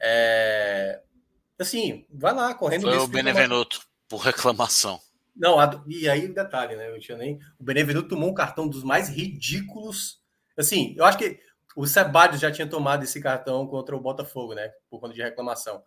É, 0.00 1.02
assim, 1.58 2.06
vai 2.08 2.32
lá, 2.32 2.54
correndo 2.54 2.82
Foi 2.82 2.92
risco. 2.92 3.04
o 3.04 3.08
Benevenuto, 3.08 3.84
por 4.08 4.18
reclamação. 4.18 5.00
Não, 5.34 5.58
a- 5.58 5.82
e 5.86 6.08
aí 6.08 6.26
o 6.26 6.34
detalhe, 6.34 6.76
né? 6.76 6.90
Eu 6.90 7.00
tinha 7.00 7.16
nem. 7.16 7.38
O 7.58 7.64
Benevenuto 7.64 8.08
tomou 8.08 8.30
um 8.30 8.34
cartão 8.34 8.68
dos 8.68 8.84
mais 8.84 9.08
ridículos. 9.08 10.20
Assim, 10.56 10.94
eu 10.96 11.04
acho 11.04 11.18
que 11.18 11.40
o 11.74 11.86
Sebadios 11.86 12.40
já 12.40 12.50
tinha 12.52 12.68
tomado 12.68 13.02
esse 13.04 13.20
cartão 13.20 13.66
contra 13.66 13.96
o 13.96 14.00
Botafogo, 14.00 14.54
né? 14.54 14.70
Por 14.90 15.00
conta 15.00 15.14
de 15.14 15.22
reclamação. 15.22 15.82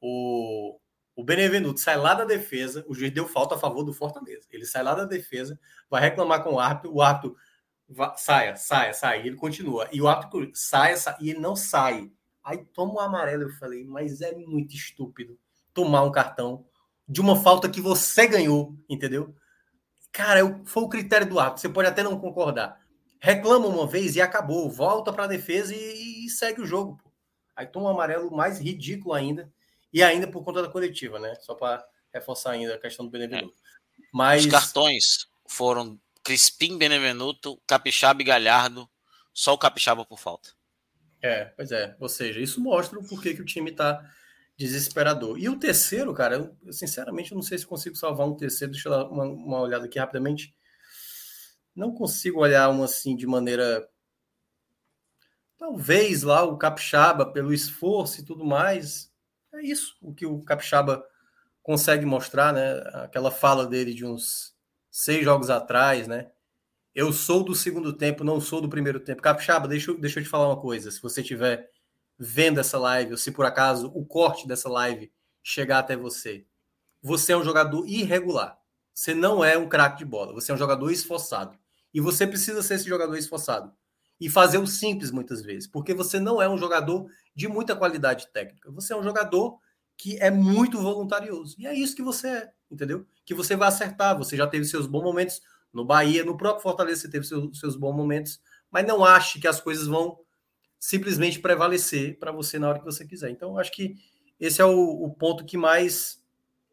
O, 0.00 0.78
o 1.16 1.24
Benevenuto 1.24 1.80
sai 1.80 1.96
lá 1.96 2.14
da 2.14 2.24
defesa, 2.24 2.84
o 2.88 2.94
juiz 2.94 3.12
deu 3.12 3.26
falta 3.28 3.54
a 3.56 3.58
favor 3.58 3.84
do 3.84 3.92
Fortaleza. 3.92 4.46
Ele 4.50 4.66
sai 4.66 4.82
lá 4.82 4.94
da 4.94 5.04
defesa, 5.04 5.58
vai 5.90 6.02
reclamar 6.02 6.42
com 6.44 6.54
o 6.54 6.60
árbitro, 6.60 6.92
o 6.94 7.02
árbitro 7.02 7.36
va- 7.88 8.16
saia, 8.16 8.56
saia, 8.56 8.92
saia, 8.92 9.26
ele 9.26 9.36
continua. 9.36 9.88
E 9.92 10.00
o 10.02 10.08
árbitro 10.08 10.50
saia, 10.54 10.96
sa- 10.96 11.16
e 11.20 11.30
ele 11.30 11.40
não 11.40 11.56
sai. 11.56 12.10
Aí 12.44 12.58
toma 12.74 12.94
um 12.94 13.00
amarelo, 13.00 13.44
eu 13.44 13.50
falei, 13.52 13.84
mas 13.84 14.20
é 14.20 14.32
muito 14.34 14.74
estúpido 14.74 15.38
tomar 15.74 16.02
um 16.04 16.12
cartão 16.12 16.64
de 17.08 17.20
uma 17.20 17.40
falta 17.40 17.68
que 17.68 17.80
você 17.80 18.26
ganhou, 18.26 18.76
entendeu? 18.88 19.34
Cara, 20.12 20.40
foi 20.64 20.82
o 20.82 20.88
critério 20.88 21.28
do 21.28 21.38
árbitro. 21.38 21.62
Você 21.62 21.68
pode 21.68 21.88
até 21.88 22.02
não 22.02 22.18
concordar. 22.20 22.80
Reclama 23.20 23.66
uma 23.66 23.86
vez 23.86 24.14
e 24.16 24.20
acabou. 24.20 24.70
Volta 24.70 25.12
para 25.12 25.24
a 25.24 25.28
defesa 25.28 25.74
e, 25.74 26.26
e 26.26 26.30
segue 26.30 26.60
o 26.60 26.66
jogo. 26.66 26.98
pô. 27.02 27.10
Aí 27.56 27.66
toma 27.66 27.86
um 27.86 27.90
amarelo 27.90 28.30
mais 28.30 28.60
ridículo 28.60 29.14
ainda. 29.14 29.50
E 29.92 30.02
ainda 30.02 30.28
por 30.28 30.44
conta 30.44 30.62
da 30.62 30.68
coletiva, 30.68 31.18
né? 31.18 31.34
Só 31.40 31.54
para 31.54 31.84
reforçar 32.12 32.52
ainda 32.52 32.74
a 32.74 32.78
questão 32.78 33.06
do 33.06 33.10
Benevenuto. 33.10 33.56
Mas 34.12 34.44
Os 34.44 34.50
cartões 34.50 35.26
foram 35.48 35.98
Crispim, 36.22 36.76
Benevenuto, 36.76 37.60
Capixaba 37.66 38.20
e 38.20 38.24
Galhardo. 38.24 38.88
Só 39.32 39.54
o 39.54 39.58
Capixaba 39.58 40.04
por 40.04 40.18
falta. 40.18 40.50
É, 41.22 41.46
pois 41.46 41.72
é. 41.72 41.96
Ou 41.98 42.08
seja, 42.08 42.40
isso 42.40 42.60
mostra 42.60 42.98
o 42.98 43.06
porquê 43.06 43.34
que 43.34 43.42
o 43.42 43.46
time 43.46 43.72
tá 43.72 44.04
desesperador. 44.58 45.38
E 45.38 45.48
o 45.48 45.56
terceiro, 45.56 46.12
cara, 46.12 46.34
eu, 46.34 46.56
eu, 46.66 46.72
sinceramente 46.72 47.30
eu 47.30 47.36
não 47.36 47.42
sei 47.42 47.56
se 47.56 47.66
consigo 47.66 47.94
salvar 47.94 48.26
um 48.26 48.34
terceiro. 48.34 48.72
Deixa 48.72 48.88
eu 48.88 48.92
dar 48.92 49.08
uma, 49.08 49.24
uma 49.24 49.60
olhada 49.60 49.86
aqui 49.86 50.00
rapidamente. 50.00 50.52
Não 51.74 51.94
consigo 51.94 52.40
olhar 52.40 52.68
um 52.68 52.82
assim 52.82 53.14
de 53.14 53.24
maneira. 53.24 53.88
Talvez 55.56 56.22
lá 56.22 56.42
o 56.42 56.58
Capixaba, 56.58 57.32
pelo 57.32 57.52
esforço 57.52 58.20
e 58.20 58.24
tudo 58.24 58.44
mais. 58.44 59.12
É 59.54 59.62
isso 59.62 59.96
o 60.02 60.12
que 60.12 60.26
o 60.26 60.42
Capixaba 60.42 61.04
consegue 61.62 62.04
mostrar, 62.04 62.52
né? 62.52 62.82
Aquela 63.04 63.30
fala 63.30 63.64
dele 63.64 63.94
de 63.94 64.04
uns 64.04 64.56
seis 64.90 65.24
jogos 65.24 65.50
atrás, 65.50 66.08
né? 66.08 66.30
Eu 66.92 67.12
sou 67.12 67.44
do 67.44 67.54
segundo 67.54 67.92
tempo, 67.92 68.24
não 68.24 68.40
sou 68.40 68.60
do 68.60 68.68
primeiro 68.68 68.98
tempo. 68.98 69.22
Capixaba, 69.22 69.68
deixa, 69.68 69.94
deixa 69.94 70.18
eu 70.18 70.24
te 70.24 70.28
falar 70.28 70.48
uma 70.48 70.60
coisa. 70.60 70.90
Se 70.90 71.00
você 71.00 71.20
estiver 71.20 71.70
vendo 72.18 72.58
essa 72.58 72.78
live, 72.78 73.12
ou 73.12 73.16
se 73.16 73.30
por 73.30 73.46
acaso 73.46 73.92
o 73.94 74.04
corte 74.04 74.46
dessa 74.46 74.68
live 74.68 75.12
chegar 75.42 75.78
até 75.78 75.96
você, 75.96 76.44
você 77.00 77.32
é 77.32 77.36
um 77.36 77.44
jogador 77.44 77.86
irregular. 77.86 78.58
Você 78.92 79.14
não 79.14 79.44
é 79.44 79.56
um 79.56 79.68
craque 79.68 79.98
de 79.98 80.04
bola. 80.04 80.32
Você 80.32 80.50
é 80.50 80.54
um 80.54 80.58
jogador 80.58 80.90
esforçado. 80.90 81.56
E 81.94 82.00
você 82.00 82.26
precisa 82.26 82.62
ser 82.62 82.74
esse 82.74 82.88
jogador 82.88 83.16
esforçado. 83.16 83.72
E 84.20 84.28
fazer 84.28 84.58
o 84.58 84.66
simples 84.66 85.12
muitas 85.12 85.40
vezes. 85.40 85.68
Porque 85.68 85.94
você 85.94 86.18
não 86.18 86.42
é 86.42 86.48
um 86.48 86.58
jogador 86.58 87.08
de 87.34 87.46
muita 87.46 87.76
qualidade 87.76 88.26
técnica. 88.32 88.70
Você 88.72 88.92
é 88.92 88.96
um 88.96 89.02
jogador 89.04 89.58
que 89.96 90.18
é 90.18 90.30
muito 90.30 90.80
voluntarioso. 90.80 91.54
E 91.58 91.66
é 91.66 91.74
isso 91.74 91.94
que 91.94 92.02
você 92.02 92.28
é, 92.28 92.52
entendeu? 92.68 93.06
Que 93.24 93.34
você 93.34 93.54
vai 93.54 93.68
acertar. 93.68 94.18
Você 94.18 94.36
já 94.36 94.46
teve 94.46 94.64
seus 94.64 94.86
bons 94.86 95.04
momentos 95.04 95.40
no 95.72 95.84
Bahia, 95.84 96.24
no 96.24 96.36
próprio 96.36 96.62
Fortaleza 96.62 97.02
você 97.02 97.10
teve 97.10 97.24
seus, 97.24 97.58
seus 97.58 97.76
bons 97.76 97.94
momentos, 97.94 98.40
mas 98.70 98.86
não 98.86 99.04
ache 99.04 99.40
que 99.40 99.46
as 99.46 99.60
coisas 99.60 99.86
vão 99.86 100.18
simplesmente 100.78 101.40
prevalecer 101.40 102.18
para 102.18 102.32
você 102.32 102.58
na 102.58 102.68
hora 102.68 102.78
que 102.78 102.84
você 102.84 103.06
quiser. 103.06 103.30
Então, 103.30 103.58
acho 103.58 103.72
que 103.72 103.96
esse 104.38 104.60
é 104.60 104.64
o, 104.64 105.04
o 105.04 105.10
ponto 105.14 105.44
que 105.44 105.56
mais 105.56 106.22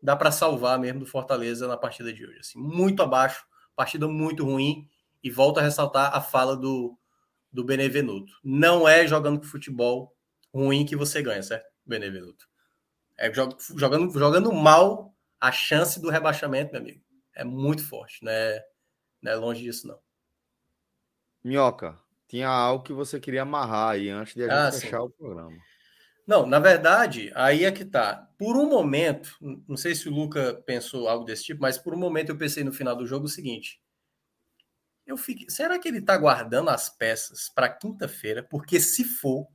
dá 0.01 0.15
para 0.15 0.31
salvar 0.31 0.77
mesmo 0.79 0.99
do 0.99 1.05
Fortaleza 1.05 1.67
na 1.67 1.77
partida 1.77 2.13
de 2.13 2.25
hoje. 2.25 2.39
Assim, 2.39 2.59
muito 2.59 3.01
abaixo, 3.01 3.45
partida 3.75 4.07
muito 4.07 4.43
ruim, 4.45 4.87
e 5.23 5.31
volto 5.31 5.57
a 5.59 5.63
ressaltar 5.63 6.15
a 6.15 6.21
fala 6.21 6.55
do, 6.55 6.95
do 7.51 7.63
Benevenuto. 7.63 8.31
Não 8.43 8.87
é 8.87 9.07
jogando 9.07 9.43
futebol 9.43 10.15
ruim 10.53 10.85
que 10.85 10.95
você 10.95 11.21
ganha, 11.23 11.41
certo, 11.41 11.65
Benevenuto? 11.83 12.47
É 13.17 13.31
jog- 13.31 13.57
jogando, 13.75 14.11
jogando 14.19 14.53
mal 14.53 15.15
a 15.41 15.51
chance 15.51 15.99
do 15.99 16.09
rebaixamento, 16.11 16.71
meu 16.73 16.81
amigo. 16.81 17.01
É 17.33 17.43
muito 17.43 17.83
forte, 17.83 18.23
né? 18.23 18.61
Não 19.21 19.31
é 19.31 19.35
longe 19.35 19.63
disso, 19.63 19.87
não. 19.87 19.99
Minhoca, 21.43 21.97
tinha 22.27 22.47
algo 22.47 22.83
que 22.83 22.93
você 22.93 23.19
queria 23.19 23.43
amarrar 23.43 23.91
aí 23.91 24.09
antes 24.09 24.33
de 24.33 24.43
a 24.43 24.47
gente 24.47 24.53
Ah, 24.53 24.71
sim. 24.71 24.81
fechar 24.81 25.01
o 25.01 25.09
programa. 25.09 25.55
Não, 26.27 26.45
na 26.45 26.59
verdade, 26.59 27.31
aí 27.35 27.65
é 27.65 27.71
que 27.71 27.85
tá. 27.85 28.27
Por 28.37 28.57
um 28.57 28.67
momento, 28.67 29.37
não 29.67 29.77
sei 29.77 29.93
se 29.93 30.09
o 30.09 30.13
Luca 30.13 30.55
pensou 30.65 31.07
algo 31.07 31.23
desse 31.23 31.43
tipo, 31.43 31.61
mas 31.61 31.77
por 31.77 31.93
um 31.93 31.97
momento 31.99 32.29
eu 32.29 32.37
pensei 32.37 32.63
no 32.63 32.73
final 32.73 32.95
do 32.95 33.05
jogo 33.05 33.25
o 33.25 33.29
seguinte: 33.29 33.79
eu 35.05 35.17
fiquei, 35.17 35.47
será 35.49 35.77
que 35.77 35.87
ele 35.87 36.01
tá 36.01 36.17
guardando 36.17 36.69
as 36.69 36.89
peças 36.89 37.47
para 37.47 37.69
quinta-feira? 37.69 38.41
Porque 38.41 38.79
se 38.79 39.03
for, 39.03 39.47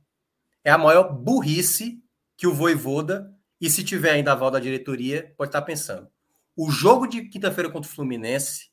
é 0.63 0.71
a 0.71 0.77
maior 0.77 1.11
burrice 1.13 2.01
que 2.37 2.47
o 2.47 2.53
Voivoda, 2.53 3.35
e 3.59 3.69
se 3.69 3.83
tiver 3.83 4.11
ainda 4.11 4.31
a 4.31 4.33
aval 4.33 4.49
da 4.49 4.59
diretoria, 4.59 5.33
pode 5.37 5.49
estar 5.49 5.61
pensando. 5.61 6.09
O 6.55 6.71
jogo 6.71 7.05
de 7.05 7.27
quinta-feira 7.27 7.69
contra 7.69 7.89
o 7.89 7.93
Fluminense, 7.93 8.71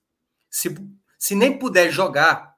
se, 0.48 0.74
se 1.18 1.34
nem 1.34 1.58
puder 1.58 1.90
jogar, 1.90 2.54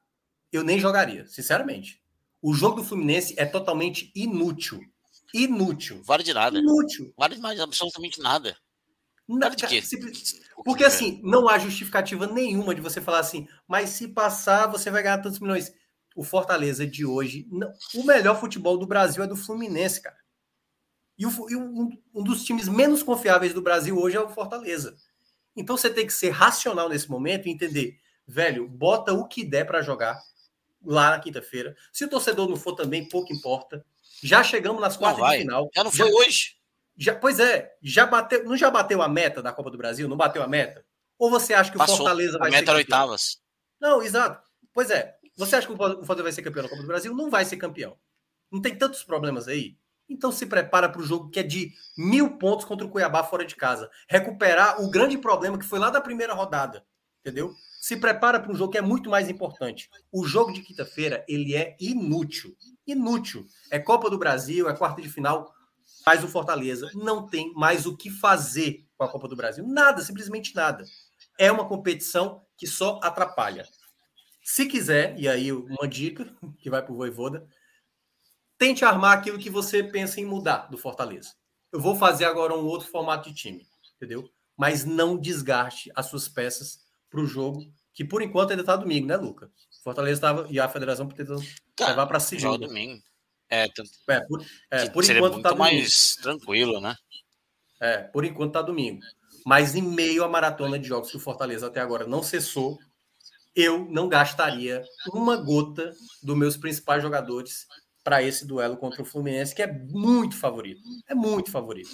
eu 0.53 0.63
nem 0.65 0.79
jogaria, 0.79 1.27
sinceramente. 1.27 2.01
O 2.43 2.55
jogo 2.55 2.77
do 2.77 2.85
Fluminense 2.85 3.35
é 3.37 3.45
totalmente 3.45 4.11
inútil. 4.15 4.81
Inútil. 5.33 6.03
Vale 6.05 6.23
de 6.23 6.33
nada. 6.35 6.59
Inútil. 6.59 7.13
Vale 7.17 7.37
de 7.37 7.41
mais 7.41 7.61
absolutamente 7.61 8.21
nada. 8.21 8.57
Na- 9.29 9.47
Vale 9.47 9.57
de 9.57 9.67
quê? 9.67 9.81
Porque 10.65 10.85
assim, 10.85 11.21
não 11.23 11.49
há 11.49 11.59
justificativa 11.59 12.27
nenhuma 12.27 12.75
de 12.75 12.81
você 12.81 13.01
falar 13.01 13.21
assim, 13.21 13.47
mas 13.69 13.91
se 13.91 14.09
passar, 14.09 14.67
você 14.67 14.91
vai 14.91 15.03
ganhar 15.03 15.19
tantos 15.19 15.39
milhões. 15.39 15.73
O 16.17 16.25
Fortaleza 16.25 16.85
de 16.87 17.07
hoje, 17.07 17.47
não- 17.51 17.73
o 17.95 18.05
melhor 18.05 18.39
futebol 18.41 18.77
do 18.77 18.87
Brasil 18.87 19.23
é 19.23 19.27
do 19.27 19.37
Fluminense, 19.37 20.03
cara. 20.03 20.17
E, 21.17 21.27
o 21.27 21.51
e 21.51 21.55
um, 21.57 21.91
um 22.15 22.25
dos 22.25 22.43
times 22.45 22.67
menos 22.67 23.03
confiáveis 23.03 23.55
do 23.55 23.63
Brasil 23.63 23.97
hoje 23.97 24.17
é 24.17 24.21
o 24.21 24.29
Fortaleza. 24.31 24.97
Então 25.55 25.77
você 25.77 25.91
tem 25.91 26.07
que 26.07 26.13
ser 26.13 26.31
racional 26.31 26.89
nesse 26.89 27.09
momento 27.09 27.47
e 27.47 27.51
entender, 27.53 27.99
velho, 28.27 28.67
bota 28.69 29.13
o 29.13 29.29
que 29.29 29.45
der 29.45 29.65
para 29.65 29.83
jogar 29.83 30.19
lá 30.85 31.11
na 31.11 31.21
quinta-feira. 31.21 31.77
Se 31.93 32.05
o 32.05 32.09
torcedor 32.09 32.49
não 32.49 32.57
for 32.57 32.75
também, 32.75 33.09
pouco 33.09 33.33
importa. 33.33 33.85
Já 34.23 34.43
chegamos 34.43 34.81
nas 34.81 34.97
quartas 34.97 35.25
de 35.31 35.39
final. 35.39 35.71
Já 35.75 35.85
não 35.85 35.91
foi 35.91 36.11
hoje. 36.13 36.57
Já, 36.97 37.15
pois 37.15 37.41
é, 37.41 37.75
já 37.83 38.05
bateu, 38.05 38.45
não 38.45 38.57
já 38.57 38.71
bateu 38.71 39.01
a 39.01 39.09
meta 39.09 39.43
da 39.43 39.53
Copa 39.53 39.71
do 39.71 39.79
Brasil? 39.79 40.07
Não 40.07 40.17
bateu 40.17 40.43
a 40.43 40.47
meta? 40.47 40.85
Ou 41.19 41.31
você 41.31 41.55
acha 41.55 41.71
que 41.71 41.79
Passou. 41.79 41.95
o 41.95 41.99
Fortaleza 41.99 42.37
A 42.37 42.41
vai 42.41 42.51
meta 42.51 42.59
ser 42.59 42.67
campeão? 42.67 42.77
oitavas. 42.77 43.43
Não, 43.81 44.03
exato. 44.03 44.47
Pois 44.75 44.91
é. 44.91 45.17
Você 45.37 45.57
acha 45.57 45.67
que 45.67 45.73
o 45.73 45.77
Fortaleza 45.77 46.23
vai 46.23 46.33
ser 46.33 46.43
campeão 46.43 46.63
da 46.65 46.69
Copa 46.69 46.83
do 46.83 46.89
Brasil? 46.89 47.15
Não 47.15 47.31
vai 47.31 47.45
ser 47.45 47.57
campeão. 47.57 47.97
Não 48.51 48.61
tem 48.61 48.77
tantos 48.77 49.03
problemas 49.03 49.49
aí. 49.49 49.79
Então 50.09 50.33
se 50.33 50.45
prepara 50.45 50.89
para 50.89 51.01
o 51.01 51.05
jogo 51.05 51.31
que 51.31 51.39
é 51.41 51.43
de 51.43 51.73
mil 51.97 52.37
pontos 52.37 52.67
contra 52.67 52.85
o 52.87 52.91
Cuiabá 52.91 53.23
fora 53.23 53.45
de 53.47 53.55
casa. 53.55 53.89
Recuperar 54.09 54.83
o 54.83 54.91
grande 54.91 55.17
problema 55.17 55.59
que 55.59 55.65
foi 55.65 55.79
lá 55.79 55.89
da 55.89 56.01
primeira 56.01 56.35
rodada. 56.35 56.85
Entendeu? 57.21 57.55
Se 57.81 57.97
prepara 57.97 58.39
para 58.39 58.53
um 58.53 58.55
jogo 58.55 58.73
que 58.73 58.79
é 58.79 58.83
muito 58.83 59.09
mais 59.09 59.31
importante. 59.31 59.89
O 60.13 60.27
jogo 60.27 60.53
de 60.53 60.61
quinta-feira, 60.61 61.25
ele 61.27 61.57
é 61.57 61.79
inútil. 61.81 62.55
Inútil. 62.87 63.47
É 63.71 63.79
Copa 63.79 64.11
do 64.11 64.19
Brasil, 64.19 64.69
é 64.69 64.77
quarta 64.77 65.01
de 65.01 65.09
final. 65.09 65.51
Faz 66.05 66.23
o 66.23 66.29
Fortaleza. 66.29 66.91
Não 66.95 67.27
tem 67.27 67.55
mais 67.55 67.87
o 67.87 67.97
que 67.97 68.11
fazer 68.11 68.87
com 68.99 69.05
a 69.05 69.09
Copa 69.09 69.27
do 69.27 69.35
Brasil. 69.35 69.67
Nada, 69.67 70.03
simplesmente 70.03 70.55
nada. 70.55 70.85
É 71.39 71.51
uma 71.51 71.67
competição 71.67 72.45
que 72.55 72.67
só 72.67 73.01
atrapalha. 73.03 73.67
Se 74.45 74.67
quiser, 74.67 75.19
e 75.19 75.27
aí 75.27 75.51
uma 75.51 75.89
dica 75.89 76.31
que 76.59 76.69
vai 76.69 76.83
para 76.83 76.93
o 76.93 76.97
Voivoda, 76.97 77.49
tente 78.59 78.85
armar 78.85 79.17
aquilo 79.17 79.39
que 79.39 79.49
você 79.49 79.83
pensa 79.83 80.21
em 80.21 80.27
mudar 80.27 80.71
do 80.71 80.77
Fortaleza. 80.77 81.33
Eu 81.73 81.81
vou 81.81 81.97
fazer 81.97 82.27
agora 82.27 82.55
um 82.55 82.67
outro 82.67 82.89
formato 82.89 83.31
de 83.31 83.35
time, 83.35 83.67
entendeu? 83.97 84.31
Mas 84.55 84.85
não 84.85 85.17
desgaste 85.17 85.91
as 85.95 86.07
suas 86.07 86.29
peças 86.29 86.90
para 87.11 87.21
o 87.21 87.27
jogo, 87.27 87.61
que 87.93 88.05
por 88.05 88.23
enquanto 88.23 88.51
ainda 88.53 88.63
está 88.63 88.77
domingo, 88.77 89.07
né, 89.07 89.17
Luca? 89.17 89.51
Fortaleza 89.83 90.17
estava 90.19 90.47
e 90.51 90.61
a 90.61 90.69
federação 90.69 91.09
tentando 91.09 91.43
Tá, 91.75 91.89
levar 91.89 92.07
para 92.07 92.21
segunda. 92.21 92.67
domingo. 92.67 93.03
É, 93.49 93.67
tanto 93.69 93.91
É, 94.09 94.21
por, 94.21 94.45
é, 94.71 94.89
por 94.91 95.05
enquanto 95.05 95.37
está 95.39 95.49
domingo. 95.51 95.59
mais 95.59 96.17
tranquilo, 96.17 96.81
né? 96.81 96.95
É, 97.81 97.99
por 98.03 98.25
enquanto 98.25 98.53
tá 98.53 98.63
domingo. 98.63 99.01
Mas 99.45 99.75
em 99.75 99.83
meio 99.83 100.23
à 100.23 100.29
maratona 100.29 100.79
de 100.79 100.87
jogos 100.87 101.11
que 101.11 101.17
o 101.17 101.21
Fortaleza 101.21 101.67
até 101.67 101.81
agora 101.81 102.07
não 102.07 102.23
cessou, 102.23 102.79
eu 103.57 103.87
não 103.87 104.09
gastaria 104.09 104.85
uma 105.13 105.37
gota 105.37 105.93
dos 106.23 106.37
meus 106.37 106.57
principais 106.57 107.03
jogadores 107.03 107.67
para 108.05 108.23
esse 108.23 108.47
duelo 108.47 108.77
contra 108.77 109.03
o 109.03 109.05
Fluminense, 109.05 109.55
que 109.55 109.63
é 109.63 109.73
muito 109.73 110.37
favorito. 110.37 110.81
É 111.09 111.15
muito 111.15 111.51
favorito. 111.51 111.91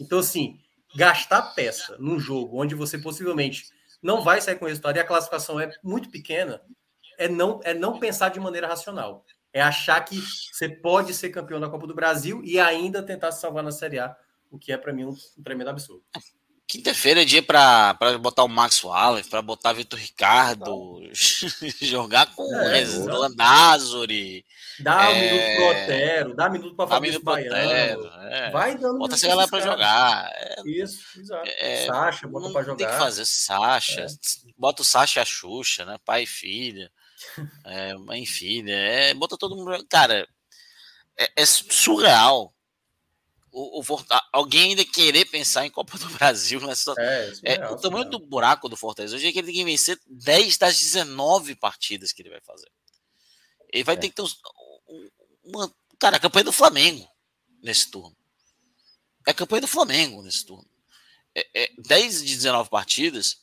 Então, 0.00 0.20
assim, 0.20 0.58
gastar 0.94 1.42
peça 1.54 1.96
num 1.98 2.18
jogo 2.18 2.60
onde 2.62 2.74
você 2.74 2.96
possivelmente 2.96 3.66
não 4.04 4.20
vai 4.20 4.38
sair 4.38 4.56
com 4.56 4.66
resultado 4.66 4.96
e 4.96 5.00
a 5.00 5.06
classificação 5.06 5.58
é 5.58 5.72
muito 5.82 6.10
pequena, 6.10 6.60
é 7.16 7.26
não, 7.26 7.58
é 7.64 7.72
não 7.72 7.98
pensar 7.98 8.28
de 8.28 8.38
maneira 8.38 8.68
racional. 8.68 9.24
É 9.50 9.62
achar 9.62 9.98
que 10.04 10.20
você 10.52 10.68
pode 10.68 11.14
ser 11.14 11.30
campeão 11.30 11.58
da 11.58 11.70
Copa 11.70 11.86
do 11.86 11.94
Brasil 11.94 12.42
e 12.44 12.60
ainda 12.60 13.02
tentar 13.02 13.32
se 13.32 13.40
salvar 13.40 13.64
na 13.64 13.72
Série 13.72 13.98
A, 13.98 14.14
o 14.50 14.58
que 14.58 14.72
é 14.72 14.76
para 14.76 14.92
mim 14.92 15.06
um, 15.06 15.16
um 15.38 15.42
tremendo 15.42 15.70
absurdo. 15.70 16.04
Quinta-feira 16.66 17.22
é 17.22 17.24
dia 17.26 17.42
para 17.42 17.92
botar 18.20 18.42
o 18.42 18.48
Max 18.48 18.82
Wallace, 18.82 19.28
para 19.28 19.42
botar 19.42 19.74
Vitor 19.74 19.98
Ricardo, 19.98 20.98
jogar 21.82 22.34
com 22.34 22.42
É, 22.56 22.80
é. 22.82 22.84
Landázuri, 22.84 24.44
Dá 24.80 25.08
um 25.10 25.12
É. 25.12 25.20
minuto 25.20 25.56
pro 25.56 25.66
Otero, 25.66 26.34
dá 26.34 26.48
um 26.48 26.52
minuto 26.52 26.74
para 26.74 26.88
Fabrício 26.88 27.20
pro 27.22 27.32
Otero, 27.34 27.50
Baiano. 27.50 28.06
é. 28.32 28.50
Vai 28.50 28.76
dando 28.78 28.98
bota 28.98 29.14
essa 29.14 29.28
galera 29.28 29.48
pra 29.48 29.60
para 29.60 29.70
jogar. 29.70 30.30
É, 30.34 30.62
Isso, 30.64 31.20
exato. 31.20 31.42
É, 31.46 31.86
Sacha, 31.86 32.26
bota 32.26 32.46
não 32.46 32.52
para 32.52 32.64
tem 32.64 32.76
que 32.76 32.82
jogar. 32.84 32.98
fazer 32.98 33.26
Sasha, 33.26 34.00
É. 34.00 34.06
bota 34.56 34.82
o 34.82 34.84
Sasha 34.84 35.20
e 35.20 35.22
a 35.22 35.24
Xuxa, 35.26 35.84
né? 35.84 35.98
Pai 36.04 36.22
e 36.22 36.26
filha, 36.26 36.90
é, 37.66 37.94
mãe 37.94 38.22
e 38.22 38.26
filha, 38.26 38.72
é, 38.72 39.12
bota 39.14 39.36
todo 39.36 39.54
mundo. 39.54 39.86
Cara, 39.88 40.26
é, 41.18 41.30
é 41.36 41.44
surreal. 41.46 42.53
O, 43.56 43.80
o 43.80 43.84
alguém 44.32 44.70
ainda 44.70 44.84
querer 44.84 45.26
pensar 45.26 45.64
em 45.64 45.70
Copa 45.70 45.96
do 45.96 46.08
Brasil 46.10 46.60
nessa 46.62 46.92
É, 46.98 47.28
isso 47.30 47.40
é, 47.44 47.54
real, 47.54 47.74
o 47.74 47.76
tamanho 47.80 48.02
surreal. 48.04 48.10
do 48.20 48.26
buraco 48.26 48.68
do 48.68 48.76
Fortaleza 48.76 49.14
hoje 49.14 49.28
é 49.28 49.32
que 49.32 49.38
ele 49.38 49.46
tem 49.46 49.54
que 49.54 49.64
vencer 49.64 49.96
10 50.08 50.58
das 50.58 50.76
19 50.76 51.54
partidas 51.54 52.10
que 52.12 52.20
ele 52.20 52.30
vai 52.30 52.40
fazer. 52.40 52.68
Ele 53.72 53.84
vai 53.84 53.94
É. 53.94 53.98
ter 53.98 54.08
que 54.08 54.14
ter 54.16 54.22
uns- 54.22 54.40
um- 54.88 55.10
uma. 55.44 55.72
Cara, 56.00 56.16
a 56.16 56.20
campanha 56.20 56.44
do 56.44 56.52
Flamengo 56.52 57.08
nesse 57.62 57.88
turno. 57.90 58.16
É 59.26 59.30
a 59.30 59.34
campanha 59.34 59.60
do 59.62 59.68
Flamengo 59.68 60.20
nesse 60.22 60.44
turno. 60.44 60.68
É, 61.32 61.48
é 61.54 61.72
10 61.78 62.24
de 62.24 62.34
19 62.34 62.68
partidas 62.68 63.38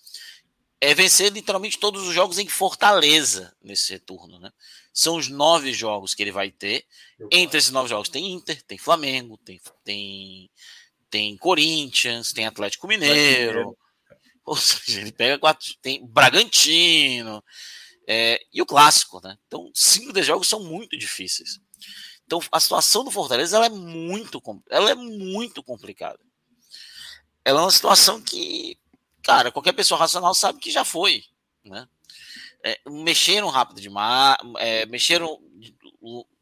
é 0.82 0.94
vencer 0.94 1.32
literalmente 1.32 1.78
todos 1.80 2.06
os 2.08 2.14
jogos 2.14 2.38
em 2.38 2.48
Fortaleza 2.50 3.56
nesse 3.62 3.94
retorno, 3.94 4.40
né? 4.40 4.52
São 4.94 5.16
os 5.16 5.28
nove 5.30 5.74
jogos 5.74 6.14
que 6.14 6.22
ele 6.22 6.32
vai 6.32 6.52
ter. 6.52 6.86
Entre 7.32 7.58
esses 7.58 7.72
nove 7.72 7.90
jogos 7.90 8.10
tem 8.10 8.32
Inter, 8.32 8.62
tem 8.64 8.78
Flamengo, 8.78 9.38
tem, 9.38 9.60
tem, 9.84 10.50
tem 11.10 11.38
Corinthians, 11.38 12.34
tem 12.34 12.46
Atlético 12.46 12.88
Mineiro. 12.88 13.78
Ou 14.44 14.56
seja, 14.56 15.02
ele 15.02 15.12
pega 15.12 15.40
quatro. 15.40 15.74
Tem 15.82 16.06
Bragantino. 16.06 17.44
é, 18.08 18.42
e 18.52 18.62
o 18.62 18.66
clássico, 18.66 19.22
né? 19.24 19.38
Então, 19.48 19.72
cinco 19.74 20.12
desses 20.12 20.28
jogos 20.28 20.48
são 20.48 20.62
muito 20.62 20.98
difíceis. 20.98 21.60
Então, 22.26 22.42
a 22.52 22.60
situação 22.60 23.04
do 23.04 23.12
Fortaleza 23.12 23.58
ela 23.58 23.66
é 23.66 23.70
muito, 23.70 24.42
ela 24.70 24.92
é 24.92 24.96
muito 24.96 25.64
complicada. 25.64 26.20
Ela 27.44 27.60
é 27.60 27.64
uma 27.64 27.72
situação 27.72 28.22
que, 28.22 28.78
cara, 29.24 29.52
qualquer 29.52 29.74
pessoa 29.74 30.00
racional 30.00 30.34
sabe 30.34 30.60
que 30.60 30.72
já 30.72 30.86
foi, 30.86 31.24
né? 31.64 31.88
É, 32.64 32.80
mexeram 32.88 33.50
rápido 33.50 33.82
demais, 33.82 34.38
é, 34.58 34.86
mexeram 34.86 35.40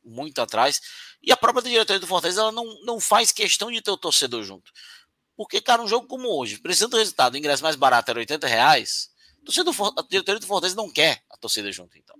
muito 0.03 0.41
atrás. 0.41 0.81
E 1.21 1.31
a 1.31 1.37
própria 1.37 1.63
diretoria 1.63 1.99
do 1.99 2.07
Fortaleza 2.07 2.41
ela 2.41 2.51
não, 2.51 2.65
não 2.83 2.99
faz 2.99 3.31
questão 3.31 3.71
de 3.71 3.81
ter 3.81 3.91
o 3.91 3.97
torcedor 3.97 4.43
junto. 4.43 4.71
Porque, 5.35 5.61
cara, 5.61 5.81
um 5.81 5.87
jogo 5.87 6.07
como 6.07 6.27
hoje, 6.27 6.57
precisando 6.57 6.91
do 6.91 6.97
resultado, 6.97 7.33
o 7.33 7.37
ingresso 7.37 7.63
mais 7.63 7.75
barato 7.75 8.11
era 8.11 8.19
80 8.19 8.45
reais, 8.47 9.09
a 9.41 10.01
diretoria 10.09 10.39
do 10.39 10.47
Fortaleza 10.47 10.75
não 10.75 10.91
quer 10.91 11.23
a 11.29 11.37
torcida 11.37 11.71
junto, 11.71 11.97
então. 11.97 12.15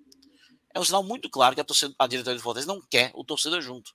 É 0.74 0.80
um 0.80 0.84
sinal 0.84 1.03
muito 1.03 1.30
claro 1.30 1.56
que 1.56 1.61
a, 1.61 1.64
torcida, 1.64 1.94
a 2.00 2.08
diretoria 2.08 2.40
do 2.40 2.44
Fortaleza 2.44 2.72
não 2.72 2.82
quer 2.82 3.11
o 3.14 3.24
torcedor 3.24 3.61
junto. 3.61 3.94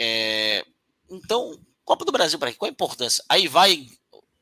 É, 0.00 0.64
então, 1.10 1.58
Copa 1.84 2.04
do 2.04 2.12
Brasil, 2.12 2.38
para 2.38 2.50
quê? 2.50 2.58
Qual 2.58 2.68
a 2.68 2.72
importância? 2.72 3.24
Aí 3.28 3.48
vai, 3.48 3.86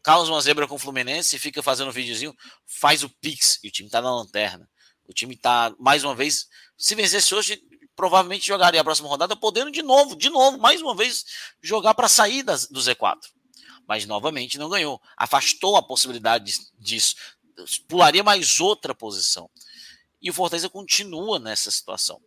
causa 0.06 0.30
uma 0.30 0.40
zebra 0.40 0.68
com 0.68 0.76
o 0.76 0.78
Fluminense, 0.78 1.36
fica 1.36 1.60
fazendo 1.64 1.88
um 1.88 1.92
videozinho, 1.92 2.32
faz 2.64 3.02
o 3.02 3.08
Pix, 3.08 3.58
e 3.64 3.66
o 3.66 3.70
time 3.72 3.90
tá 3.90 4.00
na 4.00 4.14
lanterna. 4.14 4.70
O 5.04 5.12
time 5.12 5.36
tá, 5.36 5.74
mais 5.80 6.04
uma 6.04 6.14
vez, 6.14 6.46
se 6.78 6.94
vencesse 6.94 7.34
hoje, 7.34 7.60
provavelmente 7.96 8.46
jogaria 8.46 8.80
a 8.80 8.84
próxima 8.84 9.08
rodada, 9.08 9.34
podendo 9.34 9.68
de 9.68 9.82
novo, 9.82 10.14
de 10.14 10.30
novo, 10.30 10.58
mais 10.58 10.80
uma 10.80 10.94
vez, 10.94 11.24
jogar 11.60 11.92
para 11.94 12.06
sair 12.06 12.44
das- 12.44 12.68
do 12.68 12.80
Z4. 12.80 13.18
Mas 13.84 14.06
novamente 14.06 14.58
não 14.58 14.68
ganhou. 14.68 15.02
Afastou 15.16 15.76
a 15.76 15.82
possibilidade 15.82 16.56
disso. 16.78 17.16
Pularia 17.88 18.22
mais 18.22 18.60
outra 18.60 18.94
posição. 18.94 19.50
E 20.22 20.30
o 20.30 20.32
Fortaleza 20.32 20.68
continua 20.68 21.40
nessa 21.40 21.68
situação. 21.68 22.20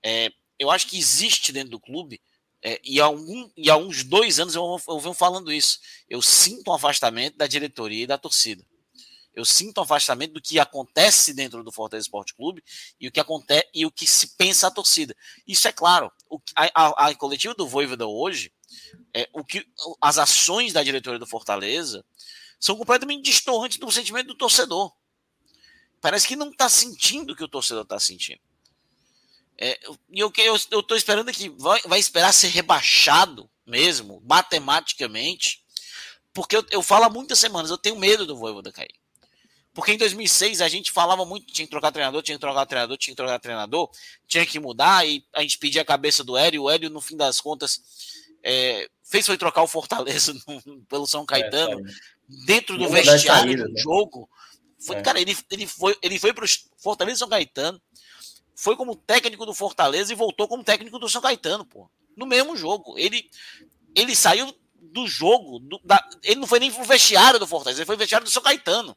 É, 0.00 0.30
eu 0.60 0.70
acho 0.70 0.86
que 0.86 0.96
existe 0.96 1.50
dentro 1.50 1.70
do 1.70 1.80
clube, 1.80 2.20
é, 2.62 2.80
e, 2.84 3.00
há 3.00 3.04
algum, 3.04 3.50
e 3.56 3.70
há 3.70 3.76
uns 3.76 4.02
dois 4.02 4.40
anos 4.40 4.54
eu, 4.54 4.80
eu 4.88 5.00
venho 5.00 5.14
falando 5.14 5.52
isso. 5.52 5.78
Eu 6.08 6.20
sinto 6.22 6.70
um 6.70 6.74
afastamento 6.74 7.36
da 7.36 7.46
diretoria 7.46 8.04
e 8.04 8.06
da 8.06 8.18
torcida. 8.18 8.64
Eu 9.34 9.44
sinto 9.44 9.78
um 9.78 9.82
afastamento 9.82 10.32
do 10.32 10.40
que 10.40 10.58
acontece 10.58 11.34
dentro 11.34 11.62
do 11.62 11.70
Fortaleza 11.70 12.06
Esporte 12.06 12.34
Clube 12.34 12.64
e 12.98 13.06
o 13.06 13.12
que 13.12 13.20
acontece 13.20 13.68
e 13.74 13.84
o 13.84 13.90
que 13.90 14.06
se 14.06 14.34
pensa 14.36 14.66
a 14.66 14.70
torcida. 14.70 15.14
Isso 15.46 15.68
é 15.68 15.72
claro. 15.72 16.10
O, 16.30 16.40
a, 16.56 16.70
a, 16.74 17.08
a 17.08 17.14
coletiva 17.14 17.54
do 17.54 17.68
Voivoda 17.68 18.06
hoje, 18.06 18.50
é, 19.14 19.28
o 19.34 19.44
que, 19.44 19.66
as 20.00 20.16
ações 20.16 20.72
da 20.72 20.82
diretoria 20.82 21.18
do 21.18 21.26
Fortaleza 21.26 22.02
são 22.58 22.76
completamente 22.76 23.24
distantes 23.24 23.78
do 23.78 23.92
sentimento 23.92 24.28
do 24.28 24.34
torcedor. 24.34 24.90
Parece 26.00 26.26
que 26.26 26.36
não 26.36 26.50
está 26.50 26.68
sentindo 26.68 27.32
o 27.32 27.36
que 27.36 27.44
o 27.44 27.48
torcedor 27.48 27.82
está 27.82 28.00
sentindo. 28.00 28.40
É, 29.58 29.78
e 30.10 30.22
o 30.22 30.30
que 30.30 30.42
eu 30.42 30.54
estou 30.54 30.96
esperando 30.96 31.30
é 31.30 31.32
que 31.32 31.48
vai, 31.48 31.80
vai 31.82 31.98
esperar 31.98 32.32
ser 32.32 32.48
rebaixado 32.48 33.48
mesmo, 33.66 34.22
matematicamente, 34.24 35.64
porque 36.32 36.56
eu, 36.56 36.64
eu 36.70 36.82
falo 36.82 37.04
há 37.04 37.10
muitas 37.10 37.38
semanas, 37.38 37.70
eu 37.70 37.78
tenho 37.78 37.96
medo 37.96 38.26
do 38.26 38.36
Voivoda 38.36 38.70
cair. 38.70 38.94
Porque 39.72 39.92
em 39.92 39.98
2006 39.98 40.62
a 40.62 40.68
gente 40.68 40.90
falava 40.90 41.24
muito, 41.26 41.52
tinha 41.52 41.66
que 41.66 41.70
trocar 41.70 41.92
treinador, 41.92 42.22
tinha 42.22 42.36
que 42.36 42.40
trocar 42.40 42.64
treinador, 42.64 42.96
tinha 42.96 43.12
que 43.12 43.16
trocar 43.16 43.38
treinador, 43.38 43.90
tinha 44.26 44.46
que 44.46 44.58
mudar, 44.58 45.06
e 45.06 45.24
a 45.34 45.42
gente 45.42 45.58
pedia 45.58 45.82
a 45.82 45.84
cabeça 45.84 46.24
do 46.24 46.36
Hélio, 46.36 46.62
o 46.62 46.70
Hélio, 46.70 46.88
no 46.88 47.00
fim 47.00 47.16
das 47.16 47.40
contas, 47.40 47.82
é, 48.42 48.88
fez 49.04 49.26
foi 49.26 49.36
trocar 49.36 49.62
o 49.62 49.68
Fortaleza 49.68 50.32
no, 50.64 50.82
pelo 50.86 51.06
São 51.06 51.26
Caetano, 51.26 51.82
dentro 52.46 52.78
do 52.78 52.84
das 52.84 52.92
vestiário 52.92 53.52
saídas, 53.52 53.66
do 53.66 53.72
né? 53.74 53.80
jogo. 53.82 54.28
Foi, 54.78 54.96
É. 54.96 55.02
Cara, 55.02 55.20
ele, 55.20 55.36
ele 55.50 55.66
foi, 55.66 55.96
ele 56.00 56.18
foi 56.18 56.32
para 56.32 56.44
o 56.44 56.48
Fortaleza 56.78 57.18
São 57.18 57.28
Caetano, 57.28 57.80
foi 58.56 58.74
como 58.74 58.96
técnico 58.96 59.44
do 59.46 59.54
Fortaleza 59.54 60.12
e 60.12 60.16
voltou 60.16 60.48
como 60.48 60.64
técnico 60.64 60.98
do 60.98 61.08
São 61.08 61.20
Caetano, 61.20 61.64
pô. 61.64 61.88
No 62.16 62.26
mesmo 62.26 62.56
jogo. 62.56 62.98
Ele, 62.98 63.30
ele 63.94 64.16
saiu 64.16 64.52
do 64.74 65.06
jogo, 65.06 65.58
do- 65.58 65.80
da- 65.84 66.08
ele 66.22 66.40
não 66.40 66.46
foi 66.46 66.58
nem 66.58 66.72
pro 66.72 66.82
vestiário 66.82 67.38
do 67.38 67.46
Fortaleza, 67.46 67.80
ele 67.80 67.86
foi 67.86 67.96
vestiário 67.96 68.24
do 68.24 68.30
São 68.30 68.42
Caetano. 68.42 68.96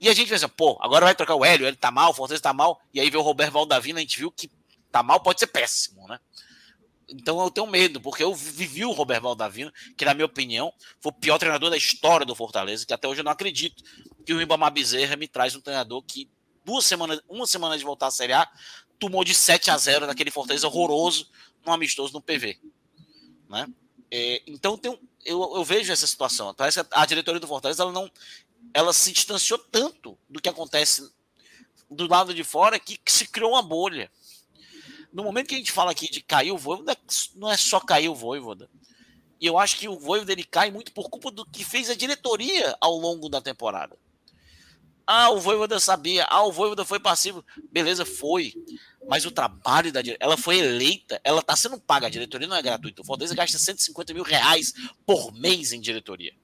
E 0.00 0.08
a 0.08 0.12
gente 0.14 0.28
pensa, 0.28 0.48
pô, 0.48 0.76
agora 0.82 1.06
vai 1.06 1.14
trocar 1.14 1.34
o 1.34 1.44
Hélio, 1.44 1.66
ele 1.66 1.76
tá 1.76 1.90
mal, 1.90 2.10
o 2.10 2.14
Fortaleza 2.14 2.42
tá 2.42 2.52
mal, 2.52 2.78
e 2.92 3.00
aí 3.00 3.08
veio 3.08 3.22
o 3.22 3.24
Roberto 3.24 3.52
Valdavino, 3.52 3.98
a 3.98 4.02
gente 4.02 4.18
viu 4.18 4.30
que 4.30 4.50
tá 4.92 5.02
mal, 5.02 5.20
pode 5.20 5.40
ser 5.40 5.46
péssimo, 5.46 6.06
né? 6.06 6.18
Então 7.08 7.40
eu 7.42 7.50
tenho 7.50 7.66
medo, 7.66 8.00
porque 8.00 8.22
eu 8.22 8.34
vivi 8.34 8.84
o 8.84 8.90
Roberto 8.92 9.22
Valdavino, 9.22 9.72
que 9.96 10.04
na 10.04 10.12
minha 10.14 10.26
opinião 10.26 10.72
foi 11.00 11.10
o 11.10 11.14
pior 11.14 11.38
treinador 11.38 11.70
da 11.70 11.76
história 11.76 12.26
do 12.26 12.34
Fortaleza, 12.34 12.84
que 12.84 12.92
até 12.92 13.08
hoje 13.08 13.20
eu 13.20 13.24
não 13.24 13.32
acredito 13.32 13.82
que 14.26 14.32
o 14.32 14.38
Ribamar 14.38 14.72
Bezerra 14.72 15.16
me 15.16 15.28
traz 15.28 15.54
um 15.54 15.60
treinador 15.60 16.02
que 16.02 16.28
duas 16.64 16.84
semanas, 16.86 17.20
uma 17.28 17.46
semana 17.46 17.76
de 17.76 17.84
voltar 17.84 18.06
à 18.08 18.10
Série 18.10 18.32
A, 18.32 18.48
tomou 18.98 19.24
de 19.24 19.34
7 19.34 19.70
a 19.70 19.76
0 19.78 20.06
naquele 20.06 20.30
Fortaleza 20.30 20.66
horroroso, 20.66 21.28
num 21.64 21.72
amistoso 21.72 22.12
no 22.12 22.20
PV, 22.20 22.58
né? 23.48 23.66
É, 24.10 24.42
então 24.46 24.76
tem 24.78 24.92
um- 24.92 24.98
eu, 25.24 25.56
eu 25.56 25.64
vejo 25.64 25.92
essa 25.92 26.06
situação. 26.06 26.54
Parece 26.54 26.82
que 26.82 26.88
a 26.90 27.06
diretoria 27.06 27.40
do 27.40 27.46
Fortaleza 27.46 27.82
ela 27.82 27.92
não, 27.92 28.10
ela 28.72 28.92
se 28.92 29.12
distanciou 29.12 29.58
tanto 29.58 30.16
do 30.28 30.40
que 30.40 30.48
acontece 30.48 31.10
do 31.90 32.06
lado 32.06 32.34
de 32.34 32.44
fora 32.44 32.78
que, 32.78 32.96
que 32.96 33.10
se 33.12 33.26
criou 33.26 33.52
uma 33.52 33.62
bolha. 33.62 34.10
No 35.12 35.22
momento 35.24 35.48
que 35.48 35.54
a 35.54 35.58
gente 35.58 35.72
fala 35.72 35.92
aqui 35.92 36.10
de 36.10 36.20
cair 36.20 36.52
o 36.52 36.58
Voivoda, 36.58 36.96
não 37.36 37.50
é 37.50 37.56
só 37.56 37.80
cair 37.80 38.08
o 38.08 38.14
Voivoda. 38.14 38.68
E 39.40 39.46
eu 39.46 39.58
acho 39.58 39.78
que 39.78 39.88
o 39.88 39.98
Voivoda 39.98 40.32
ele 40.32 40.44
cai 40.44 40.70
muito 40.70 40.92
por 40.92 41.08
culpa 41.08 41.30
do 41.30 41.44
que 41.46 41.64
fez 41.64 41.88
a 41.90 41.94
diretoria 41.94 42.76
ao 42.80 42.96
longo 42.96 43.28
da 43.28 43.40
temporada. 43.40 43.96
Ah, 45.06 45.30
o 45.30 45.40
Voivoda 45.40 45.78
sabia. 45.78 46.24
Ah, 46.30 46.42
o 46.42 46.52
Voivoda 46.52 46.84
foi 46.84 46.98
passivo. 46.98 47.44
Beleza, 47.70 48.06
foi. 48.06 48.54
Mas 49.06 49.26
o 49.26 49.30
trabalho 49.30 49.92
da 49.92 50.00
diretoria, 50.00 50.26
ela 50.26 50.36
foi 50.36 50.58
eleita, 50.58 51.20
ela 51.22 51.40
está 51.40 51.54
sendo 51.54 51.78
paga. 51.78 52.06
A 52.06 52.10
diretoria 52.10 52.48
não 52.48 52.56
é 52.56 52.62
gratuita. 52.62 53.02
O 53.02 53.04
Fortaleza 53.04 53.34
gasta 53.34 53.58
150 53.58 54.14
mil 54.14 54.22
reais 54.22 54.72
por 55.04 55.32
mês 55.32 55.72
em 55.72 55.80
diretoria. 55.80 56.34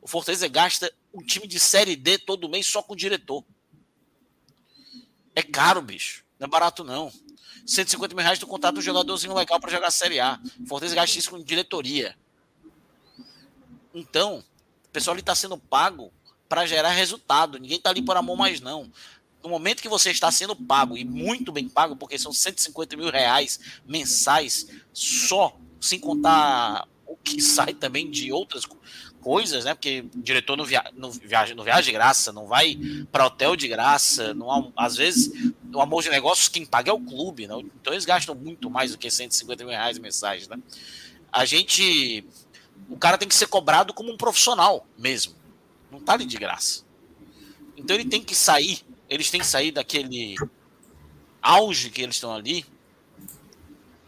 O 0.00 0.06
Fortaleza 0.06 0.46
gasta 0.46 0.92
um 1.12 1.22
time 1.22 1.48
de 1.48 1.58
Série 1.58 1.96
D 1.96 2.18
todo 2.18 2.48
mês 2.48 2.66
só 2.66 2.82
com 2.82 2.92
o 2.92 2.96
diretor. 2.96 3.44
É 5.34 5.42
caro, 5.42 5.82
bicho. 5.82 6.24
Não 6.38 6.46
é 6.46 6.48
barato, 6.48 6.84
não. 6.84 7.12
150 7.66 8.14
mil 8.14 8.22
reais 8.22 8.38
tu 8.38 8.46
contrata 8.46 8.78
um 8.78 8.82
jogadorzinho 8.82 9.34
legal 9.34 9.58
para 9.58 9.70
jogar 9.70 9.90
Série 9.90 10.20
A. 10.20 10.40
O 10.60 10.66
Fortaleza 10.66 10.94
gasta 10.94 11.18
isso 11.18 11.30
com 11.30 11.42
diretoria. 11.42 12.16
Então, 13.92 14.44
o 14.84 14.88
pessoal 14.90 15.16
está 15.16 15.34
sendo 15.34 15.58
pago 15.58 16.12
para 16.48 16.66
gerar 16.66 16.90
resultado. 16.90 17.58
Ninguém 17.58 17.78
está 17.78 17.90
ali 17.90 18.02
por 18.02 18.16
amor 18.16 18.36
mais, 18.36 18.60
não. 18.60 18.90
No 19.42 19.50
momento 19.50 19.82
que 19.82 19.88
você 19.88 20.10
está 20.10 20.30
sendo 20.30 20.56
pago, 20.56 20.96
e 20.96 21.04
muito 21.04 21.52
bem 21.52 21.68
pago, 21.68 21.96
porque 21.96 22.18
são 22.18 22.32
150 22.32 22.96
mil 22.96 23.10
reais 23.10 23.60
mensais, 23.86 24.66
só, 24.92 25.56
sem 25.80 25.98
contar 25.98 26.88
o, 27.06 27.16
que 27.16 27.40
sai 27.42 27.74
também 27.74 28.10
de 28.10 28.32
outras 28.32 28.64
coisas, 29.20 29.64
né? 29.64 29.74
Porque 29.74 30.04
o 30.14 30.22
diretor 30.22 30.56
não, 30.56 30.64
via, 30.64 30.84
não, 30.94 31.10
viaja, 31.10 31.54
não 31.54 31.64
viaja 31.64 31.82
de 31.82 31.92
graça, 31.92 32.32
não 32.32 32.46
vai 32.46 32.78
para 33.10 33.26
hotel 33.26 33.56
de 33.56 33.68
graça, 33.68 34.32
não 34.34 34.50
há, 34.50 34.64
às 34.76 34.96
vezes 34.96 35.30
o 35.72 35.80
amor 35.80 36.02
de 36.02 36.10
negócios 36.10 36.48
quem 36.48 36.64
paga 36.64 36.90
é 36.90 36.94
o 36.94 37.00
clube, 37.00 37.46
né? 37.46 37.54
Então 37.80 37.92
eles 37.92 38.04
gastam 38.04 38.34
muito 38.34 38.70
mais 38.70 38.92
do 38.92 38.98
que 38.98 39.10
150 39.10 39.64
mil 39.64 39.72
reais 39.72 39.98
mensagem, 39.98 40.48
né? 40.48 40.58
A 41.32 41.44
gente. 41.44 42.24
O 42.88 42.96
cara 42.96 43.18
tem 43.18 43.26
que 43.26 43.34
ser 43.34 43.46
cobrado 43.46 43.92
como 43.92 44.12
um 44.12 44.16
profissional 44.16 44.86
mesmo. 44.96 45.34
Não 45.94 46.00
tá 46.00 46.12
ali 46.14 46.26
de 46.26 46.36
graça. 46.36 46.84
Então 47.76 47.96
ele 47.96 48.04
tem 48.04 48.22
que 48.22 48.34
sair, 48.34 48.84
eles 49.08 49.30
têm 49.30 49.40
que 49.40 49.46
sair 49.46 49.72
daquele 49.72 50.36
auge 51.42 51.90
que 51.90 52.02
eles 52.02 52.16
estão 52.16 52.32
ali, 52.32 52.64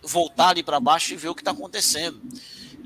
voltar 0.03 0.51
ali 0.51 0.63
para 0.63 0.79
baixo 0.79 1.13
e 1.13 1.17
ver 1.17 1.29
o 1.29 1.35
que 1.35 1.41
está 1.41 1.51
acontecendo 1.51 2.21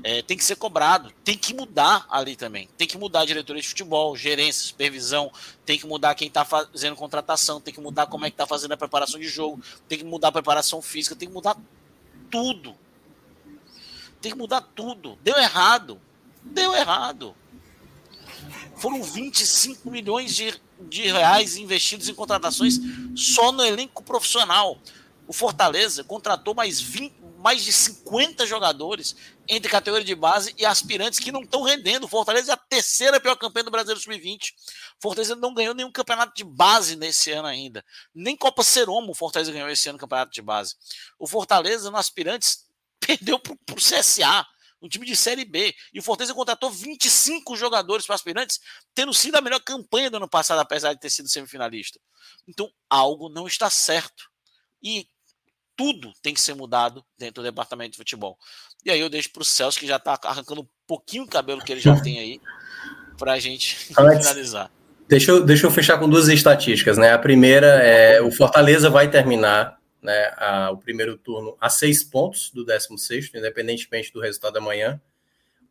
é, 0.03 0.21
tem 0.21 0.35
que 0.35 0.43
ser 0.43 0.55
cobrado, 0.55 1.11
tem 1.23 1.37
que 1.37 1.53
mudar 1.53 2.05
ali 2.09 2.35
também. 2.35 2.67
Tem 2.77 2.87
que 2.87 2.97
mudar 2.97 3.21
a 3.21 3.25
diretoria 3.25 3.61
de 3.61 3.67
futebol, 3.67 4.15
gerência, 4.15 4.67
supervisão, 4.67 5.31
tem 5.65 5.77
que 5.77 5.85
mudar 5.85 6.15
quem 6.15 6.27
está 6.27 6.43
fazendo 6.43 6.95
contratação, 6.95 7.61
tem 7.61 7.73
que 7.73 7.81
mudar 7.81 8.07
como 8.07 8.25
é 8.25 8.29
que 8.29 8.33
está 8.33 8.47
fazendo 8.47 8.71
a 8.71 8.77
preparação 8.77 9.19
de 9.19 9.27
jogo, 9.27 9.61
tem 9.87 9.99
que 9.99 10.03
mudar 10.03 10.29
a 10.29 10.31
preparação 10.31 10.81
física, 10.81 11.15
tem 11.15 11.27
que 11.27 11.33
mudar 11.33 11.55
tudo. 12.29 12.75
Tem 14.19 14.31
que 14.31 14.37
mudar 14.37 14.61
tudo. 14.61 15.17
Deu 15.21 15.37
errado. 15.37 15.99
Deu 16.43 16.73
errado. 16.73 17.35
Foram 18.77 19.01
25 19.01 19.89
milhões 19.89 20.35
de, 20.35 20.53
de 20.81 21.03
reais 21.03 21.57
investidos 21.57 22.09
em 22.09 22.13
contratações 22.13 22.79
só 23.15 23.51
no 23.51 23.63
elenco 23.63 24.03
profissional. 24.03 24.77
O 25.27 25.33
Fortaleza 25.33 26.03
contratou 26.03 26.53
mais 26.53 26.81
20, 26.81 27.15
mais 27.37 27.63
de 27.63 27.71
50 27.71 28.45
jogadores 28.45 29.15
entre 29.47 29.71
categoria 29.71 30.05
de 30.05 30.15
base 30.15 30.53
e 30.57 30.65
aspirantes 30.65 31.19
que 31.19 31.31
não 31.31 31.41
estão 31.41 31.63
rendendo. 31.63 32.07
Fortaleza 32.07 32.51
é 32.51 32.53
a 32.53 32.57
terceira 32.57 33.19
pior 33.19 33.35
campanha 33.35 33.63
do 33.63 33.71
Brasileiro 33.71 33.99
Sub-20. 33.99 34.53
Fortaleza 34.99 35.35
não 35.35 35.53
ganhou 35.53 35.73
nenhum 35.73 35.91
campeonato 35.91 36.33
de 36.35 36.43
base 36.43 36.95
nesse 36.95 37.31
ano 37.31 37.47
ainda. 37.47 37.83
Nem 38.13 38.35
Copa 38.35 38.63
Seromo 38.63 39.11
o 39.11 39.15
Fortaleza 39.15 39.51
ganhou 39.51 39.69
esse 39.69 39.89
ano 39.89 39.97
campeonato 39.97 40.31
de 40.31 40.41
base. 40.41 40.75
O 41.17 41.27
Fortaleza 41.27 41.89
no 41.89 41.97
aspirantes 41.97 42.65
perdeu 42.99 43.39
para 43.39 43.53
o 43.53 43.75
CSA, 43.75 44.45
um 44.81 44.89
time 44.89 45.05
de 45.05 45.15
Série 45.15 45.45
B. 45.45 45.73
E 45.93 45.99
o 45.99 46.03
Fortaleza 46.03 46.33
contratou 46.33 46.71
25 46.71 47.55
jogadores 47.55 48.05
para 48.05 48.15
aspirantes, 48.15 48.59
tendo 48.95 49.13
sido 49.13 49.35
a 49.35 49.41
melhor 49.41 49.59
campanha 49.59 50.09
do 50.09 50.17
ano 50.17 50.27
passado, 50.27 50.59
apesar 50.59 50.93
de 50.93 50.99
ter 50.99 51.09
sido 51.09 51.29
semifinalista. 51.29 51.99
Então, 52.47 52.71
algo 52.89 53.29
não 53.29 53.47
está 53.47 53.69
certo. 53.69 54.29
E 54.81 55.07
tudo 55.75 56.11
tem 56.21 56.33
que 56.33 56.41
ser 56.41 56.55
mudado 56.55 57.03
dentro 57.17 57.41
do 57.41 57.45
departamento 57.45 57.91
de 57.91 57.97
futebol. 57.97 58.37
E 58.83 58.91
aí 58.91 58.99
eu 58.99 59.09
deixo 59.09 59.31
para 59.31 59.41
o 59.41 59.45
Celso, 59.45 59.79
que 59.79 59.87
já 59.87 59.97
está 59.97 60.19
arrancando 60.23 60.61
um 60.61 60.67
pouquinho 60.87 61.23
o 61.23 61.27
cabelo 61.27 61.63
que 61.63 61.71
ele 61.71 61.81
já 61.81 61.99
tem 61.99 62.19
aí, 62.19 62.41
para 63.17 63.33
a 63.33 63.39
gente 63.39 63.77
Alex, 63.95 64.19
finalizar. 64.19 64.71
Deixa 65.07 65.31
eu, 65.31 65.43
deixa 65.43 65.67
eu 65.67 65.71
fechar 65.71 65.97
com 65.99 66.09
duas 66.09 66.27
estatísticas. 66.27 66.97
Né? 66.97 67.11
A 67.11 67.19
primeira 67.19 67.67
é 67.67 68.21
o 68.21 68.31
Fortaleza 68.31 68.89
vai 68.89 69.09
terminar 69.09 69.80
né, 70.01 70.33
a, 70.37 70.71
o 70.71 70.77
primeiro 70.77 71.17
turno 71.17 71.55
a 71.59 71.69
seis 71.69 72.03
pontos 72.03 72.51
do 72.51 72.65
16, 72.65 73.31
independentemente 73.35 74.11
do 74.11 74.19
resultado 74.19 74.53
da 74.53 74.61
manhã. 74.61 75.01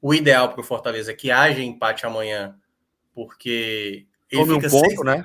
O 0.00 0.14
ideal 0.14 0.50
para 0.50 0.60
o 0.60 0.64
Fortaleza 0.64 1.10
é 1.10 1.14
que 1.14 1.30
haja 1.30 1.60
empate 1.60 2.06
amanhã, 2.06 2.58
porque 3.12 4.06
ele 4.30 4.40
Como 4.40 4.54
fica 4.54 4.66
um 4.68 4.70
ponto, 4.70 4.86
seis... 4.86 5.04
né? 5.04 5.24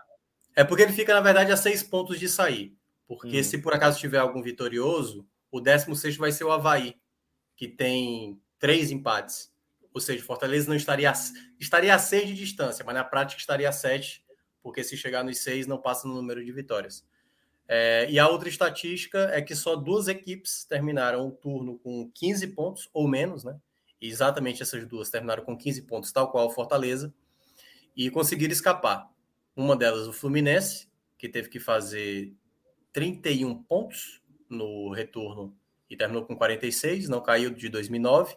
É 0.56 0.64
porque 0.64 0.84
ele 0.84 0.94
fica, 0.94 1.14
na 1.14 1.22
verdade, 1.22 1.52
a 1.52 1.58
seis 1.58 1.84
pontos 1.84 2.20
de 2.20 2.28
sair. 2.28 2.76
Porque 3.08 3.40
hum. 3.40 3.44
se 3.44 3.58
por 3.58 3.74
acaso 3.74 4.00
tiver 4.00 4.18
algum 4.18 4.42
vitorioso, 4.42 5.28
o 5.52 5.62
16 5.62 6.18
vai 6.18 6.32
ser 6.32 6.44
o 6.44 6.52
Havaí, 6.52 6.96
que 7.56 7.68
tem 7.68 8.42
três 8.58 8.92
empates. 8.92 9.54
Ou 9.94 10.02
seja, 10.02 10.24
Fortaleza 10.24 10.68
não 10.68 10.76
estaria, 10.76 11.12
estaria 11.60 11.96
a 11.96 12.00
seis 12.00 12.28
de 12.28 12.34
distância, 12.34 12.84
mas 12.84 12.96
na 12.96 13.04
prática 13.04 13.40
estaria 13.40 13.70
a 13.70 13.72
sete, 13.72 14.26
porque 14.62 14.84
se 14.84 14.98
chegar 14.98 15.24
nos 15.24 15.38
seis 15.38 15.68
não 15.68 15.78
passa 15.78 16.08
no 16.08 16.16
número 16.16 16.44
de 16.44 16.52
vitórias. 16.52 17.06
É, 17.68 18.08
e 18.10 18.20
a 18.20 18.28
outra 18.28 18.48
estatística 18.48 19.30
é 19.34 19.42
que 19.42 19.56
só 19.56 19.76
duas 19.76 20.08
equipes 20.08 20.66
terminaram 20.66 21.28
o 21.28 21.32
turno 21.32 21.80
com 21.80 22.10
15 22.14 22.48
pontos 22.48 22.90
ou 22.94 23.08
menos, 23.08 23.44
né? 23.44 23.60
E 24.00 24.08
exatamente 24.08 24.62
essas 24.62 24.86
duas 24.88 25.10
terminaram 25.10 25.44
com 25.44 25.58
15 25.58 25.82
pontos, 25.84 26.12
tal 26.12 26.32
qual 26.32 26.48
o 26.48 26.52
Fortaleza, 26.52 27.14
e 27.96 28.10
conseguiram 28.12 28.54
escapar. 28.54 29.10
Uma 29.56 29.76
delas, 29.76 30.08
o 30.08 30.14
Fluminense, 30.14 30.88
que 31.18 31.30
teve 31.30 31.50
que 31.50 31.60
fazer 31.60 32.34
31 32.94 33.64
pontos 33.64 34.22
no 34.50 34.92
retorno 34.92 35.58
e 35.90 35.96
terminou 35.96 36.26
com 36.26 36.36
46, 36.36 37.08
não 37.08 37.22
caiu 37.22 37.50
de 37.50 37.70
2009. 37.70 38.36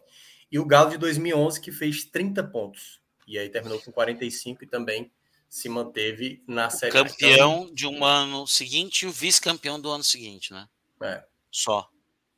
E 0.51 0.57
o 0.57 0.65
Galo 0.65 0.89
de 0.89 0.97
2011, 0.97 1.61
que 1.61 1.71
fez 1.71 2.05
30 2.05 2.43
pontos. 2.45 2.99
E 3.27 3.37
aí 3.37 3.49
terminou 3.49 3.79
com 3.79 3.91
45 3.91 4.63
e 4.63 4.67
também 4.67 5.11
se 5.49 5.67
manteve 5.67 6.43
na 6.47 6.69
série. 6.69 6.91
Campeão 6.91 7.73
de 7.73 7.87
um 7.87 8.05
ano 8.05 8.45
seguinte 8.45 9.03
e 9.03 9.07
o 9.07 9.11
vice-campeão 9.11 9.81
do 9.81 9.89
ano 9.89 10.03
seguinte, 10.03 10.53
né? 10.53 10.67
É. 11.01 11.23
Só. 11.51 11.89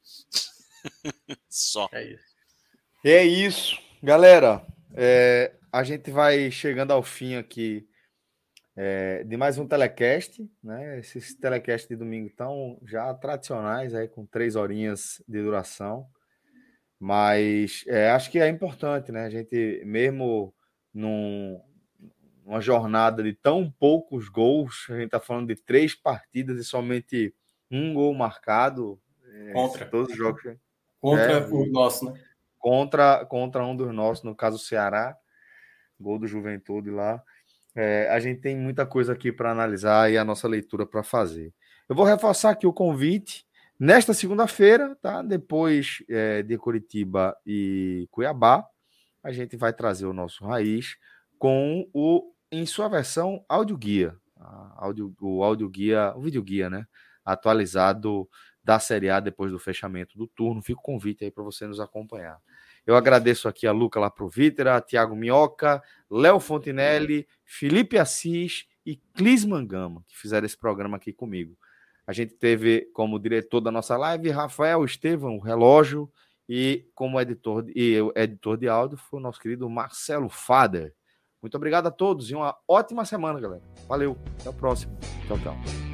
Só. 1.50 1.90
É 1.92 2.04
isso. 2.04 2.32
É 3.04 3.26
isso. 3.26 3.80
Galera, 4.02 4.66
é, 4.94 5.54
a 5.72 5.84
gente 5.84 6.10
vai 6.10 6.50
chegando 6.50 6.92
ao 6.92 7.04
fim 7.04 7.36
aqui 7.36 7.88
é, 8.76 9.24
de 9.26 9.36
mais 9.36 9.58
um 9.58 9.68
telecast, 9.68 10.50
né? 10.64 11.00
Esses 11.00 11.36
telecasts 11.36 11.90
de 11.90 11.96
domingo 11.96 12.28
estão 12.28 12.80
já 12.86 13.14
tradicionais, 13.14 13.94
aí, 13.94 14.08
com 14.08 14.26
três 14.26 14.56
horinhas 14.56 15.22
de 15.28 15.42
duração. 15.42 16.08
Mas 16.98 17.84
é, 17.88 18.12
acho 18.12 18.32
que 18.32 18.40
é 18.40 18.48
importante, 18.48 19.12
né? 19.12 19.26
A 19.26 19.30
gente, 19.30 19.82
mesmo 19.86 20.54
num, 20.94 21.60
numa 22.46 22.62
jornada 22.62 23.24
de 23.24 23.34
tão 23.34 23.70
poucos 23.70 24.30
gols, 24.30 24.88
a 24.90 24.94
gente 24.94 25.06
está 25.06 25.20
falando 25.20 25.48
de 25.48 25.56
três 25.56 25.96
partidas 25.96 26.60
e 26.60 26.64
somente 26.64 27.34
um 27.70 27.94
gol 27.94 28.14
marcado. 28.14 29.00
É, 29.34 29.54
contra. 29.54 29.86
Todos 29.86 30.12
os 30.12 30.18
jogos. 30.18 30.42
Contra 31.00 31.32
é, 31.32 31.48
o 31.48 31.66
nosso, 31.68 32.06
né? 32.06 32.20
Contra, 32.60 33.26
contra 33.26 33.66
um 33.66 33.76
dos 33.76 33.94
nossos, 33.94 34.24
no 34.24 34.36
caso 34.36 34.58
o 34.58 34.60
Ceará. 34.60 35.18
Gol 36.00 36.20
do 36.20 36.28
Juventude 36.28 36.90
lá. 36.90 37.24
É, 37.76 38.10
a 38.10 38.20
gente 38.20 38.42
tem 38.42 38.58
muita 38.58 38.86
coisa 38.86 39.14
aqui 39.14 39.32
para 39.32 39.52
analisar 39.52 40.12
e 40.12 40.18
a 40.18 40.26
nossa 40.26 40.48
leitura 40.48 40.86
para 40.86 41.04
fazer. 41.04 41.54
Eu 41.88 41.96
vou 41.96 42.06
reforçar 42.06 42.52
aqui 42.52 42.68
o 42.68 42.74
convite. 42.74 43.46
Nesta 43.80 44.14
segunda-feira, 44.14 44.96
tá? 45.02 45.24
Depois 45.24 46.04
é, 46.08 46.44
de 46.44 46.56
Curitiba 46.56 47.36
e 47.44 48.08
Cuiabá, 48.12 48.68
a 49.24 49.32
gente 49.32 49.58
vai 49.58 49.74
trazer 49.74 50.06
o 50.06 50.14
nosso 50.14 50.46
raiz 50.46 50.98
com 51.42 51.90
o 51.92 52.36
em 52.52 52.68
sua 52.68 52.88
versão 52.88 53.44
áudio 53.50 53.76
guia, 53.76 54.16
o 55.20 55.44
áudio 55.44 55.68
guia, 55.68 56.14
o 56.16 56.22
vídeo 56.22 56.44
guia, 56.44 56.70
né? 56.70 56.86
Atualizado 57.26 58.30
da 58.64 58.78
Série 58.78 59.10
A 59.10 59.20
depois 59.20 59.52
do 59.52 59.58
fechamento 59.58 60.16
do 60.20 60.28
turno. 60.28 60.62
Fica 60.62 60.80
o 60.80 60.84
convite 60.84 61.24
aí 61.24 61.32
para 61.32 61.44
você 61.44 61.66
nos 61.66 61.80
acompanhar. 61.80 62.38
Eu 62.86 62.96
agradeço 62.96 63.48
aqui 63.48 63.66
a 63.66 63.72
Luca 63.72 64.00
Laprovítera, 64.00 64.76
a 64.76 64.82
Tiago 64.82 65.16
Minhoca, 65.16 65.82
Léo 66.12 66.40
Fontinelli, 66.40 67.28
Felipe 67.44 67.98
Assis 67.98 68.68
e 68.86 68.96
Clis 68.96 69.44
Mangama, 69.44 70.06
que 70.08 70.16
fizeram 70.16 70.46
esse 70.46 70.56
programa 70.58 70.98
aqui 70.98 71.12
comigo. 71.12 71.58
A 72.06 72.14
gente 72.14 72.36
teve 72.36 72.82
como 72.94 73.18
diretor 73.18 73.62
da 73.62 73.72
nossa 73.72 73.98
live 73.98 74.30
Rafael 74.30 74.86
Estevam, 74.86 75.38
o 75.38 75.40
relógio, 75.40 76.08
e 76.48 76.88
como 76.94 77.20
editor, 77.20 77.66
e 77.76 77.98
editor 78.16 78.58
de 78.58 78.70
áudio 78.70 79.00
foi 79.00 79.20
o 79.20 79.24
nosso 79.24 79.40
querido 79.40 79.68
Marcelo 79.68 80.30
Fader. 80.30 80.94
Muito 81.42 81.56
obrigado 81.56 81.88
a 81.88 81.92
todos 81.92 82.30
e 82.30 82.36
uma 82.36 82.56
ótima 82.68 83.04
semana, 83.04 83.40
galera. 83.40 83.64
Valeu, 83.88 84.18
até 84.40 84.50
o 84.50 84.54
próximo. 84.54 84.98
Tchau, 85.28 85.40
tchau. 85.40 85.91